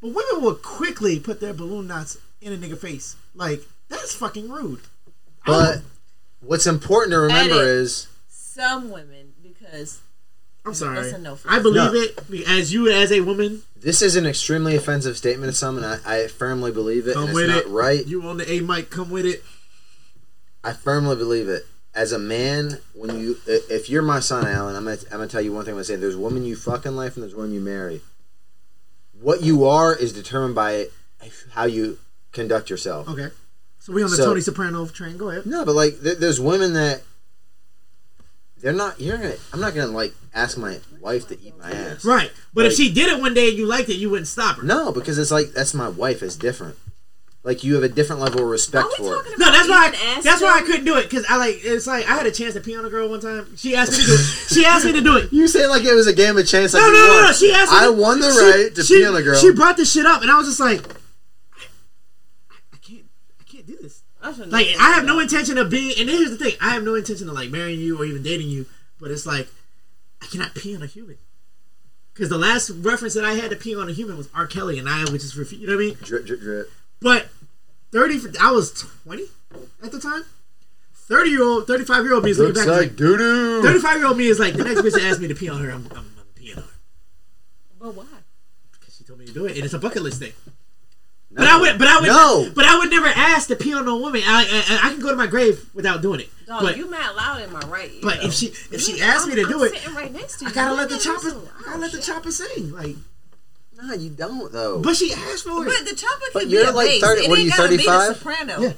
but 0.00 0.08
women 0.14 0.42
will 0.42 0.54
quickly 0.54 1.20
put 1.20 1.40
their 1.40 1.52
balloon 1.52 1.88
knots 1.88 2.16
in 2.40 2.54
a 2.54 2.56
nigga 2.56 2.78
face, 2.78 3.16
like 3.34 3.60
that's 3.92 4.14
fucking 4.14 4.48
rude. 4.50 4.80
But 5.46 5.82
what's 6.40 6.66
important 6.66 7.12
to 7.12 7.18
remember 7.18 7.54
Edit. 7.54 7.66
is 7.68 8.08
Some 8.28 8.90
women, 8.90 9.32
because 9.42 10.00
I'm 10.64 10.74
sorry, 10.74 10.96
That's 11.02 11.14
a 11.14 11.18
no 11.18 11.34
for 11.36 11.50
I 11.50 11.56
us. 11.56 11.62
believe 11.62 11.92
No. 11.92 12.34
it 12.36 12.48
as 12.48 12.72
you 12.72 12.88
as 12.90 13.10
a 13.12 13.20
woman. 13.20 13.62
this 13.76 14.00
is 14.02 14.14
an 14.16 14.26
extremely 14.26 14.76
offensive 14.76 15.16
statement 15.16 15.50
to 15.52 15.56
some, 15.58 15.76
and 15.76 15.84
I, 15.86 15.98
I 16.24 16.26
firmly 16.28 16.70
believe 16.70 17.08
it. 17.08 17.14
Come 17.14 17.22
and 17.24 17.30
it's 17.30 17.36
with 17.36 17.48
not 17.48 17.58
it, 17.64 17.68
right. 17.68 18.06
You 18.06 18.22
on 18.22 18.36
the 18.36 18.50
A 18.50 18.60
mic, 18.60 18.88
come 18.90 19.10
with 19.10 19.26
it. 19.26 19.42
I 20.64 20.72
firmly 20.72 21.16
believe 21.16 21.48
it. 21.48 21.66
As 21.94 22.12
a 22.12 22.18
man, 22.18 22.78
when 22.94 23.18
you 23.18 23.36
i- 23.48 23.60
if 23.68 23.90
you're 23.90 24.00
my 24.02 24.20
son, 24.20 24.46
Alan, 24.46 24.76
I'm 24.76 24.84
gonna 24.84 24.96
I'm 25.10 25.18
gonna 25.18 25.26
tell 25.28 25.40
you 25.42 25.52
one 25.52 25.64
thing. 25.64 25.72
I'm 25.72 25.76
gonna 25.76 25.84
say 25.84 25.96
there's 25.96 26.16
women 26.16 26.44
you 26.44 26.54
fuck 26.56 26.86
in 26.86 26.94
life 26.96 27.16
and 27.16 27.22
there's 27.24 27.34
women 27.34 27.52
you 27.52 27.60
marry. 27.60 28.00
What 29.20 29.42
you 29.42 29.66
are 29.66 29.94
is 29.94 30.12
determined 30.12 30.54
by 30.54 30.86
how 31.50 31.64
you 31.64 31.98
conduct 32.32 32.70
yourself. 32.70 33.08
Okay, 33.08 33.28
so 33.82 33.92
we 33.92 34.02
on 34.02 34.10
the 34.10 34.16
So- 34.16 34.26
Tony 34.26 34.40
Soprano 34.40 34.86
train. 34.86 35.16
Go 35.16 35.30
ahead. 35.30 35.44
No, 35.46 35.64
but 35.64 35.74
like 35.74 35.98
there, 36.00 36.14
there's 36.14 36.40
women 36.40 36.72
that 36.74 37.02
they're 38.60 38.72
not. 38.72 39.00
You're 39.00 39.16
gonna. 39.16 39.34
I'm 39.52 39.60
not 39.60 39.74
gonna 39.74 39.88
like 39.90 40.14
ask 40.34 40.56
my 40.56 40.78
wife 41.00 41.26
to 41.28 41.40
eat 41.40 41.58
my 41.58 41.70
ass. 41.72 42.04
Right. 42.04 42.30
But 42.54 42.66
if 42.66 42.74
she 42.74 42.92
did 42.92 43.08
it 43.12 43.20
one 43.20 43.34
day 43.34 43.48
and 43.48 43.58
you 43.58 43.66
liked 43.66 43.88
it, 43.88 43.94
you 43.94 44.08
wouldn't 44.10 44.28
stop 44.28 44.58
her. 44.58 44.62
No, 44.62 44.92
because 44.92 45.18
it's 45.18 45.30
like 45.32 45.50
that's 45.52 45.74
my 45.74 45.88
wife. 45.88 46.22
It's 46.22 46.36
different. 46.36 46.76
Like 47.44 47.64
you 47.64 47.74
have 47.74 47.82
a 47.82 47.88
different 47.88 48.22
level 48.22 48.38
of 48.38 48.46
are 48.46 48.48
respect 48.48 48.86
we 49.00 49.04
for 49.04 49.16
it. 49.16 49.26
about 49.34 49.38
No, 49.40 49.50
that's 49.50 49.68
why. 49.68 49.88
eating 49.88 50.00
ass 50.06 50.22
that's 50.22 50.40
why 50.40 50.56
I 50.58 50.62
couldn't 50.62 50.84
do 50.84 50.96
it 50.98 51.10
because 51.10 51.26
I 51.28 51.38
like. 51.38 51.56
It's 51.64 51.88
like 51.88 52.08
I 52.08 52.14
had 52.14 52.24
a 52.24 52.30
chance 52.30 52.54
to 52.54 52.60
pee 52.60 52.76
on 52.76 52.84
a 52.84 52.88
girl 52.88 53.08
one 53.08 53.18
time. 53.20 53.56
She 53.56 53.74
asked 53.74 53.90
me 53.90 53.98
to 53.98 54.06
do 54.06 54.12
it. 54.14 54.20
She 54.54 54.64
asked 54.72 54.84
me 54.84 54.92
to 54.92 55.00
do 55.00 55.16
it. 55.16 55.32
You 55.32 55.48
say 55.48 55.66
like 55.66 55.82
it 55.82 55.92
was 55.94 56.06
a 56.06 56.12
game 56.14 56.38
of 56.38 56.46
chance. 56.46 56.72
Like 56.72 56.82
No, 56.82 56.86
you 56.86 56.92
no, 56.92 57.06
no, 57.20 57.26
no. 57.26 57.32
She 57.32 57.52
asked 57.52 57.72
me. 57.72 57.78
I 57.78 57.86
to- 57.86 57.92
won 57.92 58.20
the 58.20 58.30
she- 58.30 58.38
right 58.62 58.74
to 58.76 58.82
she, 58.84 58.98
pee 58.98 59.06
on 59.06 59.16
a 59.16 59.22
girl. 59.22 59.34
She 59.40 59.50
brought 59.52 59.76
this 59.76 59.90
shit 59.92 60.06
up, 60.06 60.22
and 60.22 60.30
I 60.30 60.38
was 60.38 60.46
just 60.46 60.60
like, 60.60 60.86
I, 61.58 62.54
I 62.74 62.76
can't. 62.76 63.06
I 63.40 63.44
can't 63.44 63.66
do 63.66 63.76
this. 63.82 64.04
I 64.22 64.32
shouldn't 64.32 64.52
Like 64.52 64.68
I 64.78 64.92
have 64.92 65.02
that. 65.04 65.06
no 65.12 65.18
intention 65.18 65.58
of 65.58 65.68
being. 65.70 65.94
And 65.98 66.08
here's 66.08 66.30
the 66.30 66.36
thing: 66.36 66.54
I 66.60 66.70
have 66.70 66.84
no 66.84 66.94
intention 66.94 67.28
of 67.28 67.34
like 67.34 67.50
marrying 67.50 67.80
you 67.80 67.98
or 68.00 68.04
even 68.04 68.22
dating 68.22 68.48
you. 68.48 68.66
But 69.00 69.10
it's 69.10 69.26
like 69.26 69.48
I 70.22 70.26
cannot 70.26 70.54
pee 70.54 70.74
on 70.76 70.82
a 70.82 70.86
human. 70.86 71.18
Because 72.14 72.28
the 72.28 72.38
last 72.38 72.70
reference 72.70 73.14
that 73.14 73.24
I 73.24 73.32
had 73.34 73.50
to 73.50 73.56
pee 73.56 73.74
on 73.74 73.88
a 73.88 73.92
human 73.92 74.16
was 74.16 74.28
R. 74.34 74.46
Kelly, 74.46 74.78
and 74.78 74.88
I 74.88 75.00
which 75.10 75.24
is 75.24 75.34
refu- 75.34 75.58
you 75.58 75.66
know 75.66 75.74
what 75.76 75.82
I 75.82 75.86
mean. 75.86 75.96
drip, 76.02 76.26
drip, 76.26 76.40
drip. 76.40 76.70
But 77.00 77.28
thirty, 77.90 78.20
I 78.40 78.52
was 78.52 78.70
twenty 79.02 79.24
at 79.82 79.90
the 79.92 79.98
time. 79.98 80.22
Thirty 80.94 81.30
year 81.30 81.42
old, 81.42 81.66
thirty 81.66 81.84
five 81.84 82.04
year 82.04 82.14
old 82.14 82.22
me 82.24 82.30
is 82.30 82.38
looking 82.38 82.54
Looks 82.54 82.66
back 82.66 82.76
like 82.76 82.88
like 82.90 82.96
doo 82.96 83.16
doo. 83.18 83.62
thirty 83.62 83.80
five 83.80 83.96
year 83.96 84.06
old 84.06 84.16
me 84.18 84.28
is 84.28 84.38
like 84.38 84.54
the 84.54 84.62
next 84.64 84.82
bitch 84.82 84.92
that 84.92 85.02
asked 85.02 85.20
me 85.20 85.28
to 85.28 85.34
pee 85.34 85.48
on 85.48 85.60
her, 85.62 85.70
I'm, 85.70 85.86
I'm, 85.90 85.96
I'm 85.96 86.26
peeing 86.40 86.56
on 86.58 86.62
her 86.62 86.68
But 87.80 87.94
why? 87.96 88.04
because 88.72 88.96
she 88.96 89.04
told 89.04 89.18
me 89.18 89.26
to 89.26 89.32
do 89.32 89.46
it, 89.46 89.56
and 89.56 89.64
it's 89.64 89.74
a 89.74 89.78
bucket 89.78 90.02
list 90.02 90.20
thing. 90.20 90.32
But 91.34 91.46
I 91.46 91.58
would, 91.60 91.78
but 91.78 91.88
I 91.88 92.00
would, 92.00 92.06
No. 92.08 92.50
but 92.54 92.64
I 92.66 92.78
would 92.78 92.90
never 92.90 93.06
ask 93.06 93.48
to 93.48 93.56
pee 93.56 93.72
on 93.72 93.86
no 93.86 93.96
woman. 93.96 94.20
I, 94.24 94.42
I, 94.82 94.88
I 94.88 94.90
can 94.92 95.00
go 95.00 95.10
to 95.10 95.16
my 95.16 95.26
grave 95.26 95.64
without 95.72 96.02
doing 96.02 96.20
it. 96.20 96.28
Dog, 96.46 96.60
but 96.62 96.76
you 96.76 96.90
mad 96.90 97.14
loud 97.16 97.40
in 97.40 97.50
my 97.52 97.60
right 97.60 97.90
ear. 97.90 98.00
but 98.02 98.20
though. 98.20 98.26
if 98.26 98.34
she 98.34 98.46
if 98.70 98.80
she 98.82 98.98
You- 98.98 99.02
asked 99.04 99.26
me 99.28 99.34
to 99.36 99.40
I'm- 99.42 99.50
do 99.50 99.62
it, 99.64 99.94
right 99.94 100.12
next 100.12 100.38
to 100.40 100.44
you. 100.44 100.50
I 100.50 100.54
gotta 100.54 100.70
You 100.72 100.76
let 100.76 100.88
the 100.90 100.98
chopper, 100.98 101.30
so 101.30 101.48
I 101.58 101.62
gotta 101.62 101.70
loud, 101.70 101.80
let 101.80 101.92
the 101.92 102.02
chopper 102.02 102.30
sing. 102.30 102.72
Like, 102.72 102.96
No, 103.82 103.94
you 103.94 104.10
don't 104.10 104.52
though. 104.52 104.80
but 104.80 104.94
she 104.96 105.12
asked 105.14 105.44
for 105.44 105.66
it. 105.66 105.70
But 105.70 105.88
the 105.88 105.96
chopper 105.96 106.24
But 106.34 106.40
can 106.42 106.50
you're 106.50 106.64
be 106.64 106.70
a 106.70 106.72
like 106.72 106.86
bass. 106.88 107.00
30 107.02 107.22
It 107.24 107.28
what 107.30 107.38
are 107.38 107.42
you, 107.42 107.50
gotta 107.50 107.68
be 107.70 107.76
the 107.78 107.82
35? 107.84 108.16
soprano. 108.16 108.60
Yeah. 108.60 108.72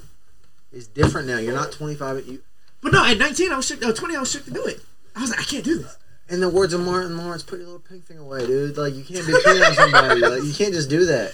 it's 0.73 0.87
different 0.87 1.27
now. 1.29 1.39
You're 1.39 1.55
not 1.55 1.73
25. 1.73 2.27
You, 2.29 2.41
But 2.83 2.93
no, 2.93 3.05
at 3.05 3.19
nineteen 3.19 3.51
I 3.53 3.57
was 3.57 3.67
shook. 3.67 3.83
Uh, 3.85 3.93
Twenty 3.93 4.15
I 4.15 4.21
was 4.21 4.31
shook 4.31 4.45
to 4.45 4.51
do 4.53 4.65
it. 4.67 4.81
I 5.17 5.23
was 5.23 5.31
like, 5.31 5.41
I 5.41 5.45
can't 5.45 5.65
do 5.65 5.79
this. 5.79 5.97
in 6.29 6.41
the 6.41 6.49
words 6.49 6.73
of 6.75 6.81
Martin 6.81 7.17
Lawrence, 7.19 7.43
put 7.43 7.59
your 7.59 7.67
little 7.67 7.81
pink 7.81 8.05
thing 8.07 8.19
away, 8.19 8.47
dude. 8.47 8.77
Like 8.77 8.95
you 8.95 9.03
can't 9.05 9.27
be 9.27 9.33
peeing 9.33 9.67
on 9.67 9.75
somebody. 9.75 10.21
Like 10.21 10.43
you 10.45 10.53
can't 10.55 10.73
just 10.73 10.89
do 10.89 11.07
that. 11.07 11.33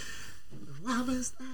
Why 0.90 1.02
was 1.02 1.32
I? 1.40 1.44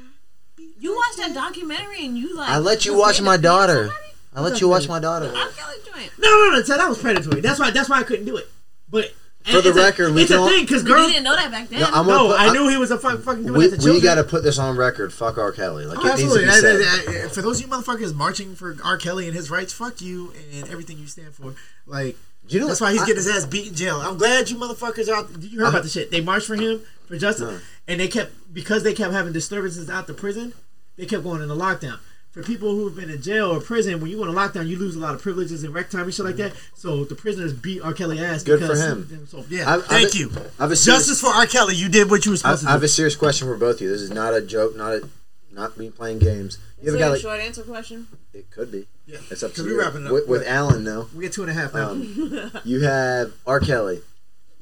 You 0.79 0.95
watched 0.97 1.19
that 1.19 1.35
documentary 1.35 2.05
and 2.07 2.17
you 2.19 2.35
like. 2.37 2.49
I 2.49 2.59
let 2.59 2.85
you 2.87 2.97
watch 2.97 3.21
my 3.21 3.37
to 3.37 3.43
pee 3.43 3.49
on 3.49 3.53
daughter. 3.69 3.91
I 4.35 4.41
let 4.41 4.61
you 4.61 4.69
watch 4.69 4.89
my 4.89 4.99
daughter. 4.99 5.27
R. 5.27 5.33
Kelly 5.51 5.77
joint. 5.85 6.11
No, 6.19 6.29
no, 6.29 6.51
no. 6.57 6.63
So 6.63 6.77
that 6.77 6.89
was 6.89 6.99
predatory. 6.99 7.41
That's 7.41 7.59
why. 7.59 7.71
That's 7.71 7.89
why 7.89 7.99
I 8.01 8.03
couldn't 8.03 8.27
do 8.27 8.37
it. 8.37 8.49
But 8.91 9.13
For 9.45 9.61
the 9.61 9.69
it's 9.71 9.79
a- 9.79 9.81
record, 9.83 10.15
we 10.15 10.23
it's 10.23 10.31
a 10.31 10.35
don't- 10.35 10.49
thing 10.51 10.65
because 10.65 10.83
But 10.83 10.89
you 10.91 10.95
girls. 10.97 11.09
didn't 11.13 11.25
know 11.25 11.37
that 11.37 11.51
back 11.51 11.69
then. 11.69 11.81
No, 11.81 11.87
I'm 11.87 12.07
No, 12.07 12.17
gonna 12.17 12.29
put- 12.31 12.41
I 12.41 12.47
I- 12.49 12.53
knew 12.53 12.69
he 12.69 12.77
was 12.77 12.91
a 12.91 12.99
fuck, 12.99 13.23
fucking 13.23 13.43
doing 13.47 13.59
We, 13.59 13.65
it 13.67 13.71
to 13.71 13.77
children. 13.77 13.95
we 13.97 14.01
got 14.01 14.15
to 14.17 14.25
put 14.25 14.43
this 14.43 14.59
on 14.59 14.77
record. 14.77 15.13
Fuck 15.13 15.39
R. 15.39 15.53
Kelly. 15.53 15.87
Like 15.87 15.99
Oh, 15.99 16.01
it 16.03 16.05
needs 16.19 16.21
to 16.21 16.25
absolutely. 16.25 16.41
be 16.41 16.47
That- 16.47 16.61
said. 16.61 16.81
that- 16.81 17.23
that- 17.23 17.35
for 17.35 17.43
those 17.43 17.61
of 17.61 17.67
you 17.67 17.73
motherfuckers 17.73 18.15
marching 18.15 18.55
for 18.57 18.77
R. 18.85 18.97
Kelly 18.99 19.27
and 19.27 19.37
his 19.37 19.51
rights, 19.51 19.73
fuck 19.73 20.01
you 20.01 20.33
and 20.55 20.69
everything 20.69 20.99
you 20.99 21.07
stand 21.07 21.35
for. 21.35 21.55
Like, 21.87 22.17
Do 22.49 22.55
you 22.55 22.61
know 22.61 22.69
that's 22.69 22.81
why 22.81 22.93
he's 22.93 23.03
I- 23.03 23.07
getting 23.07 23.23
his 23.25 23.29
ass 23.29 23.45
beat 23.45 23.69
in 23.69 23.75
jail. 23.75 24.01
I'm 24.01 24.17
glad 24.19 24.49
you 24.51 24.57
motherfuckers 24.57 25.09
are 25.09 25.15
out. 25.17 25.33
Did 25.33 25.45
you 25.51 25.59
hear 25.61 25.67
about 25.69 25.83
the 25.83 25.89
shit? 25.89 26.11
They 26.13 26.21
marched 26.21 26.47
for 26.47 26.55
him 26.55 26.81
for 27.09 27.17
justice, 27.19 27.41
No. 27.51 27.59
And 27.89 28.01
they 28.01 28.09
kept 28.09 28.33
because 28.53 28.83
they 28.83 28.93
kept 28.95 29.13
having 29.13 29.33
disturbances 29.33 29.89
out 29.91 30.07
the 30.07 30.15
prison. 30.15 30.53
They 30.97 31.07
kept 31.07 31.23
going 31.25 31.43
into 31.43 31.55
lockdown. 31.55 31.99
For 32.31 32.43
people 32.43 32.69
who've 32.75 32.95
been 32.95 33.09
in 33.09 33.23
jail 33.23 33.51
or 33.51 33.61
prison, 33.61 33.99
when 34.01 34.11
you 34.11 34.19
go 34.19 34.25
into 34.25 34.39
lockdown, 34.39 34.67
you 34.69 34.79
lose 34.79 34.95
a 34.95 34.99
lot 34.99 35.15
of 35.15 35.23
privileges 35.23 35.65
and 35.65 35.73
rec 35.73 35.89
time 35.89 36.03
and 36.03 36.13
shit 36.15 36.25
like 36.27 36.37
that. 36.37 36.53
So 36.75 37.05
the 37.05 37.15
prisoners 37.15 37.55
beat 37.55 37.81
R. 37.81 37.95
Kelly 37.95 38.19
ass. 38.23 38.43
Good 38.43 38.61
for 38.61 38.75
him. 38.77 39.27
So, 39.27 39.43
yeah, 39.49 39.73
I've- 39.73 39.83
Thank 39.85 40.09
I've- 40.09 40.19
you. 40.19 40.31
I 40.59 40.63
have 40.65 40.71
a 40.71 40.77
serious, 40.77 41.07
Justice 41.07 41.21
for 41.23 41.29
R. 41.29 41.47
Kelly. 41.47 41.75
You 41.77 41.89
did 41.89 42.11
what 42.11 42.27
you 42.27 42.33
were 42.33 42.35
I, 42.35 42.39
supposed 42.39 42.67
I 42.67 42.73
have 42.73 42.81
to 42.81 42.85
a 42.87 42.89
serious 42.89 43.17
question 43.17 43.49
for 43.49 43.57
both 43.57 43.77
of 43.77 43.81
you. 43.83 43.89
This 43.89 44.03
is 44.03 44.11
not 44.11 44.35
a 44.35 44.43
joke. 44.43 44.77
Not 44.77 44.93
a. 44.93 45.09
not 45.51 45.79
me 45.79 45.89
playing 45.89 46.19
games. 46.19 46.59
You 46.83 46.89
Is 46.89 46.93
have 46.93 46.95
a 46.95 46.99
there 46.99 46.99
guy 46.99 47.07
a 47.07 47.11
like 47.13 47.21
short 47.23 47.41
answer 47.41 47.63
question? 47.63 48.07
it 48.35 48.51
could 48.51 48.71
be. 48.71 48.87
Yeah. 49.07 49.19
It's 49.31 49.43
up 49.43 49.55
to 49.55 49.65
you. 49.65 49.79
wrapping 49.81 50.07
up. 50.07 50.13
With, 50.13 50.29
with 50.29 50.43
But- 50.43 50.49
Alan, 50.51 50.85
no. 50.85 51.09
We 51.15 51.23
get 51.25 51.33
two 51.33 51.41
and 51.43 51.51
a 51.51 51.55
half. 51.55 51.75
Um, 51.75 52.51
you 52.67 52.81
have 52.83 53.33
R. 53.47 53.61
Kelly, 53.61 54.03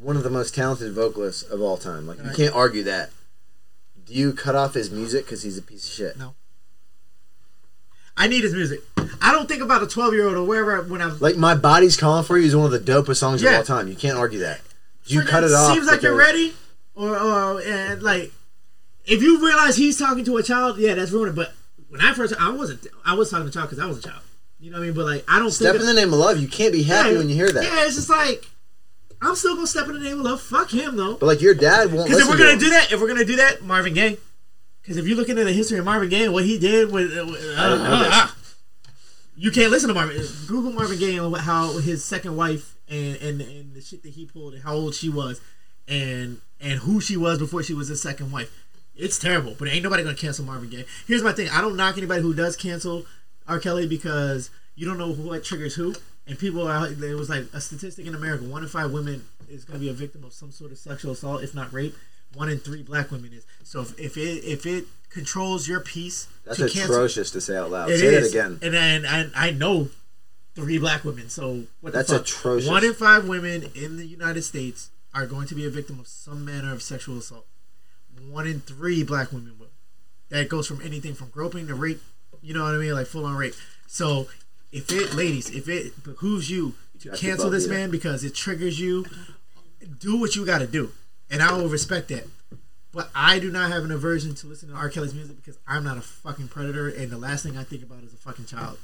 one 0.04 0.16
of 0.16 0.22
the 0.22 0.30
most 0.30 0.54
talented 0.54 0.92
vocalists 0.92 1.42
of 1.42 1.60
all 1.62 1.76
time. 1.76 2.06
Like 2.06 2.18
you 2.22 2.30
can't 2.36 2.54
argue 2.54 2.82
that. 2.84 3.10
Do 4.06 4.12
you 4.12 4.32
cut 4.34 4.54
off 4.54 4.74
his 4.74 4.90
music 4.90 5.24
because 5.24 5.42
he's 5.42 5.56
a 5.56 5.62
piece 5.62 5.86
of 5.86 5.92
shit? 5.92 6.18
No. 6.18 6.34
I 8.16 8.28
need 8.28 8.44
his 8.44 8.52
music. 8.52 8.80
I 9.20 9.32
don't 9.32 9.48
think 9.48 9.62
about 9.62 9.82
a 9.82 9.86
twelve 9.86 10.12
year 10.14 10.26
old 10.28 10.36
or 10.36 10.44
wherever 10.44 10.82
when 10.82 11.02
I'm. 11.02 11.18
Like 11.18 11.36
my 11.36 11.54
body's 11.54 11.96
calling 11.96 12.24
for 12.24 12.38
you 12.38 12.46
is 12.46 12.54
one 12.54 12.66
of 12.66 12.70
the 12.72 12.92
dopest 12.92 13.16
songs 13.16 13.42
Yeah. 13.42 13.52
of 13.52 13.56
all 13.58 13.64
time. 13.64 13.88
You 13.88 13.96
can't 13.96 14.16
argue 14.18 14.40
that. 14.40 14.60
Do 15.06 15.14
you 15.14 15.22
cut 15.22 15.42
it 15.42 15.52
off? 15.52 15.72
Seems 15.74 15.86
like 15.86 16.02
you're 16.02 16.12
because- 16.16 16.32
ready, 16.32 16.54
or 16.94 17.16
or 17.18 17.60
and 17.62 18.02
like, 18.02 18.30
if 19.06 19.20
you 19.22 19.44
realize 19.44 19.76
he's 19.76 19.98
talking 19.98 20.24
to 20.26 20.36
a 20.36 20.42
child, 20.42 20.78
yeah, 20.78 20.94
that's 20.94 21.10
ruining. 21.10 21.34
But 21.34 21.52
when 21.88 22.00
I 22.00 22.12
first, 22.14 22.34
I 22.38 22.50
wasn't. 22.50 22.86
I 23.04 23.14
was 23.14 23.30
talking 23.30 23.46
to 23.46 23.50
a 23.50 23.52
child 23.52 23.70
because 23.70 23.82
I 23.82 23.86
was 23.88 23.98
a 23.98 24.02
child. 24.02 24.20
You 24.60 24.70
know 24.70 24.78
what 24.78 24.84
I 24.84 24.86
mean? 24.86 24.94
But 24.94 25.06
like, 25.06 25.24
I 25.28 25.38
don't 25.40 25.50
Step 25.50 25.72
think 25.72 25.80
in 25.80 25.94
the 25.94 26.00
name 26.00 26.12
of 26.12 26.18
love. 26.18 26.38
You 26.38 26.46
can't 26.48 26.72
be 26.72 26.84
happy 26.84 27.16
when 27.16 27.28
you 27.28 27.34
hear 27.34 27.50
that. 27.50 27.64
Yeah, 27.64 27.84
it's 27.86 27.96
just 27.96 28.08
like 28.10 28.46
I'm 29.24 29.34
still 29.34 29.54
gonna 29.54 29.66
step 29.66 29.88
in 29.88 29.94
the 29.94 30.00
name 30.00 30.18
of 30.18 30.24
love. 30.24 30.40
Fuck 30.40 30.70
him 30.70 30.96
though. 30.96 31.14
But 31.14 31.26
like 31.26 31.40
your 31.40 31.54
dad 31.54 31.92
won't 31.92 32.08
Because 32.08 32.22
if 32.22 32.28
we're 32.28 32.36
to 32.36 32.44
gonna 32.44 32.58
do 32.58 32.70
that, 32.70 32.92
if 32.92 33.00
we're 33.00 33.08
gonna 33.08 33.24
do 33.24 33.36
that, 33.36 33.62
Marvin 33.62 33.94
Gaye. 33.94 34.18
Because 34.82 34.98
if 34.98 35.06
you 35.06 35.14
look 35.16 35.30
into 35.30 35.44
the 35.44 35.52
history 35.52 35.78
of 35.78 35.84
Marvin 35.86 36.10
Gaye 36.10 36.28
what 36.28 36.44
he 36.44 36.58
did 36.58 36.92
with, 36.92 37.10
uh, 37.16 37.22
I 37.22 37.68
didn't 37.70 37.84
know 37.84 37.94
uh, 37.94 38.10
uh, 38.12 38.28
you 39.36 39.50
can't 39.50 39.70
listen 39.70 39.88
to 39.88 39.94
Marvin. 39.94 40.22
Google 40.46 40.72
Marvin 40.72 40.98
Gaye 40.98 41.16
and 41.16 41.34
how 41.36 41.78
his 41.78 42.04
second 42.04 42.36
wife 42.36 42.76
and, 42.88 43.16
and 43.16 43.40
and 43.40 43.74
the 43.74 43.80
shit 43.80 44.02
that 44.02 44.10
he 44.10 44.26
pulled, 44.26 44.54
and 44.54 44.62
how 44.62 44.74
old 44.74 44.94
she 44.94 45.08
was, 45.08 45.40
and 45.88 46.40
and 46.60 46.80
who 46.80 47.00
she 47.00 47.16
was 47.16 47.38
before 47.38 47.62
she 47.62 47.74
was 47.74 47.88
his 47.88 48.02
second 48.02 48.30
wife. 48.30 48.52
It's 48.94 49.18
terrible, 49.18 49.56
but 49.58 49.68
ain't 49.68 49.82
nobody 49.82 50.02
gonna 50.02 50.16
cancel 50.16 50.44
Marvin 50.44 50.68
Gaye. 50.68 50.84
Here's 51.06 51.22
my 51.22 51.32
thing: 51.32 51.48
I 51.48 51.60
don't 51.62 51.76
knock 51.76 51.96
anybody 51.96 52.20
who 52.20 52.34
does 52.34 52.56
cancel 52.56 53.06
R. 53.48 53.58
Kelly 53.58 53.86
because 53.86 54.50
you 54.76 54.86
don't 54.86 54.98
know 54.98 55.12
what 55.12 55.44
triggers 55.44 55.74
who. 55.74 55.94
And 56.26 56.38
people 56.38 56.66
are 56.66 56.88
there 56.88 57.16
was 57.16 57.28
like 57.28 57.44
a 57.52 57.60
statistic 57.60 58.06
in 58.06 58.14
America: 58.14 58.44
one 58.44 58.62
in 58.62 58.68
five 58.68 58.90
women 58.90 59.24
is 59.48 59.64
gonna 59.64 59.78
be 59.78 59.90
a 59.90 59.92
victim 59.92 60.24
of 60.24 60.32
some 60.32 60.50
sort 60.50 60.72
of 60.72 60.78
sexual 60.78 61.12
assault, 61.12 61.42
if 61.42 61.54
not 61.54 61.72
rape. 61.72 61.94
One 62.34 62.48
in 62.48 62.58
three 62.58 62.82
black 62.82 63.10
women 63.10 63.32
is. 63.32 63.44
So 63.62 63.82
if, 63.82 63.98
if 63.98 64.16
it 64.16 64.44
if 64.44 64.66
it 64.66 64.86
controls 65.10 65.68
your 65.68 65.80
peace 65.80 66.26
That's 66.44 66.58
to 66.58 66.68
cancel, 66.68 66.96
atrocious 66.96 67.30
to 67.32 67.40
say 67.40 67.56
out 67.56 67.70
loud. 67.70 67.90
it 67.90 67.98
say 67.98 68.06
is. 68.06 68.32
that 68.32 68.38
again. 68.38 68.58
And 68.62 68.74
and, 68.74 69.06
and 69.06 69.32
I 69.36 69.50
know 69.50 69.88
three 70.54 70.78
black 70.78 71.04
women. 71.04 71.28
So 71.28 71.64
what 71.80 71.92
That's 71.92 72.10
atrocious. 72.10 72.68
One 72.68 72.84
in 72.84 72.94
five 72.94 73.28
women 73.28 73.70
in 73.74 73.96
the 73.96 74.06
United 74.06 74.42
States 74.42 74.90
are 75.14 75.26
going 75.26 75.46
to 75.48 75.54
be 75.54 75.64
a 75.66 75.70
victim 75.70 76.00
of 76.00 76.06
some 76.08 76.44
manner 76.44 76.72
of 76.72 76.82
sexual 76.82 77.18
assault. 77.18 77.46
One 78.28 78.46
in 78.46 78.60
three 78.60 79.04
black 79.04 79.30
women 79.30 79.56
will. 79.58 79.68
That 80.30 80.48
goes 80.48 80.66
from 80.66 80.80
anything 80.82 81.14
from 81.14 81.28
groping 81.28 81.66
to 81.68 81.74
rape. 81.74 82.02
You 82.42 82.54
know 82.54 82.64
what 82.64 82.74
I 82.74 82.78
mean? 82.78 82.94
Like 82.94 83.06
full 83.06 83.24
on 83.24 83.36
rape. 83.36 83.54
So 83.86 84.26
if 84.74 84.90
it, 84.92 85.14
ladies, 85.14 85.48
if 85.50 85.68
it 85.68 86.02
behooves 86.04 86.50
you 86.50 86.74
to 87.00 87.08
Got 87.10 87.18
cancel 87.18 87.48
this 87.50 87.66
man 87.68 87.90
because 87.90 88.24
it 88.24 88.34
triggers 88.34 88.78
you, 88.80 89.06
do 90.00 90.18
what 90.20 90.34
you 90.36 90.44
got 90.44 90.58
to 90.58 90.66
do, 90.66 90.92
and 91.30 91.42
I 91.42 91.52
will 91.56 91.68
respect 91.68 92.08
that. 92.08 92.26
But 92.92 93.08
I 93.14 93.38
do 93.38 93.50
not 93.50 93.70
have 93.72 93.84
an 93.84 93.90
aversion 93.90 94.34
to 94.36 94.46
listen 94.46 94.68
to 94.68 94.74
R. 94.74 94.88
Kelly's 94.88 95.14
music 95.14 95.36
because 95.36 95.58
I'm 95.66 95.82
not 95.84 95.96
a 95.98 96.00
fucking 96.00 96.48
predator, 96.48 96.88
and 96.88 97.10
the 97.10 97.18
last 97.18 97.42
thing 97.44 97.56
I 97.56 97.64
think 97.64 97.82
about 97.82 98.02
is 98.04 98.12
a 98.12 98.16
fucking 98.16 98.44
child. 98.46 98.78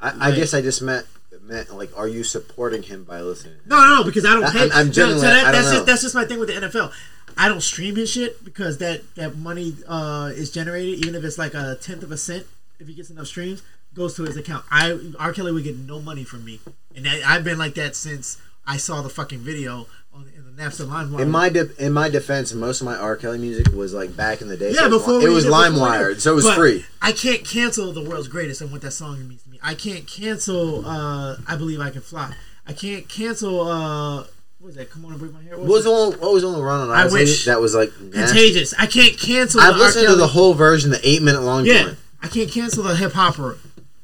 I, 0.00 0.28
I 0.28 0.30
guess 0.32 0.54
I 0.54 0.62
just 0.62 0.80
meant 0.82 1.06
meant 1.42 1.72
like, 1.74 1.96
are 1.96 2.08
you 2.08 2.24
supporting 2.24 2.82
him 2.82 3.04
by 3.04 3.20
listening? 3.20 3.56
No, 3.66 3.76
no, 3.76 3.96
no, 3.96 4.04
because 4.04 4.24
I 4.24 4.34
don't 4.34 4.44
I- 4.44 4.52
pay. 4.52 4.58
I'm- 4.60 4.70
I'm 4.72 4.86
no, 4.86 4.92
genuinely- 4.92 5.20
so 5.20 5.26
that, 5.26 5.36
I 5.38 5.42
don't 5.42 5.52
that's 5.52 5.66
know. 5.66 5.72
just 5.74 5.86
that's 5.86 6.02
just 6.02 6.14
my 6.14 6.24
thing 6.24 6.38
with 6.40 6.48
the 6.48 6.54
NFL. 6.54 6.92
I 7.36 7.48
don't 7.48 7.60
stream 7.62 7.96
his 7.96 8.10
shit 8.10 8.44
because 8.44 8.78
that 8.78 9.14
that 9.16 9.36
money 9.36 9.76
uh, 9.86 10.30
is 10.34 10.50
generated, 10.50 11.00
even 11.00 11.14
if 11.14 11.22
it's 11.24 11.38
like 11.38 11.54
a 11.54 11.76
tenth 11.80 12.02
of 12.02 12.10
a 12.12 12.16
cent, 12.16 12.46
if 12.78 12.88
he 12.88 12.94
gets 12.94 13.10
enough 13.10 13.26
streams, 13.26 13.62
goes 13.94 14.14
to 14.16 14.22
his 14.24 14.36
account. 14.36 14.64
I 14.70 14.98
R. 15.18 15.32
Kelly 15.32 15.52
would 15.52 15.64
get 15.64 15.76
no 15.76 16.00
money 16.00 16.24
from 16.24 16.44
me, 16.44 16.60
and 16.94 17.08
I, 17.08 17.20
I've 17.34 17.44
been 17.44 17.58
like 17.58 17.74
that 17.74 17.96
since 17.96 18.38
I 18.66 18.76
saw 18.76 19.02
the 19.02 19.08
fucking 19.08 19.38
video 19.40 19.86
on 20.14 20.30
in 20.36 20.44
the 20.44 20.62
Napster 20.62 20.88
line. 20.88 21.12
In 21.20 21.30
my 21.30 21.48
de- 21.48 21.84
in 21.84 21.92
my 21.92 22.08
defense, 22.08 22.52
most 22.52 22.80
of 22.80 22.84
my 22.86 22.96
R. 22.96 23.16
Kelly 23.16 23.38
music 23.38 23.72
was 23.72 23.92
like 23.94 24.16
back 24.16 24.40
in 24.42 24.48
the 24.48 24.56
day. 24.56 24.70
Yeah, 24.70 24.80
so 24.80 24.86
it 24.86 24.90
was, 24.90 25.02
before 25.02 25.20
it 25.22 25.30
was 25.30 25.44
we 25.46 25.50
LimeWire, 25.52 26.20
so 26.20 26.32
it 26.32 26.34
was 26.36 26.44
But 26.44 26.56
free. 26.56 26.84
I 27.02 27.12
can't 27.12 27.44
cancel 27.44 27.92
the 27.92 28.02
world's 28.02 28.28
greatest 28.28 28.60
and 28.60 28.70
what 28.72 28.82
that 28.82 28.90
song 28.92 29.26
means 29.28 29.42
to 29.44 29.50
me. 29.50 29.58
I 29.62 29.74
can't 29.74 30.06
cancel. 30.06 30.84
uh 30.86 31.36
I 31.46 31.56
believe 31.56 31.80
I 31.80 31.90
can 31.90 32.02
fly. 32.02 32.34
I 32.66 32.72
can't 32.72 33.08
cancel. 33.08 33.60
uh 33.68 34.16
What 34.18 34.26
was 34.60 34.74
that? 34.76 34.90
Come 34.90 35.04
on 35.04 35.12
and 35.12 35.20
break 35.20 35.32
my 35.32 35.42
hair. 35.42 35.56
What 35.58 35.66
was 35.68 35.84
the 35.84 35.90
one? 35.90 36.12
What 36.20 36.32
was 36.32 36.42
the 36.42 36.50
one 36.50 36.60
Ron 36.60 36.82
and 36.82 36.92
I 36.92 37.06
wish. 37.06 37.44
that 37.46 37.60
was 37.60 37.74
like 37.74 37.90
nasty? 38.00 38.18
Contagious. 38.38 38.74
I 38.78 38.86
can't 38.86 39.16
cancel. 39.18 39.60
I've 39.60 39.74
the 39.74 39.80
listened 39.80 40.06
to 40.08 40.16
the 40.16 40.26
whole 40.28 40.54
version, 40.54 40.90
the 40.90 41.00
eight 41.08 41.22
minute 41.22 41.42
long 41.42 41.64
Yeah. 41.66 41.94
I 42.22 42.28
can't 42.28 42.50
cancel 42.50 42.82
the 42.84 42.94
hip 42.96 43.12
hopper, 43.12 43.56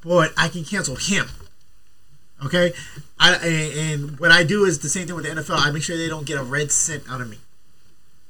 but 0.07 0.31
I 0.37 0.47
can 0.47 0.63
cancel 0.63 0.95
him. 0.95 1.27
Okay, 2.45 2.71
I 3.19 3.33
and, 3.35 3.73
and 4.03 4.19
what 4.19 4.31
I 4.31 4.43
do 4.43 4.63
is 4.65 4.79
the 4.79 4.89
same 4.89 5.07
thing 5.07 5.15
with 5.15 5.25
the 5.25 5.31
NFL. 5.31 5.57
I 5.57 5.71
make 5.71 5.83
sure 5.83 5.97
they 5.97 6.07
don't 6.07 6.25
get 6.25 6.37
a 6.37 6.43
red 6.43 6.71
cent 6.71 7.03
out 7.09 7.19
of 7.19 7.29
me. 7.29 7.37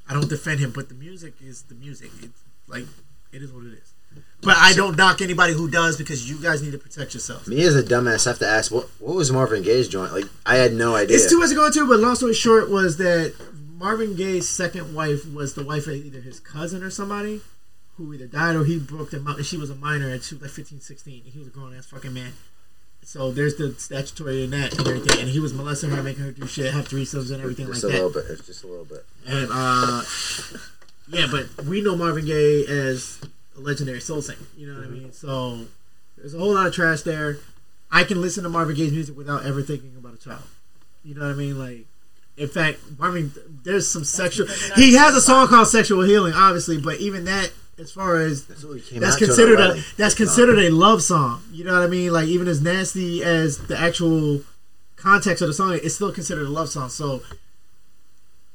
I 0.10 0.14
don't 0.14 0.30
defend 0.30 0.60
him, 0.60 0.72
but 0.72 0.88
the 0.88 0.96
music 0.96 1.34
is 1.42 1.64
the 1.64 1.76
music. 1.76 2.10
It's 2.24 2.42
like 2.68 2.86
it 3.34 3.42
is 3.42 3.52
what 3.52 3.66
it 3.66 3.74
is. 3.74 3.94
But 4.42 4.56
I 4.58 4.74
don't 4.74 4.98
knock 4.98 5.22
anybody 5.22 5.54
who 5.54 5.70
does 5.70 5.98
because 5.98 6.30
you 6.30 6.42
guys 6.42 6.64
need 6.64 6.72
to 6.72 6.78
protect 6.78 7.14
yourselves. 7.14 7.48
Me 7.48 7.62
as 7.64 7.76
a 7.76 7.84
dumbass 7.84 8.26
I 8.26 8.32
have 8.32 8.40
to 8.40 8.48
ask 8.48 8.72
what 8.72 8.88
what 9.00 9.16
was 9.16 9.32
Marvin 9.32 9.62
Gaye's 9.62 9.90
joint? 9.90 10.14
Like 10.14 10.26
I 10.46 10.56
had 10.56 10.74
no 10.74 10.96
idea. 10.96 11.18
It's 11.18 11.30
too 11.30 11.40
much 11.40 11.50
to 11.50 11.56
go 11.56 11.68
into, 11.68 11.88
but 11.88 12.00
long 12.00 12.16
story 12.16 12.34
short 12.34 12.70
was 12.70 12.98
that 12.98 13.36
Marvin 13.76 14.16
Gaye's 14.16 14.48
second 14.48 14.96
wife 14.96 15.32
was 15.32 15.54
the 15.54 15.66
wife 15.66 15.86
of 15.86 15.94
either 15.94 16.22
his 16.22 16.40
cousin 16.40 16.82
or 16.82 16.90
somebody 16.90 17.42
who 17.98 18.14
either 18.14 18.28
died 18.28 18.56
or 18.56 18.64
he 18.64 18.80
broke 18.80 19.12
them 19.12 19.28
up, 19.28 19.38
and 19.38 19.46
she 19.46 19.58
was 19.58 19.70
a 19.70 19.76
minor 19.76 20.10
and 20.10 20.24
she 20.24 20.36
was 20.36 20.44
like 20.44 20.52
15, 20.52 20.80
16, 20.82 21.24
and 21.26 21.34
he 21.34 21.40
was 21.40 21.48
a 21.48 21.52
grown 21.52 21.76
ass 21.76 21.88
fucking 21.88 22.14
man. 22.14 22.32
So 23.04 23.32
there's 23.32 23.56
the 23.56 23.74
statutory 23.74 24.44
in 24.44 24.52
that 24.52 24.78
and 24.78 24.88
everything, 24.88 25.20
and 25.22 25.30
he 25.30 25.40
was 25.40 25.54
molesting 25.54 25.92
her, 25.92 26.04
making 26.04 26.24
her 26.24 26.32
do 26.32 26.46
shit, 26.46 26.74
have 26.74 26.88
threesomes 26.90 27.32
and 27.32 27.42
everything 27.42 27.68
just 27.68 27.84
like 27.84 27.94
that. 27.94 28.00
Just 28.00 28.04
a 28.04 28.06
little 28.06 28.22
bit. 28.22 28.32
It's 28.32 28.46
just 28.46 28.64
a 28.64 28.68
little 28.68 28.86
bit. 28.86 29.06
And 29.26 29.50
uh, 29.52 30.04
yeah, 31.08 31.28
but 31.32 31.66
we 31.66 31.82
know 31.82 31.96
Marvin 31.96 32.26
Gaye 32.26 32.66
as 32.68 33.22
a 33.56 33.62
legendary 33.62 34.02
soul 34.02 34.22
singer. 34.22 34.40
You 34.58 34.68
know 34.68 34.80
what 34.80 34.88
I 34.88 34.92
mean? 34.92 35.14
So 35.14 35.62
there's 36.18 36.34
a 36.34 36.38
whole 36.38 36.54
lot 36.54 36.68
of 36.68 36.74
trash 36.74 37.02
there. 37.04 37.38
I 37.92 38.04
can 38.04 38.22
listen 38.22 38.44
to 38.44 38.50
Marvin 38.50 38.76
Gaye's 38.76 38.92
music 38.92 39.16
without 39.16 39.46
ever 39.46 39.62
thinking 39.62 39.94
about 39.98 40.16
a 40.16 40.18
child. 40.18 40.44
You 41.06 41.16
know 41.16 41.22
what 41.22 41.32
I 41.32 41.36
mean? 41.36 41.58
Like, 41.58 41.86
in 42.36 42.50
fact, 42.50 42.80
Marvin, 43.00 43.32
there's 43.64 43.90
some 43.90 44.04
sexual. 44.04 44.48
because 44.48 44.62
you're 44.62 44.70
not 44.70 44.80
He 44.80 44.96
has 44.96 45.14
a 45.16 45.20
a 45.20 45.22
song 45.22 45.48
called 45.48 45.70
"Sexual 45.70 46.02
Healing," 46.04 46.34
obviously, 46.34 46.78
but 46.78 46.98
even 46.98 47.24
that, 47.26 47.52
as 47.80 47.92
far 47.92 48.18
as 48.18 48.46
That's 48.46 48.64
what 48.64 48.74
we 48.74 48.82
came 48.82 49.00
that's 49.00 49.16
out 49.16 49.20
to 49.20 49.26
in 49.26 49.30
our 49.30 49.36
considered 49.36 49.60
a 49.60 49.84
that's 49.98 50.16
considered 50.16 50.60
a 50.60 50.70
love 50.70 51.02
song. 51.04 51.44
You 51.52 51.64
know 51.64 51.74
what 51.74 51.84
I 51.84 51.88
mean? 51.88 52.12
Like 52.12 52.28
even 52.28 52.48
as 52.48 52.62
nasty 52.62 53.24
as 53.24 53.58
the 53.68 53.78
actual 53.80 54.42
context 54.96 55.42
of 55.42 55.48
the 55.48 55.54
song, 55.54 55.80
it's 55.84 55.96
still 55.96 56.12
considered 56.12 56.48
a 56.48 56.50
love 56.50 56.70
song. 56.70 56.90
So 56.90 57.22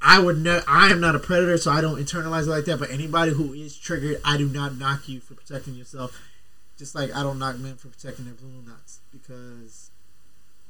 I 0.01 0.19
would 0.19 0.39
ne- 0.43 0.63
I 0.67 0.91
am 0.91 1.01
not 1.01 1.15
a 1.15 1.19
predator, 1.21 1.57
so 1.59 1.71
I 1.71 1.81
don't 1.81 1.99
internalize 1.99 2.43
it 2.47 2.51
like 2.51 2.65
that. 2.65 2.79
But 2.81 2.91
anybody 2.91 3.33
who 3.33 3.53
is 3.53 3.77
triggered, 3.77 4.21
I 4.25 4.37
do 4.37 4.49
not 4.49 4.77
knock 4.77 5.09
you 5.09 5.21
for 5.21 5.35
protecting 5.35 5.75
yourself. 5.75 6.21
Just 6.77 6.95
like 6.95 7.15
I 7.15 7.23
don't 7.23 7.39
knock 7.39 7.59
men 7.59 7.77
for 7.77 7.89
protecting 7.89 8.25
their 8.25 8.35
balloon 8.35 8.65
knots 8.67 8.99
because 9.13 9.91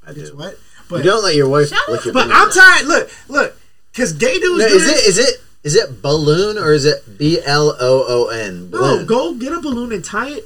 I 0.06 0.10
it's 0.10 0.30
do. 0.30 0.36
what. 0.36 0.52
You 0.52 0.58
But 0.90 1.04
don't 1.04 1.24
let 1.24 1.34
your 1.34 1.48
wife 1.48 1.68
Shut 1.68 1.88
lick 1.88 2.04
your 2.04 2.12
but. 2.12 2.28
I'm 2.30 2.50
tired. 2.50 2.86
Look, 2.86 3.10
look, 3.28 3.56
because 3.92 4.12
gay 4.12 4.38
dudes. 4.38 4.58
No, 4.58 4.66
is 4.66 4.88
it 4.88 5.08
is 5.08 5.18
it 5.18 5.40
is 5.64 5.74
it 5.74 6.02
balloon 6.02 6.58
or 6.58 6.72
is 6.72 6.84
it 6.84 7.18
B 7.18 7.38
L 7.44 7.76
O 7.80 8.04
O 8.08 8.28
N? 8.28 8.70
No, 8.70 9.04
go 9.04 9.34
get 9.34 9.52
a 9.52 9.60
balloon 9.60 9.92
and 9.92 10.04
tie 10.04 10.30
it 10.30 10.44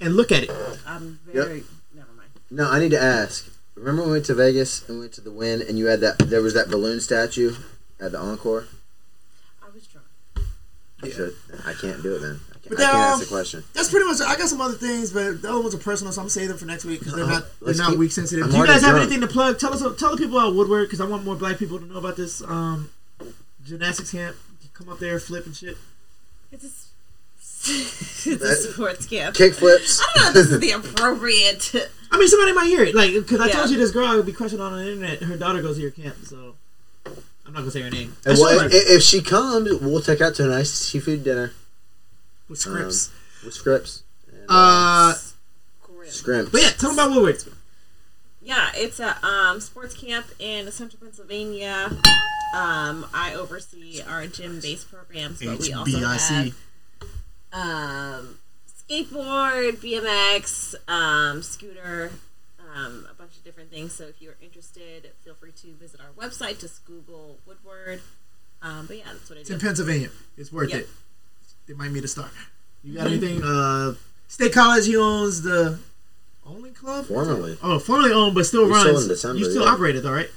and 0.00 0.14
look 0.16 0.30
at 0.32 0.44
it. 0.44 0.50
I'm 0.86 1.18
very. 1.26 1.64
Never 1.94 2.12
mind. 2.16 2.30
No, 2.50 2.70
I 2.70 2.78
need 2.78 2.90
to 2.90 3.00
ask. 3.02 3.50
Remember 3.74 4.02
when 4.02 4.10
we 4.10 4.16
went 4.16 4.26
to 4.26 4.34
Vegas 4.34 4.88
and 4.88 4.98
we 4.98 5.00
went 5.02 5.12
to 5.14 5.20
the 5.20 5.32
Wynn 5.32 5.60
and 5.60 5.78
you 5.78 5.86
had 5.86 6.00
that 6.00 6.18
there 6.18 6.40
was 6.42 6.54
that 6.54 6.68
balloon 6.70 7.00
statue 7.00 7.54
at 8.00 8.12
the 8.12 8.18
Encore? 8.18 8.66
I 9.62 9.66
was 9.74 9.86
drunk. 9.88 10.06
I 11.02 11.08
should. 11.10 11.34
I 11.66 11.72
can't 11.74 12.02
do 12.02 12.14
it 12.14 12.20
then. 12.20 12.40
I 12.50 12.52
can't, 12.54 12.68
But 12.68 12.80
I 12.80 12.82
can't 12.84 12.92
then, 12.92 13.00
ask 13.12 13.20
the 13.20 13.26
question. 13.34 13.64
That's 13.74 13.90
pretty 13.90 14.06
much. 14.06 14.20
It. 14.20 14.26
I 14.28 14.36
got 14.36 14.48
some 14.48 14.60
other 14.60 14.74
things, 14.76 15.10
but 15.12 15.42
the 15.42 15.50
other 15.50 15.60
ones 15.60 15.74
are 15.74 15.78
personal, 15.78 16.12
so 16.12 16.22
I'm 16.22 16.28
saving 16.28 16.50
them 16.50 16.58
for 16.58 16.64
next 16.66 16.84
week 16.84 17.00
because 17.00 17.14
they're 17.14 17.24
Uh, 17.24 17.28
not 17.40 17.44
they're 17.60 17.74
not 17.74 17.90
keep- 17.90 17.98
week 17.98 18.12
sensitive. 18.12 18.44
I'm 18.44 18.50
Do 18.50 18.56
you 18.56 18.62
already 18.62 18.74
guys 18.74 18.82
have 18.82 18.90
drunk. 18.92 19.02
anything 19.10 19.20
to 19.20 19.26
plug? 19.26 19.58
Tell 19.58 19.74
us, 19.74 19.80
tell 19.98 20.12
the 20.12 20.16
people 20.16 20.38
about 20.38 20.54
Woodward 20.54 20.86
because 20.86 21.00
I 21.00 21.04
want 21.06 21.24
more 21.24 21.34
black 21.36 21.58
people 21.58 21.78
to 21.80 21.84
know 21.84 21.98
about 21.98 22.16
this 22.16 22.40
um, 22.42 22.88
gymnastics 23.64 24.10
camp. 24.12 24.36
Come 24.72 24.88
up 24.88 24.98
there, 24.98 25.18
flip 25.20 25.46
and 25.46 25.54
shit. 25.54 25.76
It's 26.50 26.64
a, 26.64 26.66
s- 26.66 28.26
it's 28.26 28.42
a 28.42 28.72
sports 28.72 29.06
camp. 29.06 29.36
Kick 29.36 29.54
flips. 29.54 30.00
I 30.02 30.06
don't 30.14 30.22
know 30.22 30.28
if 30.28 30.34
this 30.34 30.50
is 30.50 30.60
the 30.60 30.70
appropriate. 30.90 31.74
I 32.10 32.18
mean, 32.18 32.28
somebody 32.28 32.52
might 32.52 32.66
hear 32.66 32.82
it, 32.82 32.94
like 32.94 33.12
because 33.12 33.40
I 33.40 33.46
Yeah. 33.46 33.52
told 33.54 33.70
you 33.70 33.76
this 33.76 33.90
girl 33.92 34.06
I 34.06 34.16
would 34.16 34.26
be 34.26 34.32
crushing 34.32 34.60
on 34.60 34.72
on 34.72 34.78
the 34.84 34.90
internet. 34.92 35.22
Her 35.22 35.36
daughter 35.36 35.62
goes 35.62 35.76
to 35.76 35.82
your 35.82 35.90
camp, 35.92 36.16
so 36.24 36.56
I'm 37.06 37.52
not 37.52 37.60
gonna 37.60 37.70
say 37.70 37.82
her 37.82 37.90
name. 37.90 38.16
I 38.26 38.30
And 38.30 38.38
showed 38.38 38.44
well, 38.44 38.58
her 38.60 38.66
i- 38.66 38.70
if 38.72 39.02
she 39.02 39.22
comes, 39.22 39.72
we'll 39.80 40.02
take 40.02 40.18
her 40.18 40.26
out 40.26 40.34
to 40.36 40.44
a 40.44 40.48
nice 40.48 40.72
seafood 40.72 41.22
dinner 41.22 41.52
with 42.48 42.58
scripts. 42.58 43.10
with 43.44 43.54
scripts. 43.54 44.02
And, 44.32 44.44
uh, 44.48 45.14
Grim. 45.84 46.10
scrimps. 46.10 46.50
but 46.50 46.62
yeah, 46.62 46.70
tell 46.70 46.90
them 46.94 46.98
about 46.98 47.10
Woodward. 47.14 47.42
Yeah, 48.44 48.70
it's 48.74 49.00
a 49.00 49.24
um, 49.24 49.58
sports 49.60 49.94
camp 49.94 50.26
in 50.38 50.70
central 50.70 51.00
Pennsylvania. 51.00 51.90
Um, 52.54 53.06
I 53.14 53.34
oversee 53.34 54.02
our 54.06 54.26
gym 54.26 54.60
based 54.60 54.90
programs, 54.90 55.40
but 55.42 55.58
we 55.58 55.72
also 55.72 55.98
have 55.98 56.54
um, 57.52 58.38
skateboard, 58.68 59.76
BMX, 59.78 60.74
um, 60.88 61.42
scooter, 61.42 62.10
um, 62.74 63.06
a 63.10 63.14
bunch 63.14 63.36
of 63.36 63.44
different 63.44 63.70
things. 63.70 63.92
So 63.94 64.04
if 64.04 64.20
you're 64.20 64.36
interested, 64.42 65.10
feel 65.24 65.34
free 65.34 65.52
to 65.62 65.68
visit 65.74 66.00
our 66.00 66.10
website. 66.28 66.60
Just 66.60 66.84
Google 66.84 67.38
Woodward. 67.46 68.00
Um, 68.62 68.86
but 68.86 68.98
yeah, 68.98 69.04
that's 69.06 69.28
what 69.30 69.38
I 69.38 69.40
It's 69.42 69.50
in. 69.50 69.58
Pennsylvania. 69.60 70.10
It's 70.36 70.52
worth 70.52 70.70
Yep. 70.70 70.80
it. 70.82 70.88
They 71.66 71.74
might 71.74 71.90
meet 71.92 72.04
a 72.04 72.08
star. 72.08 72.30
You 72.82 72.98
got 72.98 73.06
anything? 73.06 73.42
Uh, 73.42 73.94
State 74.28 74.52
College. 74.52 74.86
He 74.86 74.96
owns 74.96 75.42
the 75.42 75.78
only 76.46 76.70
club. 76.70 77.06
Formerly. 77.06 77.56
Oh, 77.62 77.78
formerly 77.78 78.12
owned, 78.12 78.34
but 78.34 78.46
still 78.46 78.66
We 78.66 78.74
sold 78.74 78.86
runs. 78.86 79.02
in 79.04 79.08
December, 79.08 79.38
you 79.38 79.50
still 79.50 79.64
yeah. 79.64 79.70
operate 79.72 79.96
it 79.96 80.02
though, 80.02 80.12
right? 80.12 80.30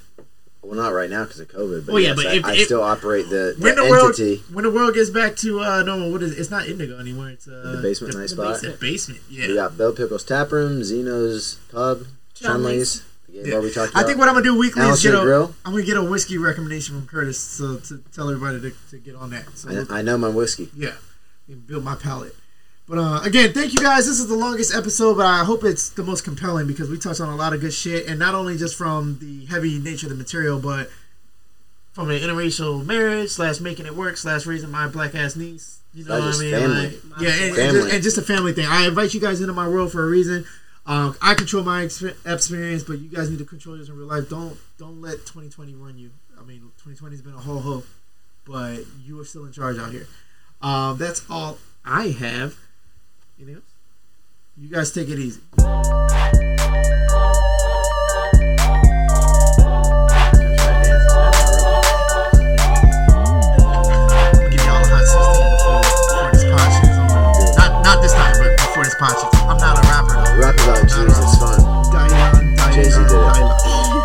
Well, 0.61 0.75
not 0.75 0.89
right 0.91 1.09
now 1.09 1.23
because 1.23 1.39
of 1.39 1.47
COVID. 1.47 1.85
But 1.85 1.93
Oh, 1.93 1.97
yeah, 1.97 2.07
yes, 2.09 2.15
but 2.17 2.25
I, 2.27 2.33
if- 2.35 2.45
I 2.45 2.53
if- 2.55 2.65
still 2.65 2.81
operate 2.83 3.29
the, 3.29 3.55
the 3.57 3.63
When 3.63 3.75
the 3.75 3.83
world 3.89 4.19
when 4.53 4.63
the 4.65 4.71
world 4.71 4.93
gets 4.95 5.09
back 5.09 5.35
to 5.37 5.61
uh, 5.61 5.83
normal, 5.83 6.11
what 6.11 6.21
is 6.23 6.33
it? 6.33 6.39
It's 6.39 6.51
not 6.51 6.67
Indigo 6.67 6.99
anymore. 6.99 7.29
It's 7.29 7.47
uh, 7.47 7.73
The 7.75 7.81
basement, 7.81 8.15
nice 8.15 8.31
spot. 8.31 8.59
The 8.61 8.71
basement. 8.79 9.21
Yeah. 9.29 9.47
We 9.47 9.53
got 9.55 9.77
Bill 9.77 9.93
Pickle's 9.93 10.25
Tap 10.25 10.51
Room, 10.51 10.83
Zeno's 10.83 11.55
Pub, 11.71 12.03
Chumley's, 12.35 13.03
the 13.29 13.49
Yeah. 13.49 13.59
we 13.59 13.71
talked 13.71 13.95
I 13.95 14.03
think 14.03 14.17
what 14.17 14.27
I'm 14.27 14.33
gonna 14.35 14.43
do 14.43 14.57
weekly 14.57 14.83
is 14.83 15.01
get 15.03 15.13
a. 15.15 15.21
Grill. 15.21 15.55
I'm 15.63 15.71
gonna 15.71 15.85
get 15.85 15.95
a 15.95 16.03
whiskey 16.03 16.37
recommendation 16.37 16.97
from 16.99 17.07
Curtis, 17.07 17.39
so 17.39 17.77
to 17.77 18.03
tell 18.13 18.29
everybody 18.29 18.59
to, 18.59 18.75
to 18.91 18.97
get 18.97 19.15
on 19.15 19.29
that. 19.29 19.45
So 19.57 19.69
we'll- 19.69 19.91
I, 19.91 19.99
I 19.99 20.01
know 20.01 20.17
my 20.17 20.29
whiskey. 20.29 20.69
yeah, 20.75 20.95
and 21.47 21.65
build 21.65 21.83
my 21.85 21.95
palate. 21.95 22.35
But 22.87 22.99
uh, 22.99 23.21
again, 23.23 23.51
thank 23.51 23.73
you 23.73 23.79
guys. 23.79 24.05
This 24.05 24.19
is 24.19 24.27
the 24.27 24.35
longest 24.35 24.73
episode, 24.73 25.17
but 25.17 25.25
I 25.25 25.43
hope 25.43 25.63
it's 25.65 25.89
the 25.89 26.03
most 26.03 26.23
compelling 26.23 26.67
because 26.67 26.89
we 26.89 26.97
touched 26.97 27.19
on 27.19 27.27
a 27.27 27.35
lot 27.35 27.53
of 27.53 27.59
good 27.59 27.73
shit, 27.73 28.07
and 28.07 28.17
not 28.17 28.33
only 28.33 28.57
just 28.57 28.77
from 28.77 29.19
the 29.19 29.45
heavy 29.47 29.77
nature 29.77 30.05
of 30.05 30.11
the 30.11 30.15
material, 30.15 30.57
but 30.57 30.89
from 31.91 32.09
an 32.11 32.19
interracial 32.19 32.85
marriage 32.85 33.31
slash 33.31 33.59
making 33.59 33.87
it 33.87 33.95
work 33.95 34.15
slash 34.15 34.45
raising 34.45 34.71
my 34.71 34.87
black 34.87 35.15
ass 35.15 35.35
niece. 35.35 35.79
You 35.93 36.05
know 36.05 36.19
what 36.19 36.35
I 36.35 36.39
mean? 36.39 36.51
family. 36.51 36.83
Like, 36.83 37.21
yeah, 37.21 37.29
and, 37.29 37.57
and, 37.57 37.71
just, 37.73 37.93
and 37.93 38.03
just 38.03 38.17
a 38.19 38.21
family 38.21 38.53
thing. 38.53 38.67
I 38.67 38.87
invite 38.87 39.13
you 39.13 39.19
guys 39.19 39.41
into 39.41 39.53
my 39.53 39.67
world 39.67 39.91
for 39.91 40.03
a 40.03 40.07
reason. 40.07 40.45
Um, 40.85 41.17
I 41.21 41.33
control 41.33 41.63
my 41.63 41.83
exper- 41.83 42.15
experience, 42.25 42.83
but 42.83 42.99
you 42.99 43.09
guys 43.09 43.29
need 43.29 43.39
to 43.39 43.45
control 43.45 43.75
yours 43.75 43.89
in 43.89 43.97
real 43.97 44.07
life. 44.07 44.29
Don't 44.29 44.57
don't 44.77 45.01
let 45.01 45.25
2020 45.25 45.73
run 45.75 45.97
you. 45.97 46.11
I 46.39 46.43
mean, 46.43 46.59
2020 46.59 47.15
has 47.15 47.21
been 47.21 47.33
a 47.33 47.39
whole 47.39 47.59
ho, 47.59 47.83
but 48.45 48.77
you 49.03 49.19
are 49.19 49.25
still 49.25 49.45
in 49.45 49.51
charge 49.51 49.77
out 49.77 49.91
here. 49.91 50.07
Um, 50.61 50.97
that's 50.97 51.25
all 51.29 51.57
I 51.83 52.09
have. 52.09 52.57
Anything 53.39 53.55
else? 53.55 53.63
You 54.57 54.69
guys 54.69 54.91
take 54.91 55.09
it 55.09 55.19
easy. 55.19 55.41
not 67.83 68.01
this 68.01 68.11
time, 68.11 68.35
but 68.37 68.57
before 68.57 68.83
this. 68.83 68.95
I'm 68.99 69.57
not 69.57 69.77
a 69.77 69.81
rapper 69.87 70.13
though. 70.13 70.37
Rap 70.41 70.55
about 70.55 70.89
Jews, 70.89 71.17
it's 71.17 71.37
fun. 71.37 71.61
Jay 72.73 72.83
Z 72.83 72.97
did 73.03 73.11
it. 73.13 73.96